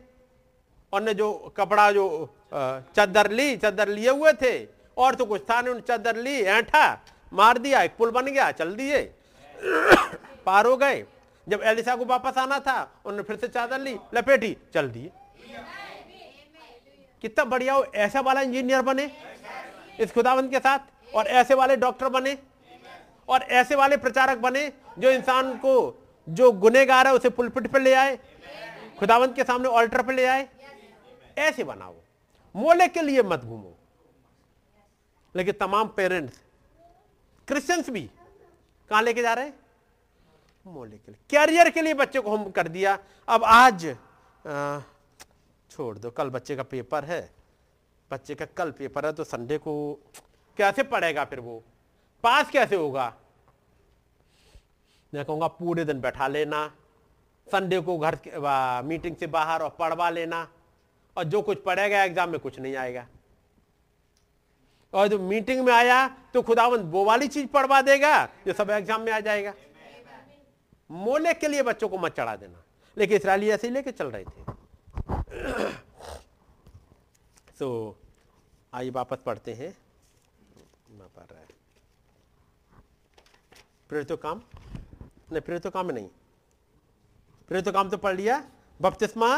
और 0.92 1.02
ने 1.02 1.14
जो 1.14 1.32
कपड़ा, 1.56 1.90
जो 1.92 2.34
चादर 2.54 3.30
ली, 3.30 3.56
चादर 3.56 3.88
लिए 3.88 4.10
हुए 4.10 4.32
थे, 4.32 4.66
और 4.96 5.14
तो 5.14 5.24
कुछ 5.26 5.42
था 5.42 5.60
नहीं 5.60 5.80
चादर 5.80 6.16
ली, 6.16 6.40
ऐठा। 6.40 6.86
मार 7.34 7.58
दिया, 7.58 7.82
एक 7.82 7.96
पुल 7.96 8.10
बन 8.10 8.26
गया, 8.26 8.50
चल 8.50 8.74
दिए। 8.74 9.14
पार 10.46 10.66
हो 10.66 10.76
गए। 10.76 11.06
जब 11.48 11.60
एलिसा 11.62 11.96
को 11.96 12.04
वापस 12.04 12.38
आना 12.38 12.58
था, 12.58 13.00
उन्होंने 13.04 13.22
फिर 13.22 13.36
से 13.36 13.48
चादर 13.48 13.80
ली, 13.80 13.98
लपेटी, 14.14 14.56
चल 14.74 14.88
दिए। 14.88 15.10
कितना 17.22 17.44
बढ़िया 17.44 17.74
हो, 17.74 17.86
ऐसा 17.94 18.20
वाला 18.20 18.40
इंजीनियर 18.40 18.82
बने, 18.82 19.10
इस 20.00 20.12
खुदावंत 20.12 20.50
के 20.50 20.58
साथ, 20.58 20.78
और 21.14 21.26
ऐसे 21.26 21.54
वाले 21.54 21.76
डॉक्टर 21.76 22.08
बने, 22.08 22.38
और 23.28 23.42
ऐसे 23.42 23.74
वाले 23.74 23.96
प्रचारक 23.96 24.38
बने, 24.38 24.72
जो 24.98 25.10
इंसान 25.10 25.56
को, 25.56 26.06
जो 26.28 26.52
गुनेगार 26.52 27.06
है, 27.06 27.14
उसे 27.14 27.30
पुलपिट 27.30 27.66
पर 27.66 27.80
ले 27.80 27.94
आए, 27.94 28.18
खुदावंत 28.98 29.36
के 29.36 29.44
सामने 29.44 29.68
ऑल्टर 29.68 30.02
पर 30.02 30.14
ले 30.14 30.24
आए। 30.24 30.48
ऐसे 31.38 31.64
बनाओ। 31.64 31.94
मोले 32.56 32.88
के 32.88 33.02
लिए 33.02 33.22
मत 33.22 33.40
घूमो। 33.40 33.78
लेकिन 35.36 35.54
तमाम 35.60 35.88
पेरेंट्स 35.88 36.43
क्रिश्चियंस 37.48 37.90
भी। 37.90 38.02
कहाँ 38.90 39.02
लेके 39.02 39.22
जा 39.22 39.32
रहे 39.34 39.44
हैं? 39.44 39.54
के 40.66 41.10
लिए। 41.10 41.16
कैरियर 41.30 41.70
के 41.70 41.82
लिए 41.82 41.94
बच्चे 41.94 42.20
को 42.20 42.36
हम 42.36 42.50
कर 42.50 42.68
दिया। 42.68 42.98
अब 43.28 43.44
आज 43.44 43.86
आ, 44.44 44.80
छोड़ 45.70 45.98
दो 45.98 46.10
कल 46.10 46.30
बच्चे 46.30 46.56
का 46.56 46.62
पेपर 46.62 47.04
है। 47.04 47.20
बच्चे 48.10 48.34
का 48.34 48.44
कल 48.56 48.70
पेपर 48.70 49.06
है 49.06 49.12
तो 49.12 49.24
संडे 49.24 49.58
को 49.58 49.72
कैसे 50.58 50.82
पढ़ेगा 50.82 51.24
फिर 51.24 51.40
वो? 51.40 51.62
पास 52.24 52.50
कैसे 52.50 52.76
होगा? 52.76 53.12
मैं 55.12 55.24
कहूँगा 55.24 55.46
पूरे 55.48 55.84
दिन 55.84 56.00
बैठा 56.00 56.28
लेना। 56.28 56.66
संडे 57.46 57.80
को 57.80 57.98
घर 57.98 58.18
मीटिंग 58.84 59.16
से 59.16 59.26
बाहर 59.26 59.62
और 59.62 59.76
पढ़वा 59.78 60.10
लेना। 60.10 60.46
और 61.16 61.24
जो 61.24 61.42
कुछ 61.42 61.62
पढ़ेगा 61.62 62.02
एग्ज़ाम 62.04 62.30
में 62.30 62.38
कुछ 62.40 62.58
नहीं 62.58 62.76
आएगा। 62.76 63.06
और 64.94 65.08
जो 65.08 65.18
मीटिंग 65.18 65.64
में 65.64 65.72
आया 65.72 66.06
तो 66.34 66.42
खुदावंत 66.42 66.84
वो 66.92 67.04
वाली 67.04 67.28
चीज़ 67.28 67.46
पढ़वा 67.46 67.80
देगा 67.82 68.24
जो 68.46 68.52
सब 68.52 68.70
एग्ज़ाम 68.70 69.00
में 69.00 69.12
आ 69.12 69.20
जाएगा। 69.20 69.54
मोले 70.90 71.34
के 71.34 71.48
लिए 71.48 71.62
बच्चों 71.62 71.88
को 71.88 71.98
मत 71.98 72.16
चढ़ा 72.16 72.36
देना। 72.36 72.62
लेकिन 72.96 73.16
इसराइली 73.16 73.50
ऐसे 73.50 73.66
ही 73.66 73.72
लेके 73.74 73.92
चल 73.92 74.10
रहे 74.10 74.24
थे। 74.24 75.72
तो 77.58 77.96
आइए 78.74 78.90
वापस 78.90 79.18
पढ़ते 79.26 79.52
हैं। 79.54 79.72
पढ़ 80.90 81.24
रहा 81.24 81.40
है। 81.40 81.46
प्रेरित 83.88 84.12
काम? 84.22 84.40
नहीं, 85.32 85.40
प्रेरित 85.40 85.66
काम 85.66 85.90
नहीं। 85.90 86.08
प्रेरित 87.48 87.68
काम 87.68 87.88
तो 87.90 87.96
पढ़ 87.98 88.16
लिया। 88.16 88.42
बपतिस्मा? 88.80 89.28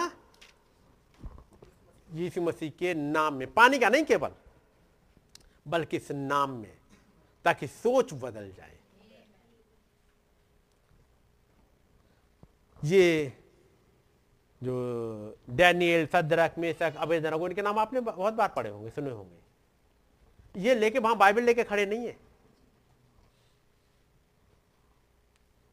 यीशु 2.15 2.43
मसीह 2.43 2.70
के 2.70 2.94
नाम 2.94 3.35
में। 3.35 3.52
पानी 3.55 3.78
का 3.78 3.89
नहीं 3.89 4.05
केवल। 4.05 4.31
बल्कि 5.67 5.97
इस 5.97 6.11
नाम 6.11 6.51
में, 6.53 6.77
ताकि 7.45 7.67
सोच 7.67 8.15
बदल 8.15 8.51
जाए। 8.53 8.75
ये 12.83 13.33
जो 14.62 14.75
डैनियल 15.51 16.07
सदरक 16.07 16.55
मेसक, 16.59 16.95
अबेदनक, 16.97 17.41
उनके 17.41 17.62
नाम 17.62 17.78
आपने 17.78 18.01
बहुत 18.01 18.35
बार 18.35 18.49
पढ़े 18.49 18.70
होंगे, 18.70 18.91
सुने 18.91 19.11
होंगे। 19.11 20.61
ये 20.61 20.75
लेके 20.75 20.99
वहाँ 20.99 21.17
बाइबल 21.17 21.43
लेके 21.43 21.65
खड़े 21.65 21.86
नहीं 21.86 22.07
है। 22.07 22.17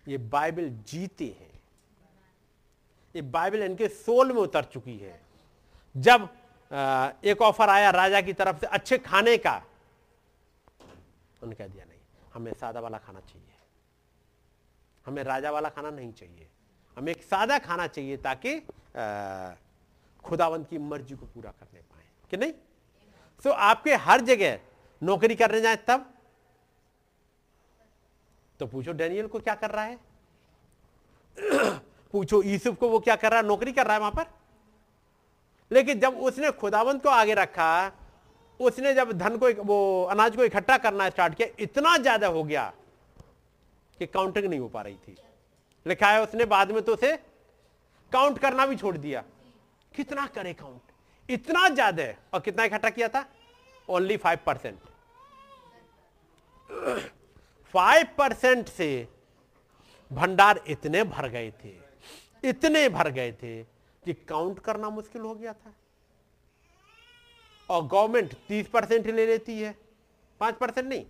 ये 0.08 0.18
बाइबल 0.18 0.70
जीते 0.88 1.26
हैं। 1.40 1.52
ये 3.16 3.22
बाइबल 3.22 3.64
इनके 3.64 3.88
सोल 3.88 4.32
में 4.32 4.42
उतर 4.42 4.64
चुकी 4.64 4.98
है। 4.98 5.20
जब 5.96 6.28
एक 7.26 7.42
ऑफ़र 7.42 7.70
आया 7.70 7.90
राजा 7.90 8.22
की 8.22 8.34
तरफ़ 8.34 8.60
से, 8.60 8.68
अच्छे 8.68 8.98
खाने 8.98 9.38
का 9.38 9.62
उन्होंने 11.44 11.56
कह 11.56 11.68
दिया 11.68 11.86
नहीं 11.86 12.00
हमें 12.34 12.54
सादा 12.54 12.80
वाला 12.80 12.98
खाना 12.98 13.20
चाहिए। 13.20 13.54
हमें 15.06 15.24
राजा 15.24 15.52
वाला 15.52 15.70
खाना 15.70 15.90
नहीं 15.90 16.14
चाहिए। 16.14 16.50
हमें 16.98 17.12
एक 17.12 17.24
सादा 17.24 17.58
खाना 17.60 17.88
चाहिए 17.88 18.18
ताकि 18.18 18.60
खुदावंत 20.24 20.70
की 20.70 20.78
मर्ज़ी 20.78 21.16
को 21.16 21.26
पूरा 21.26 21.52
करने 21.52 21.82
पाए। 21.82 22.08
कि 22.30 22.38
नहीं? 22.38 22.54
सो 23.44 23.50
so, 23.50 23.56
आपके 23.56 23.96
हर 23.96 24.22
जगह 24.22 24.60
नौकरी 25.04 25.36
करने 25.36 25.62
जाए 25.62 25.76
तब? 25.76 26.14
तो 28.60 28.68
पूछो 28.68 28.92
डेनियल 28.92 29.28
को 29.28 29.40
क्या 29.40 29.56
कर 29.56 29.72
रहा 29.72 29.84
है? 29.84 30.00
पूछो 32.12 32.42
यूसुफ 32.44 32.78
को 32.78 32.90
वो 32.90 33.00
क्या 33.00 33.16
कर 33.16 33.32
रहा 33.32 33.40
है? 33.40 33.46
नौकरी 33.46 33.72
कर 33.72 33.86
रहा 33.86 33.94
है 33.94 34.00
वहाँ 34.00 34.12
पर? 34.12 34.26
लेकिन 35.72 36.00
जब 36.00 36.18
उसने 36.18 36.52
खुदावंत 36.52 37.04
को 37.04 37.10
आगे 37.10 37.34
रखा 37.34 37.92
उसने 38.59 38.93
जब 38.93 39.11
धन 39.14 39.38
को 39.38 39.51
वो 39.64 40.03
अनाज 40.11 40.35
को 40.35 40.43
इकट्ठा 40.45 40.77
करना 40.77 41.09
स्टार्ट 41.09 41.35
किया, 41.35 41.48
इतना 41.59 41.98
ज़्यादा 41.98 42.27
हो 42.27 42.43
गया 42.43 42.72
कि 43.99 44.06
काउंटिंग 44.07 44.45
नहीं 44.45 44.59
हो 44.59 44.67
पा 44.69 44.82
रही 44.82 44.95
थी। 44.98 45.15
लिखा 45.85 46.07
है 46.07 46.22
उसने 46.23 46.45
बाद 46.48 46.72
में 46.72 46.82
तो 46.82 46.93
उसे 46.93 47.15
काउंट 48.11 48.40
करना 48.40 48.65
भी 48.65 48.75
छोड़ 48.75 48.98
दिया। 48.98 49.23
कितना 49.91 50.25
करे 50.27 50.53
काउंट? 50.53 50.82
इतना 51.30 51.67
ज़्यादा 51.69 52.03
और 52.33 52.40
कितना 52.41 52.64
इकट्ठा 52.64 52.90
किया 52.90 53.07
था? 53.09 53.25
Only 53.88 54.17
five 54.17 54.40
percent 54.45 54.80
five 57.73 58.07
percent 58.17 58.67
से 58.69 59.07
भंडार 60.11 60.59
इतने 60.67 61.03
भर 61.06 61.27
गए 61.30 61.51
थे, 61.64 61.73
इतने 62.43 62.88
भर 62.90 63.09
गए 63.11 63.32
थे 63.33 63.61
कि 63.64 64.14
काउंट 64.30 64.59
करना 64.59 64.90
मुश्किल 64.90 65.22
हो 65.22 65.33
गया 65.35 65.53
था। 65.53 65.73
और 67.74 67.85
गवर्नमेंट 67.88 68.34
तीस 68.48 68.68
परसेंट 68.69 69.08
ले 69.08 69.26
लेती 69.27 69.60
है। 69.60 69.76
पाँच 70.42 70.56
परसेंट 70.58 70.88
नहीं, 70.88 71.06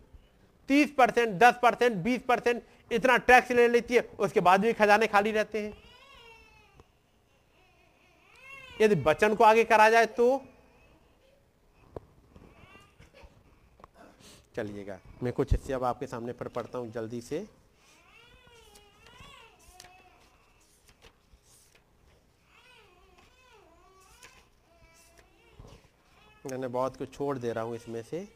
तीस 0.70 0.92
परसेंट, 0.98 1.30
दस 1.40 1.56
परसेंट, 1.62 1.96
बीस 2.04 2.22
परसेंट 2.28 2.62
इतना 2.92 3.18
टैक्स 3.20 3.52
ले 3.52 3.68
लेती 3.68 3.96
है, 3.96 4.02
उसके 4.20 4.40
बाद 4.40 4.62
भी 4.62 4.74
खजाने 4.74 5.08
खाली 5.08 5.32
रहते 5.32 5.62
हैं। 5.62 5.74
यदि 8.82 8.96
बचन 8.98 9.36
को 9.36 9.44
आगे 9.44 9.64
करा 9.66 9.90
जाए 9.90 10.06
तो 10.08 10.42
चलिएगा, 14.56 14.98
मैं 15.24 15.34
कुछ 15.34 15.52
हिस्से 15.52 15.74
अब 15.74 15.84
आपके 15.84 16.08
सामने 16.08 16.34
पर 16.34 16.48
पढ़ता 16.50 16.78
हूँ 16.78 16.92
जल्दी 16.92 17.22
से। 17.22 17.46
मैंने 26.46 26.68
बहुत 26.68 26.98
कुछ 26.98 27.14
छोड़ 27.14 27.38
दे 27.38 27.52
रहा 27.54 27.64
हूँ 27.64 27.76
इसमें 27.76 28.02
से। 28.04 28.28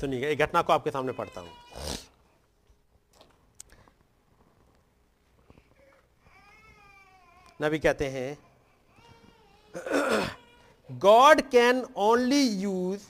सुनिएगा 0.00 0.28
एक 0.28 0.38
घटना 0.38 0.62
को 0.62 0.72
आपके 0.72 0.90
सामने 0.90 1.12
पढ़ता 1.12 1.40
हूँ। 1.40 1.50
नबी 7.62 7.78
कहते 7.78 8.08
हैं 8.08 8.36
God 10.90 11.40
can 11.50 11.84
only 11.98 12.42
use 12.60 13.06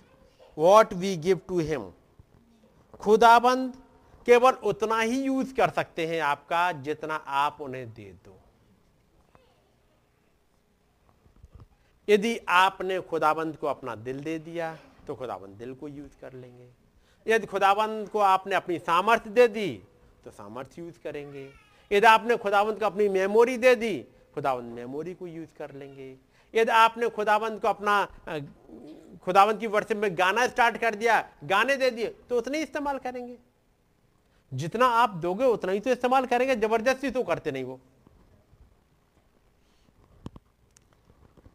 what 0.57 0.93
we 0.95 1.17
give 1.19 1.41
to 1.49 1.59
him 1.61 1.91
खुदाबंद 3.01 3.75
केवल 4.27 4.53
उतना 4.71 5.01
ही 5.01 5.21
यूज़ 5.23 5.55
कर 5.55 5.71
सकते 5.71 6.07
हैं 6.07 6.21
आपका 6.23 6.71
जितना 6.83 7.15
आप 7.43 7.61
उन्हें 7.61 7.87
दे 7.95 8.13
दो। 8.25 8.37
यदि 12.09 12.37
आपने 12.49 13.01
खुदाबंद 13.01 13.57
को 13.57 13.67
अपना 13.67 13.95
दिल 13.97 14.21
दे 14.21 14.39
दिया 14.39 14.77
तो 15.07 15.15
खुदाबंद 15.15 15.57
दिल 15.57 15.75
को 15.75 15.89
यूज़ 15.89 16.21
कर 16.21 16.33
लेंगे। 16.33 16.69
यदि 17.27 17.47
खुदाबंद 17.47 18.09
को 18.09 18.19
आपने 18.19 18.55
अपनी 18.55 18.79
सामर्थ्य 18.79 19.31
दे 19.31 19.49
दी 19.49 19.71
तो 20.25 20.31
सामर्थ्य 20.31 20.83
यूज़ 20.83 20.99
करेंगे। 21.05 21.49
यदि 21.91 22.07
आपने 22.07 22.37
खुदाबंद 22.37 22.79
को 22.81 22.87
अपनी 22.87 23.09
मेमोरी 23.09 23.57
दे 23.59 23.75
दी, 23.75 23.99
खुदाबंद 24.35 24.73
मेमोरी 24.73 25.15
को 25.15 25.27
यूज़ 25.27 25.55
कर 25.59 25.75
लेंगे। 25.75 26.17
यदि 26.55 26.73
आपने 26.73 27.09
खुदाबंद 27.09 27.61
को 27.61 27.69
अपना 27.69 28.05
खुदाबंद 29.25 29.61
की 29.61 29.67
वर्ष 29.67 29.93
में 29.93 30.11
गाना 30.19 30.47
स्टार्ट 30.47 30.77
कर 30.77 30.95
दिया, 30.95 31.21
गाने 31.45 31.77
दे 31.77 31.91
दिए 31.91 32.15
तो 32.29 32.39
उतने 32.39 32.61
इस्तेमाल 32.63 32.99
करेंगे। 32.99 33.37
जितना 34.53 34.87
आप 34.87 35.11
दोगे, 35.17 35.45
उतना 35.45 35.73
ही 35.73 35.81
तो 35.81 35.91
इस्तेमाल 35.91 36.27
करेंगे, 36.27 36.57
ज़बरदस्ती 36.57 37.11
तो 37.11 37.23
करते 37.23 37.53
नहीं 37.53 37.65
वो। 37.65 37.79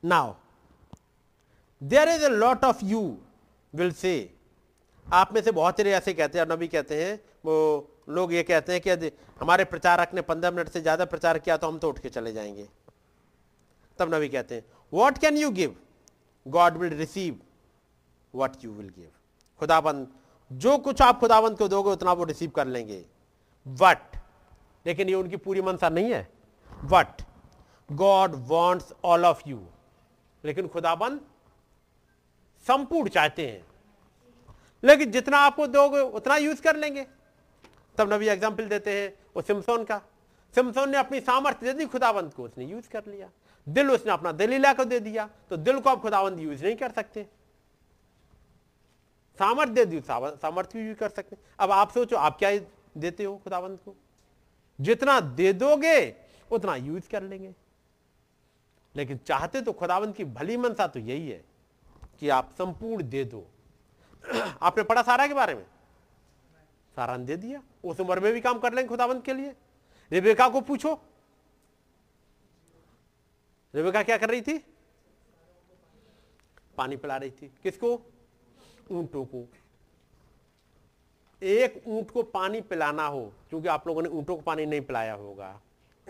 Now 0.06 0.34
there 1.82 2.10
is 2.10 2.24
a 2.26 2.30
lot 2.30 2.64
of 2.66 2.84
you 2.86 3.02
will 3.74 3.92
say 3.94 4.14
आप 5.08 5.34
में 5.34 5.42
से 5.42 5.52
बहुत 5.52 5.78
सारे 5.78 5.92
ऐसे 5.94 6.14
कहते 6.14 6.40
हैं 6.40 6.46
नबी 6.48 6.68
कहते 6.68 7.04
हैं, 7.04 7.20
वो 7.46 7.90
लोग 8.10 8.34
ये 8.34 8.44
कहते 8.44 8.72
हैं 8.72 8.82
कि 8.82 8.90
यदि 8.90 9.12
हमारे 9.40 9.64
प्रचारक 9.66 10.14
ने 10.14 10.22
पंद्रह 10.22 10.52
मिनट 10.52 10.70
से 10.70 10.82
ज़्यादा 10.82 11.06
प्रचार 11.06 11.40
किया 11.40 11.58
तो 11.58 11.68
हम 11.68 11.78
तो 11.80 11.90
उठ 11.90 12.00
के 12.00 12.10
चले 12.10 12.34
जाएँगे। 12.34 12.68
तब 14.00 14.14
नबी 14.14 14.30
कहते 14.30 14.56
हैं 14.56 14.64
what 14.94 15.18
can 15.18 15.38
you 15.38 15.50
give 15.52 15.76
God 16.46 16.78
will 16.78 16.94
receive 16.98 17.40
what 18.34 18.64
you 18.64 18.72
will 18.72 18.90
give 18.90 19.10
खुदाबंद, 19.62 20.08
जो 20.52 20.78
कुछ 20.78 21.02
आप 21.02 21.20
खुदाबंद 21.20 21.58
को 21.58 21.68
दोगे 21.68 21.90
उतना 21.92 22.14
वो 22.14 22.24
रिसीव 22.24 22.50
कर 22.56 22.68
लेंगे। 22.68 23.04
वट 23.66 24.18
लेकिन 24.86 25.10
ये 25.10 25.16
उनकी 25.16 25.38
पूरी 25.38 25.62
मनसा 25.62 25.90
नहीं 25.90 26.14
है। 26.14 26.28
But 26.86 27.22
God 27.90 28.36
wants 28.48 28.94
all 29.04 29.26
of 29.26 29.42
you 29.48 29.62
लेकिन 30.44 30.68
खुदाबंद 30.68 31.20
संपूर्ण 32.68 33.10
चाहते 33.10 33.48
हैं। 33.48 33.66
लेकिन 34.84 35.12
जितना 35.12 35.38
आपको 35.38 35.68
दोगे, 35.68 36.00
उतना 36.00 36.36
यूज़ 36.38 36.62
कर 36.62 36.76
लेंगे। 36.76 37.06
तब 37.98 38.14
नबी 38.14 38.28
एग्ज़ाम्पल 38.28 38.68
देते 38.68 38.92
हैं, 38.92 39.14
वो 39.36 39.42
सिमसोन 39.42 39.84
का। 39.84 40.02
सिमसोन 40.54 40.90
ने 40.90 40.98
अपनी 40.98 41.20
सामर्थ्य 41.20 41.66
दे 41.66 41.74
दी 41.74 41.86
खुदावंत 41.86 42.34
को 42.34 42.44
उसने 42.44 42.66
यूज़ 42.66 42.90
कर 42.90 43.06
लिया। 43.06 43.30
दिल 43.68 43.92
उसने 43.92 44.12
अपना 44.12 44.32
दिल 44.32 44.54
ला 44.54 44.74
को 44.74 44.86
दे 44.86 45.00
दिया 45.00 45.30
तो 45.50 45.58
दिल 45.58 45.80
को 45.80 45.90
आप 45.90 46.02
खुदावंत 46.02 46.40
यूज़ 46.40 46.64
नहीं 46.66 46.76
कर 46.76 46.92
सकते। 46.92 47.26
सामर्थ्य 49.40 49.74
दे 49.74 49.86
दी 49.86 50.00
सामर्थ्य 50.02 50.80
यूज़ 50.80 50.98
कर 50.98 51.10
सकते। 51.10 51.38
अब 51.60 51.72
आप 51.72 51.92
सोचो, 51.92 52.16
आप 52.16 52.38
क्या 52.40 52.52
देते 52.98 53.24
हो 53.24 53.38
खुदावंत 53.38 53.80
को? 53.86 53.96
जितना 54.82 55.20
दे 55.20 55.54
दोगे, 55.54 56.16
उतना 56.52 56.76
यूज़ 56.76 57.10
कर 57.10 57.24
लेंगे। 57.24 57.54
लेकिन 58.96 59.18
चाहते 59.18 59.62
तो 59.62 59.74
खुदावंत 59.74 60.16
की 60.16 60.26
भली 60.26 60.58
मनसा 60.58 60.88
तो 60.88 61.00
यही 61.00 61.30
है। 61.30 61.44
कि 62.24 62.30
आप 62.30 62.52
संपूर्ण 62.58 63.04
दे 63.04 63.26
दो। 63.26 63.48
आपने 64.62 64.84
पढ़ा 64.84 65.02
सारा 65.02 65.28
के 65.28 65.34
बारे 65.34 65.56
में? 65.56 65.66
सारा 66.96 67.18
ने 67.18 67.26
दे 67.26 67.38
दिया। 67.38 67.64
उस 67.84 68.00
उम्र 68.00 68.20
में 68.20 68.34
भी 68.34 68.42
काम 68.42 68.60
कर 68.60 68.74
लेंगे 68.74 68.90
खुदाबंद 68.90 69.24
के 69.24 69.34
लिए। 69.34 69.56
रेबेका 70.12 70.50
को 70.50 70.62
पूछो। 70.62 71.02
रेबेका 73.76 74.04
क्या 74.04 74.18
कर 74.18 74.30
रही 74.30 74.42
थी? 74.42 74.66
पानी 76.78 76.98
पिला 76.98 77.18
रही 77.18 77.32
थी। 77.32 77.52
किसको? 77.64 78.02
ऊंटों 78.92 79.26
को। 79.26 79.48
एक 81.44 81.84
ऊँट 81.88 82.12
को 82.12 82.24
पानी 82.24 82.62
पिलाना 82.62 83.06
हो, 83.06 83.34
क्योंकि 83.50 83.68
आप 83.68 83.88
लोगों 83.88 84.02
ने 84.02 84.10
ऊंटों 84.10 84.36
को 84.36 84.42
पानी 84.42 84.66
नहीं 84.66 84.82
पिलाया 84.82 85.14
होगा। 85.14 85.62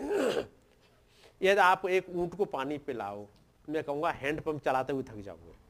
यदि 1.42 1.60
आप 1.60 1.86
एक 1.86 2.10
ऊँट 2.10 2.34
को 2.34 2.44
पानी 2.44 2.78
पिलाओ, 2.78 3.26
मैं 3.68 3.84
कहूँगा 3.84 4.10
हैंडपंप 4.10 4.64
चलाते 4.64 4.92
हुए 4.92 5.02
थक 5.02 5.16
जाओगे। 5.16 5.63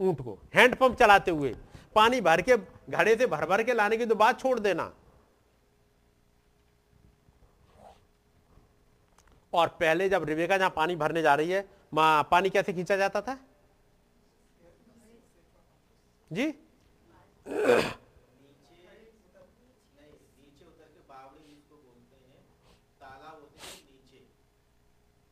ऊँट 0.00 0.20
को 0.20 0.38
हैंडपंप 0.54 0.96
चलाते 0.98 1.30
हुए। 1.30 1.54
पानी 1.94 2.20
भर 2.20 2.40
के 2.42 2.56
घड़े 2.90 3.16
से 3.16 3.26
भर 3.26 3.46
भर 3.46 3.62
के 3.62 3.74
लाने 3.74 3.96
की 3.96 4.06
तो 4.06 4.14
बात 4.14 4.40
छोड़ 4.40 4.58
देना। 4.60 4.92
और 9.52 9.68
पहले 9.80 10.08
जब 10.08 10.24
रिवेका 10.24 10.58
जहाँ 10.58 10.72
पानी 10.76 10.96
भरने 10.96 11.22
जा 11.22 11.34
रही 11.34 11.50
है 11.50 11.64
माँ 11.94 12.28
पानी 12.30 12.50
कैसे 12.50 12.72
खींचा 12.72 12.96
जाता 12.96 13.20
था? 13.20 13.38
जी? 16.30 16.52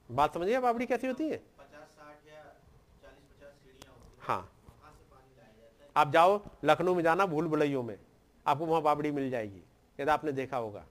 बात 0.08 0.34
समझिए 0.34 0.58
बाबड़ी 0.60 0.86
कैसी 0.86 1.06
होती 1.06 1.24
है? 1.28 1.36
पचास 1.58 1.88
साठ 1.90 2.28
या 2.28 2.42
चालीस 3.02 3.24
पचास 3.30 4.28
हाँ। 4.28 4.55
आप 5.96 6.12
जाओ 6.12 6.40
लखनऊ 6.64 6.94
में 6.94 7.02
जाना 7.02 7.26
भूल 7.26 7.46
भुलैयों 7.48 7.82
में, 7.82 7.96
आपको 8.46 8.66
वहाँ 8.66 8.82
बाबड़ी 8.82 9.10
मिल 9.10 9.30
जाएगी 9.30 9.62
यदि 9.98 10.10
आपने 10.10 10.32
देखा 10.32 10.56
होगा। 10.56 10.84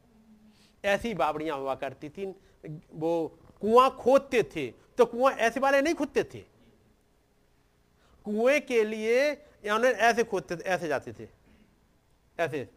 ऐसी 0.84 1.14
बाबड़ियाँ 1.14 1.58
हुआ 1.58 1.76
करती 1.76 2.10
थी, 2.10 2.26
वो 2.94 3.38
कुआँ 3.62 3.90
खोदते 3.96 4.44
थे 4.56 4.68
तो 4.98 5.06
कुआँ 5.06 5.32
ऐसे 5.34 5.60
वाले 5.60 5.82
नहीं 5.82 5.94
खोदते 5.94 6.24
थे। 6.26 6.40
कुएँ 8.26 8.60
के 8.62 8.84
लिए 8.84 9.22
ऐसे 9.64 10.24
खोदते 10.24 10.56
थे, 10.56 10.64
ऐसे 10.64 10.88
जाते 10.88 11.14
थे, 11.14 11.28
ऐसे, 12.38 12.68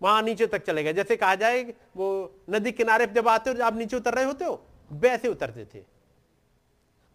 वहाँ 0.00 0.22
नीचे 0.22 0.46
तक 0.46 0.64
चले 0.64 0.82
गए। 0.84 0.92
जैसे 0.92 1.16
कहा 1.16 1.34
जाए, 1.34 1.62
वो 1.96 2.32
नदी 2.50 2.72
किनारे 2.72 3.06
जब 3.08 3.28
आते 3.28 3.50
हो, 3.50 3.62
आप 3.62 3.76
नीचे 3.76 3.96
उतर 3.96 4.14
रहे 4.14 4.24
होते 4.24 4.44
हो, 4.44 4.60
वैसे 4.90 5.28
उतरते 5.28 5.64
थे। 5.64 5.82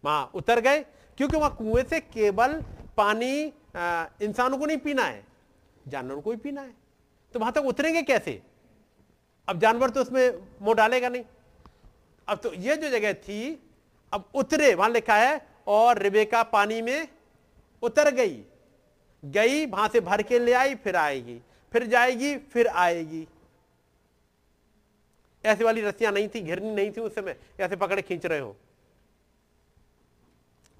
वहाँ 0.04 0.30
उतर 0.34 0.60
गए, 0.60 0.80
क्योंकि 1.18 1.36
वहाँ 1.36 1.54
कुएँ 1.56 1.84
से 1.84 2.00
केवल 2.02 2.60
पानी 2.96 3.52
इंसानों 3.74 4.58
को 4.58 4.66
नहीं 4.66 4.78
पीना 4.78 5.04
है, 5.04 5.24
जानवरों 5.88 6.20
को 6.20 6.30
ही 6.30 6.36
पीना 6.36 6.60
है। 6.60 6.74
तो 7.34 7.38
वहाँ 7.38 7.52
तक 7.52 7.64
उतरेंगे 7.64 8.02
कैसे? 8.02 8.40
अब 9.48 9.58
जानवर 9.58 9.90
तो 9.90 10.00
उसमें 10.00 10.30
मुँह 10.62 10.74
डालेगा 10.74 11.08
नहीं। 11.08 11.24
अब 12.28 12.38
तो 12.38 12.52
ये 12.54 12.76
जो 12.76 12.90
जगह 12.90 13.12
थी, 13.12 13.58
अब 14.12 14.28
उतरे, 14.34 14.74
वहाँ 14.74 14.90
लिखा 14.90 15.16
है, 15.16 15.40
और 15.66 15.98
रिबेका 15.98 16.42
पानी 16.42 16.80
में 16.82 17.08
उतर 17.82 18.10
गई। 18.10 18.42
गई, 19.22 19.66
वहाँ 19.66 19.88
से 19.88 20.00
भर 20.00 20.22
के 20.22 20.38
ले 20.38 20.52
आई, 20.52 20.74
फिर 20.74 20.96
आएगी। 20.96 21.40
फिर 21.72 21.86
जाएगी, 21.86 22.36
फिर 22.36 22.66
आएगी। 22.66 23.26
ऐसी 25.44 25.64
वाली 25.64 25.80
रस्सियाँ 25.80 26.12
नहीं 26.12 26.28
थी, 26.28 26.40
घिरनी 26.40 26.74
नहीं 26.74 26.90
थी 26.90 27.00
उस 27.00 27.14
समय। 27.14 27.36
ऐसे 27.60 27.76
पकड़े 27.76 28.02
खींच 28.02 28.26
रहे 28.26 28.38
हो। 28.38 28.56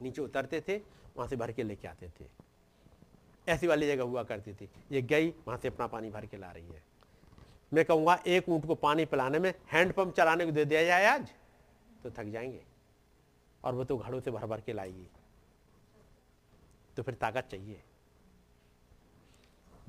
नीचे 0.03 0.23
उतरते 0.23 0.61
थे, 0.61 0.77
वहाँ 1.17 1.29
से 1.29 1.37
भर 1.37 1.53
के 1.53 1.63
लेके 1.63 1.89
आते 1.89 2.09
थे। 2.11 2.25
ऐसी 3.51 3.67
वाली 3.67 3.87
जगह 3.89 4.03
हुआ 4.03 4.23
करती 4.23 4.53
थी। 4.55 4.69
ये 4.93 5.03
गई, 5.03 5.29
वहाँ 5.47 5.59
से 5.59 5.69
अपना 5.69 5.87
पानी 5.87 6.11
भर 6.11 6.27
के 6.27 6.37
ला 6.37 6.51
रही 6.51 6.67
है। 6.67 6.83
मैं 7.73 7.85
कहूँगा, 7.85 8.19
एक 8.27 8.49
ऊँट 8.49 8.67
को 8.67 8.75
पानी 8.75 9.05
पिलाने 9.05 9.39
में 9.39 9.53
हैंडपंप 9.73 10.15
चलाने 10.15 10.45
को 10.45 10.53
दे 10.53 10.65
दिया 10.65 10.85
जाए 10.85 11.05
आज 11.07 11.29
तो 12.03 12.11
थक 12.11 12.25
जाएँगे। 12.25 12.63
और 13.65 13.75
वो 13.75 13.85
तो 13.85 13.97
घड़ों 13.99 14.21
से 14.21 14.31
भर 14.31 14.47
भर 14.47 14.61
के 14.61 14.73
लाएगी। 14.73 15.09
तो 16.97 17.03
फिर 17.03 17.15
ताकत 17.15 17.49
चाहिए। 17.51 17.83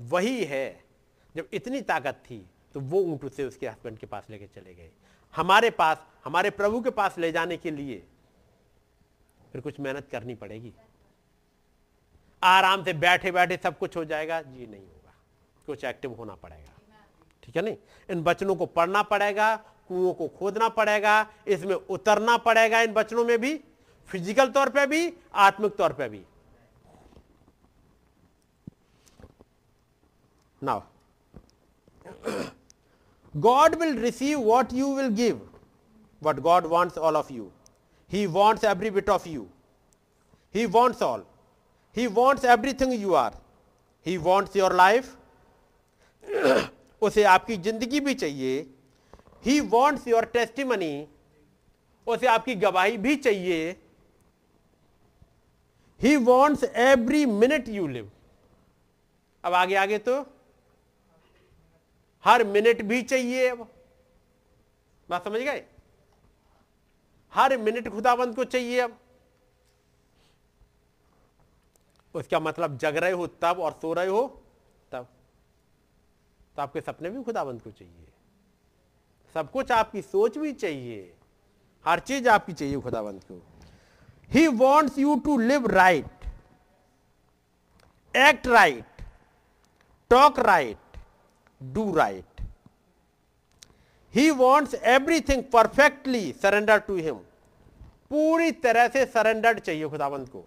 वही 0.00 0.44
है, 0.44 0.84
जब 1.36 1.48
इतनी 1.52 1.80
ताकत 1.80 2.22
थी 2.30 2.46
तो 2.74 2.80
वो 2.80 3.00
ऊँट 3.00 3.24
उसे 3.24 3.44
उसके 3.44 3.68
हस्बैंड 3.68 3.98
के 3.98 4.06
पास 4.06 4.26
लेके 4.30 4.46
चले 4.46 4.74
गए। 4.74 4.90
हमारे 5.34 5.70
पास, 5.70 6.02
हमारे 6.24 6.50
प्रभु 6.50 6.80
के 6.80 6.90
पास 6.90 7.18
ले 7.18 7.32
जाने 7.32 7.56
के 7.56 7.70
लिए 7.70 8.02
फिर 9.52 9.60
कुछ 9.60 9.80
मेहनत 9.80 10.08
करनी 10.08 10.34
पड़ेगी। 10.34 10.72
आराम 12.44 12.84
से 12.84 12.92
बैठे 12.92 13.32
बैठे 13.32 13.56
सब 13.62 13.78
कुछ 13.78 13.96
हो 13.96 14.04
जाएगा 14.04 14.40
जी 14.42 14.66
नहीं 14.66 14.80
होगा 14.80 15.12
कुछ 15.66 15.84
एक्टिव 15.84 16.12
होना 16.18 16.34
पड़ेगा 16.34 16.72
ठीक 17.42 17.56
है 17.56 17.62
नहीं 17.62 17.76
इन 18.10 18.22
बचनों 18.22 18.54
को 18.56 18.66
पढ़ना 18.66 19.02
पड़ेगा, 19.02 19.54
कुओं 19.88 20.12
को 20.14 20.28
खोदना 20.38 20.68
पड़ेगा, 20.68 21.26
इसमें 21.46 21.74
उतरना 21.74 22.36
पड़ेगा 22.46 22.80
इन 22.82 22.92
बचनों 22.92 23.24
में 23.24 23.38
भी 23.40 23.54
फ़िज़िकल 24.08 24.48
तौर 24.50 24.68
पे 24.70 24.86
भी, 24.86 25.12
आत्मिक 25.34 25.76
तौर 25.76 25.92
पे 25.92 26.08
भी 26.08 26.22
now 30.62 30.80
God 33.34 33.74
will 33.80 33.96
receive 33.96 34.40
what 34.40 34.72
you 34.72 34.88
will 34.88 35.10
give. 35.10 35.38
But 36.22 36.40
God 36.42 36.66
wants 36.66 36.98
all 36.98 37.16
of 37.16 37.30
you. 37.30 37.50
He 38.10 38.26
wants 38.26 38.62
every 38.62 38.90
bit 38.90 39.08
of 39.08 39.26
you. 39.26 39.48
He 40.54 40.66
wants 40.66 41.00
all. 41.00 41.22
He 41.96 42.06
wants 42.08 42.44
everything 42.44 42.92
you 42.92 43.14
are. 43.14 43.32
He 44.06 44.16
wants 44.18 44.54
your 44.56 44.70
life. 44.82 45.08
उसे 47.02 47.22
आपकी 47.24 47.56
ज़िंदगी 47.56 48.00
भी 48.00 48.14
चाहिए। 48.14 48.60
He 49.44 49.58
wants 49.70 50.06
your 50.08 50.24
testimony 50.34 51.06
उसे 52.06 52.26
आपकी 52.26 52.54
गवाही 52.54 52.96
भी 52.98 53.16
चाहिए। 53.16 53.70
He 56.00 56.16
wants 56.28 56.64
every 56.64 57.24
minute 57.26 57.68
you 57.68 57.86
live 57.86 58.10
अब 59.44 59.54
आगे 59.54 59.74
आगे 59.76 59.98
तो 59.98 60.20
हर 62.24 62.44
मिनट 62.44 62.82
भी 62.82 63.02
चाहिए 63.02 63.48
अब। 63.48 63.68
बात 65.08 65.24
समझ 65.24 65.40
गए? 65.40 65.62
हर 67.32 67.56
मिनट 67.58 67.88
खुदाबंद 67.88 68.34
को 68.36 68.44
चाहिए 68.44 68.80
अब। 68.80 68.98
उसका 72.14 72.40
मतलब 72.40 72.76
जग 72.78 72.96
रहे 72.96 73.12
हो 73.12 73.26
तब 73.26 73.60
और 73.60 73.72
सो 73.72 73.92
रहे 73.92 74.06
हो 74.06 74.42
तब। 74.92 75.08
तो 76.56 76.62
आपके 76.62 76.80
सपने 76.80 77.10
भी 77.10 77.22
खुदाबंद 77.22 77.62
को 77.62 77.70
चाहिए। 77.70 78.08
सब 79.34 79.50
कुछ 79.50 79.72
आपकी 79.72 80.02
सोच 80.02 80.38
भी 80.38 80.52
चाहिए। 80.52 81.14
हर 81.86 82.00
चीज़ 82.00 82.28
आपकी 82.28 82.52
चाहिए 82.52 82.80
खुदाबंद 82.80 83.24
को। 83.24 83.42
He 84.28 84.46
wants 84.46 84.98
you 84.98 85.18
to 85.24 85.38
live 85.38 85.66
right 85.66 86.26
act 88.16 88.46
right 88.46 89.02
talk 90.10 90.38
right 90.38 90.76
do 91.74 91.82
right. 91.94 92.40
He 94.14 94.22
wants 94.32 94.72
everything 94.84 95.42
perfectly 95.50 96.22
surrender 96.32 96.78
to 96.88 96.96
him. 96.96 97.14
पूरी 98.10 98.52
तरह 98.52 98.88
से 98.88 99.04
सरेंडर्ड 99.06 99.58
चाहिए 99.58 99.88
खुदावंत 99.88 100.28
को। 100.28 100.44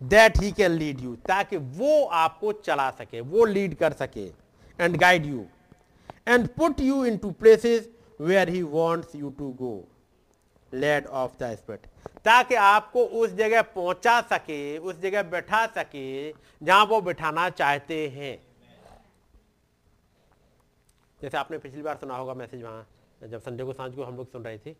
That 0.00 0.38
he 0.40 0.50
can 0.52 0.70
lead 0.72 1.00
you 1.00 1.14
ताकि 1.28 1.56
वो 1.56 2.04
आपको 2.04 2.52
चला 2.52 2.90
सके, 2.90 3.20
वो 3.20 3.44
लीड 3.44 3.74
कर 3.74 3.92
सके 3.92 4.26
and 4.78 4.96
guide 4.96 5.26
you 5.26 5.46
and 6.28 6.48
put 6.48 6.80
you 6.80 7.04
into 7.16 7.30
places 7.32 7.88
where 8.20 8.48
he 8.48 8.62
wants 8.62 9.14
you 9.14 9.30
to 9.30 9.48
go 9.58 9.72
led 10.72 11.06
of 11.06 11.32
the 11.42 11.54
spirit 11.56 11.86
ताकि 12.24 12.54
आपको 12.54 13.04
उस 13.04 13.30
जगह 13.34 13.62
पहुँचा 13.74 14.20
सके, 14.22 14.78
उस 14.78 15.00
जगह 15.00 15.22
बैठा 15.24 15.66
सके, 15.66 16.30
जहाँ 16.62 16.84
वो 16.86 17.00
बिठाना 17.00 17.48
चाहते 17.50 18.08
हैं। 18.08 18.36
जैसे 21.20 21.36
आपने 21.36 21.58
पिछली 21.58 21.82
बार 21.82 21.96
सुना 21.96 22.16
होगा 22.16 22.34
मैसेज 22.34 22.62
वहाँ, 22.62 22.86
जब 23.20 23.40
संडे 23.40 23.64
को 23.64 23.72
साँझ 23.72 23.94
को 23.94 24.04
हम 24.04 24.16
लोग 24.16 24.30
सुन 24.32 24.44
रहे 24.44 24.58
थे 24.58 24.74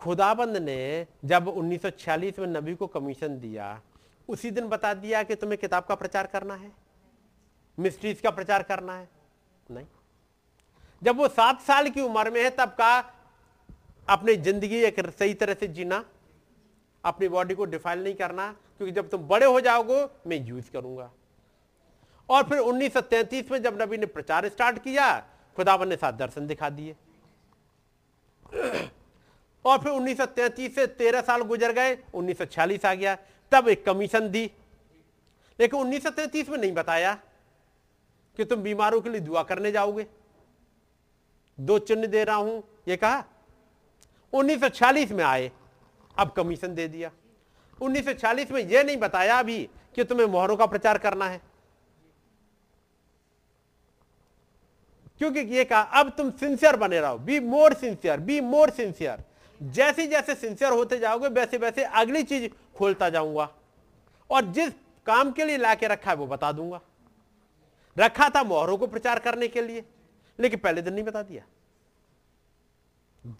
खुदाबंद 0.00 0.56
ने 0.56 1.06
जब 1.24 1.48
1946 1.48 2.38
में 2.38 2.46
नबी 2.46 2.74
को 2.74 2.86
कमीशन 2.86 3.40
दिया, 3.40 3.80
उसी 4.28 4.50
दिन 4.50 4.68
बता 4.68 4.94
दिया 4.94 5.22
कि 5.22 5.34
तुम्हें 5.34 5.58
किताब 5.58 5.84
का 5.84 5.94
प्रचार 5.94 6.26
करना 6.26 6.54
है? 6.54 6.72
मिस्ट्रीज 7.78 8.20
का 8.20 8.30
प्रचार 8.30 8.62
करना 8.62 8.96
है? 8.96 9.08
नहीं। 9.70 9.86
जब 11.02 11.16
वो 11.16 11.28
सात 11.28 11.60
साल 11.60 11.88
की 11.88 12.00
उम्र 12.00 12.30
में 12.30 12.44
है, 12.44 12.50
तब 12.50 12.68
का 12.68 13.14
अपनी 14.08 14.36
ज़िंदगी 14.36 14.76
एक 14.76 15.10
सही 15.10 15.34
तरह 15.34 15.54
से 15.54 15.66
जीना, 15.66 16.04
अपनी 17.04 17.28
बॉडी 17.28 17.54
को 17.54 17.64
डिफाइल 17.64 18.04
नहीं 18.04 18.14
करना, 18.14 18.52
क्योंकि 18.52 18.92
जब 18.92 19.08
तुम 19.08 19.28
बड़े 19.28 19.46
हो 19.46 19.60
जाओगे, 19.60 20.08
मैं 20.26 20.46
यूज़ 20.46 20.70
करूँगा। 20.70 21.10
और 22.28 22.42
फिर 22.42 22.58
1933 22.58 23.50
में 23.50 23.62
जब 23.62 23.82
नबी 23.82 23.96
ने 23.96 24.06
प्रचार 24.06 24.48
स्टार्ट 24.48 24.78
किया 24.78 25.20
खुदावन 25.56 25.88
ने 25.88 25.96
सात 25.96 26.14
दर्शन 26.14 26.46
दिखा 26.46 26.70
दिए। 26.70 26.96
और 29.68 29.78
फिर 29.78 29.92
1933 29.92 30.74
से 30.74 30.86
13 30.86 31.20
साल 31.20 31.42
गुजर 31.42 31.72
गए 31.72 31.96
1946 32.14 32.84
आ 32.84 32.94
गया, 32.94 33.16
तब 33.52 33.68
एक 33.68 33.84
कमीशन 33.86 34.30
दी। 34.30 34.50
लेकिन 35.60 35.80
1933 35.80 36.48
में 36.48 36.58
नहीं 36.58 36.72
बताया 36.72 37.14
कि 38.36 38.44
तुम 38.44 38.62
बीमारों 38.62 39.00
के 39.00 39.10
लिए 39.10 39.20
दुआ 39.20 39.42
करने 39.42 39.72
जाओगे। 39.72 40.06
दो 41.60 41.78
चिन्ह 41.78 42.06
दे 42.06 42.24
रहा 42.24 42.36
हूँ, 42.36 42.62
ये 42.88 42.96
कहा 42.96 43.24
1940 44.32 45.12
में 45.12 45.24
आए, 45.24 45.52
अब 46.18 46.30
कमीशन 46.30 46.74
दे 46.74 46.88
दिया। 46.88 47.10
1940 47.82 48.50
में 48.50 48.62
यह 48.62 48.82
नहीं 48.82 48.96
बताया 48.96 49.38
अभी 49.38 49.68
कि 49.94 50.04
तुम्हें 50.04 50.26
मोहरों 50.26 50.56
का 50.56 50.66
प्रचार 50.66 50.98
करना 50.98 51.28
है। 51.28 51.40
क्योंकि 55.18 55.40
ये 55.40 55.64
कहा, 55.64 55.80
अब 55.80 56.10
तुम 56.10 56.30
सिंसियर 56.30 56.76
बने 56.76 57.00
रहो, 57.00 57.18
be 57.18 57.40
more 57.40 57.74
sincere, 57.74 58.20
be 58.20 58.40
more 58.40 58.70
sincere. 58.70 59.24
जैसे 59.62 60.06
जैसे 60.06 60.34
सिंसियर 60.34 60.72
होते 60.72 60.98
जाओगे 60.98 61.28
वैसे 61.28 61.58
वैसे 61.58 61.84
अगली 61.84 62.22
चीज़ 62.22 62.48
खोलता 62.76 63.08
जाऊँगा। 63.10 63.48
और 64.30 64.44
जिस 64.44 64.72
काम 65.06 65.32
के 65.32 65.44
लिए 65.44 65.56
लाके 65.56 65.86
रखा 65.86 66.10
है, 66.10 66.16
वो 66.16 66.26
बता 66.26 66.52
दूँगा। 66.52 66.80
रखा 67.98 68.28
था 68.28 68.42
मोहरों 68.42 68.76
को 68.78 68.86
प्रचार 68.86 69.18
करने 69.18 69.48
के 69.48 69.62
लिए, 69.62 69.84
लेकिन 70.38 70.58
पहले 70.58 70.82
दिन 70.82 70.94
नहीं 70.94 71.04
बता 71.04 71.22
दिया। 71.22 71.44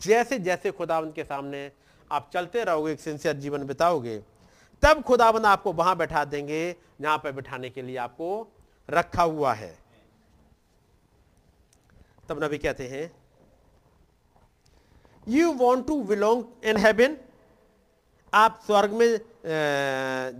जैसे 0.02 0.38
जैसे 0.38 0.70
खुदावंत 0.70 1.14
के 1.14 1.24
सामने 1.24 1.72
आप 2.12 2.30
चलते 2.34 2.64
रहोगे, 2.64 2.92
एक 2.92 3.00
सिंसियर 3.00 3.36
जीवन 3.36 3.64
बिताओगे, 3.64 4.18
तब 4.82 5.02
खुदाबंद 5.02 5.46
आपको 5.46 5.72
वहाँ 5.72 5.96
बैठा 5.96 6.24
देंगे, 6.24 6.76
जहाँ 7.00 7.18
पर 7.18 7.32
बैठाने 7.32 7.70
के 7.70 7.82
लिए 7.82 7.96
आपको 7.96 8.48
रखा 8.90 9.22
हुआ 9.22 9.52
है। 9.54 9.78
तब 12.28 12.44
नबी 12.44 12.58
कहते 12.58 12.88
हैं 12.88 13.17
you 15.28 15.52
want 15.54 15.86
to 15.86 16.02
belong 16.04 16.44
in 16.64 16.76
heaven 16.76 17.16
आप 18.32 18.60
स्वर्ग 18.66 18.92
में 18.92 19.08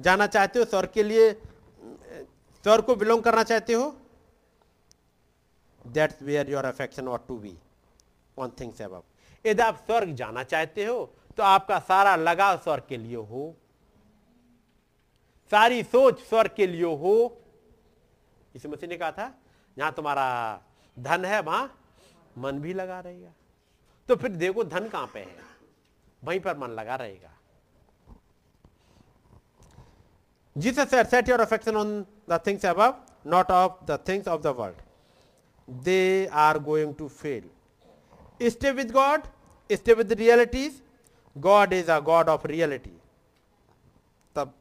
जाना 0.03 0.27
चाहते 0.27 0.59
हो, 0.59 0.65
स्वर्ग 0.65 0.91
के 0.95 1.03
लिए 1.03 1.33
स्वर्ग 2.65 2.85
को 2.85 2.95
बिलोंग 2.97 3.23
करना 3.23 3.43
चाहते 3.43 3.73
हो 3.73 3.95
that's 5.85 6.23
where 6.23 6.51
your 6.51 6.65
affection 6.65 7.09
ought 7.09 7.27
to 7.29 7.37
be 7.39 7.57
on 8.37 8.53
things 8.61 8.83
above 8.83 9.03
यदि 9.45 9.63
आप 9.63 9.77
स्वर्ग 9.87 10.15
जाना 10.15 10.43
चाहते 10.45 10.85
हो 10.85 10.99
तो 11.37 11.43
आपका 11.43 11.79
सारा 11.79 12.15
लगाव 12.17 12.57
स्वर्ग 12.59 12.83
के 12.89 12.97
लिए 12.97 13.17
हो। 13.17 13.55
सारी 15.53 15.83
सोच 15.83 16.21
स्वर्ग 16.21 16.51
के 16.57 16.67
लिए 16.67 16.85
हो। 17.03 17.15
इसी 18.55 18.69
मसीह 18.69 18.89
ने 18.89 18.97
कहा 18.97 19.11
था 19.13 19.33
जहाँ 19.77 19.93
तुम्हारा 19.93 20.27
धन 20.97 21.25
है, 21.25 21.41
वहाँ 21.41 21.75
मन 22.39 22.59
भी 22.61 22.73
लगा 22.75 23.01
रहेगा। 23.01 23.33
तो 24.09 24.17
फिर 24.17 24.31
देखो 24.33 24.65
धन 24.65 24.89
कहाँ 24.89 25.11
पे 25.15 25.21
है? 25.21 25.37
वहीं 26.23 26.41
पर 26.41 26.57
मन 26.59 26.71
लगा 26.71 26.95
रहेगा। 26.97 27.33
Jesus 30.57 30.95
set 31.11 31.29
your 31.29 31.41
affection 31.41 31.77
on 31.77 32.01
the 32.31 32.41
things 32.47 32.67
above 32.67 32.81
not 33.27 33.51
of 33.51 33.85
the 33.87 33.99
things 34.09 34.29
of 34.29 34.43
the 34.43 34.47
world 34.59 35.83
they 35.85 36.27
are 36.43 36.59
going 36.59 36.95
to 36.95 37.09
fail 37.09 38.49
stay 38.49 38.71
with 38.73 38.91
God 38.93 39.27
stay 39.71 39.95
with 39.95 40.13
realities 40.13 40.81
God 41.37 41.73
is 41.73 41.91
a 41.91 41.99
God 42.01 42.29
of 42.29 42.47
reality 42.47 42.97
तब 44.35 44.55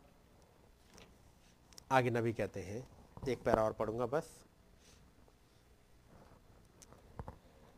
आगे 1.92 2.10
नबी 2.10 2.34
कहते 2.34 2.60
हैं, 2.60 2.88
एक 3.28 3.40
para 3.44 3.64
और 3.64 3.74
पढ़ूँगा 3.74 4.06
बस। 4.08 4.30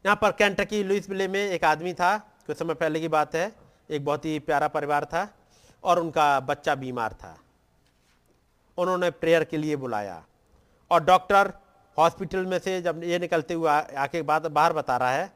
यहाँ 0.05 0.15
पर 0.15 0.31
Kentucky 0.31 0.83
Louis 0.83 1.09
विले 1.09 1.27
में 1.27 1.39
एक 1.41 1.63
आदमी 1.65 1.93
था, 1.93 2.17
कुछ 2.47 2.57
समय 2.57 2.73
पहले 2.73 2.99
की 2.99 3.07
बात 3.07 3.35
है, 3.35 3.51
एक 3.89 4.05
बहुत 4.05 4.25
ही 4.25 4.37
प्यारा 4.39 4.67
परिवार 4.67 5.05
था 5.05 5.27
और 5.83 5.99
उनका 5.99 6.39
बच्चा 6.41 6.75
बीमार 6.75 7.13
था। 7.13 7.37
उन्होंने 8.77 9.09
प्रेयर 9.11 9.43
के 9.43 9.57
लिए 9.57 9.75
बुलाया 9.75 10.23
और 10.91 11.03
डॉक्टर 11.03 11.51
हॉस्पिटल 11.97 12.45
में 12.45 12.57
से 12.59 12.81
जब 12.81 13.03
ये 13.03 13.19
निकलते 13.19 13.53
हुए 13.53 13.69
आके 13.69 14.21
बात, 14.21 14.47
बाहर 14.47 14.73
बता 14.73 14.97
रहा 14.97 15.11
है, 15.11 15.31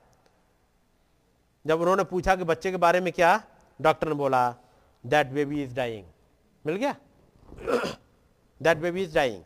जब 1.66 1.82
उन्होंने 1.82 2.04
पूछा 2.04 2.36
कि 2.36 2.44
बच्चे 2.44 2.72
के 2.72 2.78
बारे 2.78 3.02
में 3.02 3.12
क्या 3.14 3.42
डॉक्टर 3.80 4.08
ने 4.08 4.16
बोला 4.16 4.50
दैट 5.04 5.28
बेबी 5.30 5.64
इज़ 5.64 5.74
डाइंग 5.76 6.06
मिल 6.66 6.76
गया? 6.76 6.96
That 8.62 8.78
baby 8.78 9.04
is 9.04 9.16
dying 9.16 9.42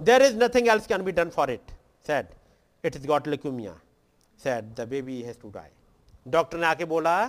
there 0.00 0.22
is 0.22 0.36
nothing 0.42 0.68
else 0.68 0.86
can 0.86 1.02
be 1.02 1.12
done 1.12 1.30
for 1.30 1.50
it 1.50 1.72
said 2.06 2.26
it 2.84 2.96
is 2.96 3.06
got 3.06 3.28
leukaemia 3.28 3.74
said 4.44 4.74
the 4.74 4.88
baby 4.88 5.20
has 5.22 5.38
to 5.40 5.50
die 5.50 5.70
doctor 6.28 6.58
ने 6.58 6.66
आके 6.66 6.84
बोला 6.86 7.24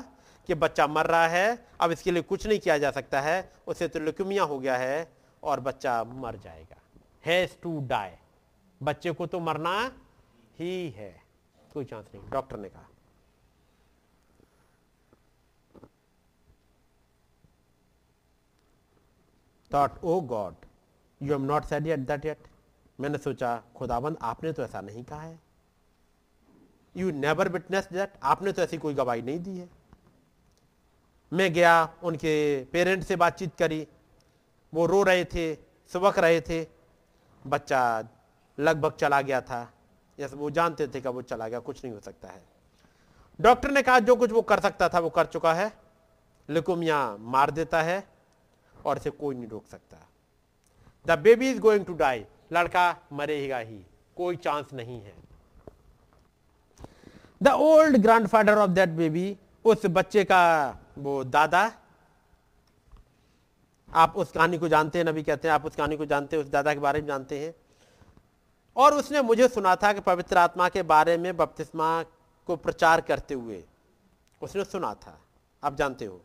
कि 0.49 0.55
बच्चा 0.55 0.87
मर 0.87 1.05
रहा 1.05 1.27
है, 1.27 1.65
अब 1.81 1.91
इसके 1.91 2.11
लिए 2.11 2.21
कुछ 2.21 2.47
नहीं 2.47 2.59
किया 2.59 2.77
जा 2.77 2.91
सकता 2.91 3.21
है 3.21 3.51
उसे 3.67 3.87
तो 3.87 3.99
लिक्यूमिया 3.99 4.43
हो 4.43 4.59
गया 4.59 4.77
है 4.77 5.11
और 5.43 5.59
बच्चा 5.59 6.03
मर 6.05 6.35
जाएगा। 6.37 6.81
हैज़ 7.25 7.51
टू 7.61 7.79
डाई 7.87 8.11
बच्चे 8.81 9.11
को 9.11 9.25
तो 9.27 9.39
मरना 9.39 9.75
ही 10.59 10.89
है। 10.89 11.11
कोई 11.73 11.85
चांस 11.85 12.05
नहीं। 12.13 12.29
डॉक्टर 12.29 12.57
ने 12.57 12.69
कहा। 12.69 12.87
Thought 19.71 20.03
oh 20.03 20.19
God 20.21 20.65
you 21.21 21.29
have 21.29 21.43
not 21.43 21.65
said 21.65 21.87
yet 21.87 21.99
that 21.99 22.25
yet 22.25 22.47
मैंने 22.99 23.17
सोचा 23.17 23.55
खुदाबंद 23.75 24.17
आपने 24.21 24.51
तो 24.53 24.63
ऐसा 24.63 24.81
नहीं 24.81 25.03
कहा 25.03 25.21
है। 25.21 25.39
यू 26.97 27.11
नेवर 27.11 27.49
विटनेस 27.49 27.89
दैट 27.93 28.13
आपने 28.23 28.51
तो 28.51 28.61
ऐसी 28.61 28.77
कोई 28.77 28.93
गवाही 28.93 29.21
नहीं 29.21 29.39
दी 29.39 29.57
है। 29.57 29.69
मैं 31.33 31.53
गया, 31.53 31.93
उनके 32.03 32.65
पेरेंट्स 32.65 33.07
से 33.07 33.15
बातचीत 33.15 33.55
करी। 33.55 33.87
वो 34.73 34.85
रो 34.85 35.03
रहे 35.03 35.25
थे, 35.25 35.55
सुबक 35.93 36.19
रहे 36.19 36.41
थे। 36.41 36.67
बच्चा 37.47 38.03
लगभग 38.59 38.91
चला 38.91 39.21
गया 39.21 39.41
था। 39.41 39.73
जैसे 40.17 40.35
वो 40.35 40.49
जानते 40.49 40.87
थे 40.87 41.01
कि 41.01 41.09
वो 41.09 41.21
चला 41.21 41.47
गया, 41.47 41.59
कुछ 41.59 41.85
नहीं 41.85 41.93
हो 41.93 41.99
सकता 41.99 42.27
है। 42.27 42.43
डॉक्टर 43.41 43.71
ने 43.71 43.81
कहा, 43.81 43.99
जो 43.99 44.15
कुछ 44.15 44.31
वो 44.31 44.41
कर 44.41 44.59
सकता 44.59 44.89
था, 44.89 44.99
वो 44.99 45.09
कर 45.09 45.25
चुका 45.25 45.53
है। 45.53 45.73
लिकुमिया 46.49 47.17
मार 47.19 47.51
देता 47.51 47.81
है 47.81 48.07
और 48.85 48.97
इसे 48.97 49.09
कोई 49.09 49.35
नहीं 49.35 49.47
रोक 49.47 49.67
सकता। 49.67 49.97
The 51.05 51.19
baby 51.19 51.51
is 51.51 51.59
going 51.59 51.85
to 51.85 51.93
die 51.93 52.25
लड़का 52.53 52.97
मरेगा 53.13 53.57
ही। 53.57 53.85
कोई 54.15 54.35
चांस 54.35 54.73
नहीं 54.73 55.01
है। 55.01 55.32
The 57.43 57.47
old 57.47 57.97
grandfather 58.27 58.57
of 58.57 58.69
that 58.71 58.89
baby 58.89 59.37
उस 59.65 59.85
बच्चे 59.85 60.23
का 60.23 60.43
वो 60.97 61.23
दादा, 61.23 61.71
आप 63.89 64.13
उस 64.17 64.31
कहानी 64.31 64.57
को 64.57 64.67
जानते 64.67 64.99
हैं, 64.99 65.05
नबी 65.05 65.23
कहते 65.23 65.47
हैं, 65.47 65.55
आप 65.55 65.65
उस 65.65 65.75
कहानी 65.75 65.97
को 65.97 66.05
जानते 66.05 66.35
हैं, 66.35 66.43
उस 66.43 66.49
दादा 66.49 66.73
के 66.73 66.79
बारे 66.79 67.01
में 67.01 67.07
जानते 67.07 67.39
हैं। 67.39 67.53
और 68.75 68.93
उसने 68.93 69.21
मुझे 69.21 69.47
सुना 69.47 69.75
था 69.75 69.91
कि 69.93 69.99
पवित्र 69.99 70.37
आत्मा 70.37 70.69
के 70.69 70.83
बारे 70.83 71.17
में 71.17 71.35
बपतिस्मा 71.37 72.03
को 72.47 72.55
प्रचार 72.55 73.01
करते 73.01 73.33
हुए, 73.33 73.63
उसने 74.41 74.63
सुना 74.63 74.93
था, 74.93 75.17
आप 75.63 75.75
जानते 75.75 76.05
हो। 76.05 76.21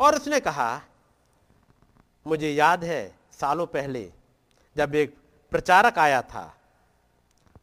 और 0.00 0.14
उसने 0.14 0.40
कहा, 0.40 0.80
मुझे 2.26 2.50
याद 2.50 2.84
है, 2.84 3.18
सालों 3.32 3.66
पहले 3.66 4.12
जब 4.76 4.94
एक 4.94 5.16
प्रचारक 5.50 5.98
आया 5.98 6.22
था, 6.22 6.52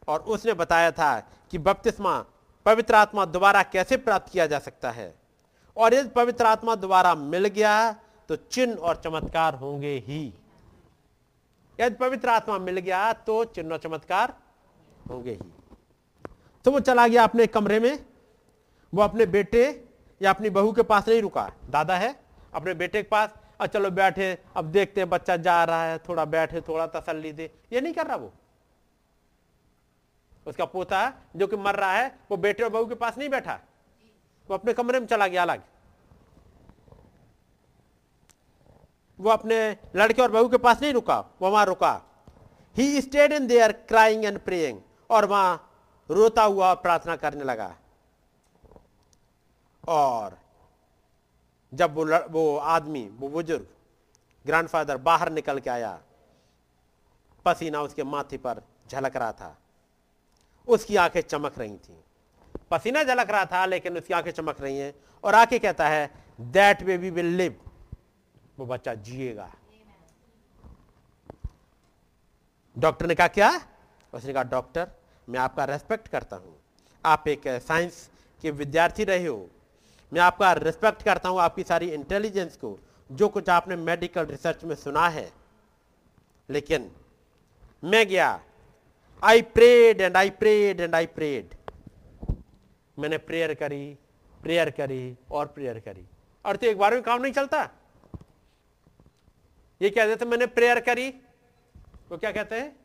और 0.07 0.19
उसने 0.19 0.53
बताया 0.53 0.91
था 0.91 1.19
कि 1.51 1.57
बपतिस्मा 1.57 2.25
पवित्र 2.65 2.95
आत्मा 2.95 3.25
दोबारा 3.25 3.63
कैसे 3.63 3.97
प्राप्त 3.97 4.31
किया 4.31 4.45
जा 4.47 4.59
सकता 4.59 4.91
है? 4.91 5.13
और 5.77 5.93
यदि 5.93 6.09
पवित्र 6.09 6.45
आत्मा 6.45 6.75
दोबारा 6.75 7.13
मिल 7.15 7.47
गया 7.47 7.91
तो 8.29 8.35
चिन्ह 8.35 8.75
और 8.75 9.01
चमत्कार 9.03 9.55
होंगे 9.55 9.95
ही। 10.07 10.33
यदि 11.79 11.95
पवित्र 11.95 12.29
आत्मा 12.29 12.57
मिल 12.57 12.79
गया 12.79 13.11
तो 13.13 13.43
चिन्ह 13.45 13.73
और 13.73 13.79
चमत्कार 13.79 14.33
होंगे 15.09 15.31
ही। 15.31 15.51
तो 16.65 16.71
वो 16.71 16.79
चला 16.79 17.07
गया 17.07 17.23
अपने 17.23 17.47
कमरे 17.47 17.79
में। 17.79 18.05
वो 18.93 19.01
अपने 19.01 19.25
बेटे 19.25 19.63
या 20.21 20.29
अपनी 20.29 20.49
बहू 20.49 20.71
के 20.71 20.83
पास 20.83 21.07
नहीं 21.07 21.21
रुका। 21.21 21.51
दादा 21.69 21.95
है 21.95 22.15
अपने 22.53 22.73
बेटे 22.73 23.01
के 23.03 23.09
पास। 23.09 23.33
और 23.61 23.67
चलो 23.67 23.89
बैठे, 23.91 24.37
अब 24.55 24.65
देखते 24.65 25.01
हैं 25.01 25.09
बच्चा 25.09 25.35
जा 25.37 25.63
रहा 25.63 25.83
है, 25.85 25.97
थोड़ा 25.99 26.25
बैठे, 26.25 26.61
थोड़ा 26.61 26.87
तसल्ली 26.87 27.31
दे। 27.31 27.49
ये 27.73 27.81
नहीं 27.81 27.93
कर 27.93 28.07
रहा 28.07 28.15
वो। 28.15 28.31
उसका 30.47 30.65
पोता 30.65 31.11
जो 31.35 31.47
कि 31.47 31.55
मर 31.55 31.75
रहा 31.75 31.91
है, 31.91 32.07
वो 32.31 32.37
बेटे 32.37 32.63
और 32.63 32.69
बहू 32.69 32.85
के 32.85 32.95
पास 32.95 33.17
नहीं 33.17 33.29
बैठा। 33.29 33.59
वो 34.49 34.53
अपने 34.53 34.73
कमरे 34.73 34.99
में 34.99 35.07
चला 35.07 35.27
गया 35.27 35.41
अलग। 35.41 35.61
वो 39.19 39.29
अपने 39.29 39.77
लड़के 39.95 40.21
और 40.21 40.31
बहू 40.31 40.49
के 40.49 40.57
पास 40.57 40.81
नहीं 40.81 40.93
रुका, 40.93 41.19
वो 41.41 41.49
वहाँ 41.49 41.65
रुका। 41.65 42.01
He 42.75 43.01
stayed 43.01 43.33
in 43.33 43.47
there 43.47 43.71
crying 43.71 44.25
and 44.25 44.39
praying 44.39 44.79
और 45.09 45.25
वहाँ 45.25 45.69
रोता 46.09 46.43
हुआ 46.43 46.73
प्रार्थना 46.73 47.15
करने 47.15 47.43
लगा। 47.43 47.75
और 49.87 50.37
जब 51.73 51.93
वो 51.95 52.05
वो 52.29 52.57
आदमी, 52.57 53.03
वो 53.09 53.29
बुज़ुर्ग 53.29 53.67
ग्रैंडफादर 54.45 54.97
बाहर 54.97 55.31
निकल 55.31 55.59
के 55.59 55.69
आया, 55.69 55.99
पसीना 57.45 57.81
उसके 57.81 58.03
माथे 58.03 58.37
पर 58.37 58.61
झलक 58.89 59.15
रहा 59.15 59.31
था। 59.31 59.55
उसकी 60.67 60.95
आँखें 60.95 61.21
चमक 61.21 61.59
रही 61.59 61.77
थी। 61.77 62.03
पसीना 62.71 63.03
झलक 63.03 63.29
रहा 63.29 63.45
था, 63.45 63.65
लेकिन 63.65 63.97
उसकी 63.97 64.13
आँखें 64.13 64.31
चमक 64.31 64.61
रही 64.61 64.77
हैं। 64.77 64.93
और 65.23 65.35
आके 65.35 65.59
कहता 65.59 65.87
है 65.87 66.11
दैट 66.41 66.81
वी 66.83 66.97
विल 66.97 67.25
लिव 67.25 67.55
वो 68.59 68.65
बच्चा 68.65 68.93
जिएगा। 68.93 69.51
डॉक्टर 72.77 73.05
ने 73.05 73.15
कहा, 73.15 73.27
क्या? 73.27 73.61
उसने 74.13 74.33
कहा, 74.33 74.43
डॉक्टर, 74.43 74.91
मैं 75.29 75.39
आपका 75.39 75.65
रेस्पेक्ट 75.65 76.07
करता 76.07 76.35
हूँ। 76.35 76.55
आप 77.05 77.27
एक 77.27 77.47
साइंस 77.47 78.09
के 78.41 78.51
विद्यार्थी 78.51 79.03
रहे 79.03 79.25
हो। 79.25 79.49
मैं 80.13 80.21
आपका 80.21 80.53
रिस्पेक्ट 80.53 81.03
करता 81.03 81.29
हूँ, 81.29 81.39
आपकी 81.39 81.63
सारी 81.63 81.91
इंटेलिजेंस 81.91 82.57
को, 82.57 82.79
जो 83.11 83.29
कुछ 83.29 83.49
आपने 83.49 83.75
मेडिकल 83.75 84.25
रिसर्च 84.25 84.63
में 84.63 84.75
सुना 84.75 85.09
है। 85.09 85.31
लेकिन 86.49 86.91
मैं 87.83 88.07
गया 88.07 88.41
I 89.23 89.41
prayed 89.55 90.01
and 90.01 90.17
I 90.17 90.29
prayed 90.29 90.79
and 90.81 90.95
I 90.95 91.05
prayed 91.07 91.55
मैंने 92.97 93.17
प्रेयर 93.17 93.53
करी 93.53 93.97
प्रेयर 94.41 94.69
करी 94.69 95.17
और 95.31 95.45
प्रेयर 95.47 95.79
करी। 95.79 96.05
और 96.45 96.55
तो 96.55 96.67
एक 96.67 96.77
बार 96.77 96.93
में 96.93 97.01
काम 97.03 97.21
नहीं 97.21 97.33
चलता। 97.33 97.61
ये 99.81 99.89
क्या 99.89 100.05
देते 100.07 100.25
मैंने 100.25 100.45
प्रेयर 100.47 100.79
करी। 100.79 101.09
वो 102.09 102.17
क्या 102.17 102.31
कहते 102.31 102.59
हैं? 102.59 102.75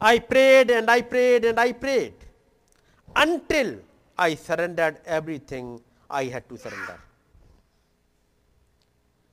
I 0.00 0.18
prayed 0.28 0.70
and 0.70 0.90
I 0.90 1.02
prayed 1.02 1.44
and 1.44 1.58
I 1.58 1.72
prayed 1.72 2.24
until 3.16 3.80
I 4.18 4.36
surrendered 4.36 4.96
everything 5.06 5.78
I 6.10 6.28
had 6.28 6.42
to 6.48 6.56
surrender 6.56 6.98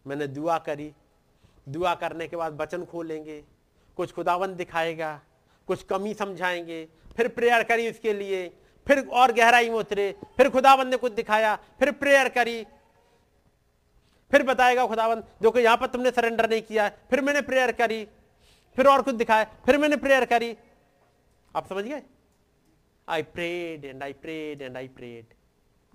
मैंने 0.05 0.27
दुआ 0.27 0.57
करी। 0.59 0.91
दुआ 1.67 1.93
करने 1.95 2.27
के 2.27 2.35
बाद 2.37 2.61
वचन 2.61 2.85
खोलेंगे। 2.85 3.43
कुछ 3.97 4.11
खुदावन 4.13 4.55
दिखाएगा। 4.55 5.19
कुछ 5.67 5.83
कमी 5.83 6.13
समझाएँगे, 6.13 6.85
फिर 7.17 7.27
प्रेयर 7.27 7.63
करी 7.63 7.89
उसके 7.89 8.13
लिए, 8.13 8.47
फिर 8.87 9.07
और 9.07 9.31
गहराई 9.31 9.69
में 9.69 9.75
उतरे, 9.75 10.11
फिर 10.37 10.49
खुदावन 10.49 10.87
ने 10.87 10.97
कुछ 10.97 11.11
दिखाया, 11.11 11.55
फिर 11.79 11.91
प्रेयर 11.91 12.29
करी। 12.29 12.63
फिर 14.31 14.43
बताएगा 14.43 14.85
जो 15.41 15.51
कि 15.51 15.59
यहाँ 15.59 15.77
पर 15.77 15.87
तुमने 15.87 16.11
सरेंडर 16.11 16.49
नहीं 16.49 16.61
किया, 16.61 16.89
फिर 17.09 17.21
मैंने 17.21 17.41
प्रेयर 17.41 17.71
करी, 17.71 18.05
फिर 18.75 18.87
और 18.87 19.01
कुछ 19.01 19.15
दिखाया, 19.15 19.43
फिर 19.65 19.77
मैंने 19.77 19.97
प्रेयर 19.97 20.25
करी। 20.25 20.55
आप 21.55 21.67
समझ 21.67 21.83
गए? 21.83 22.01
I 23.07 23.23
prayed 23.23 23.85
and 23.85 24.03
I 24.03 24.13
prayed 24.13 24.61
and 24.61 24.77
I 24.77 24.87
prayed 24.87 25.33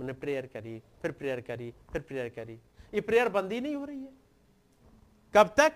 मैंने 0.00 0.12
प्रेयर 0.12 0.47
करी, 0.47 0.78
फिर 1.02 1.10
प्रेयर 1.10 1.40
करी, 1.40 1.70
फिर 1.92 2.00
प्रेयर 2.00 2.28
करी। 2.28 2.58
ये 2.94 3.00
प्रेयर 3.00 3.28
बंद 3.28 3.52
ही 3.52 3.60
नहीं 3.60 3.74
हो 3.74 3.84
रही 3.84 4.00
है। 4.00 4.12
कब 5.34 5.55
तक? 5.56 5.72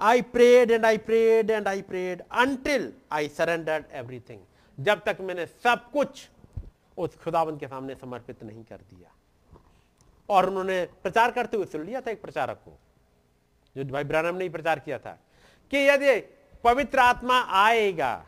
I 0.00 0.22
prayed 0.22 0.70
and 0.70 0.84
I 0.86 0.98
prayed 0.98 1.50
and 1.50 1.68
I 1.68 1.82
prayed 1.82 2.22
until 2.32 2.92
I 3.12 3.28
surrendered 3.28 3.84
everything 3.92 4.40
जब 4.78 5.02
तक 5.06 5.16
मैंने 5.20 5.46
सब 5.46 5.90
कुछ 5.90 6.28
उस 6.98 7.16
खुदावन 7.16 7.56
के 7.58 7.66
सामने 7.66 7.94
समर्पित 7.94 8.42
नहीं 8.42 8.64
कर 8.64 8.76
दिया। 8.76 9.10
और 10.28 10.46
उन्होंने 10.46 10.84
प्रचार 11.02 11.30
करते 11.30 11.56
हुए 11.56 11.66
सुन 11.66 11.84
लिया 11.84 12.00
था 12.00 12.10
एक 12.10 12.20
प्रचारक 12.22 12.56
को, 12.64 12.78
जो 13.76 13.84
भाई 13.84 14.04
ब्रानम 14.04 14.36
ने 14.36 14.48
प्रचार 14.48 14.78
किया 14.78 14.98
था, 14.98 15.12
कि 15.72 15.78
यदि 15.88 16.20
पवित्र 16.64 16.98
आत्मा 16.98 17.40
आएगा, 17.58 18.26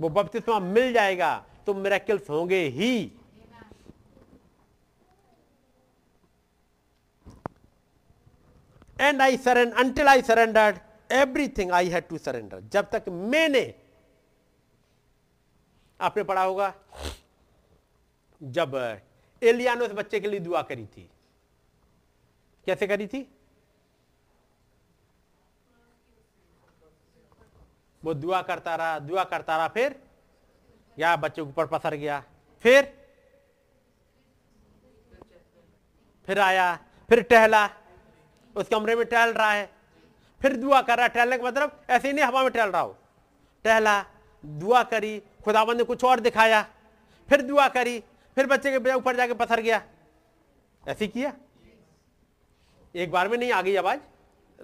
वो 0.00 0.08
बपतिस्मा 0.08 0.58
मिल 0.60 0.92
जाएगा 0.92 1.34
तो 1.66 1.74
मेरेकल्स 1.74 2.30
होंगे 2.30 2.62
ही। 2.68 3.12
And 9.02 9.22
I 9.22 9.36
surrender 9.36 9.76
until 9.76 10.08
I 10.08 10.22
surrendered 10.22 10.78
everything 11.12 11.72
I 11.72 11.88
had 11.88 12.08
to 12.08 12.18
surrender 12.18 12.60
जब 12.72 12.88
तक 12.90 13.08
मैंने, 13.08 13.62
आपने 16.00 16.22
पढ़ा 16.22 16.42
होगा, 16.42 16.72
जब 18.40 18.74
एलिया 19.42 19.74
ने 19.74 19.84
उस 19.86 19.92
बच्चे 19.92 20.20
के 20.20 20.28
लिए 20.28 20.40
दुआ 20.40 20.62
करी 20.62 20.86
थी। 20.86 21.08
कैसे 22.66 22.86
करी 22.86 23.06
थी? 23.06 23.26
वो 28.02 28.14
दुआ 28.14 28.40
करता 28.42 28.74
रहा, 28.76 28.98
दुआ 28.98 29.24
करता 29.24 29.56
रहा, 29.56 29.68
फिर, 29.68 30.00
या 30.98 31.14
बच्चे 31.16 31.42
के 31.42 31.48
ऊपर 31.48 31.66
पसर 31.66 31.94
गया। 31.94 32.22
फिर 32.64 32.84
फिर 36.28 36.38
आया, 36.38 36.74
फिर 37.08 37.22
टहला 37.22 37.66
उस 38.56 38.68
कमरे 38.68 38.96
में 38.96 39.06
टहल 39.06 39.32
रहा 39.32 39.52
है। 39.52 39.72
फिर 40.42 40.56
दुआ 40.56 40.82
कर 40.82 40.96
रहा 40.96 41.02
है, 41.02 41.08
टहलने 41.08 41.38
का 41.38 41.44
मतलब 41.44 41.82
ऐसे 41.90 42.08
ही 42.08 42.14
नहीं, 42.14 42.24
हवा 42.24 42.42
में 42.42 42.50
टहल 42.50 42.68
रहा 42.68 42.82
हो। 42.82 42.98
टहला, 43.64 44.04
दुआ 44.46 44.82
करी, 44.82 45.22
खुदाबंद 45.44 45.76
ने 45.76 45.84
कुछ 45.84 46.04
और 46.04 46.20
दिखाया। 46.20 46.62
फिर 47.28 47.42
दुआ 47.42 47.68
करी, 47.68 48.00
फिर 48.34 48.46
बच्चे 48.46 48.78
के 48.78 48.94
ऊपर 48.94 49.16
जाके 49.16 49.34
पत्थर 49.34 49.60
गया। 49.60 49.82
ऐसे 50.88 51.08
किया। 51.08 51.32
एक 52.96 53.10
बार 53.10 53.28
में 53.28 53.38
नहीं 53.38 53.52
आ 53.52 53.62
गई 53.62 53.76
आवाज़। 53.76 54.00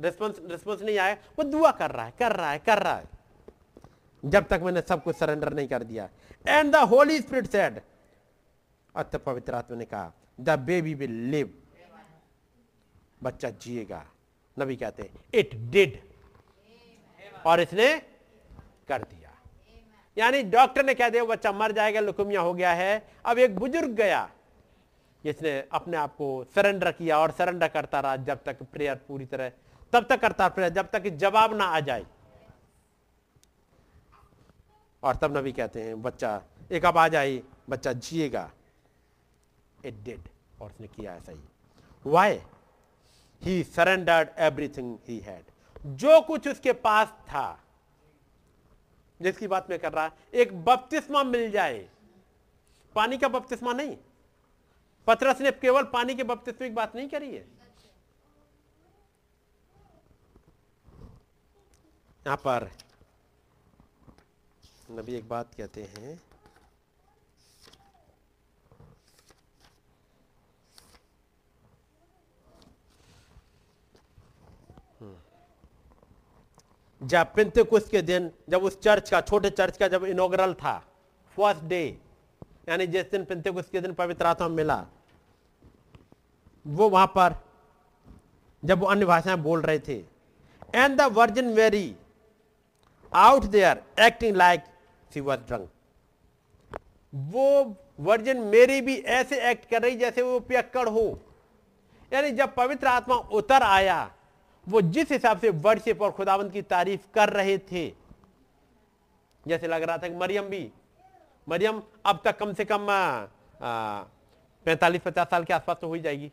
रिस्पॉन्स 0.00 0.36
रिस्पॉन्स 0.44 0.82
नहीं 0.82 0.98
आया। 0.98 1.14
वो 1.14 1.42
दुआ 1.42 1.70
कर 1.70 1.90
रहा 1.90 2.04
है, 2.04 2.12
कर 2.18 2.32
रहा 2.32 2.50
है, 2.50 2.58
कर 2.58 2.78
रहा 2.78 2.96
है। 2.96 3.04
जब 4.24 4.44
तक 4.44 4.60
मैंने 4.62 4.82
सब 4.88 5.02
कुछ 5.02 5.16
सरेंडर 5.16 5.52
नहीं 5.52 5.68
कर 5.68 5.82
दिया। 5.82 6.08
And 6.48 6.72
the 6.72 6.76
Holy 6.76 7.20
Spirit 7.20 7.46
said 7.46 7.80
at 8.96 9.16
पवित्र 9.16 9.54
आत्मा 9.54 9.76
ने 9.76 9.84
कहा 9.84 10.12
द 10.40 10.50
बेबी 10.50 10.94
विल 10.94 11.10
लिव 11.10 11.57
बच्चा 13.22 13.50
जिएगा। 13.50 14.04
नबी 14.56 14.76
कहते 14.76 15.02
हैं 15.02 15.24
इट 15.34 15.54
डिड 15.70 16.00
और 17.46 17.60
इसने 17.60 17.94
कर 18.88 19.02
दिया। 19.02 19.30
यानी 20.16 20.42
डॉक्टर 20.42 20.84
ने 20.84 20.94
कह 20.94 21.08
दिया 21.08 21.24
बच्चा 21.24 21.52
मर 21.52 21.72
जाएगा, 21.72 22.00
लुकुमिया 22.00 22.40
हो 22.40 22.54
गया 22.54 22.72
है। 22.72 23.06
अब 23.24 23.38
एक 23.38 23.56
बुज़ुर्ग 23.56 23.90
गया, 23.90 24.28
जिसने 25.24 25.52
अपने 25.72 25.96
आप 25.96 26.14
को 26.16 26.44
सरेंडर 26.54 26.92
किया 26.92 27.18
और 27.18 27.30
सरेंडर 27.30 27.68
करता 27.68 28.00
रहा 28.00 28.16
जब 28.18 28.42
तक 28.44 28.62
प्रेयर 28.62 28.94
पूरी 29.08 29.26
तरह, 29.26 29.52
तब 29.92 30.06
तक 30.08 30.20
करता 30.20 30.48
प्रेयर 30.48 30.72
जब 30.72 30.90
तक 30.90 31.08
जवाब 31.16 31.54
ना 31.54 31.64
आ 31.64 31.80
जाए। 31.80 32.06
और 35.02 35.16
तब 35.16 35.36
नबी 35.36 35.52
कहते 35.52 35.82
हैं, 35.82 36.00
बच्चा, 36.02 36.42
एक 36.72 36.84
अब 36.84 36.98
आ 36.98 37.08
जाए, 37.08 37.40
बच्चा 37.70 37.92
जिएगा। 37.92 38.50
इट 39.84 39.94
डिड 39.94 40.28
और 40.60 40.70
उसने 40.70 40.86
किया 40.86 41.14
ऐसा 41.14 41.32
ही। 41.32 41.40
Why 42.06 42.40
he 43.42 43.62
surrendered 43.64 44.28
everything 44.38 44.98
he 45.08 45.18
had 45.18 45.44
जो 45.96 46.20
कुछ 46.20 46.48
उसके 46.48 46.72
पास 46.72 47.08
था, 47.08 47.64
जिसकी 49.20 49.46
बात 49.46 49.70
मैं 49.70 49.78
कर 49.78 49.92
रहा, 49.92 50.10
एक 50.34 50.64
बपतिस्मा 50.64 51.22
मिल 51.24 51.50
जाए। 51.50 51.88
पानी 52.96 53.18
का 53.18 53.28
बपतिस्मा 53.28 53.72
नहीं। 53.72 53.96
पत्रस 55.06 55.40
ने 55.40 55.50
केवल 55.52 55.82
पानी 55.82 56.14
के 56.14 56.24
बपतिस्मे 56.24 56.68
की 56.68 56.74
बात 56.74 56.96
नहीं 56.96 57.08
करी 57.08 57.34
है। 57.34 57.46
यहाँ 62.26 62.36
पर 62.36 62.70
नबी 64.90 65.14
एक 65.14 65.28
बात 65.28 65.54
कहते 65.54 65.82
हैं। 65.82 66.27
जब 77.00 77.32
पिंतकुस 77.34 77.88
के 77.88 78.02
दिन, 78.02 78.30
जब 78.48 78.62
उस 78.62 78.80
चर्च 78.80 79.10
का, 79.10 79.20
छोटे 79.20 79.50
चर्च 79.50 79.76
का 79.76 79.88
जब 79.88 80.04
इनोग्रल 80.04 80.54
था 80.54 80.78
फ़र्स्ट 81.36 81.64
डे 81.64 81.82
यानी 82.68 82.86
जिस 82.86 83.10
दिन 83.10 83.24
पिंतकुस 83.24 83.68
के 83.72 83.80
दिन 83.80 83.92
पवित्र 83.94 84.26
आत्मा 84.26 84.48
मिला, 84.48 84.84
वो 86.66 86.88
वहाँ 86.88 87.06
पर 87.06 87.34
जब 88.62 88.78
वो 88.80 88.86
अन्य 88.86 89.04
भाषाएँ 89.04 89.36
बोल 89.38 89.60
रहे 89.62 89.78
थे 89.78 89.98
and 90.74 90.96
the 90.96 91.02
virgin 91.12 91.52
Mary 91.54 91.94
out 93.12 93.44
there 93.46 93.82
acting 94.00 94.36
like 94.36 94.64
she 95.10 95.20
was 95.20 95.40
drunk 95.40 95.70
वो 97.12 97.76
वर्जिन 98.00 98.40
मेरी 98.46 98.80
भी 98.80 98.96
ऐसे 98.96 99.40
एक्ट 99.50 99.68
कर 99.70 99.82
रही 99.82 99.96
जैसे 99.96 100.22
वो 100.22 100.38
पियक्कड़ 100.40 100.88
हो। 100.88 101.06
यानी 102.12 102.30
जब 102.30 102.54
पवित्र 102.54 102.86
आत्मा 102.86 103.16
उतर 103.32 103.62
आया 103.62 103.98
वो 104.68 104.80
जिस 104.82 105.10
हिसाब 105.12 105.38
से 105.40 105.50
वर्शिप 105.50 106.02
और 106.02 106.10
खुदावंत 106.10 106.52
की 106.52 106.62
तारीफ़ 106.64 107.06
कर 107.14 107.28
रहे 107.30 107.56
थे। 107.62 107.88
जैसे 109.44 109.66
लग 109.66 109.82
रहा 109.82 109.98
था 109.98 110.08
कि 110.08 110.14
मरियम 110.16 110.44
भी, 110.44 110.70
मरियम 111.46 111.82
अब 112.06 112.20
तक 112.24 112.38
कम 112.38 112.52
से 112.54 112.64
कम 112.64 112.86
पैंतालीस, 114.66 115.00
पचास 115.02 115.26
साल 115.30 115.44
के 115.44 115.54
आसपास 115.54 115.76
तो 115.80 115.88
हो 115.88 115.94
ही 115.94 116.00
जाएगी। 116.00 116.30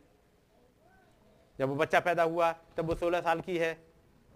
जब 1.60 1.70
वो 1.70 1.76
बच्चा 1.76 2.00
पैदा 2.00 2.24
हुआ, 2.24 2.52
तब 2.78 2.86
वो 2.86 2.96
सोलह 2.96 3.22
साल 3.22 3.42
की 3.42 3.58
है, 3.58 3.74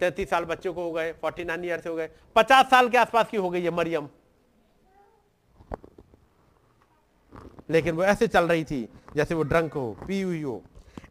तैतीस 0.00 0.30
साल 0.30 0.44
बच्चों 0.44 0.72
को 0.74 0.82
हो 0.82 0.92
गए, 0.92 1.12
फोर्टी 1.12 1.44
नाइन 1.44 1.64
ईयर 1.64 1.80
से 1.80 1.88
हो 1.88 1.96
गए, 1.96 2.10
पचास 2.36 2.70
साल 2.70 2.88
के 2.88 2.98
आसपास 2.98 3.28
की 3.30 3.36
हो 3.36 3.50
गई 3.50 3.62
है 3.62 3.70
मरियम। 3.70 4.08
लेकिन 7.70 7.94
वो 7.96 8.04
ऐसे 8.04 8.26
चल 8.28 8.48
रही 8.48 8.64
थी 8.64 8.88
जैसे 9.16 9.34
वो 9.34 9.42
ड्रंक 9.42 9.72
हो 9.72 9.90
पी 10.06 10.20
हो। 10.42 10.62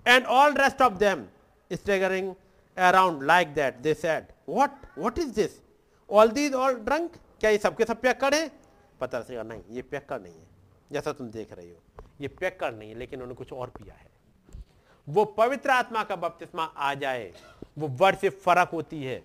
And 0.08 0.26
all 0.26 0.54
rest 0.54 0.82
of 0.82 0.94
them 0.96 1.26
staggering 1.72 2.34
around 2.80 3.24
like 3.24 3.54
that 3.54 3.76
they 3.78 3.94
said 3.94 4.28
what 4.50 4.86
what 4.98 5.20
is 5.20 5.34
this 5.34 5.60
all 6.10 6.32
these 6.32 6.54
all 6.56 6.76
drunk 6.76 7.16
क्या 7.40 7.50
ये 7.50 7.58
सबके 7.58 7.86
सब 7.86 8.02
पैक्कड़ 8.02 8.34
है? 8.36 8.52
पता 9.02 9.22
चलेगा 9.22 9.44
नहीं, 9.44 9.62
ये 9.70 9.82
पैक्कड़ 9.82 10.20
नहीं 10.22 10.34
है। 10.34 10.48
जैसा 10.92 11.12
तुम 11.14 11.30
देख 11.32 11.52
रहे 11.54 11.70
हो, 11.70 12.04
ये 12.22 12.28
पैक्कड़ 12.30 12.74
नहीं 12.74 12.90
है, 12.90 12.96
लेकिन 12.98 13.20
उन्होंने 13.20 13.36
कुछ 13.36 13.52
और 13.54 13.70
पिया 13.70 13.94
है। 13.94 14.08
वो 15.08 15.26
पवित्र 15.38 15.70
आत्मा 15.70 16.04
का 16.04 16.16
बपतिस्मा 16.16 16.64
आ 16.64 16.94
जाए, 16.96 17.32
वो 17.78 17.88
वर्ड 18.00 18.18
से 18.18 18.30
फ़र्क 18.30 18.70
होती 18.74 19.04
है। 19.04 19.22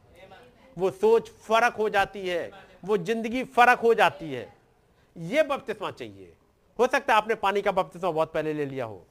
वो 0.77 0.91
सोच 0.93 1.29
फ़र्क 1.43 1.75
हो 1.75 1.89
जाती 1.89 2.27
है, 2.29 2.51
वो 2.85 2.97
ज़िंदगी 2.99 3.45
फ़र्क 3.47 3.81
हो 3.81 3.95
जाती 3.95 4.33
है। 4.33 4.47
ये 5.17 5.43
बपतिस्मा 5.43 5.91
चाहिए। 5.91 6.33
हो 6.79 6.87
सकता 6.87 7.13
है 7.13 7.17
आपने 7.17 7.35
पानी 7.37 7.63
का 7.63 7.73
बपतिस्मा 7.73 8.11
बहुत 8.11 8.33
पहले 8.33 8.53
ले 8.53 8.65
लिया 8.67 8.85
हो, 8.85 9.05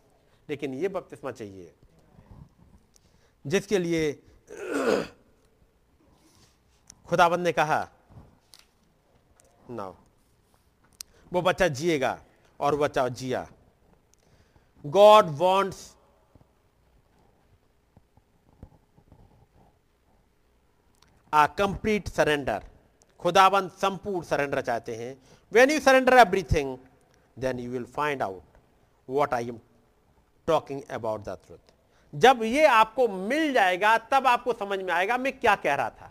लेकिन 0.50 0.74
ये 0.74 0.88
बपतिस्मा 0.90 1.32
चाहिए, 1.32 1.72
जिसके 3.46 3.80
लिए 3.80 4.12
खुदाबंद 7.10 7.44
ने 7.46 7.52
कहा 7.52 7.82
ना 9.70 9.88
वो 11.34 11.42
बच्चा 11.42 11.68
जिएगा 11.70 12.18
और 12.60 12.76
बच्चा 12.78 13.08
जिया। 13.10 13.48
God 14.86 15.26
wants 15.38 15.80
a 21.34 21.46
complete 21.60 22.08
surrender. 22.10 22.64
खुदाबंद 23.20 23.72
संपूर्ण 23.72 24.22
सरेंडर 24.24 24.62
चाहते 24.62 24.96
हैं। 24.96 25.16
When 25.52 25.72
you 25.72 25.80
surrender 25.80 26.18
everything 26.18 26.78
then 27.38 27.60
you 27.60 27.72
will 27.72 27.86
find 27.96 28.22
out 28.24 28.58
what 29.10 29.34
I 29.34 29.50
am 29.50 29.60
talking 30.48 30.82
about 30.92 31.24
the 31.24 31.38
truth 31.46 31.73
जब 32.16 32.40
ये 32.43 32.66
आपको 32.66 33.08
मिल 33.08 33.53
जाएगा, 33.53 33.98
तब 33.98 34.27
आपको 34.27 34.53
समझ 34.53 34.80
में 34.80 34.93
आएगा 34.93 35.17
मैं 35.17 35.40
क्या 35.40 35.56
कह 35.56 35.75
रहा 35.75 35.90
था। 35.90 36.09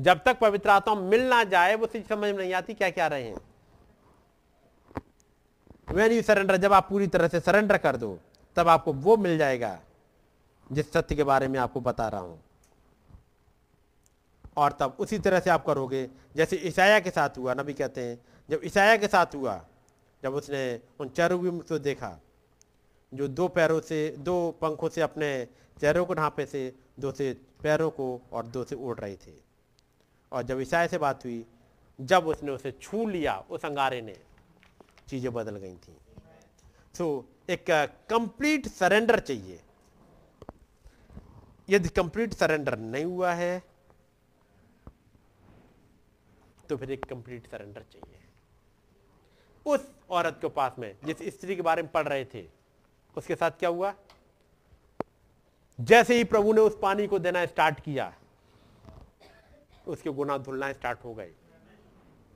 जब 0.00 0.20
तक 0.24 0.38
पवित्र 0.38 0.70
आत्मा 0.70 0.94
मिल 0.94 1.28
ना 1.28 1.44
जाए, 1.44 1.74
वो 1.74 1.86
चीज़ 1.86 2.06
समझ 2.06 2.20
में 2.20 2.38
नहीं 2.38 2.54
आती, 2.54 2.74
क्या 2.74 2.90
क्या 2.90 3.06
रहे 3.06 3.22
हैं। 3.22 3.36
वेन 5.90 6.12
यू 6.12 6.22
सरेंडर 6.22 6.56
जब 6.56 6.72
आप 6.72 6.88
पूरी 6.88 7.06
तरह 7.06 7.28
से 7.28 7.40
सरेंडर 7.40 7.76
कर 7.76 7.96
दो, 7.96 8.18
तब 8.56 8.68
आपको 8.68 8.92
वो 8.92 9.16
मिल 9.16 9.38
जाएगा, 9.38 9.78
जिस 10.72 10.92
सत्य 10.92 11.14
के 11.14 11.24
बारे 11.24 11.48
में 11.48 11.58
आपको 11.60 11.80
बता 11.80 12.08
रहा 12.08 12.20
हूँ। 12.20 12.42
और 14.56 14.72
तब 14.72 14.96
उसी 14.98 15.18
तरह 15.18 15.40
से 15.40 15.50
आप 15.50 15.66
करोगे, 15.66 16.10
जैसे 16.36 16.56
ईसाया 16.56 17.00
के 17.00 17.10
साथ 17.10 17.28
हुआ, 17.38 17.54
नबी 17.54 17.72
कहते 17.72 18.00
हैं, 18.00 18.18
जब 18.50 18.60
ईसाया 18.64 18.96
के 18.96 19.08
साथ 19.08 19.26
हुआ, 19.34 19.64
जब 20.22 20.34
उसने 20.34 20.80
उन 21.00 21.08
चरुबी 21.08 21.58
को 21.58 21.78
देखा 21.78 22.18
जो 23.12 23.28
दो 23.28 23.48
पैरों 23.48 23.80
से 23.80 24.08
दो 24.18 24.50
पंखों 24.60 24.88
से 24.88 25.00
अपने 25.00 25.28
चेहरों 25.80 26.04
को 26.06 26.14
ढांपे 26.14 26.46
से 26.46 26.72
दो 27.00 27.12
से 27.12 27.32
पैरों 27.62 27.90
को 27.90 28.06
और 28.32 28.46
दो 28.46 28.64
से 28.64 28.74
उड़ 28.76 28.98
रहे 28.98 29.16
थे। 29.16 29.34
और 30.32 30.42
जब 30.42 30.60
ईसाई 30.60 30.88
से 30.88 30.98
बात 30.98 31.24
हुई 31.24 31.44
जब 31.98 32.26
उसने 32.26 32.50
उसे 32.50 32.72
छू 32.72 33.06
लिया 33.08 33.38
उस 33.50 33.64
अंगारे 33.64 34.00
ने 34.02 34.16
चीज़ें 35.08 35.32
बदल 35.32 35.56
गई 35.56 35.74
थी। 35.76 35.96
सो 36.94 37.04
so, 37.04 37.50
एक 37.50 37.64
कंप्लीट 38.10 38.66
सरेंडर 38.68 39.20
चाहिए। 39.20 39.60
यदि 41.68 41.88
कंप्लीट 41.88 42.34
सरेंडर 42.34 42.78
नहीं 42.78 43.04
हुआ 43.04 43.32
है 43.34 43.62
तो 46.68 46.76
फिर 46.76 46.90
एक 46.90 47.04
कंप्लीट 47.04 47.46
सरेंडर 47.46 47.84
चाहिए। 47.92 48.18
उस 49.66 49.88
औरत 50.10 50.38
के 50.40 50.48
पास 50.48 50.78
में 50.78 50.94
जिस 51.04 51.22
स्त्री 51.34 51.56
के 51.56 51.62
बारे 51.62 51.82
में 51.82 51.90
पढ़ 51.92 52.08
रहे 52.08 52.24
थे 52.24 52.42
उसके 53.16 53.34
साथ 53.34 53.50
क्या 53.50 53.68
हुआ? 53.68 53.94
जैसे 55.78 56.14
ही 56.14 56.24
प्रभु 56.24 56.52
ने 56.52 56.60
उस 56.60 56.78
पानी 56.82 57.06
को 57.06 57.18
देना 57.18 57.44
स्टार्ट 57.46 57.80
किया, 57.80 58.12
उसके 59.86 60.10
गुना 60.10 60.38
धुलना 60.38 60.72
स्टार्ट 60.72 61.04
हो 61.04 61.14
गए। 61.14 61.30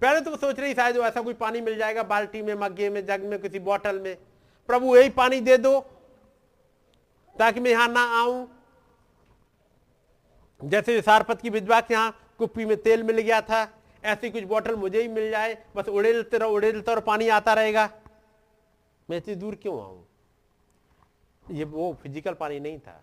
पहले 0.02 0.20
तो 0.20 0.30
वो 0.30 0.36
सोच 0.36 0.58
रही, 0.60 0.74
शायद 0.74 0.96
ऐसा 0.96 1.20
कोई 1.22 1.34
पानी 1.34 1.60
मिल 1.60 1.76
जाएगा 1.78 2.02
बाल्टी 2.02 2.42
में, 2.42 2.54
मग्गे 2.54 2.88
में, 2.90 3.04
जग 3.06 3.24
में, 3.24 3.38
किसी 3.38 3.58
बोतल 3.58 3.98
में। 4.00 4.16
प्रभु, 4.68 4.96
यही 4.96 5.10
पानी 5.10 5.40
दे 5.40 5.56
दो, 5.58 5.80
ताकि 7.36 7.60
मैं 7.60 7.70
यहाँ 7.70 7.88
ना 7.88 8.02
आऊँ। 8.20 8.48
जैसे 10.60 11.00
सारपत 11.02 11.40
की 11.40 11.50
विधवा 11.50 11.80
के 11.80 11.94
यहाँ 11.94 12.14
कुप्पी 12.38 12.64
में 12.64 12.76
तेल 12.76 13.02
मिल 13.02 13.18
गया 13.18 13.40
था, 13.40 13.68
ऐसी 14.04 14.30
कुछ 14.30 14.44
बोतल 14.44 14.76
मुझे 14.76 15.02
ही 15.02 15.08
मिल 15.08 15.30
जाए। 15.30 15.56
बस 15.76 15.88
उड़ेलते 15.88 16.38
रहो 16.38 16.50
उड़ेलते 16.50 16.92
रहो, 16.92 17.00
पानी 17.00 17.28
आता 17.28 17.52
रहेगा। 17.54 17.88
मैं 19.08 19.16
इतनी 19.16 19.34
दूर 19.34 19.54
क्यों 19.54 19.80
आऊँ? 19.80 20.04
ये 21.50 21.64
वो 21.64 21.92
फ़िज़िकल 22.02 22.34
पानी 22.34 22.60
नहीं 22.60 22.78
था। 22.78 23.00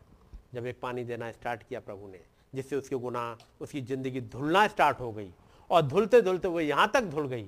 जब 0.53 0.65
एक 0.65 0.79
पानी 0.81 1.03
देना 1.03 1.31
स्टार्ट 1.31 1.63
किया 1.63 1.79
प्रभु 1.79 2.07
ने, 2.07 2.19
जिससे 2.53 2.75
उसके 2.75 2.95
गुना 2.95 3.37
उसकी 3.61 3.81
ज़िंदगी 3.81 4.21
धुलना 4.21 4.67
स्टार्ट 4.67 4.99
हो 4.99 5.11
गई 5.11 5.31
और 5.69 5.81
धुलते 5.81 6.21
धुलते 6.21 6.47
वो 6.47 6.59
यहाँ 6.59 6.89
तक 6.93 7.03
धुल 7.05 7.27
गई 7.27 7.43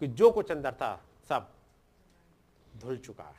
कि 0.00 0.06
जो 0.06 0.30
कुछ 0.30 0.50
अंदर 0.50 0.72
था, 0.72 1.00
सब 1.28 1.48
धुल 2.76 2.96
चुका। 2.96 3.32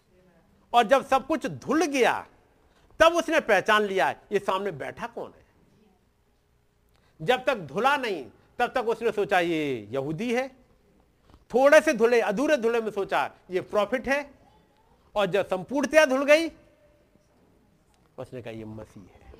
और 0.74 0.84
जब 0.84 1.06
सब 1.06 1.28
कुछ 1.28 1.46
धुल 1.46 1.86
गया, 1.86 2.14
तब 3.00 3.14
उसने 3.14 3.40
पहचान 3.40 3.84
लिया, 3.84 4.10
ये 4.32 4.40
सामने 4.40 4.72
बैठा 4.72 5.08
कौन 5.08 5.32
है? 5.32 5.46
जब 7.20 7.44
तक 7.46 7.58
धुला 7.68 7.96
नहीं, 7.98 8.26
तब 8.60 8.72
तक 8.76 8.88
उसने 8.88 9.12
सोचा, 9.12 9.40
ये 9.40 9.88
यहूदी 9.92 10.34
है। 10.34 10.48
थोड़े 11.52 11.80
से 11.82 11.94
धुले, 11.94 12.20
अधूरे 12.22 12.58
धुले 12.58 12.82
में 12.82 12.92
सोचा, 12.92 13.30
ये 13.52 13.62
प्रॉफिट 13.62 14.08
है। 14.08 14.30
और 15.16 15.26
जब 15.26 15.48
संपूर्णतया 15.48 16.06
धुल 16.06 16.24
गई 16.26 16.48
उसने 18.22 18.42
कहा 18.42 18.54
ये 18.54 18.66
मसीह 18.66 19.04
है। 19.04 19.34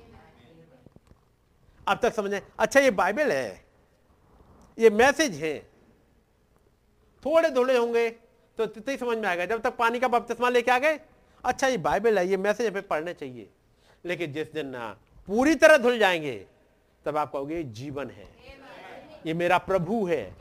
अब 1.86 1.98
तक 2.02 2.14
समझे 2.14 2.42
अच्छा 2.58 2.80
ये 2.80 2.90
बाइबल 2.92 3.32
है। 3.32 3.64
ये 4.78 4.90
मैसेज 4.90 5.34
है। 5.34 5.58
थोड़े 7.22 7.50
धुले 7.50 7.76
होंगे 7.76 8.08
तो 8.58 8.66
ही 8.88 8.96
समझ 8.96 9.16
में 9.18 9.28
आएगा। 9.28 9.46
जब 9.46 9.62
तक 9.62 9.76
पानी 9.76 10.00
का 10.00 10.08
बपतिस्मा 10.08 10.48
लेके 10.48 10.70
आ 10.70 10.78
गए 10.78 10.98
अच्छा 11.44 11.66
ये 11.66 11.76
बाइबल 11.78 12.18
है, 12.18 12.26
ये 12.28 12.36
मैसेज 12.36 12.66
हमें 12.66 12.86
पढ़ने 12.88 13.14
चाहिए। 13.14 13.48
लेकिन 14.04 14.32
जिस 14.32 14.52
दिन 14.52 14.66
ना 14.66 14.88
पूरी 15.28 15.54
तरह 15.54 15.76
धुल 15.78 15.98
जाएँगे, 15.98 16.34
तब 17.06 17.16
आप 17.16 17.32
कहोगे 17.32 17.62
जीवन 17.62 18.10
है। 18.10 18.28
ये 19.26 19.34
मेरा 19.34 19.58
प्रभु 19.58 20.06
है, 20.06 20.36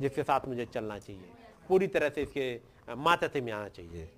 जिसके 0.00 0.22
साथ 0.22 0.46
मुझे 0.48 0.66
चलना 0.66 0.98
चाहिए। 0.98 1.28
पूरी 1.68 1.86
तरह 1.86 2.08
से 2.08 2.22
इसके 2.22 2.94
माथे 2.94 3.40
में 3.40 3.52
आना 3.52 3.68
चाहिए। 3.68 4.08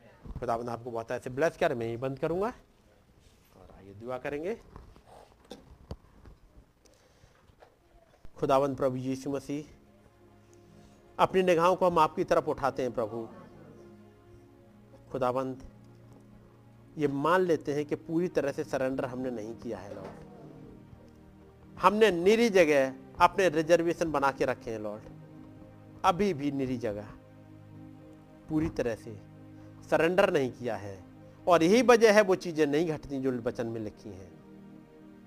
खुदाबंद 0.41 0.69
आपको 0.69 0.91
बहुत 0.91 1.11
ऐसे 1.11 1.31
ब्लेस 1.31 1.57
कर, 1.57 1.75
मैं 1.75 1.87
ये 1.87 1.97
बंद 1.97 2.19
करूँगा। 2.19 2.53
आइए, 3.85 3.95
दुआ 3.95 4.19
करेंगे। 4.19 4.57
खुदावंद 8.37 8.77
प्रभु 8.77 8.97
यीशु 8.97 9.31
मसीह, 9.31 9.65
अपनी 11.19 11.43
निगाहों 11.43 11.77
को 11.77 11.87
हम 11.87 11.99
आपकी 11.99 12.25
तरफ़ 12.25 12.47
उठाते 12.47 12.83
हैं 12.83 12.93
प्रभु। 12.93 13.29
खुदावंत 15.13 15.63
ये 16.99 17.09
मान 17.09 17.41
लेते 17.41 17.75
हैं 17.75 17.85
कि 17.85 17.95
पूरी 17.95 18.29
तरह 18.29 18.53
से 18.53 18.65
सरेंडर 18.65 19.05
हमने 19.05 19.31
नहीं 19.31 19.55
किया 19.55 19.79
है, 19.79 19.95
लॉर्ड। 19.95 21.79
हमने 21.79 22.11
निरी 22.11 22.49
जगह 22.51 22.95
अपने 23.21 23.49
रिजर्वेशन 23.49 24.13
बना 24.13 24.31
के 24.31 24.45
रखे 24.45 24.71
हैं, 24.71 24.79
लॉर्ड। 24.79 25.03
अभी 26.05 26.35
भी 26.35 26.53
निरी 26.53 26.77
जगह 26.77 27.09
पूरी 28.49 28.69
तरह 28.69 28.95
से 28.95 29.19
सरेंडर 29.91 30.33
नहीं 30.33 30.53
किया 30.53 30.77
है। 30.77 31.14
और 31.47 31.63
यही 31.63 31.83
वजह 31.83 32.13
है 32.13 32.23
वो 32.23 32.35
चीज़ें 32.37 32.67
नहीं 32.67 32.89
घटती 32.89 33.21
जो 33.21 33.31
वचन 33.43 33.67
में 33.67 33.81
लिखी 33.81 34.09
हैं। 34.09 34.31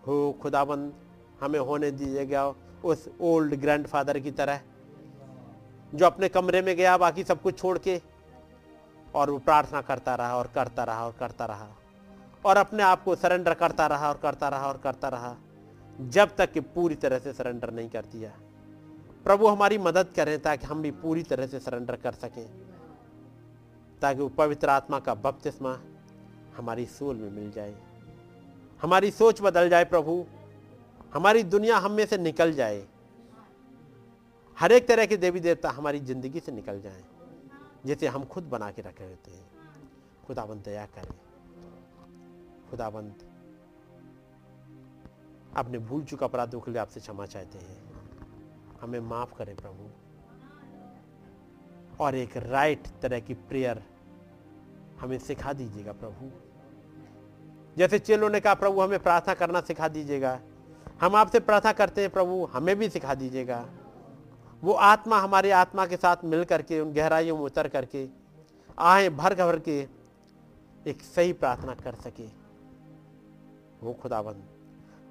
हो, 0.08 0.38
खुदाबंद, 0.42 0.94
हमें 1.42 1.60
होने 1.60 1.92
दीजिएगा 1.92 2.48
उस 2.84 3.08
ओल्ड 3.22 3.56
ग्रैंडफादर 3.56 4.20
की 4.20 4.32
तरह, 4.32 4.60
जो 5.94 6.06
अपने 6.06 6.30
कमरे 6.30 6.62
में 6.62 6.76
गया, 6.76 6.98
बाकी 6.98 7.24
सब 7.24 7.42
कुछ 7.42 7.58
छोड़ 7.60 7.78
के, 7.78 8.00
और 9.08 9.30
वो 9.30 9.38
प्रार्थना 9.40 9.82
करता 9.82 10.16
रहा 10.16 10.38
और 10.38 10.52
करता 10.56 10.84
रहा 10.84 11.06
और 11.06 11.16
करता 11.20 11.46
रहा, 11.46 11.68
और 12.46 12.58
अपने 12.58 12.84
आप 12.84 13.04
को 13.04 13.16
सरेंडर 13.16 13.54
करता 13.54 13.88
रहा 13.88 14.10
और 14.10 14.18
करता 14.18 14.50
रहा 14.50 14.68
और 14.68 14.78
करता 14.78 15.10
रहा, 15.10 15.36
जब 16.00 16.36
तक 16.38 16.52
कि 16.52 16.60
पूरी 16.60 16.96
तरह 16.96 17.20
से 17.20 17.34
सरेंडर 17.34 17.72
नहीं 17.72 17.90
कर 17.90 18.06
दिया। 18.06 18.32
प्रभु 19.26 19.48
हमारी 19.48 19.78
मदद 19.78 20.08
करें 20.16 20.40
ताकि 20.40 20.66
हम 20.66 20.82
भी 20.82 20.92
पूरी 20.98 21.24
तरह 21.24 21.48
से 21.48 21.60
सरेंडर 21.60 21.96
कर 21.96 22.14
सकें, 22.16 22.46
ताकि 24.02 24.22
वो 24.22 24.28
पवित्र 24.38 24.70
आत्मा 24.70 25.00
का 25.00 25.14
बपतिस्मा 25.16 25.78
हमारी 26.58 26.86
सोल 26.86 27.16
में 27.16 27.32
मिल 27.32 27.52
जाए। 27.52 27.76
हमारी 28.82 29.12
सोच 29.12 29.42
बदल 29.42 29.70
जाए 29.70 29.86
प्रभु। 29.86 30.26
हमारी 31.14 31.44
दुनिया 31.44 31.78
हम 31.78 31.92
में 31.92 32.06
से 32.06 32.18
निकल 32.18 32.54
जाए। 32.54 32.88
हर 34.58 34.72
एक 34.72 34.88
तरह 34.88 35.06
के 35.06 35.18
देवी 35.18 35.40
देवता 35.40 35.70
हमारी 35.70 36.00
ज़िंदगी 36.00 36.40
से 36.40 36.52
निकल 36.52 36.82
जाए, 36.82 37.04
जिसे 37.86 38.08
हम 38.08 38.24
खुद 38.26 38.44
बना 38.44 38.72
के 38.72 38.82
रखे 38.82 39.04
होते 39.04 39.32
हैं। 39.32 39.46
खुदाबंद 40.28 40.64
दया 40.64 40.86
करें। 40.86 41.14
खुदाबंद, 42.70 43.14
अपने 45.58 45.78
भूल 45.78 46.04
चुका 46.04 46.26
अपराधों 46.26 46.60
के 46.62 46.72
लिए 46.72 46.82
आपसे 46.82 47.00
क्षमा 47.00 47.26
चाहते 47.26 47.58
हैं। 47.58 47.78
हमें 48.82 49.00
माफ़ 49.00 49.34
करें 49.36 49.56
प्रभु। 49.56 49.90
और 52.04 52.16
एक 52.16 52.38
राइट 52.38 52.88
तरह 53.02 53.20
की 53.20 53.34
प्रेयर 53.34 53.84
हमें 55.00 55.20
सिखा 55.20 55.54
दीजिएगा 55.54 55.92
प्रभु। 55.92 56.47
जैसे 57.78 58.00
चेलों 58.00 58.30
ने 58.30 58.40
कहा, 58.40 58.54
प्रभु, 58.54 58.82
हमें 58.82 59.00
प्रार्थना 59.00 59.34
करना 59.34 59.62
सिखा 59.62 59.88
दीजिएगा। 59.88 60.40
हम 61.02 61.16
आपसे 61.16 61.40
प्रार्थना 61.40 61.72
करते 61.72 62.02
हैं, 62.02 62.10
प्रभु, 62.10 62.46
हमें 62.46 62.76
भी 62.76 62.90
सिखा 62.90 63.16
दीजिएगा। 63.16 63.70
वो 64.64 64.74
आत्मा 64.74 65.20
हमारी 65.20 65.50
आत्मा 65.50 65.86
के 65.86 65.98
साथ 65.98 66.18
मिल 66.24 66.44
करके, 66.44 66.80
उन 66.80 66.94
गहराइयों 66.94 67.38
में 67.38 67.44
उतर 67.44 67.68
करके, 67.68 68.08
आए, 68.80 69.10
भर 69.10 69.36
भर 69.36 69.60
के, 69.60 69.88
एक 70.88 71.02
सही 71.02 71.34
प्रार्थना 71.34 71.74
कर 71.74 71.94
सके। 71.94 72.28
वो 73.84 73.94
खुदाबंद, 73.94 74.44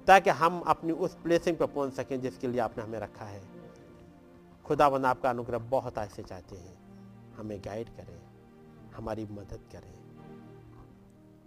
ताकि 0.07 0.29
हम 0.29 0.59
अपनी 0.59 0.91
उस 0.91 1.15
प्लेसिंग 1.15 1.57
पर 1.57 1.65
पहुँच 1.65 1.93
सकें, 1.93 2.21
जिसके 2.21 2.47
लिए 2.47 2.59
आपने 2.59 2.83
हमें 2.83 2.99
रखा 2.99 3.25
है। 3.25 3.41
खुदाबंद, 4.65 5.05
आपका 5.05 5.29
अनुग्रह 5.29 5.57
बहुत 5.57 5.97
ऐसे 5.97 6.23
चाहते 6.23 6.55
हैं। 6.55 6.77
हमें 7.37 7.61
गाइड 7.65 7.87
करें, 7.87 8.19
हमारी 8.95 9.25
मदद 9.25 9.59
करें। 9.71 9.96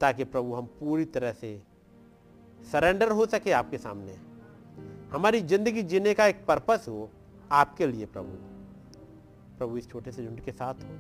ताकि 0.00 0.24
प्रभु 0.24 0.54
हम 0.54 0.66
पूरी 0.80 1.04
तरह 1.04 1.32
से 1.32 1.62
सरेंडर 2.72 3.10
हो 3.10 3.26
सके 3.26 3.52
आपके 3.52 3.78
सामने। 3.78 4.12
हमारी 5.12 5.40
ज़िंदगी 5.40 5.82
जीने 5.82 6.14
का 6.14 6.26
एक 6.26 6.44
पर्पस 6.46 6.84
हो 6.88 7.10
आपके 7.52 7.86
लिए 7.86 8.06
प्रभु। 8.06 8.36
प्रभु 9.58 9.76
इस 9.76 9.90
छोटे 9.90 10.12
से 10.12 10.26
झुंड 10.26 10.40
के 10.40 10.52
साथ 10.52 10.74
हो। 10.74 10.98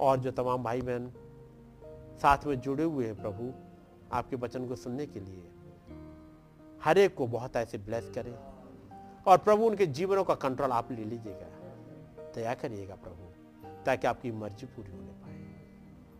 और 0.00 0.18
जो 0.18 0.30
तमाम 0.30 0.62
भाई 0.62 0.80
बहन 0.80 1.12
साथ 2.18 2.46
में 2.46 2.60
जुड़े 2.60 2.84
हुए 2.84 3.06
हैं 3.06 3.20
प्रभु, 3.22 3.52
आपके 4.12 4.36
वचन 4.36 4.68
को 4.68 4.76
सुनने 4.76 5.06
के 5.06 5.20
लिए, 5.20 5.42
हर 6.84 6.98
एक 6.98 7.14
को 7.14 7.26
बहुत 7.26 7.56
ऐसे 7.56 7.78
ब्लेस 7.78 8.10
करें। 8.14 8.34
और 9.26 9.38
प्रभु, 9.38 9.64
उनके 9.64 9.86
जीवनों 9.86 10.24
का 10.24 10.34
कंट्रोल 10.34 10.70
आप 10.70 10.92
ले 10.92 11.04
लीजिएगा। 11.04 11.46
दया 12.34 12.54
करिएगा 12.54 12.94
प्रभु, 12.94 13.32
ताकि 13.84 14.06
आपकी 14.06 14.32
मर्ज़ी 14.32 14.66
पूरी 14.66 14.92
होने 14.92 15.19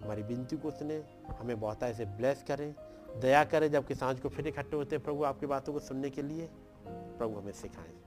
हमारी 0.02 0.22
विनती 0.22 0.56
को 0.56 0.70
सुने, 0.70 1.04
हमें 1.38 1.60
बहुत 1.60 1.82
ऐसे 1.82 2.04
ब्लेस 2.04 2.44
करें। 2.48 2.74
दया 3.20 3.44
करें 3.44 3.70
जबकि 3.70 3.94
साँझ 3.94 4.20
को 4.20 4.28
फिर 4.28 4.48
इकट्ठे 4.48 4.76
होते 4.76 4.96
हैं 4.96 5.04
प्रभु 5.04 5.24
आपकी 5.24 5.46
बातों 5.46 5.72
को 5.72 5.78
सुनने 5.78 6.10
के 6.10 6.22
लिए। 6.22 6.50
प्रभु 6.86 7.38
हमें 7.38 7.52
सिखाएँ। 7.52 8.00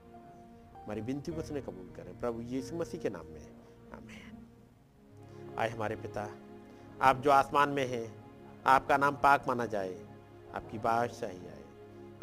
हमारी 0.84 1.02
विनती 1.02 1.32
को 1.32 1.42
सुने, 1.42 1.62
कबूल 1.62 1.94
करें। 1.96 2.20
प्रभु 2.20 2.42
यीशु 2.42 2.76
मसीह 2.76 3.02
के 3.02 3.10
नाम 3.10 3.26
में। 3.26 3.52
आमेन। 3.94 4.48
आए 5.58 5.70
हमारे 5.70 5.96
पिता, 5.96 6.30
आप 7.02 7.18
जो 7.18 7.32
आसमान 7.32 7.70
में 7.70 7.88
हैं, 7.88 8.26
आपका 8.66 8.98
नाम 8.98 9.16
पाक 9.16 9.48
माना 9.48 9.66
जाए, 9.66 10.08
आपकी 10.56 10.78
बादशाही 10.78 11.48
आए। 11.48 11.64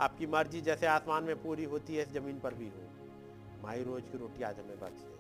आपकी 0.00 0.26
मर्ज़ी 0.26 0.60
जैसे 0.60 0.86
आसमान 0.86 1.24
में 1.24 1.42
पूरी 1.42 1.64
होती 1.64 1.96
है 1.96 2.12
ज़मीन 2.12 2.40
पर 2.40 2.54
भी 2.54 2.68
हो। 2.68 2.82
हमारी 3.60 3.84
रोज 3.84 4.02
की 4.02 4.18
रोटी 4.18 4.42
आज 4.42 4.58
हमें 4.58 4.80
बख्श 4.80 5.10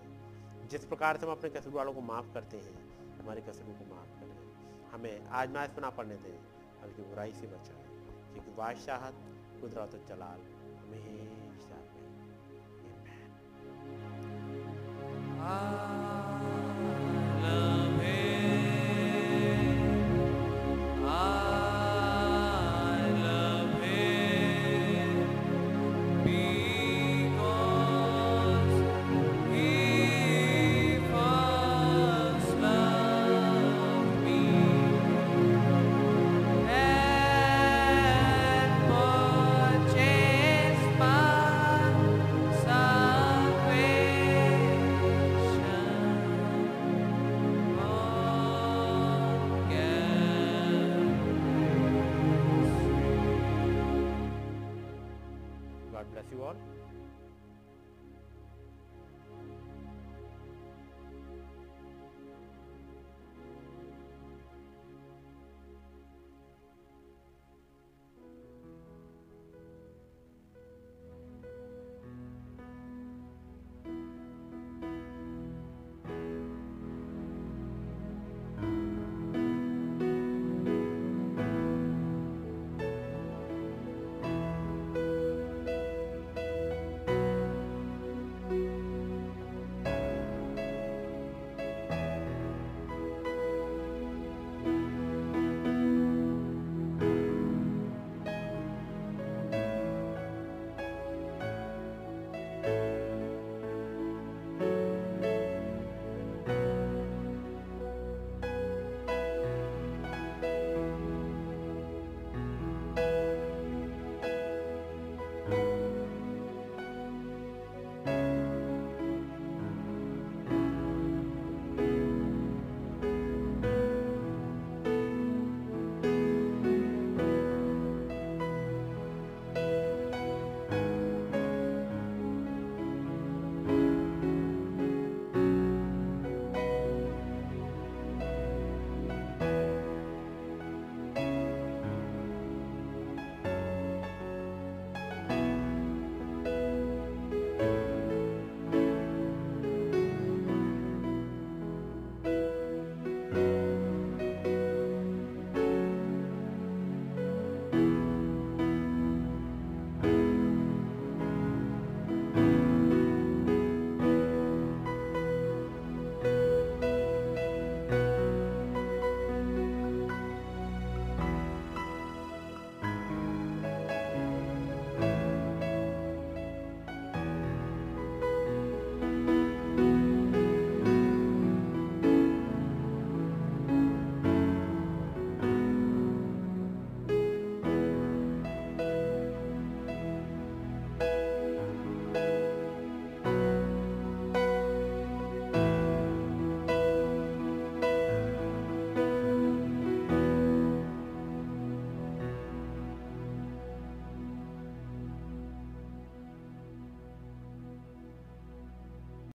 जिस 0.70 0.84
प्रकार 0.84 1.16
से 1.16 1.26
हम 1.26 1.32
अपने 1.32 1.50
कसूर 1.50 1.72
वालों 1.72 1.92
को 1.92 2.00
माफ़ 2.00 2.34
करते 2.34 2.56
हैं, 2.56 2.90
हमारे 3.18 3.40
कसूरों 3.40 3.74
को 3.74 3.94
माफ़ 3.94 4.09
हमें 4.92 5.28
आजमाइश 5.28 5.70
ना 5.78 5.90
पड़ने 5.90 6.14
दें, 6.14 6.38
बल्कि 6.82 7.02
बुराई 7.02 7.32
से 7.32 7.46
बचाए, 7.46 7.84
क्योंकि 8.32 8.50
बादशाहत 8.50 9.14
कुदरत 9.60 10.04
जलाल 10.08 10.40
हमेशा 10.78 11.76
में 11.76 11.90
Amen. 15.42 16.09